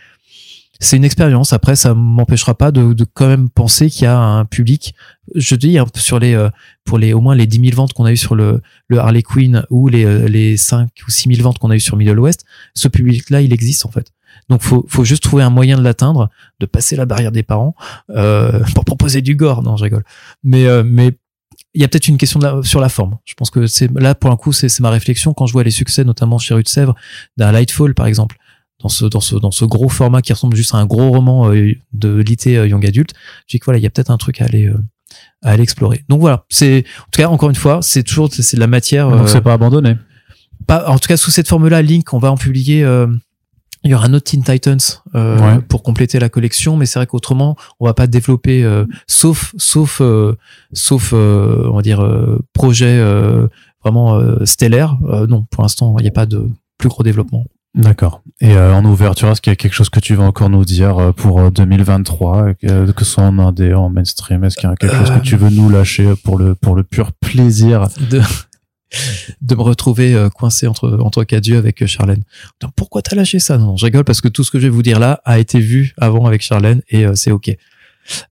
c'est 0.83 0.97
une 0.97 1.05
expérience. 1.05 1.53
Après, 1.53 1.77
ça 1.77 1.93
m'empêchera 1.93 2.55
pas 2.55 2.73
de, 2.73 2.95
de, 2.95 3.05
quand 3.05 3.29
même 3.29 3.51
penser 3.51 3.91
qu'il 3.91 4.05
y 4.05 4.07
a 4.07 4.17
un 4.17 4.47
public. 4.47 4.95
Je 5.35 5.55
dis 5.55 5.79
un 5.79 5.85
peu 5.85 6.01
sur 6.01 6.19
les 6.19 6.35
euh, 6.35 6.49
pour 6.85 6.99
les 6.99 7.13
au 7.13 7.21
moins 7.21 7.35
les 7.35 7.47
10 7.47 7.61
000 7.61 7.77
ventes 7.77 7.93
qu'on 7.93 8.07
a 8.07 8.13
eu 8.13 8.17
sur 8.17 8.35
le, 8.35 8.63
le 8.89 8.99
Harley 8.99 9.23
Quinn 9.23 9.67
ou 9.69 9.89
les 9.89 10.27
les 10.29 10.57
5 10.57 10.89
ou 11.07 11.11
6 11.11 11.29
000 11.37 11.43
ventes 11.43 11.59
qu'on 11.59 11.71
a 11.71 11.77
eu 11.77 11.81
sur 11.81 11.97
Middle 11.97 12.19
West. 12.19 12.47
Ce 12.75 12.89
public-là, 12.89 13.43
il 13.43 13.53
existe 13.53 13.85
en 13.85 13.91
fait. 13.91 14.11
Donc 14.49 14.63
faut 14.63 14.87
faut 14.89 15.05
juste 15.05 15.23
trouver 15.23 15.43
un 15.43 15.51
moyen 15.51 15.77
de 15.77 15.83
l'atteindre, 15.83 16.31
de 16.61 16.67
passer 16.67 16.97
la 16.97 17.05
barrière 17.05 17.31
des 17.31 17.43
parents 17.43 17.75
euh, 18.09 18.61
pour 18.75 18.87
proposer 18.87 19.21
du 19.21 19.37
gore. 19.37 19.63
Non, 19.63 19.77
je 19.77 19.85
rigole. 19.85 20.05
Mais 20.43 20.67
mais 20.83 21.13
il 21.75 21.81
y 21.81 21.85
a 21.85 21.89
peut-être 21.89 22.09
une 22.09 22.19
question 22.19 22.41
de 22.41 22.63
sur 22.63 22.81
la 22.81 22.89
forme. 22.89 23.19
Je 23.25 23.35
pense 23.35 23.51
que 23.51 23.67
c'est 23.67 23.91
là 23.99 24.15
pour 24.15 24.31
un 24.31 24.37
coup 24.37 24.53
c'est 24.53 24.81
ma 24.81 24.91
réflexion 24.91 25.35
quand 25.35 25.47
je 25.47 25.53
vois 25.53 25.63
les 25.63 25.71
succès 25.71 26.05
notamment 26.05 26.39
chez 26.39 26.55
Rue 26.55 26.63
de 26.63 26.69
Sèvres 26.69 26.95
d'un 27.37 27.53
Lightfall 27.53 27.95
par 27.95 28.07
exemple 28.07 28.37
dans 28.83 28.89
ce 28.89 29.05
dans 29.05 29.21
ce 29.21 29.37
dans 29.37 29.51
ce 29.51 29.65
gros 29.65 29.89
format 29.89 30.23
qui 30.23 30.33
ressemble 30.33 30.57
juste 30.57 30.75
à 30.75 30.79
un 30.79 30.87
gros 30.87 31.11
roman 31.11 31.53
euh, 31.53 31.73
de 31.93 32.17
l'été 32.17 32.57
euh, 32.57 32.67
young 32.67 32.85
adulte. 32.85 33.13
Je 33.47 33.57
dis 33.57 33.61
que 33.61 33.65
voilà 33.65 33.79
il 33.79 33.83
y 33.83 33.87
a 33.87 33.91
peut-être 33.91 34.11
un 34.11 34.17
truc 34.17 34.41
à 34.41 34.47
aller 34.47 34.67
euh, 34.67 34.79
à 35.43 35.51
aller 35.51 35.63
explorer. 35.63 36.05
Donc 36.09 36.21
voilà 36.21 36.45
c'est 36.49 36.85
en 37.01 37.11
tout 37.11 37.23
cas 37.23 37.29
encore 37.29 37.51
une 37.51 37.57
fois 37.57 37.81
c'est 37.83 38.03
toujours 38.03 38.29
c'est 38.33 38.57
de 38.57 38.61
la 38.61 38.67
matière. 38.67 39.09
Donc 39.11 39.29
c'est 39.29 39.41
pas 39.41 39.53
abandonné. 39.53 39.97
Pas 40.67 40.89
en 40.89 40.99
tout 40.99 41.09
cas 41.09 41.17
sous 41.17 41.31
cette 41.31 41.49
forme 41.49 41.69
là 41.69 41.83
Link 41.83 42.13
on 42.13 42.19
va 42.19 42.33
en 42.33 42.37
publier 42.37 42.85
il 43.85 43.91
y 43.91 43.95
aura 43.95 44.07
un 44.07 44.15
autre 44.15 44.31
Teen 44.31 44.43
Titans 44.43 44.79
euh, 45.15 45.61
pour 45.69 45.83
compléter 45.83 46.19
la 46.19 46.29
collection, 46.29 46.77
mais 46.77 46.87
c'est 46.87 46.99
vrai 46.99 47.07
qu'autrement, 47.07 47.57
on 47.79 47.87
va 47.87 47.95
pas 47.95 48.07
développer, 48.07 48.63
euh, 48.63 48.85
sauf, 49.07 49.55
sauf, 49.57 50.01
euh, 50.01 50.37
sauf, 50.73 51.13
on 51.13 51.75
va 51.75 51.83
dire 51.83 52.07
projet 52.53 53.03
vraiment 53.83 54.21
stellaire. 54.45 54.99
non, 55.29 55.47
pour 55.51 55.63
l'instant, 55.63 55.97
il 55.99 56.03
n'y 56.03 56.09
a 56.09 56.13
pas 56.13 56.27
de 56.27 56.49
plus 56.79 56.89
gros 56.89 57.03
développement. 57.03 57.45
D'accord. 57.75 58.23
Et 58.41 58.57
en 58.57 58.85
ouverture, 58.85 59.29
est-ce 59.29 59.41
qu'il 59.41 59.53
y 59.53 59.55
a 59.55 59.57
quelque 59.57 59.75
chose 59.75 59.91
que 59.91 60.01
tu 60.01 60.15
veux 60.15 60.25
encore 60.25 60.51
nous 60.51 60.65
dire 60.65 61.13
pour 61.17 61.51
2023, 61.51 62.55
que 62.55 62.93
ce 62.99 63.05
soit 63.05 63.25
en 63.25 63.39
indé, 63.39 63.73
en 63.73 63.89
mainstream 63.89 64.45
Est-ce 64.45 64.57
qu'il 64.57 64.69
y 64.69 64.73
a 64.73 64.77
quelque 64.77 64.97
chose 64.97 65.11
que 65.11 65.21
tu 65.21 65.37
veux 65.37 65.51
nous 65.51 65.71
lâcher 65.71 66.13
pour 66.25 66.37
le 66.37 66.55
pour 66.55 66.75
le 66.75 66.83
pur 66.83 67.13
plaisir 67.13 67.89
de 68.11 68.21
de 69.41 69.55
me 69.55 69.63
retrouver 69.63 70.15
euh, 70.15 70.29
coincé 70.29 70.67
entre 70.67 70.99
entre 71.03 71.25
Cadieux 71.25 71.57
avec 71.57 71.83
euh, 71.83 71.87
Charlène. 71.87 72.23
Donc, 72.61 72.73
pourquoi 72.77 73.03
t'as 73.03 73.17
lâché 73.17 73.39
ça? 73.39 73.59
Non, 73.59 73.77
je 73.77 73.85
rigole 73.85 74.05
parce 74.05 74.21
que 74.21 74.29
tout 74.29 74.45
ce 74.45 74.51
que 74.51 74.59
je 74.59 74.65
vais 74.65 74.71
vous 74.71 74.83
dire 74.83 74.99
là 74.99 75.21
a 75.25 75.39
été 75.39 75.61
vu 75.61 75.95
avant 75.99 76.27
avec 76.27 76.43
Charlène 76.43 76.83
et 76.89 77.07
euh, 77.07 77.15
c'est 77.15 77.31
ok. 77.31 77.57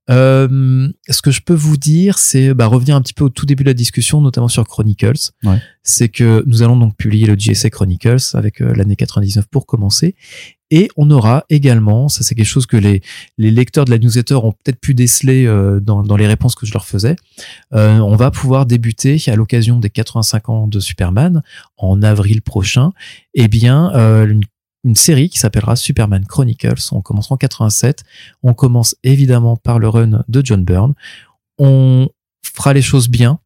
Euh, 0.10 0.90
ce 1.08 1.22
que 1.22 1.32
je 1.32 1.42
peux 1.42 1.54
vous 1.54 1.78
dire, 1.78 2.18
c'est 2.18 2.54
bah, 2.54 2.66
revenir 2.66 2.96
un 2.96 3.02
petit 3.02 3.14
peu 3.14 3.24
au 3.24 3.30
tout 3.30 3.46
début 3.46 3.64
de 3.64 3.70
la 3.70 3.74
discussion, 3.74 4.20
notamment 4.20 4.48
sur 4.48 4.68
Chronicles. 4.68 5.32
Ouais. 5.44 5.62
C'est 5.84 6.10
que 6.10 6.44
nous 6.48 6.64
allons 6.64 6.76
donc 6.76 6.98
publier 6.98 7.28
le 7.28 7.36
GSA 7.36 7.70
Chronicles 7.70 8.18
avec 8.34 8.60
l'année 8.60 8.96
99 8.96 9.46
pour 9.46 9.66
commencer. 9.66 10.16
Et 10.72 10.90
on 10.98 11.10
aura 11.10 11.46
également, 11.50 12.10
ça 12.10 12.24
c'est 12.24 12.36
quelque 12.36 12.46
chose 12.46 12.68
que 12.68 12.78
les, 12.78 13.02
les 13.38 13.52
lecteurs 13.52 13.86
de 13.86 13.92
la 13.92 13.98
newsletter 13.98 14.36
ont 14.36 14.52
peut-être 14.52 14.80
pu 14.80 14.94
déceler 14.94 15.46
euh, 15.46 15.80
dans, 15.80 16.04
dans 16.04 16.16
les 16.16 16.28
réponses 16.28 16.56
que 16.56 16.66
je 16.66 16.74
leur 16.74 16.86
faisais, 16.86 17.16
euh, 17.74 18.00
on 18.00 18.16
va 18.16 18.30
pouvoir 18.32 18.66
débuter 18.66 19.18
à 19.28 19.36
l'occasion 19.36 19.80
des 19.80 19.90
85 19.90 20.50
ans 20.50 20.68
de 20.68 20.80
Superman 20.80 21.42
en 21.78 22.02
avril 22.04 22.42
prochain, 22.42 22.92
eh 23.34 23.48
bien 23.48 23.92
euh, 23.96 24.28
une, 24.28 24.44
une, 24.84 24.96
série 24.96 25.30
qui 25.30 25.40
s'appellera 25.40 25.76
Superman 25.76 26.26
Chronicles. 26.26 26.90
On 26.92 27.02
commencera 27.02 27.36
en 27.36 27.38
87. 27.38 28.04
On 28.44 28.54
commence 28.54 28.96
évidemment 29.04 29.58
par 29.58 29.80
le 29.80 29.90
run 29.90 30.24
de 30.28 30.42
John 30.46 30.64
Byrne. 30.64 30.94
On 31.58 32.10
fera 32.44 32.74
les 32.74 32.82
choses 32.82 33.10
bien 33.10 33.40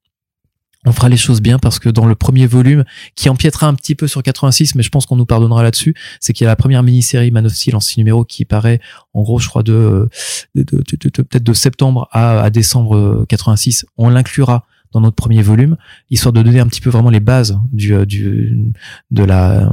on 0.85 0.91
fera 0.91 1.09
les 1.09 1.17
choses 1.17 1.41
bien 1.41 1.59
parce 1.59 1.79
que 1.79 1.89
dans 1.89 2.05
le 2.05 2.15
premier 2.15 2.47
volume, 2.47 2.83
qui 3.15 3.29
empiétera 3.29 3.67
un 3.67 3.73
petit 3.73 3.95
peu 3.95 4.07
sur 4.07 4.21
86, 4.23 4.75
mais 4.75 4.83
je 4.83 4.89
pense 4.89 5.05
qu'on 5.05 5.15
nous 5.15 5.25
pardonnera 5.25 5.63
là-dessus, 5.63 5.95
c'est 6.19 6.33
qu'il 6.33 6.45
y 6.45 6.47
a 6.47 6.51
la 6.51 6.55
première 6.55 6.83
mini-série 6.83 7.31
Man 7.31 7.45
of 7.45 7.53
Steel 7.53 7.75
en 7.75 7.79
six 7.79 7.97
numéros 7.99 8.25
qui 8.25 8.45
paraît, 8.45 8.79
en 9.13 9.21
gros, 9.21 9.39
je 9.39 9.47
crois, 9.47 9.63
de, 9.63 10.09
peut-être 10.55 11.43
de 11.43 11.53
septembre 11.53 12.07
à, 12.11 12.41
à 12.41 12.49
décembre 12.49 13.25
86. 13.27 13.85
On 13.97 14.09
l'inclura 14.09 14.65
dans 14.93 15.01
notre 15.01 15.15
premier 15.15 15.41
volume, 15.41 15.75
histoire 16.09 16.31
de 16.31 16.41
donner 16.41 16.59
un 16.59 16.67
petit 16.67 16.79
peu 16.79 16.89
vraiment 16.89 17.09
les 17.09 17.19
bases 17.19 17.59
du, 17.71 17.93
euh, 17.93 18.05
de 18.05 19.23
la 19.23 19.69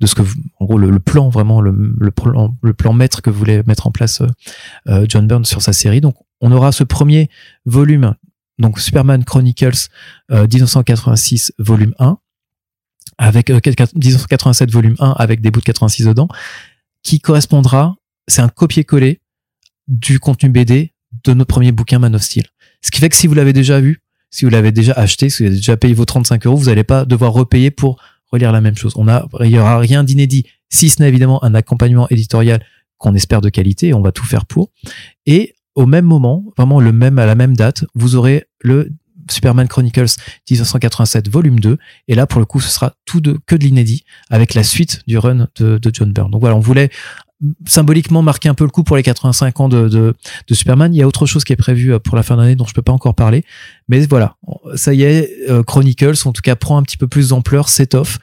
de 0.00 0.06
ce 0.06 0.14
que 0.14 0.22
en 0.60 0.66
gros 0.66 0.78
le, 0.78 0.98
plan 1.00 1.30
vraiment 1.30 1.60
le, 1.60 1.94
le, 1.98 2.10
plan 2.10 2.54
le 2.62 2.74
plan 2.74 2.92
maître 2.92 3.22
que 3.22 3.30
voulait 3.30 3.62
mettre 3.66 3.86
en 3.86 3.90
place 3.90 4.20
euh, 4.20 4.26
euh, 4.88 5.06
John 5.08 5.26
Byrne 5.26 5.44
sur 5.44 5.62
sa 5.62 5.72
série. 5.72 6.00
Donc 6.00 6.16
on 6.40 6.52
aura 6.52 6.70
ce 6.70 6.84
premier 6.84 7.30
volume 7.64 8.14
donc 8.62 8.80
Superman 8.80 9.24
Chronicles 9.24 9.88
1986 10.30 11.52
euh, 11.52 11.62
volume 11.62 11.94
1 11.98 12.18
avec 13.18 13.50
1987 13.50 14.68
euh, 14.68 14.72
volume 14.72 14.96
1 14.98 15.10
avec 15.18 15.40
des 15.42 15.50
bouts 15.50 15.60
de 15.60 15.66
86 15.66 16.06
dedans 16.06 16.28
qui 17.02 17.20
correspondra 17.20 17.96
c'est 18.28 18.42
un 18.42 18.48
copier-coller 18.48 19.20
du 19.88 20.18
contenu 20.18 20.48
BD 20.48 20.92
de 21.24 21.34
notre 21.34 21.48
premier 21.48 21.72
bouquin 21.72 21.98
Man 21.98 22.14
of 22.14 22.22
Steel. 22.22 22.46
Ce 22.80 22.90
qui 22.90 23.00
fait 23.00 23.08
que 23.08 23.16
si 23.16 23.26
vous 23.26 23.34
l'avez 23.34 23.52
déjà 23.52 23.80
vu, 23.80 24.02
si 24.30 24.44
vous 24.44 24.50
l'avez 24.50 24.72
déjà 24.72 24.92
acheté, 24.92 25.28
si 25.28 25.42
vous 25.42 25.48
avez 25.48 25.56
déjà 25.56 25.76
payé 25.76 25.94
vos 25.94 26.04
35 26.04 26.46
euros, 26.46 26.56
vous 26.56 26.66
n'allez 26.66 26.84
pas 26.84 27.04
devoir 27.04 27.32
repayer 27.32 27.70
pour 27.70 28.00
relire 28.30 28.52
la 28.52 28.60
même 28.60 28.76
chose. 28.76 28.94
On 28.96 29.06
il 29.44 29.50
y 29.50 29.58
aura 29.58 29.78
rien 29.78 30.04
d'inédit, 30.04 30.46
si 30.70 30.88
ce 30.88 31.02
n'est 31.02 31.08
évidemment 31.08 31.42
un 31.44 31.54
accompagnement 31.54 32.08
éditorial 32.08 32.64
qu'on 32.96 33.14
espère 33.14 33.40
de 33.40 33.50
qualité, 33.50 33.92
on 33.92 34.00
va 34.00 34.12
tout 34.12 34.24
faire 34.24 34.46
pour. 34.46 34.70
Et 35.26 35.54
au 35.74 35.86
même 35.86 36.04
moment, 36.04 36.44
vraiment 36.56 36.80
le 36.80 36.92
même 36.92 37.18
à 37.18 37.26
la 37.26 37.34
même 37.34 37.56
date, 37.56 37.84
vous 37.94 38.16
aurez 38.16 38.44
le 38.60 38.90
Superman 39.30 39.68
Chronicles 39.68 40.16
1987 40.50 41.28
volume 41.28 41.60
2 41.60 41.78
et 42.08 42.14
là 42.14 42.26
pour 42.26 42.40
le 42.40 42.46
coup 42.46 42.60
ce 42.60 42.68
sera 42.68 42.94
tout 43.04 43.20
de 43.20 43.38
que 43.46 43.54
de 43.54 43.64
l'inédit 43.64 44.04
avec 44.30 44.54
la 44.54 44.64
suite 44.64 45.02
du 45.06 45.16
run 45.16 45.48
de, 45.56 45.78
de, 45.78 45.90
John 45.92 46.12
Byrne. 46.12 46.30
Donc 46.30 46.40
voilà, 46.40 46.56
on 46.56 46.60
voulait 46.60 46.90
symboliquement 47.66 48.22
marquer 48.22 48.48
un 48.48 48.54
peu 48.54 48.64
le 48.64 48.70
coup 48.70 48.84
pour 48.84 48.96
les 48.96 49.02
85 49.02 49.60
ans 49.60 49.68
de, 49.68 49.88
de, 49.88 50.14
de 50.46 50.54
Superman. 50.54 50.94
Il 50.94 50.98
y 50.98 51.02
a 51.02 51.08
autre 51.08 51.26
chose 51.26 51.44
qui 51.44 51.52
est 51.52 51.56
prévu 51.56 51.92
euh, 51.92 51.98
pour 51.98 52.16
la 52.16 52.22
fin 52.22 52.36
d'année 52.36 52.54
dont 52.54 52.66
je 52.66 52.74
peux 52.74 52.82
pas 52.82 52.92
encore 52.92 53.14
parler, 53.14 53.44
mais 53.88 54.06
voilà, 54.06 54.36
ça 54.76 54.94
y 54.94 55.02
est, 55.02 55.30
euh, 55.50 55.62
Chronicles 55.62 56.14
en 56.24 56.32
tout 56.32 56.42
cas 56.42 56.54
prend 56.56 56.78
un 56.78 56.82
petit 56.82 56.96
peu 56.96 57.08
plus 57.08 57.30
d'ampleur, 57.30 57.66
off. 57.94 58.18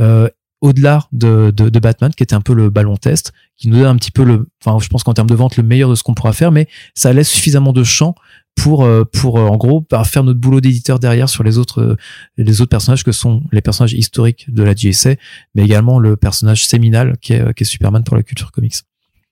Euh, 0.00 0.28
au-delà 0.62 1.08
de, 1.10 1.52
de, 1.54 1.68
de, 1.68 1.78
Batman, 1.80 2.12
qui 2.16 2.22
était 2.22 2.36
un 2.36 2.40
peu 2.40 2.54
le 2.54 2.70
ballon 2.70 2.96
test, 2.96 3.32
qui 3.56 3.68
nous 3.68 3.78
donne 3.78 3.86
un 3.86 3.96
petit 3.96 4.10
peu 4.10 4.24
le, 4.24 4.48
enfin, 4.64 4.78
je 4.82 4.88
pense 4.88 5.04
qu'en 5.04 5.14
termes 5.14 5.28
de 5.28 5.34
vente, 5.34 5.56
le 5.56 5.62
meilleur 5.62 5.90
de 5.90 5.94
ce 5.94 6.02
qu'on 6.02 6.14
pourra 6.14 6.32
faire, 6.32 6.52
mais 6.52 6.68
ça 6.94 7.12
laisse 7.12 7.28
suffisamment 7.28 7.72
de 7.72 7.84
champ 7.84 8.14
pour, 8.56 8.84
euh, 8.84 9.04
pour 9.04 9.38
euh, 9.38 9.46
en 9.46 9.56
gros, 9.56 9.86
bah, 9.90 10.04
faire 10.04 10.24
notre 10.24 10.40
boulot 10.40 10.60
d'éditeur 10.60 10.98
derrière 10.98 11.28
sur 11.28 11.42
les 11.42 11.58
autres, 11.58 11.80
euh, 11.80 11.96
les 12.36 12.60
autres 12.60 12.70
personnages 12.70 13.04
que 13.04 13.12
sont 13.12 13.42
les 13.52 13.60
personnages 13.60 13.94
historiques 13.94 14.52
de 14.52 14.62
la 14.62 14.74
JSA, 14.74 15.14
mais 15.54 15.62
également 15.62 15.98
le 15.98 16.16
personnage 16.16 16.66
séminal 16.66 17.16
qui 17.20 17.32
est, 17.32 17.54
qui 17.54 17.62
est 17.62 17.66
Superman 17.66 18.04
pour 18.04 18.16
la 18.16 18.22
culture 18.22 18.52
comics. 18.52 18.74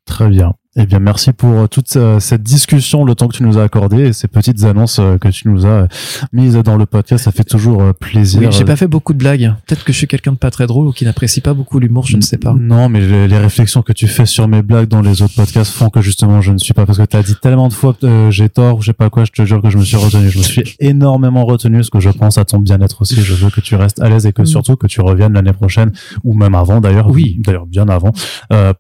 Très 0.05 0.29
bien. 0.29 0.55
Eh 0.77 0.87
bien, 0.87 1.01
merci 1.01 1.33
pour 1.33 1.51
euh, 1.51 1.67
toute 1.67 1.97
euh, 1.97 2.21
cette 2.21 2.45
discussion, 2.45 3.05
le 3.05 3.17
temps 3.17 3.27
que 3.27 3.37
tu 3.37 3.43
nous 3.43 3.59
as 3.59 3.65
accordé 3.65 4.07
et 4.07 4.13
ces 4.13 4.29
petites 4.29 4.63
annonces 4.63 5.01
euh, 5.01 5.19
que 5.19 5.27
tu 5.27 5.49
nous 5.49 5.67
as 5.67 5.89
mises 6.33 6.55
dans 6.55 6.77
le 6.77 6.87
podcast. 6.87 7.25
Ça 7.25 7.33
fait 7.33 7.43
toujours 7.43 7.93
plaisir. 7.95 8.41
Oui, 8.41 8.47
j'ai 8.53 8.65
pas 8.65 8.77
fait 8.77 8.87
beaucoup 8.87 9.13
de 9.13 9.19
blagues. 9.19 9.53
Peut-être 9.67 9.83
que 9.83 9.93
je 9.93 9.99
suis 9.99 10.07
quelqu'un 10.07 10.31
de 10.31 10.37
pas 10.37 10.53
très 10.53 10.69
drôle 10.69 10.87
ou 10.87 10.93
qui 10.93 11.05
n'apprécie 11.05 11.41
pas 11.41 11.55
beaucoup 11.55 11.81
l'humour, 11.81 12.07
je 12.07 12.17
ne 12.17 12.23
sais 12.23 12.39
pas. 12.39 12.55
Non, 12.57 12.89
mais 12.89 13.01
les, 13.01 13.39
réflexions 13.39 13.83
que 13.83 13.93
tu 13.93 14.07
fais 14.07 14.27
sur 14.27 14.47
mes 14.47 14.63
blagues 14.63 14.87
dans 14.87 15.01
les 15.01 15.23
autres 15.23 15.35
podcasts 15.35 15.73
font 15.73 15.89
que 15.89 16.03
justement 16.03 16.41
je 16.41 16.53
ne 16.53 16.59
suis 16.59 16.75
pas 16.75 16.87
parce 16.87 16.99
que 16.99 17.05
tu 17.05 17.17
as 17.17 17.23
dit 17.25 17.35
tellement 17.43 17.67
de 17.67 17.73
fois 17.73 17.97
j'ai 18.29 18.49
tort 18.49 18.79
ou 18.79 18.81
je 18.81 18.87
sais 18.87 18.93
pas 18.93 19.11
quoi. 19.11 19.25
Je 19.25 19.33
te 19.33 19.45
jure 19.45 19.61
que 19.61 19.71
je 19.71 19.79
me 19.79 19.83
suis 19.83 19.97
retenu. 19.97 20.31
Je 20.31 20.39
me 20.39 20.45
suis 20.45 20.77
énormément 20.79 21.47
retenu 21.47 21.79
parce 21.79 21.91
que 21.91 21.99
je 21.99 22.11
pense 22.11 22.39
à 22.39 22.45
ton 22.45 22.61
bien-être 22.61 23.03
aussi. 23.03 23.21
Je 23.21 23.35
veux 23.35 23.51
que 23.51 23.61
tu 23.61 23.75
restes 23.75 24.01
à 24.01 24.09
l'aise 24.09 24.25
et 24.25 24.33
que 24.33 24.43
mm. 24.43 24.47
surtout 24.47 24.77
que 24.77 24.87
tu 24.87 25.01
reviennes 25.01 25.33
l'année 25.33 25.53
prochaine 25.53 25.91
ou 26.23 26.35
même 26.35 26.55
avant 26.55 26.81
d'ailleurs. 26.81 27.11
Oui, 27.11 27.41
d'ailleurs 27.41 27.67
bien 27.67 27.89
avant 27.89 28.13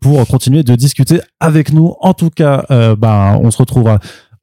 pour 0.00 0.24
continuer 0.28 0.62
de 0.62 0.76
discuter 0.76 1.20
avec 1.40 1.72
nous. 1.72 1.79
En 2.00 2.14
tout 2.14 2.30
cas 2.30 2.64
euh, 2.70 2.96
bah, 2.96 3.38
on 3.42 3.50
se 3.50 3.58
retrouvera 3.58 3.98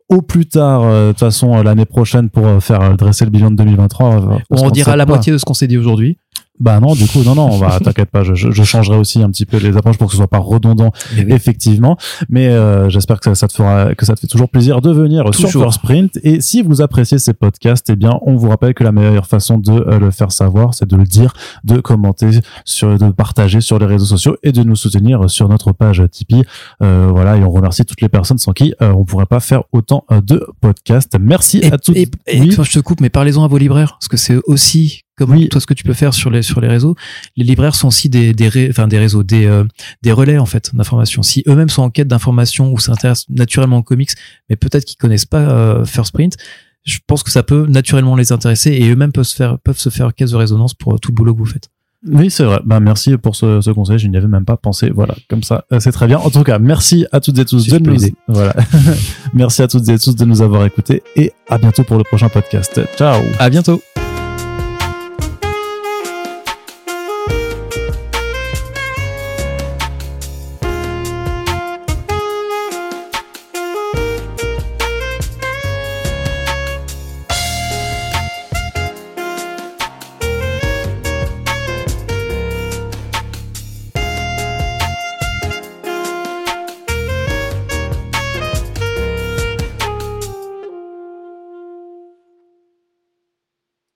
au 0.09 0.21
plus 0.21 0.45
tard, 0.47 0.83
euh, 0.83 1.07
de 1.07 1.11
toute 1.11 1.19
façon, 1.19 1.57
euh, 1.57 1.63
l'année 1.63 1.85
prochaine 1.85 2.29
pour 2.29 2.63
faire 2.63 2.95
dresser 2.95 3.25
le 3.25 3.31
bilan 3.31 3.51
de 3.51 3.57
2023. 3.57 4.39
on 4.51 4.69
dira 4.69 4.95
la 4.95 5.05
moitié 5.05 5.33
de 5.33 5.37
ce 5.37 5.43
qu'on 5.43 5.53
s'est 5.53 5.67
dit 5.67 5.77
aujourd'hui. 5.77 6.17
Bah 6.59 6.79
non, 6.79 6.93
du 6.95 7.05
coup, 7.07 7.23
non, 7.23 7.35
non, 7.35 7.49
on 7.51 7.57
va, 7.57 7.79
t'inquiète 7.83 8.09
pas, 8.09 8.23
je, 8.23 8.33
je, 8.35 8.63
changerai 8.63 8.97
aussi 8.97 9.21
un 9.21 9.29
petit 9.29 9.45
peu 9.45 9.57
les 9.57 9.77
approches 9.77 9.97
pour 9.97 10.07
que 10.07 10.11
ce 10.13 10.17
soit 10.17 10.27
pas 10.27 10.39
redondant, 10.39 10.91
oui. 11.15 11.25
effectivement. 11.29 11.97
Mais 12.29 12.47
euh, 12.47 12.89
j'espère 12.89 13.19
que 13.19 13.25
ça, 13.25 13.35
ça 13.35 13.47
te 13.47 13.53
fera, 13.53 13.93
que 13.95 14.05
ça 14.05 14.15
te 14.15 14.19
fait 14.21 14.27
toujours 14.27 14.49
plaisir 14.49 14.81
de 14.81 14.91
venir 14.91 15.23
sur. 15.33 15.49
First 15.49 15.79
Sprint. 15.79 16.19
Et 16.23 16.41
si 16.41 16.61
vous 16.61 16.81
appréciez 16.81 17.19
ces 17.19 17.33
podcasts, 17.33 17.89
eh 17.89 17.95
bien, 17.95 18.19
on 18.23 18.35
vous 18.35 18.49
rappelle 18.49 18.73
que 18.73 18.83
la 18.83 18.91
meilleure 18.91 19.27
façon 19.27 19.57
de 19.57 19.71
euh, 19.71 19.99
le 19.99 20.11
faire 20.11 20.31
savoir, 20.31 20.73
c'est 20.73 20.87
de 20.87 20.95
le 20.95 21.03
dire, 21.03 21.33
de 21.63 21.79
commenter, 21.79 22.29
sur, 22.65 22.97
de 22.97 23.09
partager 23.11 23.61
sur 23.61 23.79
les 23.79 23.85
réseaux 23.85 24.05
sociaux 24.05 24.35
et 24.43 24.51
de 24.51 24.63
nous 24.63 24.75
soutenir 24.75 25.29
sur 25.29 25.47
notre 25.49 25.71
page 25.71 26.01
Tipeee. 26.11 26.43
Euh, 26.83 27.09
voilà, 27.11 27.37
et 27.37 27.43
on 27.43 27.51
remercie 27.51 27.85
toutes 27.85 28.01
les 28.01 28.09
personnes 28.09 28.37
sans 28.37 28.51
qui 28.53 28.73
euh, 28.81 28.91
on 28.93 29.05
pourrait 29.05 29.25
pas 29.25 29.39
faire 29.39 29.63
autant 29.71 30.05
de 30.25 30.45
podcasts. 30.61 31.15
Merci 31.19 31.59
Et, 31.59 31.71
à 31.71 31.77
toutes. 31.77 31.95
et, 31.97 32.09
et 32.27 32.39
Oui. 32.39 32.51
je 32.51 32.71
te 32.71 32.79
coupe, 32.79 33.01
mais 33.01 33.09
parlez-en 33.09 33.43
à 33.43 33.47
vos 33.47 33.57
libraires, 33.57 33.93
parce 33.99 34.07
que 34.07 34.17
c'est 34.17 34.37
aussi 34.45 35.01
comme 35.17 35.31
Oui. 35.31 35.49
toi 35.49 35.59
ce 35.59 35.65
que 35.65 35.73
tu 35.73 35.83
peux 35.83 35.93
faire 35.93 36.13
sur 36.13 36.29
les 36.29 36.41
sur 36.41 36.61
les 36.61 36.67
réseaux. 36.67 36.95
Les 37.35 37.43
libraires 37.43 37.75
sont 37.75 37.87
aussi 37.89 38.07
des 38.09 38.33
des 38.33 38.47
ré- 38.47 38.67
enfin 38.69 38.87
des 38.87 38.99
réseaux, 38.99 39.23
des 39.23 39.45
euh, 39.45 39.63
des 40.03 40.11
relais 40.11 40.37
en 40.37 40.45
fait 40.45 40.75
d'information. 40.75 41.23
Si 41.23 41.43
eux-mêmes 41.47 41.69
sont 41.69 41.81
en 41.83 41.89
quête 41.89 42.07
d'information 42.07 42.71
ou 42.71 42.79
s'intéressent 42.79 43.25
naturellement 43.29 43.77
aux 43.79 43.83
comics, 43.83 44.11
mais 44.49 44.55
peut-être 44.55 44.85
qu'ils 44.85 44.97
connaissent 44.97 45.25
pas 45.25 45.39
euh, 45.49 45.85
First 45.85 46.13
Print, 46.13 46.37
je 46.85 46.99
pense 47.05 47.23
que 47.23 47.31
ça 47.31 47.43
peut 47.43 47.65
naturellement 47.67 48.15
les 48.15 48.31
intéresser 48.31 48.71
et 48.71 48.89
eux-mêmes 48.89 49.11
peuvent 49.11 49.25
se 49.25 49.35
faire 49.35 49.57
peuvent 49.59 49.79
se 49.79 49.89
faire 49.89 50.13
caisse 50.13 50.31
de 50.31 50.37
résonance 50.37 50.73
pour 50.73 50.93
euh, 50.93 50.97
tout 50.97 51.11
le 51.11 51.15
boulot 51.15 51.33
que 51.33 51.39
vous 51.39 51.45
faites. 51.45 51.69
Oui, 52.07 52.29
c'est 52.29 52.43
vrai. 52.43 52.59
Bah, 52.63 52.79
merci 52.79 53.17
pour 53.17 53.35
ce, 53.35 53.59
ce 53.59 53.71
conseil. 53.71 53.97
Je 53.97 54.07
n'y 54.07 54.15
avais 54.17 54.27
même 54.27 54.45
pas 54.45 54.55
pensé. 54.55 54.91
Voilà, 54.91 55.15
comme 55.29 55.41
ça, 55.41 55.65
euh, 55.73 55.79
c'est 55.79 55.91
très 55.91 56.05
bien. 56.05 56.19
En 56.19 56.29
tout 56.29 56.43
cas, 56.43 56.59
merci 56.59 57.07
à 57.11 57.19
toutes 57.19 57.39
et 57.39 57.43
tous 57.43 57.67
de 57.67 57.79
nous. 57.79 57.97
Voilà. 58.27 58.55
merci 59.33 59.63
à 59.63 59.67
toutes 59.67 59.89
et 59.89 59.97
tous 59.97 60.15
de 60.15 60.23
nous 60.23 60.43
avoir 60.43 60.63
écoutés 60.63 61.01
et 61.15 61.33
à 61.49 61.57
bientôt 61.57 61.83
pour 61.83 61.97
le 61.97 62.03
prochain 62.03 62.29
podcast. 62.29 62.79
Ciao. 62.97 63.23
À 63.39 63.49
bientôt. 63.49 63.81